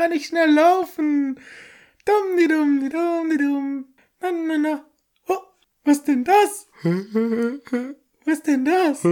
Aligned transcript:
kann 0.00 0.12
ich 0.12 0.28
schnell 0.28 0.50
laufen. 0.50 1.38
Dumm, 2.06 2.38
die 2.38 2.48
dumm, 2.48 2.80
die 2.80 2.88
dumm, 2.88 3.30
die 3.30 3.36
dumm. 3.36 3.84
Na, 4.22 4.30
na, 4.32 4.56
na. 4.56 4.84
Oh, 5.28 5.36
was 5.84 6.02
denn 6.04 6.24
das? 6.24 6.66
Was 8.26 8.42
denn 8.42 8.64
das? 8.66 9.02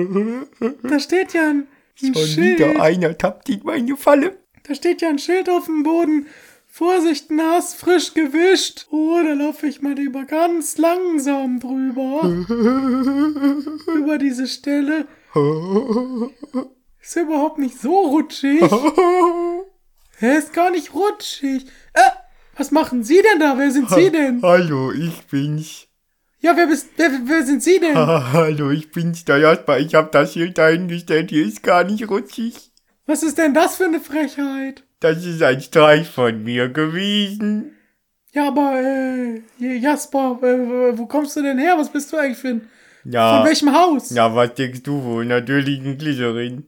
Da 0.83 1.01
steht 1.01 1.33
ja 1.33 1.49
ein, 1.51 1.67
ein 2.03 2.15
Schon 2.15 2.27
Schild. 2.27 2.59
wieder 2.59 2.81
einer 2.81 3.17
tappt 3.17 3.49
in 3.49 3.61
meine 3.65 3.97
Falle. 3.97 4.39
Da 4.65 4.75
steht 4.75 5.01
ja 5.03 5.09
ein 5.09 5.19
Schild 5.19 5.49
auf 5.49 5.65
dem 5.65 5.83
Boden. 5.83 6.27
Vorsicht, 6.67 7.31
nass, 7.31 7.75
frisch 7.75 8.13
gewischt. 8.15 8.87
Oh, 8.91 9.19
da 9.25 9.33
laufe 9.33 9.67
ich 9.67 9.81
mal 9.83 9.95
lieber 9.95 10.25
ganz 10.25 10.77
langsam 10.77 11.59
drüber. 11.59 12.23
Über 13.97 14.19
diese 14.19 14.47
Stelle. 14.47 15.07
Ist 17.03 17.17
ja 17.17 17.23
überhaupt 17.23 17.59
nicht 17.59 17.79
so 17.81 17.99
rutschig. 17.99 18.63
Er 20.21 20.39
ist 20.39 20.53
gar 20.53 20.71
nicht 20.71 20.95
rutschig. 20.95 21.67
Äh, 21.95 22.01
was 22.57 22.71
machen 22.71 23.05
Sie 23.05 23.21
denn 23.23 23.39
da? 23.41 23.57
Wer 23.57 23.71
sind 23.71 23.89
Sie 23.91 24.11
denn? 24.11 24.43
Hallo, 24.43 24.91
ich 24.93 25.23
bin's. 25.31 25.87
Ja, 26.41 26.57
wer 26.57 26.67
bist, 26.67 26.89
wer, 26.97 27.11
wer 27.25 27.45
sind 27.45 27.63
Sie 27.63 27.79
denn? 27.81 27.97
Hallo, 27.97 28.71
ich 28.71 28.91
bin's, 28.91 29.25
der 29.25 29.39
Jasper. 29.39 29.79
Ich 29.79 29.95
hab 29.95 30.13
das 30.13 30.33
Schild 30.33 30.59
dahingestellt. 30.59 31.31
Hier 31.31 31.45
ist 31.47 31.63
gar 31.63 31.85
nicht 31.85 32.09
rutschig. 32.09 32.55
Was 33.07 33.23
ist 33.23 33.39
denn 33.39 33.55
das 33.55 33.77
für 33.77 33.85
eine 33.85 34.01
Frechheit? 34.01 34.85
Das 35.01 35.25
ist 35.25 35.43
ein 35.43 35.61
Streich 35.61 36.09
von 36.09 36.43
mir 36.43 36.69
gewesen. 36.69 37.73
Ja, 38.33 38.49
aber, 38.49 38.81
äh, 38.81 39.43
Jasper, 39.79 40.39
äh, 40.43 40.99
wo 40.99 41.07
kommst 41.07 41.37
du 41.37 41.43
denn 41.43 41.59
her? 41.59 41.75
Was 41.79 41.91
bist 41.91 42.13
du 42.13 42.17
eigentlich 42.19 42.39
für 42.39 42.49
ein, 42.49 42.69
Ja. 43.05 43.39
von 43.39 43.47
welchem 43.49 43.73
Haus? 43.73 44.11
Na, 44.11 44.35
was 44.35 44.55
denkst 44.55 44.83
du 44.83 45.03
wohl? 45.03 45.25
Natürlich 45.25 45.81
ein 45.81 45.97
Glycerin. 45.97 46.67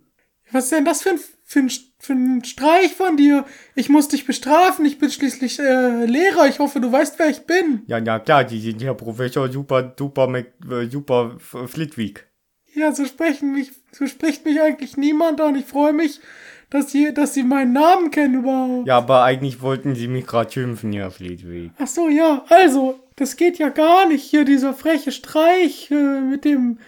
Was 0.53 0.65
ist 0.65 0.73
denn 0.73 0.85
das 0.85 1.03
für 1.03 1.11
ein, 1.11 1.21
für 1.51 1.59
ein, 1.59 1.71
für 1.99 2.13
ein 2.13 2.45
Streich 2.45 2.93
von 2.95 3.17
dir? 3.17 3.45
Ich 3.75 3.89
muss 3.89 4.07
dich 4.07 4.25
bestrafen. 4.25 4.85
Ich 4.85 4.99
bin 4.99 5.11
schließlich 5.11 5.59
äh, 5.59 6.05
Lehrer. 6.07 6.47
Ich 6.47 6.61
hoffe, 6.61 6.81
du 6.81 6.93
weißt, 6.93 7.19
wer 7.19 7.29
ich 7.29 7.41
bin. 7.41 7.83
Ja, 7.89 8.01
na 8.01 8.21
klar, 8.21 8.45
die 8.45 8.61
sind 8.61 8.81
ja 8.81 8.95
Professor 8.95 9.51
Super, 9.51 9.95
Super, 9.99 10.29
Mac, 10.29 10.47
äh, 10.71 10.87
Super 10.87 11.37
F- 11.37 11.69
Flitwick. 11.71 12.27
Ja, 12.73 12.93
so 12.93 13.05
sprechen 13.05 13.53
mich, 13.53 13.73
so 13.91 14.07
spricht 14.07 14.45
mich 14.45 14.61
eigentlich 14.61 14.97
niemand 14.97 15.41
an. 15.41 15.57
Ich 15.57 15.65
freue 15.65 15.93
mich, 15.93 16.21
dass 16.71 16.93
sie, 16.93 17.13
dass 17.13 17.35
sie 17.35 17.43
meinen 17.43 17.73
Namen 17.73 18.13
kennen 18.13 18.37
überhaupt. 18.43 18.87
Ja, 18.87 18.99
aber 18.99 19.25
eigentlich 19.25 19.61
wollten 19.61 19.97
sie 19.97 20.07
mich 20.07 20.25
gerade 20.29 20.53
schimpfen, 20.53 20.93
Herr 20.93 21.11
Flitwick. 21.11 21.73
Ach 21.79 21.89
so, 21.89 22.09
ja. 22.09 22.45
Also, 22.49 23.01
das 23.17 23.35
geht 23.37 23.59
ja 23.59 23.71
gar 23.71 24.07
nicht 24.07 24.23
hier, 24.23 24.45
dieser 24.45 24.73
freche 24.73 25.11
Streich 25.11 25.91
äh, 25.91 26.21
mit 26.21 26.45
dem, 26.45 26.79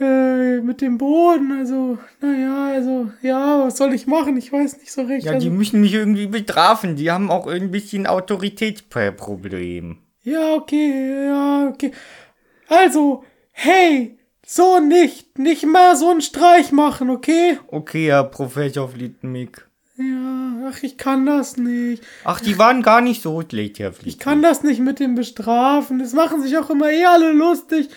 äh, 0.00 0.60
mit 0.60 0.80
dem 0.80 0.98
Boden. 0.98 1.52
Also, 1.58 1.98
naja, 2.20 2.74
also, 2.74 3.10
ja, 3.22 3.64
was 3.64 3.76
soll 3.76 3.92
ich 3.94 4.06
machen? 4.06 4.36
Ich 4.36 4.52
weiß 4.52 4.78
nicht 4.78 4.92
so 4.92 5.02
recht. 5.02 5.26
Ja, 5.26 5.32
also, 5.32 5.48
die 5.48 5.54
müssen 5.54 5.80
mich 5.80 5.94
irgendwie 5.94 6.26
bestrafen. 6.26 6.96
Die 6.96 7.10
haben 7.10 7.30
auch 7.30 7.46
ein 7.46 7.70
bisschen 7.70 8.06
Autoritätsproblem. 8.06 9.98
Ja, 10.22 10.54
okay, 10.54 11.26
ja, 11.26 11.68
okay. 11.68 11.92
Also, 12.68 13.24
hey, 13.52 14.18
so 14.46 14.78
nicht. 14.80 15.38
Nicht 15.38 15.66
mal 15.66 15.96
so 15.96 16.10
einen 16.10 16.20
Streich 16.20 16.72
machen, 16.72 17.10
okay? 17.10 17.58
Okay, 17.68 18.08
Herr 18.08 18.24
Professor 18.24 18.88
Flitwick. 18.88 19.66
Ja, 19.96 20.70
ach, 20.70 20.82
ich 20.82 20.96
kann 20.96 21.26
das 21.26 21.56
nicht. 21.56 22.02
Ach, 22.24 22.40
die 22.40 22.58
waren 22.58 22.82
gar 22.82 23.00
nicht 23.00 23.22
so 23.22 23.42
schlecht, 23.42 23.78
Herr 23.78 23.92
Flitwick. 23.92 24.14
Ich 24.14 24.18
kann 24.18 24.40
das 24.40 24.62
nicht 24.62 24.80
mit 24.80 24.98
dem 24.98 25.14
bestrafen. 25.14 25.98
Das 25.98 26.14
machen 26.14 26.42
sich 26.42 26.56
auch 26.56 26.70
immer 26.70 26.90
eh 26.90 27.04
alle 27.04 27.32
lustig. 27.32 27.90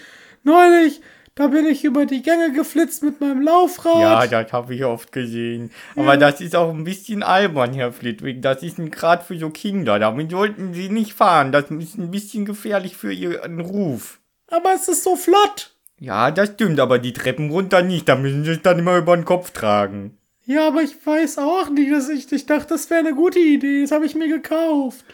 Neulich, 0.44 1.02
da 1.36 1.48
bin 1.48 1.66
ich 1.66 1.84
über 1.84 2.06
die 2.06 2.22
Gänge 2.22 2.54
geflitzt 2.54 3.02
mit 3.02 3.20
meinem 3.20 3.42
Laufrad. 3.42 4.00
Ja, 4.00 4.28
das 4.28 4.54
habe 4.54 4.76
ich 4.76 4.86
oft 4.86 5.12
gesehen. 5.12 5.72
Aber 5.96 6.16
das 6.16 6.42
ist 6.42 6.56
auch 6.56 6.70
ein 6.70 6.84
bisschen 6.84 7.24
albern, 7.24 7.74
Herr 7.74 7.92
Flitwick. 7.92 8.42
Das 8.42 8.62
ist 8.62 8.78
gerade 8.92 9.24
für 9.24 9.38
so 9.38 9.50
Kinder. 9.50 9.98
Damit 9.98 10.30
sollten 10.30 10.74
Sie 10.74 10.90
nicht 10.90 11.14
fahren. 11.14 11.52
Das 11.52 11.72
ist 11.72 11.98
ein 11.98 12.12
bisschen 12.12 12.46
gefährlich 12.46 12.96
für 12.96 13.12
Ihren 13.12 13.60
Ruf. 13.62 14.20
Aber 14.48 14.74
es 14.76 14.88
ist 14.88 15.04
so 15.04 15.16
flott. 15.16 15.76
Ja, 16.00 16.30
das 16.30 16.50
stimmt, 16.50 16.80
aber 16.80 17.00
die 17.00 17.14
Treppen 17.14 17.50
runter 17.50 17.82
nicht. 17.82 18.08
Da 18.08 18.16
müssen 18.16 18.44
Sie 18.44 18.52
es 18.52 18.62
dann 18.62 18.78
immer 18.80 18.98
über 18.98 19.16
den 19.16 19.26
Kopf 19.26 19.52
tragen. 19.52 20.18
Ja, 20.46 20.68
aber 20.68 20.82
ich 20.84 20.96
weiß 21.04 21.40
auch 21.40 21.70
nicht, 21.70 21.92
dass 21.92 22.10
ich, 22.10 22.32
ich 22.32 22.46
dachte, 22.46 22.70
das 22.70 22.90
wäre 22.90 23.00
eine 23.00 23.16
gute 23.16 23.40
Idee. 23.40 23.82
Das 23.82 23.92
habe 23.92 24.06
ich 24.06 24.14
mir 24.14 24.28
gekauft. 24.28 25.06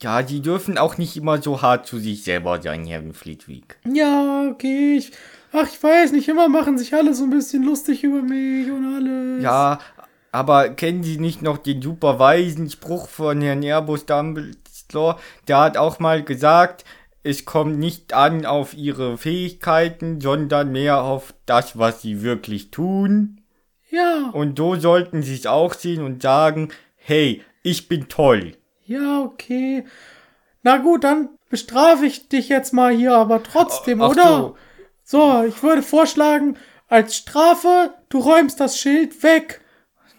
Ja, 0.00 0.24
Sie 0.26 0.42
dürfen 0.42 0.76
auch 0.76 0.98
nicht 0.98 1.16
immer 1.16 1.40
so 1.40 1.62
hart 1.62 1.86
zu 1.86 1.98
sich 1.98 2.22
selber 2.22 2.60
sein, 2.60 2.84
Herr 2.86 3.02
Flitwick. 3.14 3.78
Ja, 3.90 4.46
okay. 4.50 4.96
Ich, 4.98 5.12
ach, 5.56 5.68
ich 5.68 5.82
weiß 5.82 6.12
nicht. 6.12 6.28
Immer 6.28 6.48
machen 6.48 6.78
sich 6.78 6.94
alle 6.94 7.14
so 7.14 7.24
ein 7.24 7.30
bisschen 7.30 7.62
lustig 7.62 8.04
über 8.04 8.22
mich 8.22 8.70
und 8.70 8.94
alles. 8.94 9.42
Ja, 9.42 9.78
aber 10.32 10.68
kennen 10.70 11.02
Sie 11.02 11.18
nicht 11.18 11.42
noch 11.42 11.58
den 11.58 11.80
super 11.80 12.18
weisen 12.18 12.68
Spruch 12.70 13.08
von 13.08 13.40
Herrn 13.40 13.62
Airbus 13.62 14.06
Dumbledore? 14.06 15.18
Der 15.48 15.58
hat 15.58 15.76
auch 15.76 15.98
mal 15.98 16.22
gesagt, 16.22 16.84
es 17.22 17.44
kommt 17.44 17.78
nicht 17.78 18.12
an 18.12 18.46
auf 18.46 18.74
Ihre 18.74 19.18
Fähigkeiten, 19.18 20.20
sondern 20.20 20.72
mehr 20.72 21.02
auf 21.02 21.34
das, 21.46 21.78
was 21.78 22.02
Sie 22.02 22.22
wirklich 22.22 22.70
tun. 22.70 23.40
Ja. 23.90 24.30
Und 24.32 24.58
so 24.58 24.76
sollten 24.76 25.22
Sie 25.22 25.34
es 25.34 25.46
auch 25.46 25.74
sehen 25.74 26.02
und 26.02 26.22
sagen, 26.22 26.68
hey, 26.96 27.42
ich 27.62 27.88
bin 27.88 28.08
toll. 28.08 28.56
Ja, 28.84 29.22
okay. 29.22 29.84
Na 30.62 30.76
gut, 30.76 31.02
dann 31.02 31.30
bestrafe 31.48 32.06
ich 32.06 32.28
dich 32.28 32.48
jetzt 32.48 32.72
mal 32.72 32.94
hier, 32.94 33.14
aber 33.14 33.42
trotzdem, 33.42 34.02
Ach 34.02 34.10
oder? 34.10 34.22
So, 34.22 34.56
ich 35.46 35.62
würde 35.62 35.82
vorschlagen, 35.82 36.56
als 36.88 37.16
Strafe, 37.16 37.94
du 38.08 38.18
räumst 38.18 38.60
das 38.60 38.78
Schild 38.78 39.22
weg. 39.22 39.60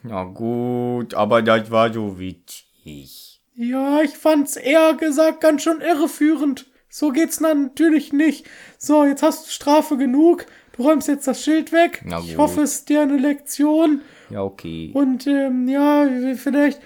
Na 0.04 0.24
gut, 0.24 1.14
aber 1.14 1.42
das 1.42 1.70
war 1.72 1.92
so 1.94 2.20
witzig. 2.20 3.42
Ja, 3.56 4.02
ich 4.02 4.18
fand's 4.18 4.56
eher 4.56 4.94
gesagt 4.94 5.42
ganz 5.42 5.64
schön 5.64 5.82
irreführend. 5.82 6.68
So 6.90 7.10
geht's 7.12 7.40
natürlich 7.42 8.14
nicht. 8.14 8.46
So, 8.78 9.04
jetzt 9.06 9.24
hast 9.24 9.48
du 9.48 9.52
Strafe 9.52 9.98
genug. 9.98 10.46
Du 10.74 10.84
räumst 10.84 11.08
jetzt 11.08 11.28
das 11.28 11.44
Schild 11.44 11.72
weg. 11.72 12.02
Na 12.06 12.20
Ich 12.20 12.30
gut. 12.30 12.38
hoffe, 12.38 12.62
es 12.62 12.76
ist 12.76 12.90
dir 12.90 13.02
eine 13.02 13.18
Lektion. 13.18 14.02
Ja, 14.30 14.42
okay. 14.44 14.92
Und 14.94 15.26
ähm, 15.28 15.68
ja, 15.68 16.08
vielleicht, 16.36 16.80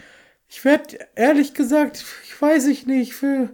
ich 0.48 0.64
werde 0.66 0.98
ehrlich 1.16 1.54
gesagt, 1.54 2.04
ich 2.26 2.42
weiß 2.42 2.68
ich 2.68 2.86
nicht, 2.88 3.14
für 3.14 3.50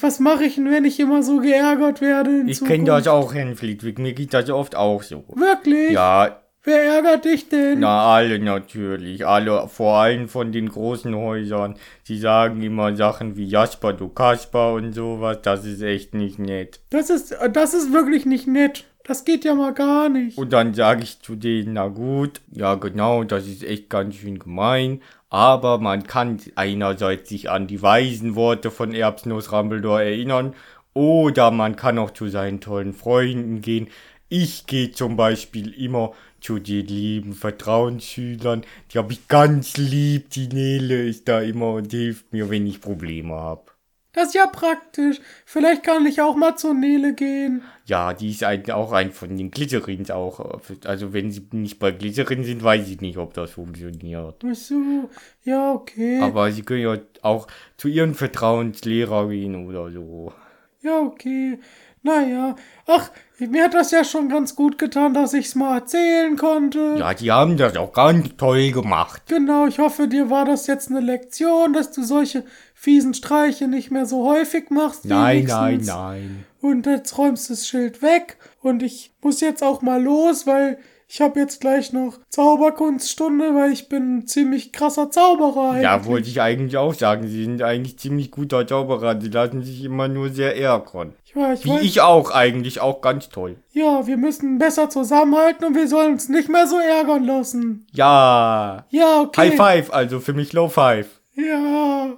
was 0.00 0.20
mache 0.20 0.44
ich 0.44 0.56
denn, 0.56 0.70
wenn 0.70 0.84
ich 0.84 0.98
immer 1.00 1.22
so 1.22 1.38
geärgert 1.38 2.00
werde? 2.00 2.44
Ich 2.46 2.64
kenne 2.64 2.84
das 2.84 3.06
auch, 3.06 3.34
Herr 3.34 3.54
Flitwick. 3.56 3.98
Mir 3.98 4.12
geht 4.12 4.34
das 4.34 4.50
oft 4.50 4.74
auch 4.74 5.02
so. 5.02 5.24
Wirklich? 5.34 5.90
Ja, 5.90 6.42
Wer 6.66 6.82
ärgert 6.82 7.24
dich 7.24 7.48
denn? 7.48 7.78
Na, 7.78 8.12
alle 8.12 8.40
natürlich. 8.40 9.24
Alle, 9.24 9.68
vor 9.68 9.98
allem 9.98 10.28
von 10.28 10.50
den 10.50 10.68
großen 10.68 11.14
Häusern. 11.14 11.76
Die 12.08 12.18
sagen 12.18 12.60
immer 12.60 12.96
Sachen 12.96 13.36
wie 13.36 13.44
Jasper, 13.44 13.92
du 13.92 14.08
Kasper 14.08 14.72
und 14.72 14.92
sowas. 14.92 15.38
Das 15.42 15.64
ist 15.64 15.80
echt 15.80 16.12
nicht 16.12 16.40
nett. 16.40 16.80
Das 16.90 17.08
ist, 17.08 17.36
das 17.52 17.72
ist 17.72 17.92
wirklich 17.92 18.26
nicht 18.26 18.48
nett. 18.48 18.84
Das 19.04 19.24
geht 19.24 19.44
ja 19.44 19.54
mal 19.54 19.74
gar 19.74 20.08
nicht. 20.08 20.36
Und 20.36 20.52
dann 20.52 20.74
sage 20.74 21.04
ich 21.04 21.22
zu 21.22 21.36
denen, 21.36 21.74
na 21.74 21.86
gut, 21.86 22.40
ja 22.50 22.74
genau, 22.74 23.22
das 23.22 23.46
ist 23.46 23.62
echt 23.62 23.88
ganz 23.88 24.16
schön 24.16 24.40
gemein. 24.40 25.00
Aber 25.36 25.76
man 25.76 26.04
kann 26.04 26.40
einerseits 26.54 27.28
sich 27.28 27.50
an 27.50 27.66
die 27.66 27.82
weisen 27.82 28.36
Worte 28.36 28.70
von 28.70 28.94
Erbsnuss 28.94 29.52
Rumbledore 29.52 30.02
erinnern. 30.02 30.54
Oder 30.94 31.50
man 31.50 31.76
kann 31.76 31.98
auch 31.98 32.10
zu 32.12 32.28
seinen 32.28 32.62
tollen 32.62 32.94
Freunden 32.94 33.60
gehen. 33.60 33.88
Ich 34.30 34.64
gehe 34.64 34.92
zum 34.92 35.16
Beispiel 35.16 35.74
immer 35.74 36.12
zu 36.40 36.58
den 36.58 36.86
lieben 36.86 37.34
Vertrauensschülern. 37.34 38.62
Die 38.90 38.96
habe 38.96 39.12
ich 39.12 39.28
ganz 39.28 39.76
lieb. 39.76 40.30
Die 40.30 40.48
Nele 40.48 41.02
ist 41.02 41.28
da 41.28 41.42
immer 41.42 41.74
und 41.74 41.90
hilft 41.90 42.32
mir, 42.32 42.48
wenn 42.48 42.66
ich 42.66 42.80
Probleme 42.80 43.34
habe. 43.34 43.75
Das 44.16 44.28
ist 44.28 44.34
ja 44.34 44.46
praktisch. 44.46 45.20
Vielleicht 45.44 45.82
kann 45.82 46.06
ich 46.06 46.22
auch 46.22 46.36
mal 46.36 46.56
zur 46.56 46.72
Nele 46.72 47.12
gehen. 47.12 47.60
Ja, 47.84 48.14
die 48.14 48.30
ist 48.30 48.42
ein, 48.44 48.68
auch 48.70 48.92
ein 48.92 49.12
von 49.12 49.36
den 49.36 49.50
Glycerins 49.50 50.10
auch. 50.10 50.62
Also 50.86 51.12
wenn 51.12 51.30
sie 51.30 51.46
nicht 51.52 51.78
bei 51.78 51.90
Glycerin 51.90 52.42
sind, 52.42 52.64
weiß 52.64 52.88
ich 52.88 53.02
nicht, 53.02 53.18
ob 53.18 53.34
das 53.34 53.50
funktioniert. 53.50 54.42
Ach 54.42 54.54
so, 54.54 55.10
ja, 55.44 55.70
okay. 55.70 56.20
Aber 56.22 56.50
sie 56.50 56.62
können 56.62 56.80
ja 56.80 56.96
auch 57.20 57.46
zu 57.76 57.88
ihren 57.88 58.14
Vertrauenslehrer 58.14 59.28
gehen 59.28 59.68
oder 59.68 59.90
so. 59.90 60.32
Ja, 60.80 60.98
okay. 60.98 61.58
Naja. 62.06 62.54
Ach, 62.86 63.10
mir 63.38 63.64
hat 63.64 63.74
das 63.74 63.90
ja 63.90 64.04
schon 64.04 64.28
ganz 64.28 64.54
gut 64.54 64.78
getan, 64.78 65.12
dass 65.12 65.34
ich's 65.34 65.56
mal 65.56 65.78
erzählen 65.78 66.36
konnte. 66.36 66.94
Ja, 66.98 67.12
die 67.12 67.32
haben 67.32 67.56
das 67.56 67.76
auch 67.76 67.92
ganz 67.92 68.28
toll 68.36 68.70
gemacht. 68.70 69.22
Genau, 69.26 69.66
ich 69.66 69.80
hoffe, 69.80 70.06
dir 70.06 70.30
war 70.30 70.44
das 70.44 70.68
jetzt 70.68 70.88
eine 70.88 71.00
Lektion, 71.00 71.72
dass 71.72 71.90
du 71.90 72.04
solche 72.04 72.44
fiesen 72.74 73.12
Streiche 73.12 73.66
nicht 73.66 73.90
mehr 73.90 74.06
so 74.06 74.24
häufig 74.24 74.70
machst. 74.70 75.04
Nein, 75.04 75.46
nein, 75.46 75.72
wenigstens. 75.72 75.88
nein. 75.88 76.44
Und 76.60 76.86
jetzt 76.86 77.18
räumst 77.18 77.48
du 77.48 77.54
das 77.54 77.66
Schild 77.66 78.02
weg. 78.02 78.36
Und 78.62 78.84
ich 78.84 79.12
muss 79.20 79.40
jetzt 79.40 79.64
auch 79.64 79.82
mal 79.82 80.00
los, 80.00 80.46
weil 80.46 80.78
ich 81.08 81.20
habe 81.20 81.38
jetzt 81.38 81.60
gleich 81.60 81.92
noch 81.92 82.18
Zauberkunststunde, 82.30 83.54
weil 83.54 83.72
ich 83.72 83.88
bin 83.88 84.18
ein 84.18 84.26
ziemlich 84.26 84.72
krasser 84.72 85.10
Zauberer. 85.10 85.80
Ja, 85.80 85.94
eigentlich. 85.94 86.06
wollte 86.08 86.28
ich 86.28 86.40
eigentlich 86.40 86.76
auch 86.76 86.94
sagen. 86.94 87.28
Sie 87.28 87.44
sind 87.44 87.62
eigentlich 87.62 87.98
ziemlich 87.98 88.30
guter 88.30 88.66
Zauberer. 88.66 89.20
Sie 89.20 89.28
lassen 89.28 89.62
sich 89.62 89.84
immer 89.84 90.08
nur 90.08 90.30
sehr 90.30 90.56
ärgern. 90.56 91.12
Ich, 91.36 91.42
weiß, 91.42 91.58
ich 91.58 91.64
Wie 91.66 91.70
weiß, 91.70 91.82
ich 91.82 92.00
auch 92.00 92.30
eigentlich, 92.30 92.80
auch 92.80 93.02
ganz 93.02 93.28
toll. 93.28 93.56
Ja, 93.72 94.06
wir 94.06 94.16
müssen 94.16 94.56
besser 94.56 94.88
zusammenhalten 94.88 95.66
und 95.66 95.74
wir 95.74 95.86
sollen 95.86 96.12
uns 96.14 96.30
nicht 96.30 96.48
mehr 96.48 96.66
so 96.66 96.78
ärgern 96.78 97.24
lassen. 97.24 97.86
Ja. 97.92 98.86
Ja, 98.88 99.20
okay. 99.20 99.50
High 99.50 99.56
Five, 99.56 99.92
also 99.92 100.20
für 100.20 100.32
mich 100.32 100.54
Low 100.54 100.68
Five. 100.68 101.20
Ja, 101.34 102.16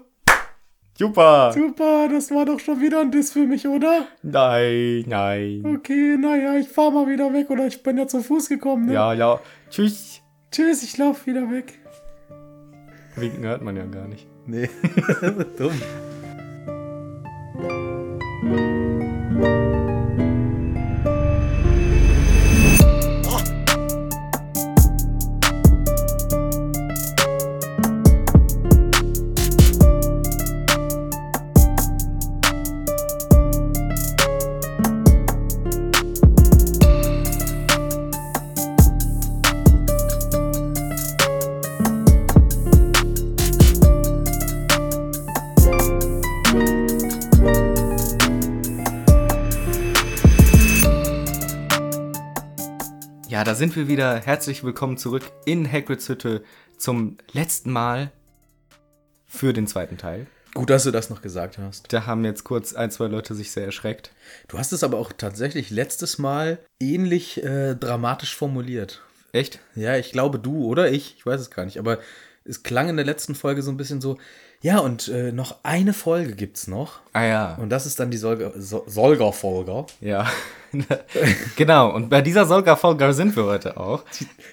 Super. 0.97 1.53
super, 1.53 2.09
das 2.09 2.31
war 2.31 2.45
doch 2.45 2.61
schon 2.61 2.81
wieder 2.81 3.01
ein 3.01 3.11
Diss 3.11 3.33
für 3.33 3.47
mich, 3.47 3.67
oder? 3.67 4.07
Nein, 4.23 5.05
nein. 5.09 5.63
Okay, 5.65 6.17
naja, 6.17 6.57
ich 6.57 6.69
fahr 6.69 6.93
mal 6.93 7.09
wieder 7.09 7.33
weg 7.33 7.51
oder 7.51 7.67
ich 7.67 7.83
bin 7.83 7.99
ja 7.99 8.07
zu 8.07 8.23
Fuß 8.23 8.49
gekommen, 8.49 8.87
ne? 8.87 8.95
Ja, 8.95 9.13
ja. 9.15 9.41
Tschüss. 9.71 10.21
Tschüss, 10.53 10.83
ich 10.85 10.97
lauf 10.97 11.27
wieder 11.27 11.51
weg. 11.51 11.79
Winken 13.17 13.45
hört 13.45 13.63
man 13.63 13.77
ja 13.77 13.87
gar 13.87 14.07
nicht. 14.07 14.29
Nee, 14.47 14.71
dumm. 15.59 15.81
Sind 53.59 53.75
wir 53.75 53.89
wieder. 53.89 54.21
Herzlich 54.21 54.63
willkommen 54.63 54.97
zurück 54.99 55.25
in 55.45 55.71
Hagrids 55.71 56.09
Hütte 56.09 56.45
zum 56.77 57.19
letzten 57.33 57.73
Mal 57.73 58.13
für 59.27 59.53
den 59.53 59.67
zweiten 59.67 59.99
Teil. 59.99 60.29
Gut, 60.55 60.71
dass 60.71 60.85
du 60.85 60.93
das 60.93 61.11
noch 61.11 61.23
gesagt 61.23 61.59
hast. 61.59 61.93
Da 61.93 62.07
haben 62.07 62.25
jetzt 62.25 62.45
kurz 62.45 62.73
ein, 62.75 62.93
zwei 62.93 63.09
Leute 63.09 63.35
sich 63.35 63.51
sehr 63.51 63.65
erschreckt. 63.65 64.13
Du 64.47 64.59
hast 64.59 64.73
es 64.73 64.85
aber 64.85 64.97
auch 64.97 65.13
tatsächlich 65.13 65.71
letztes 65.71 66.19
Mal 66.19 66.61
ähnlich 66.79 67.43
äh, 67.43 67.75
dramatisch 67.75 68.37
formuliert. 68.37 69.03
Echt? 69.33 69.59
Ja, 69.75 69.97
ich 69.97 70.13
glaube 70.13 70.39
du 70.39 70.65
oder 70.65 70.93
ich, 70.93 71.17
ich 71.19 71.27
weiß 71.27 71.41
es 71.41 71.51
gar 71.51 71.65
nicht, 71.65 71.81
aber 71.81 71.99
es 72.45 72.63
klang 72.63 72.89
in 72.89 72.97
der 72.97 73.07
letzten 73.07 73.35
Folge 73.35 73.63
so 73.63 73.73
ein 73.73 73.77
bisschen 73.77 74.01
so, 74.01 74.19
ja, 74.61 74.81
und 74.81 75.09
äh, 75.09 75.31
noch 75.31 75.57
eine 75.63 75.93
Folge 75.93 76.35
gibt's 76.35 76.67
noch. 76.67 77.01
Ah 77.13 77.25
ja. 77.25 77.55
Und 77.57 77.71
das 77.71 77.87
ist 77.87 78.01
dann 78.01 78.11
die 78.11 78.17
Solga, 78.17 78.53
so 78.57 78.83
Solga-Folge. 78.87 79.87
Ja. 80.01 80.27
genau. 81.57 81.95
Und 81.95 82.11
bei 82.11 82.23
dieser 82.23 82.45
Solga-Folge 82.45 83.13
sind 83.13 83.37
wir 83.37 83.45
heute 83.45 83.77
auch. 83.77 84.05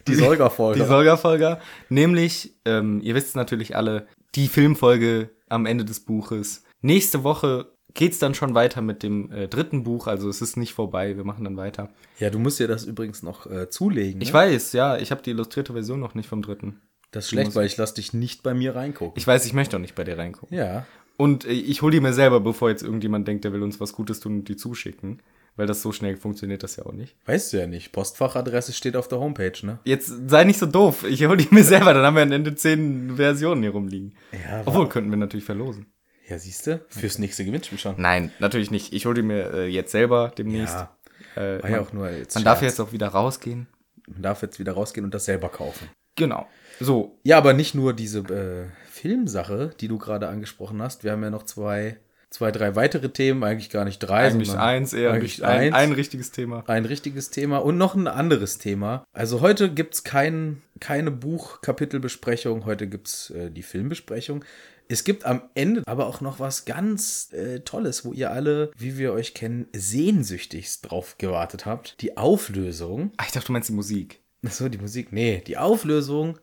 Die 0.07 0.13
Solga-Folge. 0.15 0.79
Die 0.83 0.85
Solga-Folge. 0.85 1.57
Nämlich, 1.89 2.53
ähm, 2.65 3.01
ihr 3.01 3.15
wisst 3.15 3.35
natürlich 3.35 3.75
alle, 3.75 4.07
die 4.35 4.47
Filmfolge 4.47 5.29
am 5.49 5.65
Ende 5.65 5.85
des 5.85 6.01
Buches. 6.01 6.63
Nächste 6.81 7.23
Woche 7.23 7.71
geht's 7.95 8.19
dann 8.19 8.35
schon 8.35 8.53
weiter 8.53 8.81
mit 8.81 9.01
dem 9.01 9.31
äh, 9.31 9.47
dritten 9.47 9.83
Buch. 9.83 10.05
Also 10.05 10.29
es 10.29 10.41
ist 10.41 10.55
nicht 10.55 10.73
vorbei. 10.73 11.17
Wir 11.17 11.23
machen 11.23 11.45
dann 11.45 11.57
weiter. 11.57 11.89
Ja, 12.19 12.29
du 12.29 12.37
musst 12.37 12.59
dir 12.59 12.67
das 12.67 12.83
übrigens 12.85 13.23
noch 13.23 13.49
äh, 13.49 13.69
zulegen. 13.69 14.21
Ich 14.21 14.29
ne? 14.29 14.33
weiß, 14.35 14.73
ja. 14.73 14.97
Ich 14.97 15.09
habe 15.09 15.23
die 15.23 15.31
illustrierte 15.31 15.73
Version 15.73 15.99
noch 15.99 16.13
nicht 16.13 16.29
vom 16.29 16.43
dritten. 16.43 16.81
Das 17.11 17.25
ist 17.25 17.29
schlecht, 17.29 17.55
weil 17.55 17.65
ich 17.65 17.77
lass 17.77 17.93
dich 17.93 18.13
nicht 18.13 18.43
bei 18.43 18.53
mir 18.53 18.75
reingucken. 18.75 19.17
Ich 19.17 19.25
weiß, 19.25 19.45
ich 19.45 19.53
möchte 19.53 19.77
auch 19.77 19.81
nicht 19.81 19.95
bei 19.95 20.03
dir 20.03 20.17
reingucken. 20.17 20.57
ja. 20.57 20.85
Und 21.17 21.45
äh, 21.45 21.51
ich 21.51 21.81
hole 21.81 21.93
die 21.93 22.01
mir 22.01 22.11
selber, 22.11 22.41
bevor 22.41 22.69
jetzt 22.69 22.83
irgendjemand 22.83 23.25
denkt, 23.25 23.45
der 23.45 23.53
will 23.53 23.63
uns 23.63 23.79
was 23.79 23.93
Gutes 23.93 24.19
tun 24.19 24.39
und 24.39 24.49
die 24.49 24.57
zuschicken. 24.57 25.21
Weil 25.55 25.65
das 25.67 25.81
so 25.81 25.93
schnell 25.93 26.17
funktioniert 26.17 26.61
das 26.63 26.75
ja 26.75 26.85
auch 26.85 26.91
nicht. 26.91 27.15
Weißt 27.25 27.53
du 27.53 27.57
ja 27.57 27.65
nicht. 27.67 27.93
Postfachadresse 27.93 28.73
steht 28.73 28.97
auf 28.97 29.07
der 29.07 29.19
Homepage, 29.19 29.53
ne? 29.65 29.79
Jetzt 29.85 30.11
sei 30.29 30.43
nicht 30.43 30.59
so 30.59 30.65
doof. 30.65 31.05
Ich 31.07 31.25
hole 31.25 31.37
die 31.37 31.47
mir 31.51 31.63
selber, 31.63 31.93
dann 31.93 32.03
haben 32.03 32.15
wir 32.15 32.23
am 32.23 32.31
Ende 32.33 32.53
zehn 32.55 33.15
Versionen 33.15 33.61
hier 33.61 33.71
rumliegen. 33.71 34.13
Ja, 34.33 34.63
Obwohl, 34.65 34.89
könnten 34.89 35.09
wir 35.09 35.15
natürlich 35.15 35.45
verlosen. 35.45 35.85
Ja, 36.27 36.37
siehst 36.37 36.67
du? 36.67 36.83
Fürs 36.89 37.19
nächste 37.19 37.45
Gewinnspiel 37.45 37.77
schon. 37.77 37.95
Nein, 37.97 38.31
natürlich 38.39 38.69
nicht. 38.69 38.91
Ich 38.91 39.05
hole 39.05 39.15
die 39.15 39.21
mir 39.21 39.53
äh, 39.53 39.67
jetzt 39.67 39.93
selber 39.93 40.33
demnächst. 40.37 40.75
Ja, 40.75 40.97
äh, 41.37 41.63
war 41.63 41.69
ja 41.69 41.77
man 41.77 41.85
auch 41.87 41.93
nur 41.93 42.09
jetzt 42.09 42.35
man 42.35 42.43
darf 42.43 42.59
Scherz. 42.59 42.73
jetzt 42.73 42.79
auch 42.81 42.91
wieder 42.91 43.07
rausgehen. 43.07 43.67
Man 44.07 44.21
darf 44.23 44.41
jetzt 44.41 44.59
wieder 44.59 44.73
rausgehen 44.73 45.05
und 45.05 45.13
das 45.13 45.23
selber 45.23 45.47
kaufen. 45.47 45.87
Genau. 46.17 46.45
So, 46.79 47.17
Ja, 47.23 47.37
aber 47.37 47.53
nicht 47.53 47.75
nur 47.75 47.93
diese 47.93 48.19
äh, 48.19 48.65
Filmsache, 48.89 49.71
die 49.79 49.87
du 49.87 49.97
gerade 49.97 50.27
angesprochen 50.27 50.81
hast. 50.81 51.03
Wir 51.03 51.11
haben 51.11 51.23
ja 51.23 51.29
noch 51.29 51.43
zwei, 51.43 51.97
zwei, 52.29 52.51
drei 52.51 52.75
weitere 52.75 53.09
Themen, 53.09 53.43
eigentlich 53.43 53.69
gar 53.69 53.85
nicht 53.85 53.99
drei, 53.99 54.27
eigentlich 54.27 54.49
sondern 54.49 54.65
eins 54.65 54.93
eher, 54.93 55.11
eigentlich 55.11 55.43
ein, 55.43 55.73
eins. 55.73 55.75
ein 55.75 55.91
richtiges 55.91 56.31
Thema. 56.31 56.63
ein 56.67 56.85
richtiges 56.85 57.29
Thema 57.29 57.57
und 57.59 57.77
noch 57.77 57.95
ein 57.95 58.07
anderes 58.07 58.57
Thema. 58.57 59.05
Also 59.13 59.41
heute 59.41 59.71
gibt's 59.71 60.03
kein, 60.03 60.61
keine 60.79 61.11
Buchkapitelbesprechung, 61.11 62.65
heute 62.65 62.87
gibt's 62.87 63.29
äh, 63.29 63.51
die 63.51 63.63
Filmbesprechung. 63.63 64.43
Es 64.87 65.03
gibt 65.03 65.25
am 65.25 65.41
Ende 65.55 65.81
aber 65.87 66.05
auch 66.05 66.21
noch 66.21 66.39
was 66.39 66.65
ganz 66.65 67.33
äh, 67.33 67.61
Tolles, 67.61 68.05
wo 68.05 68.13
ihr 68.13 68.31
alle, 68.31 68.71
wie 68.77 68.97
wir 68.97 69.13
euch 69.13 69.33
kennen, 69.33 69.67
sehnsüchtigst 69.73 70.89
drauf 70.89 71.17
gewartet 71.17 71.65
habt. 71.65 72.01
Die 72.01 72.17
Auflösung. 72.17 73.11
Ach, 73.17 73.25
ich 73.25 73.31
dachte, 73.31 73.47
du 73.47 73.53
meinst 73.53 73.69
die 73.69 73.73
Musik. 73.73 74.21
Achso, 74.45 74.69
die 74.69 74.77
Musik. 74.77 75.11
Nee, 75.11 75.41
die 75.47 75.57
Auflösung 75.57 76.37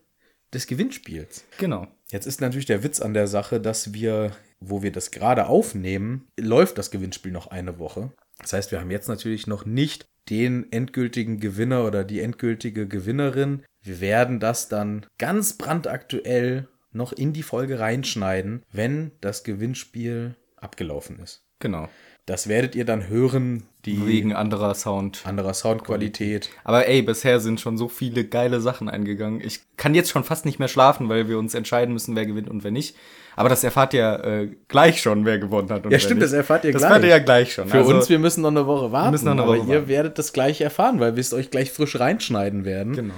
des 0.53 0.67
Gewinnspiels. 0.67 1.45
Genau. 1.59 1.87
Jetzt 2.11 2.27
ist 2.27 2.41
natürlich 2.41 2.67
der 2.67 2.83
Witz 2.83 3.01
an 3.01 3.15
der 3.15 3.27
Sache, 3.27 3.61
dass 3.61 3.95
wir, 3.95 4.33
wo 4.61 4.83
wir 4.83 4.93
das 4.93 5.11
gerade 5.11 5.47
aufnehmen, 5.47 6.29
läuft 6.39 6.79
das 6.79 6.91
Gewinnspiel 6.91 7.33
noch 7.33 7.47
eine 7.47 7.79
Woche. 7.79 8.13
Das 8.39 8.53
heißt, 8.53 8.71
wir 8.71 8.81
haben 8.81 8.91
jetzt 8.91 9.09
natürlich 9.09 9.47
noch 9.47 9.65
nicht 9.65 10.07
den 10.29 10.71
endgültigen 10.71 11.41
Gewinner 11.41 11.85
oder 11.85 12.05
die 12.05 12.21
endgültige 12.21 12.87
Gewinnerin. 12.87 13.65
Wir 13.83 14.01
werden 14.01 14.41
das 14.41 14.69
dann 14.69 15.07
ganz 15.19 15.55
brandaktuell 15.55 16.69
noch 16.93 17.13
in 17.13 17.33
die 17.33 17.43
Folge 17.43 17.81
reinschneiden, 17.81 18.63
wenn 18.71 19.13
das 19.21 19.45
Gewinnspiel 19.45 20.37
abgelaufen 20.57 21.19
ist. 21.19 21.45
Genau. 21.59 21.89
Das 22.27 22.49
werdet 22.49 22.75
ihr 22.75 22.85
dann 22.85 23.09
hören, 23.09 23.65
die 23.85 24.07
Wegen 24.07 24.33
anderer 24.33 24.75
Sound. 24.75 25.23
anderer 25.25 25.55
Soundqualität. 25.55 26.51
Aber 26.63 26.87
ey, 26.87 27.03
bisher 27.03 27.41
sind 27.41 27.61
schon 27.61 27.77
so 27.77 27.89
viele 27.89 28.25
geile 28.25 28.61
Sachen 28.61 28.89
eingegangen. 28.89 29.41
Ich 29.41 29.61
kann 29.77 29.95
jetzt 29.95 30.11
schon 30.11 30.23
fast 30.25 30.45
nicht 30.47 30.59
mehr 30.61 30.69
schlafen, 30.69 31.09
weil 31.09 31.29
wir 31.29 31.39
uns 31.39 31.55
entscheiden 31.55 31.93
müssen, 31.93 32.15
wer 32.15 32.25
gewinnt 32.27 32.49
und 32.49 32.63
wer 32.65 32.71
nicht. 32.71 32.97
Aber 33.35 33.49
das 33.49 33.65
erfahrt 33.65 33.93
ihr 33.95 34.23
äh, 34.25 34.49
gleich 34.69 35.01
schon, 35.01 35.25
wer 35.25 35.39
gewonnen 35.39 35.71
hat. 35.71 35.79
Und 35.85 35.91
Ja, 35.91 35.91
wer 35.93 35.99
stimmt, 36.01 36.21
nicht. 36.21 36.25
das 36.27 36.33
erfahrt 36.33 36.65
ihr 36.65 36.73
das 36.73 36.81
gleich. 36.83 36.89
erfahrt 36.91 37.05
ihr 37.05 37.09
ja 37.11 37.19
gleich 37.19 37.55
schon. 37.55 37.67
Für 37.69 37.79
Also, 37.79 37.95
uns, 37.95 38.09
wir 38.09 38.19
müssen 38.19 38.43
noch 38.43 38.51
eine 38.51 38.67
Woche 38.67 38.93
warten. 38.93 39.11
müssen 39.11 39.25
noch 39.25 39.33
eine 39.33 39.43
aber 39.43 39.57
Woche 39.59 39.69
ihr 39.69 39.75
warten. 39.77 39.89
werdet 39.89 40.19
das 40.19 40.33
gleich 40.33 40.61
erfahren, 40.61 41.01
weil 41.01 41.17
wir 41.17 41.21
es 41.21 41.33
euch 41.33 41.51
gleich 41.51 41.73
frisch 41.73 41.99
reinschneiden 41.99 42.65
werden. 42.65 42.95
Genau. 42.95 43.15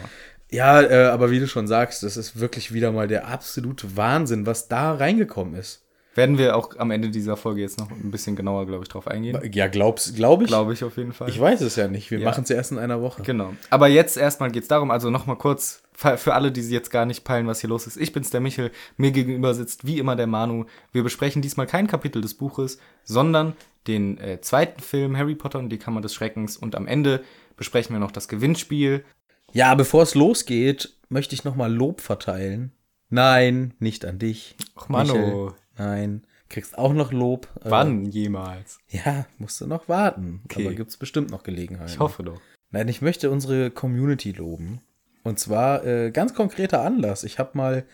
Ja, 0.51 0.81
äh, 0.83 1.07
aber 1.07 1.31
wie 1.33 1.41
du 1.41 1.49
schon 1.49 1.67
sagst, 1.67 2.05
das 2.05 2.17
ist 2.17 2.39
wirklich 2.39 2.73
wieder 2.73 2.93
mal 2.93 3.09
der 3.09 3.27
absolute 3.29 3.97
Wahnsinn, 3.97 4.47
was 4.47 4.69
da 4.69 4.95
reingekommen 4.95 5.55
ist. 5.57 5.84
Werden 6.15 6.39
wir 6.39 6.57
auch 6.57 6.77
am 6.79 6.91
Ende 6.91 7.11
dieser 7.11 7.37
Folge 7.37 7.61
jetzt 7.61 7.79
noch 7.79 7.91
ein 7.91 8.11
bisschen 8.11 8.37
genauer, 8.37 8.67
glaube 8.67 8.85
ich, 8.85 8.89
drauf 8.89 9.09
eingehen. 9.09 9.39
Ja, 9.53 9.67
glaubst, 9.67 10.15
glaube 10.15 10.45
ich. 10.45 10.49
Glaube 10.49 10.73
ich 10.73 10.85
auf 10.85 10.97
jeden 10.97 11.13
Fall. 11.13 11.29
Ich 11.29 11.41
weiß 11.41 11.61
es 11.63 11.77
ja 11.77 11.89
nicht. 11.89 12.11
Wir 12.11 12.19
Ja. 12.21 12.25
machen 12.27 12.45
es 12.45 12.51
ja 12.51 12.57
erst 12.57 12.73
in 12.73 12.79
einer 12.79 13.01
Woche. 13.03 13.23
Genau. 13.23 13.55
Aber 13.71 13.89
jetzt 13.89 14.17
erstmal 14.17 14.51
geht's 14.51 14.69
darum, 14.69 14.91
also 14.91 15.11
nochmal 15.11 15.37
kurz, 15.37 15.83
für 15.97 16.35
alle, 16.35 16.51
die 16.53 16.61
jetzt 16.63 16.91
gar 16.91 17.07
nicht 17.07 17.25
peilen, 17.25 17.47
was 17.47 17.61
hier 17.61 17.71
los 17.71 17.87
ist. 17.87 17.97
Ich 17.97 18.13
bin's, 18.13 18.31
der 18.31 18.41
Michel. 18.41 18.71
Mir 18.97 19.11
gegenüber 19.13 19.55
sitzt 19.55 19.87
wie 19.87 19.99
immer 19.99 20.17
der 20.17 20.27
Manu. 20.27 20.65
Wir 20.93 21.03
besprechen 21.05 21.41
diesmal 21.43 21.67
kein 21.67 21.87
Kapitel 21.87 22.21
des 22.21 22.35
Buches, 22.35 22.79
sondern 23.05 23.55
den 23.87 24.19
äh, 24.19 24.41
zweiten 24.41 24.81
Film 24.81 25.17
Harry 25.17 25.35
Potter 25.35 25.59
und 25.61 25.69
die 25.69 25.79
Kammer 25.79 26.01
des 26.01 26.13
Schreckens. 26.15 26.57
Und 26.57 26.75
am 26.75 26.87
Ende 26.87 27.23
besprechen 27.57 27.95
wir 27.95 28.01
noch 28.01 28.11
das 28.13 28.27
Gewinnspiel. 28.29 29.05
Ja, 29.53 29.75
bevor 29.77 30.03
es 30.03 30.15
losgeht, 30.17 30.95
möchte 31.09 31.35
ich 31.35 31.45
nochmal 31.45 31.73
Lob 31.73 32.01
verteilen. 32.01 32.73
Nein, 33.11 33.75
nicht 33.79 34.05
an 34.05 34.19
dich. 34.19 34.57
Och, 34.77 34.89
Manu. 34.89 35.13
Michel. 35.15 35.53
Nein. 35.77 36.25
Kriegst 36.49 36.79
auch 36.79 36.93
noch 36.93 37.13
Lob. 37.13 37.49
Äh, 37.65 37.71
Wann 37.71 38.07
jemals? 38.07 38.79
Ja, 38.89 39.27
musst 39.39 39.61
du 39.61 39.67
noch 39.67 39.89
warten. 39.89 40.43
Okay. 40.45 40.67
Aber 40.67 40.75
gibt's 40.75 40.97
bestimmt 40.97 41.31
noch 41.31 41.43
Gelegenheiten. 41.43 41.91
Ich 41.91 41.99
hoffe 41.99 42.23
doch. 42.23 42.41
Nein, 42.71 42.89
ich 42.89 43.03
möchte 43.03 43.31
unsere 43.31 43.71
Community 43.71 44.33
loben. 44.33 44.81
Und 45.23 45.39
zwar 45.39 45.85
äh, 45.85 46.11
ganz 46.11 46.35
konkreter 46.35 46.83
Anlass. 46.83 47.25
Ich 47.25 47.39
habe 47.39 47.57
mal 47.57 47.85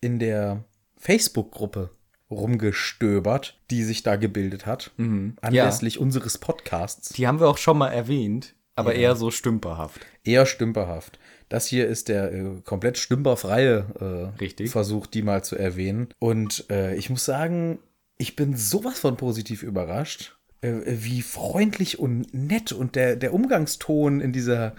in 0.00 0.18
der 0.18 0.64
Facebook-Gruppe 0.96 1.90
rumgestöbert, 2.30 3.58
die 3.70 3.82
sich 3.84 4.02
da 4.02 4.16
gebildet 4.16 4.66
hat, 4.66 4.92
anlässlich 5.40 5.98
unseres 5.98 6.38
Podcasts. 6.38 7.10
Die 7.10 7.26
haben 7.26 7.40
wir 7.40 7.48
auch 7.48 7.58
schon 7.58 7.78
mal 7.78 7.88
erwähnt, 7.88 8.54
aber 8.76 8.94
eher 8.94 9.16
so 9.16 9.30
stümperhaft. 9.30 10.00
Eher 10.24 10.46
stümperhaft. 10.46 11.18
Das 11.50 11.66
hier 11.66 11.88
ist 11.88 12.08
der 12.08 12.32
äh, 12.32 12.44
komplett 12.64 12.96
stümperfreie 12.96 14.32
äh. 14.40 14.68
Versuch, 14.68 15.08
die 15.08 15.22
mal 15.22 15.42
zu 15.42 15.56
erwähnen. 15.56 16.08
Und 16.20 16.64
äh, 16.70 16.94
ich 16.94 17.10
muss 17.10 17.24
sagen, 17.24 17.80
ich 18.18 18.36
bin 18.36 18.56
sowas 18.56 19.00
von 19.00 19.16
positiv 19.16 19.64
überrascht, 19.64 20.38
äh, 20.60 20.74
wie 20.86 21.22
freundlich 21.22 21.98
und 21.98 22.32
nett 22.32 22.70
und 22.70 22.94
der, 22.94 23.16
der 23.16 23.34
Umgangston 23.34 24.20
in 24.20 24.32
dieser, 24.32 24.76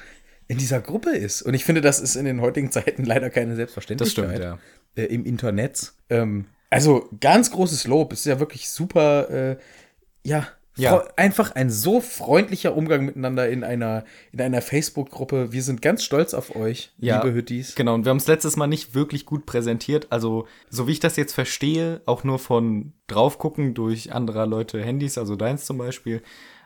in 0.47 0.57
dieser 0.57 0.79
Gruppe 0.79 1.09
ist. 1.09 1.41
Und 1.41 1.55
ich 1.55 1.65
finde, 1.65 1.81
das 1.81 1.99
ist 1.99 2.15
in 2.15 2.23
den 2.23 2.39
heutigen 2.39 2.71
Zeiten 2.71 3.03
leider 3.05 3.29
keine 3.29 3.55
Selbstverständlichkeit. 3.57 4.25
Das 4.25 4.35
stimmt, 4.35 4.43
Äh, 4.95 5.13
Im 5.13 5.25
Internet. 5.25 5.91
Ähm, 6.09 6.45
also 6.69 7.09
ganz 7.19 7.51
großes 7.51 7.85
Lob. 7.85 8.13
Es 8.13 8.19
ist 8.19 8.25
ja 8.27 8.39
wirklich 8.39 8.69
super, 8.69 9.29
äh, 9.29 9.57
ja, 10.23 10.47
Ja. 10.77 11.03
Einfach 11.17 11.51
ein 11.51 11.69
so 11.69 11.99
freundlicher 11.99 12.75
Umgang 12.75 13.05
miteinander 13.05 13.49
in 13.49 13.63
einer, 13.63 14.05
in 14.31 14.41
einer 14.41 14.61
Facebook-Gruppe. 14.61 15.51
Wir 15.51 15.63
sind 15.63 15.81
ganz 15.81 16.03
stolz 16.03 16.33
auf 16.33 16.55
euch, 16.55 16.91
liebe 16.97 17.33
Hüttis. 17.33 17.75
Genau, 17.75 17.93
und 17.93 18.05
wir 18.05 18.09
haben 18.09 18.17
es 18.17 18.27
letztes 18.27 18.55
Mal 18.55 18.67
nicht 18.67 18.95
wirklich 18.95 19.25
gut 19.25 19.45
präsentiert. 19.45 20.07
Also, 20.11 20.47
so 20.69 20.87
wie 20.87 20.93
ich 20.93 20.99
das 20.99 21.17
jetzt 21.17 21.33
verstehe, 21.33 22.01
auch 22.05 22.23
nur 22.23 22.39
von 22.39 22.93
draufgucken 23.07 23.73
durch 23.73 24.13
anderer 24.13 24.45
Leute 24.45 24.81
Handys, 24.81 25.17
also 25.17 25.35
deins 25.35 25.65
zum 25.65 25.77
Beispiel, 25.77 26.21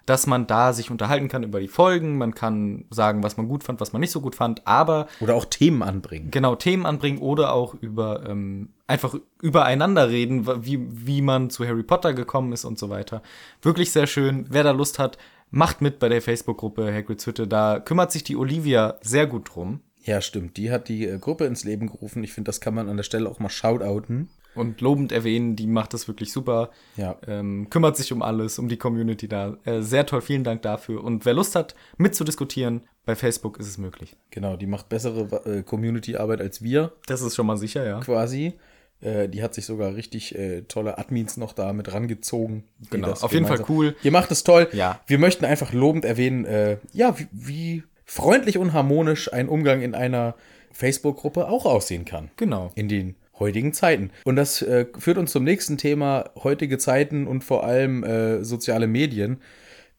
dass 0.05 0.27
man 0.27 0.47
da 0.47 0.73
sich 0.73 0.91
unterhalten 0.91 1.27
kann 1.27 1.43
über 1.43 1.59
die 1.59 1.67
Folgen. 1.67 2.17
Man 2.17 2.35
kann 2.35 2.85
sagen, 2.89 3.23
was 3.23 3.37
man 3.37 3.47
gut 3.47 3.63
fand, 3.63 3.79
was 3.79 3.93
man 3.93 3.99
nicht 3.99 4.11
so 4.11 4.21
gut 4.21 4.35
fand, 4.35 4.65
aber 4.67 5.07
Oder 5.19 5.35
auch 5.35 5.45
Themen 5.45 5.81
anbringen. 5.83 6.31
genau 6.31 6.55
Themen 6.55 6.85
anbringen 6.85 7.19
oder 7.19 7.53
auch 7.53 7.73
über 7.75 8.27
ähm, 8.29 8.69
einfach 8.87 9.15
übereinander 9.41 10.09
reden, 10.09 10.45
wie, 10.65 10.79
wie 10.89 11.21
man 11.21 11.49
zu 11.49 11.65
Harry 11.65 11.83
Potter 11.83 12.13
gekommen 12.13 12.53
ist 12.53 12.65
und 12.65 12.77
so 12.77 12.89
weiter. 12.89 13.21
Wirklich 13.61 13.91
sehr 13.91 14.07
schön. 14.07 14.45
Wer 14.49 14.63
da 14.63 14.71
Lust 14.71 14.99
hat, 14.99 15.17
macht 15.51 15.81
mit 15.81 15.99
bei 15.99 16.09
der 16.09 16.21
Facebook-Gruppe 16.21 16.93
Hagrid's 16.93 17.25
Hütte. 17.25 17.47
Da 17.47 17.79
kümmert 17.79 18.11
sich 18.11 18.23
die 18.23 18.35
Olivia 18.35 18.95
sehr 19.01 19.25
gut 19.27 19.55
drum. 19.55 19.81
Ja, 20.03 20.21
stimmt. 20.21 20.57
Die 20.57 20.69
hat 20.69 20.87
die 20.87 21.07
äh, 21.07 21.17
Gruppe 21.17 21.45
ins 21.45 21.63
Leben 21.63 21.87
gerufen. 21.87 22.23
Ich 22.23 22.33
finde, 22.33 22.49
das 22.49 22.61
kann 22.61 22.75
man 22.75 22.89
an 22.89 22.97
der 22.97 23.03
Stelle 23.03 23.27
auch 23.27 23.39
mal 23.39 23.49
shoutouten. 23.49 24.29
Und 24.55 24.81
lobend 24.81 25.11
erwähnen, 25.11 25.55
die 25.55 25.67
macht 25.67 25.93
das 25.93 26.07
wirklich 26.07 26.31
super. 26.31 26.69
Ja. 26.97 27.17
Ähm, 27.27 27.69
kümmert 27.69 27.97
sich 27.97 28.11
um 28.11 28.21
alles, 28.21 28.59
um 28.59 28.67
die 28.67 28.77
Community 28.77 29.27
da. 29.27 29.57
Äh, 29.65 29.81
sehr 29.81 30.05
toll, 30.05 30.21
vielen 30.21 30.43
Dank 30.43 30.61
dafür. 30.61 31.03
Und 31.03 31.25
wer 31.25 31.33
Lust 31.33 31.55
hat, 31.55 31.75
mitzudiskutieren, 31.97 32.81
bei 33.05 33.15
Facebook 33.15 33.59
ist 33.59 33.67
es 33.67 33.77
möglich. 33.77 34.15
Genau, 34.31 34.55
die 34.55 34.67
macht 34.67 34.89
bessere 34.89 35.41
äh, 35.45 35.63
Community-Arbeit 35.63 36.41
als 36.41 36.63
wir 36.63 36.93
Das 37.05 37.21
ist 37.21 37.35
schon 37.35 37.45
mal 37.45 37.57
sicher, 37.57 37.85
ja. 37.85 37.99
quasi. 37.99 38.53
Äh, 39.01 39.29
die 39.29 39.43
hat 39.43 39.53
sich 39.53 39.65
sogar 39.65 39.95
richtig 39.95 40.35
äh, 40.35 40.61
tolle 40.63 40.97
Admins 40.97 41.37
noch 41.37 41.53
da 41.53 41.73
mit 41.73 41.93
rangezogen. 41.93 42.63
Genau, 42.89 43.11
auf 43.11 43.33
jeden 43.33 43.45
Fall 43.45 43.63
cool. 43.69 43.95
Ihr 44.03 44.11
macht 44.11 44.31
es 44.31 44.43
toll. 44.43 44.67
Ja. 44.71 45.01
Wir 45.05 45.19
möchten 45.19 45.45
einfach 45.45 45.73
lobend 45.73 46.05
erwähnen, 46.05 46.45
äh, 46.45 46.77
ja, 46.93 47.17
wie, 47.19 47.27
wie 47.31 47.83
freundlich 48.05 48.57
und 48.57 48.73
harmonisch 48.73 49.31
ein 49.31 49.49
Umgang 49.49 49.81
in 49.81 49.95
einer 49.95 50.35
Facebook-Gruppe 50.71 51.47
auch 51.47 51.65
aussehen 51.65 52.05
kann. 52.05 52.31
Genau. 52.37 52.71
In 52.75 52.87
den 52.87 53.15
heutigen 53.39 53.73
Zeiten. 53.73 54.11
Und 54.23 54.35
das 54.35 54.61
äh, 54.61 54.85
führt 54.97 55.17
uns 55.17 55.31
zum 55.31 55.43
nächsten 55.43 55.77
Thema, 55.77 56.31
heutige 56.43 56.77
Zeiten 56.77 57.27
und 57.27 57.43
vor 57.43 57.63
allem 57.63 58.03
äh, 58.03 58.43
soziale 58.43 58.87
Medien. 58.87 59.41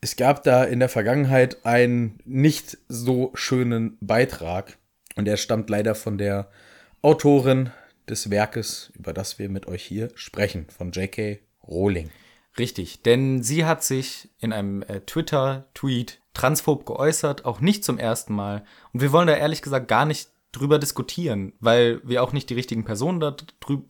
Es 0.00 0.16
gab 0.16 0.42
da 0.42 0.64
in 0.64 0.78
der 0.78 0.88
Vergangenheit 0.88 1.64
einen 1.64 2.18
nicht 2.24 2.78
so 2.88 3.30
schönen 3.34 3.96
Beitrag 4.00 4.78
und 5.16 5.26
er 5.26 5.36
stammt 5.36 5.70
leider 5.70 5.94
von 5.94 6.18
der 6.18 6.48
Autorin 7.02 7.70
des 8.08 8.30
Werkes, 8.30 8.92
über 8.94 9.12
das 9.12 9.38
wir 9.38 9.48
mit 9.48 9.66
euch 9.66 9.82
hier 9.82 10.10
sprechen, 10.14 10.66
von 10.76 10.92
J.K. 10.92 11.40
Rowling. 11.66 12.10
Richtig, 12.58 13.02
denn 13.02 13.42
sie 13.42 13.64
hat 13.64 13.84
sich 13.84 14.30
in 14.38 14.52
einem 14.52 14.82
äh, 14.82 15.00
Twitter-Tweet 15.00 16.20
transphob 16.32 16.86
geäußert, 16.86 17.44
auch 17.44 17.60
nicht 17.60 17.84
zum 17.84 17.98
ersten 17.98 18.34
Mal. 18.34 18.64
Und 18.92 19.00
wir 19.02 19.12
wollen 19.12 19.26
da 19.26 19.36
ehrlich 19.36 19.62
gesagt 19.62 19.88
gar 19.88 20.04
nicht 20.06 20.28
drüber 20.56 20.78
diskutieren, 20.78 21.52
weil 21.60 22.00
wir 22.04 22.22
auch 22.22 22.32
nicht 22.32 22.50
die 22.50 22.54
richtigen 22.54 22.84
Personen 22.84 23.20
da, 23.20 23.36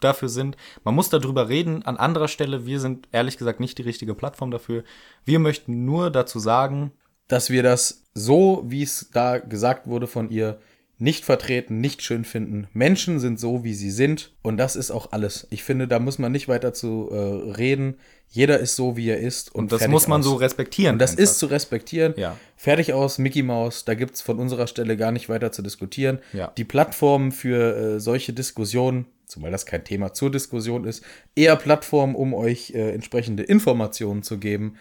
dafür 0.01 0.29
sind. 0.29 0.57
Man 0.85 0.95
muss 0.95 1.09
darüber 1.09 1.49
reden 1.49 1.85
an 1.85 1.97
anderer 1.97 2.29
Stelle. 2.29 2.67
Wir 2.67 2.81
sind 2.81 3.09
ehrlich 3.13 3.39
gesagt 3.39 3.61
nicht 3.61 3.79
die 3.79 3.83
richtige 3.83 4.15
Plattform 4.15 4.51
dafür. 4.51 4.85
Wir 5.25 5.39
möchten 5.39 5.85
nur 5.85 6.11
dazu 6.11 6.39
sagen, 6.39 6.93
dass 7.29 7.51
wir 7.51 7.63
das 7.63 8.05
so, 8.15 8.65
wie 8.67 8.83
es 8.83 9.11
da 9.13 9.39
gesagt 9.39 9.87
wurde 9.87 10.07
von 10.07 10.31
ihr, 10.31 10.59
nicht 10.99 11.27
vertreten, 11.27 11.81
nicht 11.81 12.03
schön 12.03 12.25
finden. 12.25 12.69
Menschen 12.73 13.21
sind 13.21 13.39
so, 13.39 13.65
wie 13.65 13.75
sie 13.75 13.91
sind 13.91 14.33
und 14.43 14.57
das 14.57 14.77
ist 14.77 14.91
auch 14.91 15.13
alles. 15.13 15.47
Ich 15.51 15.63
finde, 15.63 15.87
da 15.87 15.99
muss 15.99 16.19
man 16.19 16.33
nicht 16.33 16.49
weiter 16.49 16.73
zu 16.73 17.11
äh, 17.11 17.17
reden. 17.53 17.99
Jeder 18.29 18.59
ist 18.59 18.77
so, 18.77 18.97
wie 18.97 19.11
er 19.11 19.19
ist. 19.21 19.55
Und, 19.55 19.65
und 19.65 19.73
das 19.73 19.89
muss 19.89 20.09
man 20.09 20.21
aus. 20.21 20.27
so 20.27 20.35
respektieren. 20.35 20.95
Und 20.95 20.99
das 20.99 21.13
einfach. 21.13 21.25
ist 21.25 21.39
zu 21.39 21.47
respektieren. 21.47 22.15
Ja. 22.17 22.37
Fertig 22.57 22.95
aus, 22.95 23.19
Mickey 23.19 23.43
Mouse, 23.43 23.85
da 23.85 23.95
gibt's 23.95 24.23
von 24.23 24.39
unserer 24.39 24.67
Stelle 24.67 24.97
gar 24.97 25.13
nicht 25.13 25.29
weiter 25.29 25.53
zu 25.53 25.61
diskutieren. 25.61 26.19
Ja. 26.33 26.51
Die 26.57 26.65
Plattformen 26.65 27.31
für 27.31 27.77
äh, 27.77 28.01
solche 28.01 28.33
Diskussionen, 28.33 29.07
zumal 29.27 29.51
das 29.51 29.67
kein 29.67 29.85
Thema 29.85 30.15
zur 30.15 30.31
Diskussion 30.31 30.85
ist, 30.85 31.05
eher 31.35 31.57
Plattformen, 31.57 32.15
um 32.15 32.33
euch 32.33 32.73
äh, 32.75 32.93
entsprechende 32.93 33.43
Informationen 33.43 34.23
zu 34.23 34.39
geben. 34.39 34.77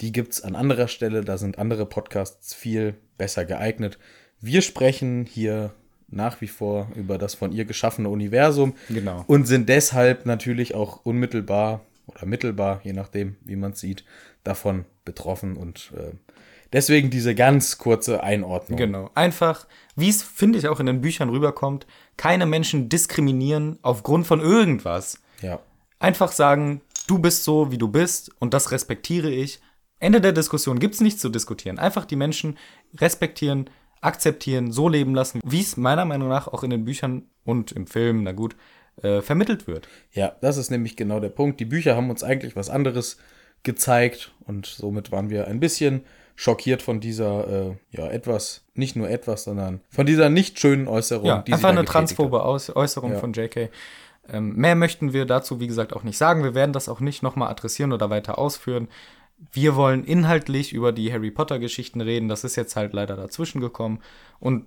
Die 0.00 0.12
gibt's 0.12 0.40
an 0.40 0.56
anderer 0.56 0.88
Stelle, 0.88 1.22
da 1.22 1.36
sind 1.36 1.58
andere 1.58 1.84
Podcasts 1.84 2.54
viel 2.54 2.94
besser 3.18 3.44
geeignet. 3.44 3.98
Wir 4.40 4.62
sprechen 4.62 5.26
hier 5.26 5.72
nach 6.08 6.40
wie 6.40 6.46
vor 6.48 6.88
über 6.94 7.18
das 7.18 7.34
von 7.34 7.52
ihr 7.52 7.64
geschaffene 7.64 8.08
Universum 8.08 8.74
Genau. 8.88 9.24
und 9.26 9.46
sind 9.46 9.68
deshalb 9.68 10.26
natürlich 10.26 10.74
auch 10.74 11.04
unmittelbar 11.04 11.82
oder 12.06 12.24
mittelbar, 12.24 12.80
je 12.84 12.94
nachdem, 12.94 13.36
wie 13.44 13.56
man 13.56 13.72
es 13.72 13.80
sieht, 13.80 14.04
davon 14.44 14.86
betroffen 15.04 15.56
und 15.56 15.92
äh, 15.96 16.12
deswegen 16.72 17.10
diese 17.10 17.34
ganz 17.34 17.76
kurze 17.76 18.22
Einordnung. 18.22 18.78
Genau. 18.78 19.10
Einfach, 19.14 19.66
wie 19.96 20.08
es, 20.08 20.22
finde 20.22 20.58
ich, 20.58 20.68
auch 20.68 20.80
in 20.80 20.86
den 20.86 21.02
Büchern 21.02 21.28
rüberkommt, 21.28 21.86
keine 22.16 22.46
Menschen 22.46 22.88
diskriminieren 22.88 23.78
aufgrund 23.82 24.26
von 24.26 24.40
irgendwas. 24.40 25.20
Ja. 25.42 25.60
Einfach 25.98 26.32
sagen, 26.32 26.80
du 27.06 27.18
bist 27.18 27.44
so, 27.44 27.70
wie 27.70 27.78
du 27.78 27.88
bist 27.88 28.30
und 28.38 28.54
das 28.54 28.70
respektiere 28.70 29.30
ich. 29.30 29.60
Ende 30.00 30.20
der 30.20 30.32
Diskussion 30.32 30.78
gibt's 30.78 31.00
nichts 31.00 31.20
zu 31.20 31.28
diskutieren. 31.28 31.78
Einfach 31.78 32.04
die 32.06 32.16
Menschen 32.16 32.56
respektieren, 32.96 33.68
akzeptieren, 34.00 34.72
so 34.72 34.88
leben 34.88 35.14
lassen, 35.14 35.40
wie 35.44 35.60
es 35.60 35.76
meiner 35.76 36.04
Meinung 36.04 36.28
nach 36.28 36.48
auch 36.48 36.62
in 36.62 36.70
den 36.70 36.84
Büchern 36.84 37.22
und 37.44 37.72
im 37.72 37.86
Film, 37.86 38.22
na 38.22 38.32
gut, 38.32 38.56
äh, 39.02 39.22
vermittelt 39.22 39.66
wird. 39.66 39.88
Ja, 40.12 40.32
das 40.40 40.56
ist 40.56 40.70
nämlich 40.70 40.96
genau 40.96 41.20
der 41.20 41.28
Punkt. 41.28 41.60
Die 41.60 41.64
Bücher 41.64 41.96
haben 41.96 42.10
uns 42.10 42.22
eigentlich 42.24 42.56
was 42.56 42.70
anderes 42.70 43.18
gezeigt 43.62 44.32
und 44.46 44.66
somit 44.66 45.10
waren 45.12 45.30
wir 45.30 45.46
ein 45.48 45.60
bisschen 45.60 46.02
schockiert 46.36 46.82
von 46.82 47.00
dieser, 47.00 47.48
äh, 47.70 47.76
ja, 47.90 48.06
etwas, 48.08 48.64
nicht 48.74 48.94
nur 48.94 49.10
etwas, 49.10 49.44
sondern 49.44 49.80
von 49.90 50.06
dieser 50.06 50.30
nicht 50.30 50.60
schönen 50.60 50.86
Äußerung. 50.86 51.26
Ja, 51.26 51.42
die 51.42 51.52
einfach 51.52 51.70
eine 51.70 51.84
transphobe 51.84 52.42
Aus 52.44 52.74
Äußerung 52.74 53.12
Ja. 53.12 53.18
von 53.18 53.32
JK. 53.32 53.70
Ähm, 54.30 54.54
mehr 54.54 54.76
möchten 54.76 55.12
wir 55.12 55.24
dazu, 55.24 55.58
wie 55.58 55.66
gesagt, 55.66 55.94
auch 55.94 56.04
nicht 56.04 56.16
sagen. 56.18 56.44
Wir 56.44 56.54
werden 56.54 56.72
das 56.72 56.88
auch 56.88 57.00
nicht 57.00 57.22
nochmal 57.22 57.50
adressieren 57.50 57.92
oder 57.92 58.10
weiter 58.10 58.38
ausführen. 58.38 58.88
Wir 59.52 59.76
wollen 59.76 60.04
inhaltlich 60.04 60.72
über 60.72 60.92
die 60.92 61.12
Harry 61.12 61.30
Potter-Geschichten 61.30 62.00
reden. 62.00 62.28
Das 62.28 62.44
ist 62.44 62.56
jetzt 62.56 62.76
halt 62.76 62.92
leider 62.92 63.16
dazwischen 63.16 63.60
gekommen. 63.60 64.00
Und 64.40 64.66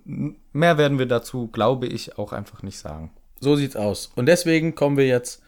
mehr 0.54 0.78
werden 0.78 0.98
wir 0.98 1.06
dazu, 1.06 1.48
glaube 1.48 1.86
ich, 1.86 2.18
auch 2.18 2.32
einfach 2.32 2.62
nicht 2.62 2.78
sagen. 2.78 3.10
So 3.40 3.56
sieht's 3.56 3.76
aus. 3.76 4.12
Und 4.16 4.26
deswegen 4.26 4.74
kommen 4.74 4.96
wir 4.96 5.06
jetzt, 5.06 5.42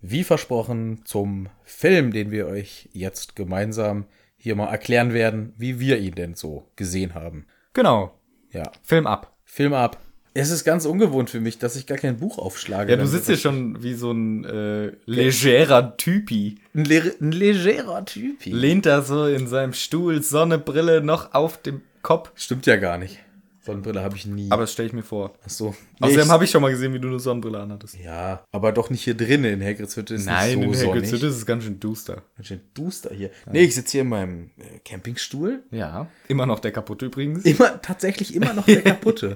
wie 0.00 0.22
versprochen, 0.22 1.04
zum 1.04 1.48
Film, 1.64 2.12
den 2.12 2.30
wir 2.30 2.46
euch 2.46 2.88
jetzt 2.92 3.36
gemeinsam 3.36 4.06
hier 4.36 4.54
mal 4.54 4.68
erklären 4.68 5.12
werden, 5.12 5.54
wie 5.56 5.80
wir 5.80 5.98
ihn 5.98 6.14
denn 6.14 6.34
so 6.34 6.70
gesehen 6.76 7.14
haben. 7.14 7.46
Genau, 7.72 8.14
Ja, 8.50 8.70
Film 8.82 9.06
ab. 9.06 9.36
Film 9.44 9.74
ab. 9.74 9.98
Es 10.34 10.50
ist 10.50 10.64
ganz 10.64 10.84
ungewohnt 10.84 11.30
für 11.30 11.40
mich, 11.40 11.58
dass 11.58 11.74
ich 11.76 11.86
gar 11.86 11.98
kein 11.98 12.18
Buch 12.18 12.38
aufschlage. 12.38 12.92
Ja, 12.92 12.96
du 12.96 13.06
sitzt 13.06 13.26
hier 13.26 13.36
schon 13.36 13.82
wie 13.82 13.94
so 13.94 14.12
ein 14.12 14.44
äh, 14.44 14.92
legerer 15.06 15.96
Typi. 15.96 16.56
ein, 16.74 16.84
le 16.84 17.14
ein 17.20 17.32
legerer 17.32 18.04
Typ. 18.04 18.42
hier. 18.42 18.54
Lehnt 18.54 18.86
da 18.86 19.02
so 19.02 19.26
in 19.26 19.46
seinem 19.48 19.72
Stuhl, 19.72 20.22
Sonne, 20.22 20.58
Brille 20.58 21.00
noch 21.02 21.34
auf 21.34 21.60
dem 21.60 21.82
Kopf. 22.02 22.30
Stimmt 22.36 22.66
ja 22.66 22.76
gar 22.76 22.98
nicht. 22.98 23.18
Sonnenbrille 23.60 24.00
habe 24.02 24.16
ich 24.16 24.24
nie. 24.24 24.50
Aber 24.50 24.62
das 24.62 24.72
stelle 24.72 24.86
ich 24.88 24.94
mir 24.94 25.02
vor. 25.02 25.34
Ach 25.44 25.50
so. 25.50 25.74
Außerdem 26.00 26.22
ich- 26.24 26.28
habe 26.30 26.44
ich 26.44 26.50
schon 26.50 26.62
mal 26.62 26.70
gesehen, 26.70 26.94
wie 26.94 27.00
du 27.00 27.08
eine 27.08 27.18
Sonnenbrille 27.20 27.58
anhattest. 27.60 27.98
Ja, 28.02 28.42
aber 28.50 28.72
doch 28.72 28.88
nicht 28.88 29.02
hier 29.02 29.14
drinnen 29.14 29.60
in 29.60 29.62
Hagrids 29.62 29.94
Hütte. 29.94 30.14
Ist 30.14 30.24
Nein, 30.24 30.58
nicht 30.60 30.68
in 30.68 30.74
so 30.74 30.86
Hagrid's 30.88 31.08
sonnig. 31.10 31.12
Hütte 31.12 31.26
ist 31.26 31.36
es 31.36 31.44
ganz 31.44 31.64
schön 31.64 31.78
duster. 31.78 32.22
Ganz 32.36 32.48
schön 32.48 32.60
duster 32.72 33.10
hier. 33.14 33.30
Nee, 33.52 33.64
ich 33.64 33.74
sitze 33.74 33.92
hier 33.92 34.00
in 34.02 34.08
meinem 34.08 34.50
äh, 34.56 34.78
Campingstuhl. 34.86 35.64
Ja. 35.70 36.06
Immer 36.28 36.46
noch 36.46 36.60
der 36.60 36.72
kaputte 36.72 37.06
übrigens. 37.06 37.44
Immer, 37.44 37.82
tatsächlich 37.82 38.34
immer 38.34 38.54
noch 38.54 38.64
der 38.64 38.80
kaputte. 38.82 39.34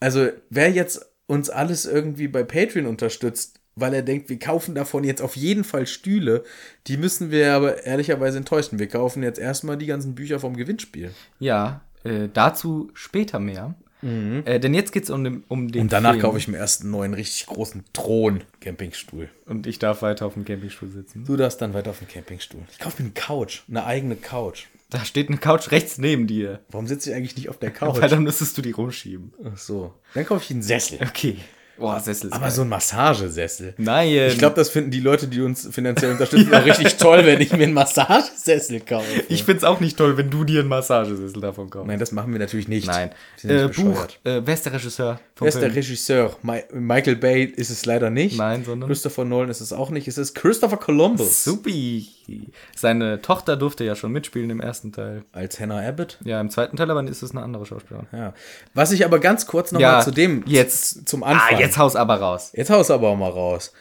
Also, 0.00 0.28
wer 0.50 0.70
jetzt 0.70 1.06
uns 1.26 1.50
alles 1.50 1.86
irgendwie 1.86 2.28
bei 2.28 2.42
Patreon 2.42 2.86
unterstützt, 2.86 3.60
weil 3.76 3.94
er 3.94 4.02
denkt, 4.02 4.28
wir 4.28 4.38
kaufen 4.38 4.74
davon 4.74 5.04
jetzt 5.04 5.22
auf 5.22 5.36
jeden 5.36 5.64
Fall 5.64 5.86
Stühle, 5.86 6.44
die 6.86 6.96
müssen 6.96 7.30
wir 7.30 7.54
aber 7.54 7.84
ehrlicherweise 7.84 8.38
enttäuschen. 8.38 8.78
Wir 8.78 8.88
kaufen 8.88 9.22
jetzt 9.22 9.38
erstmal 9.38 9.76
die 9.76 9.86
ganzen 9.86 10.14
Bücher 10.14 10.38
vom 10.38 10.56
Gewinnspiel. 10.56 11.10
Ja, 11.40 11.80
äh, 12.04 12.28
dazu 12.32 12.90
später 12.94 13.40
mehr. 13.40 13.74
Äh, 14.02 14.60
denn 14.60 14.74
jetzt 14.74 14.92
geht's 14.92 15.08
um 15.08 15.24
den, 15.24 15.44
um 15.48 15.72
den 15.72 15.80
Und 15.82 15.92
danach 15.94 16.10
Film. 16.10 16.22
kaufe 16.22 16.36
ich 16.36 16.46
mir 16.46 16.58
erst 16.58 16.82
einen 16.82 16.90
neuen 16.90 17.14
richtig 17.14 17.46
großen 17.46 17.84
Thron-Campingstuhl. 17.94 19.30
Und 19.46 19.66
ich 19.66 19.78
darf 19.78 20.02
weiter 20.02 20.26
auf 20.26 20.34
dem 20.34 20.44
Campingstuhl 20.44 20.90
sitzen. 20.90 21.24
Du 21.24 21.36
darfst 21.36 21.62
dann 21.62 21.72
weiter 21.72 21.88
auf 21.90 22.00
dem 22.00 22.08
Campingstuhl. 22.08 22.60
Ich 22.70 22.78
kaufe 22.78 23.02
mir 23.02 23.06
eine 23.06 23.14
Couch, 23.14 23.62
eine 23.66 23.86
eigene 23.86 24.16
Couch. 24.16 24.66
Da 24.94 25.04
steht 25.04 25.28
eine 25.28 25.38
Couch 25.38 25.70
rechts 25.70 25.98
neben 25.98 26.26
dir. 26.26 26.60
Warum 26.70 26.86
sitze 26.86 27.10
ich 27.10 27.16
eigentlich 27.16 27.36
nicht 27.36 27.48
auf 27.48 27.58
der 27.58 27.70
Couch? 27.70 28.00
Weil 28.00 28.08
dann 28.08 28.22
müsstest 28.22 28.56
du 28.56 28.62
die 28.62 28.70
rumschieben. 28.70 29.32
Ach 29.44 29.58
so. 29.58 29.92
Dann 30.14 30.24
kaufe 30.24 30.42
ich 30.44 30.50
einen 30.50 30.62
Sessel. 30.62 30.98
Okay. 31.02 31.36
Boah, 31.76 31.98
Sessel 31.98 32.28
ist 32.28 32.32
Aber 32.34 32.42
geil. 32.44 32.50
so 32.52 32.62
ein 32.62 32.68
Massagesessel. 32.68 33.74
Nein. 33.78 34.08
Ich 34.28 34.38
glaube, 34.38 34.54
das 34.54 34.70
finden 34.70 34.92
die 34.92 35.00
Leute, 35.00 35.26
die 35.26 35.40
uns 35.40 35.68
finanziell 35.72 36.12
unterstützen, 36.12 36.54
auch 36.54 36.64
richtig 36.64 36.94
toll, 36.98 37.26
wenn 37.26 37.40
ich 37.40 37.52
mir 37.52 37.64
einen 37.64 37.72
Massagesessel 37.72 38.78
kaufe. 38.78 39.24
ich 39.28 39.42
find's 39.42 39.64
auch 39.64 39.80
nicht 39.80 39.96
toll, 39.96 40.16
wenn 40.16 40.30
du 40.30 40.44
dir 40.44 40.60
einen 40.60 40.68
Massagesessel 40.68 41.40
davon 41.40 41.70
kaufst. 41.70 41.88
Nein, 41.88 41.98
das 41.98 42.12
machen 42.12 42.32
wir 42.32 42.38
natürlich 42.38 42.68
nicht. 42.68 42.86
Nein. 42.86 43.10
Äh, 43.42 43.66
nicht 43.66 43.76
Buch. 43.76 44.06
Äh, 44.22 44.40
der 44.42 44.72
Regisseur? 44.72 45.18
der 45.40 45.50
Film? 45.52 45.72
Regisseur? 45.72 46.36
Mi 46.42 46.62
Michael 46.72 47.16
Bay 47.16 47.44
ist 47.44 47.70
es 47.70 47.84
leider 47.86 48.08
nicht. 48.10 48.38
Nein, 48.38 48.64
sondern- 48.64 48.88
Christopher 48.88 49.24
Nolan 49.24 49.48
ist 49.50 49.60
es 49.60 49.72
auch 49.72 49.90
nicht. 49.90 50.06
Es 50.06 50.16
ist 50.16 50.34
Christopher 50.34 50.76
Columbus. 50.76 51.42
Supi. 51.42 52.06
Seine 52.76 53.20
Tochter 53.22 53.56
durfte 53.56 53.84
ja 53.84 53.94
schon 53.96 54.12
mitspielen 54.12 54.50
im 54.50 54.60
ersten 54.60 54.92
Teil. 54.92 55.24
Als 55.32 55.58
Hannah 55.60 55.80
Abbott. 55.86 56.18
Ja, 56.24 56.40
im 56.40 56.50
zweiten 56.50 56.76
Teil 56.76 56.90
aber 56.90 57.02
ist 57.04 57.22
es 57.22 57.30
eine 57.32 57.42
andere 57.42 57.66
Schauspielerin. 57.66 58.06
Ja. 58.12 58.34
Was 58.74 58.92
ich 58.92 59.04
aber 59.04 59.18
ganz 59.18 59.46
kurz 59.46 59.72
noch 59.72 59.80
Ja, 59.80 60.00
zu 60.00 60.10
dem, 60.10 60.42
jetzt. 60.46 61.08
zum 61.08 61.22
Anfang. 61.22 61.56
Ah, 61.56 61.60
jetzt 61.60 61.78
haus 61.78 61.96
aber 61.96 62.16
raus. 62.16 62.50
Jetzt 62.54 62.70
haust 62.70 62.90
du 62.90 62.94
aber 62.94 63.08
auch 63.08 63.16
mal 63.16 63.30
raus. 63.30 63.72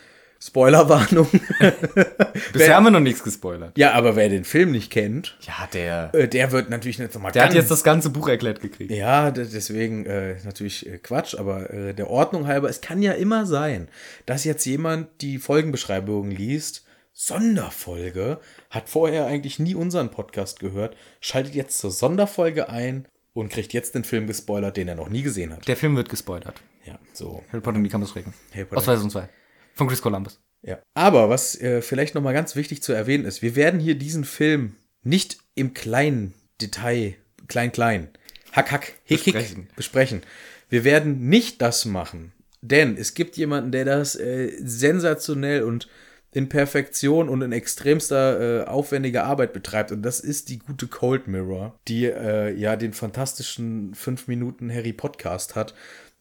Spoilerwarnung. 0.45 1.27
Bisher 2.51 2.75
haben 2.75 2.83
wir 2.83 2.91
noch 2.91 2.99
nichts 2.99 3.23
gespoilert. 3.23 3.77
ja, 3.77 3.93
aber 3.93 4.17
wer 4.17 4.27
den 4.27 4.43
Film 4.43 4.71
nicht 4.71 4.91
kennt, 4.91 5.37
Ja, 5.41 5.67
der. 5.73 6.09
äh, 6.13 6.27
der 6.27 6.51
wird 6.51 6.69
natürlich 6.69 6.99
nicht 6.99 7.13
nochmal 7.13 7.31
Der 7.31 7.45
hat 7.45 7.53
jetzt 7.53 7.71
das 7.71 7.83
ganze 7.83 8.09
Buch 8.09 8.27
erklärt 8.27 8.59
gekriegt. 8.59 8.91
Ja, 8.91 9.31
deswegen 9.31 10.05
äh, 10.05 10.35
natürlich 10.43 10.85
äh, 10.85 10.97
Quatsch, 10.97 11.35
aber 11.35 11.69
äh, 11.69 11.93
der 11.93 12.09
Ordnung 12.09 12.47
halber, 12.47 12.69
es 12.69 12.81
kann 12.81 13.01
ja 13.01 13.13
immer 13.13 13.45
sein, 13.45 13.87
dass 14.25 14.43
jetzt 14.43 14.65
jemand 14.65 15.07
die 15.21 15.37
Folgenbeschreibungen 15.37 16.31
liest, 16.31 16.82
Sonderfolge, 17.13 18.39
hat 18.71 18.89
vorher 18.89 19.27
eigentlich 19.27 19.59
nie 19.59 19.75
unseren 19.75 20.09
Podcast 20.09 20.59
gehört, 20.59 20.97
schaltet 21.21 21.53
jetzt 21.53 21.77
zur 21.77 21.91
Sonderfolge 21.91 22.69
ein 22.69 23.07
und 23.33 23.49
kriegt 23.49 23.71
jetzt 23.71 23.93
den 23.93 24.03
Film 24.03 24.25
gespoilert, 24.25 24.77
den 24.77 24.87
er 24.87 24.95
noch 24.95 25.09
nie 25.09 25.21
gesehen 25.21 25.53
hat. 25.53 25.67
Der 25.67 25.77
Film 25.77 25.95
wird 25.95 26.09
gespoilert. 26.09 26.61
Ja, 26.85 26.99
so. 27.13 27.43
Harry 27.49 27.61
Potter 27.61 27.77
und 27.77 27.83
die 27.83 27.89
Kammerschrecken. 27.89 28.33
Harry 28.51 28.65
Potter. 28.65 28.77
Aus 28.77 28.85
2002. 28.85 29.29
Von 29.75 29.87
Chris 29.87 30.01
Columbus. 30.01 30.41
Ja. 30.63 30.79
Aber 30.95 31.29
was 31.29 31.59
äh, 31.61 31.81
vielleicht 31.81 32.15
nochmal 32.15 32.33
ganz 32.33 32.55
wichtig 32.55 32.81
zu 32.81 32.93
erwähnen 32.93 33.25
ist, 33.25 33.41
wir 33.41 33.55
werden 33.55 33.79
hier 33.79 33.95
diesen 33.95 34.23
Film 34.23 34.75
nicht 35.03 35.37
im 35.55 35.73
kleinen 35.73 36.33
Detail, 36.61 37.15
klein, 37.47 37.71
klein, 37.71 38.09
hack, 38.53 38.71
hack, 38.71 38.93
hick, 39.03 39.21
hick, 39.21 39.33
Besprechen. 39.33 39.69
besprechen. 39.75 40.21
Wir 40.69 40.83
werden 40.83 41.29
nicht 41.29 41.61
das 41.61 41.85
machen, 41.85 42.31
denn 42.61 42.97
es 42.97 43.13
gibt 43.13 43.37
jemanden, 43.37 43.71
der 43.71 43.85
das 43.85 44.15
äh, 44.15 44.51
sensationell 44.63 45.63
und 45.63 45.87
in 46.33 46.49
Perfektion 46.49 47.29
und 47.29 47.41
in 47.41 47.51
extremster 47.51 48.61
äh, 48.61 48.67
aufwendiger 48.67 49.23
Arbeit 49.25 49.53
betreibt. 49.53 49.91
Und 49.91 50.01
das 50.01 50.19
ist 50.19 50.49
die 50.49 50.59
gute 50.59 50.87
Cold 50.87 51.27
Mirror, 51.27 51.79
die 51.87 52.05
äh, 52.05 52.53
ja 52.53 52.75
den 52.75 52.93
fantastischen 52.93 53.93
5 53.93 54.27
Minuten 54.27 54.73
Harry 54.73 54.93
Podcast 54.93 55.55
hat 55.55 55.73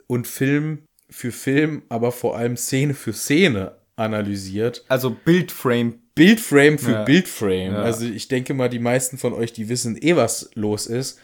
und 0.06 0.26
Film 0.26 0.82
für 1.08 1.32
Film, 1.32 1.82
aber 1.88 2.12
vor 2.12 2.36
allem 2.36 2.56
Szene 2.56 2.94
für 2.94 3.12
Szene 3.12 3.76
analysiert. 3.96 4.84
Also 4.88 5.10
Bildframe. 5.10 5.94
Bildframe 6.14 6.78
für 6.78 6.92
Ja. 6.92 7.04
Bildframe. 7.04 7.72
Ja. 7.72 7.82
Also 7.82 8.04
ich 8.06 8.28
denke 8.28 8.54
mal, 8.54 8.68
die 8.68 8.78
meisten 8.78 9.18
von 9.18 9.32
euch, 9.32 9.52
die 9.52 9.68
wissen 9.68 9.96
eh, 10.00 10.16
was 10.16 10.50
los 10.54 10.86
ist. 10.86 11.18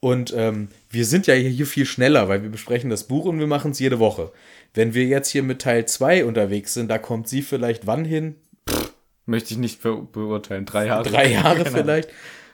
Und 0.00 0.34
ähm, 0.36 0.68
wir 0.90 1.04
sind 1.04 1.28
ja 1.28 1.34
hier 1.34 1.66
viel 1.66 1.86
schneller, 1.86 2.28
weil 2.28 2.42
wir 2.42 2.50
besprechen 2.50 2.90
das 2.90 3.04
Buch 3.04 3.24
und 3.26 3.38
wir 3.38 3.46
machen 3.46 3.70
es 3.70 3.78
jede 3.78 4.00
Woche. 4.00 4.32
Wenn 4.74 4.94
wir 4.94 5.04
jetzt 5.04 5.28
hier 5.28 5.42
mit 5.42 5.60
Teil 5.62 5.86
2 5.86 6.24
unterwegs 6.24 6.74
sind, 6.74 6.90
da 6.90 6.98
kommt 6.98 7.28
sie 7.28 7.42
vielleicht 7.42 7.86
wann 7.86 8.04
hin? 8.04 8.36
Möchte 9.26 9.54
ich 9.54 9.58
nicht 9.58 9.82
be 9.82 9.96
beurteilen. 9.96 10.64
Drei 10.64 10.86
Jahre. 10.86 11.08
Drei 11.08 11.30
Jahre 11.30 11.58
Genau. 11.64 11.70
vielleicht. 11.76 12.08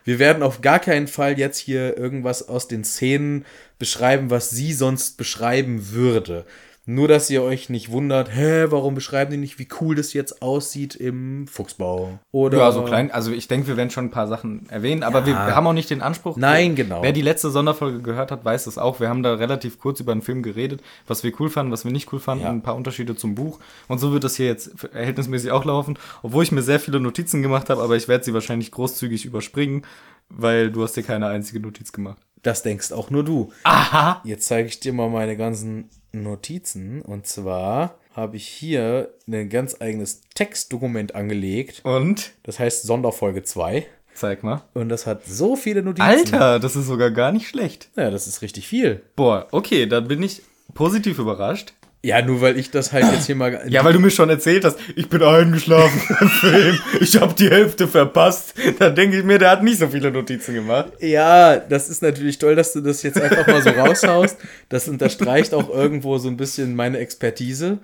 Wir 0.05 0.19
werden 0.19 0.43
auf 0.43 0.61
gar 0.63 0.79
keinen 0.79 1.07
Fall 1.07 1.39
jetzt 1.39 1.59
hier 1.59 1.97
irgendwas 1.97 2.49
aus 2.49 2.67
den 2.67 2.83
Szenen 2.83 3.45
beschreiben, 3.79 4.31
was 4.31 4.51
sie 4.51 4.73
sonst 4.73 5.17
beschreiben 5.19 5.91
würde. 5.93 6.47
Nur, 6.91 7.07
dass 7.07 7.29
ihr 7.29 7.43
euch 7.43 7.69
nicht 7.69 7.91
wundert, 7.91 8.35
hä, 8.35 8.65
warum 8.71 8.95
beschreiben 8.95 9.31
die 9.31 9.37
nicht, 9.37 9.59
wie 9.59 9.69
cool 9.79 9.95
das 9.95 10.15
jetzt 10.15 10.41
aussieht 10.41 10.95
im 10.97 11.47
Fuchsbau? 11.47 12.19
Oder 12.33 12.57
Ja, 12.57 12.73
so 12.73 12.83
klein. 12.83 13.11
Also 13.11 13.31
ich 13.31 13.47
denke, 13.47 13.67
wir 13.67 13.77
werden 13.77 13.91
schon 13.91 14.07
ein 14.07 14.11
paar 14.11 14.27
Sachen 14.27 14.67
erwähnen, 14.71 15.03
aber 15.03 15.27
wir, 15.27 15.35
wir 15.35 15.55
haben 15.55 15.67
auch 15.67 15.75
nicht 15.75 15.91
den 15.91 16.01
Anspruch. 16.01 16.39
Nein, 16.39 16.77
genau. 16.77 17.03
Wer 17.03 17.13
die 17.13 17.21
letzte 17.21 17.51
Sonderfolge 17.51 18.01
gehört 18.01 18.31
hat, 18.31 18.43
weiß 18.47 18.67
es 18.67 18.79
auch. 18.79 19.01
Wir 19.01 19.11
haben 19.11 19.23
da 19.23 19.35
relativ 19.35 19.79
kurz 19.79 20.01
über 20.01 20.15
den 20.15 20.23
Film 20.23 20.43
geredet, 20.43 20.81
was 21.07 21.23
wir 21.23 21.33
cool 21.39 21.51
fanden, 21.51 21.73
was 21.73 21.85
wir 21.85 21.93
nicht 21.93 22.11
cool 22.11 22.21
fanden, 22.21 22.45
Ja. 22.45 22.51
ein 22.51 22.63
paar 22.63 22.75
Unterschiede 22.75 23.15
zum 23.15 23.35
Buch. 23.35 23.59
Und 23.87 23.99
so 23.99 24.15
wird 24.15 24.25
das 24.25 24.37
hier 24.37 24.47
jetzt 24.47 24.71
verhältnismäßig 24.75 25.51
auch 25.51 25.67
laufen, 25.67 25.99
obwohl 26.23 26.43
ich 26.43 26.53
mir 26.53 26.63
sehr 26.63 26.81
viele 26.81 27.01
Notizen 27.01 27.43
gemacht 27.43 27.69
habe, 27.69 27.83
aber 27.83 27.97
ich 27.97 28.09
werde 28.09 28.25
sie 28.25 28.33
wahrscheinlich 28.33 28.71
großzügig 28.71 29.27
überspringen, 29.27 29.83
weil 30.31 30.71
du 30.71 30.83
hast 30.83 30.95
dir 30.97 31.03
keine 31.03 31.27
einzige 31.27 31.61
Notiz 31.61 31.93
gemacht. 31.93 32.17
Das 32.43 32.63
denkst 32.63 32.93
auch 32.93 33.11
nur 33.11 33.25
du. 33.25 33.53
Aha! 33.65 34.23
Jetzt 34.25 34.47
zeige 34.47 34.69
ich 34.69 34.81
dir 34.81 34.95
mal 34.95 35.11
meine 35.11 35.37
ganzen 35.37 35.91
Notizen. 36.23 37.03
Und 37.03 37.27
zwar 37.27 37.99
habe 38.13 38.37
ich 38.37 38.47
hier 38.47 39.15
ein 39.27 39.49
ganz 39.49 39.81
eigenes 39.81 40.23
Textdokument 40.35 41.15
angelegt. 41.15 41.81
Und? 41.85 42.33
Das 42.43 42.59
heißt 42.59 42.85
Sonderfolge 42.85 43.43
2. 43.43 43.87
Zeig 44.15 44.43
mal. 44.43 44.63
Und 44.75 44.89
das 44.89 45.07
hat 45.07 45.25
so 45.25 45.55
viele 45.55 45.83
Notizen. 45.83 46.03
Alter, 46.03 46.59
das 46.59 46.75
ist 46.75 46.87
sogar 46.87 47.13
gar 47.13 47.31
nicht 47.31 47.49
schlecht. 47.49 47.89
Ja, 47.97 48.11
das 48.11 48.27
ist 48.27 48.43
richtig 48.43 48.67
viel. 48.67 49.03
Boah, 49.15 49.47
okay, 49.53 49.87
dann 49.87 50.09
bin 50.09 50.23
ich 50.23 50.43
positiv 50.75 51.21
überrascht. 51.21 51.73
Ja, 52.05 52.23
nur 52.23 52.41
weil 52.41 52.57
ich 52.59 52.71
das 52.71 52.93
halt 52.93 53.07
jetzt 53.13 53.27
hier 53.27 53.35
mal. 53.35 53.61
Ja, 53.69 53.85
weil 53.85 53.93
du 53.93 53.99
mir 53.99 54.11
schon 54.11 54.31
erzählt 54.31 54.65
hast, 54.65 54.79
ich 54.95 55.09
bin 55.09 55.21
eingeschlafen 55.21 56.01
im 56.21 56.29
Film, 56.29 56.79
ich 57.01 57.21
habe 57.21 57.35
die 57.35 57.51
Hälfte 57.51 57.89
verpasst. 57.89 58.55
Dann 58.79 58.95
denke 58.95 59.19
ich 59.19 59.25
mir, 59.25 59.39
der 59.39 59.51
hat 59.51 59.65
nicht 59.65 59.79
so 59.79 59.89
viele 59.89 60.13
Notizen 60.13 60.55
gemacht. 60.55 60.93
Ja, 61.01 61.57
das 61.57 61.89
ist 61.89 62.03
natürlich 62.03 62.39
toll, 62.39 62.55
dass 62.55 62.73
du 62.73 62.81
das 62.81 63.03
jetzt 63.03 63.21
einfach 63.21 63.47
mal 63.49 63.63
so 63.63 63.71
raushaust. 63.71 64.37
Das 64.69 64.87
unterstreicht 64.87 65.53
auch 65.55 65.69
irgendwo 65.71 66.19
so 66.19 66.29
ein 66.29 66.37
bisschen 66.37 66.77
meine 66.77 66.99
Expertise, 66.99 67.79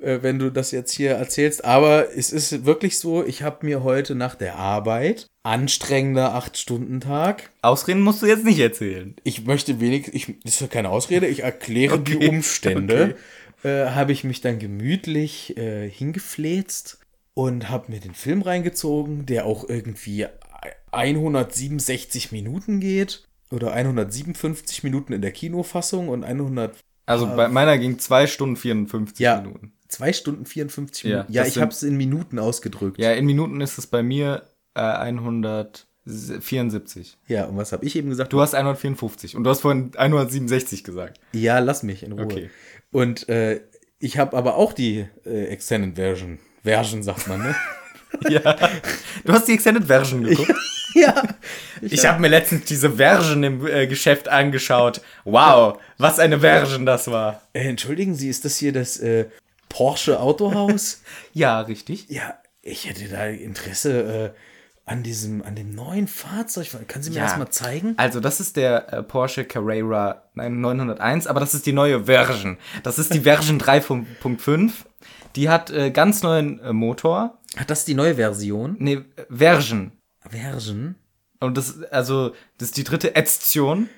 äh, 0.00 0.18
wenn 0.22 0.38
du 0.38 0.50
das 0.50 0.70
jetzt 0.70 0.92
hier 0.92 1.12
erzählst. 1.12 1.64
Aber 1.64 2.06
es 2.16 2.32
ist 2.32 2.64
wirklich 2.64 2.98
so, 2.98 3.24
ich 3.24 3.42
habe 3.42 3.66
mir 3.66 3.82
heute 3.82 4.14
nach 4.14 4.36
der 4.36 4.56
Arbeit, 4.56 5.26
anstrengender 5.42 6.34
8-Stunden-Tag, 6.34 7.50
Ausreden 7.62 8.02
musst 8.02 8.22
du 8.22 8.26
jetzt 8.26 8.44
nicht 8.44 8.58
erzählen. 8.58 9.14
ich 9.24 9.44
möchte 9.44 9.80
wenig, 9.80 10.14
ich, 10.14 10.38
das 10.42 10.54
ist 10.54 10.60
ja 10.60 10.66
keine 10.66 10.88
Ausrede, 10.90 11.26
ich 11.26 11.42
erkläre 11.42 12.00
die 12.00 12.16
Umstände, 12.28 13.16
äh, 13.62 13.86
habe 13.86 14.12
ich 14.12 14.24
mich 14.24 14.40
dann 14.40 14.58
gemütlich 14.58 15.56
äh, 15.56 15.88
hingefläzt 15.88 16.98
und 17.34 17.68
habe 17.68 17.92
mir 17.92 18.00
den 18.00 18.14
Film 18.14 18.42
reingezogen, 18.42 19.26
der 19.26 19.46
auch 19.46 19.68
irgendwie 19.68 20.26
167 20.92 22.32
Minuten 22.32 22.80
geht 22.80 23.24
oder 23.50 23.72
157 23.72 24.82
Minuten 24.84 25.12
in 25.12 25.22
der 25.22 25.32
Kinofassung 25.32 26.08
und 26.08 26.24
100 26.24 26.76
Also 27.06 27.26
bei 27.26 27.48
meiner 27.48 27.78
ging 27.78 27.98
2 27.98 28.26
Stunden 28.26 28.56
54 28.56 29.18
ja, 29.18 29.40
Minuten. 29.40 29.72
2 29.88 30.12
Stunden 30.12 30.46
54 30.46 31.04
Ja, 31.04 31.10
Minuten. 31.10 31.32
Ja, 31.32 31.42
das 31.42 31.56
ich 31.56 31.60
habe 31.60 31.72
es 31.72 31.82
in 31.82 31.96
Minuten 31.96 32.38
ausgedrückt. 32.38 32.98
Ja, 32.98 33.12
in 33.12 33.26
Minuten 33.26 33.60
ist 33.60 33.78
es 33.78 33.86
bei 33.86 34.02
mir 34.02 34.44
äh, 34.74 34.80
174. 36.06 37.18
Ja, 37.28 37.44
und 37.44 37.56
was 37.56 37.72
habe 37.72 37.84
ich 37.84 37.96
eben 37.96 38.10
gesagt? 38.10 38.32
Du 38.32 38.40
hast 38.40 38.54
154 38.54 39.36
und 39.36 39.44
du 39.44 39.50
hast 39.50 39.60
vorhin 39.60 39.92
167 39.96 40.84
gesagt. 40.84 41.20
Ja, 41.32 41.58
lass 41.58 41.82
mich 41.82 42.02
in 42.02 42.12
Ruhe. 42.12 42.24
Okay. 42.24 42.50
Und 42.90 43.28
äh, 43.28 43.60
ich 43.98 44.18
habe 44.18 44.36
aber 44.36 44.56
auch 44.56 44.72
die 44.72 45.06
äh, 45.24 45.44
Extended 45.46 45.94
Version. 45.96 46.38
Version 46.62 47.02
sagt 47.02 47.28
man, 47.28 47.42
ne? 47.42 47.54
Ja. 48.28 48.56
Du 49.24 49.32
hast 49.32 49.46
die 49.46 49.52
Extended 49.52 49.84
Version 49.84 50.24
geguckt. 50.24 50.52
ja. 50.94 51.22
Ich 51.80 52.04
habe 52.04 52.20
mir 52.20 52.28
letztens 52.28 52.64
diese 52.64 52.90
Version 52.90 53.44
im 53.44 53.66
äh, 53.66 53.86
Geschäft 53.86 54.28
angeschaut. 54.28 55.00
Wow, 55.24 55.78
was 55.96 56.18
eine 56.18 56.40
Version 56.40 56.86
das 56.86 57.08
war. 57.08 57.42
Äh, 57.52 57.68
entschuldigen 57.68 58.16
Sie, 58.16 58.28
ist 58.28 58.44
das 58.44 58.56
hier 58.56 58.72
das 58.72 58.98
äh, 58.98 59.26
Porsche 59.68 60.20
Autohaus? 60.20 61.02
Ja, 61.32 61.60
richtig. 61.60 62.06
ja, 62.08 62.34
ich 62.62 62.88
hätte 62.88 63.08
da 63.08 63.26
Interesse 63.26 64.34
äh, 64.34 64.49
an 64.90 65.02
diesem, 65.04 65.42
an 65.42 65.54
dem 65.54 65.74
neuen 65.74 66.08
Fahrzeug. 66.08 66.68
Kann 66.88 67.02
Sie 67.02 67.10
mir 67.10 67.18
Ja. 67.18 67.22
das 67.26 67.38
mal 67.38 67.48
zeigen? 67.50 67.94
Also, 67.96 68.18
das 68.18 68.40
ist 68.40 68.56
der 68.56 68.92
äh, 68.92 69.02
Porsche 69.04 69.44
Carrera 69.44 70.24
nein, 70.34 70.60
901, 70.60 71.26
aber 71.28 71.38
das 71.38 71.54
ist 71.54 71.64
die 71.64 71.72
neue 71.72 72.04
Version. 72.06 72.58
Das 72.82 72.98
ist 72.98 73.14
die 73.14 73.20
Version 73.20 73.60
3.5. 73.62 74.72
Die 75.36 75.48
hat 75.48 75.70
äh, 75.70 75.92
ganz 75.92 76.22
neuen 76.24 76.58
äh, 76.60 76.72
Motor. 76.72 77.38
Hat 77.56 77.70
das 77.70 77.84
die 77.84 77.94
neue 77.94 78.16
Version? 78.16 78.76
Nee, 78.80 79.02
Version. 79.28 79.92
Version? 80.28 80.96
Und 81.38 81.56
das, 81.56 81.82
also, 81.84 82.32
das 82.58 82.68
ist 82.68 82.76
die 82.76 82.84
dritte 82.84 83.14
Edition. 83.14 83.88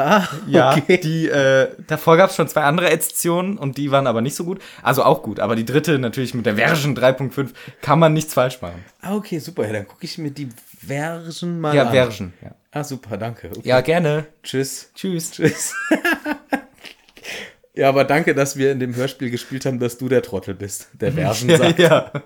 Ah, 0.00 0.28
Ja, 0.46 0.76
okay. 0.76 0.98
die, 0.98 1.28
äh, 1.28 1.68
davor 1.86 2.16
gab 2.16 2.30
es 2.30 2.36
schon 2.36 2.48
zwei 2.48 2.62
andere 2.62 2.90
Editionen 2.90 3.58
und 3.58 3.76
die 3.78 3.90
waren 3.90 4.06
aber 4.06 4.20
nicht 4.20 4.34
so 4.34 4.44
gut. 4.44 4.60
Also 4.82 5.02
auch 5.04 5.22
gut, 5.22 5.40
aber 5.40 5.56
die 5.56 5.64
dritte 5.64 5.98
natürlich 5.98 6.34
mit 6.34 6.46
der 6.46 6.56
Version 6.56 6.96
3.5 6.96 7.50
kann 7.82 7.98
man 7.98 8.12
nichts 8.12 8.34
falsch 8.34 8.60
machen. 8.62 8.84
Ah, 9.00 9.14
okay, 9.16 9.38
super. 9.38 9.66
Ja, 9.66 9.72
dann 9.72 9.86
gucke 9.88 10.04
ich 10.04 10.18
mir 10.18 10.30
die 10.30 10.48
Version 10.84 11.60
mal 11.60 11.74
Ja, 11.74 11.84
an. 11.86 11.92
Version. 11.92 12.32
Ja, 12.42 12.54
Ah, 12.72 12.84
super, 12.84 13.16
danke. 13.16 13.48
Okay. 13.50 13.60
ja 13.68 13.80
gerne. 13.80 14.26
Tschüss. 14.44 14.90
Tschüss. 14.94 15.32
Tschüss. 15.32 15.74
ja, 17.74 17.88
aber 17.88 18.04
danke, 18.04 18.34
dass 18.34 18.56
wir 18.56 18.70
in 18.72 18.78
dem 18.80 18.94
Hörspiel 18.94 19.30
gespielt 19.30 19.66
haben, 19.66 19.78
dass 19.80 19.98
du 19.98 20.08
der 20.08 20.22
Trottel 20.22 20.54
bist. 20.54 20.88
Der 20.94 21.12
Version 21.14 21.50
Ja, 21.50 21.56
sagt. 21.56 21.78
ja. 21.78 22.12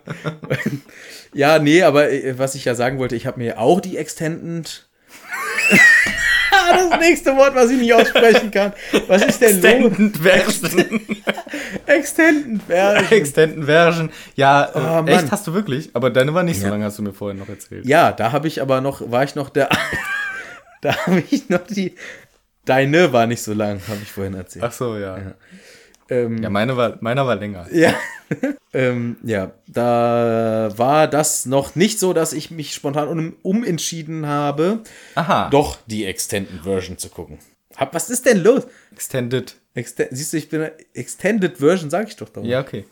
Ja, 1.37 1.59
nee, 1.59 1.83
aber 1.83 2.11
äh, 2.13 2.39
was 2.39 2.55
ich 2.55 2.65
ja 2.65 2.75
sagen 2.77 2.99
wollte, 2.99 3.17
ich 3.17 3.27
habe 3.27 3.41
mir 3.41 3.59
auch 3.59 3.81
die 3.81 3.97
Extended. 3.97 4.87
das 6.91 7.01
nächste 7.01 7.37
Wort, 7.37 7.55
was 7.55 7.71
ich 7.71 7.79
nicht 7.79 7.93
aussprechen 7.95 8.51
kann. 8.51 8.73
Was 9.09 9.25
ist 9.25 9.41
denn 9.41 9.61
los? 9.63 9.65
Extended 9.65 10.17
Version. 10.17 11.01
Extended 11.87 12.63
Version. 12.67 13.13
Extended 13.13 13.65
Version. 13.65 14.11
Ja, 14.37 14.71
Oh, 14.75 14.79
äh, 14.79 14.83
Mann. 14.83 15.09
echt 15.09 15.31
hast 15.31 15.47
du 15.47 15.55
wirklich. 15.55 15.91
Aber 15.95 16.11
deine 16.11 16.35
war 16.35 16.43
nicht 16.43 16.59
so 16.61 16.67
Ja. 16.67 16.73
lange, 16.73 16.85
hast 16.85 16.99
du 16.99 17.03
mir 17.03 17.13
vorhin 17.13 17.39
noch 17.39 17.49
erzählt. 17.49 17.87
Ja, 17.87 18.13
da 18.13 18.33
habe 18.33 18.49
ich 18.49 18.61
aber 18.63 18.81
noch, 18.81 19.11
war 19.11 19.25
ich 19.25 19.35
noch 19.35 19.51
der. 19.51 19.69
da 20.81 20.95
habe 21.07 21.23
ich 21.31 21.49
noch 21.49 21.67
die. 21.67 21.95
Deine 22.65 23.13
war 23.13 23.27
nicht 23.27 23.43
so 23.43 23.53
lang, 23.53 23.81
habe 23.89 23.99
ich 24.03 24.11
vorhin 24.11 24.35
erzählt. 24.35 24.65
Ach 24.67 24.73
so, 24.73 24.97
ja. 24.97 25.19
Ähm, 26.09 26.43
Ja, 26.43 26.51
meine 26.51 26.77
war, 26.77 26.99
meiner 27.01 27.27
war 27.27 27.37
länger. 27.37 27.67
Ja. 27.73 27.95
ähm, 28.73 29.17
ja, 29.23 29.53
da 29.67 30.71
war 30.77 31.09
das 31.09 31.47
noch 31.47 31.75
nicht 31.77 31.99
so, 31.99 32.13
dass 32.13 32.33
ich 32.33 32.51
mich 32.51 32.75
spontan 32.75 33.09
um, 33.09 33.37
umentschieden 33.43 34.27
habe, 34.27 34.81
Aha. 35.15 35.49
doch 35.51 35.79
die 35.87 36.05
Extended 36.05 36.63
Version 36.63 36.99
zu 36.99 37.09
gucken. 37.09 37.39
Hab, 37.77 37.95
was 37.95 38.11
ist 38.11 38.27
denn 38.27 38.43
los? 38.43 38.67
Extended. 38.93 39.57
Exten 39.75 40.07
Siehst 40.11 40.33
du, 40.33 40.37
ich 40.37 40.49
bin 40.49 40.71
Extended 40.95 41.59
Version, 41.59 41.91
sag 41.91 42.09
ich 42.09 42.17
doch 42.17 42.29
dauernd. 42.29 42.49
Ja, 42.49 42.61
okay. 42.61 42.85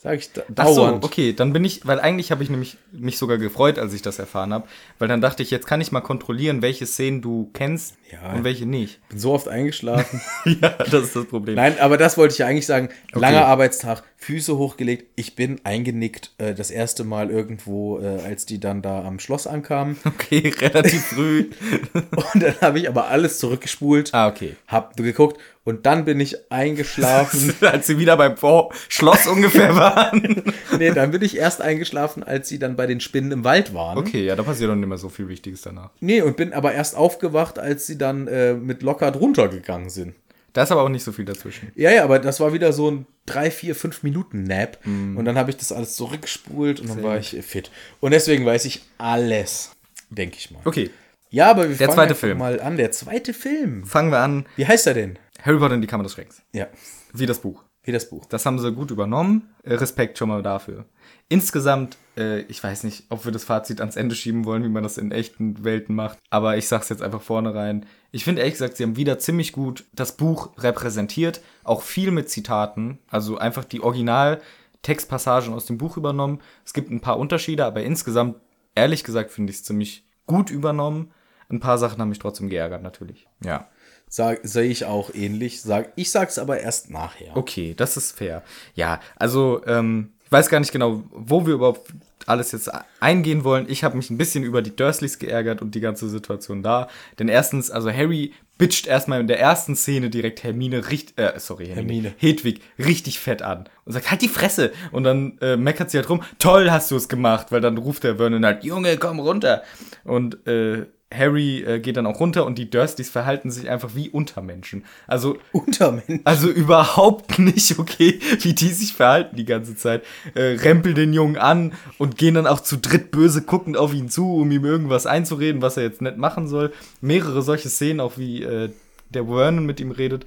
Sag 0.00 0.16
ich 0.18 0.32
da 0.32 0.42
Ach 0.54 0.68
so, 0.68 0.86
dauernd. 0.86 1.04
okay, 1.04 1.32
dann 1.32 1.52
bin 1.52 1.64
ich, 1.64 1.84
weil 1.84 1.98
eigentlich 1.98 2.30
habe 2.30 2.44
ich 2.44 2.50
nämlich 2.50 2.76
mich 2.92 3.18
sogar 3.18 3.36
gefreut, 3.36 3.80
als 3.80 3.92
ich 3.94 4.00
das 4.00 4.20
erfahren 4.20 4.52
habe, 4.54 4.68
weil 5.00 5.08
dann 5.08 5.20
dachte 5.20 5.42
ich, 5.42 5.50
jetzt 5.50 5.66
kann 5.66 5.80
ich 5.80 5.90
mal 5.90 6.02
kontrollieren, 6.02 6.62
welche 6.62 6.86
Szenen 6.86 7.20
du 7.20 7.50
kennst 7.52 7.96
Ja. 8.12 8.32
und 8.32 8.44
welche 8.44 8.64
nicht. 8.64 9.00
Bin 9.08 9.18
so 9.18 9.32
oft 9.32 9.48
eingeschlafen. 9.48 10.20
ja, 10.44 10.68
das 10.70 11.02
ist 11.02 11.16
das 11.16 11.24
Problem. 11.26 11.56
Nein, 11.56 11.80
aber 11.80 11.96
das 11.96 12.16
wollte 12.16 12.32
ich 12.32 12.38
ja 12.38 12.46
eigentlich 12.46 12.66
sagen. 12.66 12.90
Langer 13.12 13.46
Arbeitstag, 13.46 14.04
Füße 14.20 14.58
hochgelegt. 14.58 15.06
Ich 15.14 15.36
bin 15.36 15.60
eingenickt 15.62 16.32
äh, 16.38 16.52
das 16.52 16.72
erste 16.72 17.04
Mal 17.04 17.30
irgendwo, 17.30 18.00
äh, 18.00 18.20
als 18.24 18.46
die 18.46 18.58
dann 18.58 18.82
da 18.82 19.04
am 19.04 19.20
Schloss 19.20 19.46
ankamen. 19.46 19.96
Okay, 20.08 20.52
relativ 20.58 21.04
früh. 21.04 21.50
Und 21.94 22.42
dann 22.42 22.60
habe 22.60 22.80
ich 22.80 22.88
aber 22.88 23.08
alles 23.08 23.38
zurückgespult. 23.38 24.12
ah, 24.12 24.26
okay. 24.26 24.56
Hab 24.66 24.96
geguckt 24.96 25.40
und 25.64 25.84
dann 25.84 26.06
bin 26.06 26.18
ich 26.18 26.50
eingeschlafen. 26.50 27.54
als 27.60 27.86
sie 27.86 27.98
wieder 27.98 28.16
beim 28.16 28.36
Vor 28.38 28.72
Schloss 28.88 29.26
ungefähr 29.26 29.76
waren. 29.76 30.42
nee, 30.78 30.90
dann 30.90 31.10
bin 31.10 31.22
ich 31.22 31.36
erst 31.36 31.60
eingeschlafen, 31.60 32.22
als 32.22 32.48
sie 32.48 32.58
dann 32.58 32.74
bei 32.74 32.86
den 32.86 33.00
Spinnen 33.00 33.32
im 33.32 33.44
Wald 33.44 33.74
waren. 33.74 33.98
Okay, 33.98 34.24
ja, 34.24 34.34
da 34.34 34.42
passiert 34.42 34.70
doch 34.70 34.74
nicht 34.74 34.88
mehr 34.88 34.98
so 34.98 35.10
viel 35.10 35.28
Wichtiges 35.28 35.60
danach. 35.60 35.90
Nee, 36.00 36.22
und 36.22 36.38
bin 36.38 36.54
aber 36.54 36.72
erst 36.72 36.96
aufgewacht, 36.96 37.58
als 37.58 37.86
sie 37.86 37.98
dann 37.98 38.26
äh, 38.28 38.54
mit 38.54 38.82
locker 38.82 39.10
drunter 39.10 39.48
gegangen 39.48 39.90
sind. 39.90 40.14
Da 40.58 40.64
ist 40.64 40.72
aber 40.72 40.82
auch 40.82 40.88
nicht 40.88 41.04
so 41.04 41.12
viel 41.12 41.24
dazwischen. 41.24 41.70
Ja, 41.76 41.92
ja, 41.92 42.02
aber 42.02 42.18
das 42.18 42.40
war 42.40 42.52
wieder 42.52 42.72
so 42.72 42.90
ein 42.90 43.06
3, 43.26 43.52
4, 43.52 43.76
5 43.76 44.02
Minuten 44.02 44.42
Nap. 44.42 44.80
Und 44.84 45.24
dann 45.24 45.38
habe 45.38 45.50
ich 45.50 45.56
das 45.56 45.70
alles 45.70 45.94
zurückgespult 45.94 46.80
und 46.80 46.88
dann 46.88 47.00
war 47.04 47.16
ich 47.16 47.36
fit. 47.42 47.70
Und 48.00 48.10
deswegen 48.10 48.44
weiß 48.44 48.64
ich 48.64 48.82
alles, 48.98 49.70
denke 50.10 50.34
ich 50.36 50.50
mal. 50.50 50.58
Okay, 50.64 50.90
Ja, 51.30 51.48
aber 51.48 51.68
wir 51.68 51.76
Der 51.76 51.92
fangen 51.92 52.38
mal 52.38 52.60
an. 52.60 52.76
Der 52.76 52.90
zweite 52.90 53.34
Film. 53.34 53.86
fangen 53.86 54.10
wir 54.10 54.18
an. 54.18 54.46
Wie 54.56 54.66
heißt 54.66 54.88
er 54.88 54.94
denn? 54.94 55.16
Harry 55.42 55.58
Potter 55.58 55.74
und 55.74 55.80
die 55.80 55.86
Kammer 55.86 56.02
des 56.02 56.14
Schreckens. 56.14 56.42
Ja, 56.52 56.66
Wie 57.12 57.26
das 57.26 57.38
Buch. 57.38 57.62
wie 57.84 57.92
das 57.92 58.10
Buch. 58.10 58.26
Das 58.26 58.44
haben 58.44 58.58
sie 58.58 58.72
gut 58.72 58.90
übernommen. 58.90 59.48
Äh, 59.62 59.74
Respekt 59.74 60.18
schon 60.18 60.28
mal 60.28 60.42
dafür. 60.42 60.86
Insgesamt, 61.28 61.98
äh, 62.16 62.40
ich 62.48 62.64
weiß 62.64 62.82
nicht, 62.82 63.04
ob 63.10 63.24
wir 63.24 63.30
das 63.30 63.44
Fazit 63.44 63.80
ans 63.80 63.94
Ende 63.94 64.16
schieben 64.16 64.44
wollen, 64.44 64.64
wie 64.64 64.68
man 64.68 64.82
das 64.82 64.98
in 64.98 65.12
echten 65.12 65.62
Welten 65.62 65.94
macht. 65.94 66.18
Aber 66.30 66.56
ich 66.56 66.66
sag's 66.66 66.88
jetzt 66.88 67.02
einfach 67.02 67.22
vorne 67.22 67.54
rein. 67.54 67.86
Ich 68.10 68.24
finde 68.24 68.40
ehrlich 68.40 68.54
gesagt, 68.54 68.76
sie 68.76 68.84
haben 68.84 68.96
wieder 68.96 69.18
ziemlich 69.18 69.52
gut 69.52 69.84
das 69.92 70.16
Buch 70.16 70.50
repräsentiert. 70.58 71.40
Auch 71.64 71.82
viel 71.82 72.10
mit 72.10 72.30
Zitaten. 72.30 72.98
Also 73.10 73.36
einfach 73.38 73.64
die 73.64 73.82
Original-Textpassagen 73.82 75.52
aus 75.52 75.66
dem 75.66 75.78
Buch 75.78 75.96
übernommen. 75.96 76.40
Es 76.64 76.72
gibt 76.72 76.90
ein 76.90 77.00
paar 77.00 77.18
Unterschiede, 77.18 77.64
aber 77.66 77.82
insgesamt, 77.82 78.36
ehrlich 78.74 79.04
gesagt, 79.04 79.30
finde 79.30 79.50
ich 79.50 79.58
es 79.58 79.64
ziemlich 79.64 80.04
gut 80.26 80.50
übernommen. 80.50 81.12
Ein 81.50 81.60
paar 81.60 81.78
Sachen 81.78 82.00
haben 82.00 82.08
mich 82.08 82.18
trotzdem 82.18 82.48
geärgert, 82.48 82.82
natürlich. 82.82 83.26
Ja. 83.44 83.68
Sag, 84.08 84.40
sehe 84.42 84.70
ich 84.70 84.86
auch 84.86 85.14
ähnlich. 85.14 85.60
Sag, 85.60 85.92
ich 85.96 86.10
sag's 86.10 86.38
aber 86.38 86.60
erst 86.60 86.90
nachher. 86.90 87.36
Okay, 87.36 87.74
das 87.74 87.98
ist 87.98 88.12
fair. 88.12 88.42
Ja, 88.74 89.00
also 89.16 89.62
ähm, 89.66 90.12
ich 90.24 90.32
weiß 90.32 90.48
gar 90.48 90.60
nicht 90.60 90.72
genau, 90.72 91.02
wo 91.10 91.46
wir 91.46 91.54
überhaupt 91.54 91.92
alles 92.28 92.52
jetzt 92.52 92.70
eingehen 93.00 93.44
wollen. 93.44 93.66
Ich 93.68 93.84
habe 93.84 93.96
mich 93.96 94.10
ein 94.10 94.18
bisschen 94.18 94.44
über 94.44 94.62
die 94.62 94.74
Dursleys 94.74 95.18
geärgert 95.18 95.62
und 95.62 95.74
die 95.74 95.80
ganze 95.80 96.08
Situation 96.08 96.62
da. 96.62 96.88
Denn 97.18 97.28
erstens, 97.28 97.70
also 97.70 97.90
Harry 97.90 98.32
bitcht 98.58 98.86
erstmal 98.86 99.20
in 99.20 99.28
der 99.28 99.40
ersten 99.40 99.76
Szene 99.76 100.10
direkt 100.10 100.42
Hermine 100.42 100.90
richtig, 100.90 101.18
äh, 101.18 101.38
sorry, 101.38 101.66
Hermine, 101.66 102.08
Hermine. 102.08 102.14
Hedwig 102.18 102.60
richtig 102.78 103.20
fett 103.20 103.40
an 103.40 103.68
und 103.84 103.92
sagt, 103.92 104.10
halt 104.10 104.20
die 104.20 104.28
Fresse. 104.28 104.72
Und 104.90 105.04
dann 105.04 105.38
äh, 105.40 105.56
meckert 105.56 105.90
sie 105.90 105.98
halt 105.98 106.10
rum, 106.10 106.22
toll 106.38 106.70
hast 106.70 106.90
du 106.90 106.96
es 106.96 107.08
gemacht, 107.08 107.52
weil 107.52 107.60
dann 107.60 107.78
ruft 107.78 108.04
der 108.04 108.16
Vernon 108.16 108.44
halt, 108.44 108.64
Junge, 108.64 108.96
komm 108.98 109.20
runter. 109.20 109.62
Und 110.04 110.46
äh, 110.46 110.86
Harry 111.12 111.62
äh, 111.62 111.80
geht 111.80 111.96
dann 111.96 112.06
auch 112.06 112.20
runter 112.20 112.44
und 112.44 112.58
die 112.58 112.68
Dursleys 112.68 113.08
verhalten 113.08 113.50
sich 113.50 113.70
einfach 113.70 113.94
wie 113.94 114.10
Untermenschen. 114.10 114.84
Also 115.06 115.38
Untermensch. 115.52 116.20
also 116.24 116.48
überhaupt 116.48 117.38
nicht 117.38 117.78
okay, 117.78 118.20
wie 118.40 118.52
die 118.52 118.68
sich 118.68 118.92
verhalten 118.92 119.36
die 119.36 119.46
ganze 119.46 119.74
Zeit. 119.74 120.04
Äh, 120.34 120.56
rempeln 120.56 120.94
den 120.94 121.14
Jungen 121.14 121.38
an 121.38 121.72
und 121.96 122.18
gehen 122.18 122.34
dann 122.34 122.46
auch 122.46 122.60
zu 122.60 122.76
dritt 122.76 123.10
böse 123.10 123.42
guckend 123.42 123.78
auf 123.78 123.94
ihn 123.94 124.10
zu, 124.10 124.36
um 124.36 124.50
ihm 124.50 124.64
irgendwas 124.64 125.06
einzureden, 125.06 125.62
was 125.62 125.78
er 125.78 125.84
jetzt 125.84 126.02
nicht 126.02 126.18
machen 126.18 126.46
soll. 126.46 126.72
Mehrere 127.00 127.40
solche 127.40 127.70
Szenen, 127.70 128.00
auch 128.00 128.18
wie 128.18 128.42
äh, 128.42 128.70
der 129.08 129.24
Vernon 129.24 129.64
mit 129.64 129.80
ihm 129.80 129.92
redet, 129.92 130.26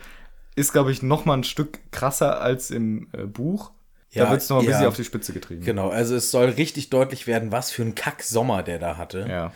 ist, 0.56 0.72
glaube 0.72 0.92
ich, 0.92 1.04
noch 1.04 1.26
mal 1.26 1.36
ein 1.36 1.44
Stück 1.44 1.80
krasser 1.92 2.42
als 2.42 2.72
im 2.72 3.08
äh, 3.14 3.26
Buch. 3.26 3.72
Ja, 4.12 4.26
da 4.26 4.32
wird 4.32 4.42
es 4.42 4.50
noch 4.50 4.60
ein 4.60 4.66
bisschen 4.66 4.82
ja. 4.82 4.88
auf 4.88 4.96
die 4.96 5.06
Spitze 5.06 5.32
getrieben. 5.32 5.64
Genau, 5.64 5.90
also 5.90 6.16
es 6.16 6.32
soll 6.32 6.50
richtig 6.50 6.90
deutlich 6.90 7.28
werden, 7.28 7.52
was 7.52 7.72
für 7.72 7.84
ein 7.84 7.96
Kack-Sommer 7.96 8.62
der 8.62 8.78
da 8.78 8.98
hatte. 8.98 9.26
Ja. 9.30 9.54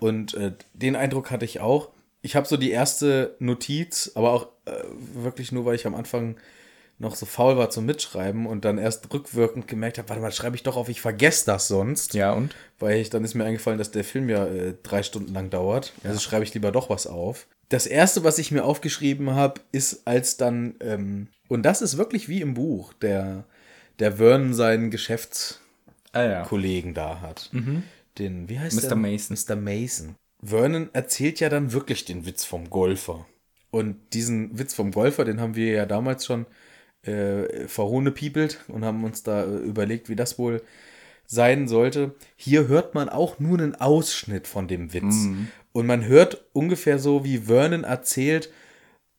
Und 0.00 0.34
äh, 0.34 0.52
den 0.72 0.96
Eindruck 0.96 1.30
hatte 1.30 1.44
ich 1.44 1.60
auch. 1.60 1.90
Ich 2.20 2.36
habe 2.36 2.46
so 2.46 2.56
die 2.56 2.70
erste 2.70 3.36
Notiz, 3.38 4.12
aber 4.14 4.32
auch 4.32 4.48
äh, 4.64 4.72
wirklich 5.14 5.52
nur, 5.52 5.64
weil 5.64 5.76
ich 5.76 5.86
am 5.86 5.94
Anfang 5.94 6.36
noch 6.98 7.14
so 7.14 7.26
faul 7.26 7.56
war 7.56 7.70
zum 7.70 7.86
Mitschreiben 7.86 8.46
und 8.46 8.64
dann 8.64 8.76
erst 8.76 9.12
rückwirkend 9.12 9.68
gemerkt 9.68 9.98
habe, 9.98 10.08
warte 10.08 10.20
mal, 10.20 10.32
schreibe 10.32 10.56
ich 10.56 10.64
doch 10.64 10.76
auf, 10.76 10.88
ich 10.88 11.00
vergesse 11.00 11.46
das 11.46 11.68
sonst. 11.68 12.14
Ja, 12.14 12.32
und? 12.32 12.56
Weil 12.80 12.98
ich, 12.98 13.10
dann 13.10 13.24
ist 13.24 13.34
mir 13.34 13.44
eingefallen, 13.44 13.78
dass 13.78 13.92
der 13.92 14.04
Film 14.04 14.28
ja 14.28 14.46
äh, 14.46 14.74
drei 14.82 15.02
Stunden 15.02 15.32
lang 15.32 15.50
dauert. 15.50 15.92
Also 16.02 16.18
schreibe 16.18 16.44
ich 16.44 16.54
lieber 16.54 16.72
doch 16.72 16.90
was 16.90 17.06
auf. 17.06 17.46
Das 17.68 17.86
erste, 17.86 18.24
was 18.24 18.38
ich 18.38 18.50
mir 18.50 18.64
aufgeschrieben 18.64 19.34
habe, 19.34 19.60
ist 19.70 20.06
als 20.06 20.38
dann, 20.38 20.74
ähm, 20.80 21.28
und 21.48 21.62
das 21.62 21.82
ist 21.82 21.98
wirklich 21.98 22.28
wie 22.28 22.40
im 22.40 22.54
Buch, 22.54 22.92
der, 22.94 23.44
der 24.00 24.16
Vernon 24.16 24.54
seinen 24.54 24.90
Geschäftskollegen 24.90 26.96
Ah 26.96 27.00
ja. 27.00 27.14
da 27.14 27.20
hat. 27.20 27.50
Den, 28.18 28.48
wie 28.48 28.58
heißt 28.58 28.76
Mr. 28.76 28.88
der? 28.88 28.96
Mason. 28.96 29.36
Mr. 29.36 29.56
Mason. 29.56 30.14
Vernon 30.42 30.90
erzählt 30.92 31.40
ja 31.40 31.48
dann 31.48 31.72
wirklich 31.72 32.04
den 32.04 32.26
Witz 32.26 32.44
vom 32.44 32.70
Golfer. 32.70 33.26
Und 33.70 33.96
diesen 34.14 34.58
Witz 34.58 34.74
vom 34.74 34.92
Golfer, 34.92 35.24
den 35.24 35.40
haben 35.40 35.54
wir 35.56 35.72
ja 35.72 35.86
damals 35.86 36.24
schon 36.24 36.46
äh, 37.02 37.66
verhohnepiepelt 37.66 38.64
und 38.68 38.84
haben 38.84 39.04
uns 39.04 39.22
da 39.22 39.44
äh, 39.44 39.56
überlegt, 39.58 40.08
wie 40.08 40.16
das 40.16 40.38
wohl 40.38 40.62
sein 41.26 41.68
sollte. 41.68 42.14
Hier 42.36 42.68
hört 42.68 42.94
man 42.94 43.08
auch 43.08 43.38
nur 43.38 43.58
einen 43.58 43.74
Ausschnitt 43.74 44.46
von 44.46 44.66
dem 44.66 44.94
Witz. 44.94 45.26
Und 45.72 45.86
man 45.86 46.06
hört 46.06 46.46
ungefähr 46.54 46.98
so, 46.98 47.24
wie 47.24 47.38
Vernon 47.38 47.84
erzählt, 47.84 48.50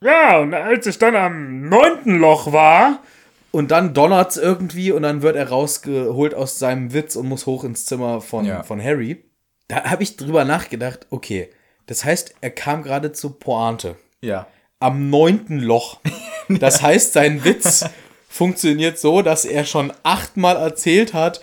Ja, 0.03 0.39
und 0.39 0.53
als 0.53 0.87
ich 0.87 0.97
dann 0.97 1.15
am 1.15 1.69
neunten 1.69 2.17
Loch 2.17 2.51
war, 2.51 3.03
und 3.51 3.71
dann 3.71 3.93
donnert's 3.93 4.37
irgendwie 4.37 4.91
und 4.91 5.03
dann 5.03 5.21
wird 5.21 5.35
er 5.35 5.49
rausgeholt 5.49 6.33
aus 6.33 6.59
seinem 6.59 6.93
Witz 6.93 7.15
und 7.15 7.27
muss 7.27 7.45
hoch 7.45 7.63
ins 7.63 7.85
Zimmer 7.85 8.21
von, 8.21 8.45
Ja. 8.45 8.63
von 8.63 8.83
Harry. 8.83 9.23
Da 9.67 9.83
habe 9.85 10.03
ich 10.03 10.17
drüber 10.17 10.45
nachgedacht, 10.45 11.07
okay, 11.09 11.49
das 11.85 12.05
heißt, 12.05 12.35
er 12.41 12.51
kam 12.51 12.83
gerade 12.83 13.11
zur 13.11 13.39
Pointe. 13.39 13.95
Ja. 14.21 14.47
Am 14.79 15.09
neunten 15.09 15.59
Loch. 15.59 15.99
Das 16.51 16.81
heißt, 16.81 17.13
sein 17.13 17.43
Witz 17.43 17.85
funktioniert 18.27 18.97
so, 18.97 19.21
dass 19.21 19.45
er 19.45 19.65
schon 19.65 19.93
achtmal 20.01 20.55
erzählt 20.55 21.13
hat, 21.13 21.41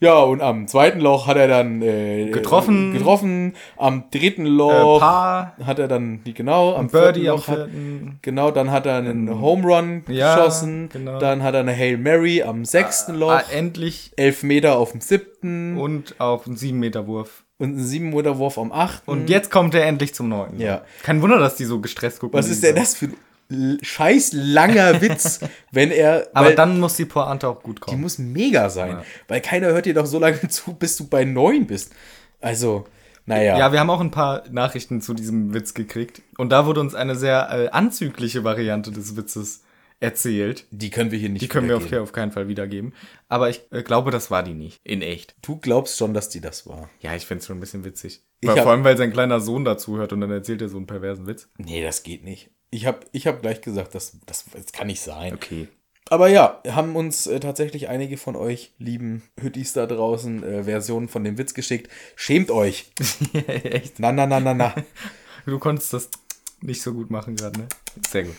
ja, 0.00 0.18
und 0.18 0.40
am 0.40 0.66
zweiten 0.66 0.98
Loch 1.00 1.26
hat 1.26 1.36
er 1.36 1.46
dann 1.46 1.82
äh, 1.82 2.30
Getroffen. 2.30 2.90
äh, 2.94 2.98
getroffen. 2.98 3.54
Am 3.76 4.04
dritten 4.10 4.46
Loch 4.46 4.96
Äh, 4.96 5.00
Paar. 5.00 5.56
hat 5.64 5.78
er 5.78 5.88
dann, 5.88 6.20
wie 6.24 6.32
genau, 6.34 6.74
am 6.74 6.88
Birdie 6.88 7.26
Loch 7.26 7.48
hat. 7.48 7.68
Genau, 8.22 8.50
dann 8.50 8.70
hat 8.70 8.86
er 8.86 8.96
einen 8.96 9.40
Home 9.40 9.64
Run 9.66 10.04
Ja, 10.08 10.34
geschossen. 10.36 10.88
genau. 10.92 11.18
Dann 11.18 11.42
hat 11.42 11.54
er 11.54 11.60
eine 11.60 11.74
Hail 11.76 11.98
Mary 11.98 12.42
am 12.42 12.64
sechsten 12.64 13.14
Loch. 13.14 13.30
Ah, 13.30 13.42
endlich. 13.52 14.12
elf 14.16 14.42
Meter 14.42 14.78
auf 14.78 14.92
dem 14.92 15.00
siebten. 15.00 15.76
Und, 15.76 16.12
Und 16.12 16.20
auf 16.20 16.46
einen 16.46 16.56
7-Meter-Wurf. 16.56 17.44
einen 17.60 17.78
sieben 17.78 18.10
Meter 18.10 18.38
Wurf 18.38 18.56
am 18.58 18.72
achten. 18.72 19.10
Und 19.10 19.28
jetzt 19.30 19.50
kommt 19.50 19.74
er 19.74 19.84
endlich 19.86 20.14
zum 20.14 20.28
neunten. 20.30 20.60
Ja. 20.60 20.82
Kein 21.02 21.20
Wunder, 21.22 21.38
dass 21.38 21.56
die 21.56 21.64
so 21.64 21.80
gestresst 21.80 22.20
gucken. 22.20 22.38
Was 22.38 22.48
ist 22.48 22.62
denn 22.62 22.74
das 22.74 22.94
für 22.96 23.06
ein 23.06 23.14
scheiß 23.82 24.32
langer 24.34 25.00
Witz, 25.00 25.40
wenn 25.72 25.90
er. 25.90 26.28
Aber 26.34 26.52
dann 26.54 26.78
muss 26.80 26.96
die 26.96 27.04
Pointe 27.04 27.48
auch 27.48 27.62
gut 27.62 27.76
Die 27.78 27.80
kommen. 27.80 28.00
muss 28.02 28.18
mega 28.18 28.70
sein. 28.70 28.98
Weil 29.28 29.40
keiner 29.40 29.68
hört 29.68 29.86
dir 29.86 29.94
doch 29.94 30.06
so 30.06 30.18
lange 30.18 30.40
zu, 30.48 30.74
bis 30.74 30.96
du 30.96 31.08
bei 31.08 31.24
neun 31.24 31.66
bist. 31.66 31.92
Also, 32.40 32.86
naja. 33.26 33.58
Ja, 33.58 33.72
wir 33.72 33.80
haben 33.80 33.90
auch 33.90 34.00
ein 34.00 34.10
paar 34.10 34.44
Nachrichten 34.50 35.00
zu 35.00 35.14
diesem 35.14 35.52
Witz 35.54 35.74
gekriegt. 35.74 36.22
Und 36.38 36.50
da 36.50 36.66
wurde 36.66 36.80
uns 36.80 36.94
eine 36.94 37.14
sehr 37.16 37.48
äh, 37.50 37.68
anzügliche 37.70 38.44
Variante 38.44 38.90
des 38.92 39.16
Witzes 39.16 39.62
erzählt. 40.02 40.64
die 40.70 40.88
können 40.88 41.10
wir 41.10 41.18
hier 41.18 41.28
nicht 41.28 41.42
Die 41.42 41.48
können 41.48 41.68
wir 41.68 41.76
auf, 41.76 41.92
auf 41.92 42.12
keinen 42.12 42.32
Fall 42.32 42.48
wiedergeben. 42.48 42.94
Aber 43.28 43.50
ich 43.50 43.60
äh, 43.70 43.82
glaube, 43.82 44.10
das 44.10 44.30
war 44.30 44.42
die 44.42 44.54
nicht. 44.54 44.78
In 44.82 45.02
echt. 45.02 45.34
Du 45.42 45.56
glaubst 45.58 45.98
schon, 45.98 46.14
dass 46.14 46.30
die 46.30 46.40
das 46.40 46.66
war. 46.66 46.88
Ja, 47.00 47.14
ich 47.14 47.26
find's 47.26 47.46
schon 47.46 47.58
ein 47.58 47.60
bisschen 47.60 47.84
witzig. 47.84 48.22
Weil, 48.42 48.56
hab- 48.56 48.62
vor 48.62 48.72
allem, 48.72 48.84
weil 48.84 48.96
sein 48.96 49.12
kleiner 49.12 49.40
Sohn 49.40 49.66
dazu 49.66 49.98
hört 49.98 50.14
und 50.14 50.22
dann 50.22 50.30
erzählt 50.30 50.62
er 50.62 50.70
so 50.70 50.78
einen 50.78 50.86
perversen 50.86 51.26
Witz. 51.26 51.50
Nee, 51.58 51.82
das 51.82 52.02
geht 52.02 52.24
nicht. 52.24 52.50
Ich 52.70 52.86
habe 52.86 53.00
ich 53.12 53.26
hab 53.26 53.42
gleich 53.42 53.60
gesagt, 53.60 53.94
das, 53.94 54.18
das, 54.26 54.44
das 54.52 54.72
kann 54.72 54.86
nicht 54.86 55.00
sein. 55.00 55.34
Okay. 55.34 55.68
Aber 56.08 56.28
ja, 56.28 56.60
haben 56.68 56.96
uns 56.96 57.28
äh, 57.28 57.38
tatsächlich 57.38 57.88
einige 57.88 58.16
von 58.16 58.34
euch 58.34 58.72
lieben 58.78 59.22
Hüttis 59.40 59.72
da 59.72 59.86
draußen 59.86 60.42
äh, 60.42 60.64
Versionen 60.64 61.08
von 61.08 61.22
dem 61.22 61.38
Witz 61.38 61.54
geschickt. 61.54 61.88
Schämt 62.16 62.50
euch. 62.50 62.90
echt? 63.32 64.00
Na, 64.00 64.10
na, 64.10 64.26
na, 64.26 64.40
na, 64.40 64.54
na. 64.54 64.74
Du 65.46 65.58
konntest 65.58 65.94
das 65.94 66.10
nicht 66.60 66.82
so 66.82 66.92
gut 66.92 67.10
machen 67.10 67.34
gerade, 67.34 67.60
ne? 67.60 67.68
Sehr 68.08 68.24
gut. 68.24 68.36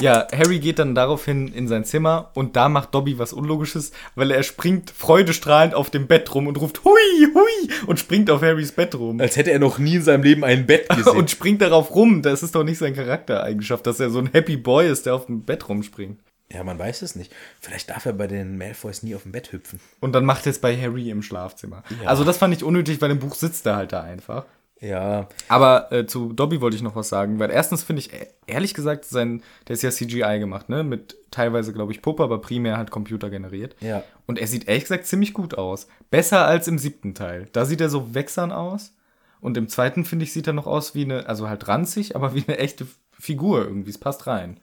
Ja, 0.00 0.26
Harry 0.32 0.58
geht 0.58 0.78
dann 0.78 0.94
daraufhin 0.94 1.48
in 1.48 1.68
sein 1.68 1.84
Zimmer 1.84 2.30
und 2.34 2.56
da 2.56 2.68
macht 2.68 2.94
Dobby 2.94 3.18
was 3.18 3.32
Unlogisches, 3.32 3.92
weil 4.14 4.30
er 4.30 4.42
springt 4.42 4.90
freudestrahlend 4.90 5.74
auf 5.74 5.90
dem 5.90 6.06
Bett 6.06 6.34
rum 6.34 6.46
und 6.46 6.60
ruft 6.60 6.84
Hui, 6.84 6.92
Hui 7.34 7.70
und 7.86 7.98
springt 7.98 8.30
auf 8.30 8.42
Harrys 8.42 8.72
Bett 8.72 8.94
rum. 8.94 9.20
Als 9.20 9.36
hätte 9.36 9.50
er 9.52 9.58
noch 9.58 9.78
nie 9.78 9.96
in 9.96 10.02
seinem 10.02 10.22
Leben 10.22 10.44
ein 10.44 10.66
Bett 10.66 10.88
gesehen. 10.96 11.16
Und 11.16 11.30
springt 11.30 11.60
darauf 11.62 11.94
rum. 11.94 12.22
Das 12.22 12.42
ist 12.42 12.54
doch 12.54 12.64
nicht 12.64 12.78
sein 12.78 12.94
Charaktereigenschaft, 12.94 13.86
dass 13.86 14.00
er 14.00 14.10
so 14.10 14.18
ein 14.18 14.30
Happy 14.32 14.56
Boy 14.56 14.88
ist, 14.88 15.06
der 15.06 15.14
auf 15.14 15.26
dem 15.26 15.42
Bett 15.42 15.68
rumspringt. 15.68 16.18
ja, 16.52 16.64
man 16.64 16.78
weiß 16.78 17.02
es 17.02 17.14
nicht. 17.14 17.32
Vielleicht 17.60 17.90
darf 17.90 18.06
er 18.06 18.12
bei 18.12 18.26
den 18.26 18.58
Malfoys 18.58 19.02
nie 19.02 19.14
auf 19.14 19.22
dem 19.22 19.32
Bett 19.32 19.52
hüpfen. 19.52 19.80
Und 20.00 20.12
dann 20.14 20.24
macht 20.24 20.46
er 20.46 20.50
es 20.50 20.58
bei 20.58 20.76
Harry 20.76 21.10
im 21.10 21.22
Schlafzimmer. 21.22 21.82
Also 22.06 22.24
das 22.24 22.38
fand 22.38 22.54
ich 22.54 22.64
unnötig, 22.64 23.00
weil 23.00 23.10
im 23.10 23.18
Buch 23.20 23.34
sitzt 23.34 23.66
er 23.66 23.76
halt 23.76 23.92
da 23.92 24.02
einfach. 24.02 24.46
Ja, 24.80 25.28
Aber 25.48 25.92
äh, 25.92 26.06
zu 26.06 26.32
Dobby 26.32 26.62
wollte 26.62 26.76
ich 26.76 26.82
noch 26.82 26.96
was 26.96 27.10
sagen, 27.10 27.38
weil 27.38 27.50
erstens 27.50 27.82
finde 27.82 28.00
ich, 28.00 28.12
äh, 28.14 28.28
ehrlich 28.46 28.72
gesagt, 28.72 29.04
sein, 29.04 29.42
der 29.68 29.74
ist 29.74 29.82
ja 29.82 29.90
CGI 29.90 30.38
gemacht, 30.38 30.70
ne? 30.70 30.82
Mit 30.82 31.16
teilweise, 31.30 31.74
glaube 31.74 31.92
ich, 31.92 32.00
Puppe, 32.00 32.22
aber 32.22 32.40
primär 32.40 32.78
halt 32.78 32.90
Computer 32.90 33.28
generiert. 33.28 33.76
Ja. 33.80 34.02
Und 34.26 34.38
er 34.38 34.46
sieht 34.46 34.68
ehrlich 34.68 34.84
gesagt 34.84 35.06
ziemlich 35.06 35.34
gut 35.34 35.54
aus. 35.54 35.86
Besser 36.10 36.46
als 36.46 36.66
im 36.66 36.78
siebten 36.78 37.14
Teil. 37.14 37.48
Da 37.52 37.66
sieht 37.66 37.82
er 37.82 37.90
so 37.90 38.14
wächsern 38.14 38.52
aus. 38.52 38.94
Und 39.42 39.56
im 39.58 39.68
zweiten, 39.68 40.04
finde 40.06 40.24
ich, 40.24 40.32
sieht 40.32 40.46
er 40.46 40.52
noch 40.54 40.66
aus 40.66 40.94
wie 40.94 41.04
eine, 41.04 41.26
also 41.28 41.48
halt 41.48 41.68
ranzig, 41.68 42.16
aber 42.16 42.34
wie 42.34 42.44
eine 42.46 42.58
echte 42.58 42.86
Figur 43.12 43.62
irgendwie. 43.64 43.90
Es 43.90 43.98
passt 43.98 44.26
rein. 44.26 44.60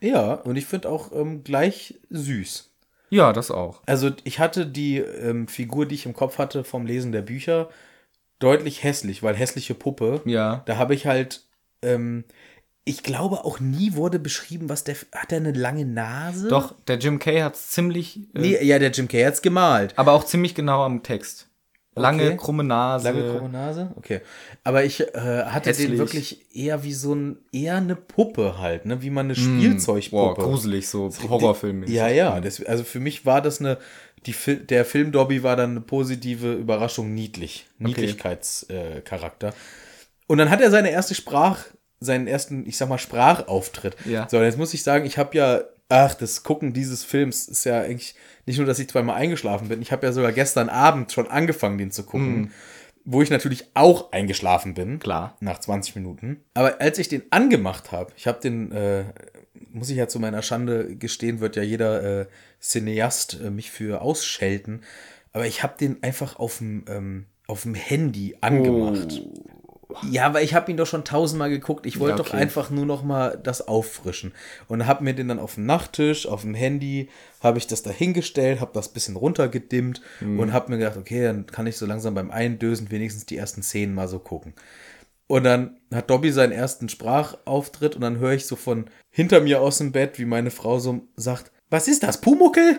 ja, 0.00 0.34
und 0.34 0.56
ich 0.56 0.66
finde 0.66 0.88
auch 0.88 1.12
ähm, 1.12 1.44
gleich 1.44 2.00
süß. 2.10 2.70
Ja, 3.10 3.32
das 3.32 3.50
auch. 3.50 3.82
Also 3.86 4.10
ich 4.24 4.38
hatte 4.38 4.66
die 4.66 4.98
ähm, 4.98 5.48
Figur, 5.48 5.86
die 5.86 5.96
ich 5.96 6.06
im 6.06 6.14
Kopf 6.14 6.38
hatte 6.38 6.64
vom 6.64 6.86
Lesen 6.86 7.12
der 7.12 7.22
Bücher, 7.22 7.68
deutlich 8.40 8.82
hässlich, 8.82 9.22
weil 9.22 9.34
hässliche 9.36 9.74
Puppe. 9.74 10.20
Ja. 10.24 10.62
Da 10.66 10.76
habe 10.76 10.94
ich 10.94 11.06
halt, 11.06 11.44
ähm, 11.82 12.24
ich 12.84 13.02
glaube 13.04 13.44
auch 13.44 13.60
nie 13.60 13.94
wurde 13.94 14.18
beschrieben, 14.18 14.68
was 14.68 14.82
der, 14.84 14.96
hat 15.14 15.30
er 15.30 15.36
eine 15.38 15.52
lange 15.52 15.84
Nase? 15.84 16.48
Doch, 16.48 16.74
der 16.88 16.98
Jim 16.98 17.18
Kay 17.20 17.40
hat 17.40 17.56
ziemlich, 17.56 18.16
äh, 18.34 18.40
Nee, 18.40 18.64
ja, 18.64 18.78
der 18.78 18.90
Jim 18.90 19.06
Kay 19.06 19.22
hat's 19.24 19.42
gemalt. 19.42 19.92
aber 19.96 20.12
auch 20.12 20.24
ziemlich 20.24 20.54
genau 20.54 20.82
am 20.82 21.02
Text. 21.04 21.46
Lange, 21.96 22.22
Okay. 22.28 22.36
krumme 22.36 22.62
Nase. 22.64 23.10
Lange 23.10 23.32
krumme 23.36 23.48
Nase? 23.50 23.90
Okay. 23.96 24.20
Aber 24.62 24.84
ich 24.84 25.00
äh, 25.00 25.42
hatte 25.44 25.70
Hässlich. 25.70 25.88
den 25.88 25.98
wirklich 25.98 26.46
eher 26.56 26.84
wie 26.84 26.94
so 26.94 27.14
ein, 27.14 27.38
eher 27.52 27.76
eine 27.76 27.96
Puppe 27.96 28.58
halt, 28.58 28.86
ne? 28.86 29.02
Wie 29.02 29.10
man 29.10 29.26
eine 29.26 29.34
Boah, 29.34 29.40
Spielzeugpuppe. 29.42 30.40
gruselig, 30.40 30.88
so 30.88 31.10
Horrorfilm. 31.28 31.82
Ja, 31.88 32.06
ja. 32.08 32.40
Das, 32.40 32.64
also 32.64 32.84
für 32.84 33.00
mich 33.00 33.26
war 33.26 33.42
das 33.42 33.58
eine, 33.60 33.76
die, 34.26 34.32
Fil- 34.32 34.60
der 34.66 34.84
Film 34.84 35.12
Dobby 35.12 35.42
war 35.42 35.56
dann 35.56 35.70
eine 35.70 35.80
positive 35.80 36.52
Überraschung, 36.54 37.14
niedlich. 37.14 37.66
Niedlichkeitscharakter. 37.78 38.96
Äh, 38.96 39.00
Charakter. 39.02 39.54
Und 40.26 40.38
dann 40.38 40.50
hat 40.50 40.60
er 40.60 40.70
seine 40.70 40.90
erste 40.90 41.14
Sprach, 41.14 41.64
seinen 42.00 42.26
ersten, 42.26 42.66
ich 42.66 42.76
sag 42.76 42.88
mal, 42.88 42.98
Sprachauftritt. 42.98 43.96
Ja. 44.04 44.28
So, 44.30 44.38
und 44.38 44.44
jetzt 44.44 44.58
muss 44.58 44.74
ich 44.74 44.82
sagen, 44.82 45.04
ich 45.06 45.18
habe 45.18 45.36
ja, 45.36 45.62
ach, 45.88 46.14
das 46.14 46.42
Gucken 46.42 46.72
dieses 46.72 47.04
Films 47.04 47.48
ist 47.48 47.64
ja 47.64 47.80
eigentlich 47.80 48.14
nicht 48.46 48.58
nur, 48.58 48.66
dass 48.66 48.78
ich 48.78 48.88
zweimal 48.88 49.16
eingeschlafen 49.16 49.68
bin, 49.68 49.82
ich 49.82 49.92
habe 49.92 50.06
ja 50.06 50.12
sogar 50.12 50.32
gestern 50.32 50.68
Abend 50.68 51.12
schon 51.12 51.28
angefangen, 51.28 51.78
den 51.78 51.90
zu 51.90 52.04
gucken. 52.04 52.52
Wo 53.06 53.22
ich 53.22 53.30
natürlich 53.30 53.64
auch 53.72 54.12
eingeschlafen 54.12 54.74
bin. 54.74 54.98
Klar. 54.98 55.34
Nach 55.40 55.58
20 55.58 55.96
Minuten. 55.96 56.44
Aber 56.52 56.82
als 56.82 56.98
ich 56.98 57.08
den 57.08 57.22
angemacht 57.30 57.92
habe, 57.92 58.12
ich 58.14 58.26
habe 58.26 58.40
den, 58.40 58.70
äh, 58.72 59.04
muss 59.72 59.90
ich 59.90 59.96
ja 59.96 60.08
zu 60.08 60.20
meiner 60.20 60.42
Schande 60.42 60.96
gestehen, 60.96 61.40
wird 61.40 61.56
ja 61.56 61.62
jeder 61.62 62.20
äh, 62.22 62.26
Cineast 62.60 63.38
äh, 63.40 63.50
mich 63.50 63.70
für 63.70 64.00
ausschelten. 64.02 64.82
Aber 65.32 65.46
ich 65.46 65.62
habe 65.62 65.74
den 65.78 66.02
einfach 66.02 66.36
auf 66.38 66.58
dem 66.58 66.84
ähm, 66.88 67.26
Handy 67.74 68.36
angemacht. 68.40 69.22
Ja, 70.08 70.26
aber 70.26 70.40
ich 70.40 70.54
habe 70.54 70.70
ihn 70.70 70.76
doch 70.76 70.86
schon 70.86 71.04
tausendmal 71.04 71.50
geguckt. 71.50 71.84
Ich 71.84 71.98
wollte 71.98 72.12
Ja, 72.12 72.16
doch 72.18 72.28
okay. 72.28 72.36
einfach 72.36 72.70
nur 72.70 72.86
noch 72.86 73.02
mal 73.02 73.36
das 73.42 73.66
auffrischen 73.66 74.32
und 74.68 74.86
habe 74.86 75.02
mir 75.02 75.14
den 75.14 75.26
dann 75.26 75.40
auf 75.40 75.56
dem 75.56 75.66
Nachttisch, 75.66 76.26
auf 76.28 76.42
dem 76.42 76.54
Handy, 76.54 77.08
habe 77.40 77.58
ich 77.58 77.66
das 77.66 77.82
da 77.82 77.90
hingestellt, 77.90 78.60
habe 78.60 78.70
das 78.72 78.90
bisschen 78.90 79.16
runtergedimmt 79.16 80.00
Mhm. 80.20 80.38
und 80.38 80.52
habe 80.52 80.70
mir 80.70 80.78
gedacht, 80.78 80.96
okay, 80.96 81.24
dann 81.24 81.46
kann 81.46 81.66
ich 81.66 81.76
so 81.76 81.86
langsam 81.86 82.14
beim 82.14 82.30
Eindösen 82.30 82.90
wenigstens 82.92 83.26
die 83.26 83.36
ersten 83.36 83.64
Szenen 83.64 83.92
mal 83.94 84.06
so 84.06 84.20
gucken. 84.20 84.52
Und 85.30 85.44
dann 85.44 85.76
hat 85.94 86.10
Dobby 86.10 86.32
seinen 86.32 86.50
ersten 86.50 86.88
Sprachauftritt 86.88 87.94
und 87.94 88.00
dann 88.00 88.18
höre 88.18 88.32
ich 88.32 88.46
so 88.46 88.56
von 88.56 88.86
hinter 89.10 89.38
mir 89.38 89.60
aus 89.60 89.78
dem 89.78 89.92
Bett, 89.92 90.18
wie 90.18 90.24
meine 90.24 90.50
Frau 90.50 90.80
so 90.80 91.02
sagt, 91.14 91.52
was 91.68 91.86
ist 91.86 92.02
das, 92.02 92.20
Pumuckel? 92.20 92.78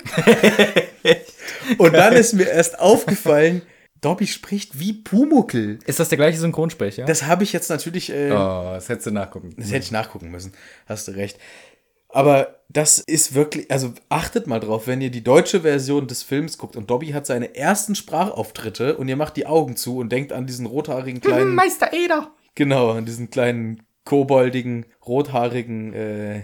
und 1.77 1.93
dann 1.93 2.11
ist 2.11 2.33
mir 2.33 2.49
erst 2.49 2.77
aufgefallen, 2.77 3.61
Dobby 4.01 4.27
spricht 4.27 4.77
wie 4.77 4.91
Pumuckel. 4.91 5.79
Ist 5.85 6.01
das 6.01 6.09
der 6.09 6.17
gleiche 6.17 6.39
Synchronsprecher? 6.39 7.05
Das 7.05 7.23
habe 7.23 7.45
ich 7.45 7.53
jetzt 7.53 7.69
natürlich, 7.69 8.09
äh, 8.09 8.31
oh, 8.31 8.73
das 8.73 8.89
hättest 8.89 9.07
du 9.07 9.11
nachgucken. 9.11 9.53
das 9.55 9.67
hätte 9.67 9.85
ich 9.85 9.91
nachgucken 9.91 10.29
müssen. 10.29 10.51
Hast 10.87 11.07
du 11.07 11.13
recht. 11.13 11.39
Aber 12.09 12.59
das 12.67 12.99
ist 12.99 13.33
wirklich, 13.33 13.71
also 13.71 13.93
achtet 14.09 14.47
mal 14.47 14.59
drauf, 14.59 14.87
wenn 14.87 14.99
ihr 14.99 15.09
die 15.09 15.23
deutsche 15.23 15.61
Version 15.61 16.07
des 16.07 16.21
Films 16.21 16.57
guckt 16.57 16.75
und 16.75 16.89
Dobby 16.89 17.11
hat 17.11 17.25
seine 17.25 17.55
ersten 17.55 17.95
Sprachauftritte 17.95 18.97
und 18.97 19.07
ihr 19.07 19.15
macht 19.15 19.37
die 19.37 19.45
Augen 19.45 19.77
zu 19.77 19.99
und 19.99 20.11
denkt 20.11 20.33
an 20.33 20.47
diesen 20.47 20.65
rothaarigen 20.65 21.21
kleinen, 21.21 21.55
Meister 21.55 21.93
Eder. 21.93 22.33
Genau, 22.55 22.91
an 22.91 23.05
diesen 23.05 23.29
kleinen 23.29 23.83
koboldigen, 24.05 24.85
rothaarigen 25.05 25.93
äh, 25.93 26.43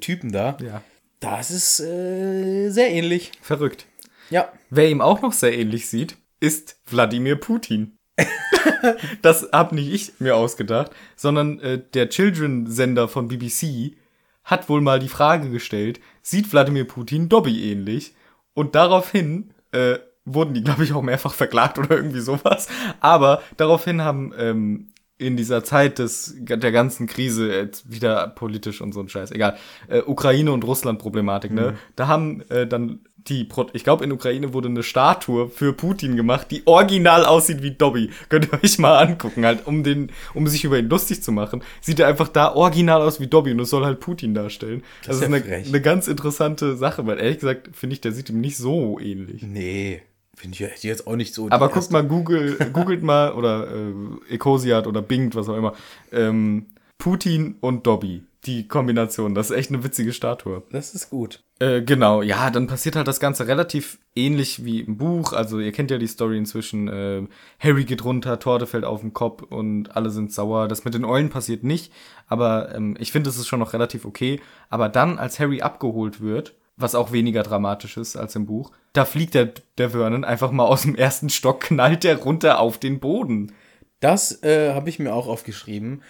Typen 0.00 0.32
da. 0.32 0.56
Ja. 0.62 0.82
Das 1.20 1.50
ist 1.50 1.80
äh, 1.80 2.68
sehr 2.68 2.90
ähnlich. 2.90 3.32
Verrückt. 3.40 3.86
Ja. 4.30 4.52
Wer 4.70 4.90
ihm 4.90 5.00
auch 5.00 5.22
noch 5.22 5.32
sehr 5.32 5.56
ähnlich 5.56 5.88
sieht, 5.88 6.16
ist 6.40 6.78
Wladimir 6.86 7.36
Putin. 7.36 7.96
das 9.22 9.48
hab 9.52 9.72
nicht 9.72 9.92
ich 9.92 10.20
mir 10.20 10.36
ausgedacht, 10.36 10.90
sondern 11.14 11.60
äh, 11.60 11.82
der 11.94 12.08
Children-Sender 12.08 13.08
von 13.08 13.28
BBC 13.28 13.96
hat 14.44 14.68
wohl 14.68 14.80
mal 14.80 15.00
die 15.00 15.08
Frage 15.08 15.50
gestellt, 15.50 16.00
sieht 16.22 16.52
Wladimir 16.52 16.86
Putin 16.86 17.28
Dobby 17.28 17.70
ähnlich? 17.70 18.14
Und 18.54 18.74
daraufhin 18.74 19.52
äh, 19.72 19.98
wurden 20.24 20.54
die, 20.54 20.62
glaube 20.62 20.84
ich, 20.84 20.92
auch 20.92 21.02
mehrfach 21.02 21.34
verklagt 21.34 21.78
oder 21.78 21.96
irgendwie 21.96 22.20
sowas. 22.20 22.68
Aber 23.00 23.42
daraufhin 23.56 24.02
haben 24.02 24.32
ähm, 24.38 24.88
in 25.18 25.36
dieser 25.36 25.64
Zeit 25.64 25.98
des, 25.98 26.34
der 26.38 26.72
ganzen 26.72 27.06
Krise, 27.06 27.50
jetzt 27.50 27.90
wieder 27.90 28.28
politisch 28.28 28.80
und 28.80 28.92
so 28.92 29.00
ein 29.00 29.08
Scheiß, 29.08 29.30
egal, 29.30 29.56
äh, 29.88 30.02
Ukraine 30.02 30.52
und 30.52 30.64
Russland-Problematik, 30.64 31.52
ne? 31.52 31.76
Da 31.96 32.06
haben 32.06 32.42
äh, 32.50 32.66
dann 32.66 33.00
die, 33.28 33.44
Pro 33.44 33.66
ich 33.72 33.84
glaube, 33.84 34.04
in 34.04 34.12
Ukraine 34.12 34.52
wurde 34.52 34.68
eine 34.68 34.82
Statue 34.82 35.48
für 35.48 35.72
Putin 35.72 36.16
gemacht, 36.16 36.48
die 36.50 36.62
original 36.66 37.24
aussieht 37.24 37.62
wie 37.62 37.72
Dobby. 37.72 38.10
Könnt 38.28 38.52
ihr 38.52 38.62
euch 38.62 38.78
mal 38.78 38.98
angucken, 38.98 39.44
halt, 39.44 39.66
um 39.66 39.82
den, 39.82 40.10
um 40.34 40.46
sich 40.46 40.64
über 40.64 40.78
ihn 40.78 40.88
lustig 40.88 41.22
zu 41.22 41.32
machen. 41.32 41.62
Sieht 41.80 41.98
er 41.98 42.08
einfach 42.08 42.28
da 42.28 42.54
original 42.54 43.02
aus 43.02 43.20
wie 43.20 43.26
Dobby 43.26 43.52
und 43.52 43.60
es 43.60 43.70
soll 43.70 43.84
halt 43.84 44.00
Putin 44.00 44.34
darstellen. 44.34 44.82
Das, 45.04 45.16
ist 45.16 45.22
ist 45.22 45.30
ja 45.30 45.34
eine, 45.34 45.66
eine 45.66 45.80
ganz 45.80 46.08
interessante 46.08 46.76
Sache, 46.76 47.06
weil 47.06 47.18
ehrlich 47.18 47.38
gesagt 47.38 47.70
finde 47.72 47.94
ich, 47.94 48.00
der 48.00 48.12
sieht 48.12 48.30
ihm 48.30 48.40
nicht 48.40 48.56
so 48.56 49.00
ähnlich. 49.00 49.42
Nee, 49.42 50.02
finde 50.36 50.54
ich 50.62 50.82
jetzt 50.82 51.06
auch 51.06 51.16
nicht 51.16 51.34
so. 51.34 51.48
Aber 51.50 51.68
guckt 51.70 51.90
mal, 51.90 52.04
Google, 52.04 52.56
googelt 52.72 53.02
mal 53.02 53.32
oder 53.32 53.68
äh, 53.68 54.34
Ecosiat 54.34 54.86
oder 54.86 55.02
Bingt, 55.02 55.34
was 55.34 55.48
auch 55.48 55.56
immer. 55.56 55.74
Ähm, 56.12 56.66
Putin 56.98 57.56
und 57.60 57.86
Dobby. 57.86 58.22
Die 58.44 58.68
Kombination, 58.68 59.34
das 59.34 59.50
ist 59.50 59.56
echt 59.56 59.70
eine 59.70 59.82
witzige 59.82 60.12
Statue. 60.12 60.62
Das 60.70 60.94
ist 60.94 61.10
gut. 61.10 61.42
Äh, 61.58 61.82
genau, 61.82 62.22
ja, 62.22 62.50
dann 62.50 62.68
passiert 62.68 62.94
halt 62.94 63.08
das 63.08 63.18
Ganze 63.18 63.48
relativ 63.48 63.98
ähnlich 64.14 64.64
wie 64.64 64.80
im 64.80 64.98
Buch. 64.98 65.32
Also 65.32 65.58
ihr 65.58 65.72
kennt 65.72 65.90
ja 65.90 65.98
die 65.98 66.06
Story 66.06 66.38
inzwischen. 66.38 66.86
Äh, 66.86 67.26
Harry 67.58 67.84
geht 67.84 68.04
runter, 68.04 68.38
Torde 68.38 68.66
fällt 68.66 68.84
auf 68.84 69.00
den 69.00 69.12
Kopf 69.12 69.42
und 69.42 69.96
alle 69.96 70.10
sind 70.10 70.32
sauer. 70.32 70.68
Das 70.68 70.84
mit 70.84 70.94
den 70.94 71.04
Eulen 71.04 71.30
passiert 71.30 71.64
nicht, 71.64 71.92
aber 72.28 72.72
ähm, 72.74 72.96
ich 73.00 73.10
finde, 73.10 73.30
es 73.30 73.36
ist 73.36 73.48
schon 73.48 73.58
noch 73.58 73.72
relativ 73.72 74.04
okay. 74.04 74.40
Aber 74.68 74.88
dann, 74.88 75.18
als 75.18 75.40
Harry 75.40 75.60
abgeholt 75.60 76.20
wird, 76.20 76.54
was 76.76 76.94
auch 76.94 77.12
weniger 77.12 77.42
dramatisch 77.42 77.96
ist 77.96 78.16
als 78.16 78.34
im 78.36 78.46
Buch, 78.46 78.70
da 78.92 79.04
fliegt 79.04 79.34
der, 79.34 79.50
der 79.78 79.90
Vernon 79.90 80.24
einfach 80.24 80.50
mal 80.50 80.64
aus 80.64 80.82
dem 80.82 80.94
ersten 80.94 81.30
Stock, 81.30 81.60
knallt 81.60 82.04
der 82.04 82.16
runter 82.18 82.58
auf 82.60 82.78
den 82.78 83.00
Boden. 83.00 83.52
Das 84.00 84.42
äh, 84.42 84.72
habe 84.74 84.88
ich 84.90 84.98
mir 84.98 85.14
auch 85.14 85.26
aufgeschrieben. 85.26 86.02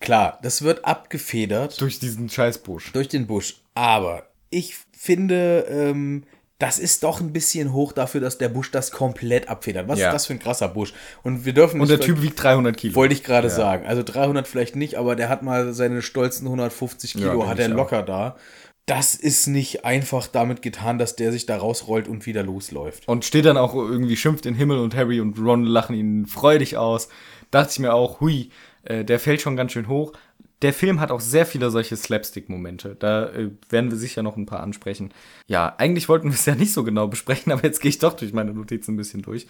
Klar, 0.00 0.38
das 0.42 0.62
wird 0.62 0.84
abgefedert 0.84 1.80
Durch 1.80 1.98
diesen 1.98 2.28
Scheißbusch. 2.28 2.92
durch 2.92 3.08
den 3.08 3.26
Busch. 3.26 3.60
Aber 3.74 4.24
ich 4.50 4.76
finde, 4.96 5.66
ähm, 5.68 6.24
das 6.58 6.78
ist 6.78 7.02
doch 7.02 7.20
ein 7.20 7.32
bisschen 7.32 7.72
hoch 7.72 7.92
dafür, 7.92 8.20
dass 8.20 8.38
der 8.38 8.48
Busch 8.48 8.70
das 8.70 8.90
komplett 8.92 9.48
abfedert. 9.48 9.88
Was 9.88 9.98
Ja. 9.98 10.08
ist 10.08 10.14
das 10.14 10.26
für 10.26 10.32
ein 10.34 10.38
krasser 10.38 10.68
Busch? 10.68 10.94
Und 11.22 11.44
wir 11.44 11.52
dürfen 11.52 11.80
Und 11.80 11.90
der 11.90 12.00
Typ 12.00 12.22
wiegt 12.22 12.42
300 12.42 12.76
Kilo. 12.76 12.94
Wollte 12.94 13.14
ich 13.14 13.24
gerade 13.24 13.50
sagen. 13.50 13.86
Also 13.86 14.02
300 14.02 14.46
vielleicht 14.46 14.76
nicht, 14.76 14.94
aber 14.96 15.16
der 15.16 15.28
hat 15.28 15.42
mal 15.42 15.72
seine 15.74 16.00
stolzen 16.02 16.46
150 16.46 17.14
Ja, 17.14 17.20
Kilo, 17.20 17.32
denke 17.32 17.48
hat 17.48 17.58
er 17.58 17.66
ich 17.66 17.72
auch. 17.72 17.76
locker 17.76 18.02
da. 18.02 18.36
Das 18.86 19.14
ist 19.14 19.46
nicht 19.46 19.84
einfach 19.84 20.26
damit 20.26 20.60
getan, 20.60 20.98
dass 20.98 21.16
der 21.16 21.32
sich 21.32 21.46
da 21.46 21.56
rausrollt 21.56 22.06
und 22.06 22.26
wieder 22.26 22.42
losläuft. 22.42 23.08
Und 23.08 23.24
steht 23.24 23.46
dann 23.46 23.56
auch 23.56 23.74
irgendwie, 23.74 24.16
schimpft 24.16 24.44
den 24.44 24.54
Himmel 24.54 24.78
und 24.78 24.94
Harry 24.94 25.20
und 25.20 25.38
Ron 25.38 25.64
lachen 25.64 25.96
ihn 25.96 26.26
freudig 26.26 26.76
aus. 26.76 27.08
Dachte 27.50 27.70
ich 27.72 27.78
mir 27.78 27.94
auch, 27.94 28.20
hui, 28.20 28.50
äh, 28.84 29.04
der 29.04 29.18
fällt 29.18 29.40
schon 29.40 29.56
ganz 29.56 29.72
schön 29.72 29.88
hoch. 29.88 30.12
Der 30.60 30.72
Film 30.72 31.00
hat 31.00 31.10
auch 31.10 31.20
sehr 31.20 31.46
viele 31.46 31.70
solche 31.70 31.96
Slapstick-Momente. 31.96 32.96
Da 32.98 33.28
äh, 33.30 33.50
werden 33.70 33.90
wir 33.90 33.98
sicher 33.98 34.22
noch 34.22 34.36
ein 34.36 34.46
paar 34.46 34.60
ansprechen. 34.60 35.12
Ja, 35.46 35.74
eigentlich 35.78 36.08
wollten 36.08 36.28
wir 36.28 36.34
es 36.34 36.46
ja 36.46 36.54
nicht 36.54 36.72
so 36.72 36.84
genau 36.84 37.06
besprechen, 37.06 37.52
aber 37.52 37.64
jetzt 37.64 37.80
gehe 37.80 37.88
ich 37.88 37.98
doch 37.98 38.14
durch 38.14 38.32
meine 38.32 38.52
Notizen 38.52 38.94
ein 38.94 38.96
bisschen 38.96 39.22
durch. 39.22 39.46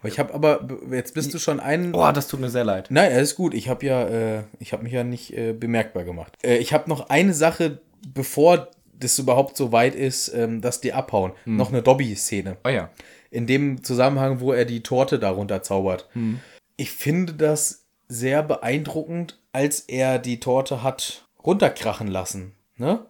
Aber 0.00 0.08
ich 0.08 0.18
habe 0.18 0.34
aber, 0.34 0.68
jetzt 0.90 1.14
bist 1.14 1.32
du 1.32 1.38
schon 1.38 1.60
einen. 1.60 1.92
Boah, 1.92 2.12
das 2.12 2.28
tut 2.28 2.40
mir 2.40 2.50
sehr 2.50 2.64
leid. 2.64 2.88
Nein, 2.90 3.10
alles 3.12 3.34
gut. 3.34 3.54
Ich 3.54 3.70
habe 3.70 3.86
ja, 3.86 4.06
äh, 4.06 4.42
ich 4.58 4.74
habe 4.74 4.82
mich 4.82 4.92
ja 4.92 5.02
nicht 5.02 5.32
äh, 5.32 5.54
bemerkbar 5.54 6.04
gemacht. 6.04 6.36
Äh, 6.42 6.58
ich 6.58 6.74
habe 6.74 6.90
noch 6.90 7.08
eine 7.08 7.32
Sache, 7.32 7.80
bevor 8.12 8.68
das 8.98 9.18
überhaupt 9.18 9.56
so 9.56 9.72
weit 9.72 9.94
ist, 9.94 10.28
ähm, 10.28 10.60
dass 10.60 10.80
die 10.80 10.92
abhauen. 10.92 11.32
Noch 11.56 11.70
eine 11.70 11.82
Dobby-Szene. 11.82 12.56
Oh 12.64 12.68
ja. 12.68 12.90
In 13.30 13.46
dem 13.46 13.82
Zusammenhang, 13.82 14.40
wo 14.40 14.52
er 14.52 14.64
die 14.64 14.82
Torte 14.82 15.18
darunter 15.18 15.62
zaubert. 15.62 16.08
Ich 16.76 16.90
finde 16.90 17.34
das 17.34 17.86
sehr 18.08 18.42
beeindruckend, 18.42 19.40
als 19.52 19.80
er 19.80 20.18
die 20.18 20.40
Torte 20.40 20.82
hat 20.82 21.26
runterkrachen 21.44 22.06
lassen. 22.08 22.52
Ne? 22.76 23.06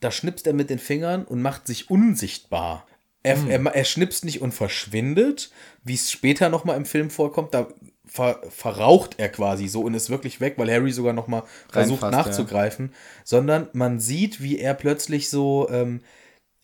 Da 0.00 0.10
schnipst 0.10 0.46
er 0.46 0.52
mit 0.52 0.70
den 0.70 0.78
Fingern 0.78 1.24
und 1.24 1.42
macht 1.42 1.66
sich 1.66 1.90
unsichtbar. 1.90 2.86
Er, 3.22 3.36
er, 3.48 3.64
er 3.64 3.84
schnipst 3.84 4.24
nicht 4.24 4.42
und 4.42 4.52
verschwindet, 4.52 5.52
wie 5.84 5.94
es 5.94 6.10
später 6.10 6.48
nochmal 6.48 6.76
im 6.76 6.84
Film 6.84 7.08
vorkommt. 7.08 7.54
Da 7.54 7.68
ver, 8.12 8.40
verraucht 8.50 9.14
er 9.18 9.28
quasi 9.28 9.68
so 9.68 9.80
und 9.82 9.94
ist 9.94 10.10
wirklich 10.10 10.40
weg, 10.40 10.54
weil 10.56 10.70
Harry 10.70 10.92
sogar 10.92 11.12
nochmal 11.12 11.42
versucht 11.70 12.02
Reinfasst, 12.02 12.26
ja. 12.26 12.30
nachzugreifen. 12.30 12.92
Sondern 13.24 13.68
man 13.72 13.98
sieht, 14.00 14.42
wie 14.42 14.58
er 14.58 14.74
plötzlich 14.74 15.30
so, 15.30 15.68
ähm, 15.70 16.00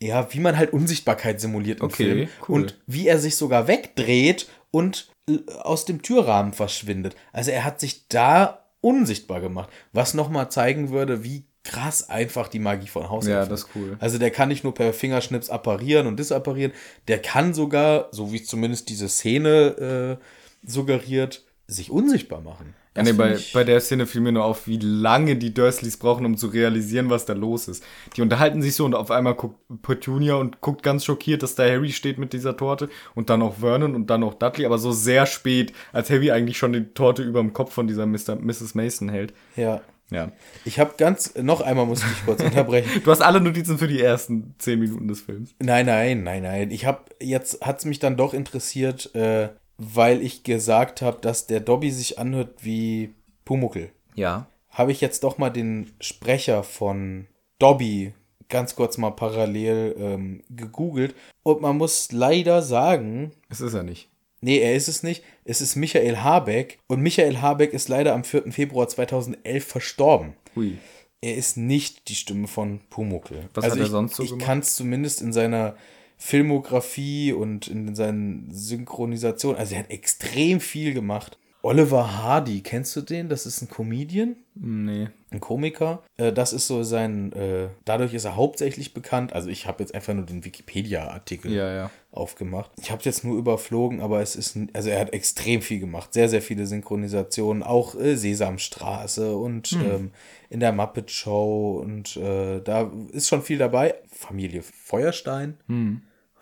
ja, 0.00 0.32
wie 0.32 0.40
man 0.40 0.56
halt 0.56 0.72
Unsichtbarkeit 0.72 1.40
simuliert 1.40 1.80
im 1.80 1.87
Okay, 1.87 1.94
Film. 1.96 2.28
cool. 2.48 2.54
Und 2.54 2.78
wie 2.87 3.08
er 3.08 3.18
sich 3.18 3.37
sogar 3.37 3.66
wegdreht 3.66 4.48
und 4.70 5.08
äh, 5.28 5.38
aus 5.62 5.84
dem 5.87 6.02
Türrahmen 6.02 6.52
verschwindet. 6.52 7.16
Also 7.32 7.50
er 7.50 7.64
hat 7.64 7.80
sich 7.80 8.06
da 8.08 8.64
unsichtbar 8.80 9.40
gemacht, 9.40 9.70
was 9.92 10.14
nochmal 10.14 10.50
zeigen 10.50 10.90
würde, 10.90 11.24
wie 11.24 11.44
krass 11.64 12.08
einfach 12.08 12.48
die 12.48 12.61
Magie 12.61 12.87
von 12.87 13.11
Haus 13.11 13.26
Ja, 13.26 13.42
ist. 13.42 13.50
das 13.50 13.61
ist 13.64 13.68
cool. 13.74 13.96
Also 14.00 14.18
der 14.18 14.30
kann 14.30 14.48
nicht 14.48 14.64
nur 14.64 14.72
per 14.72 14.92
Fingerschnips 14.92 15.50
apparieren 15.50 16.06
und 16.06 16.18
disapparieren, 16.18 16.72
der 17.08 17.20
kann 17.20 17.52
sogar, 17.52 18.08
so 18.12 18.32
wie 18.32 18.42
zumindest 18.42 18.88
diese 18.88 19.08
Szene 19.08 20.18
äh, 20.20 20.24
suggeriert, 20.62 21.44
sich 21.66 21.90
unsichtbar 21.90 22.40
machen. 22.40 22.74
Ja, 22.96 23.04
nee, 23.04 23.12
bei, 23.12 23.38
bei 23.52 23.62
der 23.62 23.80
Szene 23.80 24.06
fiel 24.06 24.22
mir 24.22 24.32
nur 24.32 24.44
auf, 24.44 24.66
wie 24.66 24.78
lange 24.78 25.36
die 25.36 25.54
Dursleys 25.54 25.98
brauchen, 25.98 26.26
um 26.26 26.36
zu 26.36 26.48
realisieren, 26.48 27.10
was 27.10 27.26
da 27.26 27.32
los 27.32 27.68
ist. 27.68 27.84
Die 28.16 28.22
unterhalten 28.22 28.60
sich 28.60 28.74
so 28.74 28.84
und 28.84 28.94
auf 28.96 29.12
einmal 29.12 29.34
guckt 29.34 29.60
Petunia 29.82 30.34
und 30.34 30.60
guckt 30.60 30.82
ganz 30.82 31.04
schockiert, 31.04 31.44
dass 31.44 31.54
da 31.54 31.62
Harry 31.62 31.92
steht 31.92 32.18
mit 32.18 32.32
dieser 32.32 32.56
Torte 32.56 32.88
und 33.14 33.30
dann 33.30 33.42
auch 33.42 33.58
Vernon 33.58 33.94
und 33.94 34.08
dann 34.08 34.24
auch 34.24 34.34
Dudley, 34.34 34.66
aber 34.66 34.78
so 34.78 34.90
sehr 34.90 35.26
spät, 35.26 35.72
als 35.92 36.10
Harry 36.10 36.32
eigentlich 36.32 36.58
schon 36.58 36.72
die 36.72 36.86
Torte 36.86 37.22
über 37.22 37.40
dem 37.40 37.52
Kopf 37.52 37.72
von 37.72 37.86
dieser 37.86 38.06
Mr. 38.06 38.34
Mrs. 38.36 38.74
Mason 38.74 39.08
hält. 39.08 39.32
ja. 39.54 39.80
Ja. 40.10 40.32
Ich 40.64 40.78
habe 40.78 40.94
ganz, 40.96 41.34
noch 41.34 41.60
einmal 41.60 41.84
muss 41.84 42.00
ich 42.00 42.08
dich 42.08 42.24
kurz 42.24 42.42
unterbrechen. 42.42 42.88
Du 43.04 43.10
hast 43.10 43.20
alle 43.20 43.42
Notizen 43.42 43.76
für 43.76 43.88
die 43.88 44.00
ersten 44.00 44.54
zehn 44.58 44.80
Minuten 44.80 45.06
des 45.06 45.20
Films. 45.20 45.54
Nein, 45.58 45.84
nein, 45.84 46.22
nein, 46.22 46.42
nein. 46.42 46.70
Ich 46.70 46.86
habe 46.86 47.02
jetzt 47.20 47.60
hat's 47.60 47.84
mich 47.84 47.98
dann 47.98 48.16
doch 48.16 48.32
interessiert, 48.32 49.14
äh, 49.14 49.50
weil 49.78 50.22
ich 50.22 50.42
gesagt 50.42 51.00
habe, 51.02 51.18
dass 51.20 51.46
der 51.46 51.60
Dobby 51.60 51.90
sich 51.90 52.18
anhört 52.18 52.64
wie 52.64 53.14
Pumuckel. 53.44 53.90
Ja. 54.14 54.46
Habe 54.70 54.92
ich 54.92 55.00
jetzt 55.00 55.24
doch 55.24 55.38
mal 55.38 55.50
den 55.50 55.92
Sprecher 56.00 56.62
von 56.62 57.26
Dobby 57.58 58.12
ganz 58.48 58.76
kurz 58.76 58.96
mal 58.98 59.10
parallel 59.10 59.94
ähm, 59.98 60.42
gegoogelt 60.50 61.14
und 61.42 61.60
man 61.60 61.76
muss 61.76 62.12
leider 62.12 62.62
sagen, 62.62 63.32
Es 63.50 63.60
ist 63.60 63.74
er 63.74 63.82
nicht. 63.82 64.08
nee, 64.40 64.58
er 64.58 64.74
ist 64.74 64.88
es 64.88 65.02
nicht. 65.02 65.22
Es 65.44 65.60
ist 65.60 65.76
Michael 65.76 66.18
Habeck 66.18 66.78
und 66.86 67.00
Michael 67.00 67.40
Habeck 67.40 67.72
ist 67.72 67.88
leider 67.88 68.14
am 68.14 68.24
4. 68.24 68.50
Februar 68.52 68.88
2011 68.88 69.64
verstorben. 69.64 70.34
Hui. 70.56 70.78
Er 71.20 71.34
ist 71.36 71.56
nicht 71.56 72.08
die 72.08 72.14
Stimme 72.14 72.46
von 72.46 72.80
Pumuckl. 72.90 73.48
Was 73.54 73.64
hat 73.66 73.76
er 73.76 73.84
ich, 73.84 73.90
sonst 73.90 74.14
so 74.16 74.22
Ich 74.22 74.30
gemacht? 74.30 74.46
kann 74.46 74.58
es 74.60 74.74
zumindest 74.76 75.20
in 75.20 75.32
seiner 75.32 75.74
Filmografie 76.18 77.33
und 77.33 77.68
in 77.68 77.94
seinen 77.94 78.48
Synchronisationen, 78.52 79.59
also 79.59 79.74
er 79.74 79.81
hat 79.81 79.90
extrem 79.90 80.61
viel 80.61 80.92
gemacht. 80.94 81.38
Oliver 81.62 82.16
Hardy, 82.22 82.61
kennst 82.61 82.94
du 82.94 83.00
den? 83.00 83.28
Das 83.28 83.44
ist 83.44 83.61
ein 83.62 83.68
Comedian, 83.68 84.37
Nee. 84.54 85.09
ein 85.33 85.40
Komiker. 85.40 86.02
Äh, 86.16 86.33
das 86.33 86.52
ist 86.52 86.68
so 86.68 86.85
sein, 86.85 87.33
äh, 87.33 87.68
dadurch 87.85 88.14
ist 88.14 88.24
er 88.24 88.37
hauptsächlich 88.37 88.94
bekannt. 88.94 89.33
Also 89.33 89.48
ich 89.48 89.66
habe 89.66 89.83
jetzt 89.83 89.92
einfach 89.94 90.14
nur 90.14 90.24
den 90.24 90.44
Wikipedia-Artikel 90.44 91.52
Ja, 91.52 91.72
ja. 91.72 91.90
aufgemacht. 92.12 92.70
Ich 92.81 92.90
habe 92.92 93.00
es 93.00 93.04
jetzt 93.07 93.24
nur 93.24 93.37
überflogen, 93.37 94.00
aber 94.00 94.20
es 94.22 94.37
ist, 94.37 94.57
also 94.72 94.88
er 94.88 95.00
hat 95.00 95.12
extrem 95.12 95.61
viel 95.61 95.81
gemacht, 95.81 96.14
sehr, 96.14 96.28
sehr 96.28 96.42
viele 96.42 96.64
Synchronisationen, 96.64 97.64
auch 97.64 97.96
äh, 97.96 98.16
Sesamstraße 98.16 99.37
und 99.37 99.72
ähm, 99.72 100.12
in 100.50 100.61
der 100.61 100.72
Muppet 100.72 101.11
Show 101.11 101.81
und 101.85 102.16
äh, 102.16 102.61
da 102.62 102.90
ist 103.12 103.28
schon 103.28 103.42
viel 103.42 103.59
dabei. 103.59 103.96
Familie 104.09 104.62
Feuerstein 104.62 105.57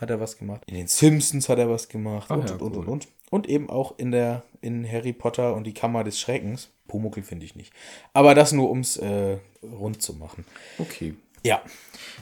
hat 0.00 0.10
er 0.10 0.20
was 0.20 0.38
gemacht. 0.38 0.62
In 0.66 0.74
den 0.74 0.88
Simpsons 0.88 1.48
hat 1.48 1.58
er 1.58 1.70
was 1.70 1.88
gemacht 1.88 2.30
und, 2.30 2.48
ja, 2.48 2.54
und, 2.56 2.62
und, 2.62 2.72
cool. 2.72 2.78
und, 2.78 2.88
und. 2.88 3.08
Und 3.30 3.48
eben 3.48 3.68
auch 3.70 3.98
in 3.98 4.12
der 4.12 4.44
in 4.60 4.90
Harry 4.90 5.12
Potter 5.12 5.54
und 5.54 5.64
die 5.64 5.74
Kammer 5.74 6.04
des 6.04 6.18
Schreckens. 6.20 6.70
Pumuckel 6.86 7.24
finde 7.24 7.44
ich 7.44 7.56
nicht. 7.56 7.72
Aber 8.12 8.34
das 8.34 8.52
nur, 8.52 8.70
ums 8.70 8.96
äh, 8.96 9.38
rund 9.62 10.00
zu 10.00 10.14
machen. 10.14 10.44
Okay. 10.78 11.14
Ja, 11.42 11.60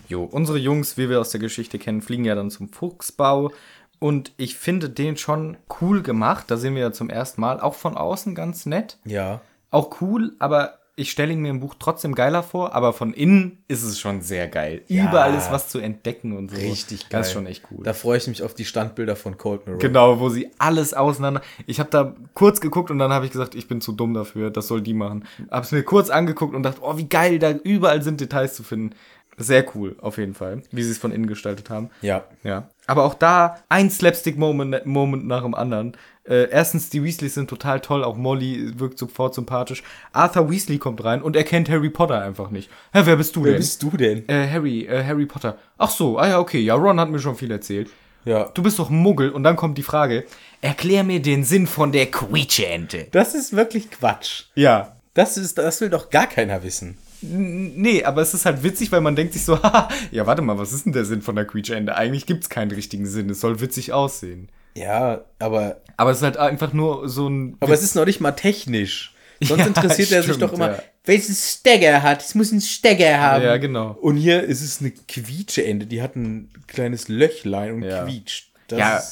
Jo, 0.09 0.25
unsere 0.25 0.59
Jungs, 0.59 0.97
wie 0.97 1.09
wir 1.09 1.21
aus 1.21 1.31
der 1.31 1.41
Geschichte 1.41 1.79
kennen, 1.79 2.03
fliegen 2.03 2.25
ja 2.25 2.35
dann 2.35 2.51
zum 2.51 2.69
Fuchsbau. 2.69 3.53
Und 3.99 4.33
ich 4.37 4.57
finde 4.57 4.91
den 4.91 5.17
schon 5.17 5.57
cool 5.81 6.03
gemacht. 6.03 6.51
Da 6.51 6.57
sehen 6.57 6.75
wir 6.75 6.83
ja 6.83 6.93
zum 6.93 7.09
ersten 7.09 7.41
Mal. 7.41 7.61
Auch 7.61 7.75
von 7.75 7.97
außen 7.97 8.35
ganz 8.35 8.67
nett. 8.67 8.99
ja. 9.05 9.41
Auch 9.71 10.01
cool, 10.01 10.37
aber 10.39 10.79
ich 10.97 11.11
stelle 11.11 11.33
ihn 11.33 11.41
mir 11.41 11.51
im 11.51 11.61
Buch 11.61 11.75
trotzdem 11.79 12.15
geiler 12.15 12.43
vor. 12.43 12.75
Aber 12.75 12.93
von 12.93 13.13
innen 13.13 13.65
ist 13.69 13.83
es 13.83 13.99
schon 13.99 14.21
sehr 14.21 14.49
geil. 14.49 14.83
Ja. 14.87 15.09
Überall 15.09 15.35
ist 15.35 15.51
was 15.51 15.69
zu 15.69 15.79
entdecken 15.79 16.37
und 16.37 16.51
so. 16.51 16.57
Richtig 16.57 17.09
geil. 17.09 17.21
Das 17.21 17.29
ist 17.29 17.33
schon 17.33 17.47
echt 17.47 17.65
cool. 17.71 17.83
Da 17.83 17.93
freue 17.93 18.19
ich 18.19 18.27
mich 18.27 18.43
auf 18.43 18.55
die 18.55 18.65
Standbilder 18.65 19.17
von 19.17 19.37
Colt 19.37 19.67
Mirror. 19.67 19.81
Genau, 19.81 20.21
wo 20.21 20.29
sie 20.29 20.51
alles 20.59 20.95
auseinander. 20.95 21.43
Ich 21.67 21.81
habe 21.81 21.91
da 21.91 22.15
kurz 22.35 22.61
geguckt 22.61 22.91
und 22.91 22.99
dann 22.99 23.13
habe 23.13 23.27
ich 23.27 23.33
gesagt, 23.33 23.55
ich 23.55 23.67
bin 23.67 23.81
zu 23.81 23.93
dumm 23.93 24.15
dafür, 24.15 24.51
das 24.51 24.69
soll 24.69 24.83
die 24.83 24.95
machen. 24.95 25.25
Hab's 25.51 25.73
mir 25.73 25.83
kurz 25.83 26.11
angeguckt 26.11 26.55
und 26.55 26.63
dachte, 26.63 26.81
oh, 26.83 26.97
wie 26.97 27.09
geil, 27.09 27.39
da 27.39 27.51
überall 27.51 28.03
sind 28.03 28.21
Details 28.21 28.55
zu 28.55 28.63
finden. 28.63 28.95
Sehr 29.37 29.65
cool, 29.75 29.97
auf 30.01 30.19
jeden 30.19 30.35
Fall, 30.35 30.63
wie 30.71 30.85
sie 30.85 30.93
es 30.93 30.99
von 30.99 31.11
innen 31.11 31.27
gestaltet 31.27 31.69
haben. 31.69 31.91
Ja. 32.03 32.25
Ja. 32.45 32.69
Aber 32.87 33.03
auch 33.03 33.15
da 33.15 33.57
ein 33.69 33.91
Slapstick-Moment 33.91 34.87
Moment 34.87 35.27
nach 35.27 35.43
dem 35.43 35.57
anderen. 35.57 35.97
Äh, 36.27 36.49
erstens, 36.51 36.89
die 36.89 37.05
Weasleys 37.05 37.35
sind 37.35 37.51
total 37.51 37.81
toll, 37.81 38.03
auch 38.03 38.17
Molly 38.17 38.73
wirkt 38.79 38.99
sofort 38.99 39.35
sympathisch. 39.35 39.83
Arthur 40.13 40.51
Weasley 40.51 40.79
kommt 40.79 41.05
rein 41.05 41.21
und 41.23 41.37
erkennt 41.37 41.69
Harry 41.69 41.91
Potter 41.91 42.23
einfach 42.23 42.51
nicht. 42.51 42.71
Hä, 42.95 43.03
wer 43.05 43.17
bist 43.17 43.37
du 43.37 43.45
Wer 43.45 43.53
denn? 43.53 43.61
bist 43.61 43.83
du 43.83 43.91
denn? 43.91 44.29
äh, 44.29 44.49
Harry, 44.51 44.87
äh, 44.87 45.05
Harry 45.05 45.27
Potter. 45.27 45.59
Ach 45.77 45.91
so, 45.91 46.19
ah 46.19 46.29
ja, 46.29 46.39
okay, 46.39 46.61
ja, 46.61 46.75
Ron 46.75 46.99
hat 46.99 47.11
mir 47.11 47.19
schon 47.19 47.37
viel 47.37 47.51
erzählt. 47.51 47.91
Ja. 48.25 48.45
Du 48.55 48.63
bist 48.63 48.79
doch 48.79 48.89
ein 48.89 48.97
Muggel 48.97 49.29
und 49.31 49.43
dann 49.43 49.55
kommt 49.57 49.77
die 49.77 49.83
Frage, 49.83 50.25
erklär 50.63 51.05
mir 51.05 51.21
den 51.21 51.45
Sinn 51.45 51.67
von 51.67 51.93
der 51.93 52.07
Quietsche-Ente. 52.11 53.09
Das 53.11 53.35
ist 53.35 53.55
wirklich 53.55 53.91
Quatsch. 53.91 54.45
Ja. 54.55 54.97
Das 55.13 55.37
ist, 55.37 55.59
das 55.59 55.81
will 55.83 55.91
doch 55.91 56.09
gar 56.09 56.27
keiner 56.27 56.63
wissen. 56.63 56.97
Nee, 57.21 58.03
aber 58.03 58.23
es 58.23 58.33
ist 58.35 58.47
halt 58.47 58.63
witzig, 58.63 58.91
weil 58.93 59.01
man 59.01 59.15
denkt 59.15 59.35
sich 59.35 59.45
so, 59.45 59.59
ja, 60.11 60.27
warte 60.27 60.41
mal, 60.43 60.59
was 60.59 60.73
ist 60.73 60.87
denn 60.87 60.93
der 60.95 61.05
Sinn 61.05 61.21
von 61.23 61.37
der 61.37 61.47
Quietsche-Ente? 61.47 61.95
Eigentlich 61.95 62.25
gibt's 62.27 62.49
keinen 62.49 62.71
richtigen 62.71 63.07
Sinn, 63.07 63.29
es 63.31 63.41
soll 63.41 63.61
witzig 63.61 63.93
aussehen. 63.93 64.49
Ja, 64.77 65.25
aber, 65.39 65.81
Aber 65.97 66.11
es 66.11 66.19
ist 66.19 66.23
halt 66.25 66.37
einfach 66.37 66.73
nur 66.73 67.09
so 67.09 67.29
ein. 67.29 67.57
aber 67.61 67.73
es 67.75 67.83
ist 67.83 67.95
noch 67.95 68.05
nicht 68.07 68.21
mal 68.21 68.33
technisch. 68.33 69.15
Sonst 69.43 69.61
Ja, 69.61 69.67
interessiert 69.67 70.13
er 70.13 70.23
sich 70.23 70.39
doch 70.39 70.53
immer, 70.53 70.73
ja. 70.73 70.83
welches 71.05 71.55
Stecker 71.55 72.03
hat. 72.03 72.23
Es 72.23 72.35
muss 72.35 72.53
einen 72.53 72.61
Stecker 72.61 73.19
haben. 73.21 73.45
Ja, 73.45 73.57
genau. 73.57 73.97
Und 74.01 74.17
hier 74.17 74.43
ist 74.43 74.63
es 74.63 74.81
eine 74.81 74.91
Quietscheende. 74.93 75.87
Die 75.87 76.03
hat 76.03 76.17
ein 76.17 76.51
kleines 76.67 77.09
Löchlein 77.09 77.73
und 77.75 77.83
Ja. 77.83 78.05
quietscht. 78.05 78.51
Das 78.69 78.79
ja, 78.79 79.03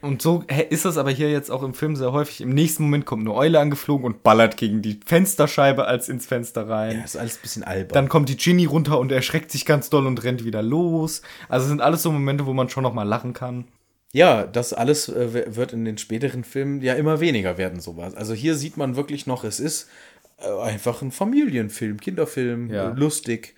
und 0.00 0.20
so 0.22 0.44
ist 0.70 0.84
das 0.84 0.96
aber 0.98 1.10
hier 1.10 1.30
jetzt 1.30 1.50
auch 1.50 1.62
im 1.62 1.74
Film 1.74 1.96
sehr 1.96 2.12
häufig. 2.12 2.40
Im 2.40 2.50
nächsten 2.50 2.84
Moment 2.84 3.04
kommt 3.06 3.22
eine 3.22 3.34
Eule 3.34 3.58
angeflogen 3.60 4.04
und 4.06 4.22
ballert 4.22 4.56
gegen 4.56 4.82
die 4.82 5.00
Fensterscheibe 5.04 5.86
als 5.86 6.08
ins 6.08 6.26
Fenster 6.26 6.68
rein. 6.68 6.98
ja, 6.98 7.04
ist 7.04 7.16
alles 7.16 7.36
ein 7.36 7.42
bisschen 7.42 7.64
albern. 7.64 7.94
Dann 7.94 8.08
kommt 8.08 8.28
die 8.28 8.36
Ginny 8.36 8.64
runter 8.66 8.98
und 8.98 9.10
erschreckt 9.10 9.50
sich 9.50 9.64
ganz 9.64 9.90
doll 9.90 10.06
und 10.06 10.22
rennt 10.22 10.44
wieder 10.44 10.62
los. 10.62 11.22
Also 11.48 11.64
es 11.64 11.68
sind 11.70 11.80
alles 11.80 12.02
so 12.02 12.12
Momente, 12.12 12.46
wo 12.46 12.52
man 12.52 12.68
schon 12.68 12.82
noch 12.84 12.92
mal 12.94 13.04
lachen 13.04 13.32
kann. 13.32 13.64
Ja, 14.12 14.44
das 14.44 14.72
alles 14.72 15.08
äh, 15.08 15.54
wird 15.56 15.72
in 15.72 15.84
den 15.84 15.98
späteren 15.98 16.44
Filmen 16.44 16.80
ja 16.80 16.94
immer 16.94 17.20
weniger 17.20 17.58
werden, 17.58 17.80
sowas. 17.80 18.14
Also 18.14 18.32
hier 18.34 18.54
sieht 18.54 18.76
man 18.76 18.96
wirklich 18.96 19.26
noch, 19.26 19.44
es 19.44 19.60
ist 19.60 19.88
äh, 20.38 20.48
einfach 20.62 21.02
ein 21.02 21.10
Familienfilm, 21.12 22.00
Kinderfilm, 22.00 22.70
Ja. 22.70 22.88
lustig, 22.90 23.54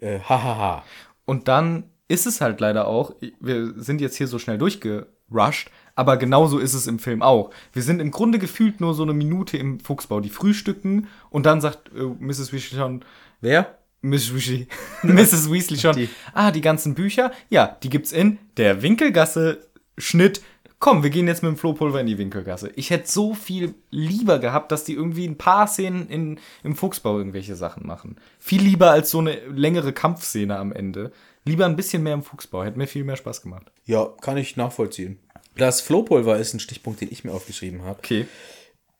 äh, 0.00 0.18
hahaha. 0.20 0.84
Und 1.24 1.48
dann 1.48 1.84
ist 2.08 2.26
es 2.26 2.42
halt 2.42 2.60
leider 2.60 2.86
auch, 2.86 3.14
wir 3.40 3.72
sind 3.76 4.02
jetzt 4.02 4.16
hier 4.16 4.26
so 4.28 4.38
schnell 4.38 4.58
durchgerusht, 4.58 5.70
aber 5.94 6.18
genauso 6.18 6.58
ist 6.58 6.74
es 6.74 6.86
im 6.86 6.98
Film 6.98 7.22
auch. 7.22 7.50
Wir 7.72 7.82
sind 7.82 8.00
im 8.00 8.10
Grunde 8.10 8.38
gefühlt 8.38 8.80
nur 8.82 8.92
so 8.94 9.04
eine 9.04 9.14
Minute 9.14 9.56
im 9.56 9.80
Fuchsbau. 9.80 10.20
Die 10.20 10.28
frühstücken 10.28 11.08
und 11.30 11.46
dann 11.46 11.62
sagt 11.62 11.90
äh, 11.96 12.02
Mrs. 12.02 12.52
Weasley 12.52 12.78
schon, 12.78 13.04
Wer? 13.40 13.78
Miss 14.02 14.34
Weasley, 14.34 14.66
Mrs. 15.02 15.50
Weasley 15.50 15.78
schon, 15.78 15.96
Die. 15.96 16.10
ah, 16.34 16.50
die 16.50 16.60
ganzen 16.60 16.94
Bücher, 16.94 17.32
ja, 17.48 17.78
die 17.82 17.88
gibt's 17.88 18.12
in 18.12 18.38
der 18.58 18.82
Winkelgasse, 18.82 19.66
Schnitt, 19.98 20.42
komm, 20.78 21.02
wir 21.02 21.10
gehen 21.10 21.26
jetzt 21.26 21.42
mit 21.42 21.50
dem 21.50 21.56
Flohpulver 21.56 22.00
in 22.00 22.06
die 22.06 22.18
Winkelgasse. 22.18 22.70
Ich 22.76 22.90
hätte 22.90 23.10
so 23.10 23.34
viel 23.34 23.74
lieber 23.90 24.38
gehabt, 24.38 24.70
dass 24.70 24.84
die 24.84 24.92
irgendwie 24.92 25.26
ein 25.26 25.38
paar 25.38 25.66
Szenen 25.66 26.08
in, 26.08 26.38
im 26.62 26.76
Fuchsbau 26.76 27.16
irgendwelche 27.16 27.56
Sachen 27.56 27.86
machen. 27.86 28.16
Viel 28.38 28.62
lieber 28.62 28.90
als 28.90 29.10
so 29.10 29.20
eine 29.20 29.36
längere 29.46 29.92
Kampfszene 29.92 30.58
am 30.58 30.72
Ende. 30.72 31.12
Lieber 31.44 31.66
ein 31.66 31.76
bisschen 31.76 32.02
mehr 32.02 32.14
im 32.14 32.22
Fuchsbau, 32.22 32.64
hätte 32.64 32.78
mir 32.78 32.86
viel 32.86 33.04
mehr 33.04 33.16
Spaß 33.16 33.42
gemacht. 33.42 33.70
Ja, 33.84 34.12
kann 34.20 34.36
ich 34.36 34.56
nachvollziehen. 34.56 35.18
Das 35.56 35.80
Flohpulver 35.80 36.36
ist 36.36 36.54
ein 36.54 36.60
Stichpunkt, 36.60 37.00
den 37.00 37.12
ich 37.12 37.24
mir 37.24 37.32
aufgeschrieben 37.32 37.82
habe. 37.82 37.98
Okay. 37.98 38.26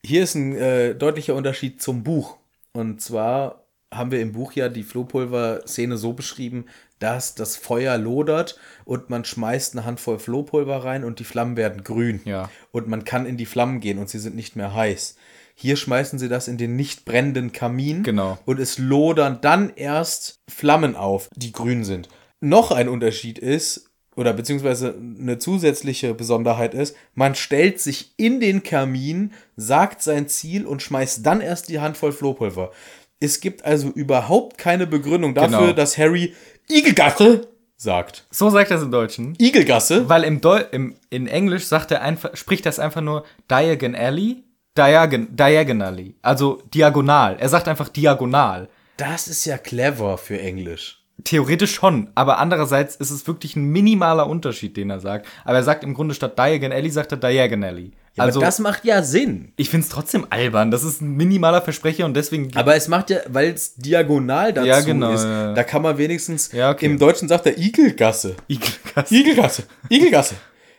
Hier 0.04 0.22
ist 0.22 0.34
ein 0.34 0.54
äh, 0.56 0.94
deutlicher 0.94 1.34
Unterschied 1.34 1.82
zum 1.82 2.02
Buch. 2.02 2.36
Und 2.72 3.00
zwar 3.00 3.64
haben 3.92 4.10
wir 4.10 4.20
im 4.20 4.32
Buch 4.32 4.52
ja 4.52 4.68
die 4.68 4.82
Flohpulver-Szene 4.82 5.96
so 5.96 6.12
beschrieben, 6.12 6.66
dass 7.04 7.34
das 7.34 7.56
Feuer 7.56 7.98
lodert 7.98 8.58
und 8.86 9.10
man 9.10 9.26
schmeißt 9.26 9.74
eine 9.74 9.84
Handvoll 9.84 10.18
Flohpulver 10.18 10.84
rein 10.84 11.04
und 11.04 11.18
die 11.18 11.24
Flammen 11.24 11.54
werden 11.58 11.84
grün. 11.84 12.22
Ja. 12.24 12.48
Und 12.72 12.88
man 12.88 13.04
kann 13.04 13.26
in 13.26 13.36
die 13.36 13.44
Flammen 13.44 13.80
gehen 13.80 13.98
und 13.98 14.08
sie 14.08 14.18
sind 14.18 14.34
nicht 14.34 14.56
mehr 14.56 14.74
heiß. 14.74 15.16
Hier 15.54 15.76
schmeißen 15.76 16.18
sie 16.18 16.30
das 16.30 16.48
in 16.48 16.56
den 16.56 16.76
nicht 16.76 17.04
brennenden 17.04 17.52
Kamin. 17.52 18.04
Genau. 18.04 18.38
Und 18.46 18.58
es 18.58 18.78
lodern 18.78 19.40
dann 19.42 19.70
erst 19.76 20.40
Flammen 20.48 20.96
auf, 20.96 21.28
die 21.36 21.52
grün 21.52 21.84
sind. 21.84 22.08
Noch 22.40 22.70
ein 22.70 22.88
Unterschied 22.88 23.38
ist, 23.38 23.90
oder 24.16 24.32
beziehungsweise 24.32 24.94
eine 25.20 25.36
zusätzliche 25.38 26.14
Besonderheit 26.14 26.72
ist, 26.72 26.96
man 27.12 27.34
stellt 27.34 27.80
sich 27.82 28.14
in 28.16 28.40
den 28.40 28.62
Kamin, 28.62 29.32
sagt 29.56 30.02
sein 30.02 30.26
Ziel 30.26 30.64
und 30.64 30.80
schmeißt 30.80 31.26
dann 31.26 31.42
erst 31.42 31.68
die 31.68 31.80
Handvoll 31.80 32.12
Flohpulver. 32.12 32.72
Es 33.20 33.40
gibt 33.40 33.64
also 33.64 33.88
überhaupt 33.88 34.58
keine 34.58 34.86
Begründung 34.86 35.34
dafür, 35.34 35.60
Genau. 35.60 35.72
dass 35.72 35.96
Harry 35.96 36.34
Igelgasse 36.68 37.48
sagt. 37.76 38.24
So 38.30 38.50
sagt 38.50 38.70
er 38.70 38.78
es 38.78 38.82
im 38.82 38.90
Deutschen. 38.90 39.34
Igelgasse? 39.38 40.08
Weil 40.08 40.24
im, 40.24 40.40
Deu 40.40 40.62
im 40.72 40.94
in 41.10 41.26
Englisch 41.26 41.66
sagt 41.66 41.90
er 41.90 42.02
einfach, 42.02 42.36
spricht 42.36 42.66
das 42.66 42.78
einfach 42.78 43.00
nur 43.00 43.24
diagonally, 43.50 44.42
diagon 44.76 45.28
diagonally, 45.36 46.16
also 46.22 46.62
diagonal. 46.72 47.36
Er 47.38 47.48
sagt 47.48 47.68
einfach 47.68 47.88
diagonal. 47.88 48.68
Das 48.96 49.28
ist 49.28 49.44
ja 49.44 49.58
clever 49.58 50.18
für 50.18 50.40
Englisch. 50.40 51.00
Theoretisch 51.22 51.74
schon, 51.74 52.10
aber 52.14 52.38
andererseits 52.38 52.96
ist 52.96 53.10
es 53.10 53.26
wirklich 53.26 53.54
ein 53.54 53.66
minimaler 53.66 54.28
Unterschied, 54.28 54.76
den 54.76 54.90
er 54.90 55.00
sagt. 55.00 55.26
Aber 55.44 55.56
er 55.56 55.62
sagt 55.62 55.84
im 55.84 55.94
Grunde 55.94 56.14
statt 56.14 56.38
diagonally, 56.38 56.90
sagt 56.90 57.12
er 57.12 57.18
diagonally. 57.18 57.92
Ja, 58.16 58.24
also 58.24 58.38
aber 58.38 58.46
das 58.46 58.60
macht 58.60 58.84
ja 58.84 59.02
Sinn. 59.02 59.52
ich 59.56 59.70
find's 59.70 59.88
trotzdem 59.88 60.26
albern. 60.30 60.70
Das 60.70 60.84
ist 60.84 61.00
ein 61.00 61.16
minimaler 61.16 61.62
Versprecher 61.62 62.04
und 62.04 62.14
deswegen 62.14 62.54
Aber 62.54 62.76
es 62.76 62.86
macht 62.86 63.10
ja, 63.10 63.18
weil 63.28 63.52
es 63.52 63.74
diagonal 63.74 64.52
dazu 64.52 64.68
Ja, 64.68 64.80
genau, 64.80 65.12
ist, 65.12 65.24
ja, 65.24 65.52
da 65.52 65.64
kann 65.64 65.82
man 65.82 65.98
wenigstens, 65.98 66.52
Ja, 66.52 66.70
okay. 66.70 66.86
im 66.86 66.98
Deutschen 66.98 67.28
sagt 67.28 67.46
er 67.46 67.58
Igelgasse. 67.58 68.36
Igelgasse. 68.46 69.14
Igelgasse. 69.14 69.62
Igelgasse. 69.88 70.34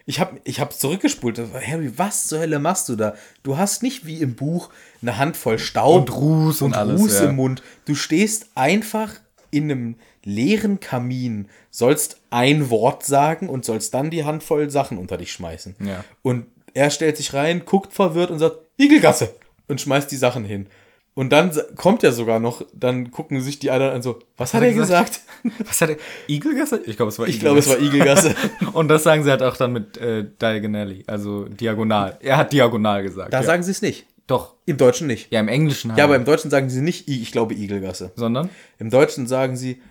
Ich 0.06 0.20
habe 0.20 0.40
ich 0.44 0.60
hab 0.60 0.72
zurückgespult. 0.72 1.42
Harry, 1.68 1.92
was 1.98 2.28
zur 2.28 2.40
Hölle 2.40 2.60
machst 2.60 2.88
du 2.90 2.96
da? 2.96 3.16
Du 3.44 3.58
hast 3.58 3.82
nicht 3.84 4.06
wie 4.06 4.22
im 4.22 4.36
Buch 4.36 4.70
eine 5.02 5.18
Handvoll 5.18 5.58
Staub 5.60 6.10
Und 6.10 6.16
Ruß 6.16 6.62
und 6.62 6.76
alles, 6.76 7.02
Ruß 7.02 7.20
im 7.22 7.36
Mund. 7.36 7.64
Du 7.86 7.96
stehst 7.96 8.48
einfach 8.56 9.14
in 9.50 9.64
einem 9.72 9.96
leeren 10.24 10.80
Kamin, 10.80 11.48
sollst 11.72 12.22
ein 12.30 12.70
Wort 12.70 13.04
sagen 13.06 13.50
und 13.50 13.66
sollst 13.66 13.94
dann 13.94 14.10
die 14.12 14.24
Handvoll 14.26 14.70
Sachen 14.70 14.98
unter 14.98 15.18
dich 15.18 15.32
schmeißen. 15.32 15.76
Ja. 15.80 16.04
Und 16.22 16.46
er 16.76 16.92
stellt 16.92 17.18
sich 17.18 17.34
rein, 17.34 17.64
guckt 17.66 17.94
verwirrt 17.94 18.30
und 18.30 18.38
sagt, 18.38 18.58
Igelgasse! 18.78 19.34
Und 19.68 19.82
schmeißt 19.82 20.12
die 20.12 20.18
Sachen 20.18 20.46
hin. 20.46 20.68
Und 21.16 21.30
dann 21.32 21.52
kommt 21.78 22.04
ja 22.04 22.12
sogar 22.12 22.40
noch, 22.40 22.62
dann 22.74 23.10
gucken 23.10 23.40
sich 23.42 23.58
die 23.58 23.72
anderen 23.72 23.94
an 23.94 24.02
so, 24.02 24.20
was 24.36 24.54
hat, 24.54 24.62
hat 24.62 24.68
er 24.68 24.74
er 24.74 24.76
gesagt? 24.76 25.22
Was 25.66 25.80
hat 25.80 25.92
er? 25.92 25.98
Igelgasse? 26.28 26.82
Ich 26.86 26.98
glaube, 26.98 27.10
es 27.10 27.20
war 27.20 27.28
Ich 27.28 27.40
glaube, 27.40 27.60
es 27.60 27.70
war 27.70 27.80
Igelgasse. 27.80 28.36
Und 28.74 28.90
das 28.90 29.04
sagen 29.04 29.24
sie 29.24 29.30
halt 29.30 29.42
auch 29.42 29.56
dann 29.56 29.72
mit 29.72 29.96
äh, 29.98 30.26
diagonally, 30.42 31.06
also 31.08 31.46
diagonal. 31.46 32.18
Er 32.20 32.36
hat 32.36 32.52
diagonal 32.52 33.04
gesagt. 33.04 33.32
Da 33.32 33.40
ja. 33.40 33.44
sagen 33.46 33.64
sie 33.64 33.72
es 33.72 33.82
nicht. 33.82 34.06
Doch. 34.28 34.56
Im 34.66 34.78
Deutschen 34.78 35.08
nicht. 35.08 35.32
Ja, 35.32 35.40
im 35.40 35.48
Englischen 35.48 35.92
halt. 35.92 36.00
Ja, 36.00 36.04
aber 36.04 36.16
im 36.18 36.26
Deutschen 36.26 36.52
sagen 36.52 36.70
sie 36.70 36.82
nicht, 36.82 37.08
ich 37.08 37.32
glaube, 37.32 37.54
Igelgasse. 37.54 38.12
Sondern? 38.16 38.50
Im 38.80 38.90
Deutschen 38.90 39.28
sagen 39.28 39.56
sie, 39.56 39.82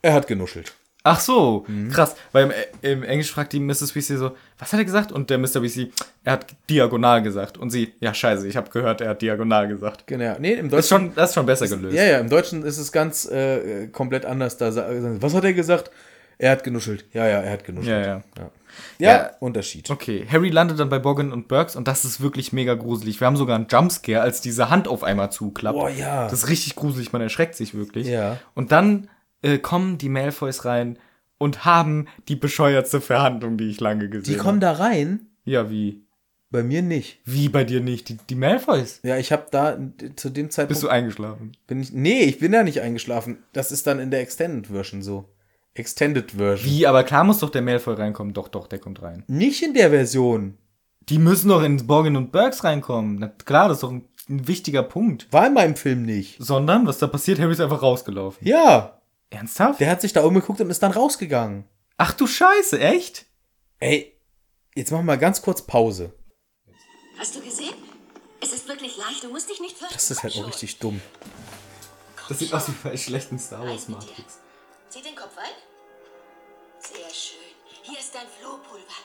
er 0.00 0.14
hat 0.14 0.26
genuschelt. 0.26 0.72
Ach 1.04 1.18
so, 1.18 1.64
Mhm. 1.66 1.90
krass. 1.90 2.14
Weil 2.30 2.44
im, 2.44 2.50
äh, 2.82 2.92
im 2.92 3.02
Englisch 3.02 3.32
fragt 3.32 3.52
die 3.52 3.58
Mrs. 3.60 3.94
Weasley 3.96 4.16
so, 4.16 4.36
was 4.58 4.72
hat 4.72 4.78
er 4.78 4.84
gesagt? 4.84 5.10
Und 5.10 5.30
der 5.30 5.38
Mr. 5.38 5.60
Weasley, 5.62 5.90
er 6.22 6.34
hat 6.34 6.46
diagonal 6.70 7.22
gesagt. 7.22 7.58
Und 7.58 7.70
sie, 7.70 7.92
ja 8.00 8.14
scheiße, 8.14 8.46
ich 8.46 8.56
habe 8.56 8.70
gehört, 8.70 9.00
er 9.00 9.10
hat 9.10 9.22
diagonal 9.22 9.66
gesagt. 9.66 10.06
Genau. 10.06 10.36
Nee, 10.38 10.52
im 10.54 10.68
Das 10.68 10.80
ist 10.84 10.92
Deutschen. 10.92 11.06
schon, 11.08 11.14
das 11.16 11.30
ist 11.30 11.34
schon 11.34 11.46
besser 11.46 11.66
gelöst. 11.68 11.96
ja, 11.96 12.04
ja, 12.04 12.18
im 12.18 12.28
Deutschen 12.30 12.62
ist 12.62 12.78
es 12.78 12.92
ganz 12.92 13.24
äh, 13.28 13.88
komplett 13.88 14.24
anders. 14.24 14.56
Da 14.58 14.70
sa- 14.70 14.86
was 14.88 15.34
hat 15.34 15.42
er 15.44 15.52
gesagt? 15.54 15.90
Er 16.38 16.52
hat 16.52 16.64
genuschelt. 16.64 17.04
Ja, 17.12 17.26
ja, 17.26 17.40
er 17.40 17.52
hat 17.52 17.64
genuschelt. 17.64 18.06
ja. 18.06 18.22
ja. 18.38 18.50
Ja, 18.98 19.10
Ja. 19.12 19.30
Unterschied. 19.40 19.90
Okay, 19.90 20.26
Harry 20.30 20.48
landet 20.48 20.78
dann 20.80 20.88
bei 20.88 20.98
Boggin 20.98 21.30
und 21.30 21.46
Burks 21.46 21.76
und 21.76 21.86
das 21.88 22.04
ist 22.06 22.20
wirklich 22.22 22.52
mega 22.52 22.74
gruselig. 22.74 23.20
Wir 23.20 23.26
haben 23.26 23.36
sogar 23.36 23.56
einen 23.56 23.66
Jumpscare, 23.70 24.22
als 24.22 24.40
diese 24.40 24.70
Hand 24.70 24.88
auf 24.88 25.02
einmal 25.04 25.30
zuklappt. 25.30 25.76
Boah, 25.76 25.90
ja. 25.90 26.24
Das 26.24 26.32
ist 26.44 26.48
richtig 26.48 26.74
gruselig, 26.74 27.12
man 27.12 27.20
erschreckt 27.22 27.54
sich 27.54 27.74
wirklich. 27.74 28.06
Ja. 28.06 28.38
Und 28.54 28.72
dann 28.72 29.08
äh, 29.42 29.58
kommen 29.58 29.98
die 29.98 30.08
Malfoys 30.08 30.64
rein 30.64 30.98
und 31.38 31.64
haben 31.64 32.06
die 32.28 32.36
bescheuertste 32.36 33.00
Verhandlung, 33.00 33.56
die 33.58 33.68
ich 33.68 33.80
lange 33.80 34.08
gesehen 34.08 34.32
Die 34.32 34.38
kommen 34.38 34.60
da 34.60 34.72
rein, 34.72 35.26
Ja, 35.44 35.70
wie? 35.70 36.04
bei 36.50 36.62
mir 36.62 36.82
nicht. 36.82 37.18
Wie 37.24 37.48
bei 37.48 37.64
dir 37.64 37.80
nicht? 37.80 38.08
Die, 38.10 38.18
die 38.28 38.34
Malfoys? 38.34 39.00
Ja, 39.02 39.16
ich 39.16 39.32
habe 39.32 39.46
da 39.50 39.78
zu 40.16 40.28
dem 40.28 40.50
Zeitpunkt. 40.50 40.68
Bist 40.68 40.82
du 40.82 40.88
eingeschlafen? 40.88 41.52
bin 41.66 41.80
ich, 41.80 41.92
nee, 41.92 42.24
ich 42.24 42.38
bin 42.40 42.52
da 42.52 42.62
nicht 42.62 42.80
eingeschlafen. 42.82 43.38
Das 43.54 43.72
ist 43.72 43.86
dann 43.86 43.98
in 43.98 44.10
der 44.10 44.20
Extended 44.20 44.66
Version 44.66 45.00
so. 45.02 45.24
Extended 45.74 46.32
Version. 46.32 46.70
Wie? 46.70 46.86
Aber 46.86 47.04
klar 47.04 47.24
muss 47.24 47.38
doch 47.38 47.48
der 47.48 47.62
Malfoy 47.62 47.94
reinkommen. 47.94 48.34
Doch, 48.34 48.48
doch, 48.48 48.66
der 48.66 48.78
kommt 48.78 49.00
rein. 49.00 49.24
Nicht 49.28 49.62
in 49.62 49.72
der 49.72 49.88
Version. 49.88 50.58
Die 51.08 51.16
müssen 51.18 51.48
doch 51.48 51.62
in 51.62 51.86
Boggin 51.86 52.16
und 52.16 52.30
Burks 52.32 52.62
reinkommen. 52.64 53.16
Na 53.18 53.28
klar, 53.28 53.68
das 53.68 53.78
ist 53.78 53.82
doch 53.82 53.90
ein, 53.92 54.04
ein 54.28 54.46
wichtiger 54.46 54.82
Punkt. 54.82 55.28
War 55.32 55.46
in 55.46 55.54
meinem 55.54 55.74
Film 55.74 56.02
nicht. 56.02 56.36
Sondern, 56.38 56.86
was 56.86 56.98
da 56.98 57.06
passiert, 57.06 57.40
Harry 57.40 57.52
ist 57.52 57.60
einfach 57.60 57.80
rausgelaufen. 57.82 58.46
Ja, 58.46 59.00
Ernsthaft? 59.32 59.80
der 59.80 59.90
hat 59.90 60.00
sich 60.00 60.12
da 60.12 60.22
umgeguckt 60.24 60.60
und 60.60 60.70
ist 60.70 60.82
dann 60.82 60.92
rausgegangen. 60.92 61.68
Ach 61.96 62.12
du 62.12 62.26
Scheiße, 62.26 62.78
echt? 62.80 63.26
Ey, 63.78 64.20
jetzt 64.74 64.90
machen 64.90 65.02
wir 65.02 65.12
mal 65.12 65.18
ganz 65.18 65.42
kurz 65.42 65.62
Pause. 65.62 66.12
Hast 67.18 67.34
du 67.34 67.40
gesehen? 67.40 67.74
Es 68.40 68.52
ist 68.52 68.68
wirklich 68.68 68.96
leicht, 68.96 69.22
du 69.22 69.28
musst 69.28 69.48
dich 69.48 69.60
nicht 69.60 69.76
fürchten. 69.76 69.94
Das 69.94 70.10
ist 70.10 70.22
halt 70.22 70.36
auch 70.36 70.46
richtig 70.46 70.78
dumm. 70.78 71.00
Das 72.28 72.38
sieht 72.38 72.52
aus 72.52 72.68
wie 72.68 72.72
bei 72.82 72.96
schlechten 72.96 73.38
Star 73.38 73.66
Wars 73.66 73.88
Matrix. 73.88 74.38
Zieh 74.88 75.02
den 75.02 75.14
Kopf 75.14 75.36
ein. 75.36 75.54
Sehr 76.80 77.10
schön. 77.10 77.38
Hier 77.82 77.98
ist 77.98 78.14
dein 78.14 78.26
Flohpulver. 78.40 79.02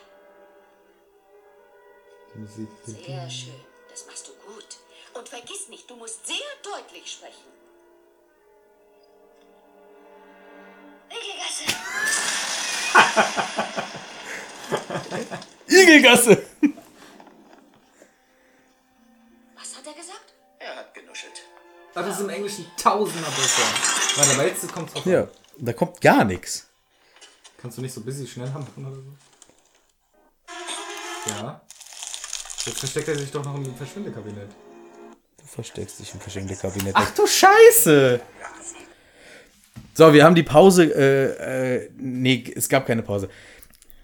Sehr 2.86 3.30
schön. 3.30 3.54
Das 3.90 4.06
machst 4.06 4.28
du 4.28 4.32
gut. 4.46 4.78
Und 5.14 5.30
vergiss 5.30 5.70
nicht, 5.70 5.90
du 5.90 5.96
musst 5.96 6.26
sehr 6.28 6.36
deutlich 6.64 7.12
sprechen. 7.12 7.57
Igelgasse. 11.10 11.66
Igelgasse! 15.68 16.44
Was 19.56 19.78
hat 19.78 19.88
er 19.88 19.94
gesagt? 19.94 20.34
Er 20.60 20.76
hat 20.76 20.94
genuschelt. 20.94 21.44
Das 21.94 22.08
ist 22.08 22.20
im 22.22 22.30
Englischen 22.30 22.66
tausender 22.78 23.30
besser. 23.30 23.64
Warte, 24.16 24.32
aber 24.34 24.48
jetzt 24.48 24.72
kommt 24.72 24.94
drauf 24.94 25.06
Ja, 25.06 25.28
da 25.58 25.74
kommt 25.74 26.00
gar 26.02 26.24
nichts. 26.24 26.68
Kannst 27.58 27.78
du 27.78 27.82
nicht 27.82 27.94
so 27.94 28.02
busy 28.02 28.28
schnell 28.28 28.50
machen 28.50 28.68
oder 28.78 28.96
so? 28.96 29.04
Ja. 31.30 31.62
Jetzt 32.66 32.80
versteckt 32.80 33.08
er 33.08 33.18
sich 33.18 33.32
doch 33.32 33.44
noch 33.44 33.56
im 33.56 33.76
Verschwindekabinett. 33.76 34.50
Du 35.38 35.46
versteckst 35.46 36.00
dich 36.00 36.14
im 36.14 36.20
Verschenkte-Kabinett. 36.20 36.94
Ach 36.96 37.10
du 37.12 37.26
Scheiße! 37.26 38.20
So, 39.98 40.14
wir 40.14 40.24
haben 40.24 40.36
die 40.36 40.44
Pause. 40.44 40.94
Äh, 40.94 41.78
äh, 41.78 41.90
nee, 41.98 42.44
es 42.56 42.70
gab 42.70 42.86
keine 42.86 43.02
Pause. 43.02 43.30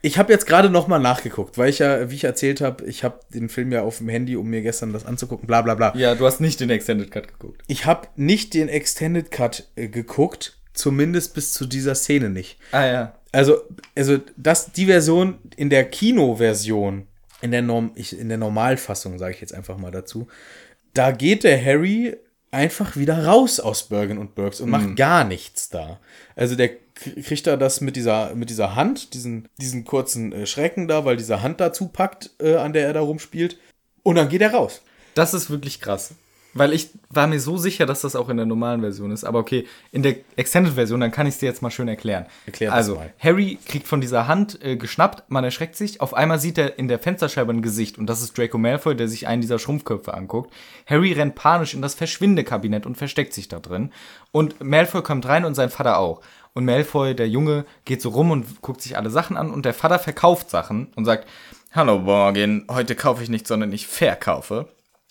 Ich 0.02 0.18
habe 0.18 0.34
jetzt 0.34 0.48
gerade 0.48 0.72
noch 0.72 0.88
mal 0.88 0.98
nachgeguckt, 0.98 1.60
weil 1.60 1.70
ich 1.70 1.80
ja, 1.80 2.10
wie 2.10 2.16
ich 2.16 2.24
erzählt 2.24 2.62
habe, 2.62 2.84
ich 2.86 3.04
habe 3.04 3.20
den 3.32 3.48
Film 3.48 3.72
ja 3.72 3.84
auf 3.84 4.00
dem 4.00 4.10
Handy, 4.10 4.36
um 4.36 4.50
mir 4.50 4.64
gestern 4.64 4.92
das 4.92 5.06
anzugucken, 5.06 5.46
bla 5.46 5.62
bla 5.62 5.76
bla. 5.76 5.96
Ja, 5.96 6.16
du 6.16 6.26
hast 6.26 6.42
nicht 6.42 6.60
den 6.60 6.72
Extended 6.72 7.12
Cut 7.12 7.28
geguckt. 7.28 7.62
Ich 7.68 7.86
habe 7.86 8.08
nicht 8.16 8.56
den 8.56 8.70
Extended 8.70 9.30
Cut 9.30 9.68
äh, 9.76 9.88
geguckt, 9.88 10.58
zumindest 10.74 11.36
bis 11.36 11.54
zu 11.54 11.68
dieser 11.68 11.94
Szene 11.94 12.32
nicht. 12.32 12.58
Ah 12.72 12.86
ja. 12.88 13.14
Also, 13.32 13.62
also 13.96 14.18
das, 14.36 14.72
die 14.72 14.88
Version 14.88 15.38
in 15.58 15.70
der 15.70 15.86
Kinoversion, 15.86 17.06
in 17.44 17.52
der, 17.52 17.62
Norm, 17.62 17.92
ich, 17.94 18.18
in 18.18 18.30
der 18.30 18.40
Normalfassung, 18.40 19.20
sage 19.20 19.36
ich 19.36 19.42
jetzt 19.42 19.54
einfach 19.54 19.78
mal 19.78 19.92
dazu, 19.92 20.28
da 20.96 21.12
geht 21.12 21.44
der 21.44 21.64
Harry 21.64 22.18
einfach 22.54 22.96
wieder 22.96 23.26
raus 23.26 23.60
aus 23.60 23.84
Bergen 23.90 24.18
und 24.18 24.36
Burks 24.36 24.62
und 24.62 24.70
macht 24.70 24.96
gar 24.96 25.24
nichts 25.24 25.70
da. 25.70 26.00
Also 26.36 26.56
der 26.56 26.70
kriegt 26.94 27.48
da 27.48 27.58
das 27.58 27.82
mit 27.82 27.96
dieser, 27.96 28.36
mit 28.36 28.50
dieser 28.50 28.76
Hand, 28.76 29.14
diesen, 29.14 29.50
diesen 29.60 29.84
kurzen 29.84 30.32
äh, 30.32 30.46
Schrecken 30.46 30.88
da, 30.88 31.06
weil 31.06 31.18
diese 31.18 31.42
Hand 31.42 31.60
dazu 31.60 31.88
packt, 31.88 32.30
äh, 32.40 32.56
an 32.56 32.74
der 32.74 32.86
er 32.86 32.94
da 32.94 33.02
rumspielt. 33.02 33.58
Und 34.04 34.16
dann 34.16 34.30
geht 34.30 34.42
er 34.42 34.54
raus. 34.54 34.82
Das 35.16 35.34
ist 35.34 35.50
wirklich 35.50 35.82
krass. 35.82 36.14
Weil 36.54 36.74
ich 36.74 36.90
war 37.10 37.28
mir 37.28 37.40
so 37.40 37.58
sicher, 37.58 37.86
dass 37.86 38.02
das 38.02 38.16
auch 38.16 38.30
in 38.30 38.38
der 38.38 38.46
normalen 38.46 38.82
Version 38.82 39.12
ist. 39.12 39.24
Aber 39.24 39.40
okay, 39.40 39.68
in 39.92 40.04
der 40.04 40.18
Extended-Version, 40.36 41.00
dann 41.00 41.12
kann 41.12 41.28
ich 41.28 41.36
es 41.36 41.40
dir 41.40 41.48
jetzt 41.48 41.62
mal 41.62 41.72
schön 41.72 41.88
erklären. 41.88 42.26
Erklär 42.46 42.70
das 42.70 42.78
also, 42.78 42.96
mal. 42.96 43.14
Harry 43.20 43.58
kriegt 43.66 43.88
von 43.88 44.02
dieser 44.02 44.28
Hand 44.28 44.64
äh, 44.64 44.76
geschnappt, 44.76 45.24
man 45.30 45.44
erschreckt 45.44 45.76
sich. 45.76 46.02
Auf 46.02 46.14
einmal 46.14 46.40
sieht 46.40 46.58
er 46.58 46.78
in 46.78 46.88
der 46.88 47.00
Fensterscheibe 47.00 47.52
ein 47.52 47.62
Gesicht. 47.62 47.98
Und 47.98 48.08
das 48.08 48.22
ist 48.22 48.38
Draco 48.38 48.58
Malfoy, 48.58 48.96
der 48.96 49.08
sich 49.08 49.28
einen 49.28 49.42
dieser 49.42 49.60
Schrumpfköpfe 49.60 50.14
anguckt. 50.14 50.54
Harry 50.86 51.14
rennt 51.14 51.36
panisch 51.36 51.74
in 51.74 51.82
das 51.82 51.96
Verschwindekabinett 51.96 52.86
und 52.86 52.98
versteckt 52.98 53.34
sich 53.34 53.48
da 53.48 53.60
drin. 53.60 53.92
Und 54.32 54.64
Malfoy 54.64 55.02
kommt 55.02 55.28
rein 55.28 55.46
und 55.46 55.56
sein 55.56 55.70
Vater 55.70 55.98
auch. 55.98 56.22
Und 56.54 56.66
Malfoy, 56.66 57.16
der 57.16 57.28
Junge, 57.28 57.66
geht 57.86 58.02
so 58.02 58.10
rum 58.10 58.30
und 58.30 58.62
guckt 58.62 58.82
sich 58.82 58.96
alle 58.96 59.10
Sachen 59.10 59.38
an. 59.38 59.52
Und 59.52 59.66
der 59.66 59.74
Vater 59.74 59.98
verkauft 59.98 60.50
Sachen 60.50 60.88
und 60.96 61.06
sagt, 61.06 61.28
Hallo 61.76 61.98
Borgin, 61.98 62.68
heute 62.70 62.94
kaufe 62.94 63.24
ich 63.24 63.30
nicht, 63.30 63.48
sondern 63.48 63.74
ich 63.74 63.88
verkaufe. 63.88 64.68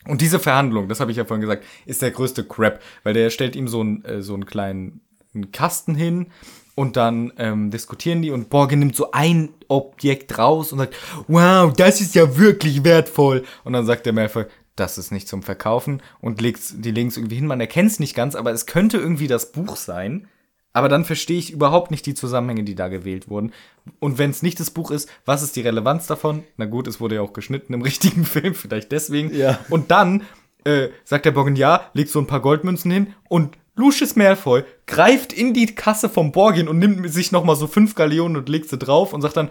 Und 0.07 0.21
diese 0.21 0.39
Verhandlung, 0.39 0.89
das 0.89 1.01
habe 1.01 1.11
ich 1.11 1.17
ja 1.17 1.25
vorhin 1.25 1.43
gesagt, 1.43 1.65
ist 1.87 2.03
der 2.03 2.11
größte 2.11 2.45
Crap, 2.45 2.81
weil 3.05 3.15
der 3.15 3.31
stellt 3.31 3.55
ihm 3.55 3.69
so 3.69 3.81
einen, 3.81 4.05
äh, 4.05 4.23
so 4.23 4.35
einen 4.35 4.47
kleinen 4.47 5.01
einen 5.35 5.53
Kasten 5.53 5.95
hin 5.95 6.27
und 6.75 6.97
dann 6.97 7.33
ähm, 7.39 7.71
diskutieren 7.71 8.23
die 8.23 8.31
und 8.31 8.51
Borgin 8.51 8.79
nimmt 8.79 8.97
so 8.97 9.13
ein 9.13 9.51
Objekt 9.69 10.39
raus 10.39 10.73
und 10.73 10.79
sagt, 10.79 10.97
wow, 11.29 11.73
das 11.73 12.01
ist 12.01 12.15
ja 12.15 12.37
wirklich 12.39 12.85
wertvoll. 12.85 13.45
Und 13.65 13.73
dann 13.73 13.87
sagt 13.87 14.07
der 14.07 14.13
Malfoy, 14.13 14.47
das 14.77 14.97
ist 14.97 15.13
nicht 15.13 15.29
zum 15.29 15.43
Verkaufen 15.43 16.03
und 16.21 16.41
legt 16.41 16.85
die 16.85 16.91
Links 16.91 17.17
irgendwie 17.17 17.37
hin. 17.37 17.47
Man 17.47 17.61
erkennt 17.61 17.91
es 17.91 18.01
nicht 18.01 18.15
ganz, 18.15 18.35
aber 18.35 18.53
es 18.53 18.67
könnte 18.67 18.97
irgendwie 18.97 19.27
das 19.27 19.53
Buch 19.53 19.77
sein. 19.77 20.29
Aber 20.73 20.89
dann 20.89 21.05
verstehe 21.05 21.39
ich 21.39 21.53
überhaupt 21.53 21.91
nicht 21.91 22.07
die 22.07 22.15
Zusammenhänge, 22.15 22.65
die 22.65 22.75
da 22.75 22.89
gewählt 22.89 23.29
wurden. 23.29 23.53
Und 23.99 24.19
wenn 24.19 24.31
es 24.31 24.43
nicht 24.43 24.59
das 24.59 24.71
Buch 24.71 24.91
ist, 24.91 25.09
was 25.25 25.43
ist 25.43 25.57
die 25.57 25.61
Relevanz 25.61 26.07
davon? 26.07 26.45
Na 26.57 26.65
gut, 26.65 26.87
es 26.87 27.01
wurde 27.01 27.17
ja 27.17 27.21
auch 27.21 27.33
geschnitten 27.33 27.75
im 27.75 27.83
richtigen 27.83 28.25
Film, 28.25 28.55
vielleicht 28.55 28.93
deswegen. 28.93 29.35
Ja. 29.35 29.59
Und 29.69 29.91
dann 29.91 30.23
äh, 30.65 30.89
sagt 31.05 31.25
der 31.27 31.33
Borgin 31.33 31.57
ja, 31.57 31.91
legt 31.93 32.11
so 32.11 32.19
ein 32.19 32.27
paar 32.27 32.41
Goldmünzen 32.41 32.91
hin 32.91 33.15
und 33.29 33.59
Lucius 33.75 34.17
Malfoy 34.17 34.65
greift 34.87 35.33
in 35.33 35.55
die 35.55 35.75
Kasse 35.75 36.09
vom 36.09 36.31
Borgin 36.31 36.69
und 36.69 36.79
nimmt 36.79 37.11
sich 37.11 37.33
noch 37.33 37.45
mal 37.45 37.57
so 37.57 37.67
fünf 37.67 37.95
Galeonen 37.95 38.37
und 38.37 38.49
legt 38.49 38.69
sie 38.69 38.77
drauf 38.77 39.13
und 39.13 39.23
sagt 39.23 39.37
dann, 39.37 39.51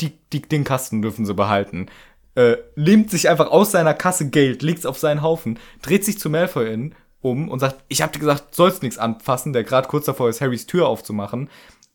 die, 0.00 0.12
die, 0.32 0.42
den 0.42 0.64
Kasten 0.64 1.02
dürfen 1.02 1.26
sie 1.26 1.34
behalten. 1.34 1.86
Äh, 2.34 2.56
nimmt 2.76 3.10
sich 3.10 3.28
einfach 3.28 3.50
aus 3.50 3.72
seiner 3.72 3.94
Kasse 3.94 4.30
Geld, 4.30 4.62
legt's 4.62 4.86
auf 4.86 4.98
seinen 4.98 5.22
Haufen, 5.22 5.58
dreht 5.82 6.04
sich 6.04 6.18
zu 6.18 6.30
Malfoy 6.30 6.72
in, 6.72 6.94
um 7.20 7.48
und 7.48 7.58
sagt, 7.58 7.76
ich 7.88 8.02
hab 8.02 8.12
dir 8.12 8.20
gesagt, 8.20 8.54
sollst 8.54 8.82
nichts 8.82 8.98
anfassen, 8.98 9.52
der 9.52 9.64
gerade 9.64 9.88
kurz 9.88 10.06
davor 10.06 10.28
ist, 10.28 10.40
Harrys 10.40 10.66
Tür 10.66 10.88
aufzumachen. 10.88 11.48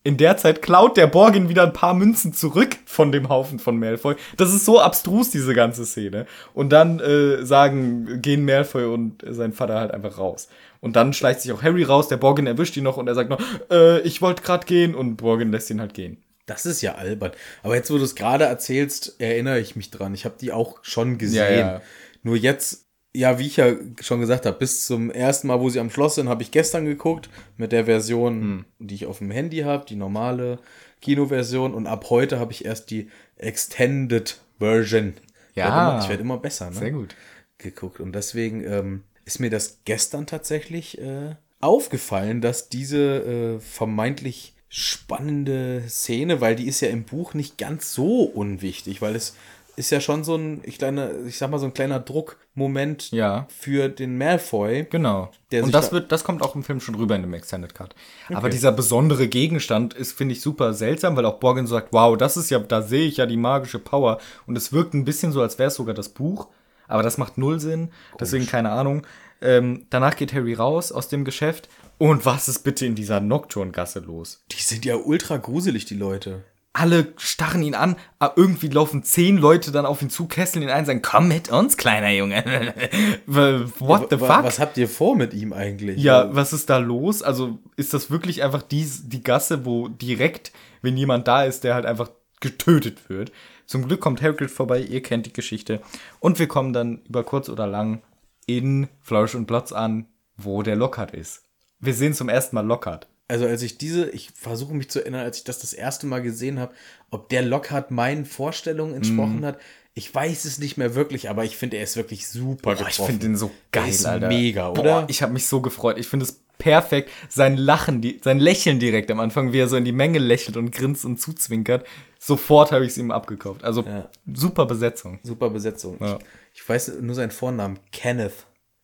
In 0.06 0.18
der 0.18 0.36
Zeit 0.36 0.60
klaut 0.60 0.98
der 0.98 1.06
Borgin 1.06 1.48
wieder 1.48 1.62
ein 1.62 1.72
paar 1.72 1.94
Münzen 1.94 2.34
zurück 2.34 2.76
von 2.84 3.10
dem 3.10 3.30
Haufen 3.30 3.58
von 3.58 3.78
Malfoy. 3.78 4.16
Das 4.36 4.52
ist 4.52 4.66
so 4.66 4.78
abstrus, 4.78 5.30
diese 5.30 5.54
ganze 5.54 5.86
Szene. 5.86 6.26
Und 6.52 6.70
dann 6.70 7.00
äh, 7.00 7.42
sagen, 7.42 8.20
gehen 8.20 8.44
Malfoy 8.44 8.84
und 8.84 9.24
sein 9.26 9.54
Vater 9.54 9.80
halt 9.80 9.92
einfach 9.92 10.18
raus. 10.18 10.48
Und 10.80 10.96
dann 10.96 11.14
schleicht 11.14 11.40
sich 11.40 11.52
auch 11.52 11.62
Harry 11.62 11.84
raus, 11.84 12.08
der 12.08 12.18
Borgin 12.18 12.46
erwischt 12.46 12.76
ihn 12.76 12.84
noch 12.84 12.98
und 12.98 13.08
er 13.08 13.14
sagt 13.14 13.30
noch, 13.30 13.40
äh, 13.70 14.00
ich 14.00 14.20
wollte 14.20 14.42
gerade 14.42 14.66
gehen 14.66 14.94
und 14.94 15.16
Borgin 15.16 15.50
lässt 15.50 15.70
ihn 15.70 15.80
halt 15.80 15.94
gehen. 15.94 16.18
Das 16.44 16.66
ist 16.66 16.82
ja 16.82 16.96
albern. 16.96 17.32
Aber 17.62 17.74
jetzt, 17.74 17.90
wo 17.90 17.96
du 17.96 18.04
es 18.04 18.14
gerade 18.14 18.44
erzählst, 18.44 19.18
erinnere 19.18 19.60
ich 19.60 19.76
mich 19.76 19.90
dran. 19.90 20.12
Ich 20.12 20.26
habe 20.26 20.34
die 20.38 20.52
auch 20.52 20.80
schon 20.82 21.16
gesehen. 21.16 21.58
Ja, 21.58 21.72
ja. 21.74 21.80
Nur 22.22 22.36
jetzt, 22.36 22.84
ja, 23.16 23.38
wie 23.38 23.46
ich 23.46 23.56
ja 23.56 23.74
schon 24.00 24.20
gesagt 24.20 24.44
habe, 24.44 24.58
bis 24.58 24.86
zum 24.86 25.10
ersten 25.10 25.46
Mal, 25.46 25.60
wo 25.60 25.68
sie 25.70 25.78
am 25.80 25.90
Schloss 25.90 26.16
sind, 26.16 26.28
habe 26.28 26.42
ich 26.42 26.50
gestern 26.50 26.84
geguckt 26.84 27.30
mit 27.56 27.70
der 27.72 27.84
Version, 27.84 28.40
Hm. 28.40 28.64
die 28.80 28.94
ich 28.96 29.06
auf 29.06 29.18
dem 29.18 29.30
Handy 29.30 29.58
habe, 29.60 29.84
die 29.88 29.96
normale 29.96 30.58
Kinoversion. 31.00 31.74
Und 31.74 31.86
ab 31.86 32.06
heute 32.10 32.38
habe 32.40 32.52
ich 32.52 32.64
erst 32.64 32.90
die 32.90 33.08
Extended 33.36 34.40
Version. 34.58 35.14
Ich 35.50 35.56
Ja. 35.56 35.64
werd 35.66 35.74
immer- 35.92 36.00
Ich 36.02 36.08
werde 36.08 36.22
immer 36.22 36.38
besser, 36.38 36.70
ne? 36.70 36.76
Sehr 36.76 36.90
gut. 36.90 37.14
geguckt. 37.58 38.00
Und 38.00 38.12
deswegen 38.14 38.64
ähm, 38.64 39.04
ist 39.24 39.38
mir 39.38 39.48
das 39.48 39.78
gestern 39.84 40.26
tatsächlich 40.26 40.98
äh, 41.00 41.36
aufgefallen, 41.60 42.40
dass 42.40 42.68
diese 42.68 43.56
äh, 43.56 43.60
vermeintlich 43.60 44.54
spannende 44.68 45.84
Szene, 45.88 46.40
weil 46.40 46.56
die 46.56 46.66
ist 46.66 46.80
ja 46.80 46.88
im 46.88 47.04
Buch 47.04 47.32
nicht 47.34 47.56
ganz 47.58 47.94
so 47.94 48.22
unwichtig, 48.22 49.00
weil 49.02 49.14
es 49.16 49.34
ist 49.76 49.90
ja 49.90 50.00
schon 50.00 50.24
so 50.24 50.36
ein, 50.36 50.60
ich, 50.64 50.78
kleine, 50.78 51.10
ich 51.26 51.38
sag 51.38 51.50
mal, 51.50 51.58
so 51.58 51.66
ein 51.66 51.74
kleiner 51.74 52.00
Druckmoment 52.00 53.10
Ja. 53.10 53.46
für 53.48 53.88
den 53.88 54.18
Malfoy. 54.18 54.86
Genau. 54.90 55.30
Und 55.52 55.72
das 55.74 55.86
da- 55.90 55.92
wird, 55.92 56.12
das 56.12 56.24
kommt 56.24 56.42
auch 56.42 56.54
im 56.54 56.62
Film 56.64 56.80
schon 56.80 56.94
rüber 56.94 57.14
in 57.16 57.22
dem 57.22 57.34
Extended 57.34 57.74
Cut. 57.74 57.94
Aber 58.32 58.48
dieser 58.50 58.72
besondere 58.72 59.28
Gegenstand 59.28 59.94
ist, 59.94 60.12
finde 60.16 60.34
ich, 60.34 60.40
super 60.40 60.74
seltsam, 60.74 61.16
weil 61.16 61.26
auch 61.26 61.38
Borgin 61.40 61.66
sagt, 61.66 61.92
wow, 61.92 62.16
das 62.16 62.36
ist 62.36 62.50
ja, 62.50 62.58
da 62.58 62.82
sehe 62.82 63.06
ich 63.06 63.16
ja 63.18 63.26
die 63.26 63.36
magische 63.36 63.78
Power. 63.78 64.18
Und 64.46 64.56
es 64.56 64.72
wirkt 64.72 64.94
ein 64.94 65.04
bisschen 65.04 65.32
so, 65.32 65.40
als 65.42 65.58
wäre 65.58 65.68
es 65.68 65.74
sogar 65.74 65.94
das 65.94 66.08
Buch. 66.08 66.48
Aber 66.86 67.02
das 67.02 67.16
macht 67.18 67.38
null 67.38 67.60
Sinn. 67.60 67.90
Deswegen 68.20 68.46
keine 68.46 68.70
Ahnung. 68.70 69.06
Ähm, 69.40 69.86
danach 69.90 70.16
geht 70.16 70.32
Harry 70.34 70.54
raus 70.54 70.92
aus 70.92 71.08
dem 71.08 71.24
Geschäft. 71.24 71.68
Und 71.98 72.26
was 72.26 72.48
ist 72.48 72.60
bitte 72.64 72.86
in 72.86 72.94
dieser 72.94 73.20
Nocturne-Gasse 73.20 74.00
los? 74.00 74.42
Die 74.52 74.60
sind 74.62 74.84
ja 74.84 74.96
ultra 74.96 75.36
gruselig, 75.36 75.84
die 75.84 75.94
Leute. 75.94 76.42
Alle 76.76 77.14
starren 77.16 77.62
ihn 77.62 77.76
an, 77.76 77.94
aber 78.18 78.36
irgendwie 78.36 78.68
laufen 78.68 79.04
zehn 79.04 79.38
Leute 79.38 79.70
dann 79.70 79.86
auf 79.86 80.02
ihn 80.02 80.10
zu, 80.10 80.26
kesseln 80.26 80.64
ihn 80.64 80.68
ein 80.68 80.80
und 80.80 80.86
sagen, 80.86 81.02
komm 81.02 81.28
mit 81.28 81.48
uns, 81.48 81.76
kleiner 81.76 82.10
Junge. 82.10 82.44
What 83.26 84.10
the 84.10 84.18
fuck? 84.18 84.42
Was 84.42 84.58
habt 84.58 84.76
ihr 84.76 84.88
vor 84.88 85.16
mit 85.16 85.32
ihm 85.34 85.52
eigentlich? 85.52 86.02
Ja, 86.02 86.34
was 86.34 86.52
ist 86.52 86.68
da 86.68 86.78
los? 86.78 87.22
Also 87.22 87.60
ist 87.76 87.94
das 87.94 88.10
wirklich 88.10 88.42
einfach 88.42 88.62
die, 88.62 88.86
die 89.04 89.22
Gasse, 89.22 89.64
wo 89.64 89.86
direkt, 89.86 90.52
wenn 90.82 90.96
jemand 90.96 91.28
da 91.28 91.44
ist, 91.44 91.62
der 91.62 91.74
halt 91.74 91.86
einfach 91.86 92.10
getötet 92.40 93.08
wird? 93.08 93.30
Zum 93.66 93.86
Glück 93.86 94.00
kommt 94.00 94.20
Hagrid 94.20 94.50
vorbei, 94.50 94.80
ihr 94.80 95.00
kennt 95.00 95.26
die 95.26 95.32
Geschichte. 95.32 95.80
Und 96.18 96.38
wir 96.38 96.48
kommen 96.48 96.72
dann 96.72 97.02
über 97.08 97.22
kurz 97.22 97.48
oder 97.48 97.68
lang 97.68 98.02
in 98.46 98.88
Flourish 99.00 99.36
und 99.36 99.46
Blotz 99.46 99.72
an, 99.72 100.06
wo 100.36 100.62
der 100.62 100.76
Lockhart 100.76 101.12
ist. 101.12 101.44
Wir 101.78 101.94
sehen 101.94 102.14
zum 102.14 102.28
ersten 102.28 102.56
Mal 102.56 102.66
Lockhart. 102.66 103.06
Also 103.28 103.46
als 103.46 103.62
ich 103.62 103.78
diese, 103.78 104.10
ich 104.10 104.30
versuche 104.34 104.74
mich 104.74 104.90
zu 104.90 105.00
erinnern, 105.00 105.22
als 105.22 105.38
ich 105.38 105.44
das 105.44 105.58
das 105.58 105.72
erste 105.72 106.06
Mal 106.06 106.20
gesehen 106.22 106.58
habe, 106.60 106.74
ob 107.10 107.28
der 107.30 107.42
Lockhart 107.42 107.90
meinen 107.90 108.26
Vorstellungen 108.26 108.94
entsprochen 108.94 109.40
Mhm. 109.40 109.44
hat. 109.46 109.58
Ich 109.94 110.12
weiß 110.12 110.44
es 110.44 110.58
nicht 110.58 110.76
mehr 110.76 110.94
wirklich, 110.96 111.30
aber 111.30 111.44
ich 111.44 111.56
finde, 111.56 111.76
er 111.76 111.84
ist 111.84 111.96
wirklich 111.96 112.26
super 112.28 112.74
Boah, 112.74 112.88
ich 112.88 112.96
finde 112.96 113.20
den 113.26 113.36
so 113.36 113.50
geil, 113.70 113.88
ist 113.88 114.04
Alter. 114.04 114.26
mega, 114.28 114.70
Boah, 114.70 114.80
oder? 114.80 115.04
ich 115.08 115.22
habe 115.22 115.32
mich 115.32 115.46
so 115.46 115.60
gefreut. 115.60 115.98
Ich 115.98 116.08
finde 116.08 116.24
es 116.26 116.40
perfekt. 116.58 117.10
Sein 117.28 117.56
Lachen, 117.56 118.00
die, 118.00 118.20
sein 118.22 118.40
Lächeln 118.40 118.80
direkt 118.80 119.10
am 119.12 119.20
Anfang, 119.20 119.52
wie 119.52 119.58
er 119.60 119.68
so 119.68 119.76
in 119.76 119.84
die 119.84 119.92
Menge 119.92 120.18
lächelt 120.18 120.56
und 120.56 120.72
grinst 120.72 121.04
und 121.04 121.20
zuzwinkert. 121.20 121.86
Sofort 122.18 122.72
habe 122.72 122.84
ich 122.84 122.90
es 122.92 122.98
ihm 122.98 123.10
abgekauft. 123.12 123.62
Also 123.64 123.82
Ja. 123.82 124.10
super 124.34 124.66
Besetzung. 124.66 125.20
super 125.22 125.48
Besetzung. 125.50 125.96
Ja. 126.00 126.18
Ich, 126.52 126.60
ich 126.60 126.68
weiß 126.68 126.92
nur 127.00 127.14
seinen 127.14 127.30
Vornamen, 127.30 127.78
Kenneth. 127.92 128.32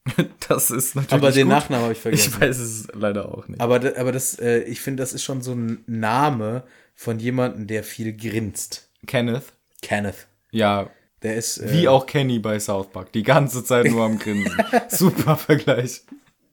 Das 0.49 0.71
ist 0.71 0.97
natürlich 0.97 1.13
Aber 1.13 1.31
den 1.31 1.47
gut. 1.47 1.53
Nachnamen 1.57 1.83
habe 1.85 1.93
ich 1.93 2.01
vergessen. 2.01 2.33
Ich 2.35 2.41
weiß 2.41 2.59
es 2.59 2.89
leider 2.93 3.33
auch 3.33 3.47
nicht. 3.49 3.61
Aber, 3.61 3.77
aber 3.77 4.13
das, 4.13 4.39
äh, 4.39 4.61
ich 4.63 4.81
finde, 4.81 5.03
das 5.03 5.13
ist 5.13 5.23
schon 5.23 5.43
so 5.43 5.53
ein 5.53 5.85
Name 5.87 6.65
von 6.95 7.19
jemandem, 7.19 7.67
der 7.67 7.85
viel 7.85 8.17
grinst. 8.17 8.89
Kenneth? 9.07 9.53
Kenneth. 9.83 10.27
Ja, 10.51 10.91
Der 11.23 11.37
ist. 11.37 11.59
Äh, 11.59 11.73
wie 11.73 11.89
auch 11.89 12.07
Kenny 12.07 12.39
bei 12.39 12.59
South 12.59 12.91
Park. 12.91 13.13
Die 13.13 13.23
ganze 13.23 13.63
Zeit 13.65 13.87
nur 13.87 14.05
am 14.05 14.19
Grinsen. 14.19 14.53
Super 14.89 15.37
Vergleich. 15.37 16.03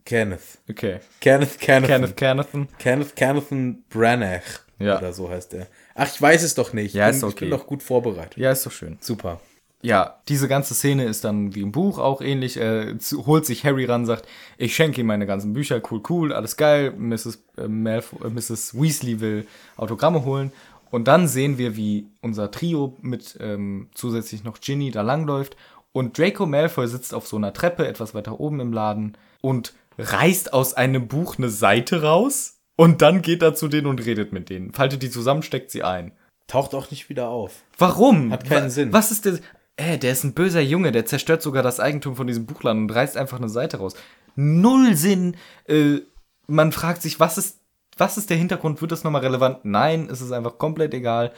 Kenneth. 0.06 0.60
Okay. 0.70 1.00
Kenneth 1.20 1.60
Kenneth. 1.60 1.88
Kenneth 1.90 2.16
Kennethan. 2.18 2.68
Kenneth 2.78 3.16
Kennethan 3.16 3.84
Branagh. 3.90 4.44
Ja. 4.80 5.00
Oder 5.00 5.12
so 5.12 5.30
heißt 5.30 5.54
er. 5.56 5.68
Ach, 5.96 6.08
ich 6.08 6.22
weiß 6.22 6.44
es 6.44 6.54
doch 6.54 6.72
nicht. 6.72 6.94
Ja, 6.94 7.10
ich, 7.10 7.16
ist 7.16 7.22
bin, 7.22 7.30
okay. 7.30 7.46
ich 7.46 7.50
bin 7.50 7.58
doch 7.58 7.66
gut 7.68 7.82
vorbereitet. 7.84 8.38
Ja, 8.38 8.52
ist 8.52 8.66
doch 8.66 8.72
schön. 8.72 8.98
Super. 9.02 9.42
Ja, 9.84 10.22
diese 10.28 10.48
ganze 10.48 10.74
Szene 10.74 11.06
ist 11.06 11.24
dann 11.24 11.54
wie 11.54 11.62
im 11.62 11.72
Buch 11.72 12.00
auch 12.00 12.22
ähnlich. 12.22 12.58
Er 12.58 12.98
zu- 13.00 13.26
holt 13.28 13.46
sich 13.46 13.64
Harry 13.64 13.86
ran, 13.86 14.06
sagt, 14.08 14.28
ich 14.58 14.76
schenke 14.76 15.02
ihm 15.02 15.08
meine 15.08 15.28
ganzen 15.28 15.54
Bücher, 15.54 15.82
cool, 15.92 16.02
cool, 16.10 16.34
alles 16.34 16.58
geil. 16.58 16.92
Mrs. 16.98 17.44
Äh, 17.58 17.68
Malf 17.68 18.14
äh, 18.24 18.30
Mrs. 18.30 18.74
Weasley 18.80 19.20
will 19.22 19.48
Autogramme 19.78 20.26
holen. 20.26 20.52
Und 20.90 21.08
dann 21.08 21.28
sehen 21.28 21.58
wir, 21.58 21.76
wie 21.76 22.08
unser 22.22 22.50
Trio 22.50 22.98
mit 23.02 23.38
ähm, 23.40 23.90
zusätzlich 23.94 24.44
noch 24.44 24.60
Ginny 24.62 24.90
da 24.90 25.02
langläuft. 25.02 25.56
Und 25.92 26.18
Draco 26.18 26.46
Malfoy 26.46 26.88
sitzt 26.88 27.14
auf 27.14 27.28
so 27.28 27.38
einer 27.38 27.54
Treppe 27.54 27.88
etwas 27.88 28.14
weiter 28.16 28.40
oben 28.40 28.60
im 28.60 28.74
Laden 28.74 29.18
und 29.42 29.74
reißt 30.00 30.54
aus 30.54 30.74
einem 30.74 31.08
Buch 31.08 31.38
eine 31.38 31.50
Seite 31.50 32.02
raus. 32.04 32.60
Und 32.78 33.02
dann 33.02 33.22
geht 33.22 33.42
er 33.42 33.54
zu 33.56 33.68
denen 33.68 33.88
und 33.88 34.06
redet 34.06 34.32
mit 34.34 34.50
denen. 34.50 34.72
Faltet 34.74 35.02
die 35.04 35.10
zusammen, 35.10 35.42
steckt 35.44 35.72
sie 35.72 35.84
ein. 35.84 36.12
Taucht 36.48 36.74
auch 36.76 36.90
nicht 36.92 37.10
wieder 37.10 37.28
auf. 37.30 37.64
Warum? 37.78 38.32
Hat 38.32 38.46
keinen 38.46 38.66
Wa- 38.66 38.70
Sinn. 38.70 38.94
Was 38.94 39.12
ist 39.12 39.26
der. 39.26 39.40
Äh, 39.78 39.98
der 39.98 40.12
ist 40.12 40.24
ein 40.24 40.34
böser 40.34 40.62
Junge, 40.62 40.92
der 40.92 41.06
zerstört 41.06 41.42
sogar 41.42 41.64
das 41.64 41.80
Eigentum 41.80 42.16
von 42.16 42.28
diesem 42.28 42.46
Buchladen 42.46 42.84
und 42.84 42.92
reißt 42.92 43.16
einfach 43.16 43.38
eine 43.38 43.50
Seite 43.50 43.78
raus. 43.78 43.96
Null 44.36 44.96
Sinn. 44.96 45.38
Äh, 45.66 46.00
man 46.48 46.72
fragt 46.72 47.02
sich, 47.02 47.20
was 47.20 47.38
ist, 47.38 47.60
was 47.98 48.18
ist 48.18 48.30
der 48.30 48.38
Hintergrund? 48.38 48.82
Wird 48.82 48.92
das 48.92 49.04
nochmal 49.04 49.22
relevant? 49.22 49.60
Nein, 49.64 50.10
es 50.12 50.22
ist 50.22 50.32
einfach 50.32 50.58
komplett 50.58 50.94
egal. 50.94 51.32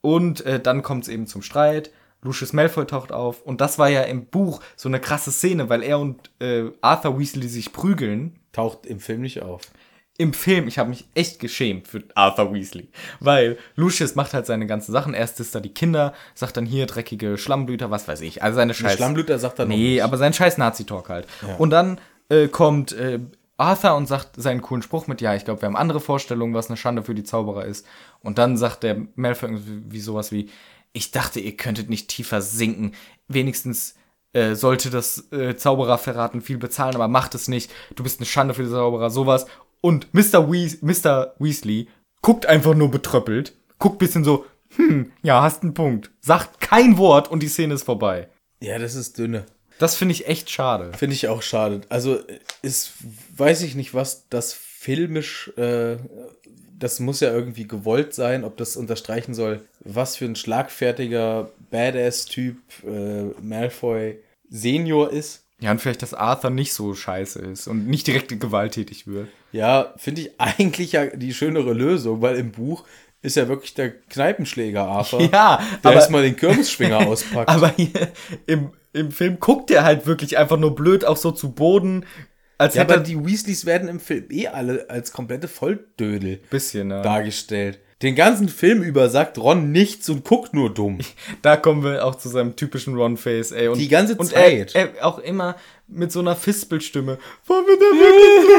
Und 0.00 0.44
äh, 0.46 0.60
dann 0.60 0.82
kommt 0.82 1.04
es 1.04 1.08
eben 1.08 1.26
zum 1.26 1.42
Streit. 1.42 1.92
Lucius 2.22 2.52
Malfoy 2.52 2.86
taucht 2.86 3.12
auf. 3.12 3.42
Und 3.42 3.60
das 3.60 3.78
war 3.78 3.88
ja 3.88 4.02
im 4.02 4.26
Buch 4.26 4.60
so 4.76 4.88
eine 4.88 5.00
krasse 5.00 5.32
Szene, 5.32 5.68
weil 5.68 5.82
er 5.82 5.98
und 5.98 6.30
äh, 6.40 6.70
Arthur 6.80 7.18
Weasley 7.18 7.48
sich 7.48 7.72
prügeln 7.72 8.38
Taucht 8.52 8.84
im 8.86 9.00
Film 9.00 9.22
nicht 9.22 9.42
auf. 9.42 9.62
Im 10.18 10.34
Film, 10.34 10.68
ich 10.68 10.78
habe 10.78 10.90
mich 10.90 11.06
echt 11.14 11.40
geschämt 11.40 11.88
für 11.88 12.04
Arthur 12.14 12.52
Weasley, 12.52 12.88
weil 13.20 13.58
Lucius 13.76 14.14
macht 14.14 14.34
halt 14.34 14.46
seine 14.46 14.66
ganzen 14.66 14.92
Sachen. 14.92 15.14
Erst 15.14 15.40
ist 15.40 15.54
da 15.54 15.60
die 15.60 15.72
Kinder, 15.72 16.12
sagt 16.34 16.56
dann 16.56 16.66
hier 16.66 16.86
dreckige 16.86 17.38
Schlammblüter, 17.38 17.90
was 17.90 18.08
weiß 18.08 18.20
ich. 18.20 18.42
Also 18.42 18.56
seine 18.56 18.74
Scheiß. 18.74 18.96
Schlammblüter 18.96 19.38
sagt 19.38 19.58
er 19.58 19.66
Nee, 19.66 20.00
aber 20.00 20.18
sein 20.18 20.32
scheiß 20.32 20.58
Nazi-Talk 20.58 21.08
halt. 21.08 21.26
Und 21.58 21.70
dann 21.70 21.98
äh, 22.28 22.48
kommt 22.48 22.92
äh, 22.92 23.20
Arthur 23.56 23.94
und 23.94 24.06
sagt 24.06 24.40
seinen 24.40 24.60
coolen 24.60 24.82
Spruch 24.82 25.06
mit, 25.06 25.20
ja, 25.20 25.34
ich 25.34 25.44
glaube, 25.44 25.62
wir 25.62 25.66
haben 25.66 25.76
andere 25.76 26.00
Vorstellungen, 26.00 26.54
was 26.54 26.68
eine 26.68 26.76
Schande 26.76 27.02
für 27.02 27.14
die 27.14 27.24
Zauberer 27.24 27.64
ist. 27.64 27.86
Und 28.20 28.38
dann 28.38 28.56
sagt 28.56 28.82
der 28.82 29.06
Malfoy 29.14 29.48
irgendwie 29.48 29.82
wie 29.88 30.00
sowas 30.00 30.30
wie, 30.32 30.50
ich 30.92 31.10
dachte, 31.10 31.40
ihr 31.40 31.56
könntet 31.56 31.88
nicht 31.88 32.08
tiefer 32.08 32.42
sinken. 32.42 32.92
Wenigstens 33.28 33.94
äh, 34.34 34.54
sollte 34.54 34.90
das 34.90 35.30
äh, 35.32 35.56
Zaubererverraten 35.56 36.40
viel 36.40 36.58
bezahlen, 36.58 36.94
aber 36.94 37.08
macht 37.08 37.34
es 37.34 37.48
nicht. 37.48 37.70
Du 37.94 38.02
bist 38.02 38.18
eine 38.18 38.26
Schande 38.26 38.54
für 38.54 38.62
die 38.62 38.70
Zauberer, 38.70 39.10
sowas. 39.10 39.46
Und 39.82 40.14
Mr. 40.14 40.50
Weas 40.50 40.80
Mr. 40.80 41.34
Weasley 41.38 41.88
guckt 42.22 42.46
einfach 42.46 42.74
nur 42.74 42.90
betröppelt, 42.90 43.54
guckt 43.78 43.98
bisschen 43.98 44.24
so, 44.24 44.46
hm, 44.76 45.12
ja, 45.22 45.42
hast 45.42 45.62
einen 45.62 45.74
Punkt. 45.74 46.10
Sagt 46.20 46.60
kein 46.60 46.96
Wort 46.96 47.30
und 47.30 47.42
die 47.42 47.48
Szene 47.48 47.74
ist 47.74 47.82
vorbei. 47.82 48.28
Ja, 48.60 48.78
das 48.78 48.94
ist 48.94 49.18
dünne. 49.18 49.44
Das 49.78 49.96
finde 49.96 50.12
ich 50.12 50.28
echt 50.28 50.48
schade. 50.48 50.92
Finde 50.96 51.14
ich 51.14 51.28
auch 51.28 51.42
schade. 51.42 51.80
Also 51.88 52.20
ist, 52.62 52.92
weiß 53.36 53.62
ich 53.62 53.74
nicht, 53.74 53.92
was 53.94 54.28
das 54.28 54.52
filmisch, 54.52 55.52
äh, 55.56 55.96
das 56.78 57.00
muss 57.00 57.20
ja 57.20 57.32
irgendwie 57.32 57.66
gewollt 57.66 58.14
sein, 58.14 58.44
ob 58.44 58.56
das 58.56 58.76
unterstreichen 58.76 59.34
soll, 59.34 59.62
was 59.80 60.16
für 60.16 60.26
ein 60.26 60.36
schlagfertiger 60.36 61.50
Badass-Typ 61.70 62.56
äh, 62.86 63.22
Malfoy 63.42 64.18
Senior 64.48 65.10
ist. 65.10 65.44
Ja, 65.62 65.70
und 65.70 65.80
vielleicht, 65.80 66.02
dass 66.02 66.12
Arthur 66.12 66.50
nicht 66.50 66.72
so 66.72 66.92
scheiße 66.92 67.38
ist 67.38 67.68
und 67.68 67.86
nicht 67.86 68.06
direkt 68.08 68.38
gewalttätig 68.40 69.06
wird. 69.06 69.28
Ja, 69.52 69.94
finde 69.96 70.22
ich 70.22 70.30
eigentlich 70.38 70.92
ja 70.92 71.06
die 71.06 71.32
schönere 71.32 71.72
Lösung, 71.72 72.20
weil 72.20 72.36
im 72.36 72.50
Buch 72.50 72.84
ist 73.22 73.36
ja 73.36 73.46
wirklich 73.46 73.72
der 73.74 73.90
Kneipenschläger 73.92 74.84
Arthur. 74.84 75.20
Ja, 75.32 75.62
der 75.84 75.90
aber- 75.90 75.94
erstmal 75.94 76.22
den 76.22 76.34
Kürbisschwinger 76.36 76.98
auspackt. 77.06 77.48
Aber 77.48 77.68
hier 77.76 77.90
im, 78.46 78.70
im 78.92 79.12
Film 79.12 79.38
guckt 79.38 79.70
er 79.70 79.84
halt 79.84 80.04
wirklich 80.06 80.36
einfach 80.36 80.58
nur 80.58 80.74
blöd 80.74 81.04
auch 81.04 81.16
so 81.16 81.30
zu 81.30 81.52
Boden, 81.52 82.04
als 82.58 82.74
ja, 82.74 82.82
hätte 82.82 82.94
aber 82.94 83.02
er 83.02 83.06
die 83.06 83.24
Weasleys 83.24 83.64
werden 83.64 83.88
im 83.88 84.00
Film 84.00 84.24
eh 84.30 84.48
alle 84.48 84.90
als 84.90 85.12
komplette 85.12 85.46
Volldödel 85.48 86.40
bisschen, 86.50 86.88
ne? 86.88 87.02
dargestellt. 87.02 87.78
Den 88.02 88.16
ganzen 88.16 88.48
Film 88.48 88.82
über 88.82 89.08
sagt 89.08 89.38
Ron 89.38 89.70
nichts 89.70 90.08
und 90.08 90.24
guckt 90.24 90.54
nur 90.54 90.74
dumm. 90.74 90.98
Da 91.40 91.56
kommen 91.56 91.84
wir 91.84 92.04
auch 92.04 92.16
zu 92.16 92.28
seinem 92.28 92.56
typischen 92.56 92.96
Ron-Face, 92.96 93.52
ey. 93.52 93.68
Und, 93.68 93.78
Die 93.78 93.88
ganze 93.88 94.16
und 94.16 94.26
Zeit. 94.26 94.74
Er, 94.74 94.96
er 94.96 95.06
auch 95.06 95.18
immer 95.18 95.56
mit 95.86 96.10
so 96.10 96.20
einer 96.20 96.34
Fispelstimme. 96.34 97.18
Wollen 97.46 97.66
wir 97.66 97.76
da 97.76 97.84
wirklich? 97.84 98.52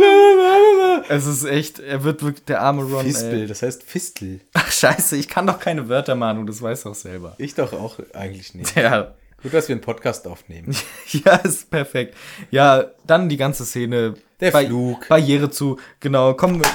Es 1.08 1.26
ist 1.26 1.44
echt, 1.44 1.80
er 1.80 2.04
wird 2.04 2.22
wirklich 2.22 2.44
der 2.44 2.60
arme 2.60 2.82
Ron, 2.84 3.04
Fispel, 3.04 3.40
ey. 3.40 3.46
das 3.46 3.62
heißt 3.62 3.82
Fistel. 3.82 4.40
Ach, 4.52 4.70
scheiße, 4.70 5.16
ich 5.16 5.28
kann 5.28 5.46
doch 5.46 5.58
keine 5.58 5.88
Wörter, 5.88 6.14
Manu, 6.14 6.44
das 6.44 6.62
weißt 6.62 6.84
du 6.84 6.90
auch 6.90 6.94
selber. 6.94 7.34
Ich 7.38 7.54
doch 7.54 7.72
auch 7.72 7.98
eigentlich 8.14 8.54
nicht. 8.54 8.76
Ja, 8.76 9.14
Gut, 9.42 9.54
dass 9.54 9.68
wir 9.68 9.74
einen 9.74 9.80
Podcast 9.80 10.26
aufnehmen. 10.28 10.76
ja, 11.24 11.36
ist 11.36 11.70
perfekt. 11.70 12.14
Ja, 12.50 12.84
dann 13.06 13.28
die 13.28 13.38
ganze 13.38 13.64
Szene. 13.64 14.14
Der 14.38 14.52
Flug. 14.52 15.08
Barriere 15.08 15.50
zu, 15.50 15.78
genau. 15.98 16.34
Komm, 16.34 16.60
Du 16.60 16.68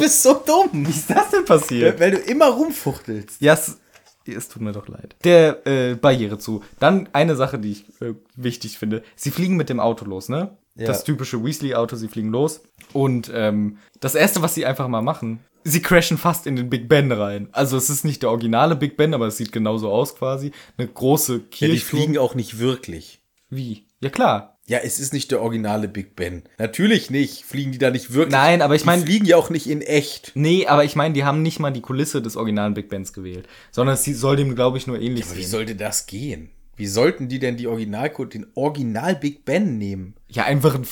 bist 0.00 0.22
so 0.22 0.34
dumm, 0.34 0.86
wie 0.86 0.90
ist 0.90 1.08
das 1.10 1.30
denn 1.30 1.44
passiert? 1.44 2.00
weil 2.00 2.10
du 2.12 2.18
immer 2.18 2.46
rumfuchtelst. 2.48 3.40
Ja, 3.40 3.54
es, 3.54 3.78
es 4.26 4.48
tut 4.48 4.62
mir 4.62 4.72
doch 4.72 4.88
leid. 4.88 5.16
Der 5.24 5.66
äh, 5.66 5.94
Barriere 5.94 6.38
zu. 6.38 6.62
Dann 6.78 7.08
eine 7.12 7.36
Sache, 7.36 7.58
die 7.58 7.72
ich 7.72 7.84
äh, 8.00 8.14
wichtig 8.36 8.78
finde. 8.78 9.02
Sie 9.16 9.30
fliegen 9.30 9.56
mit 9.56 9.68
dem 9.68 9.80
Auto 9.80 10.04
los, 10.04 10.28
ne? 10.28 10.56
Ja. 10.76 10.86
Das 10.86 11.04
typische 11.04 11.44
Weasley-Auto, 11.44 11.96
sie 11.96 12.08
fliegen 12.08 12.30
los. 12.30 12.60
Und 12.92 13.30
ähm, 13.34 13.78
das 14.00 14.14
Erste, 14.14 14.40
was 14.40 14.54
sie 14.54 14.64
einfach 14.66 14.88
mal 14.88 15.02
machen, 15.02 15.40
sie 15.64 15.82
crashen 15.82 16.16
fast 16.16 16.46
in 16.46 16.56
den 16.56 16.70
Big 16.70 16.88
Ben 16.88 17.10
rein. 17.12 17.48
Also 17.52 17.76
es 17.76 17.90
ist 17.90 18.04
nicht 18.04 18.22
der 18.22 18.30
originale 18.30 18.76
Big 18.76 18.96
Ben, 18.96 19.12
aber 19.12 19.26
es 19.26 19.36
sieht 19.36 19.52
genauso 19.52 19.90
aus 19.90 20.14
quasi. 20.16 20.52
Eine 20.78 20.88
große 20.88 21.34
Ja, 21.34 21.40
Kirche. 21.50 21.74
die 21.74 21.80
fliegen 21.80 22.18
auch 22.18 22.34
nicht 22.34 22.58
wirklich. 22.60 23.20
Wie? 23.50 23.86
Ja, 24.00 24.10
klar. 24.10 24.49
Ja, 24.70 24.78
es 24.78 25.00
ist 25.00 25.12
nicht 25.12 25.32
der 25.32 25.42
originale 25.42 25.88
Big 25.88 26.14
Ben. 26.14 26.44
Natürlich 26.56 27.10
nicht. 27.10 27.44
Fliegen 27.44 27.72
die 27.72 27.78
da 27.78 27.90
nicht 27.90 28.12
wirklich. 28.12 28.30
Nein, 28.30 28.62
aber 28.62 28.76
ich 28.76 28.82
Die 28.82 28.86
mein- 28.86 29.00
fliegen 29.02 29.24
ja 29.26 29.36
auch 29.36 29.50
nicht 29.50 29.68
in 29.68 29.82
echt. 29.82 30.30
Nee, 30.34 30.66
aber 30.68 30.84
ich 30.84 30.94
meine, 30.94 31.12
die 31.12 31.24
haben 31.24 31.42
nicht 31.42 31.58
mal 31.58 31.72
die 31.72 31.80
Kulisse 31.80 32.22
des 32.22 32.36
originalen 32.36 32.74
Big 32.74 32.88
Bens 32.88 33.12
gewählt. 33.12 33.48
Sondern 33.72 33.94
es 33.94 34.04
soll 34.04 34.36
dem, 34.36 34.54
glaube 34.54 34.78
ich, 34.78 34.86
nur 34.86 35.00
ähnlich 35.00 35.24
Aber 35.26 35.36
wie 35.36 35.40
sehen. 35.42 35.50
sollte 35.50 35.74
das 35.74 36.06
gehen? 36.06 36.50
Wie 36.76 36.86
sollten 36.86 37.28
die 37.28 37.40
denn 37.40 37.56
die 37.56 37.66
Original 37.66 38.12
den 38.32 38.46
Original 38.54 39.16
Big 39.16 39.44
Ben 39.44 39.76
nehmen? 39.76 40.14
Ja, 40.28 40.44
einfach 40.44 40.76
ein. 40.76 40.86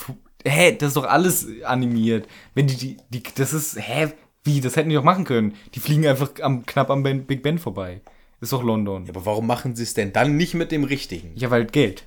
Hä, 0.45 0.73
das 0.77 0.89
ist 0.89 0.97
doch 0.97 1.05
alles 1.07 1.47
animiert. 1.63 2.27
Wenn 2.57 2.67
die, 2.67 2.77
die, 2.77 2.97
die, 3.11 3.23
das 3.37 3.53
ist, 3.53 3.77
hä, 3.79 4.09
wie, 4.43 4.61
das 4.61 4.75
hätten 4.75 4.89
die 4.89 4.97
doch 4.97 5.05
machen 5.05 5.25
können. 5.25 5.55
Die 5.77 5.81
fliegen 5.81 6.05
einfach 6.05 6.31
am, 6.43 6.67
knapp 6.67 6.91
am 6.91 7.05
ben, 7.05 7.27
Big 7.27 7.45
Ben 7.45 7.59
vorbei. 7.61 8.01
Ist 8.41 8.53
doch 8.53 8.65
London. 8.65 9.05
Ja, 9.05 9.11
aber 9.11 9.25
warum 9.25 9.47
machen 9.47 9.77
sie 9.77 9.85
es 9.85 9.95
denn 9.95 10.13
dann 10.13 10.37
nicht 10.37 10.55
mit 10.55 10.73
dem 10.73 10.83
richtigen? 10.83 11.31
Ja, 11.37 11.51
weil 11.53 11.65
Geld. 11.67 12.07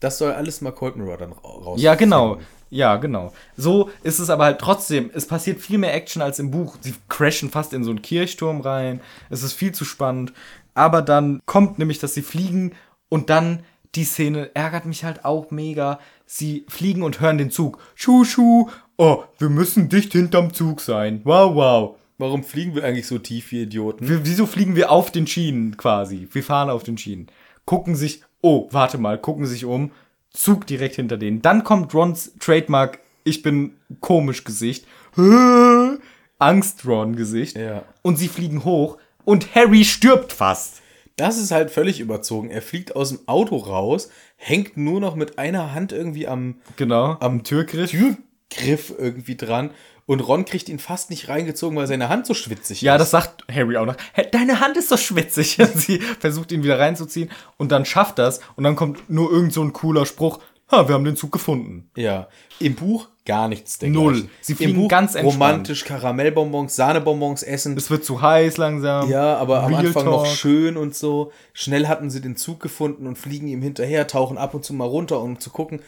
Das 0.00 0.18
soll 0.18 0.32
alles 0.32 0.60
mal 0.60 0.72
Cold 0.72 0.96
Mirror 0.96 1.16
dann 1.16 1.32
ra- 1.32 1.40
raus. 1.42 1.80
Ja, 1.80 1.94
genau. 1.94 2.38
Ja, 2.70 2.96
genau. 2.96 3.32
So 3.56 3.90
ist 4.02 4.18
es 4.18 4.30
aber 4.30 4.44
halt 4.44 4.58
trotzdem. 4.58 5.10
Es 5.14 5.26
passiert 5.26 5.60
viel 5.60 5.78
mehr 5.78 5.94
Action 5.94 6.20
als 6.22 6.38
im 6.38 6.50
Buch. 6.50 6.76
Sie 6.80 6.94
crashen 7.08 7.50
fast 7.50 7.72
in 7.72 7.84
so 7.84 7.90
einen 7.90 8.02
Kirchturm 8.02 8.60
rein. 8.60 9.00
Es 9.30 9.42
ist 9.42 9.52
viel 9.52 9.72
zu 9.72 9.84
spannend. 9.84 10.32
Aber 10.74 11.00
dann 11.02 11.40
kommt 11.46 11.78
nämlich, 11.78 12.00
dass 12.00 12.14
sie 12.14 12.22
fliegen 12.22 12.72
und 13.08 13.30
dann 13.30 13.62
die 13.94 14.04
Szene 14.04 14.50
ärgert 14.54 14.86
mich 14.86 15.04
halt 15.04 15.24
auch 15.24 15.52
mega. 15.52 16.00
Sie 16.26 16.66
fliegen 16.68 17.04
und 17.04 17.20
hören 17.20 17.38
den 17.38 17.52
Zug. 17.52 17.78
Schuh, 17.94 18.24
schuh. 18.24 18.68
Oh, 18.96 19.22
wir 19.38 19.50
müssen 19.50 19.88
dicht 19.88 20.10
hinterm 20.12 20.52
Zug 20.52 20.80
sein. 20.80 21.20
Wow, 21.22 21.54
wow. 21.54 21.96
Warum 22.18 22.42
fliegen 22.42 22.74
wir 22.74 22.84
eigentlich 22.84 23.06
so 23.06 23.18
tief, 23.18 23.52
wie 23.52 23.62
Idioten? 23.62 24.08
Wir, 24.08 24.24
wieso 24.26 24.46
fliegen 24.46 24.74
wir 24.74 24.90
auf 24.90 25.12
den 25.12 25.26
Schienen 25.28 25.76
quasi? 25.76 26.28
Wir 26.32 26.42
fahren 26.42 26.70
auf 26.70 26.82
den 26.82 26.98
Schienen. 26.98 27.28
Gucken 27.66 27.94
sich, 27.94 28.22
oh, 28.44 28.68
warte 28.70 28.98
mal, 28.98 29.18
gucken 29.18 29.46
sich 29.46 29.64
um. 29.64 29.90
Zug 30.30 30.66
direkt 30.66 30.96
hinter 30.96 31.16
denen. 31.16 31.42
Dann 31.42 31.64
kommt 31.64 31.94
Rons 31.94 32.32
Trademark, 32.38 32.98
ich 33.24 33.42
bin 33.42 33.76
komisch 34.00 34.44
Gesicht. 34.44 34.86
Angst-Ron-Gesicht. 36.38 37.56
Ja. 37.56 37.84
Und 38.02 38.18
sie 38.18 38.28
fliegen 38.28 38.64
hoch 38.64 38.98
und 39.24 39.54
Harry 39.54 39.84
stirbt 39.84 40.32
fast. 40.32 40.82
Das 41.16 41.38
ist 41.38 41.52
halt 41.52 41.70
völlig 41.70 42.00
überzogen. 42.00 42.50
Er 42.50 42.60
fliegt 42.60 42.96
aus 42.96 43.10
dem 43.10 43.20
Auto 43.26 43.56
raus, 43.56 44.10
hängt 44.36 44.76
nur 44.76 45.00
noch 45.00 45.14
mit 45.14 45.38
einer 45.38 45.72
Hand 45.72 45.92
irgendwie 45.92 46.26
am, 46.26 46.56
Genau. 46.76 47.16
am 47.20 47.44
Türgriff. 47.44 47.92
Türgriff 47.92 48.92
irgendwie 48.98 49.36
dran. 49.36 49.70
Und 50.06 50.20
Ron 50.20 50.44
kriegt 50.44 50.68
ihn 50.68 50.78
fast 50.78 51.08
nicht 51.10 51.28
reingezogen, 51.28 51.76
weil 51.78 51.86
seine 51.86 52.08
Hand 52.10 52.26
so 52.26 52.34
schwitzig 52.34 52.82
Ja, 52.82 52.94
ist. 52.96 53.00
das 53.00 53.10
sagt 53.10 53.44
Harry 53.50 53.76
auch 53.78 53.86
noch. 53.86 53.96
"Hä, 54.12 54.26
Deine 54.30 54.60
Hand 54.60 54.76
ist 54.76 54.88
so 54.90 54.96
schwitzig. 54.98 55.56
sie 55.74 55.98
versucht 55.98 56.52
ihn 56.52 56.62
wieder 56.62 56.78
reinzuziehen 56.78 57.30
und 57.56 57.72
dann 57.72 57.84
schafft 57.86 58.18
das 58.18 58.40
und 58.56 58.64
dann 58.64 58.76
kommt 58.76 59.08
nur 59.08 59.30
irgend 59.32 59.52
so 59.54 59.62
ein 59.62 59.72
cooler 59.72 60.04
Spruch. 60.04 60.40
Ha, 60.70 60.88
wir 60.88 60.94
haben 60.94 61.04
den 61.04 61.16
Zug 61.16 61.30
gefunden. 61.32 61.90
Ja. 61.96 62.28
Im 62.58 62.74
Buch 62.74 63.08
gar 63.26 63.48
nichts 63.48 63.80
Null. 63.82 63.90
dergleichen. 64.14 64.30
Sie 64.40 64.52
Im 64.52 64.56
fliegen 64.58 64.74
Buch 64.80 64.88
ganz 64.88 65.14
entspannt. 65.14 65.34
romantisch 65.52 65.84
Karamellbonbons, 65.84 66.74
Sahnebonbons 66.76 67.42
essen. 67.42 67.76
Es 67.76 67.90
wird 67.90 68.04
zu 68.04 68.20
heiß 68.22 68.56
langsam. 68.58 69.08
Ja, 69.10 69.36
aber 69.36 69.62
am 69.62 69.74
Real 69.74 69.86
Anfang 69.86 70.04
noch 70.06 70.24
Talk. 70.24 70.34
schön 70.36 70.76
und 70.76 70.94
so. 70.94 71.32
Schnell 71.52 71.86
hatten 71.86 72.10
sie 72.10 72.20
den 72.20 72.36
Zug 72.36 72.60
gefunden 72.60 73.06
und 73.06 73.16
fliegen 73.16 73.46
ihm 73.48 73.62
hinterher, 73.62 74.06
tauchen 74.06 74.36
ab 74.38 74.54
und 74.54 74.64
zu 74.64 74.72
mal 74.74 74.86
runter, 74.86 75.20
um 75.20 75.38
zu 75.38 75.50
gucken. 75.50 75.80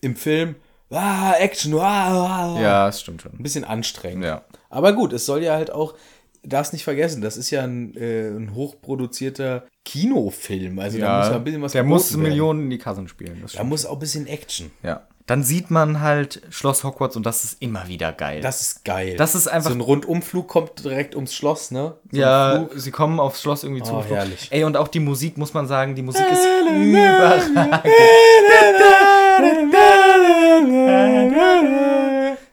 Im 0.00 0.14
Film, 0.16 0.56
ah, 0.90 1.34
Action, 1.38 1.74
ah, 1.74 1.80
ah, 1.82 2.54
ah. 2.56 2.60
Ja, 2.60 2.86
das 2.86 3.00
stimmt 3.00 3.22
schon. 3.22 3.32
Ein 3.32 3.42
bisschen 3.42 3.64
anstrengend. 3.64 4.24
Ja. 4.24 4.42
Aber 4.70 4.92
gut, 4.92 5.12
es 5.12 5.26
soll 5.26 5.42
ja 5.42 5.54
halt 5.54 5.70
auch, 5.70 5.94
darfst 6.42 6.72
nicht 6.72 6.84
vergessen, 6.84 7.20
das 7.22 7.36
ist 7.36 7.50
ja 7.50 7.62
ein, 7.62 7.96
äh, 7.96 8.28
ein 8.28 8.54
hochproduzierter 8.54 9.64
Kinofilm. 9.84 10.78
Also 10.78 10.98
da 10.98 11.18
muss 11.18 11.28
ja 11.28 11.34
ein 11.36 11.44
bisschen 11.44 11.62
was 11.62 11.72
der 11.72 11.84
muss 11.84 12.10
werden. 12.12 12.22
Millionen 12.22 12.62
in 12.64 12.70
die 12.70 12.78
Kassen 12.78 13.08
spielen. 13.08 13.38
Das 13.42 13.52
Da 13.52 13.64
muss 13.64 13.86
auch 13.86 13.94
ein 13.94 13.98
bisschen 13.98 14.26
Action. 14.26 14.70
ja. 14.82 15.02
Dann 15.26 15.44
sieht 15.44 15.70
man 15.70 16.00
halt 16.00 16.40
Schloss 16.48 16.84
Hogwarts 16.84 17.14
und 17.14 17.26
das 17.26 17.44
ist 17.44 17.60
immer 17.60 17.86
wieder 17.86 18.12
geil. 18.12 18.40
Das 18.40 18.62
ist 18.62 18.82
geil. 18.86 19.14
Das 19.18 19.34
ist 19.34 19.46
einfach- 19.46 19.68
So 19.68 19.76
ein 19.76 19.82
Rundumflug 19.82 20.48
kommt 20.48 20.82
direkt 20.82 21.14
ums 21.14 21.34
Schloss, 21.34 21.70
ne? 21.70 21.96
So 22.10 22.18
ja, 22.18 22.66
sie 22.74 22.90
kommen 22.90 23.20
aufs 23.20 23.42
Schloss 23.42 23.62
irgendwie 23.62 23.82
zu. 23.82 23.92
Oh, 23.92 24.02
herrlich. 24.08 24.48
Ey, 24.50 24.64
und 24.64 24.78
auch 24.78 24.88
die 24.88 25.00
Musik, 25.00 25.36
muss 25.36 25.52
man 25.52 25.66
sagen, 25.66 25.94
die 25.94 26.00
Musik 26.00 26.24
ist 26.32 26.46
überragend. 26.70 27.74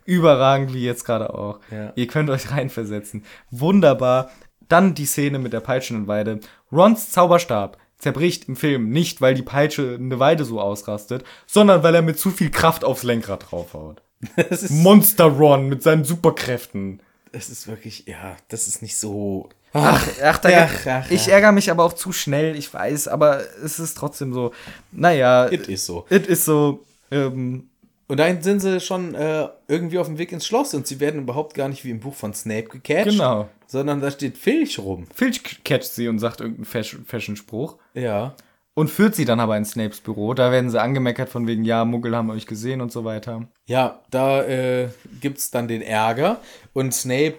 Überragend, 0.05 0.73
wie 0.73 0.83
jetzt 0.85 1.03
gerade 1.05 1.33
auch. 1.33 1.59
Ja. 1.71 1.91
Ihr 1.95 2.07
könnt 2.07 2.29
euch 2.29 2.51
reinversetzen. 2.51 3.25
Wunderbar. 3.51 4.29
Dann 4.67 4.93
die 4.95 5.05
Szene 5.05 5.39
mit 5.39 5.53
der 5.53 5.59
peitschenden 5.59 6.07
Weide. 6.07 6.39
Rons 6.71 7.11
Zauberstab 7.11 7.77
zerbricht 7.97 8.47
im 8.47 8.55
Film 8.55 8.89
nicht, 8.89 9.21
weil 9.21 9.33
die 9.33 9.41
Peitsche 9.41 9.95
eine 9.99 10.19
Weide 10.19 10.45
so 10.45 10.59
ausrastet, 10.59 11.23
sondern 11.47 11.81
weil 11.81 11.95
er 11.95 12.01
mit 12.01 12.19
zu 12.19 12.29
viel 12.29 12.51
Kraft 12.51 12.83
aufs 12.83 13.03
Lenkrad 13.03 13.51
draufhaut. 13.51 14.01
Monster 14.69 15.25
Ron 15.25 15.67
mit 15.69 15.81
seinen 15.83 16.03
Superkräften. 16.03 16.99
das 17.31 17.49
ist 17.49 17.67
wirklich, 17.67 18.05
ja, 18.07 18.35
das 18.49 18.67
ist 18.67 18.81
nicht 18.81 18.97
so. 18.97 19.49
Ach, 19.73 20.07
ach, 20.23 20.37
da, 20.37 20.49
Ach, 20.65 20.87
ach, 20.87 21.11
ich 21.11 21.27
ärgere 21.27 21.51
mich 21.51 21.69
aber 21.69 21.83
auch 21.83 21.93
zu 21.93 22.11
schnell, 22.13 22.55
ich 22.55 22.73
weiß, 22.73 23.07
aber 23.09 23.41
es 23.63 23.77
ist 23.77 23.97
trotzdem 23.97 24.33
so. 24.33 24.51
Naja, 24.91 25.51
It 25.51 25.67
is 25.67 25.85
so. 25.85 26.05
it 26.09 26.27
ist 26.27 26.45
so. 26.45 26.85
Ähm, 27.11 27.69
Und 28.07 28.17
dann 28.19 28.41
sind 28.41 28.59
sie 28.59 28.79
schon 28.79 29.15
äh, 29.15 29.47
irgendwie 29.67 29.97
auf 29.97 30.07
dem 30.07 30.17
Weg 30.17 30.31
ins 30.31 30.45
Schloss 30.45 30.73
und 30.73 30.85
sie 30.87 30.99
werden 30.99 31.21
überhaupt 31.21 31.53
gar 31.55 31.69
nicht 31.69 31.83
wie 31.85 31.89
im 31.91 31.99
Buch 31.99 32.13
von 32.13 32.33
Snape 32.33 32.63
gecatcht. 32.69 33.09
Genau. 33.09 33.49
Sondern 33.67 33.99
da 34.01 34.11
steht 34.11 34.37
Filch 34.37 34.77
rum. 34.79 35.07
Filch 35.13 35.63
catcht 35.63 35.91
sie 35.91 36.07
und 36.07 36.19
sagt 36.19 36.39
irgendeinen 36.39 36.65
Fash- 36.65 36.97
Fashion-Spruch 37.05 37.77
Ja. 37.95 38.35
und 38.75 38.91
führt 38.91 39.15
sie 39.15 39.25
dann 39.25 39.39
aber 39.39 39.57
in 39.57 39.65
Snapes 39.65 40.01
Büro. 40.01 40.35
Da 40.35 40.51
werden 40.51 40.69
sie 40.69 40.79
angemeckert 40.79 41.29
von 41.29 41.47
wegen, 41.47 41.63
ja, 41.65 41.83
Muggel 41.83 42.15
haben 42.15 42.29
euch 42.29 42.45
gesehen 42.45 42.79
und 42.81 42.91
so 42.91 43.05
weiter. 43.05 43.47
Ja, 43.65 44.01
da 44.11 44.43
äh, 44.43 44.89
gibt 45.19 45.39
es 45.39 45.49
dann 45.49 45.67
den 45.67 45.81
Ärger 45.81 46.39
und 46.73 46.93
Snape 46.93 47.37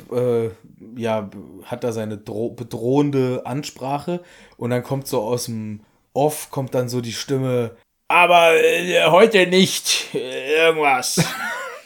äh, 0.96 1.00
ja, 1.00 1.30
hat 1.64 1.84
da 1.84 1.92
seine 1.92 2.18
dro 2.18 2.50
bedrohende 2.50 3.42
Ansprache 3.46 4.20
und 4.56 4.70
dann 4.70 4.82
kommt 4.82 5.06
so 5.06 5.20
aus 5.22 5.44
dem 5.44 5.80
Off, 6.12 6.50
kommt 6.50 6.74
dann 6.74 6.88
so 6.88 7.00
die 7.00 7.12
Stimme, 7.12 7.76
aber 8.08 8.54
äh, 8.62 9.04
heute 9.06 9.46
nicht, 9.46 10.14
äh, 10.14 10.66
irgendwas. 10.66 11.22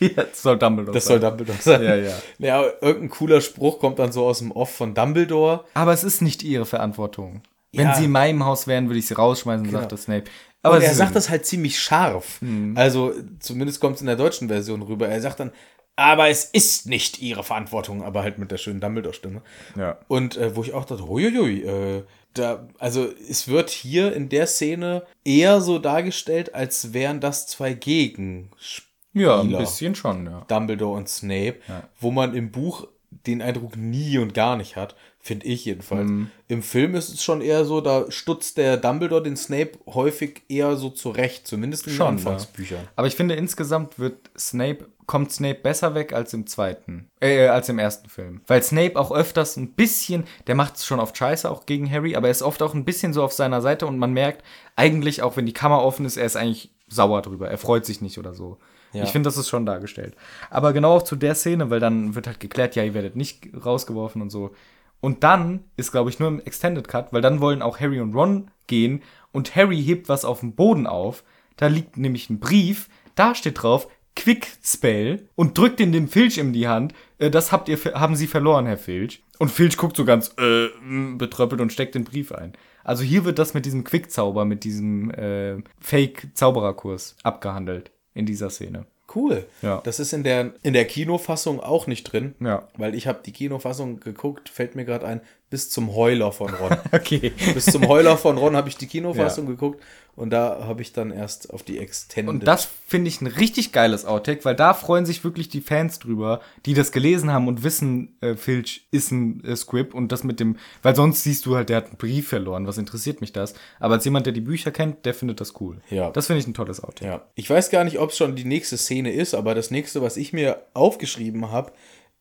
Ja, 0.02 0.08
das 0.24 0.40
soll 0.40 0.58
Dumbledore 0.58 0.94
Das 0.94 1.04
soll 1.04 1.20
sein. 1.20 1.28
Dumbledore 1.28 1.58
sein. 1.60 1.82
Ja, 1.82 1.94
ja. 1.94 2.14
Ja, 2.38 2.64
irgendein 2.80 3.10
cooler 3.10 3.42
Spruch 3.42 3.78
kommt 3.80 3.98
dann 3.98 4.12
so 4.12 4.24
aus 4.24 4.38
dem 4.38 4.50
Off 4.50 4.74
von 4.74 4.94
Dumbledore. 4.94 5.64
Aber 5.74 5.92
es 5.92 6.04
ist 6.04 6.22
nicht 6.22 6.42
ihre 6.42 6.64
Verantwortung. 6.64 7.42
Wenn 7.74 7.88
Ja. 7.88 7.94
sie 7.94 8.06
in 8.06 8.10
meinem 8.10 8.46
Haus 8.46 8.66
wären, 8.66 8.88
würde 8.88 8.98
ich 8.98 9.06
sie 9.06 9.12
rausschmeißen, 9.12 9.66
Genau. 9.66 9.78
sagt 9.80 9.90
der 9.92 9.98
Snape. 9.98 10.24
Aber 10.62 10.76
Aber 10.76 10.84
er 10.84 10.94
sagt 10.94 11.14
das 11.16 11.28
halt 11.28 11.44
ziemlich 11.44 11.78
scharf. 11.78 12.40
Mhm. 12.40 12.78
Also, 12.78 13.12
zumindest 13.40 13.78
kommt 13.82 13.96
es 13.96 14.00
in 14.00 14.06
der 14.06 14.16
deutschen 14.16 14.48
Version 14.48 14.80
rüber. 14.80 15.06
Er 15.06 15.20
sagt 15.20 15.38
dann, 15.40 15.52
aber 15.96 16.28
es 16.28 16.44
ist 16.44 16.86
nicht 16.86 17.20
ihre 17.20 17.44
Verantwortung, 17.44 18.02
aber 18.02 18.22
halt 18.22 18.38
mit 18.38 18.50
der 18.50 18.58
schönen 18.58 18.80
Dumbledore-Stimme. 18.80 19.42
Ja. 19.76 19.98
Und 20.08 20.36
äh, 20.36 20.56
wo 20.56 20.62
ich 20.62 20.72
auch 20.72 20.84
dachte, 20.84 21.08
huiuiui, 21.08 21.62
äh, 21.62 22.04
da, 22.34 22.68
also 22.78 23.08
es 23.28 23.48
wird 23.48 23.70
hier 23.70 24.14
in 24.14 24.28
der 24.28 24.46
Szene 24.46 25.04
eher 25.24 25.60
so 25.60 25.78
dargestellt, 25.78 26.54
als 26.54 26.92
wären 26.92 27.20
das 27.20 27.46
zwei 27.46 27.72
Gegenspieler. 27.72 28.86
Ja, 29.12 29.40
ein 29.40 29.48
bisschen 29.48 29.96
schon, 29.96 30.26
ja. 30.26 30.44
Dumbledore 30.46 30.96
und 30.96 31.08
Snape, 31.08 31.56
wo 31.98 32.12
man 32.12 32.34
im 32.34 32.52
Buch 32.52 32.86
den 33.26 33.42
Eindruck 33.42 33.76
nie 33.76 34.18
und 34.18 34.34
gar 34.34 34.56
nicht 34.56 34.76
hat, 34.76 34.94
finde 35.22 35.46
ich 35.46 35.66
jedenfalls. 35.66 36.10
Mhm. 36.10 36.30
Im 36.48 36.62
Film 36.62 36.94
ist 36.94 37.10
es 37.10 37.22
schon 37.22 37.42
eher 37.42 37.64
so, 37.64 37.80
da 37.80 38.10
stutzt 38.10 38.56
der 38.56 38.78
Dumbledore 38.78 39.22
den 39.22 39.36
Snape 39.36 39.72
häufig 39.86 40.42
eher 40.48 40.76
so 40.76 40.88
zurecht, 40.88 41.46
zumindest 41.46 41.86
in 41.86 41.92
den 41.92 41.96
Schon, 41.96 42.06
Anfangsbüchern. 42.08 42.88
Aber 42.96 43.06
ich 43.06 43.16
finde, 43.16 43.34
insgesamt 43.34 43.98
wird 43.98 44.30
Snape, 44.38 44.88
kommt 45.04 45.30
Snape 45.30 45.60
besser 45.62 45.94
weg 45.94 46.14
als 46.14 46.32
im 46.32 46.46
zweiten, 46.46 47.10
äh, 47.20 47.48
als 47.48 47.68
im 47.68 47.78
ersten 47.78 48.08
Film. 48.08 48.40
Weil 48.46 48.62
Snape 48.62 48.98
auch 48.98 49.12
öfters 49.12 49.56
ein 49.56 49.74
bisschen, 49.74 50.24
der 50.46 50.54
macht 50.54 50.76
es 50.76 50.86
schon 50.86 51.00
oft 51.00 51.16
scheiße, 51.16 51.50
auch 51.50 51.66
gegen 51.66 51.90
Harry, 51.90 52.16
aber 52.16 52.28
er 52.28 52.32
ist 52.32 52.42
oft 52.42 52.62
auch 52.62 52.72
ein 52.72 52.86
bisschen 52.86 53.12
so 53.12 53.22
auf 53.22 53.32
seiner 53.32 53.60
Seite 53.60 53.86
und 53.86 53.98
man 53.98 54.14
merkt 54.14 54.42
eigentlich, 54.74 55.22
auch 55.22 55.36
wenn 55.36 55.46
die 55.46 55.52
Kammer 55.52 55.82
offen 55.82 56.06
ist, 56.06 56.16
er 56.16 56.26
ist 56.26 56.36
eigentlich 56.36 56.70
sauer 56.88 57.20
drüber. 57.20 57.48
Er 57.50 57.58
freut 57.58 57.84
sich 57.84 58.00
nicht 58.00 58.18
oder 58.18 58.32
so. 58.34 58.58
Ja. 58.92 59.04
Ich 59.04 59.10
finde, 59.10 59.28
das 59.28 59.36
ist 59.36 59.48
schon 59.48 59.66
dargestellt. 59.66 60.16
Aber 60.48 60.72
genau 60.72 60.96
auch 60.96 61.02
zu 61.02 61.14
der 61.14 61.34
Szene, 61.34 61.70
weil 61.70 61.78
dann 61.78 62.14
wird 62.14 62.26
halt 62.26 62.40
geklärt, 62.40 62.74
ja, 62.74 62.82
ihr 62.82 62.94
werdet 62.94 63.14
nicht 63.16 63.48
rausgeworfen 63.64 64.20
und 64.22 64.30
so. 64.30 64.52
Und 65.00 65.24
dann 65.24 65.64
ist, 65.76 65.92
glaube 65.92 66.10
ich, 66.10 66.18
nur 66.18 66.28
im 66.28 66.40
Extended 66.40 66.86
Cut, 66.86 67.12
weil 67.12 67.22
dann 67.22 67.40
wollen 67.40 67.62
auch 67.62 67.80
Harry 67.80 68.00
und 68.00 68.14
Ron 68.14 68.50
gehen 68.66 69.02
und 69.32 69.56
Harry 69.56 69.82
hebt 69.82 70.08
was 70.08 70.24
auf 70.24 70.40
dem 70.40 70.54
Boden 70.54 70.86
auf. 70.86 71.24
Da 71.56 71.66
liegt 71.66 71.96
nämlich 71.96 72.30
ein 72.30 72.40
Brief, 72.40 72.88
da 73.14 73.34
steht 73.34 73.62
drauf, 73.62 73.88
Quick 74.16 74.48
Spell 74.62 75.28
und 75.36 75.56
drückt 75.56 75.78
den 75.80 75.92
dem 75.92 76.08
Filch 76.08 76.38
in 76.38 76.52
die 76.52 76.68
Hand. 76.68 76.94
Äh, 77.18 77.30
Das 77.30 77.52
habt 77.52 77.68
ihr, 77.68 77.78
haben 77.94 78.16
sie 78.16 78.26
verloren, 78.26 78.66
Herr 78.66 78.76
Filch. 78.76 79.22
Und 79.38 79.50
Filch 79.50 79.76
guckt 79.76 79.96
so 79.96 80.04
ganz 80.04 80.34
äh, 80.38 80.66
mm, 80.66 81.16
betröppelt 81.16 81.60
und 81.60 81.72
steckt 81.72 81.94
den 81.94 82.04
Brief 82.04 82.32
ein. 82.32 82.52
Also 82.84 83.02
hier 83.04 83.24
wird 83.24 83.38
das 83.38 83.54
mit 83.54 83.64
diesem 83.66 83.84
Quick-Zauber, 83.84 84.44
mit 84.44 84.64
diesem 84.64 85.10
äh, 85.12 85.62
Fake-Zaubererkurs 85.80 87.16
abgehandelt 87.22 87.90
in 88.14 88.26
dieser 88.26 88.50
Szene. 88.50 88.86
Cool. 89.14 89.44
Ja. 89.62 89.80
Das 89.84 89.98
ist 90.00 90.12
in 90.12 90.22
der, 90.22 90.52
in 90.62 90.72
der 90.72 90.84
Kinofassung 90.84 91.60
auch 91.60 91.86
nicht 91.86 92.04
drin. 92.04 92.34
Ja. 92.40 92.68
Weil 92.76 92.94
ich 92.94 93.06
habe 93.06 93.20
die 93.24 93.32
Kinofassung 93.32 94.00
geguckt, 94.00 94.48
fällt 94.48 94.76
mir 94.76 94.84
gerade 94.84 95.06
ein, 95.06 95.20
bis 95.50 95.68
zum 95.70 95.94
Heuler 95.94 96.30
von 96.32 96.52
Ron. 96.54 96.76
Okay. 96.92 97.32
bis 97.54 97.66
zum 97.66 97.88
Heuler 97.88 98.16
von 98.16 98.38
Ron 98.38 98.56
habe 98.56 98.68
ich 98.68 98.76
die 98.76 98.86
Kinofassung 98.88 99.44
Ja. 99.46 99.50
geguckt 99.50 99.82
und 100.20 100.28
da 100.30 100.64
habe 100.66 100.82
ich 100.82 100.92
dann 100.92 101.10
erst 101.10 101.50
auf 101.50 101.62
die 101.62 101.78
Extended. 101.78 102.28
Und 102.28 102.46
das 102.46 102.68
finde 102.86 103.08
ich 103.08 103.22
ein 103.22 103.26
richtig 103.26 103.72
geiles 103.72 104.04
Outtake, 104.04 104.44
weil 104.44 104.54
da 104.54 104.74
freuen 104.74 105.06
sich 105.06 105.24
wirklich 105.24 105.48
die 105.48 105.62
Fans 105.62 105.98
drüber, 105.98 106.40
die 106.66 106.74
das 106.74 106.92
gelesen 106.92 107.32
haben 107.32 107.48
und 107.48 107.64
wissen, 107.64 108.18
äh, 108.20 108.34
Filch 108.34 108.86
ist 108.90 109.12
ein 109.12 109.42
äh, 109.44 109.56
Script 109.56 109.94
und 109.94 110.12
das 110.12 110.22
mit 110.22 110.38
dem, 110.38 110.56
weil 110.82 110.94
sonst 110.94 111.22
siehst 111.22 111.46
du 111.46 111.56
halt, 111.56 111.70
der 111.70 111.78
hat 111.78 111.86
einen 111.86 111.96
Brief 111.96 112.28
verloren, 112.28 112.66
was 112.66 112.76
interessiert 112.76 113.22
mich 113.22 113.32
das? 113.32 113.54
Aber 113.78 113.94
als 113.94 114.04
jemand, 114.04 114.26
der 114.26 114.34
die 114.34 114.42
Bücher 114.42 114.70
kennt, 114.70 115.06
der 115.06 115.14
findet 115.14 115.40
das 115.40 115.58
cool. 115.58 115.80
Ja. 115.88 116.10
Das 116.10 116.26
finde 116.26 116.40
ich 116.40 116.46
ein 116.46 116.52
tolles 116.52 116.84
Outtake. 116.84 117.06
Ja. 117.10 117.22
Ich 117.34 117.48
weiß 117.48 117.70
gar 117.70 117.84
nicht, 117.84 117.98
ob 117.98 118.10
es 118.10 118.18
schon 118.18 118.36
die 118.36 118.44
nächste 118.44 118.76
Szene 118.76 119.12
ist, 119.12 119.34
aber 119.34 119.54
das 119.54 119.70
nächste, 119.70 120.02
was 120.02 120.18
ich 120.18 120.34
mir 120.34 120.66
aufgeschrieben 120.74 121.50
habe, 121.50 121.72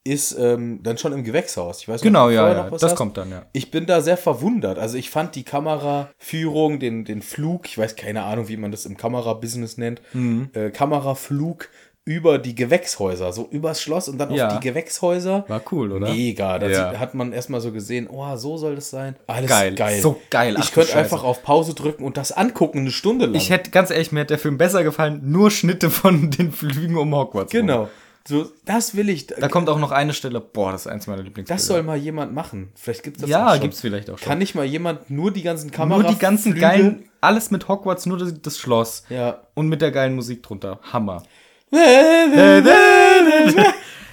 ist 0.06 0.32
ähm, 0.40 0.80
dann 0.82 0.98
schon 0.98 1.14
im 1.14 1.24
Gewächshaus. 1.24 1.82
Ich 1.82 1.88
weiß 1.88 1.96
nicht, 1.96 2.04
Genau, 2.04 2.30
du 2.30 2.36
ja, 2.36 2.52
ja. 2.52 2.70
Das 2.70 2.84
hast. 2.84 2.96
kommt 2.96 3.18
dann, 3.18 3.30
ja. 3.32 3.46
Ich 3.52 3.70
bin 3.70 3.86
da 3.86 4.02
sehr 4.02 4.18
verwundert. 4.18 4.80
Also 4.80 4.98
ich 4.98 5.10
fand 5.10 5.36
die 5.36 5.44
Kameraführung, 5.44 6.80
den, 6.80 7.06
den 7.06 7.22
Flug, 7.22 7.68
ich 7.68 7.78
weiß 7.78 7.96
keine 7.96 8.24
Ahnung, 8.24 8.48
wie 8.48 8.58
man 8.58 8.72
das 8.72 8.86
im 8.86 8.98
Kamerabusiness 8.98 9.78
nennt, 9.78 10.02
Mhm. 10.14 10.50
äh, 10.54 10.70
Kameraflug 10.70 11.70
über 12.06 12.40
die 12.40 12.56
Gewächshäuser, 12.56 13.32
so 13.34 13.48
übers 13.52 13.82
Schloss 13.82 14.10
und 14.10 14.18
dann 14.18 14.34
Ja. 14.34 14.48
auf 14.48 14.54
die 14.60 14.68
Gewächshäuser. 14.68 15.46
War 15.48 15.62
cool, 15.72 15.92
oder? 15.92 16.12
Mega. 16.12 16.58
Da 16.58 16.68
Ja. 16.70 16.98
hat 17.00 17.14
man 17.14 17.34
erstmal 17.34 17.62
so 17.62 17.72
gesehen, 17.72 18.08
oh, 18.10 18.36
so 18.36 18.58
soll 18.58 18.76
das 18.76 18.90
sein. 18.90 19.16
Alles 19.28 19.50
Geil. 19.50 19.76
geil. 19.76 20.02
So 20.02 20.20
geil. 20.32 20.56
Ach 20.58 20.64
Ich 20.64 20.72
könnte 20.72 20.96
einfach 20.96 21.24
auf 21.24 21.44
Pause 21.44 21.76
drücken 21.76 22.04
und 22.04 22.18
das 22.18 22.32
angucken, 22.32 22.80
eine 22.80 22.92
Stunde 22.92 23.26
lang. 23.26 23.36
Ich 23.36 23.52
hätte, 23.52 23.70
ganz 23.70 23.92
ehrlich, 23.92 24.12
mir 24.12 24.22
hätte 24.22 24.30
der 24.34 24.40
Film 24.40 24.58
besser 24.58 24.84
gefallen, 24.84 25.22
nur 25.26 25.52
Schnitte 25.52 25.92
von 25.92 26.32
den 26.32 26.52
Flügen 26.52 26.98
um 26.98 27.14
Hogwarts. 27.14 27.52
rum. 27.54 27.90
So, 28.30 28.52
das 28.64 28.96
will 28.96 29.10
ich. 29.10 29.26
Da 29.26 29.48
kommt 29.48 29.70
auch 29.70 29.80
noch 29.80 29.90
eine 29.92 30.14
Stelle, 30.14 30.40
boah, 30.40 30.72
das 30.72 30.82
ist 30.82 30.88
eins 30.92 31.08
meiner 31.08 31.24
Lieblingsbilder. 31.24 31.58
Das 31.58 31.66
soll 31.66 31.82
mal 31.82 31.98
jemand 31.98 32.32
machen. 32.32 32.72
Vielleicht 32.76 33.02
gibt 33.02 33.18
es 33.18 33.22
das 33.22 33.30
ja, 33.32 33.48
auch 33.48 33.52
schon. 33.54 33.62
gibt's 33.62 33.82
vielleicht 33.82 34.08
auch 34.12 34.20
schon. 34.20 34.28
Kann 34.28 34.38
nicht 34.38 34.54
mal 34.54 34.66
jemand 34.66 35.10
nur 35.10 35.32
die 35.34 35.42
ganzen 35.42 35.72
Kameras. 35.72 36.04
nur 36.04 36.12
die 36.12 36.20
ganzen 36.20 36.54
geilen, 36.54 37.10
alles 37.22 37.50
mit 37.50 37.68
Hogwarts, 37.68 38.06
nur 38.06 38.20
das, 38.20 38.40
das 38.40 38.60
Schloss. 38.60 39.04
Ja. 39.10 39.42
Und 39.56 39.68
mit 39.68 39.82
der 39.82 39.90
geilen 39.90 40.14
Musik 40.14 40.44
drunter. 40.44 40.80
Hammer. 40.94 41.24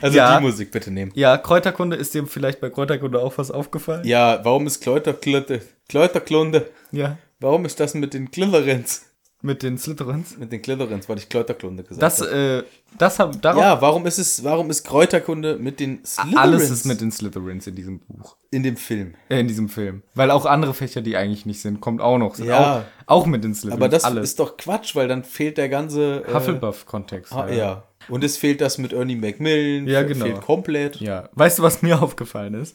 Also 0.02 0.18
Ja. 0.18 0.36
die 0.38 0.44
Musik 0.44 0.70
bitte 0.72 0.90
nehmen. 0.90 1.10
Ja, 1.14 1.38
Kräuterkunde, 1.38 1.96
ist 1.96 2.12
dir 2.14 2.26
vielleicht 2.26 2.60
bei 2.60 2.68
Kräuterkunde 2.68 3.18
auch 3.20 3.36
was 3.38 3.50
aufgefallen? 3.50 4.04
Ja, 4.06 4.40
warum 4.44 4.66
ist 4.66 4.80
Kläuterklunde? 4.82 5.62
Kläuterklunde. 5.88 6.68
Ja. 6.92 7.16
Warum 7.40 7.64
ist 7.64 7.80
das 7.80 7.94
mit 7.94 8.12
den 8.14 8.30
Glitterins? 8.30 9.06
Mit 9.42 9.62
den 9.62 9.76
Slytherins. 9.76 10.38
Mit 10.38 10.50
den 10.50 10.62
Glitterins, 10.62 11.08
weil 11.08 11.18
ich 11.18 11.28
Kläuterklunde 11.28 11.82
gesagt 11.82 12.02
Das, 12.02 12.20
habe. 12.20 12.64
äh, 12.66 12.96
das 12.98 13.18
hab, 13.18 13.40
darauf, 13.42 13.60
Ja, 13.62 13.80
warum 13.82 14.06
ist 14.06 14.18
es, 14.18 14.42
warum 14.42 14.70
ist 14.70 14.82
Kräuterkunde 14.84 15.58
mit 15.58 15.78
den 15.78 16.04
Slytherins 16.04 16.36
alles 16.38 16.70
ist 16.70 16.86
mit 16.86 17.00
den 17.02 17.12
Slytherins 17.12 17.66
in 17.66 17.74
diesem 17.74 17.98
Buch. 18.00 18.36
in 18.50 18.62
dem 18.62 18.76
Film? 18.76 19.14
Äh, 19.28 19.40
in 19.40 19.46
diesem 19.48 19.68
Film. 19.68 20.02
Weil 20.14 20.30
auch 20.30 20.46
andere 20.46 20.72
Fächer, 20.72 21.02
die 21.02 21.16
eigentlich 21.16 21.44
nicht 21.44 21.60
sind, 21.60 21.80
kommt 21.82 22.00
auch 22.00 22.16
noch. 22.18 22.34
Sind 22.34 22.46
Ja. 22.46 22.86
Auch, 23.06 23.18
auch 23.22 23.26
mit 23.26 23.44
den 23.44 23.54
Slytherins. 23.54 23.80
Aber 23.82 23.88
das 23.90 24.04
alles. 24.04 24.30
ist 24.30 24.40
doch 24.40 24.56
Quatsch, 24.56 24.96
weil 24.96 25.06
dann 25.06 25.22
fehlt 25.22 25.58
der 25.58 25.68
ganze 25.68 26.24
äh, 26.26 26.32
Hufflepuff-Kontext. 26.32 27.32
Ah, 27.32 27.48
ja. 27.48 27.82
Und 28.08 28.24
es 28.24 28.36
fehlt 28.38 28.60
das 28.60 28.78
mit 28.78 28.92
Ernie 28.92 29.16
Macmillan. 29.16 29.86
Ja, 29.86 30.00
fe- 30.00 30.06
genau. 30.06 30.24
Fehlt 30.24 30.40
komplett. 30.40 30.96
Ja. 31.00 31.28
Weißt 31.34 31.58
du, 31.58 31.62
was 31.62 31.82
mir 31.82 32.00
aufgefallen 32.02 32.54
ist? 32.54 32.74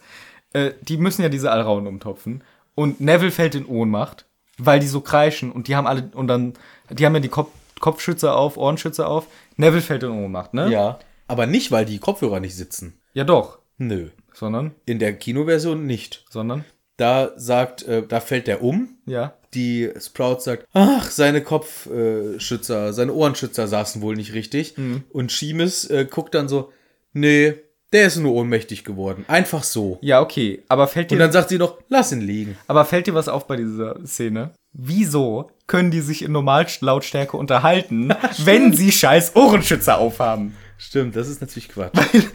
Äh, 0.53 0.71
die 0.83 0.97
müssen 0.97 1.21
ja 1.23 1.29
diese 1.29 1.51
Alraun 1.51 1.87
umtopfen. 1.87 2.43
Und 2.75 3.01
Neville 3.01 3.31
fällt 3.31 3.55
in 3.55 3.65
Ohnmacht, 3.65 4.25
weil 4.57 4.79
die 4.79 4.87
so 4.87 5.01
kreischen 5.01 5.51
und 5.51 5.67
die 5.67 5.75
haben 5.75 5.87
alle, 5.87 6.09
und 6.13 6.27
dann, 6.27 6.53
die 6.89 7.05
haben 7.05 7.13
ja 7.15 7.19
die 7.19 7.29
Kopf, 7.29 7.49
Kopfschützer 7.79 8.35
auf, 8.35 8.57
Ohrenschützer 8.57 9.07
auf. 9.07 9.27
Neville 9.57 9.81
fällt 9.81 10.03
in 10.03 10.11
Ohnmacht, 10.11 10.53
ne? 10.53 10.69
Ja. 10.71 10.99
Aber 11.27 11.47
nicht, 11.47 11.71
weil 11.71 11.85
die 11.85 11.99
Kopfhörer 11.99 12.39
nicht 12.39 12.55
sitzen. 12.55 12.99
Ja, 13.13 13.23
doch. 13.23 13.59
Nö. 13.77 14.09
Sondern, 14.33 14.75
In 14.85 14.99
der 14.99 15.13
Kinoversion 15.13 15.85
nicht. 15.85 16.23
sondern, 16.29 16.63
Da 16.97 17.31
sagt, 17.37 17.83
äh, 17.83 18.05
da 18.07 18.19
fällt 18.19 18.47
der 18.47 18.61
um. 18.63 18.97
ja. 19.05 19.33
Die 19.53 19.91
Sprout 19.99 20.39
sagt, 20.39 20.65
ach, 20.71 21.11
seine 21.11 21.41
Kopfschützer, 21.41 22.93
seine 22.93 23.13
Ohrenschützer 23.13 23.67
saßen 23.67 24.01
wohl 24.01 24.15
nicht 24.15 24.33
richtig. 24.33 24.77
Mhm. 24.77 25.03
Und 25.11 25.29
Seamus 25.31 25.89
äh, 25.89 26.05
guckt 26.09 26.35
dann 26.35 26.47
so, 26.47 26.71
nee, 27.13 27.55
der 27.93 28.07
ist 28.07 28.17
nur 28.17 28.33
ohnmächtig 28.33 28.83
geworden. 28.83 29.25
Einfach 29.27 29.63
so. 29.63 29.97
Ja, 30.01 30.21
okay. 30.21 30.63
Aber 30.67 30.87
fällt 30.87 31.11
dir, 31.11 31.15
Und 31.15 31.19
dann 31.19 31.31
sagt 31.31 31.49
sie 31.49 31.57
noch, 31.57 31.77
lass 31.89 32.11
ihn 32.11 32.21
liegen. 32.21 32.57
aber 32.67 32.85
fällt 32.85 33.07
dir 33.07 33.13
was 33.13 33.27
auf 33.27 33.47
bei 33.47 33.57
dieser 33.57 33.97
Szene? 34.05 34.51
Wieso 34.73 35.51
können 35.67 35.91
die 35.91 35.99
sich 36.01 36.23
in 36.23 36.31
Normallautstärke 36.31 37.35
unterhalten, 37.35 38.13
wenn 38.45 38.73
sie 38.73 38.91
scheiß 38.91 39.35
Ohrenschützer 39.35 39.97
aufhaben? 39.97 40.55
Stimmt, 40.77 41.15
das 41.15 41.27
ist 41.29 41.41
natürlich 41.41 41.69
Quatsch. 41.69 41.93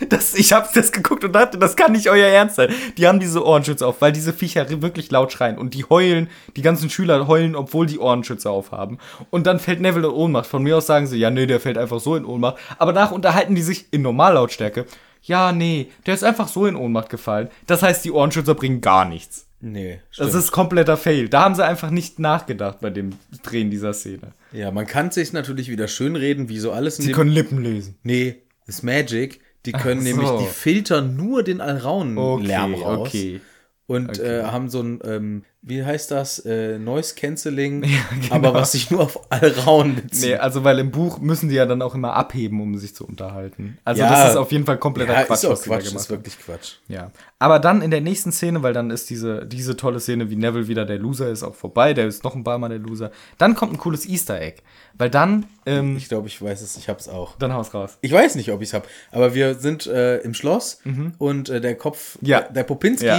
Das, 0.09 0.35
ich 0.35 0.53
hab's 0.53 0.71
das 0.73 0.93
geguckt 0.93 1.25
und 1.25 1.33
dachte, 1.33 1.59
das 1.59 1.75
kann 1.75 1.91
nicht 1.91 2.09
euer 2.09 2.29
Ernst 2.29 2.55
sein. 2.55 2.73
Die 2.97 3.09
haben 3.09 3.19
diese 3.19 3.45
Ohrenschützer 3.45 3.89
auf, 3.89 4.01
weil 4.01 4.13
diese 4.13 4.33
Viecher 4.33 4.65
wirklich 4.83 5.11
laut 5.11 5.33
schreien 5.33 5.59
und 5.59 5.75
die 5.75 5.83
heulen, 5.85 6.29
die 6.55 6.63
ganzen 6.63 6.89
Schüler 6.89 7.27
heulen, 7.27 7.57
obwohl 7.57 7.87
die 7.87 7.99
Ohrenschützer 7.99 8.53
aufhaben. 8.53 8.99
Und 9.31 9.49
dann 9.49 9.59
fällt 9.59 9.81
Neville 9.81 10.07
in 10.07 10.15
Ohnmacht. 10.15 10.47
Von 10.47 10.63
mir 10.63 10.77
aus 10.77 10.87
sagen 10.87 11.09
sie, 11.09 11.19
ja, 11.19 11.31
nee, 11.31 11.47
der 11.47 11.59
fällt 11.59 11.77
einfach 11.77 11.99
so 11.99 12.15
in 12.15 12.25
Ohnmacht. 12.25 12.57
Aber 12.79 12.93
danach 12.93 13.11
unterhalten 13.11 13.57
die 13.57 13.63
sich 13.63 13.87
in 13.91 14.03
Normallautstärke. 14.03 14.87
Ja, 15.27 15.53
nee, 15.53 15.89
der 16.07 16.15
ist 16.15 16.25
einfach 16.25 16.49
so 16.49 16.67
in 16.67 16.77
Ohnmacht 16.77 17.11
gefallen. 17.11 17.49
Das 17.67 17.83
heißt, 17.83 18.05
die 18.05 18.13
Ohrenschützer 18.13 18.55
bringen 18.55 18.81
gar 18.81 19.05
nichts. 19.05 19.47
Nee, 19.61 20.01
stimmt. 20.11 20.29
Das 20.29 20.35
ist 20.35 20.53
kompletter 20.53 20.97
Fail. 20.97 21.29
Da 21.29 21.41
haben 21.43 21.55
sie 21.55 21.65
einfach 21.65 21.91
nicht 21.91 22.19
nachgedacht 22.19 22.79
bei 22.81 22.91
dem 22.91 23.11
Drehen 23.43 23.71
dieser 23.71 23.93
Szene. 23.95 24.33
ja, 24.53 24.71
man 24.71 24.87
kann 24.87 25.11
sich 25.11 25.33
natürlich 25.33 25.69
wieder 25.71 25.89
schönreden, 25.89 26.49
wie 26.49 26.59
so 26.59 26.73
alles 26.73 26.99
in 26.99 27.05
Sie 27.07 27.11
dem... 27.13 27.17
können 27.17 27.31
Lippen 27.31 27.63
lesen. 27.63 27.97
Nee, 28.03 28.37
das 28.67 28.77
ist 28.77 28.83
Magic. 28.83 29.41
Die 29.65 29.73
können 29.73 30.01
so. 30.03 30.07
nämlich, 30.07 30.31
die 30.31 30.47
filtern 30.53 31.17
nur 31.17 31.43
den 31.43 31.61
Alraun-Lärm 31.61 32.75
Okay, 32.75 32.83
raus. 32.85 32.99
okay. 33.09 33.41
Und 33.87 34.19
äh, 34.19 34.43
haben 34.45 34.69
so 34.69 34.81
ein, 34.83 35.01
ähm, 35.05 35.45
wie 35.63 35.85
heißt 35.85 36.11
das, 36.11 36.39
äh, 36.41 36.79
Noise 36.79 37.15
Cancelling, 37.17 37.83
genau. 38.21 38.35
aber 38.35 38.55
was 38.55 38.73
sich 38.73 38.91
nur 38.91 39.01
auf 39.03 39.31
Alraun 39.31 39.97
bezieht. 39.97 40.31
Nee, 40.31 40.35
also 40.37 40.65
weil 40.65 40.79
im 40.81 40.91
Buch 40.91 41.19
müssen 41.21 41.49
die 41.49 41.55
ja 41.57 41.67
dann 41.67 41.83
auch 41.83 41.95
immer 41.95 42.15
abheben, 42.15 42.61
um 42.61 42.77
sich 42.79 42.95
zu 42.95 43.07
unterhalten. 43.07 43.79
Also 43.85 44.03
Ja. 44.03 44.11
das 44.11 44.31
ist 44.31 44.37
auf 44.37 44.51
jeden 44.53 44.65
Fall 44.67 44.79
kompletter 44.79 45.13
ja, 45.13 45.23
Quatsch, 45.25 45.45
ist 45.45 45.45
auch 45.47 45.63
Quatsch, 45.63 45.93
ist 45.95 46.11
wirklich 46.11 46.39
Quatsch. 46.39 46.75
Ja. 46.89 47.11
Aber 47.39 47.59
dann 47.59 47.83
in 47.83 47.91
der 47.91 48.01
nächsten 48.01 48.33
Szene, 48.33 48.63
weil 48.63 48.73
dann 48.73 48.91
ist 48.91 49.11
diese, 49.11 49.45
diese 49.47 49.77
tolle 49.77 50.01
Szene, 50.01 50.31
wie 50.31 50.37
Neville 50.37 50.69
wieder 50.69 50.85
der 50.85 50.99
Loser 50.99 51.29
ist, 51.31 51.43
auch 51.43 51.55
vorbei. 51.55 51.93
Der 51.95 52.07
ist 52.07 52.25
noch 52.25 52.35
ein 52.35 52.45
paar 52.45 52.59
Mal 52.59 52.69
der 52.71 52.79
Loser. 52.79 53.11
Dann 53.39 53.55
kommt 53.55 53.73
ein 53.75 53.79
cooles 53.79 54.07
Easter 54.09 54.41
Egg. 54.41 54.63
Weil 54.99 55.11
dann, 55.11 55.47
ähm, 55.67 55.97
Ich 55.97 56.09
glaube, 56.09 56.27
ich 56.29 56.41
weiß 56.41 56.61
es, 56.63 56.77
ich 56.77 56.89
hab's 56.89 57.09
auch. 57.09 57.37
dann 57.39 57.53
haus 57.53 57.75
raus. 57.75 57.99
Ich 58.01 58.13
weiß 58.13 58.35
nicht, 58.37 58.51
ob 58.51 58.63
ich's 58.63 58.73
hab, 58.73 58.89
aber 59.13 59.35
wir 59.35 59.55
sind 59.57 59.87
äh, 59.87 60.19
im 60.19 60.33
Schloss 60.35 60.81
und 61.19 61.49
äh, 61.51 61.61
der 61.61 61.75
Kopf, 61.77 62.17
Mhm. 62.21 62.29
Ja. 62.29 62.41
der, 62.41 62.53
der 62.53 62.63
Popinski, 62.65 63.07
Ja. 63.07 63.19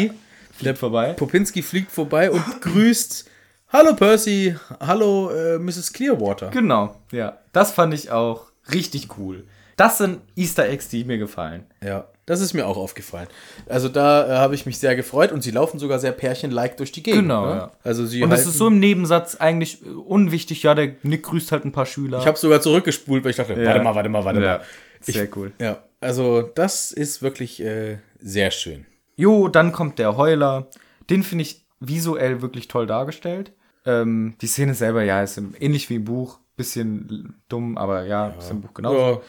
Der 0.62 0.76
vorbei. 0.76 1.14
Popinski 1.14 1.62
fliegt 1.62 1.91
vorbei 1.91 2.32
und 2.32 2.43
grüßt, 2.62 3.30
hallo 3.70 3.93
Percy, 3.95 4.55
hallo 4.80 5.30
äh, 5.30 5.58
Mrs. 5.60 5.93
Clearwater. 5.93 6.49
Genau, 6.49 6.95
ja. 7.12 7.38
Das 7.53 7.72
fand 7.72 7.93
ich 7.93 8.12
auch 8.12 8.47
richtig 8.74 9.18
cool. 9.18 9.45
Das 9.78 9.99
sind 9.99 10.22
Easter 10.36 10.68
Eggs, 10.68 10.89
die 10.89 11.03
mir 11.03 11.20
gefallen. 11.20 11.66
Ja, 11.84 12.08
das 12.26 12.41
ist 12.41 12.53
mir 12.53 12.66
auch 12.66 12.78
aufgefallen. 12.78 13.28
Also 13.68 13.89
da 13.89 14.28
äh, 14.28 14.38
habe 14.38 14.55
ich 14.55 14.66
mich 14.66 14.80
sehr 14.80 14.95
gefreut 14.95 15.32
und 15.32 15.43
sie 15.43 15.51
laufen 15.51 15.78
sogar 15.80 15.99
sehr 15.99 16.12
pärchenlike 16.12 16.76
durch 16.76 16.91
die 16.91 17.03
Gegend. 17.03 17.22
Genau, 17.22 17.45
ne? 17.45 17.51
ja. 17.55 17.72
Also 17.84 18.05
sie 18.08 18.24
Und 18.24 18.32
das 18.32 18.47
ist 18.47 18.58
so 18.58 18.68
im 18.68 18.80
Nebensatz 18.80 19.36
eigentlich 19.36 19.86
äh, 19.86 19.89
unwichtig. 19.89 20.64
Ja, 20.64 20.74
der 20.74 20.95
Nick 21.03 21.24
grüßt 21.24 21.51
halt 21.51 21.64
ein 21.64 21.72
paar 21.72 21.86
Schüler. 21.86 22.20
Ich 22.20 22.26
habe 22.28 22.38
sogar 22.38 22.60
zurückgespult, 22.60 23.24
weil 23.24 23.32
ich 23.32 23.38
dachte, 23.38 23.55
warte 23.55 23.82
mal, 23.82 23.93
warte 23.93 24.10
mal, 24.10 24.26
warte 24.26 24.41
Ja, 24.41 24.58
mal. 24.58 24.62
sehr 25.01 25.28
cool. 25.38 25.51
Ja, 25.62 25.84
also 26.01 26.41
das 26.41 26.91
ist 26.91 27.22
wirklich 27.22 27.62
äh, 27.64 27.99
sehr 28.20 28.49
schön. 28.49 28.88
Jo, 29.18 29.49
dann 29.49 29.74
kommt 29.74 29.99
der 29.99 30.15
Heuler. 30.15 30.68
Den 31.09 31.24
finde 31.24 31.41
ich 31.41 31.65
visuell 31.80 32.41
wirklich 32.41 32.68
toll 32.68 32.88
dargestellt. 32.88 33.51
Ähm, 33.86 34.36
die 34.41 34.47
Szene 34.47 34.74
selber, 34.74 35.03
ja, 35.03 35.22
ist 35.22 35.41
ähnlich 35.59 35.89
wie 35.89 35.95
im 35.95 36.05
Buch. 36.05 36.39
Bisschen 36.55 37.36
dumm, 37.49 37.78
aber 37.78 38.05
ja, 38.05 38.30
ist 38.30 38.49
im 38.49 38.61
Buch 38.61 38.74
genauso. 38.74 39.22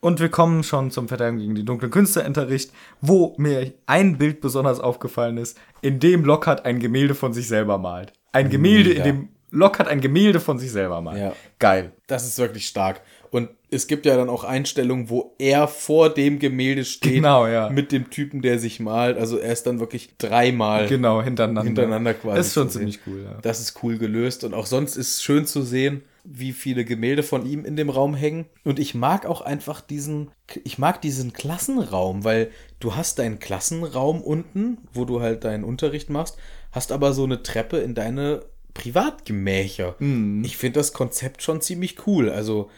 Und 0.00 0.20
wir 0.20 0.28
kommen 0.28 0.62
schon 0.62 0.90
zum 0.90 1.08
Verteidigung 1.08 1.40
gegen 1.40 1.54
die 1.54 1.64
dunklen 1.64 1.90
Künste 1.90 2.22
Unterricht, 2.22 2.70
wo 3.00 3.34
mir 3.38 3.72
ein 3.86 4.18
Bild 4.18 4.40
besonders 4.40 4.78
aufgefallen 4.78 5.38
ist, 5.38 5.58
in 5.80 6.00
dem 6.00 6.24
Lockhart 6.24 6.66
ein 6.66 6.78
Gemälde 6.78 7.14
von 7.14 7.32
sich 7.32 7.48
selber 7.48 7.78
malt. 7.78 8.12
Ein 8.32 8.50
Gemälde, 8.50 8.90
Mega. 8.90 9.04
in 9.04 9.04
dem 9.04 9.28
Lockhart 9.50 9.88
ein 9.88 10.02
Gemälde 10.02 10.38
von 10.38 10.58
sich 10.58 10.70
selber 10.70 11.00
malt. 11.00 11.18
Ja. 11.18 11.32
Geil. 11.58 11.92
Das 12.06 12.26
ist 12.26 12.38
wirklich 12.38 12.68
stark. 12.68 13.00
Und 13.30 13.48
es 13.70 13.86
gibt 13.88 14.06
ja 14.06 14.16
dann 14.16 14.28
auch 14.28 14.44
Einstellungen, 14.44 15.10
wo 15.10 15.34
er 15.38 15.66
vor 15.66 16.08
dem 16.12 16.38
Gemälde 16.38 16.84
steht. 16.84 17.14
Genau, 17.14 17.46
ja. 17.46 17.68
Mit 17.68 17.90
dem 17.90 18.10
Typen, 18.10 18.40
der 18.40 18.58
sich 18.58 18.78
malt. 18.78 19.18
Also 19.18 19.38
er 19.38 19.52
ist 19.52 19.64
dann 19.66 19.80
wirklich 19.80 20.10
dreimal 20.18 20.86
Genau, 20.86 21.20
hintereinander. 21.22 21.64
hintereinander 21.64 22.14
quasi. 22.14 22.40
Ist 22.40 22.54
schon 22.54 22.70
ziemlich 22.70 23.00
cool, 23.06 23.22
ja. 23.24 23.38
Das 23.42 23.60
ist 23.60 23.82
cool 23.82 23.98
gelöst. 23.98 24.44
Und 24.44 24.54
auch 24.54 24.66
sonst 24.66 24.96
ist 24.96 25.14
es 25.14 25.22
schön 25.22 25.46
zu 25.46 25.62
sehen, 25.62 26.02
wie 26.22 26.52
viele 26.52 26.84
Gemälde 26.84 27.22
von 27.22 27.44
ihm 27.44 27.64
in 27.64 27.76
dem 27.76 27.90
Raum 27.90 28.14
hängen. 28.14 28.46
Und 28.64 28.78
ich 28.78 28.94
mag 28.94 29.26
auch 29.26 29.40
einfach 29.40 29.80
diesen, 29.80 30.30
ich 30.64 30.78
mag 30.78 31.00
diesen 31.02 31.32
Klassenraum, 31.32 32.24
weil 32.24 32.50
du 32.78 32.94
hast 32.94 33.18
deinen 33.18 33.38
Klassenraum 33.40 34.20
unten, 34.22 34.78
wo 34.92 35.04
du 35.04 35.20
halt 35.20 35.44
deinen 35.44 35.64
Unterricht 35.64 36.08
machst, 36.10 36.36
hast 36.72 36.92
aber 36.92 37.12
so 37.12 37.24
eine 37.24 37.42
Treppe 37.42 37.78
in 37.78 37.94
deine 37.94 38.42
Privatgemächer. 38.74 39.96
Mhm. 39.98 40.42
Ich 40.44 40.56
finde 40.56 40.80
das 40.80 40.92
Konzept 40.92 41.42
schon 41.42 41.60
ziemlich 41.60 42.06
cool. 42.06 42.30
Also 42.30 42.70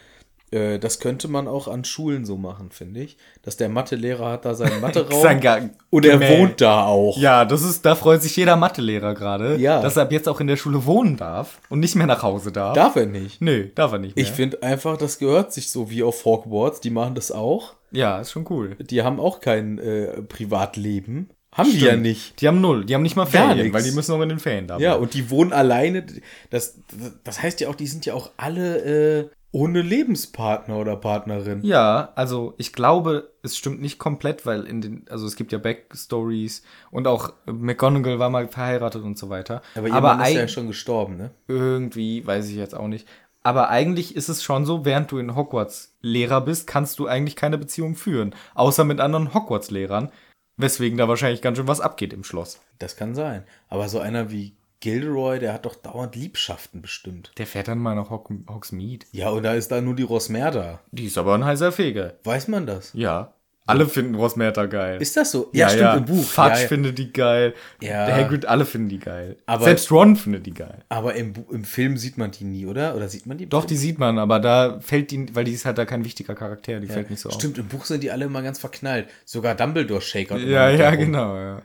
äh, 0.51 0.79
das 0.79 0.99
könnte 0.99 1.27
man 1.27 1.47
auch 1.47 1.67
an 1.67 1.83
Schulen 1.83 2.25
so 2.25 2.37
machen, 2.37 2.71
finde 2.71 3.01
ich. 3.01 3.17
Dass 3.43 3.57
der 3.57 3.69
Mathelehrer 3.69 4.31
hat 4.31 4.45
da 4.45 4.53
seinen 4.55 4.81
Matheraum 4.81 5.21
Sein 5.21 5.39
Ga- 5.39 5.69
und 5.89 6.05
er 6.05 6.19
wohnt 6.19 6.59
da 6.61 6.85
auch. 6.85 7.17
Ja, 7.17 7.45
das 7.45 7.61
ist, 7.63 7.85
da 7.85 7.95
freut 7.95 8.21
sich 8.21 8.35
jeder 8.35 8.55
Mathelehrer 8.55 9.13
gerade, 9.13 9.57
Ja. 9.57 9.81
dass 9.81 9.97
er 9.97 10.03
ab 10.03 10.11
jetzt 10.11 10.27
auch 10.29 10.39
in 10.39 10.47
der 10.47 10.57
Schule 10.57 10.85
wohnen 10.85 11.17
darf 11.17 11.59
und 11.69 11.79
nicht 11.79 11.95
mehr 11.95 12.07
nach 12.07 12.23
Hause 12.23 12.51
darf. 12.51 12.75
Darf 12.75 12.95
er 12.95 13.05
nicht. 13.05 13.41
Nö, 13.41 13.67
darf 13.75 13.91
er 13.91 13.99
nicht 13.99 14.15
mehr. 14.15 14.23
Ich 14.25 14.31
finde 14.31 14.63
einfach, 14.63 14.97
das 14.97 15.19
gehört 15.19 15.53
sich 15.53 15.71
so 15.71 15.89
wie 15.89 16.03
auf 16.03 16.25
Hogwarts. 16.25 16.79
Die 16.81 16.89
machen 16.89 17.15
das 17.15 17.31
auch. 17.31 17.75
ja, 17.91 18.19
ist 18.19 18.31
schon 18.31 18.45
cool. 18.49 18.75
Die 18.79 19.01
haben 19.03 19.19
auch 19.19 19.39
kein 19.39 19.77
äh, 19.79 20.21
Privatleben. 20.23 21.29
Haben 21.51 21.71
die 21.71 21.79
ja 21.79 21.87
Stimmt. 21.89 22.03
nicht. 22.03 22.41
Die 22.41 22.47
haben 22.47 22.61
null, 22.61 22.85
die 22.85 22.93
haben 22.93 23.01
nicht 23.01 23.15
mal 23.15 23.25
Ferien, 23.25 23.73
weil 23.73 23.81
die 23.81 23.89
müssen 23.91 24.11
auch 24.13 24.21
in 24.21 24.29
den 24.29 24.37
Ferien 24.37 24.67
da 24.67 24.77
Ja, 24.77 24.93
und 24.93 25.15
die 25.15 25.31
wohnen 25.31 25.51
alleine. 25.51 26.05
Das, 26.51 26.77
das 27.23 27.41
heißt 27.41 27.59
ja 27.61 27.69
auch, 27.69 27.75
die 27.75 27.87
sind 27.87 28.05
ja 28.05 28.13
auch 28.13 28.29
alle 28.37 29.21
äh, 29.21 29.29
ohne 29.51 29.81
Lebenspartner 29.81 30.77
oder 30.77 30.95
Partnerin. 30.95 31.61
Ja, 31.63 32.11
also 32.15 32.53
ich 32.57 32.73
glaube, 32.73 33.31
es 33.41 33.57
stimmt 33.57 33.81
nicht 33.81 33.97
komplett, 33.97 34.45
weil 34.45 34.65
in 34.65 34.81
den, 34.81 35.05
also 35.09 35.25
es 35.25 35.35
gibt 35.35 35.51
ja 35.51 35.57
Backstories 35.57 36.63
und 36.91 37.07
auch 37.07 37.33
McGonagall 37.45 38.19
war 38.19 38.29
mal 38.29 38.47
verheiratet 38.47 39.03
und 39.03 39.17
so 39.17 39.29
weiter. 39.29 39.61
Aber 39.75 39.87
ihr 39.87 40.01
Mann 40.01 40.21
ist 40.21 40.33
ja 40.33 40.47
schon 40.47 40.67
gestorben, 40.67 41.17
ne? 41.17 41.31
irgendwie, 41.47 42.25
weiß 42.25 42.49
ich 42.49 42.55
jetzt 42.55 42.75
auch 42.75 42.87
nicht. 42.87 43.07
Aber 43.41 43.69
eigentlich 43.69 44.15
ist 44.15 44.29
es 44.29 44.43
schon 44.43 44.65
so, 44.65 44.85
während 44.85 45.11
du 45.11 45.17
in 45.17 45.35
Hogwarts 45.35 45.95
Lehrer 46.01 46.41
bist, 46.41 46.67
kannst 46.67 46.99
du 46.99 47.07
eigentlich 47.07 47.35
keine 47.35 47.57
Beziehung 47.57 47.95
führen. 47.95 48.35
Außer 48.53 48.83
mit 48.83 48.99
anderen 48.99 49.33
Hogwarts-Lehrern. 49.33 50.11
Weswegen 50.57 50.97
da 50.97 51.07
wahrscheinlich 51.07 51.41
ganz 51.41 51.57
schön 51.57 51.69
was 51.69 51.79
abgeht 51.79 52.11
im 52.11 52.25
Schloss. 52.25 52.59
Das 52.79 52.97
kann 52.97 53.15
sein. 53.15 53.45
Aber 53.69 53.87
so 53.87 53.99
einer 53.99 54.29
wie 54.29 54.57
Gilderoy, 54.81 55.39
der 55.39 55.53
hat 55.53 55.65
doch 55.65 55.75
dauernd 55.75 56.15
Liebschaften 56.15 56.81
bestimmt. 56.81 57.31
Der 57.37 57.47
fährt 57.47 57.67
dann 57.67 57.79
mal 57.79 57.95
nach 57.95 58.09
Hog 58.09 58.29
Hogsmeade. 58.49 59.05
Ja, 59.11 59.29
und 59.29 59.43
da 59.43 59.53
ist 59.53 59.71
da 59.71 59.81
nur 59.81 59.95
die 59.95 60.03
Rosmerta. 60.03 60.79
Die 60.91 61.05
ist 61.05 61.17
aber 61.17 61.35
ein 61.35 61.43
heißer 61.43 61.71
Feger. 61.71 62.13
Weiß 62.23 62.47
man 62.47 62.65
das? 62.65 62.91
Ja. 62.93 63.33
Alle 63.69 63.85
finden 63.85 64.15
Rosmerta 64.15 64.65
geil. 64.65 64.99
Ist 64.99 65.15
das 65.15 65.31
so? 65.31 65.49
Ja, 65.53 65.69
stimmt, 65.69 65.97
im 65.97 66.05
Buch. 66.05 66.23
Fudge 66.25 66.55
ja, 66.55 66.61
ja. 66.61 66.67
findet 66.67 66.97
die 66.97 67.13
geil. 67.13 67.53
Ja. 67.81 68.07
Der 68.07 68.15
Hagrid, 68.15 68.47
alle 68.47 68.65
finden 68.65 68.89
die 68.89 68.97
geil. 68.97 69.37
Aber- 69.45 69.65
Selbst 69.65 69.91
Ron 69.91 70.15
findet 70.15 70.47
die 70.47 70.55
geil. 70.55 70.83
Aber 70.89 71.13
im, 71.13 71.33
im 71.51 71.63
Film 71.63 71.95
sieht 71.97 72.17
man 72.17 72.31
die 72.31 72.45
nie, 72.45 72.65
oder? 72.65 72.95
Oder 72.95 73.09
sieht 73.09 73.27
man 73.27 73.37
die? 73.37 73.45
Doch, 73.47 73.61
Film? 73.61 73.67
die 73.67 73.77
sieht 73.77 73.99
man, 73.99 74.17
aber 74.17 74.39
da 74.39 74.79
fällt 74.79 75.11
die, 75.11 75.35
weil 75.35 75.43
die 75.43 75.51
ist 75.51 75.65
halt 75.65 75.77
da 75.77 75.85
kein 75.85 76.03
wichtiger 76.03 76.33
Charakter, 76.33 76.79
die 76.79 76.87
fällt 76.87 77.11
nicht 77.11 77.19
so 77.19 77.29
auf. 77.29 77.35
Stimmt, 77.35 77.59
im 77.59 77.67
Buch 77.67 77.85
sind 77.85 78.01
die 78.01 78.09
alle 78.09 78.25
immer 78.25 78.41
ganz 78.41 78.57
verknallt. 78.57 79.07
Sogar 79.25 79.53
Dumbledore 79.53 80.01
shakert 80.01 80.39
immer 80.39 80.49
Ja, 80.49 80.69
ja, 80.71 80.95
genau, 80.95 81.35
ja. 81.37 81.61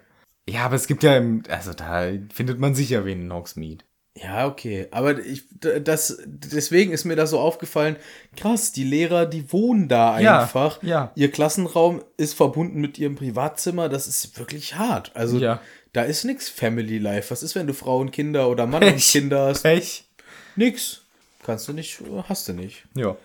Ja, 0.49 0.65
aber 0.67 0.77
es 0.77 0.87
gibt 0.87 1.03
ja, 1.03 1.17
im, 1.17 1.43
also 1.49 1.73
da 1.73 2.07
findet 2.33 2.59
man 2.59 2.75
sicher 2.75 3.05
wen 3.05 3.23
in 3.23 3.33
Hogsmeade. 3.33 3.85
Ja, 4.17 4.47
okay. 4.47 4.87
Aber 4.93 5.19
ich, 5.19 5.45
das, 5.61 6.19
deswegen 6.25 6.93
ist 6.93 7.05
mir 7.05 7.17
das 7.17 7.31
so 7.31 7.41
aufgefallen. 7.41 7.97
Krass, 8.37 8.71
die 8.71 8.85
Lehrer, 8.85 9.27
die 9.27 9.53
wohnen 9.53 9.89
da 9.89 10.21
Ja, 10.21 10.43
einfach. 10.43 10.81
ja. 10.85 11.11
Ihr 11.17 11.33
Klassenraum 11.33 12.01
ist 12.17 12.35
verbunden 12.35 12.81
mit 12.81 12.97
ihrem 12.99 13.17
Privatzimmer. 13.17 13.89
Das 13.89 14.07
ist 14.07 14.39
wirklich 14.39 14.77
hart. 14.77 15.11
Also, 15.15 15.39
Ja. 15.39 15.61
da 15.93 16.03
ist 16.03 16.25
nix 16.25 16.49
Family 16.49 16.99
Life. 16.99 17.33
Was 17.33 17.43
ist, 17.43 17.57
wenn 17.57 17.67
du 17.67 17.75
Frauen, 17.75 18.13
Kinder 18.13 18.49
oder 18.49 18.67
Mann 18.67 18.85
und 18.85 18.91
Pech. 18.95 19.11
Kinder 19.11 19.47
hast? 19.49 19.63
Pech. 19.63 20.05
Nix. 20.55 21.01
Kannst 21.43 21.67
du 21.67 21.73
nicht, 21.73 22.01
hast 22.29 22.47
du 22.49 22.53
nicht. 22.53 22.85
Ja. 22.95 23.17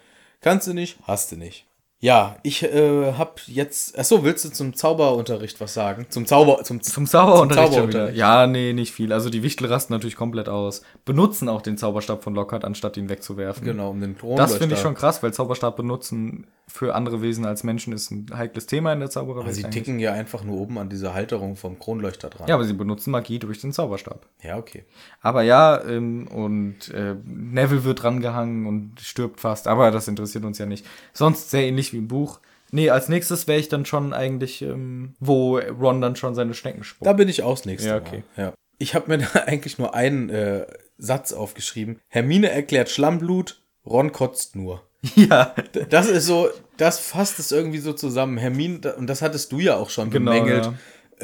Kannst 0.42 0.66
du 0.68 0.74
nicht, 0.74 0.98
hast 1.04 1.32
du 1.32 1.36
nicht. 1.36 1.66
Ja, 2.02 2.38
ich 2.44 2.64
äh, 2.64 3.14
hab 3.18 3.42
jetzt. 3.48 4.00
Achso, 4.00 4.24
willst 4.24 4.46
du 4.46 4.50
zum 4.50 4.74
Zauberunterricht 4.74 5.60
was 5.60 5.74
sagen? 5.74 6.06
Zum 6.08 6.26
Zauber. 6.26 6.64
Zum, 6.64 6.82
Zum 6.82 7.06
Zauberunterricht 7.06 7.72
wieder. 7.72 7.74
Zauberunterricht. 7.74 8.18
Ja, 8.18 8.48
nee, 8.48 8.72
nicht 8.72 8.94
viel. 8.94 9.12
Also 9.12 9.30
die 9.30 9.44
Wichtel 9.44 9.68
rasten 9.68 9.92
natürlich 9.92 10.16
komplett 10.16 10.48
aus. 10.48 10.82
Benutzen 11.04 11.50
auch 11.50 11.62
den 11.62 11.78
Zauberstab 11.78 12.24
von 12.24 12.36
Lockhart, 12.36 12.64
anstatt 12.64 12.96
ihn 12.96 13.10
wegzuwerfen. 13.10 13.66
Genau, 13.66 13.90
um 13.90 14.00
den 14.00 14.18
Thron. 14.18 14.38
Das 14.38 14.56
finde 14.56 14.76
ich 14.76 14.82
schon 14.82 14.96
krass, 14.96 15.22
weil 15.22 15.34
Zauberstab 15.34 15.76
benutzen 15.76 16.48
für 16.70 16.96
andere 16.96 17.22
Wesen 17.22 17.46
als 17.46 17.64
Menschen 17.64 17.94
ist 17.94 18.12
ein 18.12 18.28
heikles 18.34 18.68
Thema 18.68 18.94
in 18.94 19.00
der 19.00 19.10
Zaubererwelt. 19.10 19.46
Aber 19.46 19.54
sie 19.54 19.66
eigentlich. 19.66 19.84
ticken 19.84 20.00
ja 20.00 20.14
einfach 20.14 20.44
nur 20.44 20.58
oben 20.60 20.78
an 20.78 20.90
dieser 20.90 21.14
Halterung 21.14 21.56
vom 21.56 21.80
Kronleuchter 21.80 22.30
dran. 22.30 22.48
Ja, 22.48 22.56
aber 22.56 22.64
sie 22.64 22.74
benutzen 22.74 23.12
Magie 23.12 23.40
durch 23.40 23.60
den 23.60 23.74
Zauberstab. 23.74 24.28
Ja, 24.44 24.58
okay. 24.58 24.86
Aber 25.22 25.42
ja, 25.42 25.84
ähm, 25.84 26.28
und 26.28 26.90
äh, 26.90 27.16
Neville 27.26 27.84
wird 27.84 28.04
rangehangen 28.04 28.68
und 28.68 29.00
stirbt 29.02 29.42
fast, 29.42 29.68
aber 29.68 29.92
das 29.92 30.08
interessiert 30.08 30.46
uns 30.46 30.60
ja 30.60 30.66
nicht. 30.66 30.86
Sonst 31.12 31.50
sehr 31.50 31.68
ähnlich 31.68 31.89
wie 31.94 31.98
im 31.98 32.08
Buch. 32.08 32.40
Nee, 32.72 32.90
als 32.92 33.10
nächstes 33.10 33.48
wäre 33.48 33.60
ich 33.60 33.68
dann 33.70 33.86
schon 33.86 34.14
eigentlich, 34.14 34.62
ähm, 34.62 35.14
wo 35.20 35.58
Ron 35.58 36.02
dann 36.02 36.16
schon 36.16 36.36
seine 36.36 36.54
Schnecken 36.54 36.84
spuckt. 36.84 37.08
Da 37.08 37.14
bin 37.14 37.28
ich 37.30 37.42
aus 37.44 37.66
nächste 37.66 37.90
Ja, 37.90 37.96
Mal. 37.96 38.02
okay. 38.08 38.24
Ja. 38.38 38.54
Ich 38.78 38.94
habe 38.96 39.08
mir 39.10 39.18
da 39.34 39.40
eigentlich 39.42 39.78
nur 39.80 39.96
einen 39.96 40.30
äh, 40.30 40.68
Satz 40.98 41.34
aufgeschrieben. 41.34 42.00
Hermine 42.08 42.52
erklärt 42.52 42.90
Schlammblut, 42.90 43.62
Ron 43.86 44.12
kotzt 44.12 44.56
nur. 44.56 44.84
ja, 45.16 45.56
Das 45.90 46.08
ist 46.10 46.26
so, 46.26 46.50
das 46.78 47.00
fasst 47.00 47.40
es 47.40 47.52
irgendwie 47.52 47.78
so 47.80 47.94
zusammen. 47.94 48.38
Hermine, 48.38 48.96
und 48.98 49.08
das 49.08 49.22
hattest 49.22 49.52
du 49.52 49.60
ja 49.60 49.78
auch 49.78 49.90
schon 49.90 50.10
Genau, 50.12 50.32
bemängelt, 50.32 50.66
ja. 50.66 50.74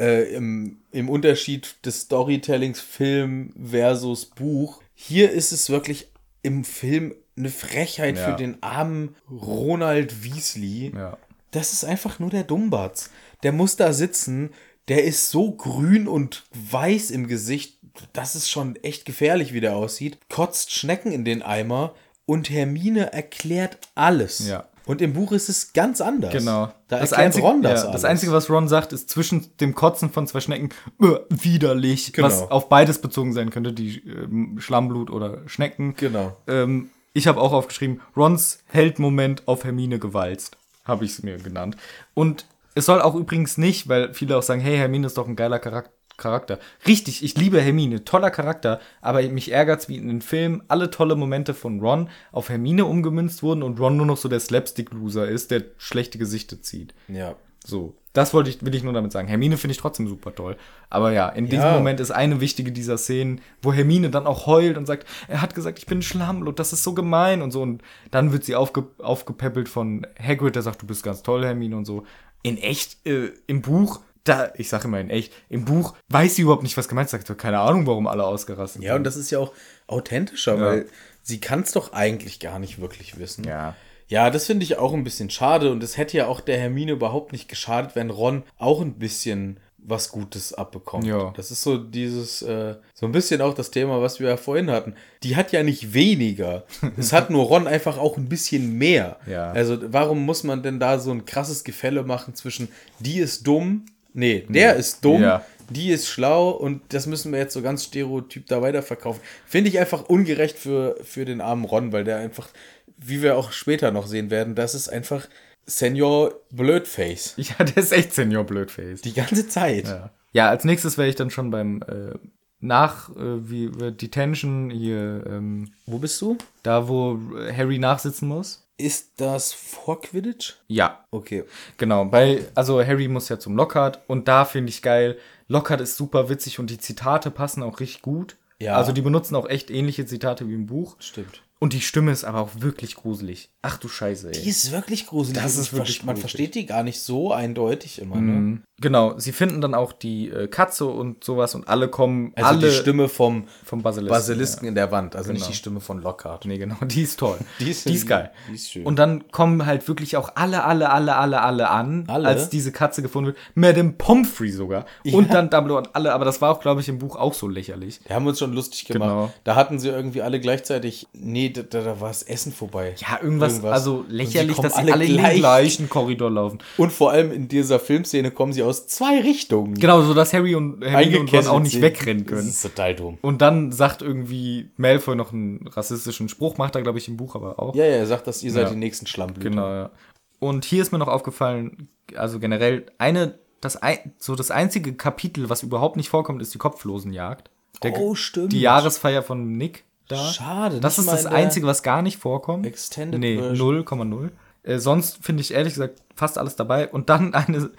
äh, 0.04 0.32
im, 0.34 0.78
im 0.92 1.08
Unterschied 1.10 1.76
des 1.84 2.00
Storytellings 2.02 2.80
Film 2.80 3.52
versus 3.62 4.24
Buch. 4.26 4.82
Hier 4.94 5.30
ist 5.30 5.52
es 5.52 5.68
wirklich 5.70 6.08
im 6.42 6.64
Film 6.64 7.14
eine 7.36 7.50
Frechheit 7.50 8.16
Ja. 8.16 8.30
für 8.30 8.36
den 8.36 8.62
armen 8.62 9.14
Ronald 9.30 10.24
Weasley. 10.24 10.92
ja. 10.94 11.16
Das 11.52 11.72
ist 11.72 11.84
einfach 11.84 12.18
nur 12.18 12.28
der 12.28 12.42
Dummbatz. 12.44 13.10
Der 13.42 13.52
muss 13.52 13.76
da 13.76 13.92
sitzen. 13.94 14.50
Der 14.88 15.04
ist 15.04 15.30
so 15.30 15.52
grün 15.52 16.06
und 16.06 16.44
weiß 16.70 17.10
im 17.10 17.28
Gesicht. 17.28 17.78
Das 18.12 18.34
ist 18.34 18.50
schon 18.50 18.76
echt 18.82 19.04
gefährlich, 19.06 19.54
wie 19.54 19.60
der 19.60 19.74
aussieht. 19.76 20.18
Kotzt 20.28 20.72
Schnecken 20.72 21.12
in 21.12 21.24
den 21.24 21.42
Eimer 21.42 21.94
und 22.26 22.50
Hermine 22.50 23.12
erklärt 23.14 23.78
alles. 23.94 24.46
Ja. 24.46 24.66
Und 24.84 25.00
im 25.00 25.14
Buch 25.14 25.32
ist 25.32 25.48
es 25.48 25.72
ganz 25.72 26.00
anders. 26.02 26.32
Genau. 26.32 26.66
Da 26.88 26.98
das, 27.00 27.12
erklärt 27.12 27.26
Einzige, 27.26 27.46
Ron 27.46 27.62
das 27.62 27.80
ja, 27.80 27.88
alles. 27.88 28.02
das 28.02 28.10
Einzige, 28.10 28.32
was 28.32 28.50
Ron 28.50 28.68
sagt, 28.68 28.92
ist 28.92 29.08
zwischen 29.08 29.46
dem 29.58 29.74
Kotzen 29.74 30.10
von 30.10 30.26
zwei 30.26 30.40
Schnecken 30.40 30.68
äh, 31.00 31.06
widerlich, 31.30 32.12
Genau. 32.12 32.26
was 32.28 32.42
auf 32.50 32.68
beides 32.68 33.00
bezogen 33.00 33.32
sein 33.32 33.50
könnte, 33.50 33.72
die 33.72 33.98
ähm, 34.06 34.56
Schlammblut 34.60 35.10
oder 35.10 35.40
Schnecken. 35.48 35.94
Genau. 35.96 36.36
Ähm, 36.46 36.90
ich 37.16 37.26
habe 37.26 37.40
auch 37.40 37.52
aufgeschrieben, 37.52 38.02
Rons 38.14 38.62
Heldmoment 38.66 39.48
auf 39.48 39.64
Hermine 39.64 39.98
gewalzt, 39.98 40.58
habe 40.84 41.06
ich 41.06 41.12
es 41.12 41.22
mir 41.22 41.38
genannt. 41.38 41.74
Und 42.12 42.44
es 42.74 42.84
soll 42.84 43.00
auch 43.00 43.14
übrigens 43.14 43.56
nicht, 43.56 43.88
weil 43.88 44.12
viele 44.12 44.36
auch 44.36 44.42
sagen, 44.42 44.60
hey, 44.60 44.76
Hermine 44.76 45.06
ist 45.06 45.16
doch 45.16 45.26
ein 45.26 45.34
geiler 45.34 45.58
Charak 45.58 45.90
Charakter. 46.18 46.58
Richtig, 46.86 47.22
ich 47.22 47.36
liebe 47.36 47.60
Hermine, 47.60 48.04
toller 48.04 48.30
Charakter, 48.30 48.80
aber 49.02 49.22
mich 49.22 49.52
ärgert's, 49.52 49.86
wie 49.90 49.98
in 49.98 50.08
den 50.08 50.22
Filmen 50.22 50.62
alle 50.66 50.88
tolle 50.88 51.14
Momente 51.14 51.52
von 51.52 51.78
Ron 51.80 52.08
auf 52.32 52.48
Hermine 52.48 52.86
umgemünzt 52.86 53.42
wurden 53.42 53.62
und 53.62 53.78
Ron 53.78 53.98
nur 53.98 54.06
noch 54.06 54.16
so 54.16 54.30
der 54.30 54.40
Slapstick-Loser 54.40 55.28
ist, 55.28 55.50
der 55.50 55.64
schlechte 55.76 56.16
Gesichte 56.16 56.62
zieht. 56.62 56.94
Ja. 57.08 57.36
So, 57.66 57.96
das 58.16 58.32
wollte 58.32 58.50
ich, 58.50 58.64
will 58.64 58.74
ich 58.74 58.82
nur 58.82 58.92
damit 58.92 59.12
sagen. 59.12 59.28
Hermine 59.28 59.56
finde 59.56 59.72
ich 59.72 59.78
trotzdem 59.78 60.08
super 60.08 60.34
toll. 60.34 60.56
Aber 60.88 61.12
ja, 61.12 61.28
in 61.28 61.46
diesem 61.46 61.66
Ja. 61.66 61.74
Moment 61.74 62.00
ist 62.00 62.10
eine 62.10 62.40
wichtige 62.40 62.72
dieser 62.72 62.96
Szenen, 62.96 63.40
wo 63.62 63.72
Hermine 63.72 64.08
dann 64.10 64.26
auch 64.26 64.46
heult 64.46 64.76
und 64.78 64.86
sagt, 64.86 65.06
er 65.28 65.42
hat 65.42 65.54
gesagt, 65.54 65.78
ich 65.78 65.86
bin 65.86 65.98
ein 65.98 66.02
Schlammlut, 66.02 66.58
das 66.58 66.72
ist 66.72 66.82
so 66.82 66.94
gemein 66.94 67.42
und 67.42 67.50
so. 67.50 67.62
Und 67.62 67.82
dann 68.10 68.32
wird 68.32 68.44
sie 68.44 68.54
aufge, 68.54 68.84
aufgepäppelt 68.98 69.68
von 69.68 70.06
Hagrid, 70.20 70.54
der 70.54 70.62
sagt, 70.62 70.80
du 70.82 70.86
bist 70.86 71.02
ganz 71.02 71.22
toll, 71.22 71.44
Hermine 71.44 71.76
und 71.76 71.84
so. 71.84 72.04
In 72.42 72.56
echt, 72.56 73.06
äh, 73.06 73.32
im 73.46 73.60
Buch, 73.60 74.00
da, 74.24 74.50
ich 74.56 74.68
sage 74.68 74.84
immer 74.88 75.00
in 75.00 75.10
echt, 75.10 75.32
im 75.48 75.64
Buch 75.64 75.94
weiß 76.08 76.36
sie 76.36 76.42
überhaupt 76.42 76.62
nicht, 76.62 76.76
was 76.76 76.88
gemeint 76.88 77.12
ist. 77.12 77.26
Sagt, 77.26 77.38
keine 77.38 77.60
Ahnung, 77.60 77.86
warum 77.86 78.06
alle 78.06 78.24
ausgerastet 78.24 78.82
Ja, 78.82 78.96
und 78.96 79.04
das 79.04 79.16
ist 79.16 79.30
ja 79.30 79.38
auch 79.38 79.52
authentischer, 79.86 80.60
weil 80.60 80.86
sie 81.22 81.40
kann 81.40 81.60
es 81.60 81.72
doch 81.72 81.92
eigentlich 81.92 82.40
gar 82.40 82.58
nicht 82.58 82.80
wirklich 82.80 83.18
wissen. 83.18 83.44
Ja. 83.44 83.74
Ja, 84.08 84.30
das 84.30 84.46
finde 84.46 84.64
ich 84.64 84.78
auch 84.78 84.92
ein 84.94 85.04
bisschen 85.04 85.30
schade 85.30 85.72
und 85.72 85.82
es 85.82 85.96
hätte 85.96 86.16
ja 86.16 86.26
auch 86.28 86.40
der 86.40 86.58
Hermine 86.58 86.92
überhaupt 86.92 87.32
nicht 87.32 87.48
geschadet, 87.48 87.96
wenn 87.96 88.10
Ron 88.10 88.44
auch 88.58 88.80
ein 88.80 88.94
bisschen 88.94 89.58
was 89.78 90.10
Gutes 90.10 90.52
abbekommt. 90.52 91.06
Ja. 91.06 91.32
Das 91.36 91.50
ist 91.52 91.62
so 91.62 91.76
dieses, 91.78 92.42
äh, 92.42 92.74
so 92.92 93.06
ein 93.06 93.12
bisschen 93.12 93.40
auch 93.40 93.54
das 93.54 93.70
Thema, 93.70 94.02
was 94.02 94.18
wir 94.18 94.28
ja 94.28 94.36
vorhin 94.36 94.68
hatten. 94.70 94.94
Die 95.22 95.36
hat 95.36 95.52
ja 95.52 95.62
nicht 95.62 95.94
weniger. 95.94 96.64
es 96.96 97.12
hat 97.12 97.30
nur 97.30 97.44
Ron 97.44 97.68
einfach 97.68 97.96
auch 97.98 98.16
ein 98.16 98.28
bisschen 98.28 98.76
mehr. 98.78 99.18
Ja. 99.28 99.52
Also 99.52 99.78
warum 99.92 100.24
muss 100.24 100.42
man 100.42 100.62
denn 100.64 100.80
da 100.80 100.98
so 100.98 101.12
ein 101.12 101.24
krasses 101.24 101.62
Gefälle 101.62 102.02
machen 102.02 102.34
zwischen 102.34 102.68
die 102.98 103.18
ist 103.18 103.46
dumm, 103.46 103.86
nee, 104.12 104.44
der 104.48 104.74
ist 104.74 105.04
dumm, 105.04 105.22
Ja. 105.22 105.44
die 105.70 105.90
ist 105.90 106.08
schlau 106.08 106.50
und 106.50 106.80
das 106.88 107.06
müssen 107.06 107.30
wir 107.30 107.38
jetzt 107.38 107.54
so 107.54 107.62
ganz 107.62 107.84
stereotyp 107.84 108.46
da 108.48 108.62
weiterverkaufen. 108.62 109.22
Finde 109.46 109.70
ich 109.70 109.78
einfach 109.78 110.06
ungerecht 110.08 110.58
für, 110.58 110.96
für 111.04 111.24
den 111.24 111.40
armen 111.40 111.64
Ron, 111.64 111.92
weil 111.92 112.02
der 112.02 112.16
einfach, 112.16 112.48
wie 112.96 113.22
wir 113.22 113.36
auch 113.36 113.52
später 113.52 113.90
noch 113.90 114.06
sehen 114.06 114.30
werden, 114.30 114.54
das 114.54 114.74
ist 114.74 114.88
einfach 114.88 115.28
Senior 115.66 116.32
Blödface. 116.50 117.34
Ja, 117.36 117.64
der 117.64 117.76
ist 117.78 117.92
echt 117.92 118.14
Senior 118.14 118.44
Blödface. 118.44 119.00
Die 119.02 119.12
ganze 119.14 119.48
Zeit. 119.48 119.86
Ja. 119.88 120.10
ja, 120.32 120.48
als 120.48 120.64
nächstes 120.64 120.96
wäre 120.98 121.08
ich 121.08 121.16
dann 121.16 121.30
schon 121.30 121.50
beim 121.50 121.82
äh, 121.82 122.14
nach 122.60 123.10
äh, 123.10 123.50
wie 123.50 123.64
äh, 123.66 123.92
Detention 123.92 124.70
hier 124.70 125.24
ähm, 125.26 125.72
Wo 125.86 125.98
bist 125.98 126.20
du? 126.22 126.38
da 126.62 126.88
wo 126.88 127.18
Harry 127.54 127.78
nachsitzen 127.78 128.28
muss. 128.28 128.62
Ist 128.78 129.20
das 129.20 129.52
vor 129.54 130.02
Quidditch? 130.02 130.54
Ja, 130.68 131.04
Okay. 131.10 131.44
genau, 131.78 132.10
weil 132.12 132.46
also 132.54 132.84
Harry 132.84 133.08
muss 133.08 133.28
ja 133.28 133.38
zum 133.38 133.56
Lockhart 133.56 134.00
und 134.06 134.28
da 134.28 134.44
finde 134.44 134.68
ich 134.70 134.82
geil. 134.82 135.16
Lockhart 135.48 135.80
ist 135.80 135.96
super 135.96 136.28
witzig 136.28 136.58
und 136.58 136.68
die 136.70 136.78
Zitate 136.78 137.30
passen 137.30 137.62
auch 137.62 137.80
richtig 137.80 138.02
gut. 138.02 138.36
Ja. 138.58 138.76
Also 138.76 138.92
die 138.92 139.00
benutzen 139.02 139.34
auch 139.36 139.48
echt 139.48 139.70
ähnliche 139.70 140.04
Zitate 140.06 140.48
wie 140.48 140.54
im 140.54 140.66
Buch. 140.66 140.96
Stimmt. 140.98 141.42
Und 141.58 141.72
die 141.72 141.80
Stimme 141.80 142.12
ist 142.12 142.24
aber 142.24 142.40
auch 142.40 142.50
wirklich 142.60 142.96
gruselig. 142.96 143.48
Ach 143.62 143.78
du 143.78 143.88
Scheiße, 143.88 144.28
ey. 144.28 144.42
Die 144.42 144.48
ist 144.50 144.72
wirklich 144.72 145.06
gruselig. 145.06 145.42
Das 145.42 145.56
ist 145.56 145.72
wirklich 145.72 146.02
Man 146.04 146.14
gruselig. 146.16 146.20
versteht 146.30 146.54
die 146.54 146.66
gar 146.66 146.82
nicht 146.82 147.00
so 147.00 147.32
eindeutig 147.32 147.98
immer, 147.98 148.20
ne? 148.20 148.60
Genau, 148.78 149.18
sie 149.18 149.32
finden 149.32 149.62
dann 149.62 149.74
auch 149.74 149.92
die 149.94 150.28
äh, 150.28 150.48
Katze 150.48 150.84
und 150.84 151.24
sowas 151.24 151.54
und 151.54 151.66
alle 151.66 151.88
kommen, 151.88 152.32
Also 152.36 152.48
alle 152.50 152.68
die 152.68 152.74
Stimme 152.74 153.08
vom 153.08 153.44
vom 153.64 153.80
Basilisken. 153.82 154.14
Basilisken 154.14 154.68
in 154.68 154.74
der 154.74 154.90
Wand, 154.92 155.16
also 155.16 155.32
nicht 155.32 155.40
Genau. 155.40 155.50
die 155.50 155.56
Stimme 155.56 155.80
von 155.80 156.02
Lockhart. 156.02 156.44
Nee, 156.44 156.58
genau, 156.58 156.76
die 156.82 157.00
ist 157.02 157.18
toll. 157.18 157.38
Die 157.58 157.70
ist- 157.70 158.06
geil. 158.06 158.30
die 158.50 158.54
ist 158.54 158.70
schön. 158.70 158.84
Und 158.84 158.98
dann 158.98 159.30
kommen 159.30 159.64
halt 159.64 159.88
wirklich 159.88 160.18
auch 160.18 160.32
alle, 160.34 160.64
alle, 160.64 160.90
alle, 160.90 161.16
alle, 161.16 161.40
alle 161.40 161.70
an, 161.70 162.04
Alle? 162.08 162.28
als 162.28 162.50
diese 162.50 162.70
Katze 162.70 163.00
gefunden 163.00 163.28
wird. 163.28 163.38
Madame 163.54 163.94
Pomfrey 163.96 164.50
sogar. 164.50 164.84
Und 165.10 165.32
dann 165.32 165.48
Dumbledore 165.48 165.80
und 165.84 165.96
alle, 165.96 166.12
aber 166.12 166.26
das 166.26 166.42
war 166.42 166.50
auch, 166.52 166.60
glaube 166.60 166.82
ich, 166.82 166.88
im 166.90 166.98
Buch 166.98 167.16
auch 167.16 167.32
so 167.32 167.48
lächerlich. 167.48 168.00
Wir 168.06 168.14
haben 168.14 168.26
uns 168.26 168.38
schon 168.38 168.52
lustig 168.52 168.84
gemacht. 168.84 169.08
Genau. 169.08 169.32
Da 169.44 169.54
hatten 169.54 169.78
sie 169.78 169.88
irgendwie 169.88 170.20
alle 170.20 170.38
gleichzeitig. 170.38 171.06
Nee, 171.14 171.48
da, 171.48 171.62
da, 171.62 171.98
war 172.00 172.08
das 172.08 172.22
Essen 172.22 172.52
vorbei. 172.52 172.94
Ja, 172.98 173.20
irgendwas, 173.22 173.64
also 173.64 174.00
Und 174.00 174.10
sie 174.10 174.16
lächerlich, 174.16 174.56
dass 174.58 174.74
sie 174.76 174.92
alle, 174.92 175.04
in 175.06 175.16
den 175.16 175.36
gleichen 175.36 175.88
Korridor 175.88 176.30
laufen. 176.30 176.58
Und 176.76 176.92
vor 176.92 177.10
allem 177.12 177.32
in 177.32 177.48
dieser 177.48 177.80
Filmszene 177.80 178.30
kommen 178.30 178.52
sie 178.52 178.65
aus 178.66 178.86
zwei 178.86 179.20
Richtungen. 179.20 179.74
Genau, 179.74 180.02
so 180.02 180.14
dass 180.14 180.32
Harry 180.32 180.54
und 180.54 180.82
Hermine 180.84 181.20
und 181.20 181.32
Ron 181.32 181.46
auch 181.46 181.60
nicht 181.60 181.72
sind. 181.72 181.82
wegrennen 181.82 182.24
Das 182.24 182.30
können. 182.34 182.48
ist 182.48 182.62
total 182.62 182.94
dumm. 182.94 183.18
Und 183.22 183.42
dann 183.42 183.72
sagt 183.72 184.02
irgendwie 184.02 184.70
Malfoy 184.76 185.16
noch 185.16 185.32
einen 185.32 185.66
rassistischen 185.68 186.28
Spruch, 186.28 186.56
macht 186.58 186.74
er, 186.76 186.82
glaube 186.82 186.98
ich, 186.98 187.08
im 187.08 187.16
Buch 187.16 187.34
aber 187.34 187.58
auch. 187.58 187.74
Ja, 187.74 187.84
ja, 187.84 187.96
er 187.96 188.06
sagt, 188.06 188.26
dass 188.26 188.42
ihr 188.42 188.52
seid 188.52 188.64
Ja. 188.64 188.70
die 188.70 188.76
nächsten 188.76 189.06
Schlammblüter. 189.06 189.48
Genau, 189.50 189.68
ja. 189.68 189.90
Und 190.38 190.64
hier 190.64 190.82
ist 190.82 190.92
mir 190.92 190.98
noch 190.98 191.08
aufgefallen, 191.08 191.88
also 192.14 192.38
generell, 192.38 192.86
eine, 192.98 193.38
das, 193.60 193.76
ein, 193.76 194.12
so 194.18 194.34
das 194.34 194.50
einzige 194.50 194.94
Kapitel, 194.94 195.48
was 195.48 195.62
überhaupt 195.62 195.96
nicht 195.96 196.08
vorkommt, 196.10 196.42
ist 196.42 196.52
die 196.54 196.58
Kopflosenjagd. 196.58 197.50
Der, 197.82 197.96
Oh, 197.98 198.14
stimmt. 198.14 198.52
Die 198.52 198.60
Jahresfeier 198.60 199.22
von 199.22 199.52
Nick 199.56 199.84
da. 200.08 200.16
Schade, 200.16 200.78
Das 200.80 200.98
ist 200.98 201.08
das 201.10 201.26
Einzige, 201.26 201.66
was 201.66 201.82
gar 201.82 202.00
nicht 202.02 202.18
vorkommt. 202.18 202.64
Extended 202.66 203.18
nee, 203.20 203.38
Version. 203.38 203.84
0,0. 203.84 204.30
Äh, 204.62 204.78
sonst 204.78 205.18
finde 205.24 205.40
ich 205.40 205.52
ehrlich 205.52 205.74
gesagt 205.74 206.00
fast 206.14 206.38
alles 206.38 206.54
dabei. 206.56 206.88
Und 206.88 207.08
dann 207.10 207.34
eine, 207.34 207.70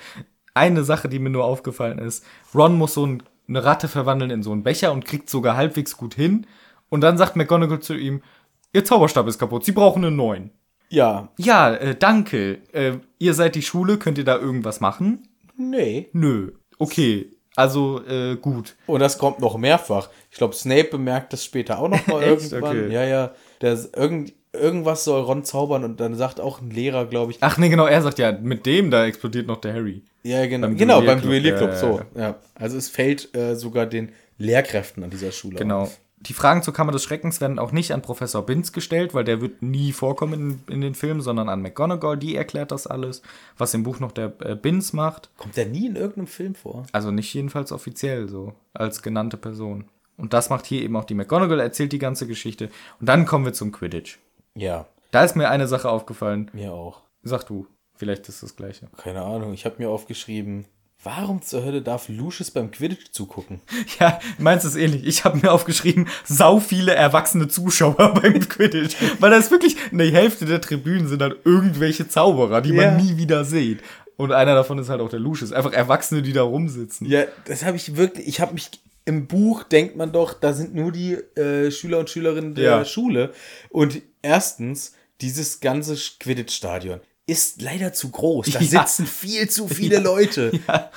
eine 0.58 0.84
Sache, 0.84 1.10
die 1.10 1.20
mir 1.20 1.30
nur 1.30 1.45
aufgefallen 1.45 1.99
ist. 1.99 2.26
Ron 2.53 2.78
muss 2.78 2.93
so 2.93 3.05
ein, 3.05 3.24
eine 3.47 3.64
Ratte 3.64 3.88
verwandeln 3.88 4.32
in 4.32 4.43
so 4.43 4.51
einen 4.51 4.64
Becher 4.64 4.91
und 4.91 5.05
kriegt 5.05 5.30
sogar 5.30 5.55
halbwegs 5.55 5.95
gut 5.97 6.14
hin. 6.16 6.45
Und 6.89 7.01
dann 7.01 7.18
sagt 7.18 7.36
McGonagall 7.36 7.80
zu 7.80 7.93
ihm, 7.95 8.22
ihr 8.74 8.86
Zauberstab 8.86 9.28
ist 9.28 9.39
kaputt, 9.39 9.66
sie 9.66 9.72
brauchen 9.72 10.03
einen 10.05 10.16
neuen. 10.16 10.51
Ja, 10.89 11.30
Ja, 11.38 11.74
äh, 11.74 11.95
danke. 11.95 12.60
Äh, 12.72 12.99
ihr 13.20 13.34
seid 13.34 13.55
die 13.55 13.62
Schule, 13.62 13.97
könnt 13.97 14.18
ihr 14.18 14.24
da 14.24 14.38
irgendwas 14.38 14.80
machen? 14.80 15.28
nee. 15.58 16.10
Nö. 16.14 16.51
Okay, 16.80 17.32
also 17.55 18.03
äh, 18.05 18.36
gut. 18.36 18.76
Und 18.86 18.99
das 18.99 19.18
kommt 19.18 19.39
noch 19.39 19.58
mehrfach. 19.58 20.10
Ich 20.30 20.38
glaube, 20.38 20.53
Snape 20.53 20.89
bemerkt 20.91 21.34
das 21.34 21.43
später 21.43 21.80
auch 21.80 21.89
noch 21.89 22.05
mal 22.05 22.22
irgendwann. 22.24 22.64
Okay. 22.64 22.93
Ja, 22.93 23.03
ja. 23.03 23.32
Der, 23.62 23.76
irgend, 23.95 24.34
irgendwas 24.53 25.03
soll 25.03 25.21
Ron 25.21 25.43
zaubern 25.43 25.83
und 25.83 25.99
dann 25.99 26.15
sagt 26.15 26.39
auch 26.39 26.61
ein 26.61 26.71
Lehrer, 26.71 27.05
glaube 27.05 27.31
ich. 27.31 27.37
Ach 27.41 27.57
nee, 27.57 27.69
genau, 27.69 27.85
er 27.85 28.01
sagt 28.01 28.19
ja, 28.19 28.31
mit 28.31 28.65
dem 28.65 28.91
da 28.91 29.05
explodiert 29.05 29.47
noch 29.47 29.57
der 29.57 29.73
Harry. 29.73 30.03
Ja, 30.23 30.45
genau. 30.45 30.67
Beim 30.67 30.77
genau, 30.77 31.01
beim 31.01 31.21
Duellierclub, 31.21 31.69
ja, 31.69 31.75
so. 31.75 32.01
Ja. 32.15 32.35
Also 32.55 32.77
es 32.77 32.89
fällt 32.89 33.35
äh, 33.35 33.55
sogar 33.55 33.85
den 33.85 34.11
Lehrkräften 34.37 35.03
an 35.03 35.09
dieser 35.09 35.31
Schule. 35.31 35.57
Genau. 35.57 35.81
auf. 35.81 35.99
Die 36.19 36.33
Fragen 36.33 36.63
zur 36.63 36.73
Kammer 36.73 36.91
des 36.91 37.03
Schreckens 37.03 37.41
werden 37.41 37.59
auch 37.59 37.71
nicht 37.71 37.93
an 37.93 38.01
Professor 38.01 38.43
Binz 38.43 38.71
gestellt, 38.71 39.13
weil 39.13 39.23
der 39.23 39.39
wird 39.39 39.61
nie 39.61 39.91
vorkommen 39.91 40.33
in, 40.67 40.73
in 40.73 40.81
den 40.81 40.95
Filmen, 40.95 41.21
sondern 41.21 41.47
an 41.47 41.61
McGonagall, 41.61 42.17
die 42.17 42.35
erklärt 42.35 42.71
das 42.71 42.87
alles, 42.87 43.21
was 43.57 43.73
im 43.75 43.83
Buch 43.83 43.99
noch 43.99 44.11
der 44.11 44.33
äh, 44.39 44.55
Binz 44.55 44.93
macht. 44.93 45.29
Kommt 45.37 45.55
der 45.57 45.67
nie 45.67 45.85
in 45.85 45.95
irgendeinem 45.95 46.27
Film 46.27 46.55
vor? 46.55 46.87
Also 46.91 47.11
nicht 47.11 47.31
jedenfalls 47.33 47.71
offiziell 47.71 48.27
so, 48.27 48.53
als 48.73 49.03
genannte 49.03 49.37
Person. 49.37 49.85
Und 50.17 50.33
das 50.33 50.49
macht 50.49 50.65
hier 50.65 50.81
eben 50.81 50.95
auch 50.95 51.05
die 51.05 51.13
McGonagall, 51.13 51.59
erzählt 51.59 51.93
die 51.93 51.99
ganze 51.99 52.25
Geschichte. 52.25 52.69
Und 52.99 53.07
dann 53.07 53.25
kommen 53.27 53.45
wir 53.45 53.53
zum 53.53 53.71
Quidditch. 53.71 54.17
Ja, 54.58 54.86
Da 55.12 55.24
ist 55.24 55.36
mir 55.36 55.49
eine 55.49 55.68
Sache 55.68 55.89
aufgefallen. 55.89 56.49
mir 56.53 56.74
auch. 56.74 57.01
Sag 57.24 57.45
du, 57.45 57.68
vielleicht 57.95 58.28
ist 58.30 58.43
das 58.43 58.55
gleiche. 58.55 58.88
Keine 58.97 59.22
Ahnung. 59.22 59.53
Ich 59.53 59.66
habe 59.66 59.76
mir 59.80 59.89
aufgeschrieben, 59.89 60.66
warum 61.03 61.41
zur 61.41 61.64
Hölle 61.64 61.82
darf 61.82 62.10
Lucius 62.10 62.51
beim 62.51 62.72
Quidditch 62.72 63.12
zugucken? 63.12 63.62
Ja, 63.99 64.20
meinst 64.38 64.66
du 64.66 64.70
es 64.70 64.76
ähnlich? 64.76 65.05
Ich 65.05 65.24
habe 65.26 65.38
mir 65.38 65.51
aufgeschrieben, 65.51 66.08
sau 66.26 66.60
viele 66.60 66.93
erwachsene 66.95 67.47
Zuschauer 67.47 68.14
beim 68.22 68.39
Quidditch. 68.47 68.95
Weil 69.20 69.32
da 69.32 69.38
ist 69.38 69.51
wirklich, 69.51 69.78
die 69.91 70.12
Hälfte 70.12 70.45
der 70.45 70.60
Tribünen 70.62 71.08
sind 71.08 71.22
halt 71.22 71.38
irgendwelche 71.45 72.08
Zauberer, 72.08 72.62
die 72.62 72.74
Ja. 72.74 72.91
man 72.91 72.97
nie 73.05 73.18
wieder 73.18 73.45
sieht. 73.45 73.82
Und 74.18 74.32
einer 74.32 74.55
davon 74.55 74.80
ist 74.80 74.89
halt 74.89 74.99
auch 75.01 75.10
der 75.10 75.20
Lucius. 75.20 75.51
Einfach 75.53 75.74
Erwachsene, 75.74 76.22
die 76.24 76.34
da 76.34 76.41
rumsitzen. 76.41 77.05
Ja, 77.08 77.26
das 77.45 77.64
habe 77.64 77.78
ich 77.78 77.95
wirklich. 77.97 78.28
Ich 78.28 78.41
habe 78.41 78.53
mich. 78.53 78.70
Im 79.05 79.26
Buch 79.28 79.64
denkt 79.64 79.95
man 79.95 80.12
doch, 80.12 80.34
da 80.34 80.51
sind 80.51 80.76
nur 80.76 80.91
die 80.91 81.14
äh, 81.14 81.72
Schüler 81.72 81.99
und 81.99 82.10
Schülerinnen 82.10 82.55
der 82.55 82.64
Ja. 82.66 82.84
Schule. 82.86 83.32
Und 83.70 84.01
erstens, 84.28 84.93
dieses 85.21 85.59
ganze 85.61 85.95
Quidditch-Stadion 86.19 86.99
ist 87.30 87.61
leider 87.61 87.91
zu 87.91 88.09
groß. 88.09 88.51
Da 88.51 88.59
Ja. 88.61 88.86
sitzen 88.86 89.05
viel 89.05 89.49
zu 89.49 89.67
viele 89.67 89.99
Leute. 90.11 90.51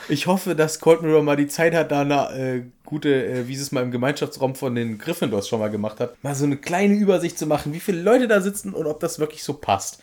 Ich 0.08 0.26
hoffe, 0.28 0.54
dass 0.54 0.78
Colt 0.78 1.02
Mirror 1.02 1.22
mal 1.24 1.36
die 1.36 1.48
Zeit 1.48 1.74
hat, 1.74 1.90
da 1.90 2.02
eine 2.02 2.30
äh, 2.38 2.62
gute, 2.84 3.24
äh, 3.26 3.48
wie 3.48 3.56
sie 3.56 3.62
es 3.62 3.72
mal 3.72 3.82
im 3.82 3.90
Gemeinschaftsraum 3.90 4.54
von 4.54 4.74
den 4.74 4.98
Gryffindors 4.98 5.48
schon 5.48 5.58
mal 5.58 5.70
gemacht 5.70 5.98
hat, 5.98 6.22
mal 6.22 6.34
so 6.36 6.44
eine 6.44 6.56
kleine 6.56 6.94
Übersicht 6.94 7.36
zu 7.38 7.46
machen, 7.46 7.72
wie 7.72 7.80
viele 7.80 8.00
Leute 8.02 8.28
da 8.28 8.40
sitzen 8.40 8.74
und 8.74 8.86
ob 8.86 9.00
das 9.00 9.18
wirklich 9.18 9.42
so 9.42 9.54
passt. 9.54 10.00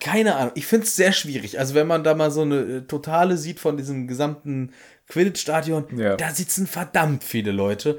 Keine 0.00 0.36
Ahnung. 0.36 0.52
Ich 0.54 0.66
finde 0.66 0.86
es 0.86 0.94
sehr 0.94 1.12
schwierig. 1.12 1.58
Also, 1.58 1.74
wenn 1.74 1.88
man 1.88 2.04
da 2.04 2.14
mal 2.14 2.30
so 2.30 2.42
eine 2.42 2.60
äh, 2.60 2.80
totale 2.82 3.36
sieht 3.36 3.58
von 3.58 3.76
diesem 3.76 4.06
gesamten 4.06 4.72
Quidditch-Stadion, 5.08 5.86
Ja. 5.98 6.16
da 6.16 6.30
sitzen 6.30 6.66
verdammt 6.68 7.24
viele 7.24 7.50
Leute. 7.50 7.98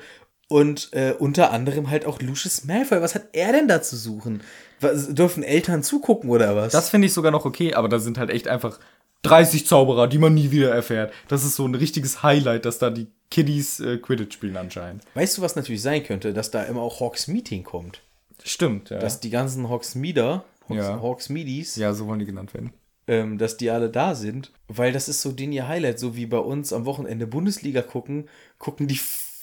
Und 0.49 0.89
äh, 0.93 1.13
unter 1.17 1.51
anderem 1.51 1.89
halt 1.89 2.05
auch 2.05 2.19
Lucius 2.21 2.65
Malfoy. 2.65 3.01
Was 3.01 3.15
hat 3.15 3.27
er 3.33 3.53
denn 3.53 3.67
da 3.69 3.81
zu 3.81 3.95
suchen? 3.95 4.41
Was, 4.81 5.13
dürfen 5.13 5.43
Eltern 5.43 5.83
zugucken 5.83 6.29
oder 6.29 6.55
was? 6.55 6.73
Das 6.73 6.89
finde 6.89 7.05
ich 7.07 7.13
sogar 7.13 7.31
noch 7.31 7.45
okay, 7.45 7.73
aber 7.75 7.87
da 7.87 7.99
sind 7.99 8.17
halt 8.17 8.29
echt 8.31 8.47
einfach 8.47 8.79
30 9.21 9.67
Zauberer, 9.67 10.07
die 10.07 10.17
man 10.17 10.33
nie 10.33 10.49
wieder 10.51 10.73
erfährt. 10.73 11.13
Das 11.27 11.43
ist 11.45 11.55
so 11.55 11.65
ein 11.67 11.75
richtiges 11.75 12.23
Highlight, 12.23 12.65
dass 12.65 12.79
da 12.79 12.89
die 12.89 13.07
Kiddies 13.29 13.79
äh, 13.79 13.97
Quidditch 13.97 14.33
spielen 14.33 14.57
anscheinend. 14.57 15.03
weißt 15.13 15.37
du, 15.37 15.41
was 15.43 15.55
natürlich 15.55 15.81
sein 15.83 16.03
könnte? 16.03 16.33
Dass 16.33 16.49
da 16.51 16.63
immer 16.63 16.81
auch 16.81 16.99
Hawks 16.99 17.27
Meeting 17.27 17.63
kommt. 17.63 18.01
Stimmt, 18.43 18.89
ja. 18.89 18.97
Dass 18.99 19.19
die 19.19 19.29
ganzen 19.29 19.69
Hawksmeader, 19.69 20.45
Hawks, 20.67 20.75
Ja. 20.77 21.01
Hawksmeadies, 21.01 21.75
ja, 21.75 21.93
so 21.93 22.07
wollen 22.07 22.19
die 22.19 22.25
genannt 22.25 22.53
werden. 22.53 22.71
ähm, 23.07 23.37
dass 23.37 23.57
die 23.57 23.69
alle 23.69 23.89
da 23.89 24.15
sind. 24.15 24.51
Weil 24.67 24.93
das 24.93 25.09
ist 25.09 25.21
so 25.21 25.31
den 25.31 25.51
ihr 25.51 25.67
Highlight. 25.67 25.99
So 25.99 26.15
wie 26.15 26.25
bei 26.25 26.37
uns 26.39 26.71
am 26.73 26.85
Wochenende 26.85 27.27
Bundesliga 27.27 27.81
gucken, 27.81 28.29
gucken 28.57 28.87
die 28.87 28.99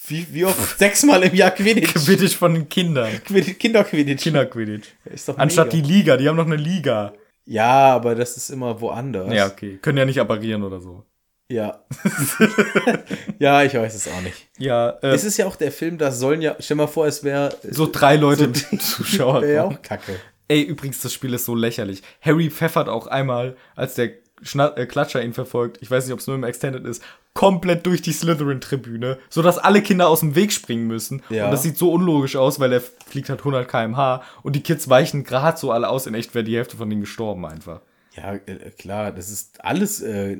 wie, 0.09 0.27
wie 0.31 0.45
oft? 0.45 0.77
Sechsmal 0.79 1.23
im 1.23 1.35
Jahr 1.35 1.51
Quidditch. 1.51 1.93
Quidditch 1.93 2.35
von 2.35 2.53
den 2.53 2.69
Kindern. 2.69 3.09
Quidditch 3.25 3.57
Kinderquidditch. 3.59 4.23
Kinder-Quidditch. 4.23 4.87
Ist 5.05 5.29
doch 5.29 5.37
Anstatt 5.37 5.73
die 5.73 5.81
Liga, 5.81 6.17
die 6.17 6.27
haben 6.27 6.35
noch 6.37 6.45
eine 6.45 6.55
Liga. 6.55 7.13
Ja, 7.45 7.93
aber 7.95 8.15
das 8.15 8.35
ist 8.37 8.49
immer 8.49 8.79
woanders. 8.81 9.33
Ja, 9.33 9.47
okay. 9.47 9.79
Können 9.81 9.97
ja 9.97 10.05
nicht 10.05 10.19
apparieren 10.19 10.63
oder 10.63 10.79
so. 10.81 11.03
Ja. 11.49 11.81
ja, 13.39 13.63
ich 13.63 13.73
weiß 13.73 13.95
es 13.95 14.07
auch 14.07 14.21
nicht. 14.21 14.47
Ja, 14.57 14.89
äh, 15.01 15.09
Es 15.13 15.23
ist 15.23 15.37
ja 15.37 15.45
auch 15.45 15.55
der 15.55 15.71
Film, 15.71 15.97
da 15.97 16.11
sollen 16.11 16.41
ja, 16.41 16.55
stell 16.59 16.75
mal 16.75 16.87
vor, 16.87 17.07
es 17.07 17.23
wäre 17.23 17.55
so 17.69 17.87
drei 17.89 18.17
Leute 18.17 18.45
im 18.45 18.53
Zuschauer. 18.79 19.41
wäre 19.41 19.53
ja 19.53 19.63
auch 19.63 19.81
kacke. 19.81 20.19
Ey, 20.49 20.61
übrigens, 20.61 21.01
das 21.01 21.13
Spiel 21.13 21.33
ist 21.33 21.45
so 21.45 21.55
lächerlich. 21.55 22.01
Harry 22.21 22.49
pfeffert 22.49 22.89
auch 22.89 23.07
einmal, 23.07 23.55
als 23.75 23.95
der 23.95 24.11
Schna 24.41 24.75
äh, 24.75 24.85
Klatscher 24.85 25.23
ihn 25.23 25.33
verfolgt, 25.33 25.79
ich 25.81 25.89
weiß 25.89 26.05
nicht, 26.05 26.13
ob 26.13 26.19
es 26.19 26.27
nur 26.27 26.35
im 26.35 26.43
Extended 26.43 26.85
ist, 26.85 27.03
komplett 27.33 27.85
durch 27.85 28.01
die 28.01 28.13
Slytherin-Tribüne, 28.13 29.17
sodass 29.29 29.57
alle 29.57 29.81
Kinder 29.81 30.07
aus 30.07 30.21
dem 30.21 30.35
Weg 30.35 30.51
springen 30.51 30.87
müssen. 30.87 31.21
Ja. 31.29 31.45
Und 31.45 31.51
das 31.51 31.63
sieht 31.63 31.77
so 31.77 31.91
unlogisch 31.91 32.35
aus, 32.35 32.59
weil 32.59 32.73
er 32.73 32.81
fliegt 32.81 33.29
halt 33.29 33.39
100 33.39 33.67
km/h 33.67 34.23
und 34.43 34.55
die 34.55 34.63
Kids 34.63 34.89
weichen 34.89 35.23
gerade 35.23 35.57
so 35.57 35.71
alle 35.71 35.89
aus. 35.89 36.07
In 36.07 36.15
echt 36.15 36.33
wäre 36.33 36.43
die 36.43 36.55
Hälfte 36.55 36.77
von 36.77 36.89
denen 36.89 37.01
gestorben 37.01 37.45
einfach. 37.45 37.81
Ja, 38.15 38.33
äh, 38.33 38.71
klar, 38.77 39.11
das 39.11 39.29
ist 39.29 39.63
alles, 39.63 40.01
äh, 40.01 40.37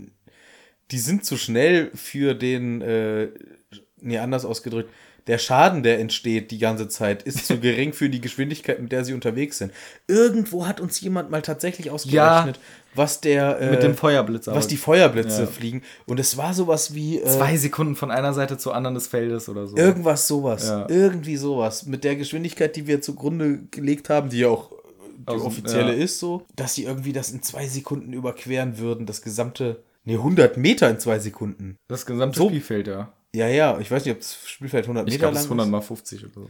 die 0.91 1.00
sind 1.00 1.26
zu 1.26 1.38
schnell 1.38 1.91
für 1.93 2.34
den, 2.34 2.82
äh, 2.82 3.30
nee, 4.02 4.18
anders 4.18 4.45
ausgedrückt, 4.45 4.89
der 5.28 5.38
Schaden, 5.38 5.84
der 5.84 6.00
entsteht 6.00 6.52
die 6.52 6.58
ganze 6.58 6.88
Zeit, 6.88 7.24
ist 7.24 7.46
zu 7.48 7.60
gering 7.60 7.94
für 7.94 8.10
die 8.10 8.22
Geschwindigkeit, 8.22 8.82
mit 8.82 8.92
der 8.92 9.04
sie 9.06 9.14
unterwegs 9.14 9.58
sind. 9.58 9.72
Irgendwo 10.08 10.66
hat 10.68 10.80
uns 10.80 11.00
jemand 11.02 11.30
mal 11.30 11.42
tatsächlich 11.42 11.92
ausgerechnet, 11.92 12.60
was 12.96 13.22
der, 13.22 13.60
äh, 13.62 13.72
Mit 13.72 13.84
dem 13.84 13.96
Feuerblitz. 13.96 14.48
was 14.48 14.68
die 14.68 14.78
Feuerblitze 14.78 15.42
Ja. 15.42 15.48
fliegen. 15.48 15.84
Und 16.06 16.20
es 16.20 16.38
war 16.38 16.54
sowas 16.54 16.94
wie, 16.96 17.20
äh, 17.20 17.26
Zwei 17.26 17.58
Sekunden 17.58 17.96
von 17.96 18.10
einer 18.10 18.34
Seite 18.34 18.58
zur 18.58 18.74
anderen 18.76 18.96
des 18.96 19.08
Feldes 19.08 19.50
oder 19.50 19.68
so. 19.68 19.78
Irgendwas 19.78 20.28
sowas. 20.28 20.68
Ja. 20.68 20.88
Irgendwie 20.90 21.38
sowas. 21.38 21.86
Mit 21.86 22.04
der 22.04 22.16
Geschwindigkeit, 22.16 22.76
die 22.76 22.88
wir 22.88 23.02
zugrunde 23.02 23.60
gelegt 23.70 24.10
haben, 24.10 24.30
die 24.30 24.40
ja 24.40 24.48
auch 24.48 24.72
die 25.20 25.34
Aus 25.34 25.42
offizielle 25.42 25.96
ja. 25.96 26.04
ist 26.04 26.20
so, 26.20 26.44
dass 26.56 26.76
sie 26.76 26.84
irgendwie 26.86 27.12
das 27.12 27.32
in 27.32 27.42
zwei 27.44 27.68
Sekunden 27.68 28.14
überqueren 28.14 28.78
würden, 28.78 29.06
das 29.06 29.22
gesamte, 29.22 29.84
nee, 30.06 30.14
100 30.16 30.58
Meter 30.58 30.90
in 30.90 31.00
zwei 31.00 31.20
Sekunden. 31.20 31.76
Das 31.88 32.06
gesamte 32.06 32.38
So- 32.40 32.48
Spielfeld, 32.48 32.88
ja. 32.88 33.12
Ja, 33.38 33.48
ja, 33.48 33.80
ich 33.80 33.90
weiß 33.92 34.06
nicht, 34.06 34.14
ob 34.16 34.20
das 34.20 34.38
Spielfeld 34.46 34.86
100 34.86 35.08
Ich 35.08 35.14
Meter 35.14 35.20
glaube, 35.32 35.34
lang 35.36 35.40
es 35.40 35.46
ist 35.46 35.52
100 35.52 35.70
mal 35.70 35.82
50 35.82 36.24
oder 36.26 36.34
so. 36.34 36.42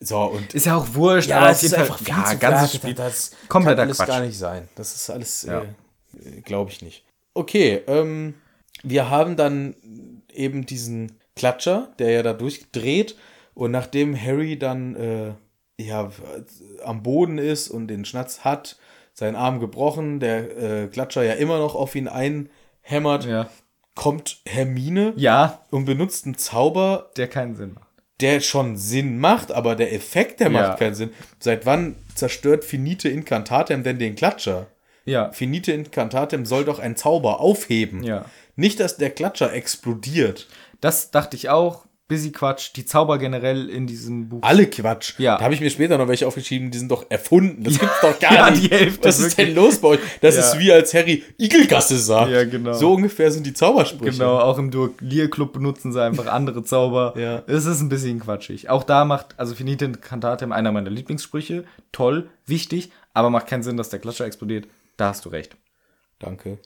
ist. 0.00 0.08
So, 0.08 0.20
und 0.24 0.52
Ist 0.54 0.66
ja 0.66 0.76
auch 0.76 0.86
wurscht, 0.94 1.28
ja, 1.30 1.38
aber 1.38 1.50
es 1.50 1.56
auf 1.58 1.62
jeden 1.62 1.74
einfach 1.76 1.98
Fall, 1.98 2.04
viel 2.04 2.14
ja, 2.14 2.24
zu 2.24 2.38
ganzes. 2.38 2.74
Spiel. 2.76 2.94
Das 2.94 3.30
kompletter 3.48 3.76
kann 3.76 3.86
alles 3.86 3.96
Quatsch. 3.98 4.08
gar 4.08 4.20
nicht 4.20 4.38
sein. 4.38 4.68
Das 4.74 4.94
ist 4.94 5.08
alles, 5.10 5.42
Ja. 5.42 5.62
äh, 5.62 6.40
glaube 6.42 6.70
ich 6.70 6.82
nicht. 6.82 7.04
Okay, 7.34 7.82
ähm, 7.86 8.34
wir 8.82 9.08
haben 9.10 9.36
dann 9.36 9.74
eben 10.32 10.66
diesen 10.66 11.12
Klatscher, 11.34 11.92
der 11.98 12.10
ja 12.10 12.22
da 12.22 12.32
durchdreht 12.34 13.16
und 13.54 13.70
nachdem 13.70 14.20
Harry 14.20 14.58
dann 14.58 14.96
äh, 14.96 15.32
ja 15.82 16.10
am 16.84 17.02
Boden 17.02 17.38
ist 17.38 17.68
und 17.68 17.88
den 17.88 18.04
Schnatz 18.04 18.40
hat, 18.40 18.76
seinen 19.14 19.36
Arm 19.36 19.60
gebrochen, 19.60 20.20
der 20.20 20.56
äh, 20.84 20.86
Klatscher 20.88 21.22
ja 21.22 21.34
immer 21.34 21.58
noch 21.58 21.74
auf 21.74 21.94
ihn 21.94 22.08
einhämmert, 22.08 23.24
Ja. 23.24 23.48
Kommt 23.96 24.38
Hermine 24.46 25.12
ja, 25.16 25.64
und 25.70 25.84
benutzt 25.86 26.24
einen 26.26 26.38
Zauber, 26.38 27.10
der 27.16 27.26
keinen 27.26 27.56
Sinn 27.56 27.72
macht. 27.74 27.88
der 28.20 28.40
schon 28.40 28.76
Sinn 28.76 29.18
macht, 29.18 29.50
aber 29.50 29.74
der 29.74 29.92
Effekt, 29.92 30.38
der 30.40 30.50
Ja. 30.52 30.68
macht 30.68 30.78
keinen 30.78 30.94
Sinn. 30.94 31.10
Seit 31.40 31.66
wann 31.66 31.96
zerstört 32.14 32.64
Finite 32.64 33.08
Incantatem 33.08 33.82
denn 33.82 33.98
den 33.98 34.14
Klatscher? 34.14 34.68
Ja, 35.04 35.32
Finite 35.32 35.72
Incantatem 35.72 36.46
soll 36.46 36.64
doch 36.64 36.78
einen 36.78 36.96
Zauber 36.96 37.40
aufheben. 37.40 38.02
Ja. 38.04 38.24
Nicht, 38.54 38.78
dass 38.80 38.96
der 38.96 39.10
Klatscher 39.10 39.52
explodiert. 39.52 40.46
das 40.80 41.10
dachte 41.10 41.36
ich 41.36 41.48
auch. 41.48 41.86
Busy 42.08 42.30
Quatsch. 42.30 42.70
Die 42.76 42.84
Zauber 42.84 43.18
generell 43.18 43.68
in 43.68 43.86
diesem 43.86 44.28
Buch. 44.28 44.38
Alle 44.42 44.66
Quatsch. 44.68 45.14
Ja. 45.18 45.36
Da 45.38 45.44
habe 45.44 45.54
ich 45.54 45.60
mir 45.60 45.70
später 45.70 45.98
noch 45.98 46.06
welche 46.06 46.26
aufgeschrieben, 46.26 46.70
die 46.70 46.78
sind 46.78 46.90
doch 46.90 47.06
erfunden. 47.10 47.64
Das 47.64 47.78
gibt's 47.78 48.00
doch 48.00 48.18
gar 48.20 48.32
Ja, 48.32 48.50
nicht. 48.50 48.64
die 48.64 48.70
Hälfte, 48.70 49.08
Was 49.08 49.18
ist 49.18 49.36
wirklich. 49.36 49.54
denn 49.54 49.64
los 49.64 49.78
bei 49.78 49.88
euch? 49.88 50.00
Das 50.20 50.36
Ja. 50.36 50.42
ist 50.42 50.58
wie 50.58 50.70
als 50.72 50.94
Harry 50.94 51.24
Igelgasse 51.38 51.98
sagt. 51.98 52.30
Ja, 52.30 52.44
genau. 52.44 52.74
So 52.74 52.92
ungefähr 52.94 53.30
sind 53.32 53.44
die 53.46 53.54
Zaubersprüche. 53.54 54.12
Genau, 54.12 54.38
auch 54.38 54.58
im 54.58 54.70
Dualier 54.70 55.28
Club 55.30 55.52
benutzen 55.52 55.92
sie 55.92 56.02
einfach 56.02 56.26
andere 56.26 56.62
Zauber. 56.64 57.14
Ja. 57.16 57.42
Es 57.46 57.66
ist 57.66 57.80
ein 57.80 57.88
bisschen 57.88 58.20
quatschig. 58.20 58.68
Auch 58.70 58.84
da 58.84 59.04
macht, 59.04 59.34
also 59.38 59.54
Finite 59.54 59.90
Cantatem 59.92 60.52
einer 60.52 60.70
meiner 60.72 60.90
Lieblingssprüche. 60.90 61.64
Toll, 61.92 62.28
wichtig, 62.46 62.90
aber 63.14 63.30
macht 63.30 63.46
keinen 63.48 63.62
Sinn, 63.62 63.76
dass 63.76 63.88
der 63.88 63.98
Klatscher 63.98 64.26
explodiert. 64.26 64.66
Da 64.96 65.08
hast 65.08 65.24
du 65.24 65.30
recht. 65.30 65.56
Danke. 66.18 66.58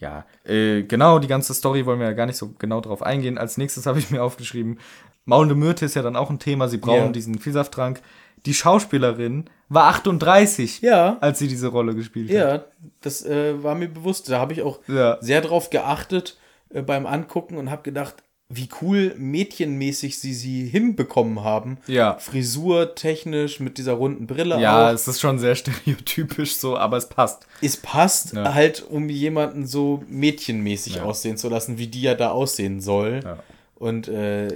Ja, 0.00 0.24
äh, 0.44 0.82
genau, 0.82 1.18
die 1.18 1.28
ganze 1.28 1.52
Story 1.54 1.84
wollen 1.86 2.00
wir 2.00 2.06
ja 2.06 2.12
gar 2.14 2.26
nicht 2.26 2.36
so 2.38 2.54
genau 2.58 2.80
drauf 2.80 3.02
eingehen. 3.02 3.38
Als 3.38 3.58
nächstes 3.58 3.86
habe 3.86 3.98
ich 3.98 4.10
mir 4.10 4.22
aufgeschrieben, 4.22 4.78
Maulende 5.26 5.54
Myrte 5.54 5.84
ist 5.84 5.94
ja 5.94 6.02
dann 6.02 6.16
auch 6.16 6.30
ein 6.30 6.38
Thema. 6.38 6.66
Sie 6.68 6.78
brauchen 6.78 6.96
Ja. 7.06 7.08
diesen 7.12 7.38
Vielsafttrank. 7.38 8.00
Die 8.46 8.54
Schauspielerin 8.54 9.44
war 9.68 9.84
38, 9.88 10.80
Ja. 10.80 11.18
als 11.20 11.38
sie 11.38 11.46
diese 11.46 11.68
Rolle 11.68 11.94
gespielt 11.94 12.30
hat. 12.30 12.34
Ja, 12.36 12.64
das 13.02 13.24
äh, 13.26 13.62
war 13.62 13.74
mir 13.74 13.88
bewusst. 13.88 14.30
Da 14.30 14.38
habe 14.40 14.54
ich 14.54 14.62
auch 14.62 14.80
Ja. 14.88 15.18
sehr 15.20 15.42
drauf 15.42 15.68
geachtet 15.70 16.38
äh, 16.70 16.80
beim 16.82 17.04
Angucken 17.06 17.58
und 17.58 17.70
habe 17.70 17.82
gedacht, 17.82 18.16
wie 18.52 18.68
cool 18.82 19.14
mädchenmäßig 19.16 20.18
sie 20.18 20.34
sie 20.34 20.66
hinbekommen 20.66 21.44
haben. 21.44 21.78
Ja. 21.86 22.18
Frisur 22.18 22.96
technisch 22.96 23.60
mit 23.60 23.78
dieser 23.78 23.92
runden 23.92 24.26
Brille 24.26 24.60
Ja, 24.60 24.88
auch. 24.88 24.92
es 24.92 25.06
ist 25.06 25.20
schon 25.20 25.38
sehr 25.38 25.54
stereotypisch 25.56 26.56
so, 26.56 26.76
aber 26.76 26.96
es 26.96 27.08
passt. 27.08 27.46
Es 27.62 27.76
passt 27.76 28.32
Ja. 28.34 28.52
halt, 28.54 28.84
um 28.90 29.08
jemanden 29.08 29.66
so 29.66 30.02
mädchenmäßig 30.08 30.96
Ja. 30.96 31.04
aussehen 31.04 31.36
zu 31.36 31.48
lassen, 31.48 31.78
wie 31.78 31.86
die 31.86 32.02
ja 32.02 32.14
da 32.16 32.30
aussehen 32.32 32.80
soll. 32.80 33.20
Ja. 33.24 33.38
Und 33.76 34.08
äh, 34.08 34.48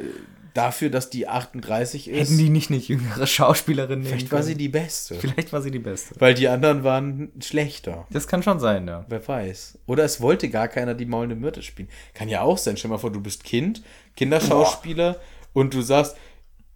dafür, 0.55 0.89
dass 0.89 1.11
die 1.11 1.29
38 1.29 2.09
ist, 2.09 2.19
Hätten 2.31 2.39
die 2.39 2.49
nicht 2.49 2.71
eine 2.71 2.79
jüngere 2.79 3.27
Schauspielerin 3.27 3.99
nehmen 4.01 4.09
vielleicht 4.11 4.33
war 4.33 4.39
können? 4.39 4.49
sie 4.49 4.55
die 4.57 4.69
Beste. 4.69 5.17
Vielleicht 5.17 5.53
war 5.53 5.61
sie 5.61 5.71
die 5.71 5.79
beste. 5.79 6.15
Weil 6.19 6.35
die 6.35 6.49
anderen 6.49 6.83
waren 6.85 7.33
schlechter. 7.43 8.07
Das 8.11 8.27
kann 8.27 8.43
schon 8.43 8.61
sein, 8.61 8.87
ja. 8.89 9.05
Wer 9.09 9.27
weiß. 9.27 9.79
Oder 9.87 10.05
es 10.05 10.21
wollte 10.21 10.49
gar 10.49 10.69
keiner 10.69 10.95
die 10.95 11.05
maulende 11.07 11.35
Myrte 11.37 11.63
spielen. 11.63 11.89
Kann 12.15 12.29
ja 12.29 12.41
auch 12.43 12.57
sein. 12.59 12.77
Stell 12.77 12.91
mal 12.91 12.99
vor, 12.99 13.13
du 13.13 13.21
bist 13.21 13.45
Kind, 13.45 13.83
Kinderschauspieler 14.17 15.17
und 15.53 15.75
du 15.75 15.83
sagst, 15.83 16.17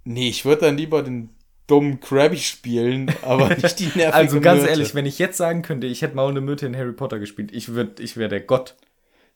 nee, 0.05 0.29
ich 0.29 0.45
würde 0.45 0.63
dann 0.67 0.77
lieber 0.77 1.03
den 1.03 1.31
dummen 1.67 2.01
Krabby 2.01 2.39
spielen, 2.39 3.13
aber 3.23 3.49
nicht 3.57 3.79
die 3.79 3.85
nervige 3.95 4.15
Also 4.15 4.41
ganz 4.41 4.61
Myrte. 4.61 4.71
ehrlich, 4.73 4.95
wenn 4.95 5.07
ich 5.07 5.19
jetzt 5.19 5.37
sagen 5.37 5.63
könnte, 5.63 5.87
ich 5.87 6.03
hätte 6.03 6.17
Maulende 6.17 6.41
Myrte 6.41 6.67
in 6.67 6.77
Harry 6.77 6.93
Potter 6.93 7.19
gespielt, 7.19 7.51
ich 7.53 7.69
würd, 7.75 8.01
ich 8.01 8.17
wäre 8.17 8.29
der 8.31 8.41
Gott. 8.41 8.75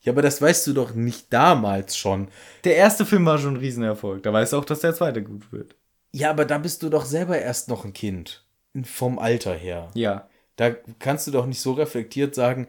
Ja, 0.03 0.11
aber 0.11 0.21
das 0.21 0.41
weißt 0.41 0.67
du 0.67 0.73
doch 0.73 0.93
nicht 0.93 1.31
damals 1.31 1.97
schon. 1.97 2.27
Der 2.65 2.75
erste 2.75 3.05
Film 3.05 3.25
war 3.25 3.37
schon 3.37 3.53
ein 3.55 3.59
Riesenerfolg. 3.59 4.21
Da 4.23 4.31
weißt 4.33 4.53
du 4.53 4.57
auch, 4.57 4.65
dass 4.65 4.81
der 4.81 4.93
zweite 4.93 5.23
gut 5.23 5.51
wird. 5.51 5.75
Ja, 6.11 6.29
aber 6.29 6.45
da 6.45 6.57
bist 6.57 6.83
du 6.83 6.89
doch 6.89 7.05
selber 7.05 7.39
erst 7.39 7.69
noch 7.69 7.85
ein 7.85 7.93
Kind. 7.93 8.45
Vom 8.83 9.17
Alter 9.17 9.53
her. 9.55 9.89
Ja. 9.95 10.27
Da 10.57 10.71
kannst 10.99 11.25
du 11.27 11.31
doch 11.31 11.45
nicht 11.45 11.61
so 11.61 11.71
reflektiert 11.73 12.35
sagen, 12.35 12.67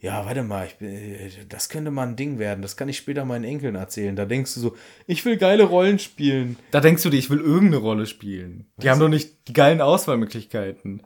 ja, 0.00 0.26
warte 0.26 0.42
mal, 0.42 0.66
ich, 0.66 0.74
bin- 0.76 1.30
das 1.48 1.68
könnte 1.68 1.92
mal 1.92 2.08
ein 2.08 2.16
Ding 2.16 2.40
werden. 2.40 2.60
Das 2.62 2.76
kann 2.76 2.88
ich 2.88 2.96
später 2.96 3.24
meinen 3.24 3.44
Enkeln 3.44 3.76
erzählen. 3.76 4.16
Da 4.16 4.24
denkst 4.24 4.52
du 4.54 4.60
so, 4.60 4.76
ich 5.06 5.24
will 5.24 5.36
geile 5.36 5.62
Rollen 5.64 6.00
spielen. 6.00 6.56
Da 6.72 6.80
denkst 6.80 7.04
du 7.04 7.10
dir, 7.10 7.18
ich 7.18 7.30
will 7.30 7.38
irgendeine 7.40 7.76
Rolle 7.82 8.06
spielen. 8.06 8.66
Die 8.78 8.90
haben 8.90 8.98
doch 8.98 9.08
nicht 9.08 9.46
die 9.46 9.52
geilen 9.52 9.80
Auswahlmöglichkeiten. 9.80 11.02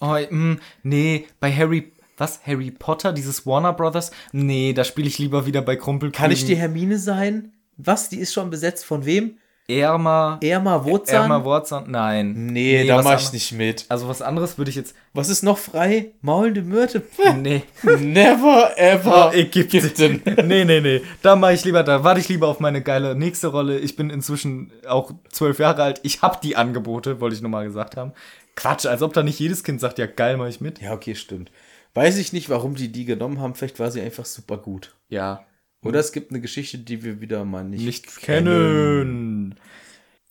Oh, 0.00 0.16
mm, 0.28 0.58
nee, 0.82 1.26
bei 1.40 1.50
Harry, 1.54 1.92
was? 2.16 2.40
Harry 2.46 2.70
Potter, 2.70 3.12
dieses 3.12 3.46
Warner 3.46 3.72
Brothers? 3.72 4.10
Nee, 4.32 4.72
da 4.72 4.84
spiele 4.84 5.08
ich 5.08 5.18
lieber 5.18 5.46
wieder 5.46 5.62
bei 5.62 5.76
Krumpel. 5.76 6.10
Kann 6.10 6.30
ich 6.30 6.44
die 6.44 6.56
Hermine 6.56 6.98
sein? 6.98 7.52
Was? 7.76 8.08
Die 8.08 8.18
ist 8.18 8.32
schon 8.32 8.50
besetzt 8.50 8.84
von 8.84 9.04
wem? 9.04 9.38
Erma, 9.66 10.38
Erma 10.42 10.84
Wozan? 10.84 11.22
Erma 11.22 11.42
Wurzan? 11.42 11.84
Nein. 11.90 12.48
nee, 12.48 12.86
da 12.86 12.98
was 12.98 13.04
mach 13.04 13.18
ich 13.18 13.32
nicht 13.32 13.52
mit. 13.52 13.86
Also 13.88 14.08
was 14.08 14.20
anderes 14.20 14.58
würde 14.58 14.68
ich 14.68 14.76
jetzt, 14.76 14.94
Was 15.14 15.30
ist 15.30 15.42
noch 15.42 15.56
frei? 15.56 16.10
Maulende 16.20 16.60
Myrte? 16.60 17.02
nee. 17.38 17.62
Never 17.82 18.72
ever. 18.76 19.30
Oh, 19.30 19.34
Ägypten. 19.34 20.20
nee, 20.46 20.66
nee, 20.66 20.80
nee. 20.80 21.00
Da 21.22 21.34
mache 21.34 21.54
ich 21.54 21.64
lieber, 21.64 21.82
da 21.82 22.04
warte 22.04 22.20
ich 22.20 22.28
lieber 22.28 22.48
auf 22.48 22.60
meine 22.60 22.82
geile 22.82 23.14
nächste 23.14 23.46
Rolle. 23.46 23.78
Ich 23.78 23.96
bin 23.96 24.10
inzwischen 24.10 24.70
auch 24.86 25.12
zwölf 25.30 25.58
Jahre 25.58 25.82
alt. 25.82 26.00
Ich 26.02 26.20
habe 26.20 26.38
die 26.42 26.56
Angebote, 26.56 27.22
wollte 27.22 27.36
ich 27.36 27.40
nochmal 27.40 27.64
gesagt 27.64 27.96
haben. 27.96 28.12
Quatsch, 28.56 28.84
als 28.84 29.00
ob 29.00 29.14
da 29.14 29.22
nicht 29.22 29.40
jedes 29.40 29.64
Kind 29.64 29.80
sagt, 29.80 29.98
ja 29.98 30.04
geil, 30.06 30.36
mache 30.36 30.50
ich 30.50 30.60
mit. 30.60 30.80
Ja, 30.80 30.92
okay, 30.92 31.14
stimmt. 31.14 31.50
Weiß 31.94 32.18
ich 32.18 32.32
nicht, 32.32 32.50
warum 32.50 32.74
die 32.74 32.90
die 32.90 33.04
genommen 33.04 33.40
haben. 33.40 33.54
Vielleicht 33.54 33.78
war 33.78 33.90
sie 33.90 34.00
einfach 34.00 34.24
super 34.24 34.58
gut. 34.58 34.94
Ja. 35.08 35.46
Oder 35.84 36.00
es 36.00 36.12
gibt 36.12 36.30
eine 36.30 36.40
Geschichte, 36.40 36.78
die 36.78 37.04
wir 37.04 37.20
wieder 37.20 37.44
mal 37.44 37.62
nicht, 37.64 37.84
Nicht 37.84 38.20
kennen. 38.20 39.54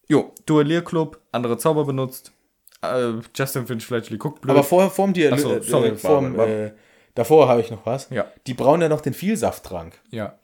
Jo, 0.07 0.34
Duellierclub, 0.45 1.22
andere 1.31 1.57
Zauber 1.57 1.85
benutzt. 1.85 2.34
Äh, 2.81 3.14
Justin 3.35 3.65
Finch 3.65 3.85
Fletchley 3.85 4.18
guckt 4.18 4.41
blöd. 4.41 4.52
Aber 4.52 4.64
vorher, 4.64 4.90
vorm 4.90 5.14
Dialog, 5.14 5.40
so, 5.40 5.53
äh, 5.53 5.64
sorry, 5.64 5.90
äh, 5.90 5.95
vorm, 5.95 6.40
äh, 6.40 6.72
davor 7.15 7.48
habe 7.48 7.61
ich 7.61 7.72
noch 7.72 7.85
was. 7.85 8.10
Ja. 8.10 8.26
Die 8.45 8.53
brauen 8.53 8.81
ja 8.81 8.90
noch 8.90 9.02
den 9.02 9.14
Vielsafttrank 9.14 9.99
ja. 10.10 10.38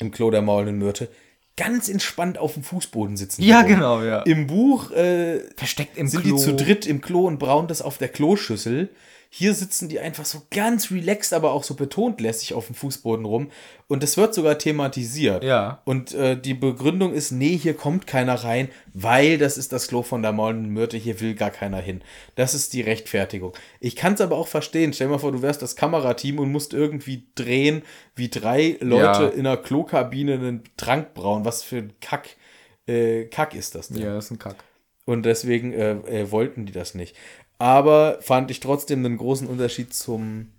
im 0.00 0.10
Klo 0.10 0.30
der 0.30 0.42
maulenden 0.42 0.78
Myrte. 0.78 1.08
Ganz 1.56 1.88
entspannt 1.88 2.38
auf 2.38 2.54
dem 2.54 2.64
Fußboden 2.64 3.16
sitzen. 3.16 3.42
Ja, 3.42 3.62
genau, 3.62 4.02
ja. 4.02 4.22
Im 4.22 4.46
Buch 4.46 4.90
äh, 4.90 5.40
Versteckt 5.56 5.96
im 5.96 6.08
sind 6.08 6.22
Klo. 6.22 6.36
die 6.36 6.42
zu 6.42 6.54
dritt 6.54 6.86
im 6.86 7.00
Klo 7.00 7.26
und 7.26 7.38
brauen 7.38 7.68
das 7.68 7.80
auf 7.80 7.98
der 7.98 8.08
Kloschüssel. 8.08 8.90
Hier 9.28 9.54
sitzen 9.54 9.88
die 9.88 10.00
einfach 10.00 10.24
so 10.24 10.42
ganz 10.50 10.90
relaxed, 10.90 11.32
aber 11.32 11.52
auch 11.52 11.62
so 11.64 11.74
betont 11.74 12.20
lässig 12.20 12.54
auf 12.54 12.66
dem 12.66 12.74
Fußboden 12.74 13.24
rum. 13.26 13.50
Und 13.88 14.02
das 14.02 14.16
wird 14.16 14.34
sogar 14.34 14.58
thematisiert. 14.58 15.44
Ja. 15.44 15.82
Und 15.84 16.14
äh, 16.14 16.40
die 16.40 16.54
Begründung 16.54 17.12
ist, 17.12 17.32
nee, 17.32 17.56
hier 17.56 17.74
kommt 17.74 18.06
keiner 18.06 18.34
rein, 18.34 18.68
weil 18.94 19.38
das 19.38 19.58
ist 19.58 19.72
das 19.72 19.88
Klo 19.88 20.02
von 20.02 20.22
der 20.22 20.32
Myrte, 20.32 20.96
hier 20.96 21.20
will 21.20 21.34
gar 21.34 21.50
keiner 21.50 21.78
hin. 21.80 22.02
Das 22.34 22.54
ist 22.54 22.72
die 22.72 22.80
Rechtfertigung. 22.80 23.52
Ich 23.80 23.96
kann 23.96 24.14
es 24.14 24.20
aber 24.20 24.36
auch 24.36 24.48
verstehen. 24.48 24.92
Stell 24.92 25.08
dir 25.08 25.12
mal 25.14 25.18
vor, 25.18 25.32
du 25.32 25.42
wärst 25.42 25.60
das 25.62 25.76
Kamerateam 25.76 26.38
und 26.38 26.50
musst 26.50 26.72
irgendwie 26.72 27.24
drehen, 27.34 27.82
wie 28.14 28.28
drei 28.28 28.76
Leute 28.80 29.22
Ja. 29.24 29.28
in 29.28 29.40
einer 29.46 29.56
Klokabine 29.56 30.34
einen 30.34 30.62
Trank 30.76 31.14
brauen. 31.14 31.44
Was 31.44 31.62
für 31.62 31.76
ein 31.76 31.92
Kack, 32.00 32.28
äh, 32.86 33.24
Kack 33.26 33.54
ist 33.54 33.74
das 33.74 33.88
denn? 33.88 34.02
Ja, 34.02 34.14
das 34.14 34.26
ist 34.26 34.30
ein 34.30 34.38
Kack. 34.38 34.56
Und 35.04 35.22
deswegen 35.24 35.72
äh, 35.72 35.92
äh, 35.92 36.30
wollten 36.32 36.66
die 36.66 36.72
das 36.72 36.94
nicht. 36.96 37.14
Aber 37.58 38.18
fand 38.20 38.50
ich 38.50 38.60
trotzdem 38.60 39.04
einen 39.04 39.16
großen 39.16 39.46
Unterschied 39.46 39.94
zum, 39.94 40.50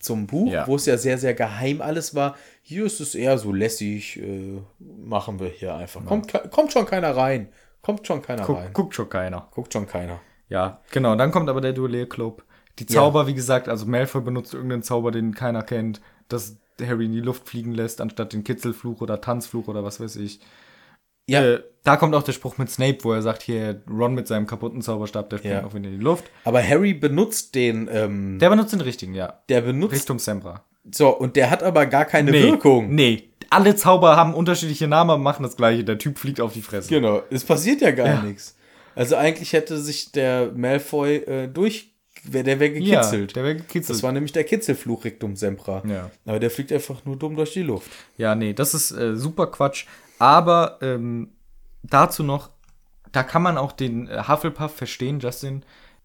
zum 0.00 0.26
Buch, 0.26 0.50
Ja. 0.52 0.66
wo 0.66 0.76
es 0.76 0.86
ja 0.86 0.96
sehr, 0.96 1.18
sehr 1.18 1.34
geheim 1.34 1.80
alles 1.82 2.14
war. 2.14 2.36
Hier 2.62 2.84
ist 2.86 3.00
es 3.00 3.14
eher 3.14 3.38
so 3.38 3.52
lässig, 3.52 4.16
äh, 4.20 4.58
machen 4.78 5.38
wir 5.38 5.48
hier 5.48 5.74
einfach. 5.74 6.04
Kommt, 6.06 6.28
ke- 6.28 6.48
kommt 6.50 6.72
schon 6.72 6.86
keiner 6.86 7.16
rein. 7.16 7.48
Kommt 7.82 8.06
schon 8.06 8.22
keiner 8.22 8.42
Guck, 8.44 8.56
rein. 8.56 8.72
guckt 8.72 8.94
schon 8.94 9.08
keiner. 9.08 9.48
Guckt 9.52 9.72
schon 9.72 9.86
keiner. 9.86 10.20
Ja, 10.48 10.80
genau. 10.90 11.14
Dann 11.14 11.30
kommt 11.30 11.48
aber 11.48 11.60
der 11.60 11.72
Duellierclub. 11.72 12.42
Die 12.78 12.86
Zauber, 12.86 13.26
wie 13.26 13.34
gesagt, 13.34 13.68
also 13.68 13.86
Malfoy 13.86 14.20
benutzt 14.22 14.52
irgendeinen 14.52 14.82
Zauber, 14.82 15.10
den 15.10 15.34
keiner 15.34 15.62
kennt, 15.62 16.00
dass 16.28 16.56
Harry 16.80 17.06
in 17.06 17.12
die 17.12 17.20
Luft 17.20 17.48
fliegen 17.48 17.72
lässt, 17.72 18.00
anstatt 18.00 18.32
den 18.32 18.44
Kitzelfluch 18.44 19.00
oder 19.00 19.20
Tanzfluch 19.20 19.68
oder 19.68 19.82
was 19.84 19.98
weiß 20.00 20.16
ich. 20.16 20.40
Ja. 21.28 21.44
Äh, 21.44 21.62
da 21.84 21.96
kommt 21.96 22.16
auch 22.16 22.24
der 22.24 22.32
Spruch 22.32 22.58
mit 22.58 22.68
Snape, 22.68 22.98
wo 23.02 23.12
er 23.12 23.22
sagt, 23.22 23.42
hier, 23.42 23.80
Ron 23.88 24.14
mit 24.14 24.26
seinem 24.26 24.48
kaputten 24.48 24.82
Zauberstab, 24.82 25.30
der 25.30 25.38
springt 25.38 25.54
Ja. 25.54 25.64
auch 25.64 25.72
wieder 25.72 25.86
in 25.88 25.98
die 25.98 26.02
Luft. 26.04 26.24
Aber 26.42 26.60
Harry 26.60 26.94
benutzt 26.94 27.54
den, 27.54 27.88
ähm, 27.92 28.40
Der 28.40 28.50
benutzt 28.50 28.72
den 28.72 28.80
richtigen, 28.80 29.14
ja. 29.14 29.40
der 29.48 29.60
benutzt, 29.60 29.94
Richtung 29.94 30.18
Sembra. 30.18 30.64
so, 30.90 31.10
und 31.16 31.36
der 31.36 31.48
hat 31.50 31.62
aber 31.62 31.86
gar 31.86 32.04
keine 32.04 32.32
Wirkung. 32.32 32.92
Nee. 32.92 33.28
Alle 33.50 33.76
Zauber 33.76 34.16
haben 34.16 34.34
unterschiedliche 34.34 34.88
Namen, 34.88 35.10
aber 35.10 35.22
machen 35.22 35.44
das 35.44 35.56
gleiche. 35.56 35.84
Der 35.84 35.98
Typ 35.98 36.18
fliegt 36.18 36.40
auf 36.40 36.52
die 36.52 36.62
Fresse. 36.62 36.88
Genau, 36.88 37.22
es 37.30 37.44
passiert 37.44 37.80
ja 37.80 37.92
gar 37.92 38.06
Ja. 38.08 38.22
nichts. 38.22 38.56
Also 38.96 39.14
eigentlich 39.14 39.52
hätte 39.52 39.78
sich 39.78 40.10
der 40.10 40.50
Malfoy 40.56 41.16
äh, 41.18 41.46
durch, 41.46 41.92
wär, 42.24 42.42
der 42.42 42.58
wäre 42.58 42.72
Ja, 42.78 42.96
gekitzelt. 43.02 43.36
der 43.36 43.44
wäre 43.44 43.54
gekitzelt. 43.56 43.90
Das 43.96 44.02
war 44.02 44.10
nämlich 44.10 44.32
der 44.32 44.42
Kitzelfluch 44.42 45.04
Rictum 45.04 45.36
Sempra. 45.36 45.84
Ja. 45.86 46.10
Aber 46.24 46.40
der 46.40 46.50
fliegt 46.50 46.72
einfach 46.72 47.04
nur 47.04 47.14
dumm 47.16 47.36
durch 47.36 47.52
die 47.52 47.62
Luft. 47.62 47.90
Ja, 48.16 48.34
nee, 48.34 48.52
das 48.54 48.74
ist 48.74 48.90
äh, 48.90 49.14
super 49.14 49.46
Quatsch. 49.46 49.86
Aber 50.18 50.78
ähm, 50.82 51.30
dazu 51.82 52.22
noch, 52.22 52.50
da 53.12 53.22
kann 53.22 53.42
man 53.42 53.58
auch 53.58 53.72
den 53.72 54.08
äh, 54.08 54.24
Hufflepuff 54.28 54.74
verstehen, 54.74 55.20
Justin, 55.20 55.62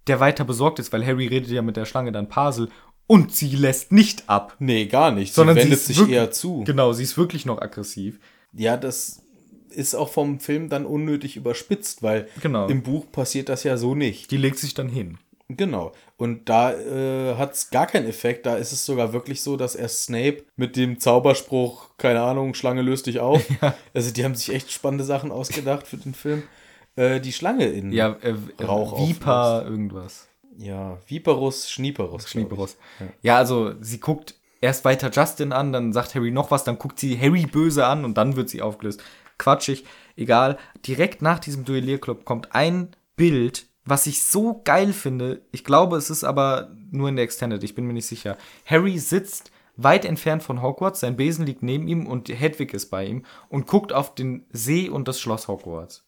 der 0.07 0.19
weiter 0.19 0.43
besorgt 0.45 0.79
ist, 0.79 0.91
weil 0.93 1.05
Harry 1.05 1.27
redet 1.27 1.49
ja 1.51 1.61
mit 1.61 1.77
der 1.77 1.85
Schlange 1.85 2.11
dann 2.11 2.27
Pasel 2.29 2.69
und 3.07 3.33
sie 3.35 3.55
lässt 3.55 3.91
nicht 3.91 4.29
ab. 4.29 4.55
Nee, 4.59 4.85
gar 4.85 5.11
nicht. 5.11 5.33
Sondern 5.33 5.55
sie 5.55 5.61
sie 5.63 5.65
wendet 5.69 5.79
ist 5.79 5.87
sich 5.87 6.09
eher 6.09 6.31
zu. 6.31 6.63
Genau, 6.65 6.93
sie 6.93 7.03
ist 7.03 7.17
wirklich 7.17 7.45
noch 7.45 7.61
aggressiv. 7.61 8.19
Ja, 8.53 8.77
das 8.77 9.21
ist 9.69 9.95
auch 9.95 10.09
vom 10.09 10.39
Film 10.39 10.69
dann 10.69 10.85
unnötig 10.85 11.37
überspitzt, 11.37 12.03
weil 12.03 12.27
Genau. 12.41 12.67
im 12.67 12.83
Buch 12.83 13.11
passiert 13.11 13.49
das 13.49 13.63
ja 13.63 13.77
so 13.77 13.95
nicht. 13.95 14.31
Die 14.31 14.37
legt 14.37 14.59
sich 14.59 14.73
dann 14.73 14.89
hin. 14.89 15.17
Genau. 15.57 15.91
Und 16.17 16.49
da 16.49 16.71
äh, 16.73 17.35
hat 17.35 17.53
es 17.53 17.69
gar 17.69 17.87
keinen 17.87 18.07
Effekt. 18.07 18.45
Da 18.45 18.55
ist 18.55 18.71
es 18.71 18.85
sogar 18.85 19.13
wirklich 19.13 19.41
so, 19.41 19.57
dass 19.57 19.75
er 19.75 19.87
Snape 19.89 20.43
mit 20.55 20.75
dem 20.75 20.99
Zauberspruch, 20.99 21.89
keine 21.97 22.21
Ahnung, 22.21 22.53
Schlange 22.53 22.81
löst 22.81 23.07
dich 23.07 23.19
auf. 23.19 23.43
Also 23.93 24.11
die 24.11 24.23
haben 24.23 24.35
sich 24.35 24.53
echt 24.53 24.71
spannende 24.71 25.03
Sachen 25.03 25.31
ausgedacht 25.31 25.87
für 25.87 25.97
den 25.97 26.13
Film. 26.13 26.43
Äh, 26.95 27.19
die 27.19 27.33
Schlange 27.33 27.65
in 27.67 27.91
Ja, 27.91 28.17
äh, 28.21 28.35
Rauch 28.63 28.99
Viper, 28.99 29.63
irgendwas. 29.65 30.27
ja 30.57 30.97
Viperus, 31.07 31.69
Schnieperus. 31.69 32.29
Schnieperus. 32.29 32.77
Ja, 33.21 33.37
also 33.37 33.73
sie 33.81 33.99
guckt 33.99 34.35
erst 34.61 34.85
weiter 34.85 35.09
Justin 35.11 35.53
an, 35.53 35.73
dann 35.73 35.91
sagt 35.93 36.13
Harry 36.15 36.31
noch 36.31 36.51
was, 36.51 36.63
dann 36.63 36.77
guckt 36.77 36.99
sie 36.99 37.19
Harry 37.19 37.45
böse 37.45 37.85
an 37.85 38.05
und 38.05 38.15
dann 38.17 38.35
wird 38.35 38.49
sie 38.49 38.61
aufgelöst. 38.61 39.01
Quatschig, 39.37 39.85
egal. 40.15 40.57
Direkt 40.85 41.21
nach 41.21 41.39
diesem 41.39 41.65
Duellierclub 41.65 42.25
kommt 42.25 42.53
ein 42.53 42.89
Bild, 43.15 43.65
was 43.85 44.05
ich 44.07 44.23
so 44.23 44.61
geil 44.63 44.93
finde. 44.93 45.41
Ich 45.51 45.63
glaube, 45.63 45.97
es 45.97 46.09
ist 46.09 46.23
aber 46.23 46.71
nur 46.91 47.09
in 47.09 47.15
der 47.15 47.25
Extended, 47.25 47.63
ich 47.63 47.75
bin 47.75 47.85
mir 47.85 47.93
nicht 47.93 48.07
sicher. 48.07 48.37
Harry 48.65 48.97
sitzt 48.99 49.51
weit 49.77 50.05
entfernt 50.05 50.43
von 50.43 50.61
Hogwarts, 50.61 50.99
sein 50.99 51.15
Besen 51.15 51.45
liegt 51.45 51.63
neben 51.63 51.87
ihm 51.87 52.05
und 52.05 52.29
Hedwig 52.29 52.73
ist 52.73 52.87
bei 52.89 53.05
ihm 53.05 53.25
und 53.49 53.67
guckt 53.67 53.93
auf 53.93 54.13
den 54.13 54.45
See 54.51 54.89
und 54.89 55.07
das 55.07 55.19
Schloss 55.19 55.47
Hogwarts. 55.47 56.03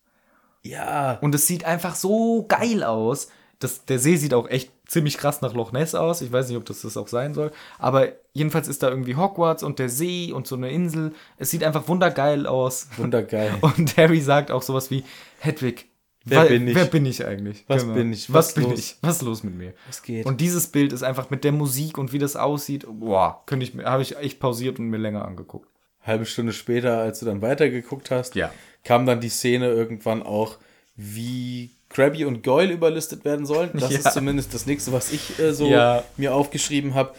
Ja, 0.61 1.17
Und 1.21 1.35
es 1.35 1.45
sieht 1.45 1.65
einfach 1.65 1.95
so 1.95 2.45
geil 2.47 2.83
aus. 2.83 3.27
Das, 3.59 3.85
der 3.85 3.99
See 3.99 4.15
sieht 4.15 4.33
auch 4.33 4.47
echt 4.49 4.71
ziemlich 4.87 5.17
krass 5.17 5.41
nach 5.41 5.53
Loch 5.53 5.71
Ness 5.71 5.93
aus. 5.95 6.21
Ich 6.21 6.31
weiß 6.31 6.47
nicht, 6.47 6.57
ob 6.57 6.65
das 6.65 6.81
das 6.81 6.95
auch 6.97 7.07
sein 7.07 7.33
soll. 7.33 7.51
Aber 7.79 8.09
jedenfalls 8.33 8.67
ist 8.67 8.83
da 8.83 8.89
irgendwie 8.89 9.15
Hogwarts 9.15 9.63
und 9.63 9.79
der 9.79 9.89
See 9.89 10.31
und 10.31 10.47
so 10.47 10.55
eine 10.55 10.69
Insel. 10.71 11.13
Es 11.37 11.49
sieht 11.49 11.63
einfach 11.63 11.87
wundergeil 11.87 12.45
aus. 12.47 12.87
wundergeil. 12.97 13.55
Und 13.61 13.97
Harry 13.97 14.21
sagt 14.21 14.51
auch 14.51 14.61
sowas 14.61 14.89
wie, 14.91 15.03
Hedwig, 15.39 15.87
Wer 16.25 16.43
wa- 16.43 16.45
bin 16.45 16.67
ich? 16.67 16.75
Wer 16.75 16.85
bin 16.85 17.05
ich 17.05 17.25
eigentlich? 17.25 17.65
Was 17.67 17.85
bin 17.85 18.13
ich? 18.13 18.29
Was, 18.31 18.47
Was 18.47 18.53
bin 18.55 18.63
los? 18.69 18.79
ich? 18.79 18.95
Was 19.01 19.15
ist 19.17 19.21
los 19.23 19.43
mit 19.43 19.55
mir? 19.55 19.73
Was 19.87 20.01
geht? 20.03 20.25
Und 20.25 20.39
dieses 20.39 20.67
Bild 20.67 20.93
ist 20.93 21.03
einfach 21.03 21.29
mit 21.29 21.43
der 21.43 21.51
Musik 21.51 21.97
und 21.97 22.13
wie 22.13 22.19
das 22.19 22.35
aussieht. 22.35 22.85
Boah, 22.89 23.41
könnte 23.45 23.65
ich, 23.65 23.73
mir- 23.73 23.85
habe 23.85 24.01
ich 24.03 24.15
echt 24.17 24.39
pausiert 24.39 24.79
und 24.79 24.89
mir 24.89 24.97
länger 24.97 25.25
angeguckt. 25.25 25.67
halbe 26.01 26.25
Stunde 26.25 26.51
später, 26.53 26.97
als 26.99 27.19
du 27.19 27.25
dann 27.25 27.41
weitergeguckt 27.41 28.11
hast, 28.11 28.35
Ja. 28.35 28.51
kam 28.83 29.05
dann 29.05 29.21
die 29.21 29.29
Szene 29.29 29.67
irgendwann 29.69 30.21
auch, 30.21 30.57
wie 30.97 31.71
Krabby 31.89 32.25
und 32.25 32.43
Goyle 32.43 32.73
überlistet 32.73 33.23
werden 33.25 33.45
sollen. 33.45 33.69
Das 33.73 33.89
Ja. 33.91 33.99
ist 33.99 34.11
zumindest 34.13 34.53
das 34.53 34.65
nächste, 34.65 34.91
was 34.91 35.11
ich 35.13 35.39
äh, 35.39 35.53
so 35.53 35.67
Ja. 35.67 36.03
mir 36.17 36.33
aufgeschrieben 36.35 36.93
habe. 36.93 37.13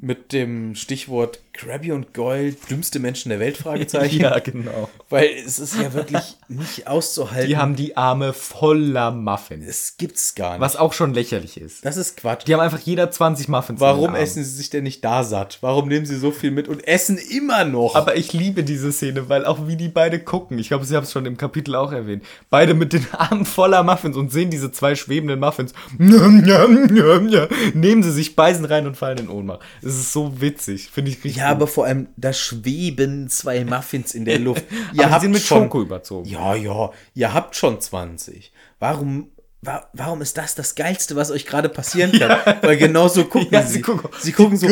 Mit 0.00 0.32
dem 0.32 0.74
Stichwort 0.74 1.40
Krabby 1.58 1.90
und 1.90 2.14
Goyle, 2.14 2.54
dümmste 2.70 3.00
Menschen 3.00 3.30
der 3.30 3.40
Welt, 3.40 3.56
Fragezeichen. 3.62 4.20
Ja, 4.20 4.38
genau. 4.38 4.88
Weil 5.10 5.28
es 5.44 5.58
ist 5.58 5.76
ja 5.76 5.92
wirklich 5.92 6.36
nicht 6.48 6.86
auszuhalten. 6.86 7.48
Die 7.48 7.56
haben 7.56 7.74
die 7.74 7.96
Arme 7.96 8.32
voller 8.32 9.10
Muffins. 9.10 9.66
es 9.66 9.96
gibt's 9.98 10.36
gar 10.36 10.52
nicht. 10.52 10.60
Was 10.60 10.76
auch 10.76 10.92
schon 10.92 11.14
lächerlich 11.14 11.60
ist. 11.60 11.84
Das 11.84 11.96
ist 11.96 12.16
Quatsch. 12.16 12.46
Die 12.46 12.54
haben 12.54 12.60
einfach 12.60 12.78
jeder 12.78 13.10
20 13.10 13.48
Muffins. 13.48 13.80
Warum 13.80 14.14
essen 14.14 14.44
sie 14.44 14.50
sich 14.50 14.70
denn 14.70 14.84
nicht 14.84 15.04
da 15.04 15.24
satt? 15.24 15.58
Warum 15.60 15.88
nehmen 15.88 16.06
sie 16.06 16.16
so 16.16 16.30
viel 16.30 16.52
mit 16.52 16.68
und 16.68 16.86
essen 16.86 17.18
immer 17.18 17.64
noch? 17.64 17.96
Aber 17.96 18.16
ich 18.16 18.32
liebe 18.32 18.62
diese 18.62 18.92
Szene, 18.92 19.28
weil 19.28 19.44
auch 19.44 19.66
wie 19.66 19.76
die 19.76 19.88
beide 19.88 20.20
gucken. 20.20 20.60
Ich 20.60 20.68
glaube, 20.68 20.84
sie 20.84 20.94
haben 20.94 21.04
es 21.04 21.12
schon 21.12 21.26
im 21.26 21.36
Kapitel 21.36 21.74
auch 21.74 21.90
erwähnt. 21.90 22.24
Beide 22.50 22.74
mit 22.74 22.92
den 22.92 23.04
Armen 23.12 23.44
voller 23.44 23.82
Muffins 23.82 24.16
und 24.16 24.30
sehen 24.30 24.50
diese 24.50 24.70
zwei 24.70 24.94
schwebenden 24.94 25.40
Muffins. 25.40 25.74
Nehmen 25.98 28.02
sie 28.04 28.12
sich, 28.12 28.36
beißen 28.36 28.64
rein 28.64 28.86
und 28.86 28.96
fallen 28.96 29.18
in 29.18 29.28
Ohnmacht. 29.28 29.60
Es 29.88 29.96
ist 29.96 30.12
so 30.12 30.40
witzig. 30.40 30.90
Finde 30.92 31.10
ich 31.10 31.16
richtig 31.18 31.36
ja, 31.36 31.48
aber 31.48 31.66
vor 31.66 31.86
allem, 31.86 32.08
da 32.16 32.32
schweben 32.32 33.28
zwei 33.28 33.64
Muffins 33.64 34.14
in 34.14 34.24
der 34.24 34.38
Luft. 34.46 34.64
aber 34.96 35.14
die 35.16 35.20
sind 35.22 35.30
mit 35.32 35.42
Schoko 35.42 35.80
überzogen. 35.82 36.28
Ja, 36.28 36.54
ja, 36.54 36.90
ihr 37.14 37.32
habt 37.34 37.56
schon 37.56 37.80
20. 37.80 38.52
Warum, 38.78 39.30
wa 39.62 39.84
warum 39.92 40.22
ist 40.22 40.36
das 40.38 40.54
das 40.54 40.74
Geilste, 40.74 41.16
was 41.16 41.30
euch 41.30 41.46
gerade 41.46 41.68
passieren 41.68 42.12
kann? 42.18 42.38
Weil 42.62 42.76
genau 42.76 43.08
so 43.08 43.24
gucken 43.26 43.48
Ja, 43.50 43.62
sie. 43.62 43.74
sie 43.74 43.82
gucken- 43.82 44.10
sie 44.20 44.32
gucken 44.32 44.56
so. 44.56 44.66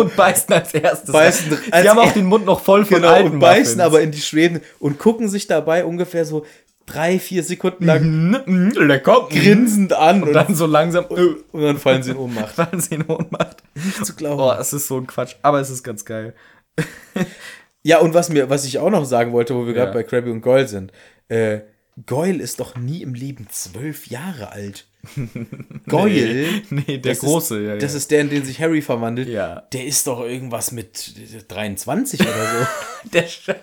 Und 0.00 0.14
beißen 0.16 0.52
als 0.54 0.74
erstes. 0.74 1.12
Beißen 1.12 1.50
sie 1.50 1.72
als 1.72 1.88
haben 1.88 1.98
auch 1.98 2.12
den 2.12 2.26
Mund 2.26 2.44
noch 2.44 2.60
voll 2.60 2.84
von 2.84 2.96
Genau, 2.98 3.08
alten 3.08 3.32
und 3.32 3.38
beißen 3.40 3.76
Muffins. 3.76 3.80
aber 3.80 4.00
in 4.02 4.10
die 4.10 4.20
Schweben 4.20 4.60
und 4.78 4.98
gucken 4.98 5.28
sich 5.28 5.46
dabei 5.46 5.84
ungefähr 5.84 6.24
so 6.24 6.44
drei, 6.86 7.18
vier 7.18 7.42
Sekunden 7.42 7.84
lang 7.84 8.02
Mm, 8.30 8.36
mm, 8.46 8.70
lecker. 8.86 9.26
grinsend 9.30 9.92
an 9.92 10.22
und, 10.22 10.28
Und 10.28 10.34
dann 10.34 10.54
so 10.54 10.66
langsam 10.66 11.04
äh, 11.10 11.34
und 11.52 11.62
dann 11.62 11.78
fallen 11.78 12.02
sie 12.02 12.12
in 12.12 12.16
Ohnmacht. 12.16 12.54
fallen 12.54 12.80
sie 12.80 12.94
in 12.94 13.04
Ohnmacht. 13.06 13.62
Nicht 13.74 14.06
zu 14.06 14.14
glauben. 14.14 14.40
Oh, 14.40 14.52
es 14.60 14.72
ist 14.72 14.86
so 14.86 14.96
ein 14.98 15.06
Quatsch. 15.06 15.34
Aber 15.42 15.60
es 15.60 15.70
ist 15.70 15.82
ganz 15.82 16.04
geil. 16.04 16.34
Ja, 17.82 17.98
und 18.00 18.14
was 18.14 18.30
mir, 18.30 18.50
was 18.50 18.64
ich 18.64 18.80
auch 18.80 18.90
noch 18.90 19.04
sagen 19.04 19.30
wollte, 19.32 19.54
wo 19.54 19.64
wir 19.64 19.72
Ja. 19.72 19.84
gerade 19.84 19.92
bei 19.92 20.02
Krabby 20.02 20.30
und 20.30 20.40
Goyle 20.40 20.66
sind, 20.66 20.90
äh, 21.28 21.60
Goyle 22.04 22.42
ist 22.42 22.58
doch 22.58 22.74
nie 22.76 23.00
im 23.02 23.14
Leben 23.14 23.46
zwölf 23.50 24.08
Jahre 24.08 24.50
alt. 24.50 24.88
Goyle, 25.88 26.46
Nee, 26.70 26.98
der 26.98 27.12
das 27.12 27.20
Große, 27.20 27.58
ist, 27.58 27.66
ja, 27.66 27.74
ja. 27.74 27.78
das 27.78 27.94
ist 27.94 28.10
der, 28.10 28.22
in 28.22 28.30
den 28.30 28.44
sich 28.44 28.60
Harry 28.60 28.82
verwandelt. 28.82 29.28
Ja. 29.28 29.62
Der 29.72 29.84
ist 29.86 30.06
doch 30.06 30.20
irgendwas 30.20 30.72
mit 30.72 31.14
23 31.48 32.20
oder 32.20 32.30
so. 32.30 32.66
Der, 33.12 33.28
Scha 33.28 33.54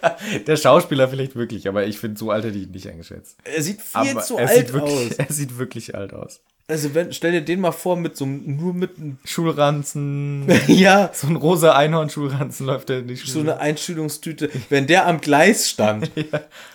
der 0.48 0.56
Schauspieler 0.56 1.10
vielleicht 1.10 1.36
wirklich, 1.36 1.68
aber 1.68 1.86
ich 1.86 2.00
finde, 2.00 2.18
so 2.18 2.32
alt 2.32 2.46
hätte 2.46 2.58
ich 2.58 2.64
ihn 2.64 2.72
nicht 2.72 2.88
eingeschätzt. 2.88 3.36
Er 3.44 3.62
sieht 3.62 3.82
viel 3.82 4.12
Aber 4.12 4.22
zu 4.22 4.38
er 4.38 4.48
alt 4.48 4.72
wirklich, 4.72 5.12
aus. 5.12 5.12
Er 5.18 5.34
sieht 5.34 5.58
wirklich 5.58 5.96
alt 5.96 6.14
aus. 6.14 6.40
Also 6.66 6.96
wenn, 6.96 7.12
stell 7.12 7.34
dir 7.34 7.42
den 7.42 7.60
mal 7.60 7.74
vor 7.74 7.98
mit 7.98 8.16
so 8.16 8.26
nur 8.26 8.74
mit 8.74 8.98
einem, 8.98 9.18
Schulranzen. 9.26 10.48
ja, 10.68 11.10
so 11.14 11.28
ein 11.28 11.36
rosa 11.36 11.74
Einhorn-Schulranzen 11.74 12.66
läuft 12.66 12.88
der 12.88 13.00
in 13.00 13.10
die 13.10 13.18
Schule. 13.18 13.32
so 13.32 13.40
eine 13.42 13.60
Einschulungstüte, 13.60 14.50
wenn 14.70 14.88
der 14.88 15.06
am 15.08 15.20
Gleis 15.20 15.70
stand 15.70 16.10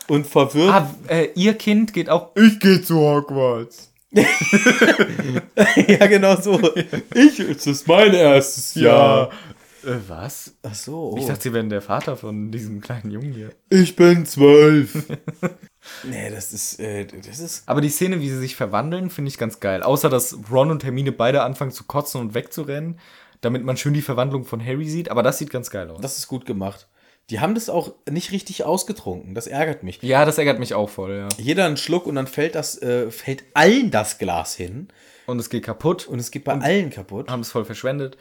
und 0.09 0.27
verwirrt, 0.27 0.74
ah, 0.74 0.95
äh, 1.09 1.28
ihr 1.35 1.55
Kind 1.55 1.95
geht 1.95 2.11
auch. 2.11 2.36
Ich 2.36 2.61
geh 2.61 2.82
zu 2.82 2.99
Hogwarts. 2.99 3.90
ja 5.86 6.06
genau 6.06 6.36
so. 6.36 6.59
Ich, 7.14 7.39
es 7.40 7.66
ist 7.66 7.86
mein 7.86 8.14
erstes 8.14 8.74
Jahr. 8.74 9.30
Äh, 9.85 9.97
was? 10.09 10.55
Ach 10.62 10.74
so, 10.74 11.14
Ich 11.18 11.24
oh. 11.24 11.28
dachte, 11.28 11.43
sie 11.43 11.52
wären 11.52 11.68
der 11.68 11.82
Vater 11.82 12.16
von 12.16 12.51
diesem 12.51 12.80
kleinen 12.80 13.10
Jungen 13.10 13.32
hier. 13.32 13.51
ich 13.70 13.94
bin 13.97 14.24
zwölf. 14.26 14.94
nee, 16.05 16.30
das 16.30 16.52
ist, 16.52 16.80
äh, 16.80 17.05
das 17.06 17.39
ist, 17.39 17.62
Aber 17.66 17.80
die 17.80 17.90
Szene, 17.90 18.20
wie 18.20 18.28
sie 18.30 18.39
sich 18.39 18.56
verwandeln, 18.56 19.10
finde 19.10 19.28
ich 19.30 19.39
ganz 19.39 19.60
geil. 19.60 19.82
Außer, 19.82 20.09
dass 20.09 20.39
Ron 20.51 20.70
und 20.70 20.85
Hermine 20.85 21.12
beide 21.12 21.43
anfangen 21.43 21.72
zu 21.72 21.85
kotzen 21.85 22.20
und 22.20 22.35
wegzurennen, 22.35 22.98
damit 23.40 23.62
man 23.64 23.76
schön 23.76 23.94
die 23.94 24.02
Verwandlung 24.02 24.44
von 24.44 24.64
Harry 24.64 24.89
sieht. 24.89 25.10
Aber 25.10 25.22
das 25.22 25.39
sieht 25.39 25.51
ganz 25.51 25.70
geil 25.70 25.90
aus. 25.90 26.01
das 26.01 26.18
ist 26.18 26.28
gut 26.28 26.47
gemacht. 26.47 26.89
Die 27.30 27.40
haben 27.40 27.55
das 27.55 27.68
auch 27.68 27.92
nicht 28.09 28.32
richtig 28.32 28.64
ausgetrunken. 28.64 29.34
Das 29.34 29.46
ärgert 29.46 29.82
mich. 29.82 30.02
ja, 30.02 30.24
das 30.24 30.38
ärgert 30.38 30.59
mich 30.59 30.74
auch 30.74 30.88
voll, 30.88 31.14
ja. 31.14 31.28
Jeder 31.36 31.66
einen 31.66 31.76
Schluck 31.76 32.06
und 32.06 32.14
dann 32.14 32.26
fällt 32.26 32.55
das, 32.55 32.80
äh, 32.80 33.10
fällt 33.10 33.44
allen 33.55 33.90
das 33.90 34.18
Glas 34.18 34.55
hin 34.55 34.88
Und 35.26 35.38
es 35.38 35.50
geht 35.50 35.64
kaputt 35.64 36.06
und 36.06 36.18
es 36.18 36.30
geht 36.30 36.44
bei 36.44 36.55
allen 36.55 36.90
kaputt. 36.90 37.30
haben 37.30 37.40
es 37.40 37.50
voll 37.50 37.66
verschwendet. 37.66 38.16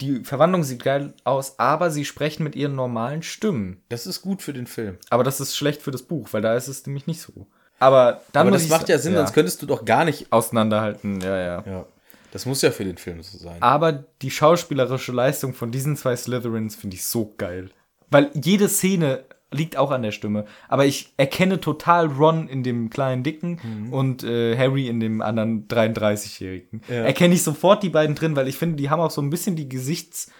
Die 0.00 0.24
Verwandlung 0.24 0.62
sieht 0.62 0.82
geil 0.82 1.12
aus, 1.24 1.58
aber 1.58 1.90
sie 1.90 2.04
sprechen 2.04 2.42
mit 2.42 2.56
ihren 2.56 2.74
normalen 2.74 3.22
Stimmen. 3.22 3.82
Das 3.90 4.06
ist 4.06 4.22
gut 4.22 4.42
für 4.42 4.54
den 4.54 4.66
Film. 4.66 4.96
Aber 5.10 5.24
das 5.24 5.40
ist 5.40 5.56
schlecht 5.56 5.82
für 5.82 5.90
das 5.90 6.02
Buch, 6.02 6.28
weil 6.32 6.40
da 6.40 6.54
ist 6.54 6.68
es 6.68 6.86
nämlich 6.86 7.06
nicht 7.06 7.20
so. 7.20 7.46
Aber 7.78 8.20
dann 8.32 8.46
Aber 8.46 8.50
das 8.50 8.68
macht 8.68 8.88
ja 8.88 8.98
Sinn, 8.98 9.14
sonst 9.14 9.32
könntest 9.32 9.60
du 9.62 9.66
doch 9.66 9.84
gar 9.84 10.04
nicht. 10.04 10.30
auseinanderhalten, 10.32 11.20
ja, 11.20 11.36
ja. 11.38 11.64
Ja, 11.66 11.86
das 12.32 12.46
muss 12.46 12.62
ja 12.62 12.70
für 12.70 12.84
den 12.84 12.98
Film 12.98 13.22
so 13.22 13.38
sein. 13.38 13.60
Aber 13.60 14.04
die 14.22 14.30
schauspielerische 14.30 15.12
Leistung 15.12 15.54
von 15.54 15.70
diesen 15.70 15.96
zwei 15.96 16.14
Slytherins 16.14 16.76
finde 16.76 16.96
ich 16.96 17.04
so 17.06 17.34
geil. 17.36 17.70
Weil 18.10 18.30
jede 18.34 18.68
Szene 18.68 19.24
liegt 19.52 19.76
auch 19.76 19.90
an 19.90 20.02
der 20.02 20.12
Stimme. 20.12 20.44
Aber 20.68 20.86
ich 20.86 21.12
erkenne 21.16 21.60
total 21.60 22.06
Ron 22.06 22.46
in 22.48 22.62
dem 22.62 22.88
kleinen 22.90 23.22
Dicken 23.24 23.58
Mhm. 23.62 23.92
und 23.92 24.22
äh, 24.22 24.56
Harry 24.56 24.86
in 24.88 25.00
dem 25.00 25.20
anderen 25.22 25.66
33-Jährigen. 25.68 26.82
Ja. 26.88 27.02
Erkenne 27.04 27.34
ich 27.34 27.42
sofort 27.42 27.82
die 27.82 27.88
beiden 27.88 28.14
drin, 28.14 28.36
weil 28.36 28.46
ich 28.48 28.56
finde, 28.56 28.76
die 28.76 28.90
haben 28.90 29.00
auch 29.00 29.10
so 29.10 29.20
ein 29.20 29.30
bisschen 29.30 29.56
die 29.56 29.68
Gesichts-, 29.68 30.30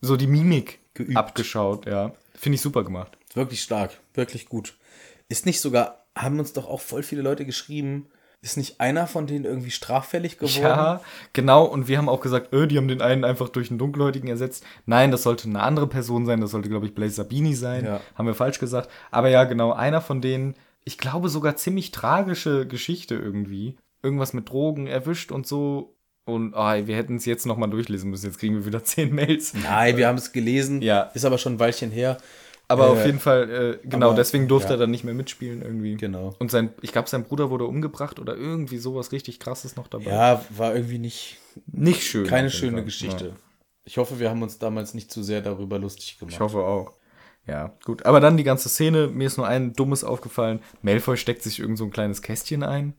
so 0.00 0.16
die 0.16 0.26
Mimik 0.28 0.78
Geübt. 0.94 1.16
abgeschaut, 1.16 1.86
ja. 1.86 2.12
Finde 2.34 2.54
ich 2.56 2.60
super 2.62 2.84
gemacht. 2.84 3.16
Wirklich 3.34 3.62
stark, 3.62 3.98
wirklich 4.14 4.46
gut. 4.48 4.74
Ist 5.28 5.46
nicht 5.46 5.60
sogar, 5.60 6.04
haben 6.16 6.38
uns 6.38 6.52
doch 6.52 6.68
auch 6.68 6.80
voll 6.80 7.02
viele 7.02 7.22
Leute 7.22 7.44
geschrieben, 7.46 8.06
ist 8.42 8.56
nicht 8.56 8.80
einer 8.80 9.06
von 9.06 9.28
denen 9.28 9.44
irgendwie 9.44 9.70
straffällig 9.70 10.36
geworden? 10.36 10.62
Ja, 10.62 11.00
genau. 11.32 11.64
Und 11.64 11.86
wir 11.86 11.96
haben 11.96 12.08
auch 12.08 12.20
gesagt, 12.20 12.52
öh, 12.52 12.66
die 12.66 12.76
haben 12.76 12.88
den 12.88 13.00
einen 13.00 13.24
einfach 13.24 13.48
durch 13.48 13.70
einen 13.70 13.78
Dunkelhäutigen 13.78 14.28
ersetzt. 14.28 14.64
Nein, 14.84 15.12
das 15.12 15.22
sollte 15.22 15.48
eine 15.48 15.62
andere 15.62 15.86
Person 15.86 16.26
sein. 16.26 16.40
Das 16.40 16.50
sollte, 16.50 16.68
glaube 16.68 16.86
ich, 16.86 16.94
Blaise 16.94 17.14
Sabini 17.14 17.54
sein. 17.54 17.84
Ja. 17.84 18.00
Haben 18.16 18.26
wir 18.26 18.34
falsch 18.34 18.58
gesagt. 18.58 18.90
Aber 19.12 19.28
ja, 19.28 19.44
genau, 19.44 19.72
einer 19.72 20.00
von 20.00 20.20
denen, 20.20 20.56
ich 20.84 20.98
glaube 20.98 21.28
sogar 21.28 21.54
ziemlich 21.54 21.92
tragische 21.92 22.66
Geschichte 22.66 23.14
irgendwie. 23.14 23.76
Irgendwas 24.02 24.32
mit 24.32 24.48
Drogen 24.48 24.88
erwischt 24.88 25.30
und 25.30 25.46
so. 25.46 25.94
Und 26.24 26.54
ah, 26.54 26.84
wir 26.84 26.96
hätten 26.96 27.16
es 27.16 27.26
jetzt 27.26 27.46
nochmal 27.46 27.70
durchlesen 27.70 28.10
müssen. 28.10 28.26
Jetzt 28.26 28.38
kriegen 28.38 28.56
wir 28.56 28.66
wieder 28.66 28.82
zehn 28.84 29.14
Mails. 29.14 29.54
Nein, 29.54 29.96
wir 29.96 30.08
haben 30.08 30.18
es 30.18 30.32
gelesen. 30.32 30.82
Ja. 30.82 31.02
Ist 31.14 31.24
aber 31.24 31.38
schon 31.38 31.54
ein 31.54 31.60
Weilchen 31.60 31.92
her. 31.92 32.18
Aber 32.72 32.86
Äh, 32.86 32.90
auf 32.90 33.06
jeden 33.06 33.18
Fall, 33.20 33.78
äh, 33.82 33.86
genau, 33.86 34.08
aber, 34.08 34.16
deswegen 34.16 34.48
durfte 34.48 34.70
ja. 34.70 34.76
er 34.76 34.78
dann 34.78 34.90
nicht 34.90 35.04
mehr 35.04 35.14
mitspielen 35.14 35.62
irgendwie. 35.62 35.96
Genau. 35.96 36.34
Und 36.38 36.50
sein, 36.50 36.70
ich 36.80 36.92
glaube, 36.92 37.08
sein 37.08 37.24
Bruder 37.24 37.50
wurde 37.50 37.64
umgebracht 37.66 38.18
oder 38.18 38.36
irgendwie 38.36 38.78
sowas 38.78 39.12
richtig 39.12 39.40
krasses 39.40 39.76
noch 39.76 39.88
dabei. 39.88 40.10
Ja, 40.10 40.44
war 40.50 40.74
irgendwie 40.74 40.98
nicht, 40.98 41.38
Nicht 41.66 42.02
schön. 42.02 42.26
keine 42.26 42.50
schöne 42.50 42.78
Fall. 42.78 42.84
Geschichte. 42.84 43.24
Ja. 43.26 43.32
Ich 43.84 43.98
hoffe, 43.98 44.18
wir 44.20 44.30
haben 44.30 44.42
uns 44.42 44.58
damals 44.58 44.94
nicht 44.94 45.10
zu 45.10 45.22
sehr 45.22 45.40
darüber 45.40 45.78
lustig 45.78 46.18
gemacht. 46.18 46.34
Ich 46.34 46.40
hoffe 46.40 46.58
auch. 46.58 46.92
Ja, 47.46 47.72
gut. 47.84 48.06
Aber 48.06 48.20
dann 48.20 48.36
die 48.36 48.44
ganze 48.44 48.68
Szene. 48.68 49.08
Mir 49.08 49.26
ist 49.26 49.36
nur 49.36 49.48
ein 49.48 49.72
dummes 49.72 50.04
aufgefallen. 50.04 50.60
Malfoy 50.82 51.16
steckt 51.16 51.42
sich 51.42 51.58
irgend 51.58 51.78
so 51.78 51.84
ein 51.84 51.90
kleines 51.90 52.22
Kästchen 52.22 52.62
ein. 52.62 52.94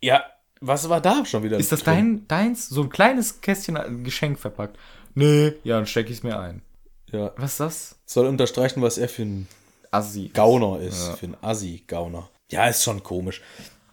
Ja, 0.00 0.22
was 0.60 0.88
war 0.88 1.00
da 1.00 1.24
schon 1.24 1.42
wieder? 1.42 1.58
Ist 1.58 1.72
das 1.72 1.82
drin? 1.82 1.94
dein, 1.94 2.28
deins? 2.28 2.68
So 2.68 2.82
ein 2.82 2.90
kleines 2.90 3.40
Kästchen, 3.40 3.76
ein 3.76 4.04
Geschenk 4.04 4.38
verpackt? 4.38 4.78
Nee, 5.14 5.54
ja, 5.64 5.76
dann 5.76 5.86
stecke 5.86 6.10
ich 6.10 6.18
es 6.18 6.22
mir 6.22 6.38
ein. 6.38 6.62
Ja. 7.10 7.32
Was 7.36 7.52
ist 7.52 7.60
das? 7.60 7.99
Soll 8.10 8.26
unterstreichen, 8.26 8.82
was 8.82 8.98
er 8.98 9.08
für 9.08 9.22
ein 9.22 9.46
Assi. 9.92 10.32
Gauner 10.34 10.80
ist. 10.80 11.10
Für 11.10 11.26
ein 11.26 11.36
Assi-Gauner. 11.42 12.28
Ja, 12.50 12.66
ist 12.66 12.82
schon 12.82 13.04
komisch. 13.04 13.40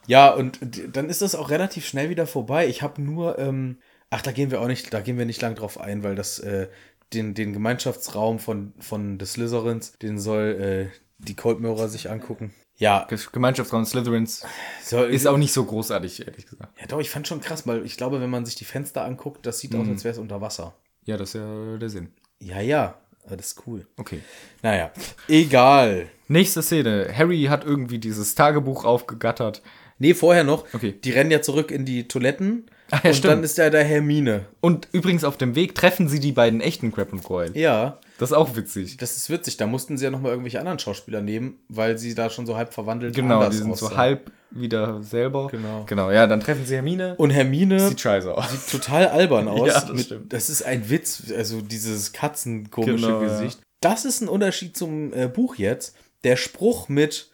Ja, 0.08 0.34
und 0.34 0.58
dann 0.92 1.08
ist 1.08 1.22
das 1.22 1.36
auch 1.36 1.52
relativ 1.52 1.86
schnell 1.86 2.10
wieder 2.10 2.26
vorbei. 2.26 2.68
Ich 2.68 2.82
habe 2.82 3.00
nur, 3.00 3.38
ähm, 3.38 3.78
ach, 4.10 4.24
da 4.24 4.32
gehen 4.32 4.50
wir 4.50 4.60
auch 4.60 4.68
nicht, 4.68 4.92
da 4.92 5.02
gehen 5.02 5.20
wir 5.20 5.28
nicht 5.28 5.40
lang 5.44 5.54
drauf 5.54 5.80
ein, 5.80 6.02
weil 6.02 6.16
das, 6.16 6.40
äh, 6.40 6.68
den, 7.14 7.36
den 7.36 7.54
Gemeinschaftsraum 7.54 8.40
von, 8.40 8.74
von 8.80 9.20
des 9.20 9.34
Slytherins, 9.34 10.00
den 10.00 10.18
soll 10.18 10.90
äh, 10.92 11.00
die 11.20 11.36
Cold 11.36 11.60
Mirror 11.60 11.88
sich 11.88 12.10
angucken. 12.10 12.56
Ja, 12.76 13.08
Gemeinschaftsraum 13.32 13.86
Slytherins 13.86 14.44
soll, 14.84 15.12
ist 15.12 15.28
auch 15.28 15.38
nicht 15.38 15.54
so 15.54 15.64
großartig, 15.64 16.26
ehrlich 16.26 16.48
gesagt. 16.48 16.76
ja, 16.80 16.88
doch, 16.88 17.00
ich 17.00 17.12
fand 17.12 17.28
schon 17.28 17.40
krass, 17.42 17.68
weil 17.68 17.86
ich 17.86 17.98
glaube, 17.98 18.20
wenn 18.20 18.32
man 18.32 18.48
sich 18.48 18.56
die 18.56 18.66
Fenster 18.66 19.06
anguckt, 19.06 19.46
das 19.46 19.60
sieht 19.60 19.76
aus, 19.76 19.88
als 19.88 20.04
wäre 20.04 20.14
es 20.14 20.18
unter 20.18 20.42
Wasser. 20.42 20.74
Ja, 21.06 21.18
das 21.18 21.30
ist 21.30 21.42
ja 21.42 21.78
der 21.78 21.90
Sinn. 21.90 22.14
Ja, 22.40 22.62
ja, 22.62 23.00
aber 23.28 23.38
das 23.38 23.48
ist 23.48 23.64
cool. 23.68 23.86
Okay. 23.98 24.22
Naja, 24.64 24.92
egal. 25.28 26.10
Nächste 26.30 26.64
Szene. 26.64 27.10
Harry 27.14 27.44
hat 27.44 27.66
irgendwie 27.66 28.00
dieses 28.00 28.36
Tagebuch 28.36 28.86
aufgegattert. 28.86 29.62
Nee, 30.00 30.14
vorher 30.14 30.44
noch. 30.44 30.74
Okay. 30.74 30.94
Die 31.04 31.12
rennen 31.12 31.32
ja 31.32 31.42
zurück 31.42 31.70
in 31.70 31.86
die 31.86 32.08
Toiletten. 32.08 32.70
Ach 32.92 33.02
ja, 33.04 33.10
und 33.10 33.16
stimmt. 33.16 33.32
dann 33.34 33.44
ist 33.44 33.58
ja 33.58 33.70
da 33.70 33.80
Hermine. 33.80 34.46
Und 34.62 34.88
übrigens 34.92 35.24
auf 35.24 35.38
dem 35.38 35.56
Weg 35.56 35.76
treffen 35.76 36.08
sie 36.08 36.20
die 36.20 36.32
beiden 36.32 36.62
echten 36.62 36.92
Crab 36.92 37.12
und 37.14 37.24
Goyle. 37.24 37.52
Ja, 37.54 38.00
Das 38.18 38.32
ist 38.32 38.38
auch 38.38 38.56
witzig. 38.56 38.98
das 38.98 39.18
ist 39.18 39.30
witzig. 39.30 39.58
Da 39.58 39.68
mussten 39.68 39.98
sie 39.98 40.06
ja 40.06 40.12
nochmal 40.12 40.32
irgendwelche 40.32 40.60
anderen 40.60 40.80
Schauspieler 40.80 41.22
nehmen, 41.22 41.56
weil 41.70 41.98
sie 41.98 42.16
da 42.16 42.30
schon 42.30 42.46
so 42.46 42.56
halb 42.58 42.74
verwandelt 42.74 43.16
Genau, 43.16 43.48
die 43.50 43.56
sind 43.58 43.76
so 43.78 43.86
aussahen. 43.88 43.98
halb 43.98 44.32
wieder 44.52 45.04
selber. 45.04 45.50
Genau. 45.52 45.84
Genau, 45.88 46.10
ja, 46.10 46.26
dann 46.26 46.40
treffen 46.40 46.66
sie 46.66 46.76
Hermine. 46.76 47.16
Und 47.18 47.32
Hermine 47.32 47.90
Sieht 47.90 48.00
scheiße 48.00 48.34
aus. 48.34 48.50
sieht 48.50 48.70
total 48.82 49.08
albern 49.08 49.48
aus. 49.50 49.68
Ja, 49.68 49.74
das 49.82 49.90
mit, 49.92 50.06
stimmt. 50.06 50.32
das 50.32 50.50
ist 50.50 50.62
ein 50.64 50.90
Witz, 50.90 51.24
also 51.36 51.60
dieses 51.62 52.14
katzenkomische 52.14 52.96
Genau, 53.08 53.22
ja. 53.22 53.28
Gesicht. 53.28 53.60
Das 53.82 54.06
ist 54.06 54.22
ein 54.22 54.30
Unterschied 54.30 54.78
zum 54.78 55.14
äh, 55.14 55.28
Buch 55.28 55.56
jetzt. 55.56 55.96
Der 56.24 56.36
Spruch 56.38 56.88
mit, 56.90 57.30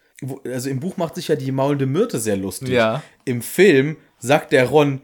also 0.46 0.70
im 0.70 0.80
Buch 0.80 0.98
macht 0.98 1.16
sich 1.16 1.28
ja 1.28 1.36
die 1.36 1.52
maulende 1.52 1.86
Myrte 1.86 2.20
sehr 2.20 2.36
lustig. 2.36 2.70
Ja. 2.70 3.04
Im 3.26 3.42
Film 3.42 3.96
sagt 4.20 4.52
der 4.52 4.66
Ron, 4.66 5.02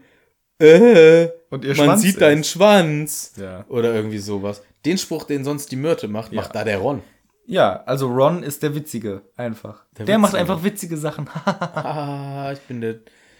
äh, 0.60 1.30
Und 1.50 1.64
ihr 1.64 1.74
man 1.76 1.86
Schwanz 1.86 2.02
sieht 2.02 2.12
ist. 2.14 2.20
deinen 2.20 2.44
Schwanz. 2.44 3.32
Ja. 3.36 3.64
Oder 3.68 3.94
irgendwie 3.94 4.18
sowas. 4.18 4.62
Den 4.84 4.98
Spruch, 4.98 5.24
den 5.24 5.44
sonst 5.44 5.70
die 5.72 5.76
Myrte 5.76 6.08
macht, 6.08 6.32
macht 6.32 6.54
da 6.54 6.64
der 6.64 6.78
Ron. 6.78 7.02
Ja, 7.46 7.82
also 7.86 8.06
Ron 8.08 8.42
ist 8.42 8.62
der 8.62 8.74
Witzige, 8.74 9.22
einfach. 9.36 9.84
Der, 9.98 10.06
Der 10.06 10.18
macht 10.18 10.32
Witzige. 10.34 10.40
einfach 10.52 10.64
witzige 10.64 10.96
Sachen. 10.96 11.28
Ah, 11.44 12.50
ich 12.52 12.60
bin 12.60 12.80
der 12.80 12.96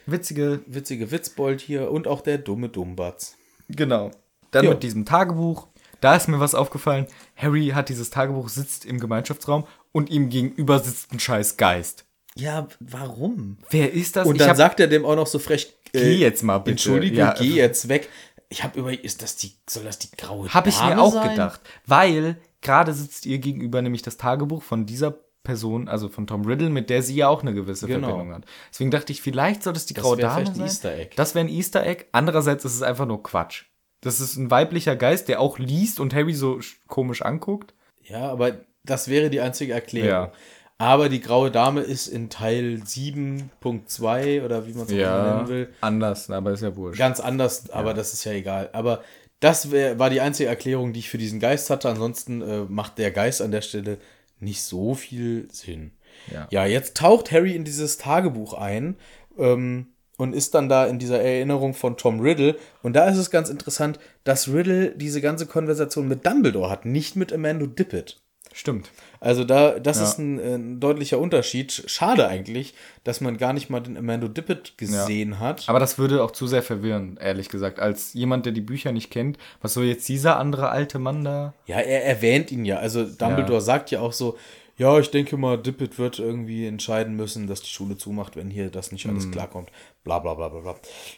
witzige, 0.07 0.61
witzige 0.67 1.11
Witzbold 1.13 1.61
hier 1.61 1.91
und 1.91 2.09
auch 2.09 2.21
der 2.21 2.39
dumme 2.39 2.69
Dummbatz. 2.69 3.37
genau. 3.69 4.11
Dann 4.51 4.65
Ja. 4.65 4.71
mit 4.71 4.83
diesem 4.83 5.05
Tagebuch. 5.05 5.69
Da 6.01 6.17
ist 6.17 6.27
mir 6.27 6.41
was 6.41 6.57
aufgefallen. 6.57 7.07
Harry 7.37 7.69
hat 7.69 7.89
dieses 7.89 8.11
Tagebuch, 8.11 8.49
sitzt 8.49 8.85
im 8.85 8.99
Gemeinschaftsraum 8.99 9.65
und 9.93 10.11
ihm 10.11 10.29
gegenüber 10.29 10.81
sitzt 10.81 11.13
ein 11.13 11.21
scheiß 11.21 11.57
Geist. 11.57 12.05
Ja, 12.35 12.67
warum? 12.81 13.59
Wer 13.71 13.93
ist 13.93 14.17
das? 14.17 14.27
Und 14.27 14.41
dann 14.41 14.57
sagt 14.57 14.81
er 14.81 14.89
dem 14.89 15.05
auch 15.05 15.15
noch 15.15 15.27
so 15.29 15.39
frech, 15.39 15.73
Geh 15.93 16.15
jetzt 16.17 16.43
mal 16.43 16.59
bitte. 16.59 16.73
Entschuldigung, 16.73 17.19
Ja, 17.19 17.35
geh 17.39 17.55
jetzt 17.55 17.89
weg. 17.89 18.09
Ich 18.49 18.65
habe 18.65 18.79
über, 18.79 18.93
ist 19.05 19.23
das 19.23 19.37
die, 19.37 19.53
soll 19.69 19.85
das 19.85 19.99
die 19.99 20.11
graue 20.11 20.49
Habe 20.49 20.69
ich 20.69 20.77
Dame 20.79 20.97
mir 20.97 21.03
auch 21.03 21.13
sein? 21.13 21.31
gedacht. 21.31 21.61
Weil 21.87 22.37
gerade 22.63 22.93
sitzt 22.93 23.27
ihr 23.27 23.39
gegenüber 23.39 23.81
nämlich 23.83 24.03
das 24.03 24.17
Tagebuch 24.17 24.63
von 24.63 24.87
dieser 24.87 25.15
Person, 25.43 25.89
also 25.89 26.09
von 26.09 26.27
Tom 26.27 26.45
Riddle, 26.45 26.69
mit 26.69 26.91
der 26.91 27.03
sie 27.03 27.15
ja 27.15 27.29
auch 27.29 27.43
eine 27.43 27.55
gewisse 27.55 27.87
Genau. 27.87 28.09
Verbindung 28.09 28.35
hat. 28.35 28.45
Deswegen 28.73 28.91
dachte 28.91 29.13
ich, 29.13 29.23
vielleicht 29.23 29.63
soll 29.63 29.73
das 29.73 29.87
die 29.87 29.95
Das 29.95 30.03
graue 30.05 30.17
Dame 30.17 30.35
vielleicht 30.35 30.51
ein 30.53 30.55
sein. 30.57 30.67
Easter 30.67 30.95
Egg. 30.99 31.11
Das 31.17 31.35
wäre 31.35 31.47
ein 31.47 31.49
Easter 31.49 31.87
Egg. 31.87 32.05
Andererseits 32.13 32.65
ist 32.65 32.75
es 32.75 32.83
einfach 32.83 33.07
nur 33.07 33.23
Quatsch. 33.23 33.65
Das 34.03 34.21
ist 34.21 34.37
ein 34.37 34.51
weiblicher 34.51 34.97
Geist, 34.97 35.29
der 35.29 35.41
auch 35.41 35.59
liest 35.59 36.01
und 36.01 36.15
Harry 36.15 36.35
so 36.35 36.55
sch- 36.57 36.77
komisch 36.89 37.23
anguckt. 37.23 37.75
Ja, 38.03 38.29
aber 38.31 38.61
das 38.85 39.09
wäre 39.09 39.31
die 39.31 39.41
einzige 39.41 39.73
Erklärung. 39.75 40.09
Ja. 40.11 40.33
Aber 40.81 41.11
die 41.11 41.21
graue 41.21 41.51
Dame 41.51 41.83
ist 41.83 42.07
in 42.07 42.31
Teil 42.31 42.81
7.2 42.83 44.43
oder 44.43 44.67
wie 44.67 44.73
man 44.73 44.87
es 44.87 44.91
immer 44.91 45.35
nennen 45.35 45.49
will, 45.49 45.69
anders, 45.83 46.31
aber 46.31 46.53
ist 46.53 46.63
ja 46.63 46.75
wurscht. 46.75 46.99
ganz 46.99 47.21
anders, 47.21 47.69
aber 47.69 47.93
das 47.93 48.15
ist 48.15 48.25
ja 48.25 48.33
egal. 48.33 48.71
Aber 48.73 49.03
das 49.41 49.71
wär, 49.71 49.99
war 49.99 50.09
die 50.09 50.23
einzige 50.23 50.49
Erklärung, 50.49 50.95
die 50.95 51.01
ich 51.01 51.11
für 51.11 51.19
diesen 51.19 51.39
Geist 51.39 51.69
hatte. 51.69 51.91
Ansonsten 51.91 52.41
äh, 52.41 52.61
macht 52.67 52.97
der 52.97 53.11
Geist 53.11 53.43
an 53.43 53.51
der 53.51 53.61
Stelle 53.61 53.99
nicht 54.39 54.63
so 54.63 54.95
viel 54.95 55.49
Sinn. 55.53 55.93
Ja. 56.33 56.49
Ja, 56.51 56.65
jetzt 56.65 56.97
taucht 56.97 57.31
Harry 57.31 57.55
in 57.55 57.65
dieses 57.65 57.99
Tagebuch 57.99 58.55
ein 58.55 58.97
ähm, 59.37 59.89
und 60.17 60.35
ist 60.35 60.55
dann 60.55 60.71
da 60.71 60.87
in 60.87 60.99
dieser 60.99 61.21
Erinnerung 61.21 61.75
von 61.75 61.99
Tom 61.99 62.21
Riddle. 62.21 62.57
Und 62.83 62.95
da 62.95 63.07
ist 63.07 63.19
es 63.19 63.31
ganz 63.31 63.51
interessant, 63.51 63.99
dass 64.25 64.49
Riddle 64.49 64.95
diese 64.97 65.21
ganze 65.21 65.45
Konversation 65.45 66.09
mit 66.09 66.25
Dumbledore 66.25 66.71
hat, 66.71 66.87
nicht 66.87 67.17
mit 67.17 67.35
Amanda 67.35 67.67
Dippet. 67.67 68.19
Stimmt. 68.53 68.91
Also 69.21 69.45
da, 69.45 69.79
das 69.79 69.99
Ja. 69.99 70.05
ist 70.05 70.19
ein, 70.19 70.39
äh, 70.41 70.55
ein 70.55 70.81
deutlicher 70.81 71.19
Unterschied. 71.19 71.85
Schade 71.87 72.27
eigentlich, 72.27 72.75
dass 73.05 73.21
man 73.21 73.37
gar 73.39 73.53
nicht 73.53 73.71
mal 73.71 73.81
den 73.81 73.97
Amando 73.97 74.27
Dippet 74.29 74.77
gesehen 74.77 75.39
hat. 75.39 75.69
Aber 75.69 75.79
das 75.79 75.99
würde 75.99 76.23
auch 76.25 76.33
zu 76.33 76.47
sehr 76.47 76.63
verwirren, 76.63 77.17
ehrlich 77.21 77.49
gesagt. 77.49 77.79
Als 77.79 78.13
jemand, 78.15 78.47
der 78.47 78.53
die 78.53 78.61
Bücher 78.61 78.93
nicht 78.93 79.11
kennt, 79.11 79.39
was 79.63 79.75
soll 79.75 79.85
jetzt 79.85 80.09
dieser 80.09 80.39
andere 80.39 80.71
alte 80.71 80.99
Mann 80.99 81.25
da? 81.25 81.55
Ja, 81.67 81.79
er 81.79 82.05
erwähnt 82.05 82.51
ihn 82.51 82.65
ja. 82.65 82.79
Also 82.79 83.05
Dumbledore 83.05 83.61
sagt 83.61 83.91
ja 83.93 84.01
auch 84.01 84.13
so, 84.13 84.37
ja, 84.77 84.99
ich 84.99 85.11
denke 85.11 85.37
mal, 85.37 85.59
Dippet 85.59 85.99
wird 85.99 86.19
irgendwie 86.19 86.67
entscheiden 86.67 87.15
müssen, 87.15 87.47
dass 87.47 87.61
die 87.61 87.69
Schule 87.69 87.99
zumacht, 87.99 88.35
wenn 88.37 88.49
hier 88.51 88.71
das 88.71 88.91
nicht 88.93 89.07
alles 89.07 89.31
klarkommt. 89.31 89.71
Bla 90.05 90.19
bla 90.19 90.35
bla 90.35 90.49
bla 90.49 90.61
bla. 90.61 90.77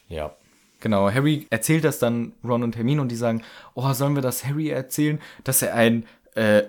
Ja. 0.09 0.35
Genau, 0.81 1.09
Harry 1.09 1.47
erzählt 1.49 1.85
das 1.85 1.97
dann 1.97 2.33
Ron 2.43 2.61
und 2.61 2.75
Hermine 2.75 3.01
und 3.01 3.07
die 3.09 3.15
sagen, 3.15 3.41
oh, 3.73 3.91
sollen 3.93 4.15
wir 4.15 4.21
das 4.21 4.43
Harry 4.45 4.67
erzählen, 4.69 5.17
dass 5.45 5.61
er 5.61 5.73
ein 5.75 6.05
äh, 6.35 6.63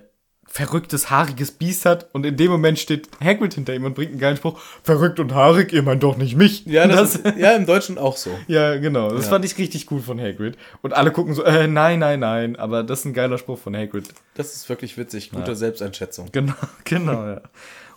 verrücktes, 0.47 1.11
haariges 1.11 1.51
Biest 1.53 1.85
hat 1.85 2.09
und 2.13 2.25
in 2.25 2.37
dem 2.37 2.51
Moment 2.51 2.79
steht 2.79 3.09
Hagrid 3.23 3.55
hinter 3.55 3.75
ihm 3.75 3.85
und 3.85 3.95
bringt 3.95 4.13
einen 4.13 4.21
geilen 4.21 4.37
Spruch, 4.37 4.61
verrückt 4.83 5.19
und 5.21 5.35
haarig, 5.35 5.73
ihr 5.73 5.83
meint 5.83 6.03
doch 6.03 6.17
nicht 6.17 6.37
mich. 6.37 6.65
Ja, 6.67 6.85
Und 6.85 6.91
das, 6.93 7.17
ist, 7.17 7.37
ja, 7.37 7.53
im 7.53 7.67
Deutschen 7.67 7.99
auch 7.99 8.17
so. 8.17 8.31
ja, 8.47 8.77
genau, 8.77 9.11
das 9.11 9.25
Ja. 9.25 9.31
fand 9.31 9.45
ich 9.45 9.59
richtig 9.59 9.87
gut 9.87 10.05
von 10.05 10.21
Hagrid. 10.21 10.57
Und 10.83 10.93
alle 10.95 11.11
gucken 11.11 11.35
so, 11.35 11.43
äh, 11.45 11.67
nein, 11.67 11.99
nein, 11.99 12.21
nein, 12.21 12.57
aber 12.57 12.83
das 12.83 13.01
ist 13.01 13.05
ein 13.07 13.15
geiler 13.15 13.39
Spruch 13.39 13.59
von 13.59 13.77
Hagrid. 13.77 14.09
Das 14.35 14.55
ist 14.55 14.69
wirklich 14.69 14.97
witzig. 14.97 15.31
Gute 15.31 15.57
Selbsteinschätzung. 15.57 16.29
Genau, 16.33 16.55
genau, 16.85 17.27
ja. 17.27 17.41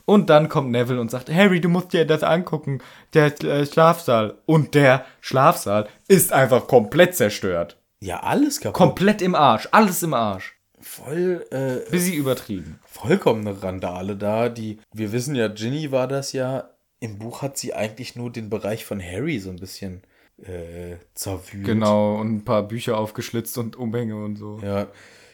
Und 0.05 0.29
dann 0.29 0.47
kommt 0.47 0.71
Neville 0.71 1.01
und 1.01 1.11
sagt, 1.11 1.29
Harry, 1.29 1.59
du 1.59 1.67
musst 1.67 1.91
dir 1.91 2.05
das 2.05 2.23
angucken, 2.23 2.79
der 3.13 3.43
äh, 3.43 3.65
Schlafsaal. 3.65 4.35
Und 4.45 4.73
der 4.73 5.05
Schlafsaal 5.19 5.89
ist 6.07 6.31
einfach 6.31 6.65
komplett 6.67 7.15
zerstört. 7.15 7.77
Ja, 7.99 8.21
alles 8.21 8.61
kaputt. 8.61 8.75
Komplett 8.77 9.21
im 9.21 9.35
Arsch, 9.35 9.67
alles 9.71 10.01
im 10.03 10.13
Arsch. 10.13 10.56
Voll, 11.03 11.45
äh, 11.51 11.89
Bisschen 11.89 12.13
übertrieben. 12.15 12.79
vollkommene 12.85 13.61
Randale 13.61 14.15
da. 14.15 14.49
Die, 14.49 14.79
wir 14.93 15.11
wissen 15.11 15.35
ja, 15.35 15.47
Ginny 15.47 15.91
war 15.91 16.07
das 16.07 16.33
ja. 16.33 16.69
Im 16.99 17.19
Buch 17.19 17.41
hat 17.43 17.57
sie 17.57 17.73
eigentlich 17.73 18.15
nur 18.15 18.31
den 18.31 18.49
Bereich 18.49 18.83
von 18.85 19.01
Harry 19.01 19.39
so 19.39 19.49
ein 19.51 19.57
bisschen 19.57 20.01
äh, 20.41 20.95
zerwühlt. 21.13 21.65
Genau, 21.65 22.15
und 22.19 22.35
ein 22.37 22.43
paar 22.45 22.63
Bücher 22.63 22.97
aufgeschlitzt 22.97 23.57
und 23.57 23.75
Umhänge 23.75 24.15
und 24.15 24.35
so. 24.37 24.59
Ja, 24.63 24.87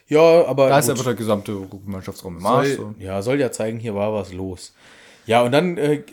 ja 0.07 0.45
aber 0.45 0.67
Da 0.69 0.79
ist 0.79 0.85
gut. 0.85 0.91
einfach 0.91 1.05
der 1.05 1.13
gesamte 1.15 1.57
Mannschaftsraum 1.85 2.37
im 2.37 2.45
Arsch. 2.45 2.75
soll, 2.75 2.77
So. 2.77 2.95
ja, 3.03 3.21
soll 3.21 3.39
ja 3.39 3.51
zeigen, 3.51 3.79
hier 3.79 3.95
war 3.95 4.13
was 4.13 4.33
los. 4.33 4.73
Ja, 5.25 5.41
und 5.43 5.53
dann 5.53 5.77
äh, 5.77 6.03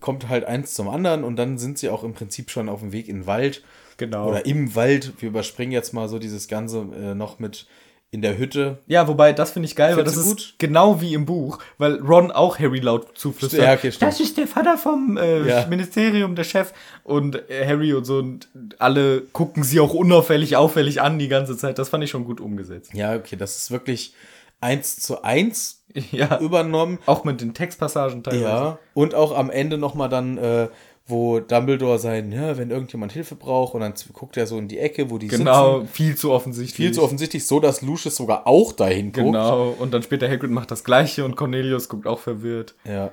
kommt 0.00 0.28
halt 0.28 0.44
eins 0.44 0.74
zum 0.74 0.88
anderen 0.88 1.22
und 1.22 1.36
dann 1.36 1.56
sind 1.56 1.78
sie 1.78 1.88
auch 1.88 2.02
im 2.02 2.14
Prinzip 2.14 2.50
schon 2.50 2.68
auf 2.68 2.80
dem 2.80 2.90
Weg 2.90 3.08
in 3.08 3.20
den 3.20 3.26
Wald. 3.28 3.62
Genau. 3.96 4.28
Oder 4.28 4.44
im 4.44 4.74
Wald. 4.74 5.12
Wir 5.20 5.28
überspringen 5.28 5.70
jetzt 5.72 5.92
mal 5.94 6.08
so 6.08 6.18
dieses 6.18 6.48
Ganze 6.48 6.80
äh, 6.96 7.14
noch 7.14 7.38
mit 7.38 7.66
in 8.12 8.22
der 8.22 8.38
Hütte. 8.38 8.78
Ja, 8.86 9.08
wobei, 9.08 9.32
das 9.32 9.50
finde 9.50 9.66
ich 9.66 9.76
geil, 9.76 9.96
weil 9.96 10.04
das 10.04 10.16
ist 10.16 10.58
genau 10.58 11.00
wie 11.00 11.12
im 11.12 11.26
Buch, 11.26 11.58
weil 11.76 11.96
Ron 12.00 12.30
auch 12.30 12.58
Harry 12.58 12.78
laut 12.78 13.18
zuflüstert. 13.18 13.60
Ja, 13.62 13.74
okay, 13.74 13.92
das 13.98 14.20
ist 14.20 14.36
der 14.38 14.46
Vater 14.46 14.78
vom 14.78 15.16
äh, 15.18 15.46
Ja. 15.46 15.66
Ministerium, 15.66 16.34
der 16.36 16.44
Chef. 16.44 16.72
Und 17.02 17.50
äh, 17.50 17.66
Harry 17.66 17.92
und 17.94 18.04
so 18.04 18.18
und 18.18 18.48
alle 18.78 19.20
gucken 19.32 19.64
sie 19.64 19.80
auch 19.80 19.92
unauffällig, 19.92 20.56
auffällig 20.56 21.02
an 21.02 21.18
die 21.18 21.28
ganze 21.28 21.56
Zeit. 21.56 21.78
Das 21.78 21.88
fand 21.88 22.04
ich 22.04 22.10
schon 22.10 22.24
gut 22.24 22.40
umgesetzt. 22.40 22.92
Ja, 22.94 23.14
okay, 23.16 23.36
das 23.36 23.56
ist 23.56 23.70
wirklich 23.70 24.14
eins 24.60 24.96
zu 25.00 25.22
eins 25.22 25.82
Ja. 26.12 26.38
übernommen. 26.40 26.98
Auch 27.06 27.24
mit 27.24 27.40
den 27.40 27.54
Textpassagen 27.54 28.22
teilweise. 28.22 28.42
Ja, 28.44 28.78
und 28.94 29.14
auch 29.14 29.36
am 29.36 29.50
Ende 29.50 29.78
nochmal 29.78 30.08
dann, 30.08 30.38
äh, 30.38 30.68
wo 31.08 31.38
Dumbledore 31.40 31.98
sein, 31.98 32.32
ja, 32.32 32.56
wenn 32.58 32.70
irgendjemand 32.70 33.12
Hilfe 33.12 33.36
braucht 33.36 33.74
und 33.74 33.80
dann 33.80 33.94
guckt 34.12 34.36
er 34.36 34.46
so 34.46 34.58
in 34.58 34.66
die 34.68 34.78
Ecke, 34.78 35.08
wo 35.10 35.18
die 35.18 35.28
Genau, 35.28 35.80
sitzen. 35.80 35.92
viel 35.92 36.16
zu 36.16 36.32
offensichtlich. 36.32 36.74
Viel 36.74 36.92
zu 36.92 37.02
offensichtlich, 37.02 37.46
so 37.46 37.60
dass 37.60 37.80
Lucius 37.82 38.16
sogar 38.16 38.46
auch 38.46 38.72
dahin 38.72 39.12
guckt. 39.12 39.26
Genau, 39.26 39.70
und 39.78 39.94
dann 39.94 40.02
später 40.02 40.28
Hagrid 40.28 40.50
macht 40.50 40.70
das 40.70 40.82
gleiche 40.82 41.24
und 41.24 41.36
Cornelius 41.36 41.88
guckt 41.88 42.06
auch 42.06 42.18
verwirrt. 42.18 42.74
Ja. 42.84 43.12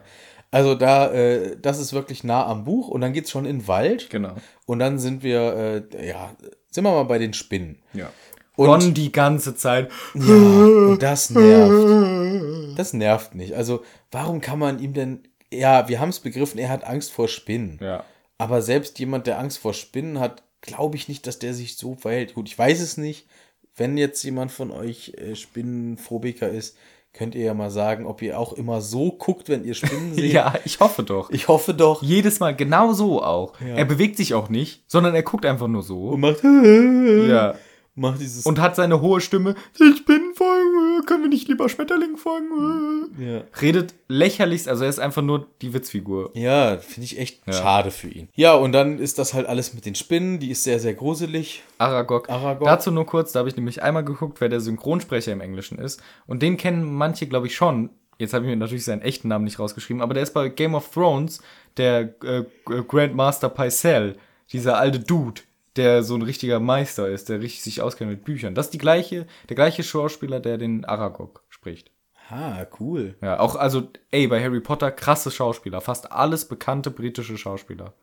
Also 0.49 0.75
da, 0.75 1.11
äh, 1.11 1.55
das 1.61 1.79
ist 1.79 1.93
wirklich 1.93 2.23
nah 2.23 2.45
am 2.45 2.63
Buch 2.63 2.87
und 2.87 3.01
dann 3.01 3.13
geht's 3.13 3.31
schon 3.31 3.45
in 3.45 3.59
den 3.59 3.67
Wald. 3.67 4.09
Genau. 4.09 4.33
Und 4.65 4.79
dann 4.79 4.99
sind 4.99 5.23
wir, 5.23 5.85
äh, 5.91 6.07
ja, 6.07 6.31
sind 6.71 6.83
wir 6.83 6.91
mal 6.91 7.03
bei 7.03 7.17
den 7.19 7.33
Spinnen. 7.33 7.79
Ja. 7.93 8.09
Und- 8.55 8.67
Ron 8.69 8.93
die 8.93 9.11
ganze 9.11 9.55
Zeit. 9.55 9.89
Ja, 10.13 10.21
und 10.35 10.99
das 11.01 11.31
nervt. 11.31 12.77
Das 12.77 12.93
nervt 12.93 13.33
nicht. 13.35 13.53
Also, 13.53 13.81
warum 14.11 14.41
kann 14.41 14.59
man 14.59 14.77
ihm 14.79 14.93
denn. 14.93 15.23
Ja, 15.59 15.87
wir 15.89 15.99
haben 15.99 16.09
es 16.09 16.19
begriffen, 16.19 16.59
er 16.59 16.69
hat 16.69 16.83
Angst 16.83 17.11
vor 17.11 17.27
Spinnen. 17.27 17.79
Ja. 17.81 18.03
Aber 18.37 18.61
selbst 18.61 18.99
jemand, 18.99 19.27
der 19.27 19.39
Angst 19.39 19.59
vor 19.59 19.73
Spinnen 19.73 20.19
hat, 20.19 20.43
glaube 20.61 20.95
ich 20.95 21.07
nicht, 21.07 21.27
dass 21.27 21.39
der 21.39 21.53
sich 21.53 21.77
so 21.77 21.95
verhält. 21.95 22.33
Gut, 22.33 22.47
ich 22.47 22.57
weiß 22.57 22.81
es 22.81 22.97
nicht. 22.97 23.27
Wenn 23.75 23.97
jetzt 23.97 24.23
jemand 24.23 24.51
von 24.51 24.71
euch 24.71 25.13
äh, 25.17 25.35
Spinnenphobiker 25.35 26.49
ist, 26.49 26.77
könnt 27.13 27.35
ihr 27.35 27.43
ja 27.43 27.53
mal 27.53 27.69
sagen, 27.69 28.05
ob 28.05 28.21
ihr 28.21 28.39
auch 28.39 28.53
immer 28.53 28.81
so 28.81 29.11
guckt, 29.11 29.49
wenn 29.49 29.63
ihr 29.65 29.75
Spinnen 29.75 30.13
seht. 30.15 30.33
Ja, 30.33 30.55
ich 30.65 30.79
hoffe 30.79 31.03
doch. 31.03 31.29
Ich 31.29 31.47
hoffe 31.47 31.73
doch. 31.73 32.01
Jedes 32.01 32.39
Mal 32.39 32.55
genau 32.55 32.93
so 32.93 33.23
auch. 33.23 33.59
Ja. 33.61 33.75
Er 33.75 33.85
bewegt 33.85 34.17
sich 34.17 34.33
auch 34.33 34.49
nicht, 34.49 34.83
sondern 34.87 35.15
er 35.15 35.23
guckt 35.23 35.45
einfach 35.45 35.67
nur 35.67 35.83
so. 35.83 36.09
Und 36.09 36.21
macht. 36.21 36.43
Ja. 36.43 37.55
Macht 37.95 38.21
dieses. 38.21 38.45
Und 38.45 38.59
hat 38.59 38.75
seine 38.75 39.01
hohe 39.01 39.21
Stimme. 39.21 39.53
Ich 39.75 40.05
bin 40.05 40.33
folgen, 40.33 41.05
können 41.05 41.23
wir 41.23 41.29
nicht 41.29 41.47
lieber 41.47 41.69
Schmetterling 41.69 42.17
folgen? 42.17 43.13
ja. 43.19 43.43
Redet 43.61 43.93
lächerlichst, 44.07 44.67
also 44.67 44.83
er 44.83 44.89
ist 44.89 44.99
einfach 44.99 45.21
nur 45.21 45.47
die 45.61 45.73
Witzfigur. 45.73 46.31
Ja, 46.33 46.77
finde 46.77 47.05
ich 47.05 47.19
echt 47.19 47.41
schade 47.53 47.91
für 47.91 48.07
ihn. 48.07 48.29
Ja, 48.33 48.55
und 48.55 48.71
dann 48.71 48.97
ist 48.97 49.19
das 49.19 49.33
halt 49.35 49.45
alles 49.45 49.75
mit 49.75 49.85
den 49.85 49.93
Spinnen, 49.95 50.39
die 50.39 50.49
ist 50.49 50.63
sehr, 50.63 50.79
sehr 50.79 50.95
gruselig. 50.95 51.61
Aragog. 51.77 52.29
Aragog. 52.29 52.65
Dazu 52.65 52.89
nur 52.89 53.05
kurz, 53.05 53.31
da 53.31 53.39
habe 53.39 53.49
ich 53.49 53.55
nämlich 53.55 53.83
einmal 53.83 54.03
geguckt, 54.03 54.41
wer 54.41 54.49
der 54.49 54.59
Synchronsprecher 54.59 55.31
im 55.31 55.41
Englischen 55.41 55.77
ist. 55.77 56.01
Und 56.25 56.41
den 56.41 56.57
kennen 56.57 56.91
manche, 56.93 57.27
glaube 57.27 57.47
ich, 57.47 57.55
schon. 57.55 57.91
Jetzt 58.17 58.33
habe 58.33 58.45
ich 58.45 58.49
mir 58.49 58.57
natürlich 58.57 58.85
seinen 58.85 59.01
echten 59.01 59.27
Namen 59.27 59.45
nicht 59.45 59.59
rausgeschrieben, 59.59 60.01
aber 60.01 60.13
der 60.13 60.23
ist 60.23 60.33
bei 60.33 60.49
Game 60.49 60.75
of 60.75 60.89
Thrones 60.89 61.41
der 61.77 62.15
äh, 62.23 62.43
Grandmaster 62.87 63.49
Pycelle, 63.49 64.15
dieser 64.51 64.77
alte 64.77 64.99
Dude, 64.99 65.41
der 65.75 66.03
so 66.03 66.15
ein 66.15 66.21
richtiger 66.21 66.59
Meister 66.59 67.07
ist, 67.09 67.29
der 67.29 67.41
richtig 67.41 67.63
sich 67.63 67.81
auskennt 67.81 68.11
mit 68.11 68.23
Büchern. 68.23 68.55
Das 68.55 68.67
ist 68.67 68.73
die 68.73 68.79
gleiche, 68.79 69.25
der 69.49 69.55
gleiche 69.55 69.83
Schauspieler, 69.83 70.39
der 70.39 70.57
den 70.57 70.85
Aragog 70.85 71.43
spricht. 71.49 71.91
Ah, 72.29 72.65
cool. 72.79 73.15
Ja, 73.21 73.39
auch, 73.39 73.55
also, 73.55 73.89
ey, 74.11 74.27
bei 74.27 74.41
Harry 74.41 74.61
Potter 74.61 74.91
krasse 74.91 75.29
Schauspieler. 75.29 75.81
Fast 75.81 76.11
alles 76.11 76.45
bekannte 76.47 76.89
britische 76.89 77.37
Schauspieler. 77.37 77.93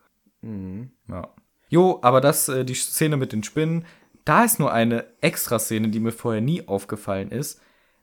Ja. 1.09 1.29
Jo, 1.69 1.99
aber 2.01 2.21
das, 2.21 2.49
äh, 2.49 2.65
die 2.65 2.73
Szene 2.73 3.17
mit 3.17 3.31
den 3.31 3.43
Spinnen, 3.43 3.85
da 4.25 4.43
ist 4.43 4.59
nur 4.59 4.71
eine 4.71 5.05
Extra-Szene, 5.21 5.89
die 5.89 5.99
mir 5.99 6.11
vorher 6.11 6.41
nie 6.41 6.67
aufgefallen 6.67 7.31
ist. 7.31 7.61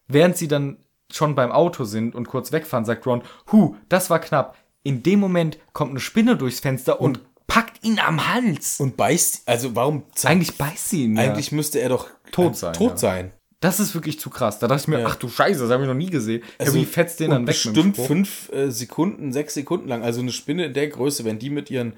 Während 0.09 0.37
sie 0.37 0.49
dann 0.49 0.79
schon 1.11 1.35
beim 1.35 1.53
Auto 1.53 1.85
sind 1.85 2.15
und 2.15 2.29
kurz 2.29 2.53
wegfahren, 2.53 2.85
sagt 2.85 3.07
Ron, 3.07 3.23
hu, 3.53 3.77
das 3.89 4.11
war 4.11 4.19
knapp. 4.19 4.57
In 4.83 5.03
dem 5.03 5.21
Moment 5.21 5.59
kommt 5.73 5.91
eine 5.91 6.01
Spinne 6.01 6.37
durchs 6.37 6.61
Fenster 6.61 7.01
und, 7.01 7.21
packt 7.49 7.85
ihn 7.85 7.99
am 7.99 8.33
Hals. 8.33 8.79
Und 8.79 8.97
beißt, 8.97 9.43
also 9.47 9.75
warum 9.75 10.05
eigentlich 10.23 10.57
beißt 10.57 10.91
sie 10.91 11.05
ihn. 11.05 11.17
ja. 11.17 11.23
Eigentlich 11.25 11.51
müsste 11.51 11.81
er 11.81 11.89
doch 11.89 12.09
Tot 12.31 12.53
äh, 12.53 12.57
sein, 12.57 12.73
Tot 12.75 12.91
ja. 12.93 12.97
sein. 12.97 13.33
Das 13.61 13.81
ist 13.81 13.93
wirklich 13.95 14.21
zu 14.21 14.31
krass. 14.31 14.61
Da 14.61 14.69
dachte 14.69 14.83
ich 14.83 14.87
mir, 14.89 15.01
Ja. 15.01 15.07
ach 15.09 15.17
du 15.17 15.29
Scheiße, 15.29 15.59
das 15.63 15.71
habe 15.73 15.83
ich 15.83 15.89
noch 15.89 15.95
nie 15.97 16.11
gesehen. 16.11 16.45
Harry 16.61 16.85
fetzt 16.85 17.19
den 17.19 17.33
Also, 17.33 17.39
dann 17.39 17.47
weg 17.49 17.55
Bestimmt 17.55 17.97
fünf 17.97 18.53
äh, 18.53 18.71
Sekunden, 18.71 19.33
sechs 19.33 19.55
Sekunden 19.55 19.89
lang. 19.89 20.05
Also 20.05 20.21
eine 20.21 20.31
Spinne 20.31 20.67
in 20.67 20.75
der 20.75 20.87
Größe, 20.87 21.25
wenn 21.25 21.41
die 21.41 21.51
mit 21.51 21.69
ihren 21.69 21.95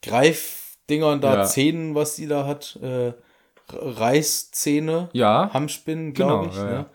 Greifdingern 0.00 1.20
da, 1.20 1.34
Ja. 1.34 1.44
Zähnen, 1.44 1.94
was 1.94 2.14
die 2.14 2.26
da 2.28 2.46
hat, 2.46 2.78
äh, 2.82 3.12
Reißzähne, 3.70 5.08
Ja. 5.12 5.50
Hamspinnen, 5.52 6.12
glaube 6.14 6.48
Genau, 6.48 6.52
ich, 6.52 6.56
ja, 6.56 6.86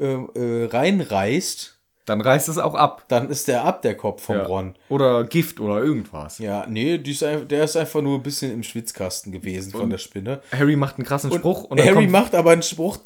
ne? 0.00 0.28
äh, 0.34 0.38
äh, 0.40 0.64
reinreißt, 0.66 1.78
Dann 2.04 2.20
reißt 2.20 2.48
es 2.48 2.58
auch 2.58 2.74
ab. 2.74 3.04
dann 3.08 3.28
ist 3.30 3.46
der 3.48 3.64
ab, 3.64 3.82
der 3.82 3.96
Kopf 3.96 4.24
vom 4.24 4.36
Ja. 4.36 4.42
Ron. 4.44 4.74
Oder 4.88 5.24
Gift 5.24 5.60
oder 5.60 5.82
irgendwas. 5.82 6.38
Ja, 6.38 6.66
nee, 6.68 6.96
ist, 6.96 7.22
der 7.22 7.64
ist 7.64 7.76
einfach 7.76 8.02
nur 8.02 8.18
ein 8.18 8.22
bisschen 8.22 8.52
im 8.52 8.62
Schwitzkasten 8.62 9.30
gewesen 9.32 9.70
von 9.72 9.88
der 9.90 9.98
Spinne. 9.98 10.40
Harry 10.50 10.76
macht 10.76 10.96
einen 10.98 11.06
krassen 11.06 11.32
Spruch 11.32 11.64
und 11.64 11.80
Harry 11.80 12.06
macht 12.08 12.34
aber 12.34 12.50
einen 12.50 12.62
Spruch, 12.62 12.98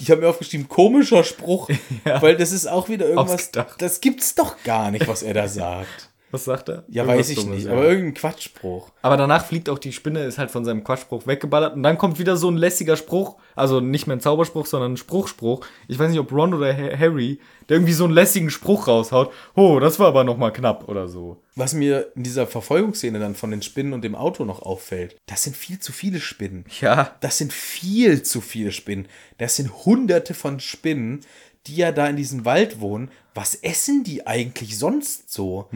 ich 0.00 0.10
habe 0.10 0.22
mir 0.22 0.28
aufgeschrieben, 0.28 0.68
komischer 0.68 1.24
Spruch, 1.24 1.68
weil 2.20 2.36
das 2.36 2.52
ist 2.52 2.66
auch 2.66 2.88
wieder 2.88 3.06
irgendwas, 3.06 3.34
Ausgedacht. 3.34 3.82
das 3.82 4.00
gibt's 4.00 4.34
doch 4.34 4.56
gar 4.64 4.90
nicht, 4.90 5.06
was 5.08 5.22
er 5.22 5.34
da 5.34 5.48
sagt. 5.48 6.09
Was 6.30 6.44
sagt 6.44 6.68
er? 6.68 6.84
Ja, 6.88 7.02
Irgendwas 7.04 7.18
weiß 7.18 7.30
ich 7.30 7.36
Dummes, 7.36 7.54
nicht, 7.56 7.66
ja. 7.66 7.72
aber 7.72 7.84
irgendein 7.84 8.14
Quatschspruch. 8.14 8.90
Aber 9.02 9.16
danach 9.16 9.44
fliegt 9.46 9.68
auch 9.68 9.78
die 9.78 9.92
Spinne, 9.92 10.24
ist 10.24 10.38
halt 10.38 10.50
von 10.50 10.64
seinem 10.64 10.84
Quatschspruch 10.84 11.26
weggeballert 11.26 11.74
und 11.76 11.82
dann 11.82 11.98
kommt 11.98 12.18
wieder 12.18 12.36
so 12.36 12.50
ein 12.50 12.56
lässiger 12.56 12.96
Spruch, 12.96 13.36
also 13.56 13.80
nicht 13.80 14.06
mehr 14.06 14.16
ein 14.16 14.20
Zauberspruch, 14.20 14.66
sondern 14.66 14.92
ein 14.94 14.96
Spruchspruch. 14.96 15.66
Ich 15.88 15.98
weiß 15.98 16.10
nicht, 16.10 16.20
ob 16.20 16.32
Ron 16.32 16.54
oder 16.54 16.72
Ha- 16.76 16.96
Harry, 16.98 17.40
der 17.68 17.76
irgendwie 17.76 17.92
so 17.92 18.04
einen 18.04 18.14
lässigen 18.14 18.50
Spruch 18.50 18.88
raushaut. 18.88 19.32
Oh, 19.54 19.78
das 19.80 19.98
war 19.98 20.08
aber 20.08 20.24
noch 20.24 20.36
mal 20.36 20.50
knapp 20.52 20.88
oder 20.88 21.08
so. 21.08 21.42
Was 21.56 21.74
mir 21.74 22.12
in 22.14 22.22
dieser 22.22 22.46
Verfolgungsszene 22.46 23.18
dann 23.18 23.34
von 23.34 23.50
den 23.50 23.60
Spinnen 23.62 23.92
und 23.92 24.02
dem 24.02 24.14
Auto 24.14 24.44
noch 24.44 24.62
auffällt, 24.62 25.16
das 25.26 25.42
sind 25.44 25.56
viel 25.56 25.78
zu 25.78 25.92
viele 25.92 26.20
Spinnen. 26.20 26.64
Ja. 26.80 27.16
Das 27.20 27.38
sind 27.38 27.52
viel 27.52 28.22
zu 28.22 28.40
viele 28.40 28.72
Spinnen. 28.72 29.08
Das 29.38 29.56
sind 29.56 29.84
hunderte 29.84 30.32
von 30.34 30.60
Spinnen, 30.60 31.20
die 31.66 31.76
ja 31.76 31.92
da 31.92 32.06
in 32.06 32.16
diesem 32.16 32.44
Wald 32.44 32.80
wohnen. 32.80 33.10
Was 33.34 33.54
essen 33.54 34.02
die 34.02 34.26
eigentlich 34.26 34.76
sonst 34.78 35.30
so? 35.32 35.68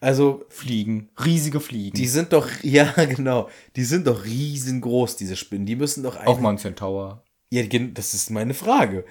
Also, 0.00 0.44
Fliegen, 0.48 1.08
riesige 1.24 1.60
Fliegen. 1.60 1.96
die 1.96 2.06
sind 2.06 2.32
doch, 2.32 2.48
ja, 2.62 2.92
genau, 3.04 3.48
die 3.76 3.84
sind 3.84 4.06
doch 4.06 4.24
riesengroß, 4.24 5.16
diese 5.16 5.36
Spinnen. 5.36 5.66
Die 5.66 5.76
müssen 5.76 6.02
doch 6.02 6.16
auch 6.24 6.38
mal 6.40 6.50
ein 6.50 6.58
Centaur. 6.58 7.22
Ja, 7.50 7.62
das 7.62 8.14
ist 8.14 8.30
meine 8.30 8.54
Frage. 8.54 9.04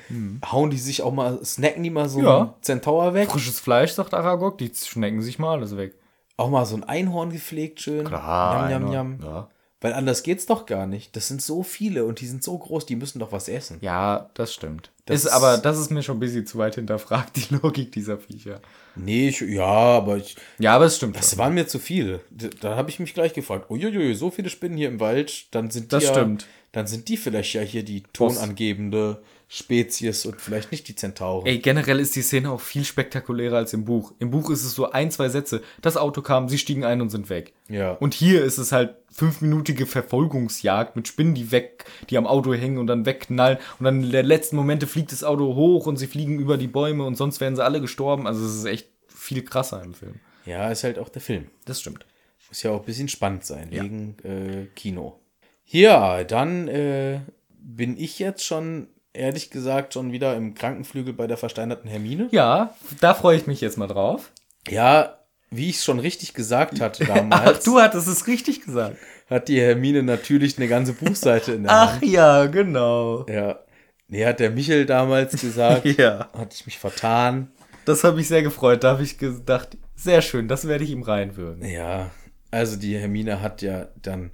Hauen 0.52 0.70
die 0.70 0.78
sich 0.78 1.02
auch 1.02 1.14
mal, 1.14 1.44
snacken 1.46 1.84
die 1.84 1.90
mal 1.90 2.10
so 2.10 2.22
Ja. 2.22 2.40
einen 2.42 2.50
Zentaur 2.62 3.14
weg? 3.14 3.30
Frisches 3.32 3.60
Fleisch, 3.60 3.92
sagt 3.92 4.14
Aragog, 4.14 4.58
die 4.58 4.72
schnecken 4.76 5.22
sich 5.22 5.40
mal 5.40 5.54
alles 5.58 5.78
weg. 5.78 5.96
Auch 6.36 6.50
mal 6.50 6.66
so 6.66 6.76
ein 6.76 6.84
Einhorn 6.84 7.30
gepflegt 7.30 7.80
schön? 7.82 8.06
Klar, 8.06 8.70
Jam, 8.70 8.92
jam, 8.92 8.92
jam. 8.94 9.20
Ja. 9.24 9.50
Weil 9.84 9.94
anders 9.94 10.24
geht's 10.24 10.46
doch 10.46 10.66
gar 10.66 10.88
nicht. 10.88 11.14
Das 11.14 11.28
sind 11.28 11.42
so 11.42 11.62
viele 11.62 12.06
und 12.06 12.22
die 12.22 12.26
sind 12.26 12.42
so 12.42 12.58
groß, 12.58 12.86
die 12.86 12.96
müssen 12.96 13.20
doch 13.20 13.34
was 13.34 13.50
essen. 13.50 13.80
Ja, 13.82 14.30
das 14.34 14.54
stimmt. 14.54 14.92
Das 15.06 15.26
ist, 15.26 15.28
aber 15.32 15.58
das 15.58 15.78
ist 15.78 15.92
mir 15.92 16.02
schon 16.02 16.16
ein 16.16 16.20
bisschen 16.22 16.48
zu 16.48 16.58
weit 16.58 16.76
hinterfragt, 16.76 17.36
die 17.36 17.54
Logik 17.56 17.92
dieser 17.92 18.18
Viecher. 18.18 18.62
Nee, 18.96 19.28
ich, 19.28 19.42
ja, 19.42 19.66
aber 19.66 20.16
ich, 20.16 20.38
Ja, 20.58 20.74
aber 20.78 20.86
es 20.86 20.96
stimmt. 20.96 21.18
das 21.18 21.32
schon. 21.32 21.40
waren 21.40 21.54
mir 21.54 21.68
zu 21.68 21.80
viele. 21.80 22.22
Da, 22.32 22.48
da 22.62 22.76
habe 22.78 22.90
ich 22.92 23.02
mich 23.02 23.14
gleich 23.14 23.34
gefragt, 23.34 23.70
uiuiui, 23.70 24.16
so 24.16 24.32
viele 24.32 24.50
Spinnen 24.50 24.78
hier 24.78 24.88
im 24.88 25.02
Wald, 25.02 25.48
dann 25.54 25.70
sind 25.70 25.86
die 25.92 25.96
Das 25.96 26.06
ja, 26.06 26.14
stimmt. 26.14 26.48
Dann 26.72 26.88
sind 26.88 27.10
die 27.10 27.18
vielleicht 27.18 27.54
ja 27.54 27.62
hier 27.62 27.84
die 27.84 28.04
tonangebende 28.14 29.22
Spezies 29.56 30.26
und 30.26 30.42
vielleicht 30.42 30.72
nicht 30.72 30.88
die 30.88 30.96
Zentauren. 30.96 31.46
Ey, 31.46 31.60
generell 31.60 32.00
ist 32.00 32.16
die 32.16 32.24
Szene 32.24 32.50
auch 32.50 32.60
viel 32.60 32.84
spektakulärer 32.84 33.58
als 33.58 33.72
im 33.74 33.86
Buch. 33.86 34.12
Im 34.18 34.32
Buch 34.32 34.50
ist 34.50 34.64
es 34.64 34.74
so 34.74 34.90
ein, 34.90 35.12
zwei 35.12 35.30
Sätze. 35.30 35.62
Das 35.84 35.96
Auto 35.96 36.24
kam, 36.24 36.50
sie 36.50 36.58
stiegen 36.58 36.84
ein 36.84 37.02
und 37.02 37.12
sind 37.12 37.30
weg. 37.30 37.54
Ja. 37.70 37.92
Und 37.92 38.16
hier 38.16 38.44
ist 38.44 38.58
es 38.58 38.72
halt 38.72 38.96
fünfminütige 39.12 39.86
Verfolgungsjagd 39.86 40.96
mit 40.96 41.08
Spinnen, 41.08 41.36
die 41.36 41.52
weg, 41.52 41.86
die 42.10 42.18
am 42.18 42.26
Auto 42.26 42.52
hängen 42.56 42.80
und 42.80 42.88
dann 42.88 43.06
wegknallen. 43.06 43.60
Und 43.78 43.86
dann 43.86 44.04
in 44.04 44.12
der 44.12 44.24
letzten 44.24 44.56
Momente 44.56 44.88
fliegt 44.88 45.12
das 45.12 45.24
Auto 45.24 45.54
hoch 45.54 45.86
und 45.86 45.98
sie 45.98 46.08
fliegen 46.08 46.40
über 46.40 46.58
die 46.58 46.68
Bäume 46.68 47.06
und 47.06 47.14
sonst 47.14 47.40
wären 47.40 47.56
sie 47.56 47.64
alle 47.64 47.80
gestorben. 47.80 48.26
Also 48.26 48.44
es 48.44 48.56
ist 48.56 48.66
echt 48.66 48.90
viel 49.08 49.44
krasser 49.44 49.84
im 49.84 49.94
Film. 49.94 50.16
Ja, 50.48 50.72
ist 50.72 50.84
halt 50.84 50.98
auch 50.98 51.10
der 51.10 51.22
Film. 51.22 51.46
Das 51.66 51.80
stimmt. 51.80 52.08
Muss 52.50 52.64
ja 52.64 52.72
auch 52.72 52.80
ein 52.80 52.86
bisschen 52.86 53.08
spannend 53.08 53.46
sein, 53.46 53.68
wegen 53.70 54.16
äh, 54.24 54.66
Kino. 54.76 55.20
Ja, 55.68 56.24
dann 56.24 56.68
äh, 56.68 57.20
bin 57.60 57.98
ich 57.98 58.18
jetzt 58.18 58.44
schon, 58.44 58.88
ehrlich 59.14 59.50
gesagt, 59.50 59.94
schon 59.94 60.12
wieder 60.12 60.36
im 60.36 60.54
Krankenflügel 60.54 61.14
bei 61.14 61.28
der 61.28 61.38
versteinerten 61.38 61.90
Hermine. 61.90 62.28
Ja, 62.32 62.74
da 63.00 63.14
freue 63.14 63.38
ich 63.38 63.48
mich 63.48 63.62
jetzt 63.62 63.78
mal 63.78 63.88
drauf. 63.88 64.32
Ja, 64.68 65.20
wie 65.50 65.70
ich 65.70 65.78
es 65.78 65.84
schon 65.86 66.00
richtig 66.00 66.34
gesagt 66.34 66.82
hatte 66.82 67.06
damals, 67.08 67.60
Ach, 67.60 67.64
du 67.64 67.80
hattest 67.80 68.08
es 68.08 68.28
richtig 68.28 68.64
gesagt. 68.66 68.98
hat 69.30 69.48
die 69.48 69.62
Hermine 69.62 70.04
natürlich 70.04 70.58
eine 70.58 70.68
ganze 70.68 70.94
Buchseite 70.94 71.54
in 71.54 71.64
der 71.64 71.72
Ach 71.72 71.94
Hand. 71.94 72.06
ja, 72.06 72.46
genau. 72.48 73.26
Ja. 73.28 73.60
Nee, 74.08 74.26
hat 74.26 74.40
der 74.40 74.52
Michel 74.52 74.86
damals 74.86 75.40
gesagt, 75.40 75.86
Ja. 75.98 76.30
hatte 76.34 76.56
ich 76.56 76.66
mich 76.66 76.78
vertan. 76.80 77.52
Das 77.86 78.04
habe 78.04 78.22
ich 78.22 78.28
sehr 78.28 78.44
gefreut. 78.44 78.84
Da 78.84 78.92
habe 78.92 79.04
ich 79.04 79.18
gedacht, 79.18 79.78
sehr 79.96 80.22
schön, 80.22 80.48
das 80.48 80.68
werde 80.68 80.84
ich 80.84 80.90
ihm 80.92 81.04
reinwürgen. 81.04 81.66
Ja, 81.66 82.12
also 82.52 82.78
die 82.78 82.98
Hermine 82.98 83.42
hat 83.42 83.62
ja 83.62 83.88
dann 84.02 84.32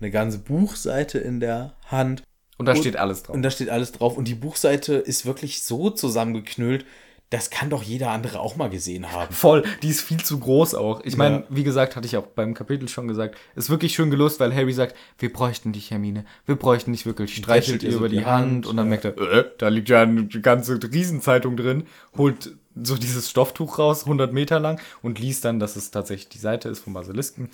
eine 0.00 0.10
ganze 0.10 0.38
Buchseite 0.38 1.18
in 1.18 1.40
der 1.40 1.74
Hand. 1.86 2.22
Und 2.60 2.66
da 2.66 2.72
Und- 2.72 2.78
steht 2.78 2.96
alles 2.96 3.22
drauf. 3.22 3.34
Und 3.34 3.42
da 3.42 3.50
steht 3.50 3.70
alles 3.70 3.92
drauf. 3.92 4.16
Und 4.16 4.28
die 4.28 4.34
Buchseite 4.34 4.94
ist 4.94 5.24
wirklich 5.26 5.62
so 5.62 5.90
zusammengeknüllt, 5.90 6.84
das 7.30 7.48
kann 7.48 7.70
doch 7.70 7.84
jeder 7.84 8.10
andere 8.10 8.40
auch 8.40 8.56
mal 8.56 8.68
gesehen 8.68 9.12
haben. 9.12 9.32
Voll, 9.32 9.62
die 9.82 9.88
ist 9.88 10.00
viel 10.00 10.20
zu 10.22 10.40
groß 10.40 10.74
auch. 10.74 11.00
Ich 11.04 11.16
meine, 11.16 11.36
Ja. 11.36 11.44
wie 11.48 11.62
gesagt, 11.62 11.94
hatte 11.94 12.04
ich 12.06 12.16
auch 12.16 12.26
beim 12.26 12.54
Kapitel 12.54 12.88
schon 12.88 13.06
gesagt, 13.06 13.36
ist 13.54 13.70
wirklich 13.70 13.94
schön 13.94 14.10
gelöst, 14.10 14.40
weil 14.40 14.52
Harry 14.54 14.72
sagt, 14.72 14.96
wir 15.18 15.32
bräuchten 15.32 15.72
dich, 15.72 15.92
Hermine, 15.92 16.24
wir 16.46 16.56
bräuchten 16.56 16.90
dich 16.92 17.06
wirklich. 17.06 17.34
Streichelt 17.36 17.84
ihr 17.84 17.92
über 17.94 18.08
die 18.08 18.24
Hand 18.24 18.66
und 18.66 18.76
dann 18.76 18.88
merkt 18.88 19.04
er, 19.04 19.16
äh, 19.16 19.44
da 19.58 19.68
liegt 19.68 19.88
ja 19.88 20.02
eine 20.02 20.26
ganze 20.26 20.80
Riesenzeitung 20.82 21.56
drin, 21.56 21.84
holt 22.18 22.52
so 22.82 22.96
dieses 22.96 23.30
Stofftuch 23.30 23.78
raus, 23.78 24.06
100 24.06 24.32
Meter 24.32 24.58
lang 24.58 24.80
und 25.00 25.20
liest 25.20 25.44
dann, 25.44 25.60
dass 25.60 25.76
es 25.76 25.92
tatsächlich 25.92 26.28
die 26.30 26.38
Seite 26.38 26.68
ist 26.68 26.80
vom 26.80 26.94
Basilisken. 26.94 27.48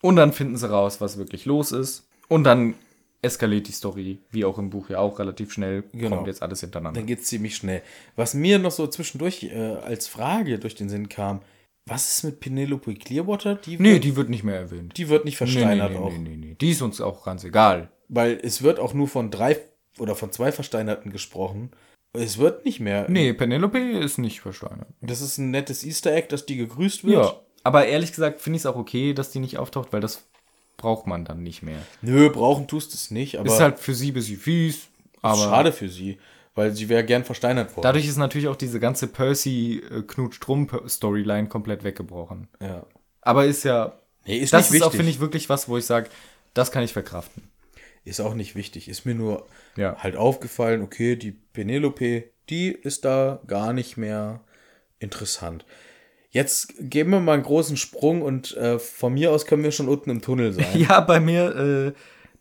Und 0.00 0.16
dann 0.16 0.32
finden 0.32 0.56
sie 0.56 0.70
raus, 0.70 1.02
was 1.02 1.18
wirklich 1.18 1.44
los 1.44 1.70
ist. 1.72 2.06
Und 2.28 2.44
dann 2.44 2.74
eskaliert 3.22 3.66
die 3.68 3.72
Story, 3.72 4.18
wie 4.30 4.44
auch 4.44 4.58
im 4.58 4.70
Buch 4.70 4.90
ja 4.90 4.98
auch 5.00 5.18
relativ 5.18 5.52
schnell, 5.52 5.84
Genau. 5.92 6.16
kommt 6.16 6.28
jetzt 6.28 6.42
alles 6.42 6.60
hintereinander. 6.60 7.00
Dann 7.00 7.06
geht 7.06 7.20
es 7.20 7.26
ziemlich 7.26 7.56
schnell. 7.56 7.82
Was 8.16 8.34
mir 8.34 8.58
noch 8.58 8.70
so 8.70 8.86
zwischendurch 8.86 9.44
äh, 9.44 9.56
als 9.56 10.06
Frage 10.06 10.58
durch 10.58 10.74
den 10.74 10.88
Sinn 10.88 11.08
kam, 11.08 11.40
was 11.86 12.10
ist 12.18 12.22
mit 12.24 12.40
Penelope 12.40 12.94
Clearwater? 12.94 13.54
Die 13.56 13.76
Nee, 13.78 13.94
wird, 13.94 14.04
die 14.04 14.16
wird 14.16 14.28
nicht 14.28 14.44
mehr 14.44 14.56
erwähnt. 14.56 14.96
die 14.96 15.08
wird 15.08 15.24
nicht 15.24 15.36
versteinert 15.38 15.90
nee, 15.92 15.98
nee, 15.98 16.04
auch. 16.04 16.12
Nee, 16.12 16.18
nee, 16.18 16.36
nee. 16.36 16.56
Die 16.60 16.70
ist 16.70 16.82
uns 16.82 17.00
auch 17.00 17.24
ganz 17.24 17.44
egal. 17.44 17.90
Weil 18.08 18.38
es 18.42 18.62
wird 18.62 18.78
auch 18.78 18.94
nur 18.94 19.08
von 19.08 19.30
drei 19.30 19.58
oder 19.98 20.14
von 20.14 20.30
zwei 20.30 20.52
Versteinerten 20.52 21.10
gesprochen. 21.10 21.70
Es 22.12 22.38
wird 22.38 22.64
nicht 22.64 22.78
mehr. 22.80 23.06
Nee, 23.08 23.32
Penelope 23.32 23.78
ist 23.78 24.18
nicht 24.18 24.40
versteinert. 24.40 24.88
Das 25.00 25.20
ist 25.20 25.38
ein 25.38 25.50
nettes 25.50 25.82
Easter 25.84 26.14
Egg, 26.14 26.28
dass 26.28 26.46
die 26.46 26.56
gegrüßt 26.56 27.04
wird. 27.04 27.24
Ja. 27.24 27.40
Aber 27.64 27.86
ehrlich 27.86 28.10
gesagt 28.10 28.40
finde 28.40 28.56
ich 28.56 28.62
es 28.62 28.66
auch 28.66 28.76
okay, 28.76 29.12
dass 29.14 29.30
die 29.30 29.40
nicht 29.40 29.58
auftaucht, 29.58 29.92
weil 29.92 30.00
das 30.00 30.26
braucht 30.78 31.06
man 31.06 31.26
dann 31.26 31.42
nicht 31.42 31.62
mehr. 31.62 31.80
Nö, 32.00 32.30
brauchen 32.30 32.66
tust 32.66 32.94
es 32.94 33.10
nicht, 33.10 33.38
aber 33.38 33.48
ist 33.52 33.60
halt 33.60 33.78
für 33.78 33.94
sie 33.94 34.12
ein 34.12 34.14
bisschen 34.14 34.38
fies, 34.38 34.86
aber 35.20 35.42
schade 35.42 35.72
für 35.72 35.90
sie, 35.90 36.16
weil 36.54 36.74
sie 36.74 36.88
wäre 36.88 37.04
gern 37.04 37.24
versteinert 37.24 37.76
worden. 37.76 37.82
dadurch 37.82 38.08
ist 38.08 38.16
natürlich 38.16 38.48
auch 38.48 38.56
diese 38.56 38.80
ganze 38.80 39.08
Percy-Knut-Strumm-Storyline 39.08 41.48
komplett 41.48 41.84
weggebrochen. 41.84 42.48
ja. 42.60 42.84
Aber 43.20 43.44
ist 43.44 43.64
ja, 43.64 43.98
Nee, 44.26 44.38
ist 44.38 44.52
das 44.54 44.70
nicht 44.70 44.80
ist 44.80 44.82
auch, 44.82 44.86
wichtig. 44.92 44.98
finde 44.98 45.10
ich, 45.12 45.20
wirklich 45.20 45.48
was, 45.48 45.68
wo 45.68 45.76
ich 45.76 45.84
sage, 45.84 46.08
das 46.54 46.70
kann 46.70 46.82
ich 46.82 46.92
verkraften. 46.92 47.42
Ist 48.04 48.20
auch 48.20 48.34
nicht 48.34 48.54
wichtig. 48.54 48.88
Ist 48.88 49.04
mir 49.04 49.14
nur 49.14 49.46
Ja. 49.76 49.96
halt 49.98 50.16
aufgefallen, 50.16 50.80
okay, 50.82 51.16
die 51.16 51.32
Penelope, 51.32 52.24
die 52.48 52.68
ist 52.68 53.04
da 53.04 53.40
gar 53.46 53.72
nicht 53.72 53.96
mehr 53.98 54.40
interessant. 54.98 55.66
Jetzt 56.38 56.74
geben 56.78 57.10
wir 57.10 57.20
mal 57.20 57.32
einen 57.34 57.42
großen 57.42 57.76
Sprung 57.76 58.22
und 58.22 58.56
äh, 58.56 58.78
von 58.78 59.12
mir 59.14 59.32
aus 59.32 59.44
können 59.44 59.64
wir 59.64 59.72
schon 59.72 59.88
unten 59.88 60.10
im 60.10 60.20
Tunnel 60.22 60.52
sein. 60.52 60.66
Ja, 60.88 61.00
bei 61.00 61.18
mir 61.18 61.56
äh, 61.56 61.92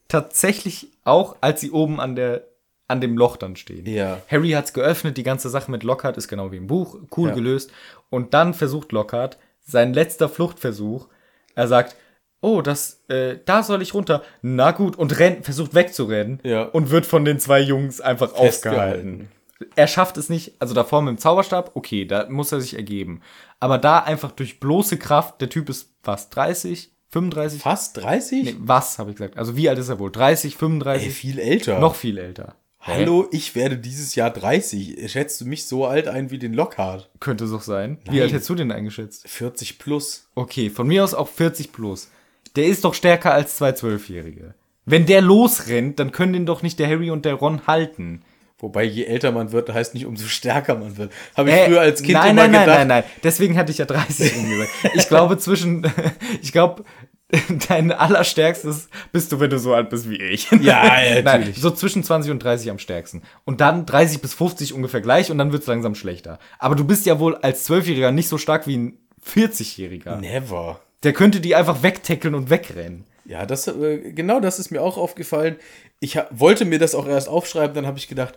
tatsächlich 0.07 0.91
auch, 1.03 1.35
als 1.41 1.61
sie 1.61 1.71
oben 1.71 1.99
an 1.99 2.15
der 2.15 2.43
an 2.89 3.01
dem 3.01 3.17
Loch 3.17 3.35
dann 3.35 3.55
stehen. 3.57 3.85
Ja. 3.85 4.21
Harry 4.31 4.51
hat's 4.51 4.71
geöffnet, 4.71 5.17
die 5.17 5.23
ganze 5.23 5.49
Sache 5.49 5.69
mit 5.71 5.83
Lockhart 5.83 6.15
ist 6.15 6.29
genau 6.29 6.51
wie 6.53 6.57
im 6.57 6.67
Buch, 6.67 6.97
cool 7.17 7.29
Ja. 7.29 7.35
gelöst. 7.35 7.71
Und 8.09 8.33
dann 8.33 8.53
versucht 8.53 8.93
Lockhart, 8.93 9.37
sein 9.65 9.93
letzter 9.93 10.29
Fluchtversuch, 10.29 11.07
er 11.55 11.67
sagt, 11.67 11.97
oh, 12.39 12.61
das, 12.61 13.01
äh, 13.09 13.39
da 13.43 13.61
soll 13.63 13.81
ich 13.81 13.93
runter. 13.93 14.23
Na 14.41 14.71
gut, 14.71 14.95
und 14.95 15.19
rennt, 15.19 15.43
versucht 15.43 15.73
wegzurennen 15.73 16.39
Ja. 16.43 16.63
und 16.63 16.89
wird 16.91 17.05
von 17.05 17.25
den 17.25 17.39
zwei 17.39 17.59
Jungs 17.59 17.99
einfach 17.99 18.33
aufgehalten. 18.35 19.27
Er 19.75 19.87
schafft 19.87 20.17
es 20.17 20.29
nicht, 20.29 20.53
also 20.59 20.73
davor 20.73 21.01
mit 21.01 21.15
dem 21.15 21.17
Zauberstab, 21.17 21.71
okay, 21.75 22.05
da 22.05 22.29
muss 22.29 22.51
er 22.51 22.61
sich 22.61 22.75
ergeben. 22.75 23.21
Aber 23.59 23.77
da 23.77 23.99
einfach 23.99 24.31
durch 24.31 24.59
bloße 24.59 24.97
Kraft, 24.97 25.41
der 25.41 25.49
Typ 25.49 25.69
ist 25.69 25.89
was, 26.03 26.29
30, 26.29 26.91
35? 27.09 27.61
Fast 27.61 27.97
30? 27.97 28.43
Nee, 28.43 28.55
was, 28.59 28.99
habe 28.99 29.11
ich 29.11 29.17
gesagt. 29.17 29.37
Also 29.37 29.55
wie 29.55 29.69
alt 29.69 29.79
ist 29.79 29.89
er 29.89 29.99
wohl? 29.99 30.11
30, 30.11 30.57
35? 30.57 31.07
Ey, 31.07 31.11
viel 31.11 31.39
älter. 31.39 31.79
noch 31.79 31.95
viel 31.95 32.17
älter. 32.17 32.55
Hallo, 32.79 33.27
ich 33.31 33.53
werde 33.55 33.77
dieses 33.77 34.15
Jahr 34.15 34.29
30. 34.29 35.11
Schätzt 35.11 35.41
du 35.41 35.45
mich 35.45 35.65
so 35.65 35.85
alt 35.85 36.07
ein 36.07 36.31
wie 36.31 36.39
den 36.39 36.53
Lockhart? 36.53 37.09
Könnte 37.19 37.43
es 37.43 37.51
auch 37.51 37.61
sein. 37.61 37.97
Wie 38.05 38.11
Nein. 38.11 38.21
alt 38.21 38.31
hättest 38.33 38.49
du 38.49 38.55
den 38.55 38.71
eingeschätzt? 38.71 39.27
40 39.27 39.77
plus. 39.77 40.29
Okay, 40.35 40.69
von 40.69 40.87
mir 40.87 41.03
aus 41.03 41.13
auch 41.13 41.27
40 41.27 41.73
plus. 41.73 42.09
Der 42.55 42.65
ist 42.65 42.85
doch 42.85 42.93
stärker 42.93 43.33
als 43.33 43.57
zwei 43.57 43.73
Zwölfjährige. 43.73 44.53
Wenn 44.85 45.05
der 45.05 45.21
losrennt, 45.21 45.99
dann 45.99 46.13
können 46.13 46.31
den 46.31 46.45
doch 46.45 46.63
nicht 46.63 46.79
der 46.79 46.87
Harry 46.87 47.11
und 47.11 47.25
der 47.25 47.33
Ron 47.33 47.67
halten. 47.67 48.21
Wobei, 48.59 48.83
je 48.85 49.03
älter 49.05 49.31
man 49.31 49.51
wird, 49.51 49.71
heißt 49.71 49.93
nicht, 49.93 50.05
umso 50.07 50.25
stärker 50.27 50.75
man 50.75 50.97
wird. 50.97 51.11
Habe 51.35 51.49
ich 51.49 51.55
Äh, 51.55 51.65
früher 51.67 51.81
als 51.81 52.01
Kind 52.01 52.13
nein, 52.13 52.31
immer 52.31 52.41
nein, 52.43 52.51
nein, 52.51 52.61
gedacht. 52.61 52.77
nein, 52.79 52.87
nein. 52.87 53.03
Deswegen 53.23 53.55
hatte 53.57 53.71
ich 53.71 53.77
ja 53.77 53.85
30 53.85 54.35
umgesagt. 54.35 54.69
Ich 54.95 55.07
glaube 55.07 55.37
zwischen, 55.37 55.85
ich 56.41 56.51
glaube, 56.51 56.83
dein 57.69 57.91
allerstärkstes 57.91 58.89
bist 59.11 59.31
du, 59.31 59.39
wenn 59.39 59.49
du 59.49 59.59
so 59.59 59.73
alt 59.73 59.89
bist 59.89 60.09
wie 60.09 60.15
ich. 60.15 60.49
Ja, 60.51 60.57
ja, 60.59 61.15
Nein, 61.15 61.23
natürlich. 61.23 61.57
so 61.61 61.69
zwischen 61.71 62.01
20 62.03 62.31
und 62.31 62.39
30 62.41 62.71
am 62.71 62.79
stärksten. 62.79 63.21
Und 63.45 63.59
dann 63.61 63.85
30 63.85 64.21
bis 64.21 64.33
50 64.33 64.73
ungefähr 64.73 65.01
gleich 65.01 65.29
und 65.29 65.37
dann 65.37 65.51
wird's 65.51 65.67
langsam 65.67 65.93
schlechter. 65.93 66.39
Aber 66.57 66.75
du 66.75 66.83
bist 66.85 67.05
ja 67.05 67.19
wohl 67.19 67.35
als 67.35 67.65
Zwölfjähriger 67.65 68.11
nicht 68.11 68.29
so 68.29 68.37
stark 68.37 68.65
wie 68.65 68.77
ein 68.77 68.97
40-Jähriger. 69.29 70.15
Never. 70.19 70.79
Der 71.03 71.13
könnte 71.13 71.41
die 71.41 71.53
einfach 71.55 71.83
wegtackeln 71.83 72.33
und 72.33 72.49
wegrennen. 72.49 73.03
Ja, 73.25 73.45
das, 73.45 73.67
äh, 73.67 74.13
genau 74.13 74.39
das 74.39 74.57
ist 74.57 74.71
mir 74.71 74.81
auch 74.81 74.97
aufgefallen. 74.97 75.57
Ich 75.99 76.19
wollte 76.31 76.65
mir 76.65 76.79
das 76.79 76.95
auch 76.95 77.07
erst 77.07 77.29
aufschreiben, 77.29 77.73
dann 77.75 77.87
habe 77.87 77.97
ich 77.97 78.07
gedacht, 78.07 78.35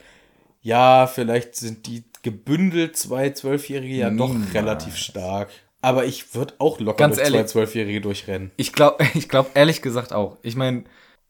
ja, 0.63 1.07
vielleicht 1.07 1.57
sind 1.57 1.87
die 1.87 2.05
gebündelt 2.23 2.97
zwei 2.97 3.31
Zwölfjährige 3.31 3.95
ja 3.95 4.11
doch 4.11 4.29
Niemals. 4.29 4.55
relativ 4.55 4.97
stark. 4.97 5.51
Aber 5.83 6.05
ich 6.05 6.35
würde 6.35 6.55
auch 6.59 6.79
locker 6.79 6.99
Ganz 6.99 7.17
durch 7.17 7.29
zwei 7.29 7.37
ehrlich. 7.37 7.51
Zwölfjährige 7.51 8.01
durchrennen. 8.03 8.51
Ich 8.57 8.73
glaube, 8.73 9.05
ich 9.15 9.29
glaub 9.29 9.51
ehrlich 9.57 9.81
gesagt 9.83 10.13
auch. 10.13 10.37
Ich 10.43 10.57
meine, 10.57 10.85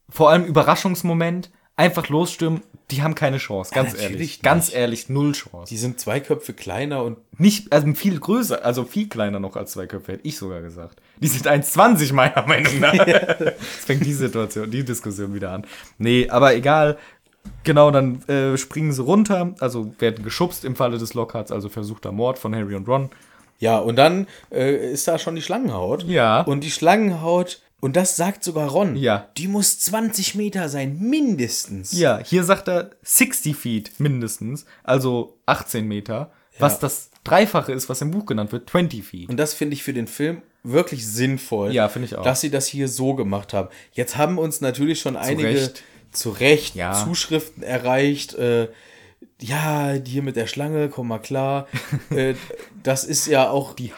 vor 0.08 0.30
allem 0.30 0.44
Überraschungsmoment, 0.44 1.50
einfach 1.80 2.08
losstürmen, 2.10 2.62
die 2.90 3.02
haben 3.02 3.14
keine 3.14 3.38
Chance, 3.38 3.72
ganz 3.72 3.92
natürlich 3.92 4.04
ehrlich. 4.04 4.20
nicht. 4.20 4.42
Ganz 4.42 4.72
ehrlich, 4.72 5.08
null 5.08 5.32
Chance. 5.32 5.70
Die 5.70 5.78
sind 5.78 5.98
zwei 5.98 6.20
Köpfe 6.20 6.52
kleiner 6.52 7.02
und 7.04 7.18
Nicht, 7.38 7.72
also 7.72 7.92
viel 7.94 8.18
größer, 8.18 8.64
also 8.64 8.84
viel 8.84 9.08
kleiner 9.08 9.40
noch 9.40 9.56
als 9.56 9.72
zwei 9.72 9.86
Köpfe, 9.86 10.12
hätte 10.12 10.28
ich 10.28 10.36
sogar 10.36 10.60
gesagt. 10.60 11.00
Die 11.18 11.28
sind 11.28 11.48
1,20 11.48 12.12
meiner 12.12 12.46
Meinung 12.46 12.80
nach. 12.80 12.92
Jetzt 13.06 13.86
fängt 13.86 14.04
die 14.04 14.12
Situation, 14.12 14.70
die 14.70 14.84
Diskussion 14.84 15.34
wieder 15.34 15.52
an. 15.52 15.66
Nee, 15.98 16.28
aber 16.28 16.54
egal. 16.54 16.98
Genau, 17.64 17.90
dann 17.90 18.22
äh, 18.28 18.58
springen 18.58 18.92
sie 18.92 19.02
runter, 19.02 19.54
also 19.60 19.94
werden 19.98 20.22
geschubst 20.22 20.64
im 20.66 20.76
Falle 20.76 20.98
des 20.98 21.14
Lockharts, 21.14 21.50
also 21.50 21.70
versuchter 21.70 22.12
Mord 22.12 22.38
von 22.38 22.54
Harry 22.54 22.74
und 22.74 22.86
Ron. 22.86 23.08
ja, 23.58 23.78
und 23.78 23.96
dann 23.96 24.26
äh, 24.52 24.92
ist 24.92 25.08
da 25.08 25.18
schon 25.18 25.36
die 25.36 25.42
Schlangenhaut. 25.42 26.04
Ja. 26.04 26.42
Und 26.42 26.62
die 26.64 26.70
Schlangenhaut, 26.70 27.62
Und 27.80 27.96
das 27.96 28.16
sagt 28.16 28.44
sogar 28.44 28.68
Ron. 28.68 28.94
Ja. 28.96 29.28
Die 29.36 29.48
muss 29.48 29.78
20 29.80 30.34
Meter 30.34 30.68
sein, 30.68 30.98
mindestens. 30.98 31.92
Ja, 31.92 32.20
hier 32.24 32.44
sagt 32.44 32.68
er 32.68 32.90
60 33.02 33.56
Feet 33.56 33.98
mindestens, 33.98 34.66
also 34.84 35.38
18 35.46 35.86
Meter, 35.88 36.30
was 36.58 36.78
das 36.78 37.10
Dreifache 37.24 37.72
ist, 37.72 37.88
was 37.88 38.00
im 38.02 38.10
Buch 38.10 38.26
genannt 38.26 38.52
wird, 38.52 38.68
20 38.68 39.04
Feet. 39.04 39.28
Und 39.30 39.38
das 39.38 39.54
finde 39.54 39.74
ich 39.74 39.82
für 39.82 39.92
den 39.94 40.06
Film 40.06 40.42
wirklich 40.62 41.06
sinnvoll. 41.06 41.72
Ja, 41.72 41.88
finde 41.88 42.06
ich 42.06 42.16
auch. 42.16 42.22
Dass 42.22 42.40
sie 42.42 42.50
das 42.50 42.66
hier 42.66 42.88
so 42.88 43.14
gemacht 43.14 43.54
haben. 43.54 43.68
Jetzt 43.92 44.16
haben 44.16 44.38
uns 44.38 44.60
natürlich 44.60 45.00
schon 45.00 45.16
einige 45.16 45.48
Recht. 45.48 45.82
zu 46.12 46.30
Recht 46.30 46.74
Ja. 46.74 46.92
Zuschriften 46.92 47.62
erreicht. 47.62 48.34
Äh, 48.34 48.68
ja, 49.42 49.98
die 49.98 50.10
hier 50.12 50.22
mit 50.22 50.36
der 50.36 50.46
Schlange, 50.46 50.88
komm 50.88 51.08
mal 51.08 51.18
klar. 51.18 51.66
äh, 52.10 52.34
das 52.82 53.04
ist 53.04 53.26
ja 53.26 53.50
auch 53.50 53.74
die, 53.74 53.84
Die 53.84 53.94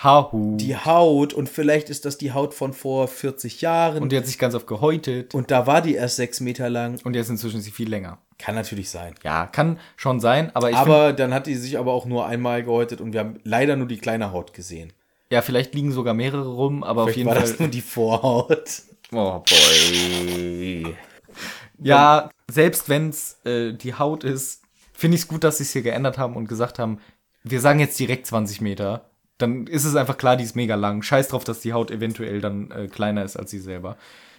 Hahu. 0.76 0.84
Haut 0.84 1.32
und 1.34 1.48
vielleicht 1.48 1.90
ist 1.90 2.04
das 2.04 2.18
die 2.18 2.32
Haut 2.32 2.54
von 2.54 2.72
vor 2.72 3.08
40 3.08 3.60
Jahren. 3.60 4.02
und 4.02 4.12
die 4.12 4.16
hat 4.16 4.26
sich 4.26 4.38
ganz 4.38 4.54
oft 4.54 4.66
gehäutet. 4.66 5.34
und 5.34 5.50
da 5.50 5.66
war 5.66 5.82
die 5.82 5.94
erst 5.94 6.16
sechs 6.16 6.40
Meter 6.40 6.68
lang. 6.70 6.98
Und 7.04 7.14
jetzt 7.14 7.30
inzwischen 7.30 7.58
ist 7.58 7.64
sie 7.64 7.70
viel 7.70 7.88
länger. 7.88 8.18
Kann 8.38 8.54
natürlich 8.56 8.90
sein. 8.90 9.14
Ja, 9.22 9.46
kann 9.46 9.78
schon 9.96 10.18
sein, 10.18 10.50
aber 10.54 10.70
ich 10.70 10.76
find, 10.76 10.88
Aber 10.88 11.12
dann 11.12 11.32
hat 11.32 11.46
die 11.46 11.54
sich 11.54 11.78
aber 11.78 11.92
auch 11.92 12.06
nur 12.06 12.26
einmal 12.26 12.62
gehäutet 12.64 13.00
und 13.00 13.12
wir 13.12 13.20
haben 13.20 13.38
leider 13.44 13.76
nur 13.76 13.86
die 13.86 13.98
kleine 13.98 14.32
Haut 14.32 14.52
gesehen. 14.54 14.92
ja, 15.30 15.42
vielleicht 15.42 15.74
liegen 15.74 15.92
sogar 15.92 16.12
mehrere 16.14 16.48
rum, 16.48 16.82
aber 16.82 17.02
auf 17.02 17.08
Vielleicht 17.10 17.18
jeden 17.18 17.28
war 17.28 17.36
Fall. 17.36 17.48
das 17.48 17.58
nur 17.60 17.68
die 17.68 17.80
Vorhaut. 17.82 18.82
Oh 19.14 19.42
boy. 19.46 20.96
Ja, 21.78 22.30
selbst 22.50 22.88
wenn 22.88 23.10
es 23.10 23.36
äh, 23.44 23.72
die 23.74 23.94
Haut 23.94 24.24
ist, 24.24 24.61
finde 25.02 25.16
ich 25.16 25.22
es 25.22 25.28
gut, 25.28 25.42
dass 25.42 25.58
sie 25.58 25.64
es 25.64 25.72
hier 25.72 25.82
geändert 25.82 26.16
haben 26.16 26.36
und 26.36 26.48
gesagt 26.48 26.78
haben, 26.78 26.98
wir 27.42 27.60
sagen 27.60 27.80
jetzt 27.80 27.98
direkt 27.98 28.24
20 28.24 28.60
Meter. 28.60 29.10
Dann 29.36 29.66
ist 29.66 29.84
es 29.84 29.96
einfach 29.96 30.16
klar, 30.16 30.36
die 30.36 30.44
ist 30.44 30.54
mega 30.54 30.76
lang. 30.76 31.02
Scheiß 31.02 31.26
drauf, 31.26 31.42
dass 31.42 31.58
die 31.58 31.72
Haut 31.72 31.90
eventuell 31.90 32.40
dann 32.40 32.70
äh, 32.70 32.86
kleiner 32.86 33.24
ist 33.24 33.36
als 33.36 33.50
sie 33.50 33.58
selber. 33.58 33.96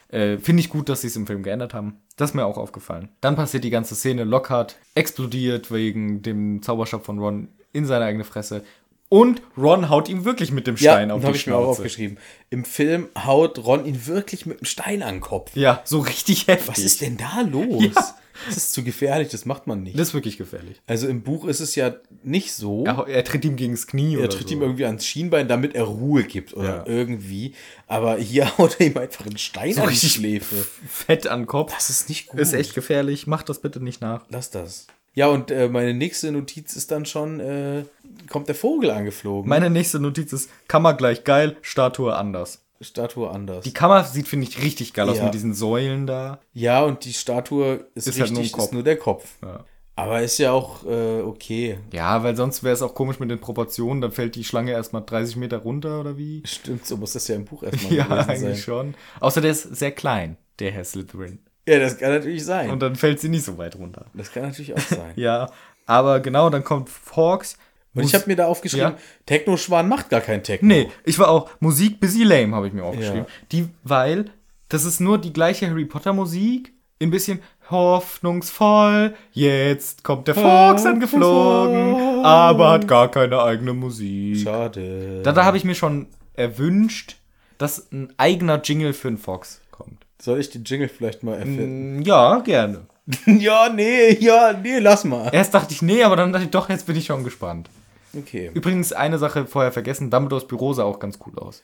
Äh, 0.08 0.38
finde 0.38 0.62
ich 0.62 0.70
gut, 0.70 0.88
dass 0.88 1.02
sie 1.02 1.08
es 1.08 1.18
im 1.18 1.28
Film 1.28 1.44
geändert 1.44 1.74
haben. 1.74 1.98
Das 2.16 2.30
ist 2.30 2.34
mir 2.34 2.46
auch 2.46 2.58
aufgefallen. 2.58 3.10
Dann 3.20 3.36
passiert 3.36 3.66
die 3.66 3.72
ganze 3.72 3.94
Szene. 3.94 4.24
Lockhart 4.24 4.78
explodiert 4.96 5.70
wegen 5.70 6.22
dem 6.22 6.62
Zauberstab 6.62 7.04
von 7.04 7.20
Ron 7.20 7.50
in 7.74 7.86
seine 7.86 8.06
eigene 8.06 8.24
Fresse. 8.24 8.64
Und 9.10 9.42
Ron 9.58 9.90
haut 9.90 10.08
ihm 10.08 10.24
wirklich 10.24 10.54
mit 10.54 10.66
dem 10.66 10.78
Stein 10.78 11.10
ja, 11.10 11.16
auf 11.16 11.20
das 11.24 11.28
habe 11.28 11.34
die 11.34 11.40
ich 11.42 11.48
mir 11.48 11.56
auch 11.56 11.64
Schnauze. 11.64 11.80
aufgeschrieben. 11.82 12.18
Im 12.50 12.64
Film 12.64 13.10
haut 13.22 13.60
Ron 13.60 13.86
ihn 13.86 14.08
wirklich 14.08 14.46
mit 14.46 14.60
einem 14.60 14.66
Stein 14.66 15.04
an 15.04 15.16
den 15.16 15.22
Kopf. 15.22 15.58
Ja, 15.58 15.82
so 15.84 16.00
richtig 16.00 16.48
heftig. 16.48 16.70
Was 16.70 16.80
ist 16.80 17.02
denn 17.02 17.18
da 17.18 17.42
los? 17.42 17.84
Ja. 17.94 18.16
Das 18.48 18.58
ist 18.58 18.74
zu 18.74 18.84
gefährlich, 18.84 19.30
das 19.30 19.46
macht 19.46 19.68
man 19.68 19.84
nicht. 19.84 19.98
Das 19.98 20.10
ist 20.10 20.14
wirklich 20.14 20.38
gefährlich. 20.38 20.82
also 20.88 21.08
im 21.08 21.22
Buch 21.22 21.46
ist 21.46 21.60
es 21.60 21.76
ja 21.76 21.96
nicht 22.24 22.54
so. 22.54 22.84
Er, 22.86 23.08
er 23.08 23.24
tritt 23.24 23.46
ihm 23.46 23.56
gegens 23.56 23.88
Knie 23.88 24.16
er 24.18 24.30
tritt 24.30 24.48
so. 24.50 24.56
ihm 24.56 24.62
irgendwie 24.62 24.86
ans 24.86 25.06
Schienbein, 25.06 25.48
damit 25.48 25.76
er 25.76 25.84
Ruhe 25.84 26.24
gibt 26.24 26.54
oder 26.56 26.78
Ja. 26.78 26.84
irgendwie. 26.86 27.54
Aber 27.88 28.18
hier 28.18 28.46
haut 28.58 28.78
er 28.80 28.88
ihm 28.88 28.98
einfach 28.98 29.26
einen 29.26 29.38
Stein 29.38 29.74
so 29.74 29.82
an 29.84 29.90
die 29.90 29.96
Schläfe. 29.96 30.56
fett 30.88 31.28
an 31.28 31.42
den 31.42 31.48
Kopf. 31.48 31.74
Das 31.74 31.90
ist 31.90 32.10
nicht 32.10 32.28
gut. 32.28 32.40
ist 32.40 32.54
echt 32.54 32.74
gefährlich. 32.76 33.28
Macht 33.28 33.50
das 33.50 33.60
bitte 33.60 33.80
nicht 33.84 34.02
nach. 34.02 34.26
Lass 34.30 34.50
das. 34.50 34.88
Ja, 35.16 35.28
und 35.28 35.52
äh, 35.52 35.70
meine 35.70 35.94
nächste 35.94 36.32
Notiz 36.32 36.76
ist 36.76 36.90
dann 36.90 37.06
schon, 37.06 37.40
äh, 37.40 37.84
kommt 38.30 38.48
der 38.48 38.56
Vogel 38.56 38.90
angeflogen. 38.90 39.48
Meine 39.48 39.70
nächste 39.70 40.00
Notiz 40.00 40.34
ist 40.34 40.50
Kammer 40.68 40.96
gleich 40.96 41.24
geil, 41.24 41.56
Statue 41.62 42.16
anders. 42.16 42.63
Statue 42.84 43.30
anders. 43.30 43.64
Die 43.64 43.74
Kammer 43.74 44.04
sieht, 44.04 44.28
finde 44.28 44.48
ich, 44.48 44.62
richtig 44.62 44.94
geil 44.94 45.10
aus 45.10 45.18
Ja. 45.18 45.26
mit 45.26 45.34
diesen 45.34 45.54
Säulen 45.54 46.08
da. 46.08 46.40
ja, 46.54 46.84
und 46.84 47.06
die 47.06 47.14
Statue 47.14 47.86
ist, 47.96 48.08
Ist 48.08 48.20
halt 48.20 48.32
richtig, 48.32 48.32
nur 48.34 48.44
ein 48.44 48.52
Kopf. 48.52 48.64
ist 48.66 48.74
nur 48.74 48.84
der 48.84 48.98
Kopf. 48.98 49.30
Ja. 49.42 49.66
Aber 49.96 50.22
ist 50.24 50.40
ja 50.40 50.52
auch 50.52 50.84
äh, 50.86 51.22
okay. 51.22 51.78
Ja, 51.92 52.24
weil 52.24 52.36
sonst 52.36 52.64
wäre 52.64 52.74
es 52.74 52.82
auch 52.82 52.96
komisch 52.96 53.20
mit 53.20 53.30
den 53.30 53.40
Proportionen. 53.40 54.02
Dann 54.02 54.12
fällt 54.12 54.34
die 54.36 54.44
Schlange 54.44 54.72
erstmal 54.72 55.04
30 55.06 55.36
Meter 55.36 55.58
runter 55.60 56.00
oder 56.00 56.18
wie? 56.18 56.42
Stimmt, 56.46 56.86
so 56.88 56.98
muss 56.98 57.14
das 57.14 57.28
ja 57.28 57.36
im 57.36 57.46
Buch 57.46 57.62
erstmal 57.62 57.94
Ja, 57.98 58.08
eigentlich 58.10 58.40
sein. 58.40 58.56
schon. 58.58 58.96
Außer 59.20 59.40
der 59.42 59.52
ist 59.52 59.76
sehr 59.76 59.92
klein, 59.92 60.38
der 60.58 60.72
Herr 60.72 60.84
Slytherin. 60.84 61.38
Ja, 61.68 61.78
das 61.80 61.98
kann 62.00 62.10
natürlich 62.12 62.44
sein. 62.44 62.72
Und 62.72 62.82
dann 62.82 62.96
fällt 62.96 63.20
sie 63.20 63.30
nicht 63.30 63.46
so 63.46 63.58
weit 63.60 63.76
runter. 63.76 64.08
das 64.16 64.32
kann 64.32 64.44
natürlich 64.44 64.74
auch 64.74 64.80
sein. 64.80 65.12
Ja, 65.16 65.50
aber 65.86 66.20
genau, 66.22 66.50
dann 66.50 66.64
kommt 66.64 66.90
Hawks. 67.16 67.58
Und 67.96 68.04
ich 68.04 68.16
habe 68.16 68.26
mir 68.28 68.36
da 68.36 68.48
aufgeschrieben, 68.48 68.94
Ja. 68.94 68.98
Techno-Schwan 69.26 69.88
macht 69.88 70.10
gar 70.10 70.22
kein 70.22 70.44
Techno. 70.44 70.68
Nee, 70.68 70.90
ich 71.06 71.20
war 71.20 71.30
auch 71.30 71.50
Musik 71.60 72.00
busy 72.00 72.24
lame, 72.24 72.56
habe 72.56 72.68
ich 72.68 72.74
mir 72.74 72.84
aufgeschrieben. 72.84 73.26
Ja. 73.26 73.46
Die, 73.52 73.70
weil 73.84 74.26
das 74.70 74.86
ist 74.86 75.00
nur 75.00 75.20
die 75.20 75.32
gleiche 75.34 75.70
Harry 75.70 75.86
Potter 75.86 76.14
Musik, 76.14 76.74
ein 77.02 77.12
bisschen 77.12 77.40
hoffnungsvoll. 77.70 79.14
Jetzt 79.32 80.04
kommt 80.04 80.28
der 80.28 80.36
Fox 80.36 80.86
angeflogen, 80.86 82.24
aber 82.26 82.72
hat 82.72 82.88
gar 82.88 83.10
keine 83.12 83.42
eigene 83.42 83.74
Musik. 83.74 84.40
Schade. 84.44 85.22
Da, 85.24 85.32
da 85.32 85.46
habe 85.46 85.58
ich 85.58 85.64
mir 85.64 85.76
schon 85.76 86.08
erwünscht, 86.34 87.18
dass 87.58 87.92
ein 87.92 88.12
eigener 88.18 88.62
Jingle 88.64 88.94
für 88.94 89.10
einen 89.10 89.18
Fox 89.18 89.62
kommt. 89.72 90.06
Soll 90.22 90.40
ich 90.40 90.50
den 90.50 90.64
Jingle 90.64 90.90
vielleicht 90.90 91.24
mal 91.24 91.38
erfinden? 91.38 92.02
Ja, 92.04 92.40
gerne. 92.40 92.88
ja, 93.26 93.70
nee, 93.70 94.14
ja, 94.20 94.54
nee, 94.54 94.80
lass 94.80 95.04
mal. 95.04 95.30
Erst 95.34 95.54
dachte 95.54 95.74
ich, 95.74 95.82
nee, 95.82 96.04
aber 96.04 96.16
dann 96.16 96.32
dachte 96.32 96.46
ich, 96.46 96.52
doch, 96.52 96.70
jetzt 96.70 96.86
bin 96.88 96.96
ich 96.96 97.06
schon 97.06 97.24
gespannt. 97.24 97.70
Okay. 98.16 98.52
Übrigens, 98.54 98.94
eine 98.94 99.18
Sache 99.18 99.46
vorher 99.48 99.72
vergessen, 99.72 100.10
Dumbledores 100.12 100.48
Büro 100.48 100.74
sah 100.74 100.84
auch 100.84 101.00
ganz 101.00 101.20
cool 101.26 101.38
aus. 101.40 101.64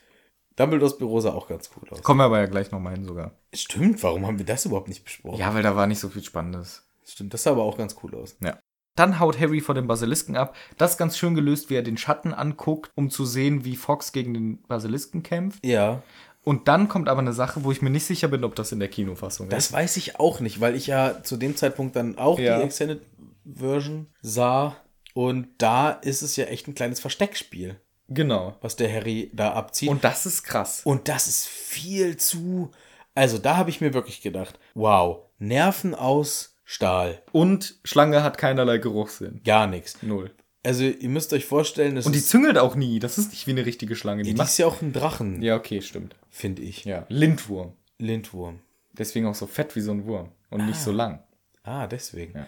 Dumbledores 0.56 0.98
Büro 0.98 1.20
sah 1.20 1.32
auch 1.32 1.48
ganz 1.48 1.70
cool 1.76 1.88
aus. 1.90 2.02
Kommen 2.02 2.18
wir 2.20 2.24
aber 2.24 2.38
ja 2.40 2.46
gleich 2.46 2.70
nochmal 2.70 2.94
hin 2.94 3.04
sogar. 3.04 3.32
Stimmt, 3.54 4.02
warum 4.02 4.26
haben 4.26 4.38
wir 4.38 4.46
das 4.46 4.66
überhaupt 4.66 4.88
nicht 4.88 5.04
besprochen? 5.04 5.38
Ja, 5.38 5.54
weil 5.54 5.62
da 5.62 5.76
war 5.76 5.86
nicht 5.86 6.00
so 6.00 6.08
viel 6.08 6.22
Spannendes. 6.24 6.84
Stimmt, 7.06 7.32
das 7.34 7.44
sah 7.44 7.52
aber 7.52 7.62
auch 7.62 7.78
ganz 7.78 7.96
cool 8.02 8.14
aus. 8.14 8.36
Ja. 8.42 8.58
Dann 8.96 9.20
haut 9.20 9.38
Harry 9.40 9.60
vor 9.60 9.74
dem 9.74 9.86
Basilisken 9.86 10.36
ab. 10.36 10.54
Das 10.76 10.92
ist 10.92 10.96
ganz 10.98 11.16
schön 11.16 11.34
gelöst, 11.34 11.70
wie 11.70 11.76
er 11.76 11.82
den 11.82 11.96
Schatten 11.96 12.34
anguckt, 12.34 12.90
um 12.96 13.08
zu 13.08 13.24
sehen, 13.24 13.64
wie 13.64 13.76
Fox 13.76 14.12
gegen 14.12 14.34
den 14.34 14.62
Basilisken 14.62 15.22
kämpft. 15.22 15.64
Ja, 15.64 16.02
Und 16.42 16.68
dann 16.68 16.88
kommt 16.88 17.08
aber 17.08 17.20
eine 17.20 17.32
Sache, 17.32 17.64
wo 17.64 17.70
ich 17.70 17.80
mir 17.82 17.90
nicht 17.90 18.04
sicher 18.04 18.28
bin, 18.28 18.44
ob 18.44 18.54
das 18.56 18.72
in 18.72 18.80
der 18.80 18.88
Kinofassung 18.88 19.48
das 19.48 19.66
ist. 19.66 19.72
weiß 19.72 19.96
ich 19.98 20.18
auch 20.18 20.40
nicht, 20.40 20.60
weil 20.60 20.74
ich 20.74 20.88
ja 20.88 21.22
zu 21.22 21.36
dem 21.36 21.54
Zeitpunkt 21.56 21.94
dann 21.96 22.18
auch 22.18 22.38
Ja. 22.38 22.58
die 22.58 22.64
Extended 22.64 23.00
Version 23.44 24.06
sah. 24.22 24.76
Und 25.14 25.48
da 25.58 25.90
ist 25.90 26.22
es 26.22 26.36
ja 26.36 26.44
echt 26.46 26.68
ein 26.68 26.74
kleines 26.74 27.00
Versteckspiel, 27.00 27.80
Genau. 28.08 28.56
was 28.60 28.76
der 28.76 28.92
Harry 28.92 29.30
da 29.34 29.52
abzieht. 29.52 29.88
Und 29.88 30.04
das 30.04 30.26
ist 30.26 30.42
krass. 30.42 30.82
Und 30.84 31.08
das 31.08 31.26
ist 31.28 31.46
viel 31.48 32.16
zu. 32.16 32.70
Also 33.14 33.38
da 33.38 33.56
habe 33.56 33.70
ich 33.70 33.80
mir 33.80 33.92
wirklich 33.94 34.20
gedacht, 34.22 34.58
wow, 34.74 35.18
Nerven 35.38 35.94
aus 35.94 36.56
Stahl, 36.64 37.22
Und 37.32 37.76
Schlange 37.84 38.22
hat 38.22 38.38
keinerlei 38.38 38.78
Geruchssinn. 38.78 39.40
gar 39.44 39.66
nichts. 39.66 40.02
Null. 40.02 40.30
Also 40.62 40.84
ihr 40.84 41.08
müsst 41.08 41.32
euch 41.32 41.46
vorstellen, 41.46 41.94
das 41.96 42.06
Und 42.06 42.14
die 42.14 42.22
züngelt 42.22 42.58
auch 42.58 42.74
nie. 42.76 42.98
Das 42.98 43.16
ist 43.18 43.30
nicht 43.30 43.46
wie 43.46 43.52
eine 43.52 43.64
richtige 43.66 43.96
Schlange. 43.96 44.22
Die 44.22 44.30
die 44.32 44.36
macht 44.36 44.50
ist 44.50 44.58
ja 44.58 44.66
auch 44.66 44.80
ein 44.82 44.92
Drachen, 44.92 45.40
ja, 45.42 45.56
okay, 45.56 45.80
stimmt. 45.80 46.14
finde 46.28 46.62
ich. 46.62 46.84
Ja, 46.84 47.06
Lindwurm. 47.08 47.72
Lindwurm. 47.98 48.60
Deswegen 48.92 49.26
auch 49.26 49.34
so 49.34 49.46
fett 49.46 49.74
wie 49.74 49.80
so 49.80 49.90
ein 49.92 50.04
Wurm. 50.06 50.28
Und 50.50 50.66
nicht 50.66 50.78
so 50.80 50.92
lang. 50.92 51.22
Ah, 51.62 51.86
deswegen. 51.86 52.34
Ja. 52.34 52.46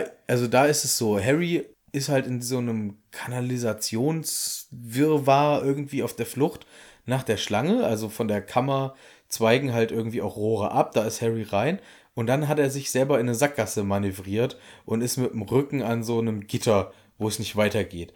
Ja. 0.00 0.04
also 0.26 0.46
da 0.46 0.66
ist 0.66 0.84
es 0.84 0.96
so, 0.96 1.20
Harry 1.22 1.66
ist 1.94 2.08
halt 2.08 2.26
in 2.26 2.42
so 2.42 2.58
einem 2.58 2.98
Kanalisationswirrwarr 3.12 5.64
irgendwie 5.64 6.02
auf 6.02 6.14
der 6.14 6.26
Flucht 6.26 6.66
nach 7.06 7.22
der 7.22 7.36
Schlange, 7.36 7.84
also 7.84 8.08
von 8.08 8.26
der 8.28 8.40
Kammer 8.42 8.94
zweigen 9.28 9.72
halt 9.72 9.92
irgendwie 9.92 10.22
auch 10.22 10.36
Rohre 10.36 10.72
ab, 10.72 10.92
da 10.92 11.04
ist 11.04 11.22
Harry 11.22 11.42
rein 11.42 11.78
und 12.14 12.26
dann 12.26 12.48
hat 12.48 12.58
er 12.58 12.70
sich 12.70 12.90
selber 12.90 13.20
in 13.20 13.26
eine 13.26 13.34
Sackgasse 13.34 13.84
manövriert 13.84 14.58
und 14.84 15.02
ist 15.02 15.18
mit 15.18 15.32
dem 15.32 15.42
Rücken 15.42 15.82
an 15.82 16.02
so 16.02 16.18
einem 16.18 16.46
Gitter, 16.46 16.92
wo 17.18 17.28
es 17.28 17.38
nicht 17.38 17.56
weitergeht. 17.56 18.14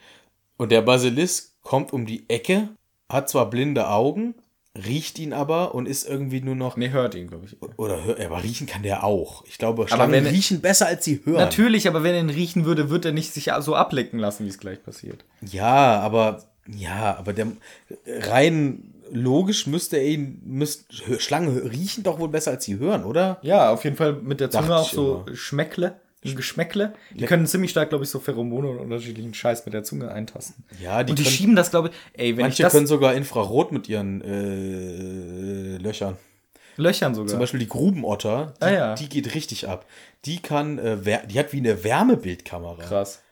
Und 0.57 0.73
der 0.73 0.83
Basilisk 0.83 1.55
kommt 1.63 1.93
um 1.93 2.07
die 2.07 2.29
Ecke, 2.29 2.71
hat 3.09 3.29
zwar 3.29 3.51
blinde 3.51 3.89
Augen, 3.89 4.35
riecht 4.77 5.19
ihn 5.19 5.32
aber 5.32 5.74
und 5.74 5.86
ist 5.86 6.09
irgendwie 6.09 6.40
nur 6.40 6.55
noch 6.55 6.77
Nee, 6.77 6.90
hört 6.90 7.15
ihn, 7.15 7.27
glaube 7.28 7.47
ich. 7.47 7.57
oder 7.78 8.05
hör, 8.05 8.16
aber 8.24 8.43
riechen 8.43 8.66
kann 8.66 8.82
der 8.82 9.03
auch. 9.05 9.45
Ich 9.47 9.59
glaube, 9.59 9.89
Schlangen 9.89 10.12
wenn 10.12 10.27
er- 10.27 10.32
riechen 10.32 10.61
besser 10.61 10.86
als 10.86 11.05
sie 11.05 11.20
hören. 11.24 11.39
Natürlich, 11.39 11.89
aber 11.89 12.03
wenn 12.03 12.15
er 12.15 12.20
ihn 12.20 12.31
riechen 12.31 12.65
würde, 12.65 12.90
wird 12.90 13.05
er 13.05 13.12
nicht 13.12 13.32
sich 13.32 13.51
so 13.61 13.74
ablecken 13.74 14.19
lassen, 14.19 14.45
wie 14.45 14.49
es 14.51 14.59
gleich 14.59 14.82
passiert. 14.82 15.24
Ja, 15.40 16.01
aber 16.01 16.45
ja, 16.69 17.16
aber 17.19 17.32
der 17.32 17.49
rein 18.07 18.95
logisch 19.11 19.66
müsste 19.66 19.97
er 19.97 20.05
ihn 20.07 20.40
müsst, 20.45 20.93
Schlangen 21.19 21.57
riechen 21.57 22.03
doch 22.05 22.19
wohl 22.19 22.28
besser 22.28 22.51
als 22.53 22.65
sie 22.65 22.78
hören, 22.78 23.05
oder? 23.05 23.39
Ja, 23.43 23.70
auf 23.73 23.85
jeden 23.85 23.97
Fall 23.97 24.12
mit 24.12 24.39
der 24.40 24.51
Zunge 24.51 24.69
Dachte 24.69 24.81
auch 24.82 24.90
so 24.90 25.24
immer. 25.27 25.36
Schmeckle, 25.36 25.99
Geschmäckle. 26.23 26.95
Die 27.12 27.24
können 27.27 27.47
ziemlich 27.47 27.70
stark, 27.70 27.90
glaube 27.90 28.05
ich, 28.05 28.11
so 28.11 28.19
Pheromone 28.19 28.69
und 28.69 28.78
unterschiedlichen 28.78 29.35
Scheiß 29.35 29.65
mit 29.65 29.74
der 29.74 29.85
Zunge 29.85 30.11
eintasten. 30.11 30.65
Ja, 30.82 31.03
die 31.05 31.12
und 31.12 31.19
die 31.19 31.23
können- 31.24 31.35
schieben 31.35 31.57
das, 31.57 31.70
glaube 31.70 31.89
ich, 31.89 31.95
ey, 32.20 32.36
wenn 32.36 32.43
Manche 32.43 32.55
ich 32.62 32.65
das 32.66 32.73
können 32.73 32.86
sogar 32.86 33.15
Infrarot 33.15 33.73
mit 33.73 33.89
ihren 33.89 34.20
äh, 34.23 35.78
Löchern. 35.78 36.16
löchern 36.77 37.15
sogar. 37.15 37.28
Zum 37.28 37.39
Beispiel 37.39 37.61
die 37.61 37.69
Grubenotter, 37.69 38.55
die, 38.61 38.65
Ah, 38.65 38.70
ja. 38.70 38.95
die 38.95 39.09
geht 39.09 39.35
richtig 39.35 39.69
ab. 39.69 39.86
Die 40.24 40.40
kann, 40.40 40.78
äh, 40.78 41.27
die 41.27 41.39
hat 41.39 41.53
wie 41.53 41.59
eine 41.59 41.82
Wärmebildkamera. 41.85 42.82
Krass. 42.82 43.23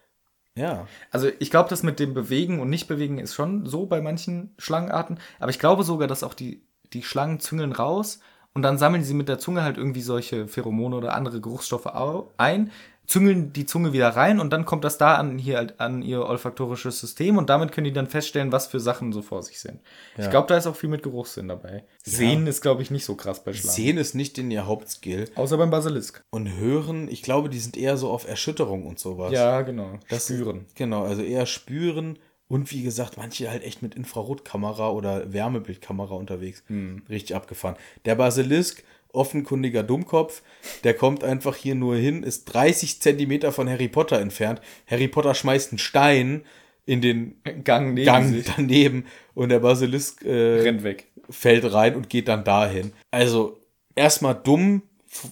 Ja. 0.57 0.87
Also 1.11 1.29
ich 1.39 1.51
glaube, 1.51 1.69
das 1.69 1.83
mit 1.83 2.01
dem 2.01 2.15
Bewegen 2.15 2.61
und 2.61 2.71
Nicht-Bewegen 2.71 3.19
ist 3.19 3.35
schon 3.35 3.67
so 3.67 3.87
bei 3.87 4.01
manchen 4.01 4.55
Schlangenarten. 4.59 5.19
Aber 5.39 5.51
ich 5.51 5.59
glaube 5.59 5.85
sogar, 5.85 6.09
dass 6.09 6.23
auch 6.23 6.35
die, 6.35 6.63
die 6.93 7.03
Schlangen 7.03 7.41
züngeln 7.41 7.73
raus 7.73 8.21
und 8.57 8.63
dann 8.63 8.79
sammeln 8.79 9.05
sie 9.05 9.13
mit 9.13 9.29
der 9.29 9.39
Zunge 9.39 9.63
halt 9.63 9.77
irgendwie 9.77 10.01
solche 10.01 10.49
Pheromone 10.49 10.97
oder 10.97 11.13
andere 11.13 11.43
Geruchsstoffe 11.43 11.93
ein, 12.39 12.71
züngeln 13.07 13.53
die 13.53 13.67
Zunge 13.67 13.93
wieder 13.93 14.09
rein 14.09 14.41
und 14.41 14.51
dann 14.51 14.65
kommt 14.65 14.83
das 14.83 14.97
da 14.97 15.17
an 15.17 15.37
hier 15.37 15.59
halt 15.59 15.79
an 15.79 16.01
ihr 16.01 16.25
olfaktorisches 16.25 16.99
System 16.99 17.37
und 17.37 17.51
damit 17.51 17.71
können 17.71 17.85
die 17.85 17.93
dann 17.93 18.07
feststellen, 18.07 18.53
was 18.53 18.67
für 18.67 18.81
Sachen 18.81 19.13
so 19.13 19.21
vor 19.21 19.43
sich 19.43 19.61
sind. 19.61 19.81
Ich 20.17 20.31
glaube, 20.31 20.49
da 20.49 20.57
ist 20.57 20.67
auch 20.67 20.75
viel 20.75 20.89
mit 20.89 21.03
Geruchssinn 21.03 21.49
dabei. 21.49 21.85
Sehen 22.03 22.47
ist, 22.47 22.63
glaube 22.63 22.81
ich, 22.81 22.91
nicht 22.91 23.05
so 23.05 23.15
krass 23.15 23.45
bei 23.45 23.53
Schlangen. 23.53 23.77
Sehen 23.77 23.99
ist 23.99 24.15
nicht 24.15 24.39
in 24.39 24.51
ihr 24.51 24.65
Hauptskill. 24.65 25.27
Außer 25.35 25.59
beim 25.59 25.69
Basilisk. 25.69 26.25
Und 26.31 26.57
hören, 26.57 27.09
ich 27.09 27.23
glaube, 27.23 27.51
die 27.51 27.59
sind 27.59 27.77
eher 27.77 27.99
so 27.99 28.09
auf 28.09 28.27
Erschütterung 28.27 28.87
und 28.87 28.99
sowas. 28.99 29.33
Ja, 29.33 29.61
genau. 29.61 29.99
Das 30.09 30.25
Spüren. 30.25 30.65
Genau, 30.75 31.05
also 31.05 31.21
eher 31.21 31.45
spüren 31.45 32.19
und 32.49 32.71
wie 32.73 32.83
gesagt, 32.83 33.17
manche 33.17 33.51
halt 33.51 33.65
echt 33.65 33.83
mit 33.83 33.95
Infrarotkamera 33.95 34.91
oder 34.91 35.33
Wärmebildkamera 35.33 36.15
unterwegs. 36.15 36.63
Richtig 37.09 37.35
abgefahren. 37.35 37.77
Der 38.05 38.15
Basilisk, 38.15 38.85
offenkundiger 39.13 39.83
Dummkopf, 39.83 40.43
der 40.85 40.95
kommt 40.95 41.25
einfach 41.25 41.57
hier 41.57 41.75
nur 41.75 41.97
hin, 41.97 42.23
ist 42.23 42.45
30 42.47 43.01
Zentimeter 43.01 43.51
von 43.51 43.69
Harry 43.69 43.89
Potter 43.89 44.21
entfernt. 44.21 44.61
Harry 44.87 45.09
Potter 45.09 45.35
schmeißt 45.35 45.73
einen 45.73 45.79
Stein 45.79 46.43
in 46.85 47.01
den 47.01 47.35
Gang 47.65 47.95
neben 47.95 48.07
Gang 48.07 48.45
daneben 48.57 49.07
und 49.35 49.49
der 49.49 49.59
Basilisk 49.59 50.25
äh, 50.25 50.61
Rennt 50.61 50.85
weg. 50.85 51.09
fällt 51.29 51.73
rein 51.73 51.97
und 51.97 52.09
geht 52.09 52.29
dann 52.29 52.45
dahin. 52.45 52.93
Also 53.11 53.59
erstmal 53.97 54.35
dumm, 54.35 54.83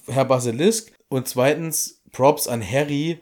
Herr 0.06 0.24
Basilisk, 0.24 0.92
und 1.08 1.28
zweitens 1.28 2.02
Props 2.10 2.48
an 2.48 2.68
Harry, 2.68 3.20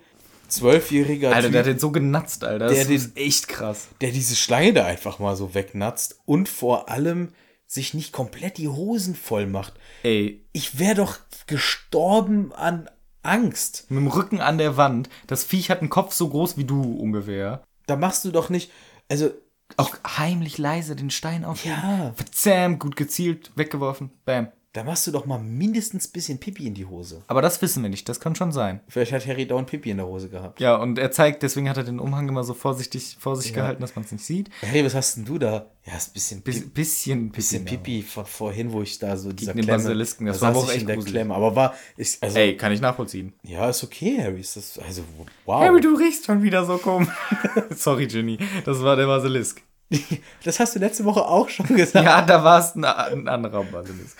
zwölfjähriger 0.53 1.35
Alter, 1.35 1.51
der 1.51 1.61
hat 1.61 1.67
den 1.67 1.79
so 1.79 1.91
genatzt, 1.91 2.45
Alter. 2.45 2.67
Das 2.69 2.87
Der 2.87 2.91
ist 2.91 3.17
echt 3.17 3.49
krass. 3.49 3.89
der 4.01 4.11
diese 4.13 4.37
Schlange 4.37 4.73
da 4.73 4.85
einfach 4.87 5.19
mal 5.19 5.35
so 5.37 5.55
wegnatzt 5.55 6.21
und 6.25 6.49
vor 6.49 6.89
allem 6.89 7.31
sich 7.67 7.95
nicht 7.95 8.13
komplett 8.13 8.59
die 8.59 8.69
Hosen 8.69 9.15
voll 9.15 9.47
macht. 9.47 9.75
Ey, 10.03 10.45
Ich 10.53 10.79
wäre 10.79 10.95
doch 10.97 11.19
gestorben 11.67 12.53
an 12.53 12.89
Angst. 13.23 13.87
mit 13.89 13.99
dem 13.99 14.09
Rücken 14.09 14.41
an 14.41 14.59
der 14.59 14.77
Wand. 14.77 15.09
Das 15.27 15.45
Viech 15.45 15.71
hat 15.71 15.81
einen 15.81 15.91
Kopf 15.91 16.13
so 16.13 16.29
groß 16.29 16.57
wie 16.57 16.65
du 16.65 16.83
ungefähr. 16.97 17.63
Da 17.87 17.97
machst 17.97 18.25
du 18.25 18.31
doch 18.31 18.51
nicht, 18.51 18.71
also 19.09 19.31
Auch 19.77 19.97
heimlich 20.19 20.59
leise 20.59 20.97
den 20.97 21.11
Stein 21.11 21.45
aufheben. 21.45 21.79
Ja. 21.83 22.13
Verzähmt, 22.15 22.79
gut 22.81 22.95
gezielt, 22.97 23.53
weggeworfen. 23.57 24.11
Bam. 24.27 24.49
Da 24.73 24.85
machst 24.85 25.07
du 25.07 25.11
doch 25.11 25.27
mal 25.27 25.39
mindestens 25.39 26.09
ein 26.09 26.13
bisschen 26.13 26.39
Pipi 26.39 26.67
in 26.67 26.73
die 26.73 26.87
Hose. 26.87 27.23
Aber 27.27 27.43
das 27.43 27.61
wissen 27.61 27.83
wir 27.83 27.91
nicht, 27.91 28.09
das 28.09 28.21
kann 28.21 28.35
schon 28.35 28.53
sein. 28.53 28.81
Vielleicht 28.89 29.13
hat 29.13 29.27
Harry 29.27 29.47
dauernd 29.47 29.69
Pipi 29.69 29.91
in 29.91 29.99
der 29.99 30.07
Hose 30.07 30.31
gehabt. 30.31 30.61
Ja, 30.61 30.77
und 30.77 30.99
er 30.99 31.11
zeigt, 31.11 31.43
deswegen 31.43 31.69
hat 31.69 31.77
er 31.77 31.85
den 31.85 31.99
Umhang 31.99 32.27
immer 32.27 32.43
so 32.43 32.55
vorsichtig 32.55 33.17
vor 33.21 33.37
sich 33.37 33.53
gehalten, 33.53 33.83
dass 33.83 33.95
man 33.97 34.05
es 34.07 34.13
nicht 34.13 34.25
sieht. 34.25 34.49
Harry, 34.63 34.83
was 34.83 34.95
hast 34.95 35.17
denn 35.17 35.27
du 35.27 35.39
da? 35.39 35.67
Ja, 35.85 35.95
ist 35.97 36.09
ein 36.09 36.13
bisschen, 36.15 36.41
Bis, 36.43 36.61
Pipi. 36.61 36.71
bisschen, 36.71 37.31
bisschen 37.33 37.65
bisschen. 37.65 37.83
Pipi 37.83 38.03
von 38.03 38.25
vorhin, 38.25 38.73
wo 38.73 38.81
ich 38.81 38.99
da 38.99 39.17
so 39.19 39.33
dieser 39.33 39.53
den 39.53 39.65
Klemme, 39.65 39.83
Basilisken, 39.83 40.27
das 40.27 40.41
da 40.41 40.55
war 40.55 40.57
auch 40.57 40.65
ich 40.69 40.71
echt 40.71 40.81
in 40.83 40.87
der 40.87 40.97
gruselig. 40.97 41.15
Klemme, 41.15 41.35
aber 41.35 41.55
war 41.55 41.75
ist 41.99 42.23
also 42.23 42.39
Ey, 42.39 42.57
kann 42.57 42.73
ich 42.73 42.81
nachvollziehen. 42.81 43.35
ja, 43.43 43.69
ist 43.69 43.85
okay, 43.85 44.19
Harry, 44.23 44.41
ist 44.41 44.57
das 44.57 44.79
also 44.79 45.03
wow. 45.45 45.61
Harry, 45.63 45.81
du 45.83 45.95
riechst 45.97 46.25
schon 46.25 46.43
wieder 46.43 46.65
so 46.65 46.79
komisch. 46.79 47.09
Sorry, 47.77 48.07
Ginny, 48.07 48.39
das 48.65 48.81
war 48.83 48.97
der 48.97 49.07
Basilisk. 49.07 49.63
das 50.45 50.61
hast 50.61 50.75
du 50.75 50.79
letzte 50.79 51.05
Woche 51.05 51.25
auch 51.25 51.49
schon 51.49 51.67
gesagt. 51.67 52.05
Ja, 52.05 52.23
da 52.23 52.45
war 52.45 52.61
es 52.61 52.75
ein, 52.75 52.85
ein 52.85 53.29
anderer 53.29 53.65
Basilisk. 53.65 54.19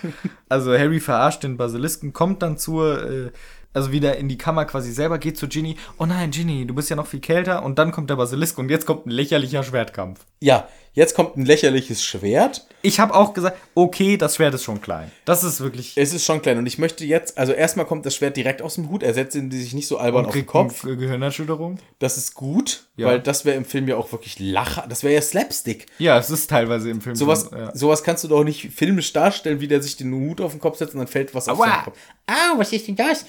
Also 0.49 0.73
Harry 0.73 1.01
verarscht 1.01 1.43
den 1.43 1.57
Basilisken, 1.57 2.13
kommt 2.13 2.43
dann 2.43 2.59
zur, 2.59 3.11
äh, 3.11 3.31
also 3.75 3.93
wieder 3.93 4.17
in 4.17 4.29
die 4.29 4.39
Kammer 4.39 4.65
quasi 4.65 4.93
selber, 4.93 5.19
geht 5.19 5.37
zu 5.39 5.49
Ginny. 5.49 5.77
Oh 5.99 6.07
nein, 6.07 6.31
Ginny, 6.31 6.67
du 6.67 6.75
bist 6.75 6.91
ja 6.91 6.97
noch 6.97 7.07
viel 7.07 7.21
kälter. 7.21 7.63
Und 7.65 7.79
dann 7.79 7.93
kommt 7.93 8.11
der 8.11 8.17
Basilisk 8.17 8.59
und 8.59 8.69
jetzt 8.71 8.87
kommt 8.87 9.07
ein 9.07 9.11
lächerlicher 9.11 9.63
Schwertkampf. 9.63 10.21
Ja, 10.41 10.69
jetzt 10.93 11.15
kommt 11.15 11.37
ein 11.37 11.47
lächerliches 11.47 12.03
Schwert. 12.05 12.67
Ich 12.83 12.99
habe 13.01 13.15
auch 13.15 13.33
gesagt, 13.33 13.57
okay, 13.75 14.17
das 14.17 14.37
Schwert 14.37 14.55
ist 14.55 14.65
schon 14.65 14.81
klein. 14.83 15.11
Das 15.25 15.45
ist 15.45 15.61
wirklich. 15.61 15.93
Es 15.97 16.13
ist 16.13 16.25
schon 16.25 16.43
klein 16.43 16.59
und 16.59 16.67
ich 16.67 16.79
möchte 16.79 17.05
jetzt, 17.05 17.39
also 17.39 17.53
erstmal 17.53 17.87
kommt 17.87 18.05
das 18.05 18.17
Schwert 18.17 18.37
direkt 18.37 18.61
aus 18.61 18.75
dem 18.75 18.91
Hut, 18.91 19.03
er 19.05 19.15
setzt 19.15 19.37
ihn 19.37 19.51
sich 19.53 19.73
nicht 19.73 19.87
so 19.87 19.99
albern 19.99 20.27
auf 20.27 20.33
den 20.35 20.47
Kopf. 20.47 20.85
eine 20.85 20.97
Gehirnerschütterung. 20.97 21.79
Das 22.01 22.17
ist 22.17 22.35
gut, 22.35 22.87
Ja. 22.97 23.07
weil 23.07 23.21
das 23.21 23.45
wäre 23.45 23.57
im 23.57 23.65
Film 23.65 23.87
ja 23.89 23.97
auch 23.97 24.11
wirklich 24.11 24.39
Lacher, 24.41 24.85
das 24.89 25.05
wäre 25.05 25.15
ja 25.15 25.23
Slapstick. 25.23 25.87
Ja, 25.99 26.19
es 26.19 26.29
ist 26.29 26.51
teilweise 26.51 26.91
im 26.91 27.01
Film. 27.01 27.15
Sowas, 27.15 27.43
so, 27.51 27.57
ja. 27.57 27.75
sowas 27.75 28.03
kannst 28.03 28.25
du 28.25 28.29
doch 28.29 28.43
nicht 28.45 28.71
filmisch 28.73 29.13
darstellen, 29.13 29.61
wie 29.61 29.69
der 29.69 29.81
sich 29.81 29.97
den 29.97 30.13
Hut 30.13 30.41
auf 30.41 30.51
den 30.51 30.61
Kopf 30.61 30.77
setzt 30.79 30.95
und 30.95 30.99
dann 30.99 31.07
fällt 31.09 31.35
was 31.35 31.49
auf 31.49 31.59
Aua. 31.61 31.69
seinen 31.69 31.85
Kopf. 31.85 31.99
Ah, 32.27 32.55
was 32.57 32.73
ist 32.73 32.89
denn 32.89 32.97
das? 32.97 33.25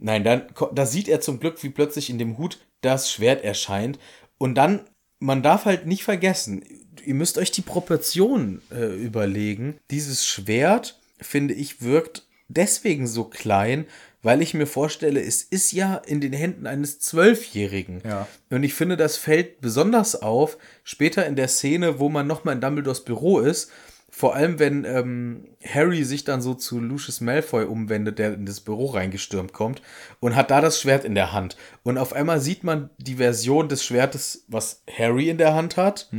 Nein, 0.00 0.24
dann 0.24 0.42
da 0.74 0.86
sieht 0.86 1.08
er 1.08 1.20
zum 1.20 1.40
Glück, 1.40 1.62
wie 1.62 1.70
plötzlich 1.70 2.10
in 2.10 2.18
dem 2.18 2.38
Hut 2.38 2.58
das 2.80 3.10
Schwert 3.10 3.44
erscheint. 3.44 3.98
Und 4.38 4.54
dann, 4.54 4.80
man 5.18 5.42
darf 5.42 5.64
halt 5.64 5.86
nicht 5.86 6.04
vergessen, 6.04 6.62
ihr 7.04 7.14
müsst 7.14 7.38
euch 7.38 7.50
die 7.50 7.62
Proportionen 7.62 8.62
äh, 8.70 8.94
überlegen. 8.94 9.78
Dieses 9.90 10.26
Schwert, 10.26 11.00
finde 11.20 11.54
ich, 11.54 11.82
wirkt 11.82 12.26
deswegen 12.48 13.06
so 13.06 13.24
klein, 13.24 13.86
weil 14.22 14.42
ich 14.42 14.54
mir 14.54 14.66
vorstelle, 14.66 15.20
es 15.20 15.42
ist 15.42 15.72
ja 15.72 15.96
in 15.96 16.20
den 16.20 16.32
Händen 16.32 16.66
eines 16.66 16.98
Zwölfjährigen. 17.00 18.02
Ja. 18.04 18.26
Und 18.50 18.62
ich 18.62 18.74
finde, 18.74 18.96
das 18.96 19.16
fällt 19.16 19.60
besonders 19.60 20.20
auf 20.20 20.58
später 20.82 21.24
in 21.26 21.36
der 21.36 21.48
Szene, 21.48 22.00
wo 22.00 22.08
man 22.08 22.26
nochmal 22.26 22.54
in 22.54 22.60
Dumbledores 22.60 23.04
Büro 23.04 23.38
ist. 23.38 23.70
Vor 24.18 24.34
allem, 24.34 24.58
wenn 24.58 24.84
ähm, 24.84 25.44
Harry 25.64 26.02
sich 26.02 26.24
dann 26.24 26.42
so 26.42 26.54
zu 26.54 26.80
Lucius 26.80 27.20
Malfoy 27.20 27.66
umwendet, 27.66 28.18
der 28.18 28.34
in 28.34 28.46
das 28.46 28.58
Büro 28.58 28.86
reingestürmt 28.86 29.52
kommt 29.52 29.80
und 30.18 30.34
hat 30.34 30.50
da 30.50 30.60
das 30.60 30.80
Schwert 30.80 31.04
in 31.04 31.14
der 31.14 31.32
Hand. 31.32 31.56
Und 31.84 31.98
auf 31.98 32.12
einmal 32.12 32.40
sieht 32.40 32.64
man 32.64 32.90
die 32.98 33.14
Version 33.14 33.68
des 33.68 33.84
Schwertes, 33.84 34.44
was 34.48 34.82
Harry 34.92 35.28
in 35.28 35.38
der 35.38 35.54
Hand 35.54 35.76
hat, 35.76 36.10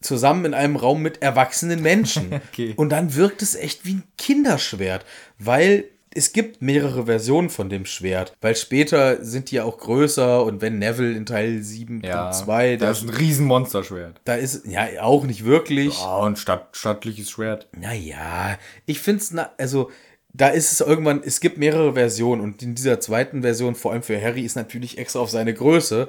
zusammen 0.00 0.46
in 0.46 0.54
einem 0.54 0.74
Raum 0.74 1.00
mit 1.00 1.22
erwachsenen 1.22 1.80
Menschen. 1.80 2.32
Okay. 2.52 2.74
Und 2.76 2.88
dann 2.88 3.14
wirkt 3.14 3.40
es 3.40 3.54
echt 3.54 3.84
wie 3.84 3.94
ein 3.94 4.02
Kinderschwert, 4.16 5.06
weil 5.38 5.84
es 6.14 6.32
gibt 6.32 6.62
mehrere 6.62 7.06
Versionen 7.06 7.50
von 7.50 7.68
dem 7.68 7.84
Schwert, 7.84 8.36
weil 8.40 8.56
später 8.56 9.24
sind 9.24 9.50
die 9.50 9.56
ja 9.56 9.64
auch 9.64 9.78
größer 9.78 10.44
und 10.44 10.60
wenn 10.60 10.78
Neville 10.78 11.16
in 11.16 11.26
Teil 11.26 11.60
7.2, 11.62 12.76
da, 12.76 12.86
das 12.86 12.98
ist 12.98 13.04
ein 13.04 13.14
riesen 13.14 13.46
Monsterschwert. 13.46 14.20
da 14.24 14.34
ist 14.34 14.66
ja 14.66 15.02
auch 15.02 15.24
nicht 15.24 15.44
wirklich. 15.44 15.98
Ah, 15.98 16.18
und 16.18 16.38
statt, 16.38 16.68
stattliches 16.72 17.30
Schwert. 17.30 17.68
Naja, 17.76 18.58
ich 18.86 19.00
finde 19.00 19.22
es, 19.22 19.34
also 19.58 19.90
da 20.32 20.48
ist 20.48 20.72
es 20.72 20.80
irgendwann, 20.80 21.22
es 21.24 21.40
gibt 21.40 21.58
mehrere 21.58 21.94
Versionen 21.94 22.42
und 22.42 22.62
in 22.62 22.74
dieser 22.74 23.00
zweiten 23.00 23.42
Version, 23.42 23.74
vor 23.74 23.92
allem 23.92 24.02
für 24.02 24.20
Harry, 24.20 24.42
ist 24.42 24.56
natürlich 24.56 24.98
extra 24.98 25.20
auf 25.20 25.30
seine 25.30 25.54
Größe. 25.54 26.08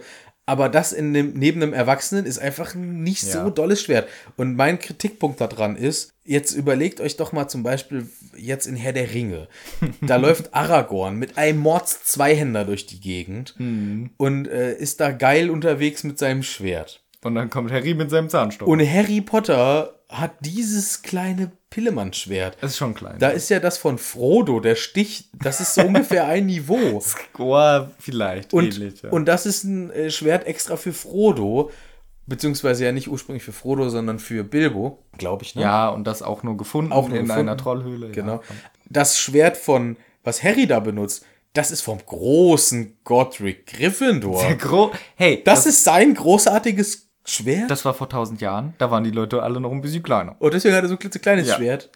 Aber 0.49 0.67
das 0.67 0.93
in 0.93 1.13
dem, 1.13 1.33
neben 1.33 1.61
einem 1.61 1.73
Erwachsenen 1.73 2.25
ist 2.25 2.39
einfach 2.39 2.73
ein 2.73 3.03
nicht 3.03 3.21
so 3.21 3.37
Ja. 3.37 3.49
dolles 3.51 3.83
Schwert. 3.83 4.09
Und 4.35 4.55
mein 4.55 4.79
Kritikpunkt 4.79 5.39
daran 5.39 5.75
ist, 5.75 6.11
jetzt 6.25 6.53
überlegt 6.53 7.01
euch 7.01 7.17
doch 7.17 7.31
mal 7.33 7.47
zum 7.47 7.61
Beispiel 7.61 8.07
jetzt 8.35 8.65
in 8.65 8.75
Herr 8.75 8.93
der 8.93 9.13
Ringe. 9.13 9.47
Da 10.01 10.15
läuft 10.15 10.55
Aragorn 10.55 11.17
mit 11.17 11.37
einem 11.37 11.59
Mords 11.59 12.03
Zweihänder 12.03 12.65
durch 12.65 12.87
die 12.87 12.99
Gegend 12.99 13.53
Mhm. 13.59 14.09
und 14.17 14.47
äh, 14.47 14.73
ist 14.73 14.99
da 15.01 15.11
geil 15.11 15.51
unterwegs 15.51 16.03
mit 16.03 16.17
seinem 16.17 16.41
Schwert. 16.41 17.03
Und 17.23 17.35
dann 17.35 17.51
kommt 17.51 17.71
Harry 17.71 17.93
mit 17.93 18.09
seinem 18.09 18.29
Zahnstocher. 18.29 18.71
Und 18.71 18.79
Harry 18.81 19.21
Potter 19.21 19.98
hat 20.09 20.31
dieses 20.39 21.03
kleine 21.03 21.51
Pillemann-Schwert. 21.69 22.57
Es 22.61 22.71
ist 22.71 22.77
schon 22.77 22.95
klein. 22.95 23.19
Da 23.19 23.29
ist 23.29 23.49
ja 23.49 23.59
das 23.59 23.77
von 23.77 23.99
Frodo, 23.99 24.59
der 24.59 24.75
Stich, 24.75 25.29
das 25.33 25.61
ist 25.61 25.75
so 25.75 25.83
ungefähr 25.83 26.25
ein 26.25 26.47
Niveau. 26.47 27.03
oh, 27.37 27.81
vielleicht. 27.99 28.51
Und, 28.51 28.75
ähnlich, 28.75 29.03
ja. 29.03 29.11
und 29.11 29.25
das 29.25 29.45
ist 29.45 29.63
ein 29.63 29.91
äh, 29.91 30.09
Schwert 30.09 30.47
extra 30.47 30.77
für 30.77 30.93
Frodo, 30.93 31.69
beziehungsweise 32.25 32.85
ja 32.85 32.91
nicht 32.91 33.07
ursprünglich 33.07 33.43
für 33.43 33.51
Frodo, 33.51 33.89
sondern 33.89 34.17
für 34.17 34.43
Bilbo, 34.43 35.03
glaube 35.17 35.43
ich, 35.43 35.53
ne? 35.55 35.61
ja, 35.61 35.89
und 35.89 36.05
das 36.05 36.23
auch 36.23 36.41
nur 36.41 36.57
gefunden 36.57 36.91
Auch 36.91 37.07
nur 37.07 37.17
in 37.17 37.25
gefunden. 37.25 37.47
einer 37.47 37.57
Trollhöhle. 37.57 38.09
Genau. 38.09 38.35
Ja. 38.35 38.41
Das 38.89 39.19
Schwert 39.19 39.57
von, 39.57 39.95
was 40.23 40.43
Harry 40.43 40.65
da 40.65 40.79
benutzt, 40.79 41.23
das 41.53 41.71
ist 41.71 41.81
vom 41.81 41.99
großen 42.03 42.97
Godric 43.03 43.67
Gryffindor. 43.67 44.55
Gro 44.55 44.91
hey, 45.15 45.43
Das, 45.43 45.65
ist 45.65 45.83
sein 45.83 46.13
großartiges 46.13 47.08
Schwert. 47.25 47.69
das 47.69 47.85
war 47.85 47.93
vor 47.93 48.09
tausend 48.09 48.41
Jahren. 48.41 48.73
Da 48.77 48.89
waren 48.91 49.03
die 49.03 49.11
Leute 49.11 49.43
alle 49.43 49.59
noch 49.59 49.71
ein 49.71 49.81
bisschen 49.81 50.03
kleiner. 50.03 50.35
und 50.39 50.53
deswegen 50.53 50.75
hat 50.75 50.83
er 50.83 50.87
so 50.89 50.95
ein 50.95 50.99
klitzekleines 50.99 51.47
Ja. 51.47 51.55
Schwert. 51.55 51.89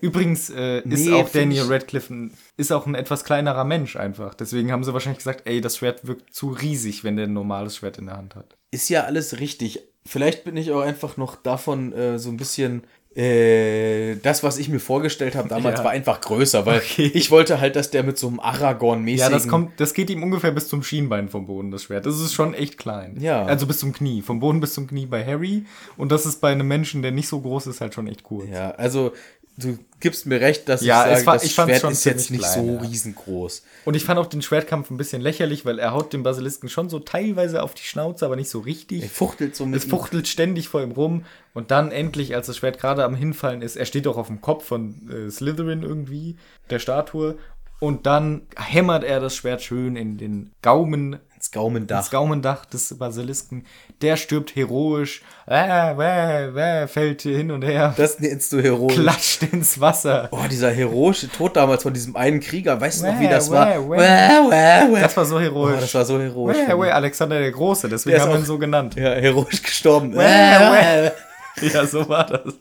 Übrigens 0.00 0.50
äh, 0.50 0.78
ist 0.80 1.06
Nee, 1.06 1.12
auch 1.12 1.28
Daniel 1.28 1.66
Radcliffe 1.72 2.12
ein, 2.12 2.32
ist 2.56 2.72
auch 2.72 2.84
ein 2.86 2.96
etwas 2.96 3.22
kleinerer 3.24 3.62
Mensch 3.64 3.94
einfach. 3.94 4.34
Deswegen 4.34 4.72
haben 4.72 4.82
sie 4.82 4.92
wahrscheinlich 4.92 5.18
gesagt, 5.18 5.42
ey, 5.44 5.60
das 5.60 5.76
Schwert 5.76 6.04
wirkt 6.06 6.34
zu 6.34 6.48
riesig, 6.48 7.04
wenn 7.04 7.16
der 7.16 7.26
ein 7.26 7.32
normales 7.32 7.76
Schwert 7.76 7.98
in 7.98 8.06
der 8.06 8.16
Hand 8.16 8.34
hat. 8.34 8.56
ist 8.72 8.88
ja 8.88 9.04
alles 9.04 9.38
richtig. 9.38 9.80
Vielleicht 10.04 10.42
bin 10.44 10.56
ich 10.56 10.72
auch 10.72 10.80
einfach 10.82 11.16
noch 11.16 11.36
davon 11.36 11.92
äh, 11.92 12.18
so 12.18 12.28
ein 12.30 12.36
bisschen. 12.36 12.82
Äh, 13.16 14.16
das, 14.22 14.42
was 14.42 14.58
ich 14.58 14.68
mir 14.68 14.80
vorgestellt 14.80 15.36
habe 15.36 15.48
damals, 15.48 15.78
Ja. 15.78 15.84
war 15.84 15.92
einfach 15.92 16.20
größer, 16.20 16.66
weil 16.66 16.78
Okay. 16.78 17.10
ich 17.14 17.30
wollte 17.30 17.60
halt, 17.60 17.76
dass 17.76 17.90
der 17.90 18.02
mit 18.02 18.18
so 18.18 18.26
einem 18.28 18.40
Aragorn-mäßigen. 18.40 19.18
Ja, 19.18 19.28
das 19.30 19.46
kommt, 19.48 19.78
das 19.80 19.94
geht 19.94 20.10
ihm 20.10 20.22
ungefähr 20.22 20.50
bis 20.50 20.68
zum 20.68 20.82
Schienbein 20.82 21.28
vom 21.28 21.46
Boden, 21.46 21.70
das 21.70 21.84
Schwert. 21.84 22.06
Das 22.06 22.20
ist 22.20 22.34
schon 22.34 22.54
echt 22.54 22.76
klein. 22.78 23.16
Ja. 23.20 23.44
Also 23.44 23.66
bis 23.66 23.78
zum 23.78 23.92
Knie. 23.92 24.22
Vom 24.22 24.40
Boden 24.40 24.60
bis 24.60 24.74
zum 24.74 24.86
Knie 24.86 25.06
bei 25.06 25.24
Harry. 25.24 25.64
Und 25.96 26.10
das 26.12 26.26
ist 26.26 26.40
bei 26.40 26.50
einem 26.50 26.66
Menschen, 26.66 27.02
der 27.02 27.12
nicht 27.12 27.28
so 27.28 27.40
groß 27.40 27.68
ist, 27.68 27.80
halt 27.80 27.94
schon 27.94 28.06
echt 28.08 28.24
cool. 28.30 28.48
Ja, 28.52 28.72
also 28.72 29.12
du 29.56 29.78
gibst 30.00 30.26
mir 30.26 30.40
recht, 30.40 30.68
dass 30.68 30.82
Ja, 30.84 31.06
ich 31.06 31.12
es 31.12 31.18
sage, 31.18 31.26
war- 31.26 31.34
das 31.34 31.44
ich 31.44 31.54
fand's 31.54 31.78
Schwert 31.80 31.92
ist 31.92 32.04
jetzt 32.04 32.30
nicht 32.30 32.40
klein, 32.42 32.66
so 32.66 32.72
ja. 32.74 32.80
riesengroß. 32.80 33.62
Und 33.84 33.94
ich 33.94 34.04
fand 34.04 34.18
auch 34.20 34.26
den 34.26 34.42
Schwertkampf 34.42 34.90
ein 34.90 34.96
bisschen 34.96 35.22
lächerlich, 35.22 35.64
weil 35.64 35.78
er 35.78 35.92
haut 35.92 36.12
dem 36.12 36.22
Basilisken 36.22 36.68
schon 36.68 36.88
so 36.90 36.98
teilweise 36.98 37.62
auf 37.62 37.74
die 37.74 37.82
Schnauze, 37.84 38.26
aber 38.26 38.36
nicht 38.36 38.50
so 38.50 38.60
richtig. 38.60 39.02
Er 39.02 39.08
fuchtelt 39.08 39.56
so 39.56 39.64
mit 39.66 39.78
Es 39.82 39.88
fuchtelt 39.88 40.28
ständig 40.28 40.68
vor 40.68 40.82
ihm 40.82 40.92
rum 40.92 41.24
und 41.54 41.70
dann 41.70 41.90
endlich, 41.92 42.34
als 42.34 42.48
das 42.48 42.56
Schwert 42.58 42.78
gerade 42.78 43.04
am 43.04 43.14
Hinfallen 43.14 43.62
ist, 43.62 43.76
er 43.76 43.86
steht 43.86 44.06
auch 44.06 44.16
auf 44.16 44.26
dem 44.26 44.40
Kopf 44.40 44.64
von 44.66 45.08
äh, 45.10 45.30
Slytherin 45.30 45.82
irgendwie, 45.82 46.36
der 46.70 46.78
Statue, 46.78 47.38
Und 47.80 48.06
dann 48.06 48.42
hämmert 48.56 49.04
er 49.04 49.20
das 49.20 49.36
Schwert 49.36 49.60
schön 49.62 49.96
in 49.96 50.16
den 50.16 50.52
Gaumen, 50.62 51.18
ins 51.34 51.50
Gaumendach. 51.50 51.98
das 51.98 52.10
Gaumendach 52.10 52.64
des 52.64 52.96
Basilisken. 52.96 53.66
Der 54.00 54.16
stirbt 54.16 54.56
heroisch, 54.56 55.22
äh, 55.46 55.92
äh, 55.94 56.82
äh, 56.84 56.86
fällt 56.86 57.22
hin 57.22 57.50
und 57.50 57.62
her, 57.62 57.92
Das 57.96 58.18
nennst 58.20 58.52
du 58.52 58.62
heroisch. 58.62 58.94
klatscht 58.94 59.42
ins 59.52 59.78
Wasser. 59.80 60.28
Oh, 60.32 60.38
dieser 60.50 60.70
heroische 60.70 61.28
Tod 61.30 61.56
damals 61.56 61.82
von 61.82 61.92
diesem 61.92 62.16
einen 62.16 62.40
Krieger. 62.40 62.80
Weißt 62.80 63.02
du 63.02 63.06
noch, 63.08 63.20
wie 63.20 63.24
Wäh, 63.24 63.28
das 63.30 63.50
war? 63.50 63.66
wäh, 63.68 63.90
wäh. 63.90 63.98
Wäh, 63.98 64.50
wäh, 64.50 64.94
wäh. 64.96 65.00
Das 65.02 65.16
war 65.16 65.26
so 65.26 65.36
oh, 65.36 65.40
heroisch. 65.40 65.80
das 65.80 65.94
war 65.94 66.04
so 66.06 66.18
heroisch. 66.18 66.56
Wäh, 66.56 66.78
wäh, 66.78 66.90
Alexander 66.90 67.38
der 67.38 67.52
Große, 67.52 67.88
deswegen 67.88 68.14
Der 68.16 68.22
haben 68.24 68.32
wir 68.32 68.38
ihn 68.38 68.44
so 68.46 68.56
genannt. 68.58 68.94
Ja, 68.96 69.10
heroisch 69.14 69.62
gestorben. 69.62 70.14
Wäh, 70.14 70.18
Wäh, 70.20 71.12
wäh. 71.60 71.68
Ja, 71.68 71.86
so 71.86 72.08
war 72.08 72.24
das. 72.26 72.54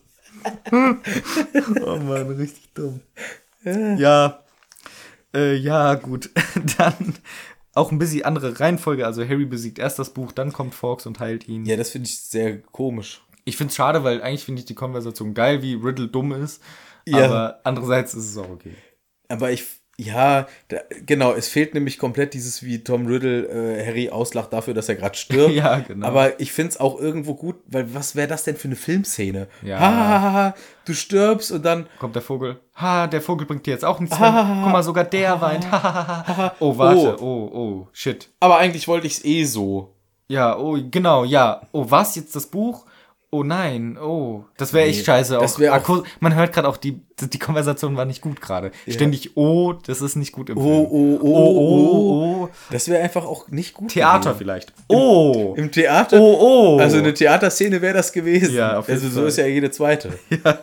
oh 1.86 1.96
Mann, 1.98 2.28
richtig 2.38 2.74
dumm. 2.74 3.00
Ja, 3.98 4.43
äh, 5.36 5.56
ja, 5.56 5.96
gut. 5.96 6.30
Dann 6.78 7.16
auch 7.74 7.92
ein 7.92 7.98
bisschen 7.98 8.26
andere 8.26 8.60
Reihenfolge. 8.60 9.06
Also 9.06 9.24
Harry 9.24 9.46
besiegt 9.46 9.80
erst 9.80 10.00
das 10.00 10.12
Buch, 10.14 10.32
dann 10.32 10.54
kommt 10.54 10.76
Fawkes 10.76 11.06
und 11.06 11.20
heilt 11.20 11.48
ihn. 11.48 11.66
Ja, 11.66 11.76
das 11.76 11.90
finde 11.90 12.08
ich 12.08 12.20
sehr 12.20 12.60
komisch. 12.60 13.22
Ich 13.46 13.58
finde 13.58 13.72
es 13.72 13.76
schade, 13.76 14.04
weil 14.04 14.22
eigentlich 14.22 14.46
finde 14.46 14.60
ich 14.60 14.66
die 14.66 14.76
Konversation 14.76 15.34
geil, 15.34 15.62
wie 15.62 15.74
Riddle 15.74 16.08
dumm 16.08 16.32
ist. 16.32 16.62
Ja. 17.06 17.26
Aber 17.26 17.60
andererseits 17.64 18.14
ist 18.14 18.30
es 18.30 18.38
auch 18.38 18.50
okay. 18.50 18.76
Aber 19.28 19.52
ich, 19.52 19.66
ja, 20.00 20.48
da, 20.70 20.78
genau, 21.06 21.34
es 21.34 21.50
fehlt 21.50 21.76
nämlich 21.76 22.00
komplett 22.00 22.34
dieses, 22.34 22.64
wie 22.64 22.84
Tom 22.84 23.06
Riddle 23.06 23.46
äh, 23.48 23.86
Harry 23.86 24.10
auslacht 24.10 24.52
dafür, 24.52 24.74
dass 24.74 24.90
er 24.90 24.96
gerade 24.96 25.16
stirbt. 25.16 25.54
Ja, 25.54 25.80
genau. 25.80 26.08
Aber 26.08 26.40
ich 26.40 26.52
finde 26.52 26.72
es 26.72 26.80
auch 26.80 27.00
irgendwo 27.00 27.36
gut, 27.36 27.58
weil 27.68 27.94
was 27.94 28.16
wäre 28.16 28.28
das 28.28 28.44
denn 28.44 28.56
für 28.56 28.68
eine 28.68 28.76
Filmszene? 28.76 29.48
Ja. 29.62 29.80
Ha, 29.80 29.86
ha, 29.86 30.22
ha, 30.22 30.34
ha, 30.34 30.56
du 30.86 30.94
stirbst 30.94 31.52
und 31.52 31.64
dann, 31.64 31.88
Kommt 32.00 32.16
der 32.16 32.24
Vogel. 32.24 32.60
Ha, 32.76 33.06
der 33.06 33.22
Vogel 33.22 33.46
bringt 33.46 33.68
dir 33.68 33.72
jetzt 33.72 33.86
auch 33.86 34.00
einen 34.00 34.08
Sven. 34.08 34.64
Guck 34.64 34.72
mal, 34.72 34.84
sogar 34.84 35.04
der 35.04 35.40
weint. 35.42 35.70
Ha, 35.72 35.84
ha, 35.84 36.08
ha, 36.08 36.38
ha. 36.38 36.56
oh, 36.60 36.76
warte. 36.78 37.22
Oh, 37.22 37.52
oh, 37.54 37.88
shit. 37.94 38.30
aber 38.40 38.58
eigentlich 38.58 38.88
wollte 38.88 39.06
ich 39.06 39.18
es 39.18 39.26
eh 39.26 39.44
so. 39.44 39.94
Ja, 40.28 40.58
oh, 40.58 40.78
genau, 40.90 41.24
ja. 41.24 41.68
Oh, 41.72 41.86
was? 41.90 42.16
Jetzt 42.16 42.36
das 42.36 42.48
Buch? 42.48 42.86
Oh 43.34 43.42
nein, 43.44 43.98
oh. 43.98 44.46
Das 44.58 44.74
wäre 44.74 44.88
echt 44.88 45.06
scheiße. 45.06 45.40
das 45.40 45.58
wär 45.58 45.74
auch- 45.76 46.04
Man 46.20 46.36
hört 46.36 46.54
gerade 46.54 46.68
auch, 46.68 46.78
die, 46.78 47.02
die 47.20 47.40
Konversation 47.40 47.98
war 47.98 48.06
nicht 48.06 48.22
gut 48.22 48.40
gerade. 48.42 48.70
Ständig 48.88 49.36
oh, 49.36 49.74
das 49.74 50.02
ist 50.02 50.16
nicht 50.16 50.32
gut 50.34 50.52
im 50.52 50.58
Oh, 50.58 50.62
Film. 50.62 50.88
oh, 50.92 51.20
oh, 51.22 51.28
oh, 51.28 51.58
oh. 51.58 52.44
oh. 52.44 52.50
Das 52.72 52.88
wäre 52.90 53.02
einfach 53.04 53.26
auch 53.26 53.48
nicht 53.50 53.74
gut. 53.74 53.90
Theater 53.90 54.20
gewesen. 54.34 54.38
vielleicht. 54.38 54.74
Oh. 54.88 55.56
Im 55.58 55.72
Theater? 55.72 56.20
Oh, 56.22 56.38
oh. 56.76 56.78
Also 56.80 56.98
eine 57.00 57.12
Theaterszene 57.14 57.82
wäre 57.82 57.96
das 57.96 58.12
gewesen. 58.12 58.54
Ja, 58.56 58.78
auf 58.78 58.88
jeden 58.88 59.02
Also 59.02 59.10
so 59.14 59.20
Fall. 59.22 59.30
ist 59.30 59.38
ja 59.38 59.48
jede 59.48 59.72
zweite. 59.72 60.10
Ja. 60.44 60.60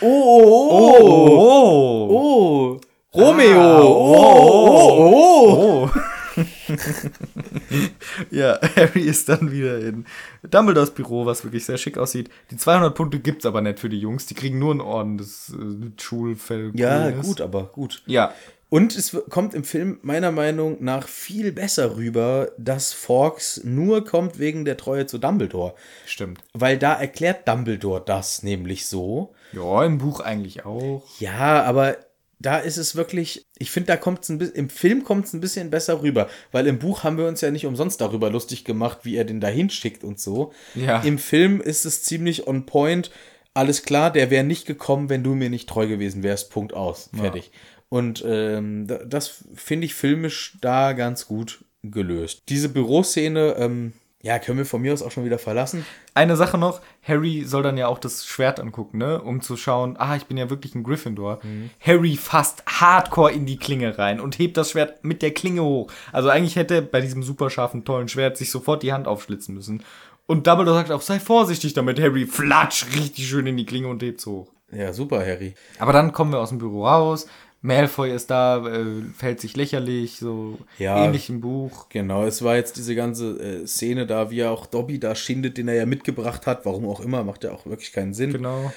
Oh, 0.00 0.06
oh, 0.06 0.68
oh, 0.70 1.28
oh, 1.28 2.08
oh. 2.10 2.80
oh. 3.12 3.20
Romeo. 3.20 3.60
Ah, 3.60 3.80
oh, 3.80 4.94
oh, 4.96 5.10
oh. 5.12 5.90
Oh. 5.94 6.00
ja, 8.30 8.58
Harry 8.76 9.02
ist 9.02 9.28
dann 9.28 9.50
wieder 9.52 9.78
in 9.78 10.06
Dumbledores 10.42 10.90
Büro, 10.92 11.26
was 11.26 11.44
wirklich 11.44 11.64
sehr 11.64 11.78
schick 11.78 11.98
aussieht. 11.98 12.30
Die 12.50 12.56
200 12.56 12.94
Punkte 12.94 13.18
gibt's 13.20 13.46
aber 13.46 13.60
nicht 13.60 13.78
für 13.78 13.88
die 13.88 13.98
Jungs. 14.00 14.26
Die 14.26 14.34
kriegen 14.34 14.58
nur 14.58 14.72
einen 14.72 14.80
Orden 14.80 15.18
des 15.18 15.50
äh, 15.50 15.90
Schulfell. 16.00 16.72
Ja, 16.74 17.10
gut, 17.10 17.40
aber 17.40 17.64
gut. 17.64 18.02
Ja, 18.06 18.32
Und 18.70 18.96
es 18.96 19.16
kommt 19.30 19.54
im 19.54 19.62
Film 19.62 19.98
meiner 20.02 20.32
Meinung 20.32 20.78
nach 20.82 21.06
viel 21.06 21.52
besser 21.52 21.96
rüber, 21.96 22.50
dass 22.58 22.92
Fawkes 22.92 23.60
nur 23.62 24.04
kommt 24.04 24.38
wegen 24.40 24.64
der 24.64 24.76
Treue 24.76 25.06
zu 25.06 25.18
Dumbledore. 25.18 25.74
stimmt. 26.06 26.40
Weil 26.54 26.78
da 26.78 26.94
erklärt 26.94 27.46
Dumbledore 27.46 28.02
das 28.04 28.42
nämlich 28.42 28.86
so. 28.86 29.32
Ja, 29.52 29.84
im 29.84 29.98
Buch 29.98 30.18
eigentlich 30.18 30.64
auch. 30.64 31.04
Ja, 31.20 31.62
aber 31.62 31.96
da 32.38 32.58
ist 32.58 32.76
es 32.76 32.96
wirklich, 32.96 33.46
ich 33.58 33.70
finde, 33.70 33.88
da 33.88 33.96
kommt 33.96 34.22
es 34.24 34.28
ein 34.28 34.38
bisschen, 34.38 34.56
im 34.56 34.68
Film 34.68 35.04
kommt 35.04 35.26
es 35.26 35.32
ein 35.32 35.40
bisschen 35.40 35.70
besser 35.70 36.02
rüber, 36.02 36.28
weil 36.52 36.66
im 36.66 36.78
Buch 36.78 37.02
haben 37.04 37.16
wir 37.18 37.26
uns 37.26 37.40
ja 37.40 37.50
nicht 37.50 37.66
umsonst 37.66 38.00
darüber 38.00 38.30
lustig 38.30 38.64
gemacht, 38.64 38.98
wie 39.02 39.16
er 39.16 39.24
den 39.24 39.40
da 39.40 39.48
hinschickt 39.48 40.04
und 40.04 40.20
so. 40.20 40.52
Ja. 40.74 41.00
Im 41.02 41.18
Film 41.18 41.60
ist 41.60 41.84
es 41.84 42.02
ziemlich 42.02 42.46
on 42.46 42.66
point. 42.66 43.10
Alles 43.54 43.82
klar, 43.82 44.10
der 44.12 44.30
wäre 44.30 44.44
nicht 44.44 44.66
gekommen, 44.66 45.08
wenn 45.08 45.22
du 45.22 45.34
mir 45.34 45.48
nicht 45.50 45.68
treu 45.68 45.86
gewesen 45.86 46.22
wärst. 46.22 46.50
Punkt 46.50 46.74
aus. 46.74 47.08
Fertig. 47.16 47.50
Und 47.88 48.24
ähm, 48.26 48.86
da- 48.88 49.04
das 49.04 49.44
finde 49.54 49.86
ich 49.86 49.94
filmisch 49.94 50.56
da 50.60 50.92
ganz 50.94 51.26
gut 51.26 51.64
gelöst. 51.84 52.42
Diese 52.48 52.68
Büroszene, 52.68 53.54
ähm, 53.58 53.92
ja, 54.24 54.38
können 54.38 54.56
wir 54.56 54.64
von 54.64 54.80
mir 54.80 54.94
aus 54.94 55.02
auch 55.02 55.10
schon 55.10 55.26
wieder 55.26 55.38
verlassen. 55.38 55.84
Eine 56.14 56.36
Sache 56.36 56.56
noch, 56.56 56.80
Harry 57.06 57.44
soll 57.44 57.62
dann 57.62 57.76
ja 57.76 57.88
auch 57.88 57.98
das 57.98 58.24
Schwert 58.24 58.58
angucken, 58.58 58.96
ne? 58.96 59.20
Um 59.20 59.42
zu 59.42 59.58
schauen, 59.58 59.96
ah, 59.98 60.16
ich 60.16 60.24
bin 60.24 60.38
ja 60.38 60.48
wirklich 60.48 60.74
ein 60.74 60.82
Gryffindor. 60.82 61.40
Harry 61.78 62.16
fasst 62.16 62.64
hardcore 62.66 63.32
in 63.32 63.44
die 63.44 63.58
Klinge 63.58 63.98
rein 63.98 64.20
und 64.20 64.38
hebt 64.38 64.56
das 64.56 64.70
Schwert 64.70 65.04
mit 65.04 65.20
der 65.20 65.32
Klinge 65.32 65.62
hoch. 65.62 65.92
Also 66.10 66.30
eigentlich 66.30 66.56
hätte 66.56 66.80
bei 66.80 67.02
diesem 67.02 67.22
super 67.22 67.50
scharfen, 67.50 67.84
tollen 67.84 68.08
Schwert 68.08 68.38
sich 68.38 68.50
sofort 68.50 68.82
die 68.82 68.94
Hand 68.94 69.06
aufschlitzen 69.06 69.54
müssen. 69.54 69.82
Und 70.24 70.46
Dumbledore 70.46 70.78
sagt 70.78 70.90
auch, 70.90 71.02
sei 71.02 71.20
vorsichtig 71.20 71.74
damit, 71.74 72.00
Harry. 72.00 72.26
Flatsch, 72.26 72.86
richtig 72.96 73.28
schön 73.28 73.46
in 73.46 73.58
die 73.58 73.66
Klinge 73.66 73.88
und 73.88 74.02
hebt's 74.02 74.24
hoch. 74.24 74.48
Ja, 74.72 74.94
super, 74.94 75.20
Harry. 75.20 75.54
Aber 75.78 75.92
dann 75.92 76.12
kommen 76.12 76.32
wir 76.32 76.40
aus 76.40 76.48
dem 76.48 76.58
Büro 76.58 76.86
raus. 76.86 77.26
Malfoy 77.64 78.10
ist 78.12 78.30
da, 78.30 78.66
äh, 78.66 78.84
fällt 79.16 79.40
sich 79.40 79.56
lächerlich, 79.56 80.18
so 80.18 80.58
Ja. 80.78 81.02
ähnlich 81.04 81.30
im 81.30 81.40
Buch. 81.40 81.88
Genau, 81.88 82.24
es 82.26 82.42
war 82.42 82.56
jetzt 82.56 82.76
diese 82.76 82.94
ganze 82.94 83.38
äh, 83.40 83.66
Szene 83.66 84.06
da, 84.06 84.30
wie 84.30 84.40
er 84.40 84.50
auch 84.50 84.66
Dobby 84.66 85.00
da 85.00 85.14
schindet, 85.14 85.56
den 85.56 85.68
er 85.68 85.74
ja 85.74 85.86
mitgebracht 85.86 86.46
hat. 86.46 86.66
Warum 86.66 86.86
auch 86.86 87.00
immer, 87.00 87.24
macht 87.24 87.42
ja 87.42 87.52
auch 87.52 87.64
wirklich 87.64 87.92
keinen 87.92 88.12
Sinn. 88.12 88.32
Genau. 88.32 88.70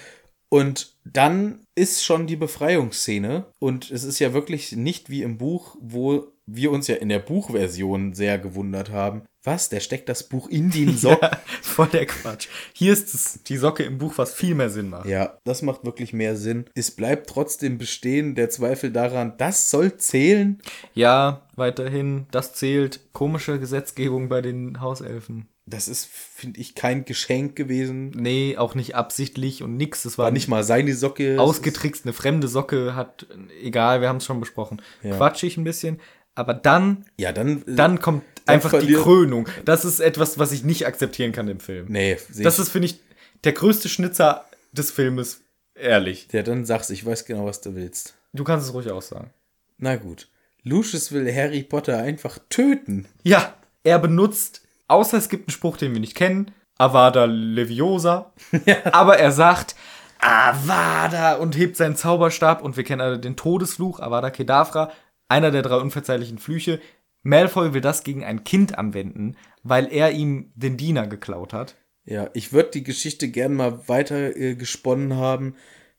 Und 0.50 0.94
dann 1.04 1.66
ist 1.76 2.06
schon 2.06 2.28
die 2.28 2.38
Befreiungsszene. 2.38 3.46
Und 3.60 3.92
es 3.92 4.06
ist 4.06 4.20
ja 4.20 4.34
wirklich 4.34 4.72
nicht 4.72 5.10
wie 5.10 5.22
im 5.22 5.38
Buch, 5.38 5.76
wo 5.82 6.28
wir 6.46 6.72
uns 6.72 6.88
ja 6.88 6.96
in 6.96 7.10
der 7.10 7.20
Buchversion 7.20 8.14
sehr 8.14 8.40
gewundert 8.40 8.90
haben. 8.90 9.24
Was? 9.48 9.70
Der 9.70 9.80
steckt 9.80 10.10
das 10.10 10.24
Buch 10.24 10.50
in 10.50 10.70
den 10.70 10.98
Socken? 10.98 11.30
Voll 11.62 11.88
der 11.88 12.06
Quatsch. 12.06 12.50
Hier 12.74 12.92
ist 12.92 13.14
es, 13.16 13.40
die 13.44 13.56
Socke 13.58 13.84
im 13.84 13.98
Buch, 13.98 14.14
was 14.18 14.34
viel 14.34 14.54
mehr 14.56 14.70
Sinn 14.70 14.90
macht. 14.90 15.06
Ja, 15.08 15.38
das 15.46 15.62
macht 15.62 15.86
wirklich 15.86 16.12
mehr 16.12 16.36
Sinn. 16.36 16.66
Es 16.76 16.92
bleibt 16.92 17.30
trotzdem 17.30 17.78
bestehen 17.78 18.36
der 18.36 18.50
Zweifel 18.50 18.92
daran, 18.92 19.34
das 19.38 19.72
soll 19.72 19.96
zählen. 19.98 20.60
Ja, 20.94 21.44
weiterhin, 21.56 22.28
das 22.32 22.54
zählt. 22.54 23.00
Komische 23.14 23.58
Gesetzgebung 23.60 24.28
bei 24.28 24.42
den 24.42 24.82
Hauselfen. 24.82 25.48
Das 25.66 25.88
ist, 25.88 26.08
finde 26.08 26.60
ich, 26.60 26.76
kein 26.76 27.06
Geschenk 27.06 27.56
gewesen. 27.56 28.12
Nee, 28.16 28.56
auch 28.58 28.76
nicht 28.76 28.96
absichtlich 28.96 29.64
und 29.64 29.76
nix. 29.78 30.06
Es 30.06 30.18
war, 30.18 30.26
War 30.26 30.32
nicht 30.32 30.48
mal 30.48 30.64
seine 30.64 30.94
Socke. 30.94 31.40
ausgetrickst. 31.40 32.06
Eine 32.06 32.14
fremde 32.14 32.48
Socke 32.48 32.96
hat, 32.96 33.26
egal, 33.62 34.02
wir 34.02 34.10
haben 34.10 34.18
es 34.18 34.26
schon 34.26 34.40
besprochen. 34.40 34.82
Ja. 35.04 35.16
Quatschig 35.18 35.58
ein 35.58 35.64
bisschen. 35.64 36.00
Aber 36.36 36.54
dann, 36.54 37.06
Ja, 37.18 37.32
dann. 37.32 37.64
dann 37.66 38.00
kommt 38.00 38.24
Einfach 38.48 38.80
die 38.80 38.94
Krönung. 38.94 39.48
Das 39.66 39.86
ist 39.86 40.00
etwas, 40.00 40.40
was 40.40 40.52
ich 40.52 40.64
nicht 40.64 40.86
akzeptieren 40.86 41.32
kann 41.32 41.48
im 41.48 41.60
Film. 41.60 41.86
Nee, 41.90 42.18
Das 42.38 42.60
ist, 42.60 42.70
finde 42.70 42.88
ich, 42.88 43.00
der 43.44 43.54
größte 43.54 43.90
Schnitzer 43.90 44.46
des 44.72 44.92
Filmes. 44.92 45.42
Ehrlich. 45.76 46.28
Ja, 46.32 46.44
dann 46.44 46.66
sag's, 46.66 46.90
ich 46.90 47.06
weiß 47.06 47.26
genau, 47.26 47.46
was 47.46 47.62
du 47.62 47.76
willst. 47.76 48.16
Du 48.34 48.44
kannst 48.44 48.68
es 48.68 48.74
ruhig 48.74 48.90
auch 48.92 49.02
sagen. 49.02 49.32
Na 49.78 49.96
gut. 49.96 50.28
Lucius 50.64 51.12
will 51.12 51.34
Harry 51.34 51.64
Potter 51.64 51.98
einfach 52.00 52.40
töten. 52.50 53.08
Ja, 53.24 53.54
er 53.84 54.00
benutzt, 54.00 54.62
außer 54.88 55.18
es 55.18 55.30
gibt 55.30 55.48
einen 55.48 55.54
Spruch, 55.54 55.78
den 55.78 55.94
wir 55.94 56.02
nicht 56.02 56.16
kennen, 56.16 56.52
Avada 56.78 57.26
Leviosa. 57.26 58.34
Aber 58.92 59.18
er 59.18 59.32
sagt 59.32 59.76
Avada 60.20 61.36
und 61.36 61.56
hebt 61.56 61.78
seinen 61.78 61.96
Zauberstab 61.96 62.62
und 62.62 62.76
wir 62.76 62.84
kennen 62.84 63.02
alle 63.02 63.20
den 63.20 63.36
Todesfluch, 63.36 64.00
Avada 64.00 64.30
Kedavra, 64.30 64.92
einer 65.30 65.52
der 65.52 65.62
drei 65.62 65.78
unverzeihlichen 65.78 66.38
Flüche. 66.38 66.80
Malfoy 67.28 67.74
will 67.74 67.82
das 67.82 68.04
gegen 68.04 68.24
ein 68.24 68.46
Kind 68.46 68.78
anwenden, 68.78 69.36
weil 69.62 69.92
er 69.92 70.12
ihm 70.12 70.52
den 70.56 70.78
Diener 70.78 71.08
geklaut 71.08 71.52
hat. 71.52 71.76
Ja, 72.06 72.30
ich 72.34 72.54
würde 72.54 72.72
die 72.72 72.84
Geschichte 72.84 73.28
gern 73.28 73.54
mal 73.54 73.90
weiter 73.90 74.36
äh, 74.38 74.56
gesponnen 74.56 75.18
haben, 75.18 75.56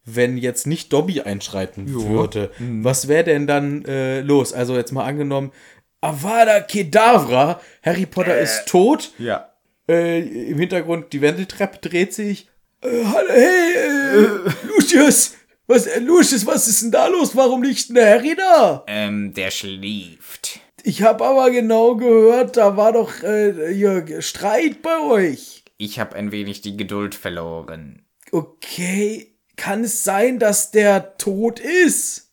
wenn 0.06 0.38
jetzt 0.38 0.66
nicht 0.66 0.90
Dobby 0.90 1.20
einschreiten 1.20 1.92
würde. 1.92 2.50
Was 2.58 3.08
wäre 3.08 3.24
denn 3.24 3.46
dann 3.46 3.84
äh, 3.84 4.22
los? 4.22 4.54
Also 4.54 4.74
jetzt 4.74 4.92
mal 4.92 5.04
angenommen, 5.04 5.52
Avada 6.00 6.60
Kedavra, 6.60 7.60
Harry 7.82 8.06
Potter 8.06 8.38
ist 8.38 8.66
tot. 8.66 9.12
Ja. 9.18 9.52
Äh, 9.86 10.20
Im 10.20 10.58
Hintergrund 10.58 11.12
die 11.12 11.20
Wendeltreppe 11.20 11.86
dreht 11.86 12.14
sich. 12.14 12.48
Äh, 12.80 13.04
hallo, 13.04 13.28
hey, 13.28 13.74
äh, 13.74 14.50
Lucius! 14.68 15.34
Was, 15.66 15.86
äh, 15.86 16.00
Lucius, 16.00 16.46
was 16.46 16.68
ist 16.68 16.80
denn 16.84 16.90
da 16.90 17.06
los? 17.08 17.36
Warum 17.36 17.62
liegt 17.62 17.90
denn 17.90 17.96
der 17.96 18.14
Harry 18.14 18.34
da? 18.34 18.84
Ähm, 18.86 19.34
der 19.34 19.50
schläft. 19.50 20.60
Ich 20.88 21.02
habe 21.02 21.22
aber 21.26 21.50
genau 21.50 21.96
gehört, 21.96 22.56
da 22.56 22.78
war 22.78 22.92
doch 22.94 23.22
äh, 23.22 23.74
hier 23.74 24.22
Streit 24.22 24.80
bei 24.80 24.98
euch. 25.02 25.62
Ich 25.76 26.00
habe 26.00 26.16
ein 26.16 26.32
wenig 26.32 26.62
die 26.62 26.78
Geduld 26.78 27.14
verloren. 27.14 28.06
Okay, 28.32 29.34
kann 29.56 29.84
es 29.84 30.02
sein, 30.02 30.38
dass 30.38 30.70
der 30.70 31.18
tot 31.18 31.60
ist? 31.60 32.30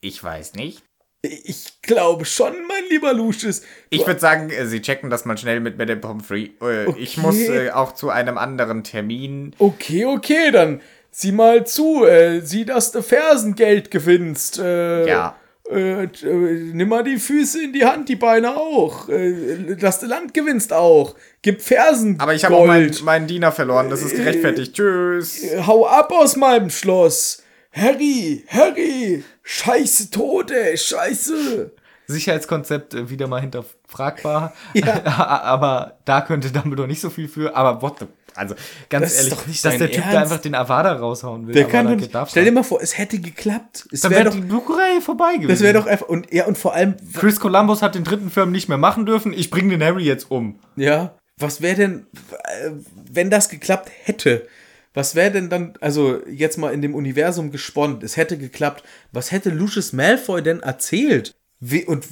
Ich 0.00 0.20
weiß 0.20 0.54
nicht. 0.54 0.82
Ich 1.22 1.80
glaube 1.82 2.24
schon, 2.24 2.54
mein 2.66 2.82
lieber 2.90 3.12
Lucius. 3.12 3.62
Ich 3.90 4.04
würde 4.04 4.18
sagen, 4.18 4.50
äh, 4.50 4.66
Sie 4.66 4.82
checken 4.82 5.08
das 5.08 5.24
mal 5.24 5.38
schnell 5.38 5.60
mit 5.60 5.78
Madame 5.78 6.00
Pomfrey. 6.00 6.56
Äh, 6.60 6.90
Ich 6.98 7.16
Okay. 7.18 7.20
muss 7.20 7.36
äh, 7.48 7.70
auch 7.70 7.92
zu 7.92 8.10
einem 8.10 8.36
anderen 8.36 8.82
Termin. 8.82 9.54
Okay, 9.60 10.06
okay, 10.06 10.50
dann 10.50 10.80
sieh 11.12 11.30
mal 11.30 11.64
zu. 11.68 12.04
Äh, 12.04 12.40
sieh, 12.40 12.64
dass 12.64 12.90
du 12.90 13.00
Fersengeld 13.00 13.92
gewinnst. 13.92 14.58
Äh, 14.58 15.06
Ja. 15.06 15.36
Äh, 15.72 16.04
äh, 16.04 16.72
nimm 16.72 16.88
mal 16.88 17.02
die 17.02 17.18
Füße 17.18 17.64
in 17.64 17.72
die 17.72 17.84
Hand, 17.84 18.08
die 18.08 18.16
Beine 18.16 18.56
auch. 18.56 19.08
Äh, 19.08 19.76
dass 19.76 20.00
du 20.00 20.06
Land 20.06 20.34
gewinnst 20.34 20.72
auch. 20.72 21.14
Gib 21.42 21.62
Fersen. 21.62 22.18
Aber 22.20 22.34
ich 22.34 22.44
habe 22.44 22.56
auch 22.56 22.66
meinen, 22.66 22.94
meinen 23.04 23.26
Diener 23.26 23.52
verloren, 23.52 23.90
das 23.90 24.02
ist 24.02 24.14
gerechtfertigt. 24.14 24.74
Tschüss. 24.74 25.42
Hau 25.66 25.86
ab 25.86 26.12
aus 26.12 26.36
meinem 26.36 26.70
Schloss. 26.70 27.42
Harry, 27.72 28.44
Harry. 28.48 29.24
Scheiße 29.42 30.10
Tode, 30.10 30.76
scheiße. 30.76 31.72
Sicherheitskonzept 32.06 32.94
äh, 32.94 33.10
wieder 33.10 33.26
mal 33.26 33.40
hinterfragbar. 33.40 34.52
Ja. 34.74 35.02
aber 35.06 35.98
da 36.04 36.20
könnte 36.20 36.50
Dumbledore 36.50 36.88
nicht 36.88 37.00
so 37.00 37.10
viel 37.10 37.28
für. 37.28 37.56
Aber 37.56 37.82
what 37.82 37.98
the, 38.00 38.06
also 38.34 38.54
ganz 38.88 39.04
Das 39.04 39.12
ist 39.20 39.30
ehrlich, 39.32 39.62
dass 39.62 39.78
der 39.78 39.90
Typ 39.90 40.04
da 40.04 40.10
Ernst. 40.10 40.32
einfach 40.32 40.42
den 40.42 40.54
Avada 40.54 40.92
raushauen 40.94 41.46
will. 41.46 41.54
Der 41.54 41.64
kann 41.66 41.86
doch 41.86 41.96
nicht. 41.96 42.16
Stell 42.28 42.44
dir 42.44 42.52
mal 42.52 42.62
vor, 42.62 42.80
es 42.82 42.96
hätte 42.98 43.18
geklappt. 43.18 43.86
Es 43.90 44.00
dann 44.00 44.10
wäre 44.10 44.24
wäre 44.24 44.30
doch, 44.30 44.40
die 44.40 44.46
Blu-ray 44.46 45.00
vorbei 45.00 45.34
gewesen. 45.34 45.48
das 45.48 45.60
wäre 45.60 45.74
doch 45.74 45.86
einfach, 45.86 46.08
und 46.08 46.32
ja, 46.32 46.46
und 46.46 46.58
vor 46.58 46.74
allem, 46.74 46.96
Chris 47.14 47.40
Columbus 47.40 47.82
hat 47.82 47.94
den 47.94 48.04
dritten 48.04 48.30
Film 48.30 48.52
nicht 48.52 48.68
mehr 48.68 48.78
machen 48.78 49.06
dürfen. 49.06 49.32
Ich 49.32 49.50
bringe 49.50 49.76
den 49.76 49.82
Harry 49.82 50.04
jetzt 50.04 50.30
um. 50.30 50.58
Ja, 50.76 51.14
was 51.38 51.60
wäre 51.60 51.76
denn, 51.76 52.06
wenn 53.10 53.30
das 53.30 53.48
geklappt 53.48 53.90
hätte? 54.04 54.46
Was 54.94 55.14
wäre 55.14 55.30
denn 55.30 55.48
dann, 55.48 55.74
also 55.80 56.20
jetzt 56.28 56.58
mal 56.58 56.72
in 56.72 56.82
dem 56.82 56.94
Universum 56.94 57.50
gesponnen, 57.50 58.00
es 58.02 58.16
hätte 58.16 58.36
geklappt, 58.36 58.84
was 59.10 59.32
hätte 59.32 59.48
Lucius 59.50 59.92
Malfoy 59.92 60.42
denn 60.42 60.60
erzählt? 60.60 61.34
Wie, 61.64 61.84
und 61.84 62.04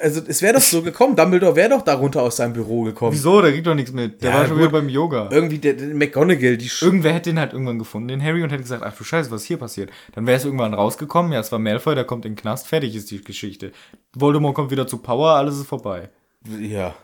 also 0.00 0.20
es 0.28 0.42
wäre 0.42 0.54
doch 0.54 0.60
so 0.62 0.80
gekommen, 0.82 1.16
Dumbledore 1.16 1.56
wäre 1.56 1.70
doch 1.70 1.82
darunter 1.82 2.22
aus 2.22 2.36
seinem 2.36 2.52
Büro 2.52 2.82
gekommen. 2.82 3.12
Wieso? 3.12 3.42
Der 3.42 3.50
kriegt 3.50 3.66
doch 3.66 3.74
nichts 3.74 3.90
mit. 3.92 4.22
Der 4.22 4.30
Ja, 4.30 4.36
war 4.36 4.42
schon 4.46 4.58
gut. 4.58 4.68
wieder 4.68 4.70
beim 4.78 4.88
Yoga. 4.88 5.28
Irgendwie 5.32 5.58
der, 5.58 5.72
der 5.74 5.88
McGonagall, 5.88 6.56
die 6.56 6.68
Sch 6.68 6.82
Irgendwer 6.82 7.12
hätte 7.12 7.30
den 7.30 7.40
halt 7.40 7.52
irgendwann 7.52 7.80
gefunden, 7.80 8.06
den 8.06 8.22
Harry, 8.22 8.44
und 8.44 8.50
hätte 8.50 8.62
gesagt, 8.62 8.84
ach 8.84 8.96
du 8.96 9.02
Scheiße, 9.02 9.28
was 9.32 9.42
ist 9.42 9.48
hier 9.48 9.56
passiert? 9.56 9.90
Dann 10.14 10.24
wäre 10.28 10.36
es 10.36 10.44
irgendwann 10.44 10.72
rausgekommen, 10.72 11.32
ja, 11.32 11.40
es 11.40 11.50
war 11.50 11.58
Malfoy, 11.58 11.96
der 11.96 12.04
kommt 12.04 12.24
in 12.26 12.32
den 12.34 12.40
Knast, 12.40 12.68
fertig 12.68 12.94
ist 12.94 13.10
die 13.10 13.24
Geschichte. 13.24 13.72
Voldemort 14.14 14.54
kommt 14.54 14.70
wieder 14.70 14.86
zu 14.86 14.98
Power, 14.98 15.30
alles 15.30 15.58
ist 15.58 15.66
vorbei. 15.66 16.08
ja. 16.60 16.94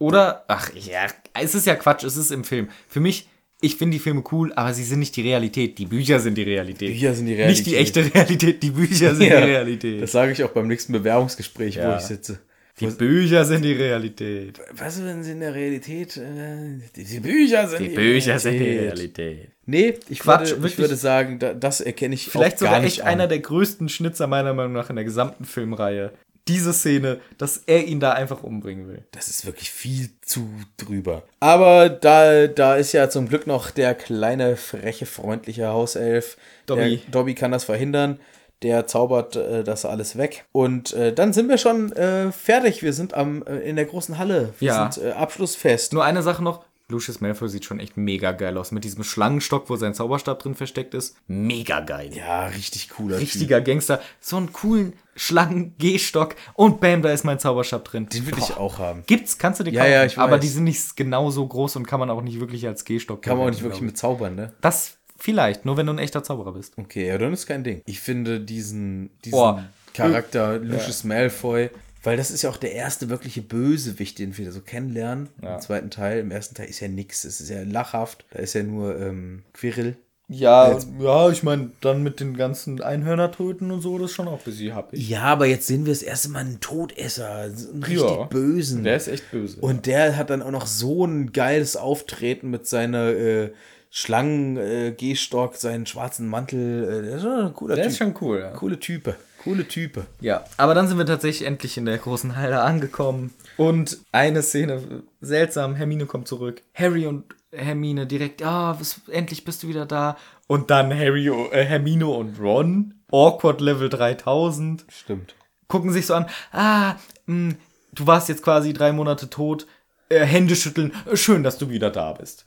Oder, 0.00 0.44
ach 0.48 0.70
ja, 0.74 1.06
es 1.34 1.54
ist 1.54 1.66
ja 1.68 1.76
Quatsch, 1.76 2.02
es 2.02 2.16
ist 2.16 2.32
im 2.32 2.42
Film. 2.42 2.68
Für 2.88 2.98
mich, 2.98 3.28
ich 3.64 3.76
finde 3.76 3.94
die 3.96 3.98
Filme 3.98 4.22
cool, 4.32 4.52
aber 4.54 4.72
sie 4.74 4.84
sind 4.84 4.98
nicht 5.00 5.16
die 5.16 5.22
Realität. 5.22 5.78
Die 5.78 5.86
Bücher 5.86 6.20
sind 6.20 6.36
die 6.36 6.42
Realität. 6.42 6.88
Bücher 6.92 7.14
sind 7.14 7.26
die 7.26 7.34
Nicht 7.36 7.66
die 7.66 7.74
Realität. 7.74 7.96
echte 8.04 8.14
Realität, 8.14 8.62
die 8.62 8.70
Bücher 8.70 9.14
sind 9.14 9.26
Ja, 9.28 9.40
die 9.40 9.50
Realität. 9.52 10.02
Das 10.02 10.12
sage 10.12 10.32
ich 10.32 10.42
auch 10.44 10.50
beim 10.50 10.68
nächsten 10.68 10.92
Bewerbungsgespräch, 10.92 11.76
wo 11.78 11.80
Ja. 11.82 11.96
ich 11.96 12.02
sitze. 12.04 12.38
die 12.80 12.86
Bücher 12.86 13.44
sind 13.44 13.62
die 13.64 13.72
Realität. 13.72 14.60
Was 14.76 15.02
wenn 15.04 15.22
sie 15.22 15.32
in 15.32 15.40
der 15.40 15.54
Realität? 15.54 16.16
Äh, 16.16 16.80
die, 16.96 17.04
die 17.04 17.20
Bücher 17.20 17.68
sind 17.68 17.82
Die 17.84 17.88
Bücher 17.94 18.38
sind 18.38 18.58
die 18.58 18.64
Realität. 18.64 19.48
Nee, 19.66 19.94
ich, 20.10 20.18
Quatsch, 20.18 20.50
würde, 20.50 20.66
ich 20.68 20.76
würde 20.78 20.96
sagen, 20.96 21.38
da, 21.38 21.54
das 21.54 21.80
erkenne 21.80 22.14
ich 22.14 22.26
Vielleicht 22.28 22.58
sogar 22.58 22.74
gar 22.74 22.84
echt 22.84 23.00
an. 23.00 23.06
einer 23.08 23.26
der 23.28 23.38
größten 23.38 23.88
Schnitzer 23.88 24.26
meiner 24.26 24.52
Meinung 24.52 24.72
nach 24.74 24.90
in 24.90 24.96
der 24.96 25.04
gesamten 25.06 25.44
Filmreihe. 25.44 26.12
Diese 26.46 26.74
Szene, 26.74 27.20
dass 27.38 27.56
er 27.66 27.84
ihn 27.84 28.00
da 28.00 28.12
einfach 28.12 28.42
umbringen 28.42 28.86
will. 28.86 29.02
Das 29.12 29.28
ist 29.28 29.46
wirklich 29.46 29.70
viel 29.70 30.10
zu 30.20 30.48
drüber. 30.76 31.22
Aber 31.40 31.88
da, 31.88 32.46
da 32.48 32.76
ist 32.76 32.92
ja 32.92 33.08
zum 33.08 33.28
Glück 33.28 33.46
noch 33.46 33.70
der 33.70 33.94
kleine, 33.94 34.56
freche, 34.56 35.06
freundliche 35.06 35.68
Hauself. 35.68 36.36
Dobby. 36.66 36.98
Der, 36.98 37.10
Dobby 37.10 37.34
kann 37.34 37.50
das 37.52 37.64
verhindern. 37.64 38.20
Der 38.62 38.86
zaubert 38.86 39.36
äh, 39.36 39.64
das 39.64 39.84
alles 39.86 40.16
weg. 40.18 40.44
Und 40.52 40.92
äh, 40.92 41.12
dann 41.14 41.32
sind 41.32 41.48
wir 41.48 41.58
schon 41.58 41.92
äh, 41.92 42.30
fertig. 42.30 42.82
Wir 42.82 42.92
sind 42.92 43.14
am, 43.14 43.42
äh, 43.46 43.58
in 43.60 43.76
der 43.76 43.86
großen 43.86 44.18
Halle. 44.18 44.52
Wir 44.58 44.66
Ja. 44.68 44.90
sind 44.92 45.04
äh, 45.04 45.12
Abschlussfest. 45.12 45.92
Nur 45.94 46.04
eine 46.04 46.22
Sache 46.22 46.42
noch. 46.44 46.64
Lucius 46.88 47.22
Malfoy 47.22 47.48
sieht 47.48 47.64
schon 47.64 47.80
echt 47.80 47.96
mega 47.96 48.32
geil 48.32 48.58
aus. 48.58 48.70
Mit 48.70 48.84
diesem 48.84 49.02
Schlangenstock, 49.04 49.70
wo 49.70 49.76
sein 49.76 49.94
Zauberstab 49.94 50.38
drin 50.40 50.54
versteckt 50.54 50.92
ist. 50.92 51.16
Mega 51.26 51.80
geil. 51.80 52.10
Ja, 52.14 52.46
richtig 52.48 52.90
cooler 52.90 53.18
Richtiger 53.18 53.62
Gangster. 53.62 54.02
So 54.20 54.36
einen 54.36 54.52
coolen 54.52 54.92
Schlangen-Gehstock. 55.16 56.34
Und 56.54 56.80
bam, 56.80 57.02
da 57.02 57.10
ist 57.12 57.24
mein 57.24 57.38
Zauberstab 57.38 57.84
drin. 57.84 58.08
Den 58.08 58.26
will 58.26 58.34
ich 58.38 58.48
Boah. 58.48 58.60
auch 58.60 58.78
haben. 58.78 59.02
Gibt's, 59.06 59.38
kannst 59.38 59.60
du 59.60 59.64
dir 59.64 59.72
Ja, 59.72 59.80
kaufen. 59.82 59.92
ja, 59.92 60.04
ich 60.04 60.18
Aber 60.18 60.32
weiß. 60.32 60.40
die 60.40 60.48
sind 60.48 60.64
nicht 60.64 60.96
genauso 60.96 61.46
groß 61.46 61.76
und 61.76 61.86
kann 61.86 62.00
man 62.00 62.10
auch 62.10 62.22
nicht 62.22 62.40
wirklich 62.40 62.66
als 62.66 62.84
Gehstock 62.84 63.22
Kann 63.22 63.36
man 63.38 63.46
auch 63.46 63.50
nicht 63.50 63.62
wirklich 63.62 63.82
mit 63.82 63.96
zaubern, 63.96 64.34
ne? 64.34 64.50
ich. 64.54 64.60
Das 64.60 64.96
vielleicht, 65.16 65.64
nur 65.64 65.76
wenn 65.76 65.86
du 65.86 65.92
ein 65.92 65.98
echter 65.98 66.22
Zauberer 66.22 66.52
bist. 66.52 66.74
Okay, 66.76 67.06
ja, 67.08 67.18
dann 67.18 67.32
ist 67.32 67.46
kein 67.46 67.64
Ding. 67.64 67.82
Ich 67.86 68.00
finde 68.00 68.40
diesen, 68.40 69.10
diesen 69.24 69.38
Oh. 69.38 69.58
Charakter 69.94 70.58
Lucius 70.58 71.04
Malfoy, 71.04 71.70
weil 72.02 72.16
das 72.16 72.30
ist 72.32 72.42
ja 72.42 72.50
auch 72.50 72.56
der 72.56 72.72
erste 72.72 73.08
wirkliche 73.08 73.40
Bösewicht, 73.42 74.18
den 74.18 74.36
wir 74.36 74.50
so 74.50 74.60
kennenlernen. 74.60 75.28
Im 75.40 75.60
zweiten 75.60 75.88
Teil, 75.90 76.18
im 76.18 76.30
ersten 76.32 76.54
Teil 76.56 76.66
ist 76.68 76.80
ja 76.80 76.88
nix. 76.88 77.24
Es 77.24 77.40
ist 77.40 77.48
ja 77.48 77.62
lachhaft. 77.62 78.24
Da 78.32 78.40
ist 78.40 78.54
ja 78.54 78.62
nur 78.64 79.00
ähm, 79.00 79.44
Quirrell. 79.52 79.96
Ja, 80.26 80.78
ja, 81.00 81.28
ich 81.30 81.42
meine, 81.42 81.70
dann 81.82 82.02
mit 82.02 82.18
den 82.18 82.34
ganzen 82.36 82.80
Einhörnertöten 82.80 83.70
und 83.70 83.82
so, 83.82 83.98
das 83.98 84.10
ist 84.10 84.16
schon 84.16 84.26
auch 84.26 84.38
ein 84.38 84.44
bisschen 84.44 84.74
happig. 84.74 85.06
Ja, 85.08 85.22
aber 85.24 85.44
jetzt 85.46 85.66
sehen 85.66 85.84
wir 85.84 85.92
das 85.92 86.02
erste 86.02 86.30
Mal 86.30 86.38
einen 86.40 86.60
Todesser, 86.60 87.30
einen 87.30 87.82
richtig 87.84 88.10
Ja. 88.10 88.24
bösen. 88.24 88.84
Der 88.84 88.96
ist 88.96 89.08
echt 89.08 89.30
böse. 89.30 89.60
Und 89.60 89.84
der 89.86 90.16
hat 90.16 90.30
dann 90.30 90.40
auch 90.42 90.50
noch 90.50 90.66
so 90.66 91.04
ein 91.04 91.32
geiles 91.32 91.76
Auftreten 91.76 92.50
mit 92.50 92.66
seiner 92.66 93.08
äh, 93.10 93.50
Schlangen-Gehstock, 93.90 95.56
seinen 95.56 95.86
schwarzen 95.86 96.28
Mantel. 96.28 96.84
Äh, 96.84 97.02
der 97.06 97.16
ist 97.16 97.22
schon 97.22 97.46
ein 97.46 97.54
cooler 97.54 97.74
der 97.76 97.84
Typ. 97.84 97.92
ist 97.92 97.98
schon 97.98 98.14
cool, 98.20 98.38
ja. 98.40 98.50
Coole 98.52 98.78
Type. 98.80 99.14
Coole 99.42 99.68
Type. 99.68 100.06
Ja, 100.20 100.44
aber 100.56 100.74
dann 100.74 100.88
sind 100.88 100.96
wir 100.96 101.04
tatsächlich 101.06 101.46
endlich 101.46 101.76
in 101.76 101.84
der 101.84 101.98
großen 101.98 102.36
Halle 102.36 102.62
angekommen. 102.62 103.32
Und 103.56 103.98
eine 104.10 104.42
Szene, 104.42 104.80
seltsam, 105.20 105.74
Hermine 105.74 106.06
kommt 106.06 106.28
zurück. 106.28 106.62
Harry 106.74 107.06
und 107.06 107.24
Hermine 107.56 108.06
direkt, 108.06 108.42
ah, 108.42 108.76
was, 108.78 109.00
endlich 109.10 109.44
bist 109.44 109.62
du 109.62 109.68
wieder 109.68 109.86
da. 109.86 110.16
Und 110.46 110.70
dann 110.70 110.92
Harry, 110.92 111.28
äh, 111.28 111.64
Hermine 111.64 112.06
und 112.06 112.38
Ron, 112.40 112.94
awkward 113.10 113.60
Level 113.60 113.88
3000, 113.88 114.84
Stimmt. 114.88 115.34
gucken 115.68 115.92
sich 115.92 116.06
so 116.06 116.14
an, 116.14 116.26
ah, 116.52 116.96
mh, 117.26 117.54
du 117.92 118.06
warst 118.06 118.28
jetzt 118.28 118.42
quasi 118.42 118.72
drei 118.72 118.92
Monate 118.92 119.30
tot, 119.30 119.66
äh, 120.08 120.20
Hände 120.24 120.56
schütteln, 120.56 120.92
schön, 121.14 121.42
dass 121.42 121.58
du 121.58 121.70
wieder 121.70 121.90
da 121.90 122.12
bist. 122.12 122.46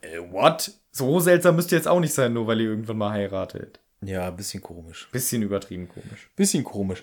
Äh, 0.00 0.18
what? 0.30 0.72
So 0.90 1.20
seltsam 1.20 1.56
müsst 1.56 1.70
ihr 1.72 1.78
jetzt 1.78 1.88
auch 1.88 2.00
nicht 2.00 2.14
sein, 2.14 2.32
nur 2.32 2.46
weil 2.46 2.60
ihr 2.60 2.70
irgendwann 2.70 2.98
mal 2.98 3.12
heiratet. 3.12 3.80
Ja, 4.00 4.28
ein 4.28 4.36
bisschen 4.36 4.62
komisch. 4.62 5.08
Bisschen 5.12 5.42
übertrieben 5.42 5.88
komisch. 5.88 6.28
Bisschen 6.36 6.64
komisch. 6.64 7.02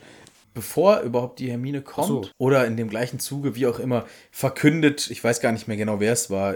Bevor 0.56 1.02
überhaupt 1.02 1.40
die 1.40 1.52
Hermine 1.52 1.82
kommt, 1.82 2.08
so. 2.08 2.30
oder 2.38 2.66
in 2.66 2.78
dem 2.78 2.90
gleichen 2.90 3.20
Zuge, 3.20 3.56
wie 3.56 3.68
auch 3.68 3.78
immer, 3.78 4.06
verkündet, 4.32 5.12
ich 5.12 5.22
weiß 5.22 5.42
gar 5.42 5.52
nicht 5.52 5.68
mehr 5.68 5.76
genau, 5.76 6.00
wer 6.00 6.14
es 6.14 6.30
war. 6.30 6.56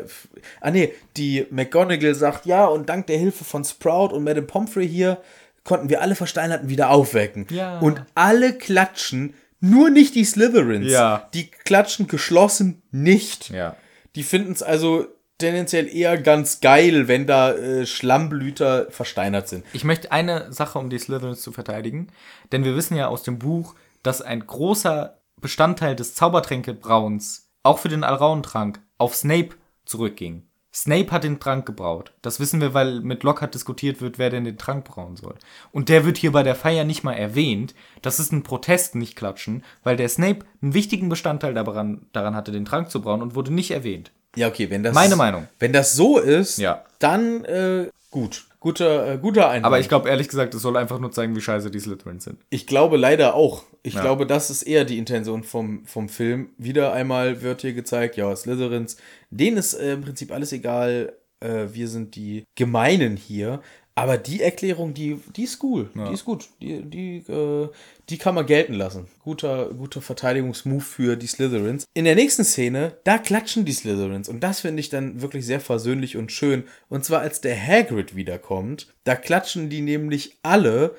Ah, 0.61 0.71
nee, 0.71 0.93
die 1.17 1.45
McGonagall 1.51 2.15
sagt, 2.15 2.45
ja, 2.45 2.65
und 2.65 2.87
dank 2.87 3.07
der 3.07 3.17
Hilfe 3.17 3.43
von 3.43 3.65
Sprout 3.65 4.15
und 4.15 4.23
Madame 4.23 4.47
Pomfrey 4.47 4.87
hier 4.87 5.21
konnten 5.65 5.89
wir 5.89 6.01
alle 6.01 6.15
Versteinerten 6.15 6.69
wieder 6.69 6.89
aufwecken. 6.89 7.45
Ja. 7.49 7.79
Und 7.79 8.01
alle 8.15 8.53
klatschen, 8.53 9.33
nur 9.59 9.89
nicht 9.89 10.15
die 10.15 10.23
Slytherins. 10.23 10.89
Ja. 10.89 11.29
Die 11.33 11.47
klatschen 11.47 12.07
geschlossen 12.07 12.81
nicht. 12.91 13.49
Ja. 13.49 13.75
Die 14.15 14.23
finden 14.23 14.53
es 14.53 14.63
also 14.63 15.07
tendenziell 15.39 15.87
eher 15.87 16.17
ganz 16.17 16.59
geil, 16.59 17.07
wenn 17.07 17.25
da 17.25 17.53
äh, 17.53 17.85
Schlammblüter 17.85 18.87
versteinert 18.91 19.47
sind. 19.47 19.65
Ich 19.73 19.83
möchte 19.83 20.11
eine 20.11 20.51
Sache, 20.51 20.77
um 20.77 20.89
die 20.89 20.99
Slytherins 20.99 21.41
zu 21.41 21.51
verteidigen. 21.51 22.07
Denn 22.51 22.63
wir 22.63 22.75
wissen 22.75 22.95
ja 22.95 23.07
aus 23.07 23.23
dem 23.23 23.39
Buch, 23.39 23.75
dass 24.03 24.21
ein 24.21 24.45
großer 24.45 25.17
Bestandteil 25.41 25.95
des 25.95 26.15
Zaubertränkebrauens, 26.15 27.49
auch 27.63 27.79
für 27.79 27.89
den 27.89 28.03
Alraunentrank, 28.03 28.79
auf 28.97 29.15
Snape 29.15 29.49
zurückging. 29.85 30.43
Snape 30.73 31.09
hat 31.11 31.23
den 31.23 31.39
Trank 31.39 31.65
gebraut. 31.65 32.13
Das 32.21 32.39
wissen 32.39 32.61
wir, 32.61 32.75
weil 32.75 33.01
mit 33.01 33.23
Lockhart 33.23 33.55
diskutiert 33.55 34.01
wird, 34.01 34.19
wer 34.19 34.29
denn 34.29 34.43
den 34.43 34.57
Trank 34.57 34.85
brauen 34.85 35.17
soll. 35.17 35.33
Und 35.71 35.89
der 35.89 36.05
wird 36.05 36.17
hier 36.17 36.31
bei 36.31 36.43
der 36.43 36.55
Feier 36.55 36.83
nicht 36.83 37.03
mal 37.03 37.13
erwähnt. 37.13 37.73
Das 38.03 38.19
ist 38.19 38.31
ein 38.31 38.43
Protest, 38.43 38.93
nicht 38.93 39.15
klatschen, 39.15 39.63
weil 39.83 39.95
der 39.97 40.09
Snape 40.09 40.45
einen 40.61 40.75
wichtigen 40.75 41.09
Bestandteil 41.09 41.55
daran, 41.55 42.05
daran 42.13 42.35
hatte, 42.35 42.51
den 42.51 42.65
Trank 42.65 42.91
zu 42.91 43.01
brauen 43.01 43.23
und 43.23 43.33
wurde 43.33 43.51
nicht 43.51 43.71
erwähnt. 43.71 44.11
Ja, 44.35 44.47
okay, 44.47 44.69
wenn 44.69 44.83
das. 44.83 44.93
Meine 44.93 45.15
Meinung. 45.15 45.47
Wenn 45.57 45.73
das 45.73 45.95
so 45.95 46.19
ist, 46.19 46.59
Ja. 46.59 46.83
dann 46.99 47.43
äh, 47.45 47.89
gut. 48.11 48.45
Guter, 48.59 49.13
äh, 49.13 49.17
guter 49.17 49.47
Einwand. 49.49 49.65
Aber 49.65 49.79
ich 49.79 49.87
glaube 49.87 50.09
ehrlich 50.09 50.27
gesagt, 50.27 50.53
es 50.53 50.61
soll 50.61 50.75
einfach 50.75 50.99
nur 50.99 51.11
zeigen, 51.11 51.35
wie 51.35 51.41
scheiße 51.41 51.71
die 51.71 51.79
Slytherins 51.79 52.25
sind. 52.25 52.39
Ich 52.49 52.67
glaube 52.67 52.97
leider 52.97 53.35
auch. 53.35 53.63
Ich 53.83 53.93
Ja. 53.93 54.01
glaube, 54.01 54.25
das 54.27 54.49
ist 54.49 54.63
eher 54.63 54.83
die 54.83 54.97
Intention 54.97 55.43
vom, 55.43 55.85
vom 55.85 56.09
Film. 56.09 56.49
Wieder 56.57 56.91
einmal 56.91 57.41
wird 57.41 57.61
hier 57.61 57.73
gezeigt, 57.73 58.17
ja, 58.17 58.35
Slytherins, 58.35 58.97
denen 59.29 59.57
ist 59.57 59.73
äh, 59.75 59.93
im 59.93 60.01
Prinzip 60.01 60.31
alles 60.33 60.51
egal. 60.51 61.13
Äh, 61.39 61.67
wir 61.71 61.87
sind 61.87 62.15
die 62.15 62.43
Gemeinen 62.55 63.15
hier. 63.15 63.61
Aber 63.95 64.17
die 64.17 64.41
Erklärung, 64.41 64.93
die, 64.93 65.19
die 65.35 65.43
ist 65.43 65.61
cool. 65.63 65.89
Die 65.93 66.13
ist 66.13 66.23
gut. 66.23 66.47
Die, 66.61 66.81
die, 66.83 67.17
äh, 67.29 67.67
die 68.09 68.17
kann 68.17 68.35
man 68.35 68.45
gelten 68.45 68.73
lassen. 68.73 69.07
Guter, 69.19 69.69
guter 69.73 70.01
Verteidigungsmove 70.01 70.83
für 70.83 71.15
die 71.15 71.27
Slytherins. 71.27 71.85
In 71.93 72.05
der 72.05 72.15
nächsten 72.15 72.43
Szene, 72.43 72.97
da 73.03 73.17
klatschen 73.17 73.65
die 73.65 73.73
Slytherins. 73.73 74.29
Und 74.29 74.41
das 74.41 74.61
finde 74.61 74.79
ich 74.79 74.89
dann 74.89 75.21
wirklich 75.21 75.45
sehr 75.45 75.59
versöhnlich 75.59 76.17
und 76.17 76.31
schön. 76.31 76.63
Und 76.89 77.05
zwar 77.05 77.21
als 77.21 77.41
der 77.41 77.55
Hagrid 77.55 78.15
wiederkommt, 78.15 78.87
da 79.03 79.15
klatschen 79.15 79.69
die 79.69 79.81
nämlich 79.81 80.37
alle. 80.43 80.95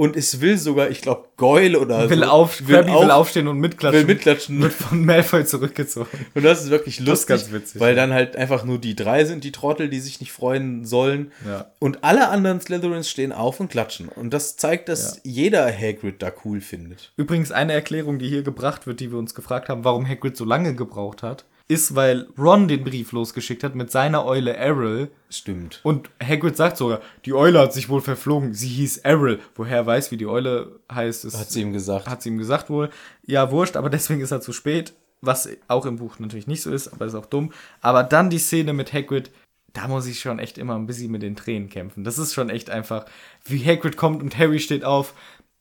Und 0.00 0.16
es 0.16 0.40
will 0.40 0.56
sogar, 0.56 0.88
ich 0.88 1.02
glaube, 1.02 1.26
Goyle 1.36 1.78
oder 1.78 2.08
Will, 2.08 2.20
so, 2.20 2.24
auf, 2.24 2.56
Krabby 2.56 2.88
will 2.88 2.88
auf- 2.88 3.10
aufstehen 3.10 3.48
und 3.48 3.58
mitklatschen. 3.58 4.00
will 4.00 4.14
mitklatschen. 4.14 4.62
Wird 4.62 4.72
von 4.72 5.04
Malfoy 5.04 5.44
zurückgezogen. 5.44 6.08
Und 6.34 6.42
das 6.42 6.64
ist 6.64 6.70
wirklich 6.70 7.00
ist 7.00 7.06
lustig, 7.06 7.28
ganz 7.28 7.52
witzig, 7.52 7.82
weil 7.82 7.94
ja. 7.94 7.96
dann 7.96 8.14
halt 8.14 8.34
einfach 8.34 8.64
nur 8.64 8.78
die 8.78 8.96
drei 8.96 9.26
sind, 9.26 9.44
die 9.44 9.52
Trottel, 9.52 9.90
die 9.90 10.00
sich 10.00 10.18
nicht 10.20 10.32
freuen 10.32 10.86
sollen. 10.86 11.32
Ja. 11.46 11.70
Und 11.80 12.02
alle 12.02 12.30
anderen 12.30 12.62
Slytherins 12.62 13.10
stehen 13.10 13.30
auf 13.30 13.60
und 13.60 13.70
klatschen. 13.70 14.08
Und 14.08 14.32
das 14.32 14.56
zeigt, 14.56 14.88
dass 14.88 15.20
jeder 15.22 15.70
Hagrid 15.70 16.22
da 16.22 16.32
cool 16.46 16.62
findet. 16.62 17.12
Übrigens 17.18 17.52
eine 17.52 17.74
Erklärung, 17.74 18.18
die 18.18 18.30
hier 18.30 18.42
gebracht 18.42 18.86
wird, 18.86 19.00
die 19.00 19.12
wir 19.12 19.18
uns 19.18 19.34
gefragt 19.34 19.68
haben, 19.68 19.84
warum 19.84 20.08
Hagrid 20.08 20.34
so 20.34 20.46
lange 20.46 20.74
gebraucht 20.74 21.22
hat, 21.22 21.44
ist, 21.70 21.94
weil 21.94 22.26
Ron 22.36 22.66
den 22.66 22.82
Brief 22.82 23.12
losgeschickt 23.12 23.62
hat 23.62 23.76
mit 23.76 23.90
seiner 23.90 24.26
Eule 24.26 24.54
Errol. 24.54 25.10
Stimmt. 25.30 25.80
Und 25.84 26.10
Hagrid 26.20 26.56
sagt 26.56 26.76
sogar, 26.76 27.00
die 27.24 27.32
Eule 27.32 27.60
hat 27.60 27.72
sich 27.72 27.88
wohl 27.88 28.00
verflogen. 28.00 28.52
Sie 28.52 28.68
hieß 28.68 28.98
Errol. 28.98 29.38
Woher 29.54 29.76
er 29.78 29.86
weiß, 29.86 30.10
wie 30.10 30.16
die 30.16 30.26
Eule 30.26 30.80
heißt, 30.92 31.24
ist, 31.24 31.38
Hat 31.38 31.50
sie 31.50 31.62
ihm 31.62 31.72
gesagt. 31.72 32.08
hat 32.08 32.22
sie 32.22 32.30
ihm 32.30 32.38
gesagt 32.38 32.70
wohl. 32.70 32.90
Ja, 33.24 33.50
wurscht, 33.52 33.76
aber 33.76 33.88
deswegen 33.88 34.20
ist 34.20 34.32
er 34.32 34.40
zu 34.40 34.52
spät. 34.52 34.94
Was 35.22 35.48
auch 35.68 35.86
im 35.86 35.96
Buch 35.96 36.18
natürlich 36.18 36.46
nicht 36.48 36.62
so 36.62 36.72
ist, 36.72 36.88
aber 36.88 37.06
ist 37.06 37.14
auch 37.14 37.26
dumm. 37.26 37.52
Aber 37.80 38.02
dann 38.02 38.30
die 38.30 38.38
Szene 38.38 38.72
mit 38.72 38.92
Hagrid, 38.92 39.30
da 39.72 39.86
muss 39.86 40.06
ich 40.06 40.18
schon 40.18 40.38
echt 40.40 40.58
immer 40.58 40.74
ein 40.74 40.86
bisschen 40.86 41.12
mit 41.12 41.22
den 41.22 41.36
Tränen 41.36 41.68
kämpfen. 41.68 42.02
Das 42.02 42.18
ist 42.18 42.34
schon 42.34 42.50
echt 42.50 42.70
einfach, 42.70 43.04
wie 43.44 43.64
Hagrid 43.64 43.96
kommt 43.96 44.22
und 44.22 44.36
Harry 44.38 44.58
steht 44.58 44.84
auf. 44.84 45.14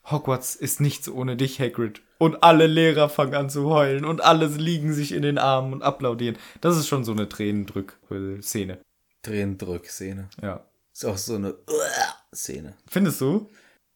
Hogwarts 0.10 0.56
ist 0.56 0.82
nichts 0.82 1.08
ohne 1.08 1.36
dich, 1.36 1.60
Hagrid. 1.60 2.02
Und 2.20 2.44
alle 2.44 2.68
Lehrer 2.68 3.10
fangen 3.10 3.34
an 3.34 3.50
zu 3.50 3.70
heulen 3.70 4.06
und 4.06 4.22
alle 4.22 4.46
liegen 4.48 4.94
sich 4.94 5.14
in 5.14 5.22
den 5.24 5.38
Armen 5.40 5.74
und 5.74 5.82
applaudieren. 5.82 6.38
Das 6.62 6.78
ist 6.78 6.88
schon 6.88 7.04
so 7.04 7.14
eine 7.14 7.28
Tränendrück-Szene. 7.30 8.78
Tränendrück-Szene. 9.24 10.30
Ja. 10.42 10.66
Ist 10.94 11.06
auch 11.06 11.18
so 11.18 11.36
eine 11.36 11.56
Szene. 12.36 12.74
Findest 12.88 13.22
du? 13.22 13.50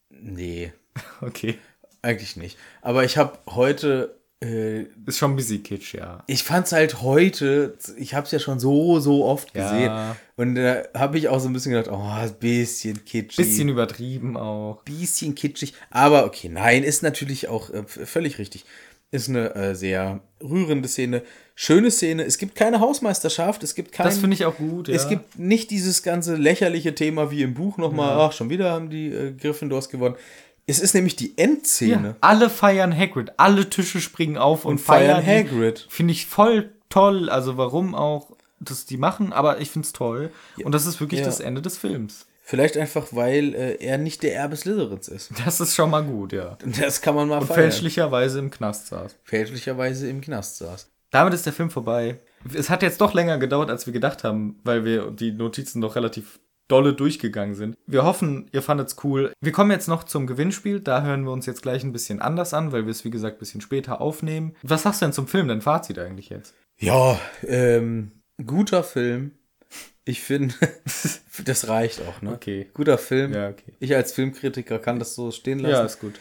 Nee, 0.10 0.74
Okay. 1.22 1.60
eigentlich 2.02 2.38
nicht. 2.38 2.58
Aber 2.82 3.04
ich 3.04 3.18
habe 3.18 3.38
heute, 3.50 4.16
äh, 4.44 4.86
Ist 5.06 5.18
schon 5.18 5.32
ein 5.32 5.36
bisschen 5.36 5.64
kitsch, 5.64 5.94
ja. 5.96 6.24
ich 6.28 6.44
fand's 6.44 6.72
halt 6.72 7.02
heute, 7.02 7.78
ich 7.98 8.14
habe 8.14 8.26
es 8.26 8.32
ja 8.32 8.40
schon 8.40 8.60
so, 8.60 9.00
so 9.00 9.26
oft 9.26 9.56
Ja. 9.56 9.64
gesehen. 9.64 10.18
Und 10.36 10.56
da 10.56 10.84
habe 10.94 11.18
ich 11.18 11.30
auch 11.30 11.40
so 11.40 11.48
ein 11.48 11.54
bisschen 11.54 11.72
gedacht, 11.74 11.90
oh, 11.92 12.02
ein 12.04 12.34
bisschen 12.40 13.06
kitschig. 13.06 13.38
Bisschen 13.46 13.70
übertrieben 13.70 14.36
auch. 14.36 14.82
bisschen 14.84 15.36
kitschig. 15.36 15.74
Aber 15.92 16.26
okay, 16.26 16.50
nein, 16.50 16.84
ist 16.84 17.04
natürlich 17.04 17.48
auch 17.48 17.70
äh, 17.70 17.84
völlig 17.88 18.40
richtig. 18.40 18.66
Ist 19.12 19.30
eine 19.30 19.54
äh, 19.54 19.76
sehr 19.76 20.22
rührende 20.42 20.88
Szene. 20.90 21.22
Schöne 21.54 21.92
Szene. 21.92 22.24
Es 22.24 22.40
gibt 22.40 22.56
keine 22.56 22.80
Hausmeisterschaft. 22.80 23.62
Es 23.62 23.76
gibt 23.76 23.92
kein. 23.92 24.08
Das 24.08 24.18
finde 24.18 24.34
ich 24.34 24.44
auch 24.46 24.58
gut, 24.58 24.88
ja. 24.88 24.96
Es 24.96 25.08
gibt 25.08 25.38
nicht 25.38 25.70
dieses 25.70 26.02
ganze 26.02 26.36
lächerliche 26.36 26.96
Thema 26.96 27.30
wie 27.30 27.44
im 27.44 27.54
Buch 27.54 27.78
nochmal. 27.78 28.18
Ach, 28.20 28.32
schon 28.32 28.50
wieder 28.50 28.72
haben 28.72 28.90
die 28.90 29.10
äh, 29.14 29.34
Gryffindors 29.34 29.90
gewonnen. 29.90 30.16
Es 30.66 30.80
ist 30.80 30.94
nämlich 30.94 31.16
die 31.16 31.38
Endszene. 31.38 32.08
Ja, 32.10 32.16
alle 32.22 32.50
feiern 32.50 32.96
Hagrid. 32.98 33.34
Alle 33.38 33.70
Tische 33.70 34.00
springen 34.00 34.38
auf 34.38 34.66
und, 34.66 34.74
Und 34.74 34.78
feiern 34.80 35.24
feiern. 35.24 35.46
Hagrid. 35.48 35.86
Finde 35.90 36.14
ich 36.14 36.26
voll 36.26 36.72
toll. 36.90 37.30
Also 37.30 37.58
warum 37.58 37.96
auch 37.96 38.32
das 38.60 38.86
die 38.86 38.98
machen, 38.98 39.34
aber 39.34 39.60
ich 39.60 39.72
finde 39.72 39.86
es 39.86 39.92
toll. 39.94 40.30
Und 40.64 40.74
das 40.74 40.86
ist 40.86 41.00
wirklich 41.02 41.20
Ja. 41.20 41.26
das 41.26 41.40
Ende 41.42 41.62
des 41.62 41.78
Films. 41.78 42.28
Vielleicht 42.46 42.78
einfach, 42.78 43.08
weil 43.12 43.54
äh, 43.56 43.76
er 43.84 43.98
nicht 43.98 44.22
der 44.24 44.36
Erbe 44.36 44.56
Slytherins 44.56 45.08
ist. 45.08 45.32
Das 45.46 45.60
ist 45.62 45.76
schon 45.76 45.90
mal 45.90 46.04
gut, 46.04 46.34
ja. 46.34 46.58
Das 46.80 47.02
kann 47.02 47.16
man 47.16 47.28
mal 47.30 47.40
Und 47.40 47.48
feiern. 47.48 47.60
fälschlicherweise 47.62 48.40
im 48.40 48.52
Knast 48.52 48.88
saß. 48.88 49.16
Fälschlicherweise 49.24 50.10
im 50.10 50.22
Knast 50.22 50.58
saß. 50.58 50.90
Damit 51.12 51.34
ist 51.34 51.46
der 51.46 51.54
Film 51.54 51.70
vorbei. 51.70 52.20
Es 52.54 52.70
hat 52.70 52.82
jetzt 52.84 53.00
doch 53.02 53.14
länger 53.14 53.38
gedauert, 53.38 53.70
als 53.70 53.86
wir 53.86 53.94
gedacht 53.94 54.24
haben, 54.24 54.60
weil 54.64 54.84
wir 54.84 55.12
die 55.12 55.32
Notizen 55.32 55.80
doch 55.82 55.96
relativ 55.96 56.40
dolle 56.74 56.94
durchgegangen 56.94 57.54
sind. 57.54 57.78
Wir 57.86 58.04
hoffen, 58.04 58.48
ihr 58.52 58.64
fandet's 58.64 58.98
cool. 59.04 59.32
Wir 59.40 59.52
kommen 59.52 59.70
jetzt 59.70 59.88
noch 59.88 60.04
zum 60.06 60.26
Gewinnspiel. 60.26 60.80
Da 60.80 61.04
hören 61.04 61.24
wir 61.24 61.32
uns 61.32 61.46
jetzt 61.46 61.62
gleich 61.62 61.84
ein 61.84 61.94
bisschen 61.94 62.20
anders 62.20 62.56
an, 62.56 62.72
weil 62.72 62.86
wir 62.86 62.92
es, 62.92 63.06
wie 63.06 63.12
gesagt, 63.12 63.38
ein 63.38 63.40
bisschen 63.40 63.62
später 63.62 64.02
aufnehmen. 64.02 64.56
Was 64.64 64.82
sagst 64.82 65.02
du 65.02 65.06
denn 65.06 65.14
zum 65.14 65.28
Film? 65.28 65.48
Dein 65.48 65.62
Fazit 65.62 66.00
eigentlich 66.00 66.30
jetzt? 66.30 66.56
Ja, 66.80 67.20
ähm, 67.46 68.12
guter 68.44 68.84
Film. 68.84 69.34
Ich 70.04 70.22
finde, 70.22 70.56
das 71.46 71.68
reicht 71.68 72.02
auch, 72.02 72.24
ne? 72.24 72.34
Okay. 72.34 72.68
Guter 72.74 72.98
Film. 72.98 73.34
Ja, 73.34 73.50
okay. 73.50 73.74
Ich 73.80 73.96
als 73.96 74.12
Filmkritiker 74.12 74.80
kann 74.80 74.98
das 74.98 75.14
so 75.14 75.30
stehen 75.30 75.60
lassen. 75.60 75.74
Ja, 75.74 75.86
ist 75.86 76.00
gut. 76.00 76.20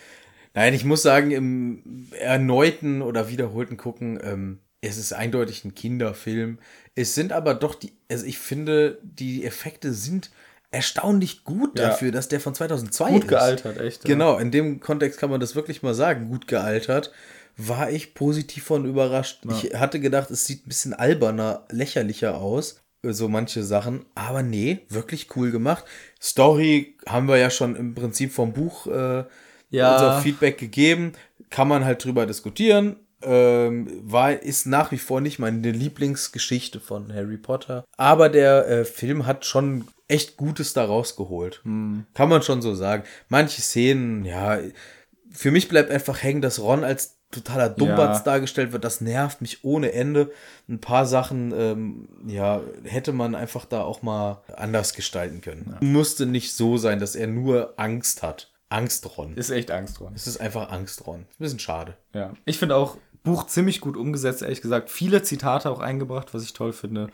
Nein, 0.53 0.75
ich 0.75 0.85
muss 0.85 1.01
sagen, 1.01 1.31
im 1.31 2.09
erneuten 2.13 3.01
oder 3.01 3.31
wiederholten 3.31 3.79
Gucken, 3.79 4.21
ähm, 4.23 4.59
es 4.83 4.99
ist 4.99 5.13
eindeutig 5.15 5.65
ein 5.65 5.75
Kinderfilm. 5.75 6.59
Es 6.95 7.15
sind 7.15 7.33
aber 7.33 7.55
doch 7.55 7.75
die, 7.75 7.93
also 8.11 8.27
ich 8.27 8.39
finde, 8.39 8.99
die 9.03 9.45
Effekte 9.47 9.95
sind 9.95 10.31
erstaunlich 10.71 11.45
gut 11.45 11.79
Ja. 11.79 11.89
dafür, 11.89 12.13
dass 12.13 12.29
der 12.29 12.41
von 12.41 12.55
2002 12.55 13.11
Gut 13.13 13.23
ist. 13.23 13.29
gealtert, 13.29 13.79
echt. 13.81 14.05
ja. 14.05 14.09
Genau, 14.15 14.39
in 14.39 14.51
dem 14.51 14.81
Kontext 14.81 15.19
kann 15.19 15.31
man 15.31 15.41
das 15.41 15.55
wirklich 15.55 15.83
mal 15.83 15.95
sagen, 15.95 16.29
gut 16.29 16.47
gealtert. 16.49 17.13
War 17.57 17.91
ich 17.91 18.15
positiv 18.15 18.65
von 18.65 18.87
überrascht. 18.87 19.43
Ich 19.51 19.75
hatte 19.75 20.01
gedacht, 20.01 20.31
es 20.31 20.47
sieht 20.47 20.67
ein 20.67 20.69
bisschen 20.71 20.95
alberner, 20.95 21.67
lächerlicher 21.71 22.37
aus, 22.37 22.81
so 23.03 23.29
manche 23.29 23.63
Sachen. 23.63 24.07
Aber 24.15 24.43
nee, 24.43 24.81
wirklich 24.89 25.29
cool 25.37 25.51
gemacht. 25.51 25.85
Story 26.21 26.97
haben 27.07 27.29
wir 27.29 27.37
ja 27.37 27.51
schon 27.51 27.77
im 27.77 27.95
Prinzip 27.95 28.33
vom 28.33 28.55
Buch 28.55 28.87
äh, 28.87 29.25
Ja. 29.69 29.93
unser 29.93 30.21
Feedback 30.23 30.57
gegeben. 30.57 31.13
Kann 31.51 31.69
man 31.69 31.85
halt 31.85 32.03
drüber 32.03 32.25
diskutieren. 32.25 32.97
Ähm, 33.25 33.89
war, 34.03 34.33
ist 34.33 34.67
nach 34.67 34.91
wie 34.93 34.99
vor 34.99 35.21
nicht 35.21 35.39
meine 35.39 35.71
Lieblingsgeschichte 35.71 36.81
von 36.81 37.13
Harry 37.13 37.37
Potter. 37.37 37.85
Aber 37.97 38.29
der 38.29 38.69
äh, 38.69 38.85
Film 38.85 39.27
hat 39.27 39.45
schon 39.45 39.87
echt 40.09 40.37
Gutes 40.37 40.73
da 40.73 40.85
rausgeholt. 40.85 41.61
Hm. 41.65 42.07
Kann 42.15 42.29
man 42.29 42.43
schon 42.43 42.63
so 42.63 42.75
sagen. 42.75 43.05
Manche 43.29 43.63
Szenen, 43.63 44.25
ja, 44.25 44.59
für 45.31 45.51
mich 45.51 45.69
bleibt 45.69 45.91
einfach 45.91 46.23
hängen, 46.23 46.43
dass 46.43 46.61
Ron 46.61 46.85
als 46.85 47.17
totaler 47.31 47.71
Dummbatz 47.71 48.19
Ja. 48.19 48.25
dargestellt 48.25 48.73
wird. 48.73 48.85
Das 48.85 49.01
nervt 49.01 49.41
mich 49.41 49.65
ohne 49.65 49.93
Ende. 49.93 50.31
Ein 50.69 50.81
paar 50.81 51.07
Sachen, 51.07 51.53
ähm, 51.57 52.09
ja, 52.27 52.61
hätte 52.85 53.13
man 53.13 53.35
einfach 53.35 53.65
da 53.65 53.83
auch 53.83 54.03
mal 54.03 54.43
anders 54.55 54.93
gestalten 54.93 55.41
können. 55.41 55.75
Musste 55.81 56.27
nicht 56.27 56.55
so 56.55 56.77
sein, 56.77 56.99
dass 57.01 57.15
er 57.17 57.27
nur 57.29 57.73
Angst 57.79 58.23
hat. 58.23 58.51
Angst, 58.69 59.19
Ron. 59.19 59.35
Ist 59.37 59.51
echt 59.51 59.71
Angst 59.71 60.01
dran. 60.01 60.13
Es 60.15 60.27
ist 60.27 60.41
einfach 60.41 60.71
Angst, 60.71 61.07
Ron. 61.07 61.21
Ist 61.21 61.41
ein 61.41 61.45
bisschen 61.45 61.59
schade. 61.59 61.95
Ja. 62.15 62.33
Ich 62.45 62.59
finde 62.59 62.77
auch 62.77 62.97
Buch 63.23 63.47
ziemlich 63.47 63.81
gut 63.81 63.97
umgesetzt, 63.97 64.43
ehrlich 64.43 64.63
gesagt. 64.63 64.91
Viele 64.91 65.23
Zitate 65.23 65.71
auch 65.71 65.81
eingebracht, 65.81 66.35
was 66.35 66.43
ich 66.43 66.53
toll 66.53 66.73
finde. 66.73 67.09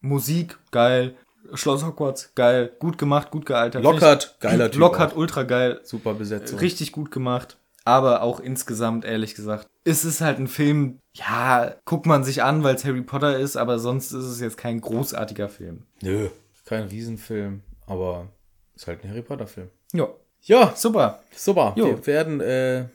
Musik, 0.00 0.58
geil. 0.70 1.14
Schloss 1.52 1.84
Hogwarts, 1.84 2.34
geil. 2.34 2.72
Gut 2.78 2.98
gemacht, 2.98 3.30
gut 3.30 3.46
gealtert. 3.46 3.82
Lockhart, 3.84 4.36
geiler 4.40 4.70
Typ 4.70 4.80
Lockhart, 4.80 5.16
ultra 5.16 5.42
geil. 5.42 5.80
Super 5.84 6.14
Besetzung. 6.14 6.58
Richtig 6.58 6.92
gut 6.92 7.10
gemacht. 7.10 7.58
Aber 7.84 8.22
auch 8.22 8.40
insgesamt, 8.40 9.04
ehrlich 9.04 9.34
gesagt, 9.34 9.68
ist 9.84 10.04
es 10.04 10.22
halt 10.22 10.38
ein 10.38 10.48
Film, 10.48 11.00
ja, 11.14 11.74
guckt 11.84 12.06
man 12.06 12.24
sich 12.24 12.42
an, 12.42 12.64
weil 12.64 12.74
es 12.76 12.84
Harry 12.86 13.02
Potter 13.02 13.38
ist, 13.38 13.56
aber 13.56 13.78
sonst 13.78 14.12
ist 14.12 14.24
es 14.24 14.40
jetzt 14.40 14.56
kein 14.56 14.80
großartiger 14.80 15.50
Film. 15.50 15.82
Nö, 16.00 16.28
kein 16.64 16.84
Riesenfilm, 16.84 17.60
aber 17.86 18.28
ist 18.74 18.86
halt 18.86 19.04
ein 19.04 19.10
Harry 19.10 19.20
Potter-Film. 19.20 19.68
Ja, 19.92 20.08
Ja, 20.40 20.72
super. 20.74 21.20
super. 21.36 21.74
Jo. 21.76 21.88
Wir 21.88 22.06
werden, 22.06 22.40
äh, 22.40 22.86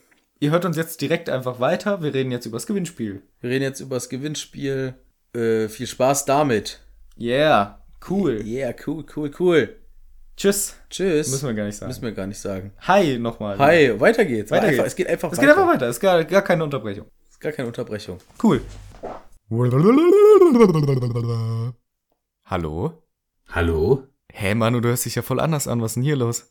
Ihr 0.42 0.52
hört 0.52 0.64
uns 0.64 0.78
jetzt 0.78 1.02
direkt 1.02 1.30
einfach 1.30 1.60
weiter. 1.60 2.02
Wir 2.02 2.14
reden 2.14 2.32
jetzt 2.32 2.46
über 2.46 2.56
das 2.56 2.66
Gewinnspiel. 2.66 3.24
wir 3.42 3.50
reden 3.50 3.64
jetzt 3.64 3.82
über 3.82 3.98
das 3.98 4.08
Gewinnspiel. 4.08 4.94
Äh, 5.36 5.68
viel 5.68 5.86
Spaß 5.86 6.24
damit. 6.26 6.80
Yeah, 7.20 7.84
cool. 8.10 8.42
Yeah, 8.46 8.74
cool, 8.88 9.06
cool, 9.16 9.32
cool. 9.38 9.76
Tschüss. 10.38 10.76
Tschüss. 10.90 11.30
Müssen 11.30 11.48
wir 11.48 11.54
gar 11.54 11.66
nicht 11.66 11.76
sagen. 11.76 11.90
Müssen 11.90 12.04
wir 12.04 12.14
gar 12.14 12.26
nicht 12.26 12.40
sagen. 12.40 12.72
Hi 12.88 13.20
nochmal. 13.20 13.58
Hi, 13.58 14.00
weiter 14.00 14.24
geht's. 14.24 14.50
Weiter 14.52 14.68
einfach, 14.68 14.78
geht's. 14.78 14.88
Es 14.88 14.96
geht 14.96 15.08
einfach 15.08 15.30
Es 15.34 15.38
weiter. 15.38 15.48
geht 15.48 15.58
einfach 15.58 15.74
weiter. 15.74 15.88
Es 15.90 15.98
ist 15.98 16.02
gar, 16.02 16.24
gar 16.24 16.42
keine 16.42 16.64
Unterbrechung. 16.64 17.08
Ist 17.30 17.42
gar 17.42 17.52
keine 17.52 17.68
Unterbrechung. 17.68 18.20
Cool. 18.42 18.62
Hallo? 22.46 23.04
Hallo? 23.50 24.04
Hä, 24.32 24.56
Manu, 24.56 24.80
du 24.80 24.88
hörst 24.88 25.06
dich 25.06 25.16
ja 25.16 25.22
voll 25.22 25.42
anders 25.42 25.68
an. 25.68 25.82
Was 25.82 25.92
ist 25.92 25.96
denn 25.96 26.04
hier 26.04 26.16
los? 26.16 26.50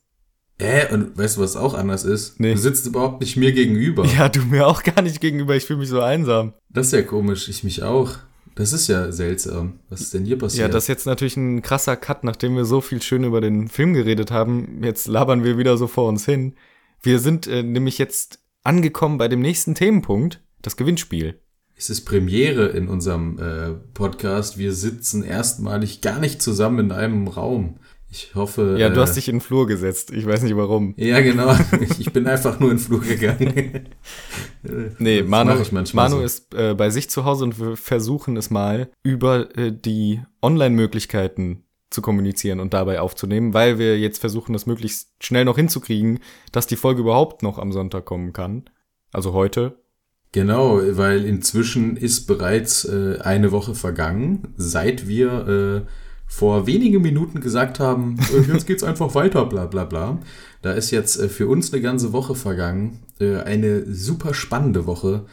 Äh, 0.58 0.92
und 0.92 1.16
weißt 1.16 1.36
du, 1.36 1.40
was 1.40 1.56
auch 1.56 1.74
anders 1.74 2.04
ist? 2.04 2.40
Nee. 2.40 2.54
Du 2.54 2.58
sitzt 2.58 2.86
überhaupt 2.86 3.20
nicht 3.20 3.36
mir 3.36 3.52
gegenüber. 3.52 4.04
Ja, 4.04 4.28
du 4.28 4.40
mir 4.40 4.66
auch 4.66 4.82
gar 4.82 5.02
nicht 5.02 5.20
gegenüber. 5.20 5.54
Ich 5.54 5.64
fühle 5.64 5.78
mich 5.78 5.88
so 5.88 6.00
einsam. 6.00 6.52
Das 6.68 6.86
ist 6.86 6.92
ja 6.92 7.02
komisch, 7.02 7.48
ich 7.48 7.62
mich 7.62 7.82
auch. 7.82 8.16
Das 8.56 8.72
ist 8.72 8.88
ja 8.88 9.12
seltsam. 9.12 9.78
Was 9.88 10.00
ist 10.00 10.14
denn 10.14 10.24
hier 10.24 10.36
passiert? 10.36 10.62
Ja, 10.62 10.68
das 10.68 10.84
ist 10.84 10.88
jetzt 10.88 11.06
natürlich 11.06 11.36
ein 11.36 11.62
krasser 11.62 11.96
Cut, 11.96 12.24
nachdem 12.24 12.56
wir 12.56 12.64
so 12.64 12.80
viel 12.80 13.00
schön 13.00 13.22
über 13.22 13.40
den 13.40 13.68
Film 13.68 13.94
geredet 13.94 14.32
haben. 14.32 14.82
Jetzt 14.82 15.06
labern 15.06 15.44
wir 15.44 15.58
wieder 15.58 15.76
so 15.76 15.86
vor 15.86 16.08
uns 16.08 16.24
hin. 16.24 16.54
Wir 17.00 17.20
sind 17.20 17.46
äh, 17.46 17.62
nämlich 17.62 17.98
jetzt 17.98 18.40
angekommen 18.64 19.16
bei 19.16 19.28
dem 19.28 19.40
nächsten 19.40 19.76
Themenpunkt, 19.76 20.42
das 20.60 20.76
Gewinnspiel. 20.76 21.38
Es 21.76 21.90
ist 21.90 22.04
Premiere 22.04 22.66
in 22.70 22.88
unserem 22.88 23.38
äh, 23.38 23.70
Podcast. 23.94 24.58
Wir 24.58 24.72
sitzen 24.72 25.22
erstmalig 25.22 26.00
gar 26.00 26.18
nicht 26.18 26.42
zusammen 26.42 26.86
in 26.86 26.92
einem 26.92 27.28
Raum. 27.28 27.76
Ich 28.10 28.34
hoffe. 28.34 28.76
Ja, 28.78 28.88
du 28.88 28.96
äh, 28.96 29.02
hast 29.02 29.16
dich 29.16 29.28
in 29.28 29.36
den 29.36 29.40
Flur 29.40 29.66
gesetzt. 29.66 30.10
Ich 30.12 30.24
weiß 30.24 30.42
nicht 30.42 30.56
warum. 30.56 30.94
Ja, 30.96 31.20
genau. 31.20 31.54
Ich, 31.98 32.10
bin 32.12 32.26
einfach 32.26 32.58
nur 32.58 32.70
in 32.70 32.78
den 32.78 32.82
Flur 32.82 33.00
gegangen. 33.00 33.88
Nee, 34.98 35.20
Das 35.20 35.28
Manu, 35.28 35.54
Manu 35.92 36.16
so. 36.16 36.22
ist 36.22 36.54
äh, 36.54 36.74
bei 36.74 36.90
sich 36.90 37.08
zu 37.08 37.24
Hause 37.24 37.44
und 37.44 37.60
wir 37.60 37.76
versuchen 37.76 38.36
es 38.36 38.50
mal 38.50 38.90
über 39.02 39.56
äh, 39.56 39.72
die 39.72 40.20
Online-Möglichkeiten 40.42 41.62
zu 41.90 42.02
kommunizieren 42.02 42.60
und 42.60 42.74
dabei 42.74 43.00
aufzunehmen, 43.00 43.54
weil 43.54 43.78
wir 43.78 43.98
jetzt 43.98 44.18
versuchen, 44.18 44.52
das 44.52 44.66
möglichst 44.66 45.10
schnell 45.20 45.44
noch 45.44 45.56
hinzukriegen, 45.56 46.18
dass 46.50 46.66
die 46.66 46.76
Folge 46.76 47.00
überhaupt 47.02 47.42
noch 47.42 47.58
am 47.58 47.72
Sonntag 47.72 48.04
kommen 48.04 48.32
kann. 48.32 48.64
Also 49.12 49.32
heute. 49.32 49.78
Genau, 50.32 50.80
weil 50.82 51.24
inzwischen 51.24 51.96
ist 51.96 52.26
bereits 52.26 52.84
äh, 52.84 53.18
eine 53.20 53.52
Woche 53.52 53.74
vergangen, 53.74 54.52
seit 54.56 55.08
wir 55.08 55.86
äh, 55.86 55.90
vor 56.28 56.66
wenigen 56.66 57.02
Minuten 57.02 57.40
gesagt 57.40 57.80
haben, 57.80 58.18
äh, 58.32 58.52
jetzt 58.52 58.66
geht's 58.66 58.84
einfach 58.84 59.14
weiter, 59.14 59.46
bla 59.46 59.66
bla 59.66 59.84
bla. 59.84 60.18
Da 60.62 60.72
ist 60.72 60.90
jetzt 60.90 61.18
äh, 61.18 61.28
für 61.28 61.48
uns 61.48 61.72
eine 61.72 61.82
ganze 61.82 62.12
Woche 62.12 62.34
vergangen, 62.34 63.00
äh, 63.18 63.36
eine 63.38 63.84
super 63.92 64.34
spannende 64.34 64.86
Woche, 64.86 65.26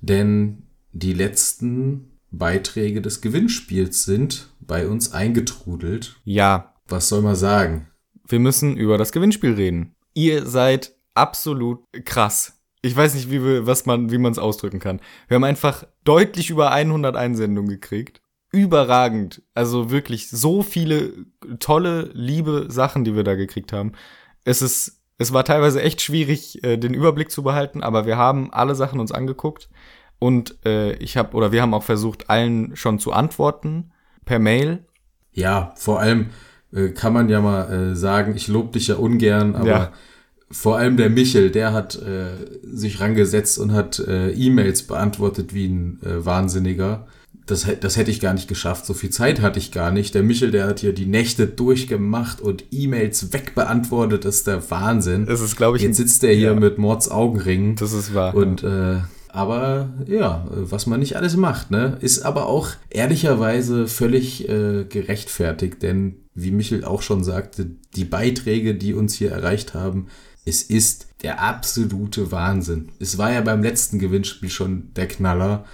denn 0.00 0.64
die 0.92 1.14
letzten 1.14 2.10
Beiträge 2.30 3.00
des 3.00 3.20
Gewinnspiels 3.20 4.04
sind 4.04 4.50
bei 4.60 4.86
uns 4.86 5.12
eingetrudelt. 5.12 6.16
Ja, 6.24 6.74
Was 6.88 7.08
soll 7.08 7.22
man 7.22 7.36
sagen? 7.36 7.88
wir 8.26 8.38
müssen 8.40 8.76
über 8.78 8.96
das 8.96 9.12
Gewinnspiel 9.12 9.52
reden. 9.52 9.94
Ihr 10.14 10.46
seid 10.46 10.94
absolut 11.12 11.80
krass. 12.06 12.58
Ich 12.80 12.96
weiß 12.96 13.14
nicht, 13.14 13.30
wie 13.30 13.42
wir, 13.44 13.66
was 13.66 13.84
man, 13.86 14.10
wie 14.10 14.18
man 14.18 14.32
es 14.32 14.38
ausdrücken 14.38 14.78
kann. 14.80 15.00
Wir 15.28 15.34
haben 15.34 15.44
einfach 15.44 15.84
deutlich 16.04 16.48
über 16.50 16.70
100 16.72 17.16
Einsendungen 17.16 17.68
gekriegt. 17.70 18.20
Überragend. 18.54 19.42
Also 19.54 19.90
wirklich 19.90 20.30
so 20.30 20.62
viele 20.62 21.12
tolle, 21.58 22.10
liebe 22.14 22.66
Sachen, 22.68 23.04
die 23.04 23.14
wir 23.14 23.24
da 23.24 23.34
gekriegt 23.34 23.72
haben. 23.72 23.92
Es 24.44 24.62
ist, 24.62 25.00
es 25.18 25.32
war 25.32 25.44
teilweise 25.44 25.82
echt 25.82 26.00
schwierig, 26.00 26.62
äh, 26.64 26.76
den 26.76 26.94
Überblick 26.94 27.30
zu 27.30 27.42
behalten, 27.42 27.82
aber 27.82 28.06
wir 28.06 28.16
haben 28.16 28.52
alle 28.52 28.74
Sachen 28.74 29.00
uns 29.00 29.12
angeguckt 29.12 29.68
und 30.18 30.56
äh, 30.64 30.92
ich 30.94 31.16
habe 31.16 31.36
oder 31.36 31.52
wir 31.52 31.62
haben 31.62 31.74
auch 31.74 31.82
versucht, 31.82 32.30
allen 32.30 32.76
schon 32.76 32.98
zu 32.98 33.12
antworten 33.12 33.92
per 34.24 34.38
Mail. 34.38 34.84
Ja, 35.32 35.72
vor 35.76 36.00
allem 36.00 36.30
äh, 36.72 36.88
kann 36.90 37.12
man 37.12 37.28
ja 37.28 37.40
mal 37.40 37.72
äh, 37.92 37.96
sagen, 37.96 38.34
ich 38.36 38.48
lobe 38.48 38.72
dich 38.72 38.88
ja 38.88 38.96
ungern, 38.96 39.54
aber 39.54 39.68
Ja. 39.68 39.92
vor 40.50 40.76
allem 40.78 40.96
der 40.96 41.10
Michel, 41.10 41.50
der 41.50 41.72
hat 41.72 41.96
äh, 41.96 42.36
sich 42.62 43.00
rangesetzt 43.00 43.58
und 43.58 43.72
hat 43.72 43.98
äh, 43.98 44.30
E-Mails 44.32 44.84
beantwortet 44.86 45.52
wie 45.54 45.66
ein 45.66 46.00
äh, 46.02 46.24
Wahnsinniger. 46.24 47.06
Das, 47.46 47.66
das 47.80 47.96
hätte 47.96 48.10
ich 48.10 48.20
gar 48.20 48.32
nicht 48.32 48.48
geschafft. 48.48 48.86
So 48.86 48.94
viel 48.94 49.10
Zeit 49.10 49.42
hatte 49.42 49.58
ich 49.58 49.70
gar 49.70 49.90
nicht. 49.90 50.14
Der 50.14 50.22
Michel, 50.22 50.50
der 50.50 50.66
hat 50.66 50.80
hier 50.80 50.94
die 50.94 51.06
Nächte 51.06 51.46
durchgemacht 51.46 52.40
und 52.40 52.64
E-Mails 52.70 53.32
wegbeantwortet. 53.32 54.24
Das 54.24 54.36
ist 54.36 54.46
der 54.46 54.70
Wahnsinn. 54.70 55.28
Es 55.28 55.40
ist, 55.40 55.56
glaube 55.56 55.76
ich, 55.76 55.82
Jetzt 55.82 55.98
sitzt 55.98 56.24
er 56.24 56.34
hier 56.34 56.52
ja. 56.52 56.54
mit 56.54 56.78
Mords 56.78 57.10
Augenringen. 57.10 57.76
Das 57.76 57.92
ist 57.92 58.14
wahr. 58.14 58.34
Und 58.34 58.62
äh, 58.62 59.00
aber 59.34 59.92
ja, 60.06 60.46
was 60.48 60.86
man 60.86 61.00
nicht 61.00 61.16
alles 61.16 61.36
macht, 61.36 61.72
ne, 61.72 61.98
ist 62.00 62.22
aber 62.22 62.46
auch 62.46 62.68
ehrlicherweise 62.88 63.88
völlig 63.88 64.48
äh, 64.48 64.84
gerechtfertigt, 64.84 65.82
denn 65.82 66.20
wie 66.36 66.52
Michel 66.52 66.84
auch 66.84 67.02
schon 67.02 67.24
sagte, 67.24 67.66
die 67.96 68.04
Beiträge, 68.04 68.76
die 68.76 68.94
uns 68.94 69.14
hier 69.14 69.32
erreicht 69.32 69.74
haben, 69.74 70.06
es 70.44 70.62
ist 70.62 71.08
der 71.22 71.42
absolute 71.42 72.30
Wahnsinn. 72.30 72.90
Es 73.00 73.18
war 73.18 73.32
ja 73.32 73.40
beim 73.40 73.62
letzten 73.62 73.98
Gewinnspiel 73.98 74.50
schon 74.50 74.92
der 74.94 75.08
Knaller 75.08 75.64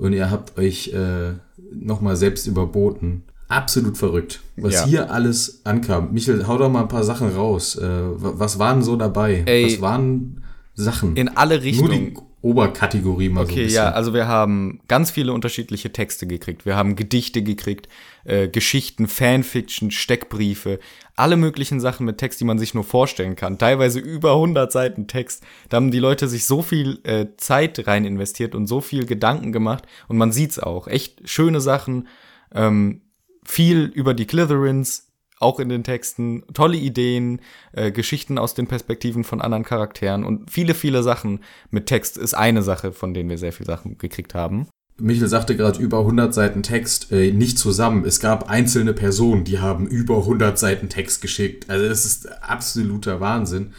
und 0.00 0.12
ihr 0.12 0.30
habt 0.30 0.58
euch 0.58 0.88
äh, 0.92 1.34
nochmal 1.72 2.16
selbst 2.16 2.46
überboten. 2.46 3.22
Absolut 3.48 3.96
verrückt, 3.98 4.40
was 4.56 4.74
Ja. 4.74 4.84
hier 4.86 5.10
alles 5.12 5.60
ankam. 5.64 6.12
Michel, 6.12 6.46
hau 6.46 6.56
doch 6.58 6.70
mal 6.70 6.82
ein 6.82 6.88
paar 6.88 7.02
Sachen 7.04 7.28
raus. 7.30 7.76
Äh, 7.76 7.82
wa- 7.82 8.34
was 8.36 8.58
waren 8.58 8.82
so 8.82 8.96
dabei? 8.96 9.42
Ey, 9.46 9.66
was 9.66 9.80
waren 9.80 10.42
Sachen? 10.74 11.16
in 11.16 11.28
alle 11.36 11.62
Richtungen. 11.62 12.16
Oberkategorie 12.42 13.28
mal 13.28 13.44
so 13.44 13.48
ein 13.48 13.52
Okay, 13.52 13.64
bisschen. 13.64 13.76
ja, 13.84 13.90
also 13.90 14.14
wir 14.14 14.26
haben 14.26 14.80
ganz 14.88 15.10
viele 15.10 15.32
unterschiedliche 15.32 15.92
Texte 15.92 16.26
gekriegt. 16.26 16.64
Wir 16.64 16.74
haben 16.74 16.96
Gedichte 16.96 17.42
gekriegt, 17.42 17.88
äh, 18.24 18.48
Geschichten, 18.48 19.08
Fanfiction, 19.08 19.90
Steckbriefe, 19.90 20.78
alle 21.16 21.36
möglichen 21.36 21.80
Sachen 21.80 22.06
mit 22.06 22.16
Text, 22.16 22.40
die 22.40 22.44
man 22.44 22.58
sich 22.58 22.72
nur 22.72 22.84
vorstellen 22.84 23.36
kann. 23.36 23.58
Teilweise 23.58 23.98
über 24.00 24.32
100 24.32 24.72
Seiten 24.72 25.06
Text. 25.06 25.44
Da 25.68 25.76
haben 25.76 25.90
die 25.90 25.98
Leute 25.98 26.28
sich 26.28 26.46
so 26.46 26.62
viel 26.62 27.00
äh, 27.04 27.26
Zeit 27.36 27.86
rein 27.86 28.06
investiert 28.06 28.54
und 28.54 28.66
so 28.66 28.80
viel 28.80 29.04
Gedanken 29.04 29.52
gemacht. 29.52 29.84
Und 30.08 30.16
man 30.16 30.32
sieht's 30.32 30.58
auch. 30.58 30.88
Echt 30.88 31.28
schöne 31.28 31.60
Sachen. 31.60 32.08
Ähm, 32.54 33.02
viel 33.44 33.84
über 33.94 34.14
die 34.14 34.26
Clitherins, 34.26 35.09
auch 35.40 35.58
in 35.58 35.68
den 35.68 35.82
Texten, 35.82 36.44
tolle 36.54 36.76
Ideen, 36.76 37.40
äh, 37.72 37.90
Geschichten 37.90 38.38
aus 38.38 38.54
den 38.54 38.68
Perspektiven 38.68 39.24
von 39.24 39.40
anderen 39.40 39.64
Charakteren 39.64 40.22
und 40.22 40.50
viele, 40.50 40.74
viele 40.74 41.02
Sachen 41.02 41.40
mit 41.70 41.86
Text 41.86 42.16
ist 42.16 42.34
eine 42.34 42.62
Sache, 42.62 42.92
von 42.92 43.14
denen 43.14 43.30
wir 43.30 43.38
sehr 43.38 43.52
viele 43.52 43.66
Sachen 43.66 43.98
gekriegt 43.98 44.34
haben. 44.34 44.68
Michel 44.98 45.28
sagte 45.28 45.56
gerade 45.56 45.80
über 45.80 46.00
100 46.00 46.32
Seiten 46.34 46.62
Text, 46.62 47.10
äh, 47.10 47.32
nicht 47.32 47.58
zusammen. 47.58 48.04
Es 48.04 48.20
gab 48.20 48.50
einzelne 48.50 48.92
Personen, 48.92 49.44
die 49.44 49.58
haben 49.58 49.86
über 49.86 50.18
100 50.18 50.58
Seiten 50.58 50.90
Text 50.90 51.22
geschickt. 51.22 51.70
Also 51.70 51.88
das 51.88 52.04
ist 52.04 52.30
absoluter 52.42 53.18
Wahnsinn. 53.18 53.72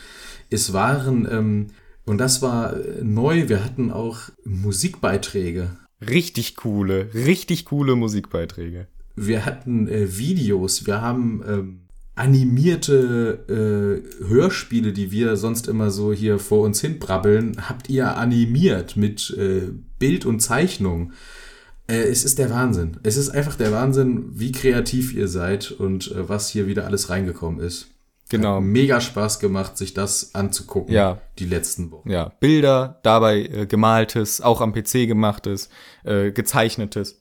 Es 0.49 0.73
waren, 0.73 1.27
ähm, 1.31 1.67
und 2.05 2.17
das 2.17 2.41
war 2.41 2.75
äh, 2.75 3.03
neu, 3.03 3.49
wir 3.49 3.63
hatten 3.63 3.91
auch 3.91 4.17
Musikbeiträge. 4.43 5.77
Richtig 6.01 6.55
coole, 6.55 7.13
richtig 7.13 7.65
coole 7.65 7.95
Musikbeiträge. 7.95 8.87
Wir 9.15 9.45
hatten 9.45 9.87
äh, 9.87 10.17
Videos, 10.17 10.85
wir 10.85 11.01
haben 11.01 11.43
ähm, 11.47 11.79
animierte 12.15 14.03
äh, 14.21 14.27
Hörspiele, 14.27 14.93
die 14.93 15.11
wir 15.11 15.37
sonst 15.37 15.67
immer 15.67 15.91
so 15.91 16.13
hier 16.13 16.39
vor 16.39 16.65
uns 16.65 16.81
hin 16.81 16.99
brabbeln, 16.99 17.57
habt 17.67 17.89
ihr 17.89 18.17
animiert 18.17 18.97
mit 18.97 19.35
äh, 19.37 19.71
Bild 19.97 20.25
und 20.25 20.41
Zeichnung. 20.41 21.13
Äh, 21.87 22.03
es 22.03 22.23
ist 22.23 22.37
der 22.37 22.49
Wahnsinn. 22.49 22.97
Es 23.03 23.17
ist 23.17 23.29
einfach 23.29 23.55
der 23.55 23.71
Wahnsinn, 23.71 24.29
wie 24.33 24.51
kreativ 24.51 25.13
ihr 25.13 25.27
seid 25.27 25.71
und 25.71 26.11
äh, 26.11 26.27
was 26.29 26.49
hier 26.49 26.67
wieder 26.67 26.85
alles 26.85 27.09
reingekommen 27.09 27.59
ist. 27.59 27.87
Genau. 28.29 28.55
Hat 28.55 28.63
mega 28.63 29.01
Spaß 29.01 29.39
gemacht, 29.39 29.77
sich 29.77 29.93
das 29.93 30.33
anzugucken. 30.35 30.93
Ja. 30.93 31.19
Die 31.37 31.45
letzten 31.45 31.91
Wochen. 31.91 32.09
Ja, 32.09 32.31
Bilder, 32.39 32.99
dabei 33.03 33.41
äh, 33.41 33.65
gemaltes, 33.65 34.41
auch 34.41 34.61
am 34.61 34.73
PC 34.73 35.07
gemachtes, 35.07 35.69
äh, 36.03 36.31
gezeichnetes. 36.31 37.20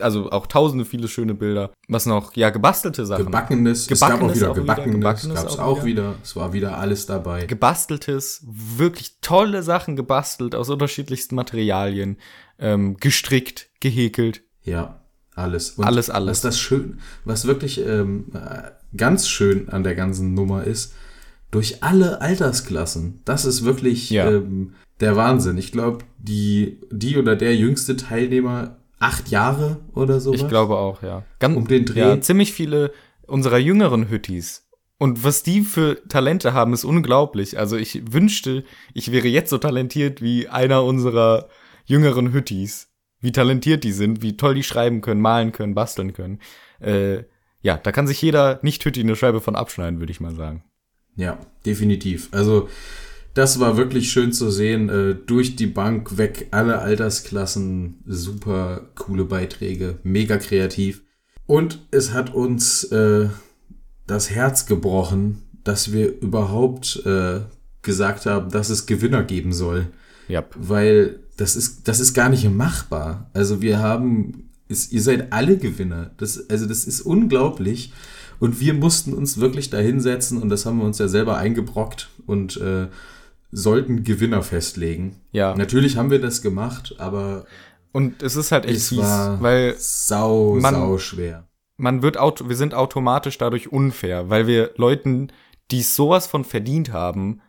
Also 0.00 0.30
auch 0.30 0.46
tausende 0.46 0.84
viele 0.84 1.08
schöne 1.08 1.34
Bilder. 1.34 1.72
Was 1.88 2.06
noch? 2.06 2.34
Ja, 2.36 2.50
gebastelte 2.50 3.04
Sachen. 3.04 3.26
Gebackenes, 3.26 3.90
es 3.90 4.00
gab 4.00 4.12
auch 4.12 4.14
Gebackenes 4.32 4.36
wieder 4.36 4.50
auch 4.50 4.54
wieder, 4.54 4.62
Gebackenes, 4.62 4.94
Gebackenes 4.96 5.34
gab 5.36 5.46
es 5.46 5.58
auch 5.58 5.78
auch 5.78 5.84
wieder. 5.84 6.14
Es 6.22 6.36
war 6.36 6.52
wieder 6.52 6.78
alles 6.78 7.06
dabei. 7.06 7.44
gebasteltes, 7.46 8.44
wirklich 8.48 9.16
tolle 9.20 9.62
Sachen 9.62 9.96
gebastelt 9.96 10.54
aus 10.54 10.70
unterschiedlichsten 10.70 11.34
Materialien, 11.34 12.16
ähm, 12.58 12.96
gestrickt, 12.96 13.68
gehäkelt. 13.80 14.42
Ja, 14.62 15.02
alles. 15.34 15.72
Und 15.72 15.84
Alles, 15.84 16.10
alles. 16.10 16.30
Was 16.30 16.40
das 16.40 16.58
schön, 16.58 16.98
was 17.24 17.46
wirklich 17.46 17.84
ähm, 17.86 18.26
äh, 18.34 18.70
ganz 18.96 19.28
schön 19.28 19.68
an 19.68 19.84
der 19.84 19.94
ganzen 19.94 20.34
Nummer 20.34 20.64
ist, 20.64 20.94
durch 21.50 21.82
alle 21.82 22.20
Altersklassen. 22.20 23.20
Das 23.24 23.44
ist 23.44 23.64
wirklich 23.64 24.10
Ja. 24.10 24.30
ähm, 24.30 24.74
der 25.00 25.14
Wahnsinn. 25.16 25.56
Ich 25.58 25.70
glaube, 25.72 26.04
die, 26.18 26.80
die 26.90 27.16
oder 27.16 27.36
der 27.36 27.54
jüngste 27.54 27.96
Teilnehmer 27.96 28.77
acht 28.98 29.28
Jahre 29.28 29.80
oder 29.94 30.20
so. 30.20 30.32
Ich 30.34 30.48
glaube 30.48 30.76
auch, 30.76 31.02
ja. 31.02 31.24
Ganz, 31.38 31.56
Um 31.56 31.66
den 31.66 31.84
Dreh. 31.84 32.00
Ja, 32.00 32.20
ziemlich 32.20 32.52
viele 32.52 32.92
unserer 33.26 33.58
jüngeren 33.58 34.08
Hüttis. 34.08 34.66
Und 34.98 35.22
was 35.22 35.44
die 35.44 35.60
für 35.60 36.02
Talente 36.08 36.54
haben, 36.54 36.72
ist 36.72 36.84
unglaublich. 36.84 37.58
Also 37.58 37.76
ich 37.76 38.12
wünschte, 38.12 38.64
ich 38.94 39.12
wäre 39.12 39.28
jetzt 39.28 39.50
so 39.50 39.58
talentiert 39.58 40.20
wie 40.20 40.48
einer 40.48 40.82
unserer 40.82 41.48
jüngeren 41.84 42.32
Hüttis. 42.32 42.88
Wie 43.20 43.32
talentiert 43.32 43.84
die 43.84 43.92
sind, 43.92 44.22
wie 44.22 44.36
toll 44.36 44.54
die 44.54 44.62
schreiben 44.62 45.00
können, 45.00 45.20
malen 45.20 45.52
können, 45.52 45.74
basteln 45.74 46.12
können. 46.12 46.40
Äh, 46.80 47.24
ja, 47.62 47.76
da 47.76 47.92
kann 47.92 48.06
sich 48.06 48.20
jeder 48.22 48.60
Nicht-Hütti 48.62 49.00
eine 49.00 49.16
Scheibe 49.16 49.40
von 49.40 49.56
abschneiden, 49.56 49.98
würde 50.00 50.12
ich 50.12 50.20
mal 50.20 50.34
sagen. 50.34 50.64
Ja, 51.16 51.38
definitiv. 51.66 52.28
Also 52.30 52.68
das 53.38 53.60
war 53.60 53.76
wirklich 53.76 54.10
schön 54.10 54.32
zu 54.32 54.50
sehen. 54.50 54.88
Äh, 54.88 55.14
durch 55.14 55.54
die 55.54 55.68
Bank 55.68 56.18
weg, 56.18 56.48
alle 56.50 56.80
Altersklassen, 56.80 58.02
super 58.04 58.88
coole 58.96 59.24
Beiträge, 59.24 59.98
mega 60.02 60.38
kreativ. 60.38 61.02
Und 61.46 61.86
es 61.92 62.12
hat 62.12 62.34
uns 62.34 62.82
äh, 62.84 63.28
das 64.08 64.30
Herz 64.30 64.66
gebrochen, 64.66 65.42
dass 65.62 65.92
wir 65.92 66.20
überhaupt 66.20 67.00
äh, 67.06 67.42
gesagt 67.82 68.26
haben, 68.26 68.50
dass 68.50 68.70
es 68.70 68.86
Gewinner 68.86 69.22
geben 69.22 69.52
soll. 69.52 69.86
Ja. 70.26 70.44
Weil 70.56 71.20
das 71.36 71.54
ist, 71.54 71.86
das 71.86 72.00
ist 72.00 72.14
gar 72.14 72.30
nicht 72.30 72.50
machbar. 72.50 73.30
Also 73.34 73.62
wir 73.62 73.78
haben, 73.78 74.50
ist, 74.66 74.92
ihr 74.92 75.00
seid 75.00 75.32
alle 75.32 75.58
Gewinner. 75.58 76.10
Das, 76.16 76.50
also 76.50 76.66
das 76.66 76.86
ist 76.86 77.02
unglaublich. 77.02 77.92
Und 78.40 78.58
wir 78.58 78.74
mussten 78.74 79.12
uns 79.14 79.38
wirklich 79.38 79.70
da 79.70 79.78
hinsetzen 79.78 80.42
und 80.42 80.48
das 80.48 80.66
haben 80.66 80.78
wir 80.78 80.84
uns 80.84 80.98
ja 80.98 81.06
selber 81.06 81.36
eingebrockt 81.36 82.08
und 82.26 82.56
äh, 82.56 82.88
sollten 83.50 84.04
Gewinner 84.04 84.42
festlegen. 84.42 85.20
Ja. 85.32 85.54
Natürlich 85.54 85.96
haben 85.96 86.10
wir 86.10 86.20
das 86.20 86.42
gemacht, 86.42 86.94
aber 86.98 87.46
Und 87.92 88.22
es 88.22 88.36
ist 88.36 88.52
halt 88.52 88.66
echt 88.66 88.76
es 88.76 88.88
fies, 88.90 88.98
weil 89.00 89.74
sau, 89.78 90.56
man- 90.60 90.74
sau 90.74 90.98
schwer. 90.98 91.48
man 91.76 92.02
wird 92.02 92.18
auto, 92.18 92.48
wir 92.48 92.56
sind 92.56 92.74
automatisch 92.74 93.38
dadurch 93.38 93.72
unfair, 93.72 94.28
weil 94.28 94.46
wir 94.46 94.72
Leuten, 94.76 95.28
die 95.70 95.82
sowas 95.82 96.26
von 96.26 96.44
verdient 96.44 96.92
haben, 96.92 97.40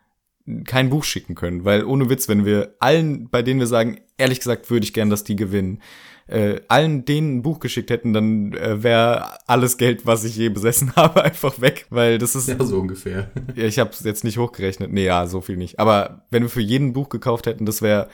kein 0.66 0.90
Buch 0.90 1.04
schicken 1.04 1.36
können, 1.36 1.64
weil 1.66 1.84
ohne 1.84 2.10
Witz, 2.10 2.28
wenn 2.28 2.44
wir 2.46 2.76
allen, 2.80 3.30
bei 3.30 3.42
denen 3.44 3.60
wir 3.60 3.68
sagen, 3.68 4.00
ehrlich 4.18 4.40
gesagt, 4.40 4.72
würde 4.72 4.84
ich 4.86 4.94
gern, 4.94 5.10
dass 5.10 5.24
die 5.24 5.36
gewinnen, 5.36 5.82
äh, 6.30 6.62
allen 6.68 7.06
denen 7.06 7.38
ein 7.38 7.42
Buch 7.42 7.60
geschickt 7.60 7.90
hätten, 7.90 8.14
dann 8.14 8.54
äh, 8.54 8.84
wäre 8.84 9.40
alles 9.48 9.78
Geld, 9.78 10.06
was 10.06 10.24
ich 10.24 10.36
je 10.36 10.50
besessen 10.50 10.94
habe, 10.96 11.24
einfach 11.24 11.60
weg, 11.60 11.88
weil 11.90 12.18
das 12.18 12.36
ist 12.36 12.48
Ja, 12.48 12.64
so 12.64 12.80
ungefähr. 12.80 13.32
ja, 13.56 13.66
ich 13.66 13.80
habe 13.80 13.90
es 13.92 14.02
jetzt 14.02 14.24
nicht 14.24 14.38
hochgerechnet. 14.38 14.92
Nee, 14.92 15.06
ja, 15.06 15.26
so 15.26 15.42
viel 15.42 15.58
nicht. 15.58 15.80
Aber 15.80 16.26
wenn 16.30 16.44
wir 16.44 16.50
für 16.50 16.62
jeden 16.62 16.94
Buch 16.94 17.10
gekauft 17.10 17.48
hätten, 17.48 17.66
das 17.66 17.82
wäre, 17.82 18.10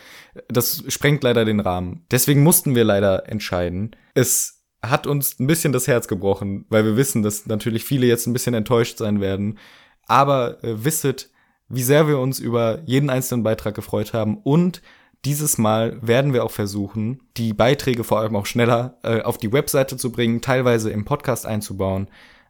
das 0.47 0.83
sprengt 0.87 1.23
leider 1.23 1.45
den 1.45 1.59
Rahmen. 1.59 2.05
Deswegen 2.09 2.41
mussten 2.43 2.73
wir 2.73 2.83
leider 2.83 3.29
entscheiden. 3.29 3.95
Es 4.13 4.63
hat 4.81 5.07
uns 5.07 5.39
ein 5.39 5.47
bisschen 5.47 5.73
das 5.73 5.87
Herz 5.87 6.07
gebrochen, 6.07 6.65
weil 6.69 6.85
wir 6.85 6.95
wissen, 6.95 7.23
dass 7.23 7.47
natürlich 7.47 7.83
viele 7.83 8.07
jetzt 8.07 8.27
ein 8.27 8.33
bisschen 8.33 8.53
enttäuscht 8.53 8.97
sein 8.97 9.19
werden. 9.19 9.57
Aber 10.07 10.63
äh, 10.63 10.85
wisset, 10.85 11.29
wie 11.67 11.83
sehr 11.83 12.07
wir 12.07 12.19
uns 12.19 12.39
über 12.39 12.81
jeden 12.85 13.09
einzelnen 13.09 13.43
Beitrag 13.43 13.75
gefreut 13.75 14.13
haben 14.13 14.37
und 14.37 14.81
dieses 15.25 15.57
Mal 15.57 15.97
werden 16.01 16.33
wir 16.33 16.43
auch 16.43 16.51
versuchen, 16.51 17.19
die 17.35 17.53
Beiträge 17.53 18.03
vor 18.03 18.19
allem 18.19 18.35
auch 18.35 18.45
schneller 18.45 18.99
äh, 19.03 19.21
auf 19.21 19.37
die 19.37 19.51
Webseite 19.51 19.97
zu 19.97 20.11
bringen, 20.11 20.41
teilweise 20.41 20.91
im 20.91 21.03
Podcast 21.03 21.45
einzubauen, 21.45 22.07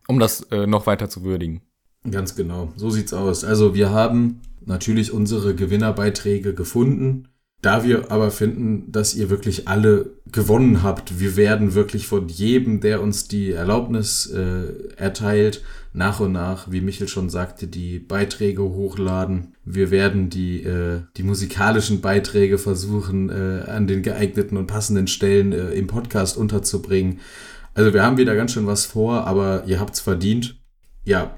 um 0.08 0.20
das 0.20 0.42
äh, 0.52 0.68
noch 0.68 0.86
weiter 0.86 1.10
zu 1.10 1.24
würdigen. 1.24 1.62
Ganz 2.10 2.36
genau, 2.36 2.72
so 2.76 2.90
sieht's 2.90 3.14
aus. 3.14 3.44
Also 3.44 3.74
wir 3.74 3.90
haben 3.90 4.42
natürlich 4.66 5.12
unsere 5.12 5.56
Gewinnerbeiträge 5.56 6.54
gefunden. 6.54 7.30
Da 7.66 7.84
wir 7.84 8.12
aber 8.12 8.30
finden, 8.30 8.92
dass 8.92 9.16
ihr 9.16 9.32
wirklich 9.32 9.68
alle 9.68 10.12
gewonnen 10.32 10.84
habt, 10.84 11.20
wir 11.20 11.36
werden 11.36 11.74
wirklich 11.74 12.06
von 12.06 12.28
jedem, 12.28 12.80
der 12.80 13.02
uns 13.02 13.28
die 13.28 13.54
Erlaubnis 13.54 14.28
äh, 14.28 14.94
erteilt, 14.98 15.64
nach 15.92 16.20
und 16.20 16.32
nach, 16.32 16.70
wie 16.70 16.82
Michel 16.82 17.08
schon 17.08 17.32
sagte, 17.32 17.66
die 17.66 17.98
Beiträge 17.98 18.62
hochladen. 18.62 19.56
Wir 19.64 19.90
werden 19.90 20.30
die, 20.30 20.62
äh, 20.62 21.02
die 21.18 21.24
musikalischen 21.24 22.02
Beiträge 22.02 22.60
versuchen, 22.60 23.32
äh, 23.32 23.64
an 23.68 23.88
den 23.88 24.04
geeigneten 24.04 24.58
und 24.58 24.68
passenden 24.68 25.08
Stellen 25.08 25.52
äh, 25.52 25.72
im 25.72 25.88
Podcast 25.88 26.38
unterzubringen. 26.38 27.20
Also 27.74 27.96
wir 27.96 28.04
haben 28.04 28.18
wieder 28.18 28.36
ganz 28.36 28.54
schön 28.54 28.68
was 28.68 28.86
vor, 28.86 29.26
aber 29.26 29.64
ihr 29.66 29.80
habt's 29.80 30.02
verdient. 30.02 30.56
Ja, 31.04 31.36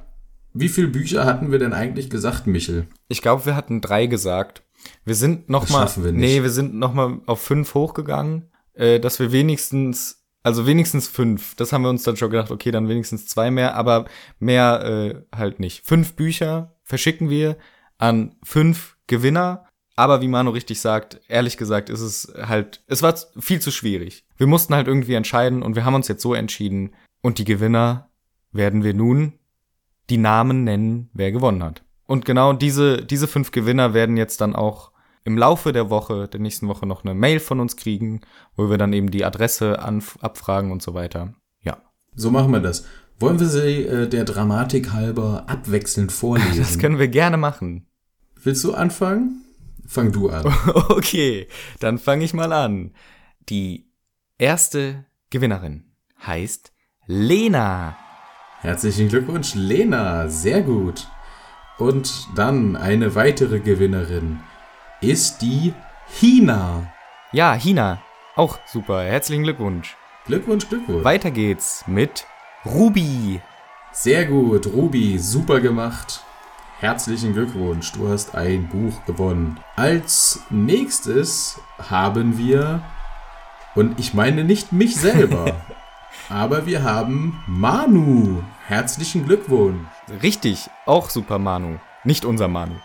wie 0.54 0.68
viele 0.68 0.90
Bücher 0.90 1.24
hatten 1.24 1.54
wir 1.54 1.60
denn 1.60 1.72
eigentlich 1.72 2.10
gesagt, 2.10 2.48
Michel? 2.48 2.88
Ich 3.08 3.22
glaube, 3.22 3.46
wir 3.46 3.56
hatten 3.56 3.80
drei 3.80 4.08
gesagt. 4.08 4.64
Wir 5.08 5.16
sind 5.16 5.50
noch 5.50 5.62
Das 5.62 5.70
mal, 5.72 5.80
schaffen 5.84 6.04
wir 6.04 6.12
nicht. 6.12 6.20
nee, 6.20 6.44
wir 6.44 6.50
sind 6.50 6.76
noch 6.76 6.94
mal 6.94 7.22
auf 7.28 7.40
fünf 7.42 7.74
hochgegangen, 7.74 8.52
äh, 8.74 9.00
dass 9.00 9.20
wir 9.22 9.32
wenigstens, 9.32 10.26
also 10.44 10.68
wenigstens 10.68 11.08
fünf. 11.08 11.56
Das 11.56 11.72
haben 11.72 11.84
wir 11.84 11.90
uns 11.90 12.04
dann 12.04 12.18
schon 12.18 12.30
gedacht, 12.30 12.52
okay, 12.52 12.72
dann 12.72 12.90
wenigstens 12.90 13.26
zwei 13.26 13.50
mehr, 13.50 13.76
aber 13.76 14.04
mehr 14.40 14.84
äh, 14.84 15.36
halt 15.36 15.62
nicht. 15.62 15.86
Fünf 15.86 16.16
Bücher 16.18 16.76
verschicken 16.84 17.30
wir 17.30 17.56
an 17.98 18.36
fünf 18.44 18.98
Gewinner. 19.08 19.64
Aber 19.96 20.20
wie 20.22 20.28
Manu 20.28 20.52
richtig 20.52 20.82
sagt, 20.82 21.22
ehrlich 21.30 21.56
gesagt, 21.56 21.90
ist 21.90 22.02
es 22.02 22.34
halt, 22.36 22.84
es 22.88 23.02
war 23.02 23.16
viel 23.40 23.62
zu 23.62 23.72
schwierig. 23.72 24.26
Wir 24.36 24.46
mussten 24.46 24.76
halt 24.76 24.88
irgendwie 24.88 25.14
entscheiden 25.14 25.64
und 25.64 25.78
wir 25.78 25.86
haben 25.86 25.96
uns 25.96 26.10
jetzt 26.10 26.22
so 26.22 26.34
entschieden. 26.34 26.94
Und 27.22 27.38
die 27.38 27.46
Gewinner 27.46 28.10
werden 28.52 28.84
wir 28.84 28.94
nun 28.94 29.40
die 30.10 30.18
Namen 30.18 30.66
nennen, 30.66 31.10
wer 31.14 31.32
gewonnen 31.32 31.64
hat. 31.64 31.84
Und 32.06 32.26
genau 32.26 32.52
diese, 32.52 33.06
diese 33.06 33.28
fünf 33.28 33.52
Gewinner 33.52 33.94
werden 33.94 34.18
jetzt 34.18 34.42
dann 34.42 34.54
auch 34.54 34.92
im 35.28 35.38
Laufe 35.38 35.74
der 35.74 35.90
Woche, 35.90 36.30
der 36.30 36.40
nächsten 36.40 36.70
Woche 36.70 36.86
noch 36.86 37.04
eine 37.04 37.14
Mail 37.14 37.42
von 37.42 37.60
uns 37.60 37.76
kriegen, 37.76 38.22
wo 38.56 38.70
wir 38.70 38.78
dann 38.78 38.94
eben 38.94 39.12
die 39.12 39.26
Adresse 39.26 39.78
abfragen 39.78 40.72
und 40.72 40.82
so 40.82 40.94
weiter. 40.94 41.34
Ja. 41.64 41.80
So 42.16 42.32
machen 42.32 42.54
wir 42.54 42.62
das. 42.62 42.86
Wollen 43.20 43.38
wir 43.38 43.48
sie 43.48 43.84
äh, 43.84 44.08
der 44.08 44.24
Dramatik 44.24 44.94
halber 44.94 45.44
abwechselnd 45.48 46.14
vorlesen? 46.14 46.58
Das 46.60 46.80
können 46.80 46.98
wir 46.98 47.10
gerne 47.10 47.36
machen. 47.36 47.88
Willst 48.42 48.64
du 48.64 48.74
anfangen? 48.74 49.44
Fang 49.86 50.14
du 50.14 50.30
an. 50.30 50.46
Okay, 50.90 51.50
dann 51.82 51.98
fange 51.98 52.24
ich 52.24 52.34
mal 52.34 52.54
an. 52.54 52.94
Die 53.50 53.92
erste 54.38 55.04
Gewinnerin 55.30 55.92
heißt 56.26 56.72
Lena. 57.06 57.98
Herzlichen 58.62 59.10
Glückwunsch, 59.10 59.56
Lena. 59.56 60.30
Sehr 60.30 60.62
gut. 60.62 61.06
Und 61.80 62.30
dann 62.36 62.78
eine 62.78 63.14
weitere 63.14 63.60
Gewinnerin 63.60 64.40
ist 65.02 65.42
die 65.42 65.74
Hina. 66.08 66.92
Ja, 67.32 67.54
Hina. 67.54 68.02
Auch 68.36 68.58
super. 68.66 69.04
Herzlichen 69.04 69.44
Glückwunsch. 69.44 69.96
Glückwunsch, 70.26 70.68
Glückwunsch. 70.68 71.04
Weiter 71.04 71.32
geht's 71.32 71.84
mit 71.88 72.26
Ruby. 72.66 73.42
Sehr 73.92 74.26
gut, 74.26 74.68
Ruby, 74.68 75.18
super 75.18 75.60
gemacht. 75.60 76.24
Herzlichen 76.80 77.34
Glückwunsch, 77.34 77.92
du 77.94 78.10
hast 78.10 78.36
ein 78.36 78.68
Buch 78.68 79.06
gewonnen. 79.06 79.60
Als 79.76 80.42
nächstes 80.50 81.60
haben 81.90 82.38
wir, 82.38 82.84
und 83.74 84.00
ich 84.00 84.14
meine 84.14 84.44
nicht 84.44 84.72
mich 84.72 84.96
selber, 84.96 85.56
aber 86.30 86.68
wir 86.68 86.84
haben 86.84 87.44
Manu. 87.48 88.44
Herzlichen 88.68 89.26
Glückwunsch. 89.26 89.88
Richtig, 90.22 90.70
auch 90.86 91.10
super 91.10 91.40
Manu. 91.40 91.80
Nicht 92.04 92.26
unser 92.26 92.48
Manu. 92.48 92.76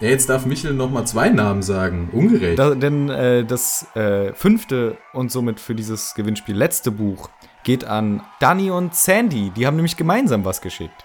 Ja, 0.00 0.08
jetzt 0.08 0.28
darf 0.28 0.44
Michel 0.44 0.74
nochmal 0.74 1.06
zwei 1.06 1.28
Namen 1.28 1.62
sagen. 1.62 2.08
Ungerecht. 2.12 2.58
Da, 2.58 2.74
denn 2.74 3.08
äh, 3.08 3.44
das 3.44 3.86
äh, 3.94 4.32
fünfte 4.34 4.98
und 5.12 5.30
somit 5.30 5.60
für 5.60 5.74
dieses 5.74 6.14
Gewinnspiel 6.14 6.56
letzte 6.56 6.90
Buch 6.90 7.30
geht 7.62 7.84
an 7.84 8.22
Danny 8.40 8.70
und 8.70 8.94
Sandy. 8.94 9.50
Die 9.56 9.66
haben 9.66 9.76
nämlich 9.76 9.96
gemeinsam 9.96 10.44
was 10.44 10.60
geschickt. 10.60 11.04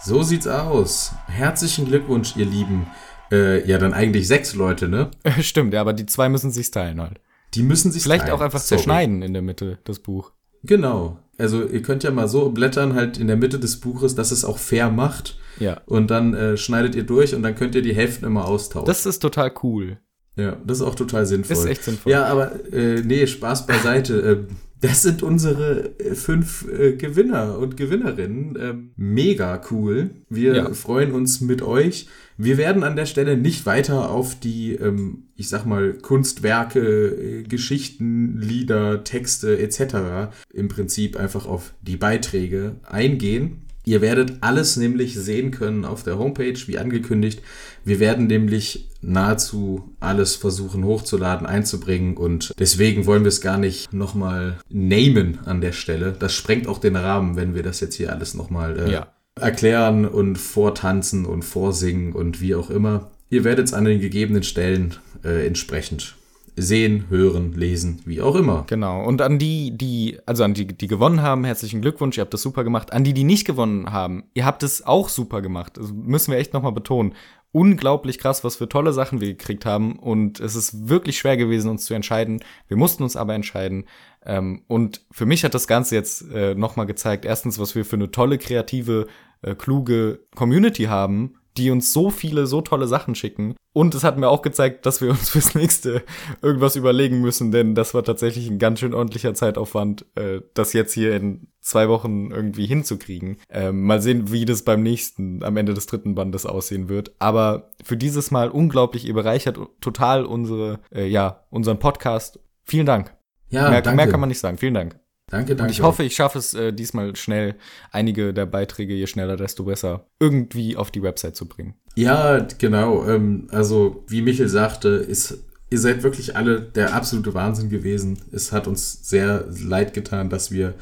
So 0.00 0.22
sieht's 0.22 0.46
aus. 0.46 1.12
Herzlichen 1.26 1.86
Glückwunsch, 1.86 2.36
ihr 2.36 2.46
Lieben. 2.46 2.86
Äh, 3.30 3.66
ja, 3.68 3.78
dann 3.78 3.92
eigentlich 3.92 4.28
sechs 4.28 4.54
Leute, 4.54 4.88
ne? 4.88 5.10
Stimmt, 5.40 5.74
ja, 5.74 5.80
aber 5.80 5.92
die 5.92 6.06
zwei 6.06 6.28
müssen 6.28 6.50
sich's 6.50 6.70
teilen 6.70 7.00
halt. 7.00 7.20
Die 7.54 7.62
müssen 7.62 7.92
sich 7.92 8.02
Vielleicht 8.02 8.24
teilen. 8.24 8.34
auch 8.36 8.40
einfach 8.40 8.60
Sorry. 8.60 8.78
zerschneiden 8.80 9.22
in 9.22 9.32
der 9.32 9.42
Mitte, 9.42 9.78
das 9.84 9.98
Buch. 9.98 10.32
Genau. 10.64 11.18
Also 11.38 11.64
ihr 11.66 11.82
könnt 11.82 12.04
ja 12.04 12.10
mal 12.10 12.28
so 12.28 12.50
blättern 12.50 12.94
halt 12.94 13.18
in 13.18 13.26
der 13.26 13.36
Mitte 13.36 13.58
des 13.58 13.80
Buches, 13.80 14.14
dass 14.14 14.30
es 14.30 14.44
auch 14.44 14.58
fair 14.58 14.90
macht. 14.90 15.38
Ja. 15.58 15.80
Und 15.86 16.10
dann 16.10 16.34
äh, 16.34 16.56
schneidet 16.56 16.94
ihr 16.94 17.04
durch 17.04 17.34
und 17.34 17.42
dann 17.42 17.54
könnt 17.54 17.74
ihr 17.74 17.82
die 17.82 17.94
Hälften 17.94 18.24
immer 18.24 18.46
austauschen. 18.46 18.86
Das 18.86 19.06
ist 19.06 19.20
total 19.20 19.52
cool. 19.62 19.98
ja, 20.36 20.56
das 20.64 20.78
ist 20.78 20.84
auch 20.84 20.94
total 20.94 21.26
sinnvoll. 21.26 21.56
Ist 21.56 21.66
echt 21.66 21.84
sinnvoll. 21.84 22.12
Ja, 22.12 22.26
aber 22.26 22.72
äh, 22.72 23.02
nee, 23.02 23.26
Spaß 23.26 23.66
beiseite. 23.66 24.46
Das 24.82 25.00
sind 25.02 25.22
unsere 25.22 25.98
äh, 25.98 26.14
fünf 26.14 26.68
äh, 26.68 26.92
Gewinner 26.96 27.58
und 27.58 27.76
Gewinnerinnen. 27.76 28.58
Ähm, 28.60 28.90
mega 28.96 29.60
cool. 29.70 30.10
Wir 30.28 30.54
Ja. 30.54 30.74
freuen 30.74 31.12
uns 31.12 31.40
mit 31.40 31.62
euch. 31.62 32.08
Wir 32.36 32.58
werden 32.58 32.82
an 32.82 32.96
der 32.96 33.06
Stelle 33.06 33.36
nicht 33.36 33.64
weiter 33.64 34.10
auf 34.10 34.38
die, 34.38 34.74
ähm, 34.74 35.24
ich 35.36 35.48
sag 35.48 35.64
mal, 35.64 35.94
Kunstwerke, 35.94 36.80
äh, 36.80 37.42
Geschichten, 37.44 38.38
Lieder, 38.40 39.04
Texte 39.04 39.58
etc. 39.58 40.30
im 40.52 40.68
Prinzip 40.68 41.16
einfach 41.16 41.46
auf 41.46 41.74
die 41.82 41.96
Beiträge 41.96 42.76
eingehen. 42.82 43.62
Ihr 43.84 44.00
werdet 44.00 44.34
alles 44.42 44.76
nämlich 44.76 45.14
sehen 45.16 45.50
können 45.50 45.84
auf 45.84 46.02
der 46.04 46.18
Homepage, 46.18 46.58
wie 46.66 46.78
angekündigt. 46.78 47.42
Wir 47.84 47.98
werden 47.98 48.26
nämlich 48.28 48.88
nahezu 49.00 49.94
alles 49.98 50.36
versuchen 50.36 50.84
hochzuladen, 50.84 51.46
einzubringen 51.46 52.16
und 52.16 52.54
deswegen 52.58 53.06
wollen 53.06 53.24
wir 53.24 53.28
es 53.28 53.40
gar 53.40 53.58
nicht 53.58 53.92
nochmal 53.92 54.58
namen 54.68 55.40
an 55.44 55.60
der 55.60 55.72
Stelle. 55.72 56.14
Das 56.16 56.32
sprengt 56.34 56.68
auch 56.68 56.78
den 56.78 56.94
Rahmen, 56.96 57.34
wenn 57.36 57.54
wir 57.56 57.62
das 57.64 57.80
jetzt 57.80 57.96
hier 57.96 58.12
alles 58.12 58.34
nochmal 58.34 58.78
äh, 58.78 58.92
Ja. 58.92 59.08
erklären 59.40 60.06
und 60.06 60.36
vortanzen 60.38 61.24
und 61.26 61.42
vorsingen 61.44 62.12
und 62.12 62.40
wie 62.40 62.54
auch 62.54 62.70
immer. 62.70 63.10
Ihr 63.30 63.42
werdet 63.44 63.66
es 63.66 63.74
an 63.74 63.84
den 63.86 64.00
gegebenen 64.00 64.42
Stellen 64.44 64.94
äh, 65.24 65.46
entsprechend 65.46 66.14
sehen, 66.56 67.06
hören, 67.08 67.52
lesen, 67.52 68.00
wie 68.04 68.20
auch 68.20 68.36
immer. 68.36 68.64
Genau. 68.68 69.02
Und 69.04 69.22
an 69.22 69.38
die, 69.38 69.76
die, 69.76 70.18
also 70.26 70.44
an 70.44 70.54
die, 70.54 70.66
die 70.66 70.86
gewonnen 70.86 71.22
haben, 71.22 71.44
herzlichen 71.44 71.80
Glückwunsch, 71.80 72.18
ihr 72.18 72.22
habt 72.22 72.34
das 72.34 72.42
super 72.42 72.64
gemacht. 72.64 72.92
An 72.92 73.04
die, 73.04 73.14
die 73.14 73.24
nicht 73.24 73.46
gewonnen 73.46 73.90
haben, 73.90 74.24
ihr 74.34 74.44
habt 74.44 74.62
es 74.62 74.84
auch 74.84 75.08
super 75.08 75.40
gemacht. 75.40 75.76
Das 75.76 75.92
müssen 75.92 76.30
wir 76.30 76.38
echt 76.38 76.52
nochmal 76.52 76.72
betonen. 76.72 77.14
Unglaublich 77.52 78.18
krass, 78.18 78.44
was 78.44 78.56
für 78.56 78.68
tolle 78.68 78.92
Sachen 78.92 79.20
wir 79.20 79.28
gekriegt 79.28 79.64
haben. 79.66 79.98
Und 79.98 80.40
es 80.40 80.54
ist 80.54 80.88
wirklich 80.88 81.18
schwer 81.18 81.36
gewesen, 81.36 81.70
uns 81.70 81.84
zu 81.84 81.94
entscheiden. 81.94 82.42
Wir 82.68 82.76
mussten 82.76 83.02
uns 83.02 83.16
aber 83.16 83.34
entscheiden. 83.34 83.84
Ähm, 84.24 84.62
und 84.68 85.02
für 85.10 85.26
mich 85.26 85.44
hat 85.44 85.54
das 85.54 85.66
Ganze 85.66 85.94
jetzt 85.94 86.30
äh, 86.32 86.54
nochmal 86.54 86.86
gezeigt, 86.86 87.24
erstens, 87.24 87.58
was 87.58 87.74
wir 87.74 87.84
für 87.84 87.96
eine 87.96 88.10
tolle, 88.10 88.38
kreative, 88.38 89.06
äh, 89.42 89.54
kluge 89.54 90.20
Community 90.34 90.84
haben, 90.84 91.34
die 91.56 91.70
uns 91.70 91.92
so 91.92 92.10
viele, 92.10 92.46
so 92.46 92.60
tolle 92.60 92.86
Sachen 92.86 93.14
schicken. 93.14 93.54
Und 93.74 93.94
es 93.94 94.04
hat 94.04 94.18
mir 94.18 94.28
auch 94.28 94.42
gezeigt, 94.42 94.84
dass 94.86 95.00
wir 95.00 95.10
uns 95.10 95.30
fürs 95.30 95.54
nächste 95.54 96.02
irgendwas 96.42 96.76
überlegen 96.76 97.20
müssen, 97.20 97.50
denn 97.50 97.74
das 97.74 97.94
war 97.94 98.04
tatsächlich 98.04 98.48
ein 98.48 98.58
ganz 98.58 98.80
schön 98.80 98.94
ordentlicher 98.94 99.34
Zeitaufwand, 99.34 100.06
äh, 100.14 100.40
das 100.54 100.72
jetzt 100.72 100.92
hier 100.92 101.16
in 101.16 101.48
zwei 101.60 101.88
Wochen 101.88 102.30
irgendwie 102.30 102.66
hinzukriegen. 102.66 103.38
Ähm, 103.48 103.82
mal 103.82 104.02
sehen, 104.02 104.30
wie 104.32 104.44
das 104.44 104.62
beim 104.62 104.82
nächsten, 104.82 105.42
am 105.42 105.56
Ende 105.56 105.74
des 105.74 105.86
dritten 105.86 106.14
Bandes 106.14 106.44
aussehen 106.44 106.88
wird. 106.88 107.12
Aber 107.18 107.70
für 107.82 107.96
dieses 107.96 108.30
Mal 108.30 108.50
unglaublich, 108.50 109.06
ihr 109.06 109.14
bereichert 109.14 109.58
total 109.80 110.24
unsere, 110.24 110.80
äh, 110.94 111.06
ja, 111.06 111.44
unseren 111.50 111.78
Podcast. 111.78 112.40
Vielen 112.64 112.86
Dank. 112.86 113.14
Ja, 113.48 113.70
mehr, 113.70 113.82
danke. 113.82 113.96
mehr 113.96 114.08
kann 114.08 114.20
man 114.20 114.28
nicht 114.28 114.40
sagen. 114.40 114.58
Vielen 114.58 114.74
Dank. 114.74 115.01
Danke, 115.32 115.56
danke. 115.56 115.62
Und 115.62 115.70
ich 115.70 115.80
hoffe, 115.80 116.02
ich 116.02 116.14
schaffe 116.14 116.38
es 116.38 116.52
äh, 116.52 116.74
diesmal 116.74 117.16
schnell, 117.16 117.54
einige 117.90 118.34
der 118.34 118.44
Beiträge, 118.44 118.92
je 118.92 119.06
schneller, 119.06 119.38
desto 119.38 119.64
besser, 119.64 120.04
irgendwie 120.20 120.76
auf 120.76 120.90
die 120.90 121.02
Website 121.02 121.36
zu 121.36 121.48
bringen. 121.48 121.74
Ja, 121.96 122.46
genau. 122.58 123.08
Ähm, 123.08 123.48
also, 123.50 124.04
wie 124.08 124.20
Michel 124.20 124.50
sagte, 124.50 124.90
ist, 124.90 125.42
ihr 125.70 125.78
seid 125.78 126.02
wirklich 126.02 126.36
alle 126.36 126.60
der 126.60 126.94
absolute 126.94 127.32
Wahnsinn 127.32 127.70
gewesen. 127.70 128.18
Es 128.30 128.52
hat 128.52 128.66
uns 128.66 129.08
sehr 129.08 129.46
leid 129.64 129.94
getan, 129.94 130.28
dass 130.28 130.50
wir 130.50 130.74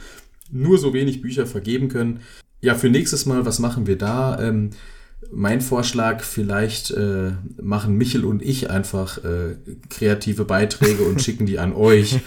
nur 0.50 0.78
so 0.78 0.92
wenig 0.92 1.22
Bücher 1.22 1.46
vergeben 1.46 1.88
können. 1.88 2.18
Ja, 2.60 2.74
für 2.74 2.90
nächstes 2.90 3.26
Mal, 3.26 3.46
was 3.46 3.60
machen 3.60 3.86
wir 3.86 3.98
da? 3.98 4.36
Ähm, 4.40 4.70
mein 5.32 5.60
Vorschlag, 5.60 6.22
vielleicht 6.24 6.90
äh, 6.92 7.32
machen 7.60 7.96
Michel 7.96 8.24
und 8.24 8.42
ich 8.42 8.70
einfach 8.70 9.22
äh, 9.24 9.56
kreative 9.88 10.44
Beiträge 10.44 11.02
und 11.04 11.22
schicken 11.22 11.46
die 11.46 11.58
an 11.58 11.72
euch. 11.72 12.20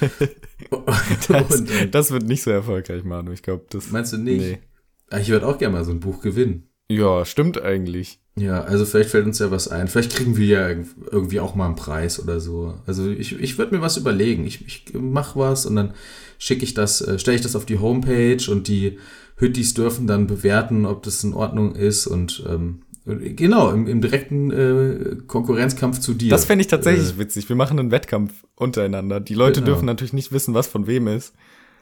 Das, 1.28 1.60
und, 1.60 1.72
äh, 1.72 1.90
das 1.90 2.12
wird 2.12 2.24
nicht 2.24 2.44
so 2.44 2.52
erfolgreich, 2.52 3.04
Manu. 3.04 3.32
Ich 3.32 3.44
glaube, 3.44 3.66
das. 3.70 3.92
meinst 3.92 4.14
du 4.14 4.18
nicht? 4.18 4.40
Nee. 4.42 4.60
Ah, 5.10 5.20
Ich 5.20 5.30
würde 5.30 5.48
auch 5.48 5.58
gerne 5.58 5.74
mal 5.78 5.86
so 5.86 5.92
ein 5.92 6.00
Buch 6.00 6.22
gewinnen. 6.22 6.68
Ja, 6.90 7.26
stimmt 7.26 7.62
eigentlich. 7.62 8.20
Ja, 8.36 8.62
also 8.62 8.86
vielleicht 8.86 9.10
fällt 9.12 9.26
uns 9.26 9.40
ja 9.40 9.52
was 9.52 9.68
ein. 9.68 9.88
Vielleicht 9.88 10.16
kriegen 10.16 10.38
wir 10.38 10.46
ja 10.48 10.68
irg- 10.68 10.86
irgendwie 11.12 11.40
auch 11.40 11.56
mal 11.56 11.68
einen 11.68 11.76
Preis 11.76 12.20
oder 12.20 12.40
so. 12.40 12.74
Also 12.86 13.10
ich, 13.10 13.40
ich 13.40 13.58
würde 13.58 13.76
mir 13.76 13.82
was 13.82 13.98
überlegen. 13.98 14.46
Ich, 14.46 14.66
ich 14.66 14.86
mach 14.94 15.36
was 15.36 15.66
und 15.66 15.76
dann 15.76 15.94
schicke 16.40 16.64
ich 16.64 16.74
das, 16.74 17.02
äh, 17.02 17.20
stelle 17.20 17.36
ich 17.36 17.44
das 17.44 17.56
auf 17.56 17.66
die 17.66 17.78
Homepage 17.80 18.40
und 18.50 18.68
die 18.68 18.98
Hüttis 19.36 19.74
dürfen 19.74 20.08
dann 20.08 20.28
bewerten, 20.28 20.86
ob 20.86 21.04
das 21.04 21.24
in 21.24 21.34
Ordnung 21.34 21.76
ist 21.76 22.08
und 22.08 22.44
ähm, 22.48 22.82
genau, 23.06 23.70
im, 23.72 23.88
im 23.88 24.00
direkten 24.02 24.52
äh, 24.52 25.16
Konkurrenzkampf 25.28 26.00
zu 26.00 26.14
dir. 26.14 26.30
Das 26.30 26.46
fände 26.46 26.62
ich 26.62 26.68
tatsächlich 26.68 27.16
Äh, 27.16 27.20
witzig. 27.20 27.50
Wir 27.50 27.56
machen 27.56 27.80
einen 27.80 27.92
Wettkampf 27.92 28.32
untereinander. 28.56 29.20
Die 29.20 29.34
Leute 29.34 29.60
Genau. 29.62 29.74
dürfen 29.74 29.86
natürlich 29.86 30.14
nicht 30.14 30.32
wissen, 30.32 30.54
was 30.54 30.68
von 30.68 30.88
wem 30.88 31.08
ist. 31.08 31.34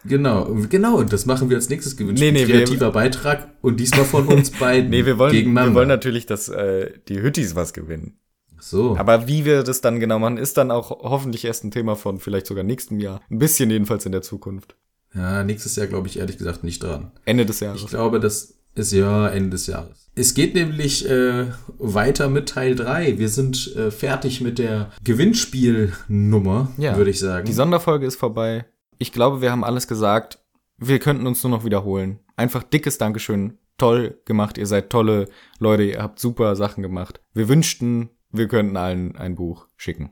genau, 0.04 0.52
genau, 0.70 0.98
und 0.98 1.14
das 1.14 1.28
machen 1.28 1.50
wir 1.50 1.58
als 1.58 1.70
nächstes 1.70 1.96
Gewinnspiel. 1.98 2.32
Nee, 2.32 2.42
nee, 2.42 2.48
wir- 2.48 2.56
Kreativer 2.64 2.92
Beitrag 2.92 3.50
und 3.62 3.80
diesmal 3.80 4.06
von 4.06 4.26
uns 4.28 4.50
beiden. 4.60 4.90
Nee, 4.90 5.06
wir 5.06 5.20
wollen, 5.20 5.34
wir 5.54 5.74
wollen 5.76 5.88
natürlich, 5.90 6.26
dass 6.26 6.50
äh, 6.50 6.90
die 7.08 7.22
Hüttis 7.22 7.56
was 7.56 7.74
gewinnen. 7.74 8.18
so. 8.60 8.96
Aber 8.98 9.28
wie 9.28 9.46
wir 9.46 9.62
das 9.64 9.82
dann 9.82 10.00
genau 10.00 10.18
machen, 10.18 10.38
ist 10.38 10.58
dann 10.58 10.72
auch 10.72 10.90
hoffentlich 10.90 11.46
erst 11.46 11.64
ein 11.66 11.70
Thema 11.72 11.96
von 11.96 12.18
vielleicht 12.20 12.48
sogar 12.48 12.64
nächstem 12.64 13.00
Jahr. 13.00 13.22
Ein 13.30 13.38
bisschen 13.38 13.70
jedenfalls 13.70 14.06
in 14.08 14.12
der 14.12 14.22
Zukunft. 14.24 14.76
Ja, 15.14 15.44
nächstes 15.44 15.76
Jahr 15.76 15.88
glaube 15.88 16.08
ich 16.08 16.20
ehrlich 16.20 16.38
gesagt 16.38 16.64
nicht 16.64 16.82
dran. 16.84 17.12
Ende 17.26 17.46
des 17.46 17.58
Ich 17.58 17.62
Jahres. 17.68 17.86
glaube, 17.88 18.20
das 18.20 18.56
ist 18.76 18.94
ja 18.94 19.28
Ende 19.28 19.50
des 19.52 19.68
Jahres. 19.68 20.10
Es 20.16 20.34
geht 20.34 20.56
nämlich 20.56 21.10
äh, 21.10 21.48
weiter 21.78 22.30
mit 22.30 22.50
Teil 22.50 22.76
3. 22.76 23.18
Wir 23.18 23.30
sind 23.30 23.76
äh, 23.76 23.92
fertig 23.92 24.42
mit 24.42 24.60
der 24.60 24.92
Gewinnspielnummer, 25.04 26.72
Ja, 26.78 26.98
würde 26.98 27.12
ich 27.12 27.20
sagen. 27.20 27.46
Die 27.46 27.54
Sonderfolge 27.54 28.06
ist 28.06 28.16
vorbei. 28.18 28.66
Ich 28.98 29.12
glaube, 29.12 29.42
wir 29.42 29.52
haben 29.52 29.64
alles 29.64 29.88
gesagt. 29.88 30.40
Wir 30.78 31.00
könnten 31.00 31.28
uns 31.28 31.44
nur 31.44 31.52
noch 31.52 31.66
wiederholen. 31.66 32.20
Einfach 32.36 32.64
dickes 32.64 32.98
Dankeschön. 32.98 33.58
Toll 33.78 34.20
gemacht. 34.26 34.58
Ihr 34.58 34.68
seid 34.68 34.90
tolle 34.90 35.28
Leute. 35.60 35.84
Ihr 35.84 36.02
habt 36.02 36.20
super 36.20 36.56
Sachen 36.56 36.82
gemacht. 36.84 37.20
Wir 37.34 37.48
wünschten, 37.50 38.10
wir 38.32 38.48
könnten 38.48 38.78
allen 38.78 39.16
ein 39.16 39.36
Buch 39.36 39.68
schicken. 39.76 40.12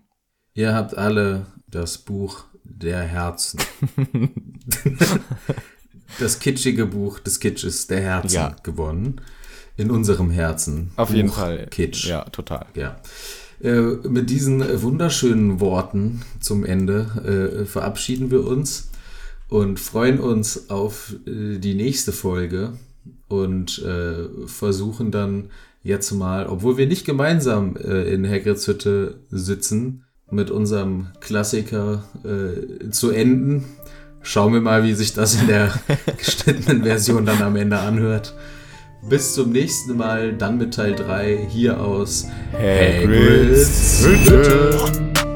Ihr 0.53 0.73
habt 0.73 0.97
alle 0.97 1.45
das 1.67 1.99
Buch 1.99 2.45
der 2.69 2.99
Herzen. 3.01 3.59
das 6.19 6.39
kitschige 6.39 6.85
Buch 6.85 7.19
des 7.19 7.39
Kitsches 7.39 7.87
der 7.87 8.01
Herzen 8.01 8.35
Ja. 8.35 8.55
gewonnen. 8.63 9.21
In 9.77 9.91
unserem 9.91 10.29
Herzen. 10.29 10.91
Auf 10.97 11.11
jeden 11.11 11.29
Buch 11.29 11.37
Fall. 11.37 11.67
Kitsch. 11.67 12.05
Ja, 12.07 12.25
total. 12.25 12.65
Ja. 12.75 12.99
Äh, 13.61 13.79
mit 14.07 14.29
diesen 14.29 14.81
wunderschönen 14.81 15.59
Worten 15.61 16.21
zum 16.41 16.65
Ende 16.65 17.61
äh, 17.61 17.65
verabschieden 17.65 18.29
wir 18.29 18.45
uns 18.45 18.89
und 19.47 19.79
freuen 19.79 20.19
uns 20.19 20.69
auf 20.69 21.15
äh, 21.25 21.59
die 21.59 21.75
nächste 21.75 22.11
Folge 22.11 22.73
und 23.29 23.79
äh, 23.79 24.47
versuchen 24.47 25.11
dann 25.11 25.49
jetzt 25.81 26.11
mal, 26.11 26.47
obwohl 26.47 26.77
wir 26.77 26.87
nicht 26.87 27.05
gemeinsam 27.05 27.77
äh, 27.77 28.03
in 28.13 28.27
Hagrids 28.29 28.67
Hütte 28.67 29.21
sitzen, 29.29 30.03
mit 30.31 30.51
unserem 30.51 31.07
Klassiker 31.19 32.03
äh, 32.23 32.89
zu 32.89 33.11
enden. 33.11 33.65
Schauen 34.21 34.53
wir 34.53 34.61
mal, 34.61 34.83
wie 34.83 34.93
sich 34.93 35.13
das 35.13 35.39
in 35.39 35.47
der 35.47 35.73
geschnittenen 36.17 36.83
Version 36.83 37.25
dann 37.25 37.41
am 37.41 37.55
Ende 37.55 37.79
anhört. 37.79 38.35
Bis 39.07 39.33
zum 39.33 39.51
nächsten 39.51 39.95
Mal, 39.95 40.33
dann 40.33 40.57
mit 40.57 40.73
Teil 40.73 40.93
3 40.93 41.47
hier 41.49 41.79
aus 41.79 42.27
Hagrids 42.51 44.05
Hütte. 44.05 45.28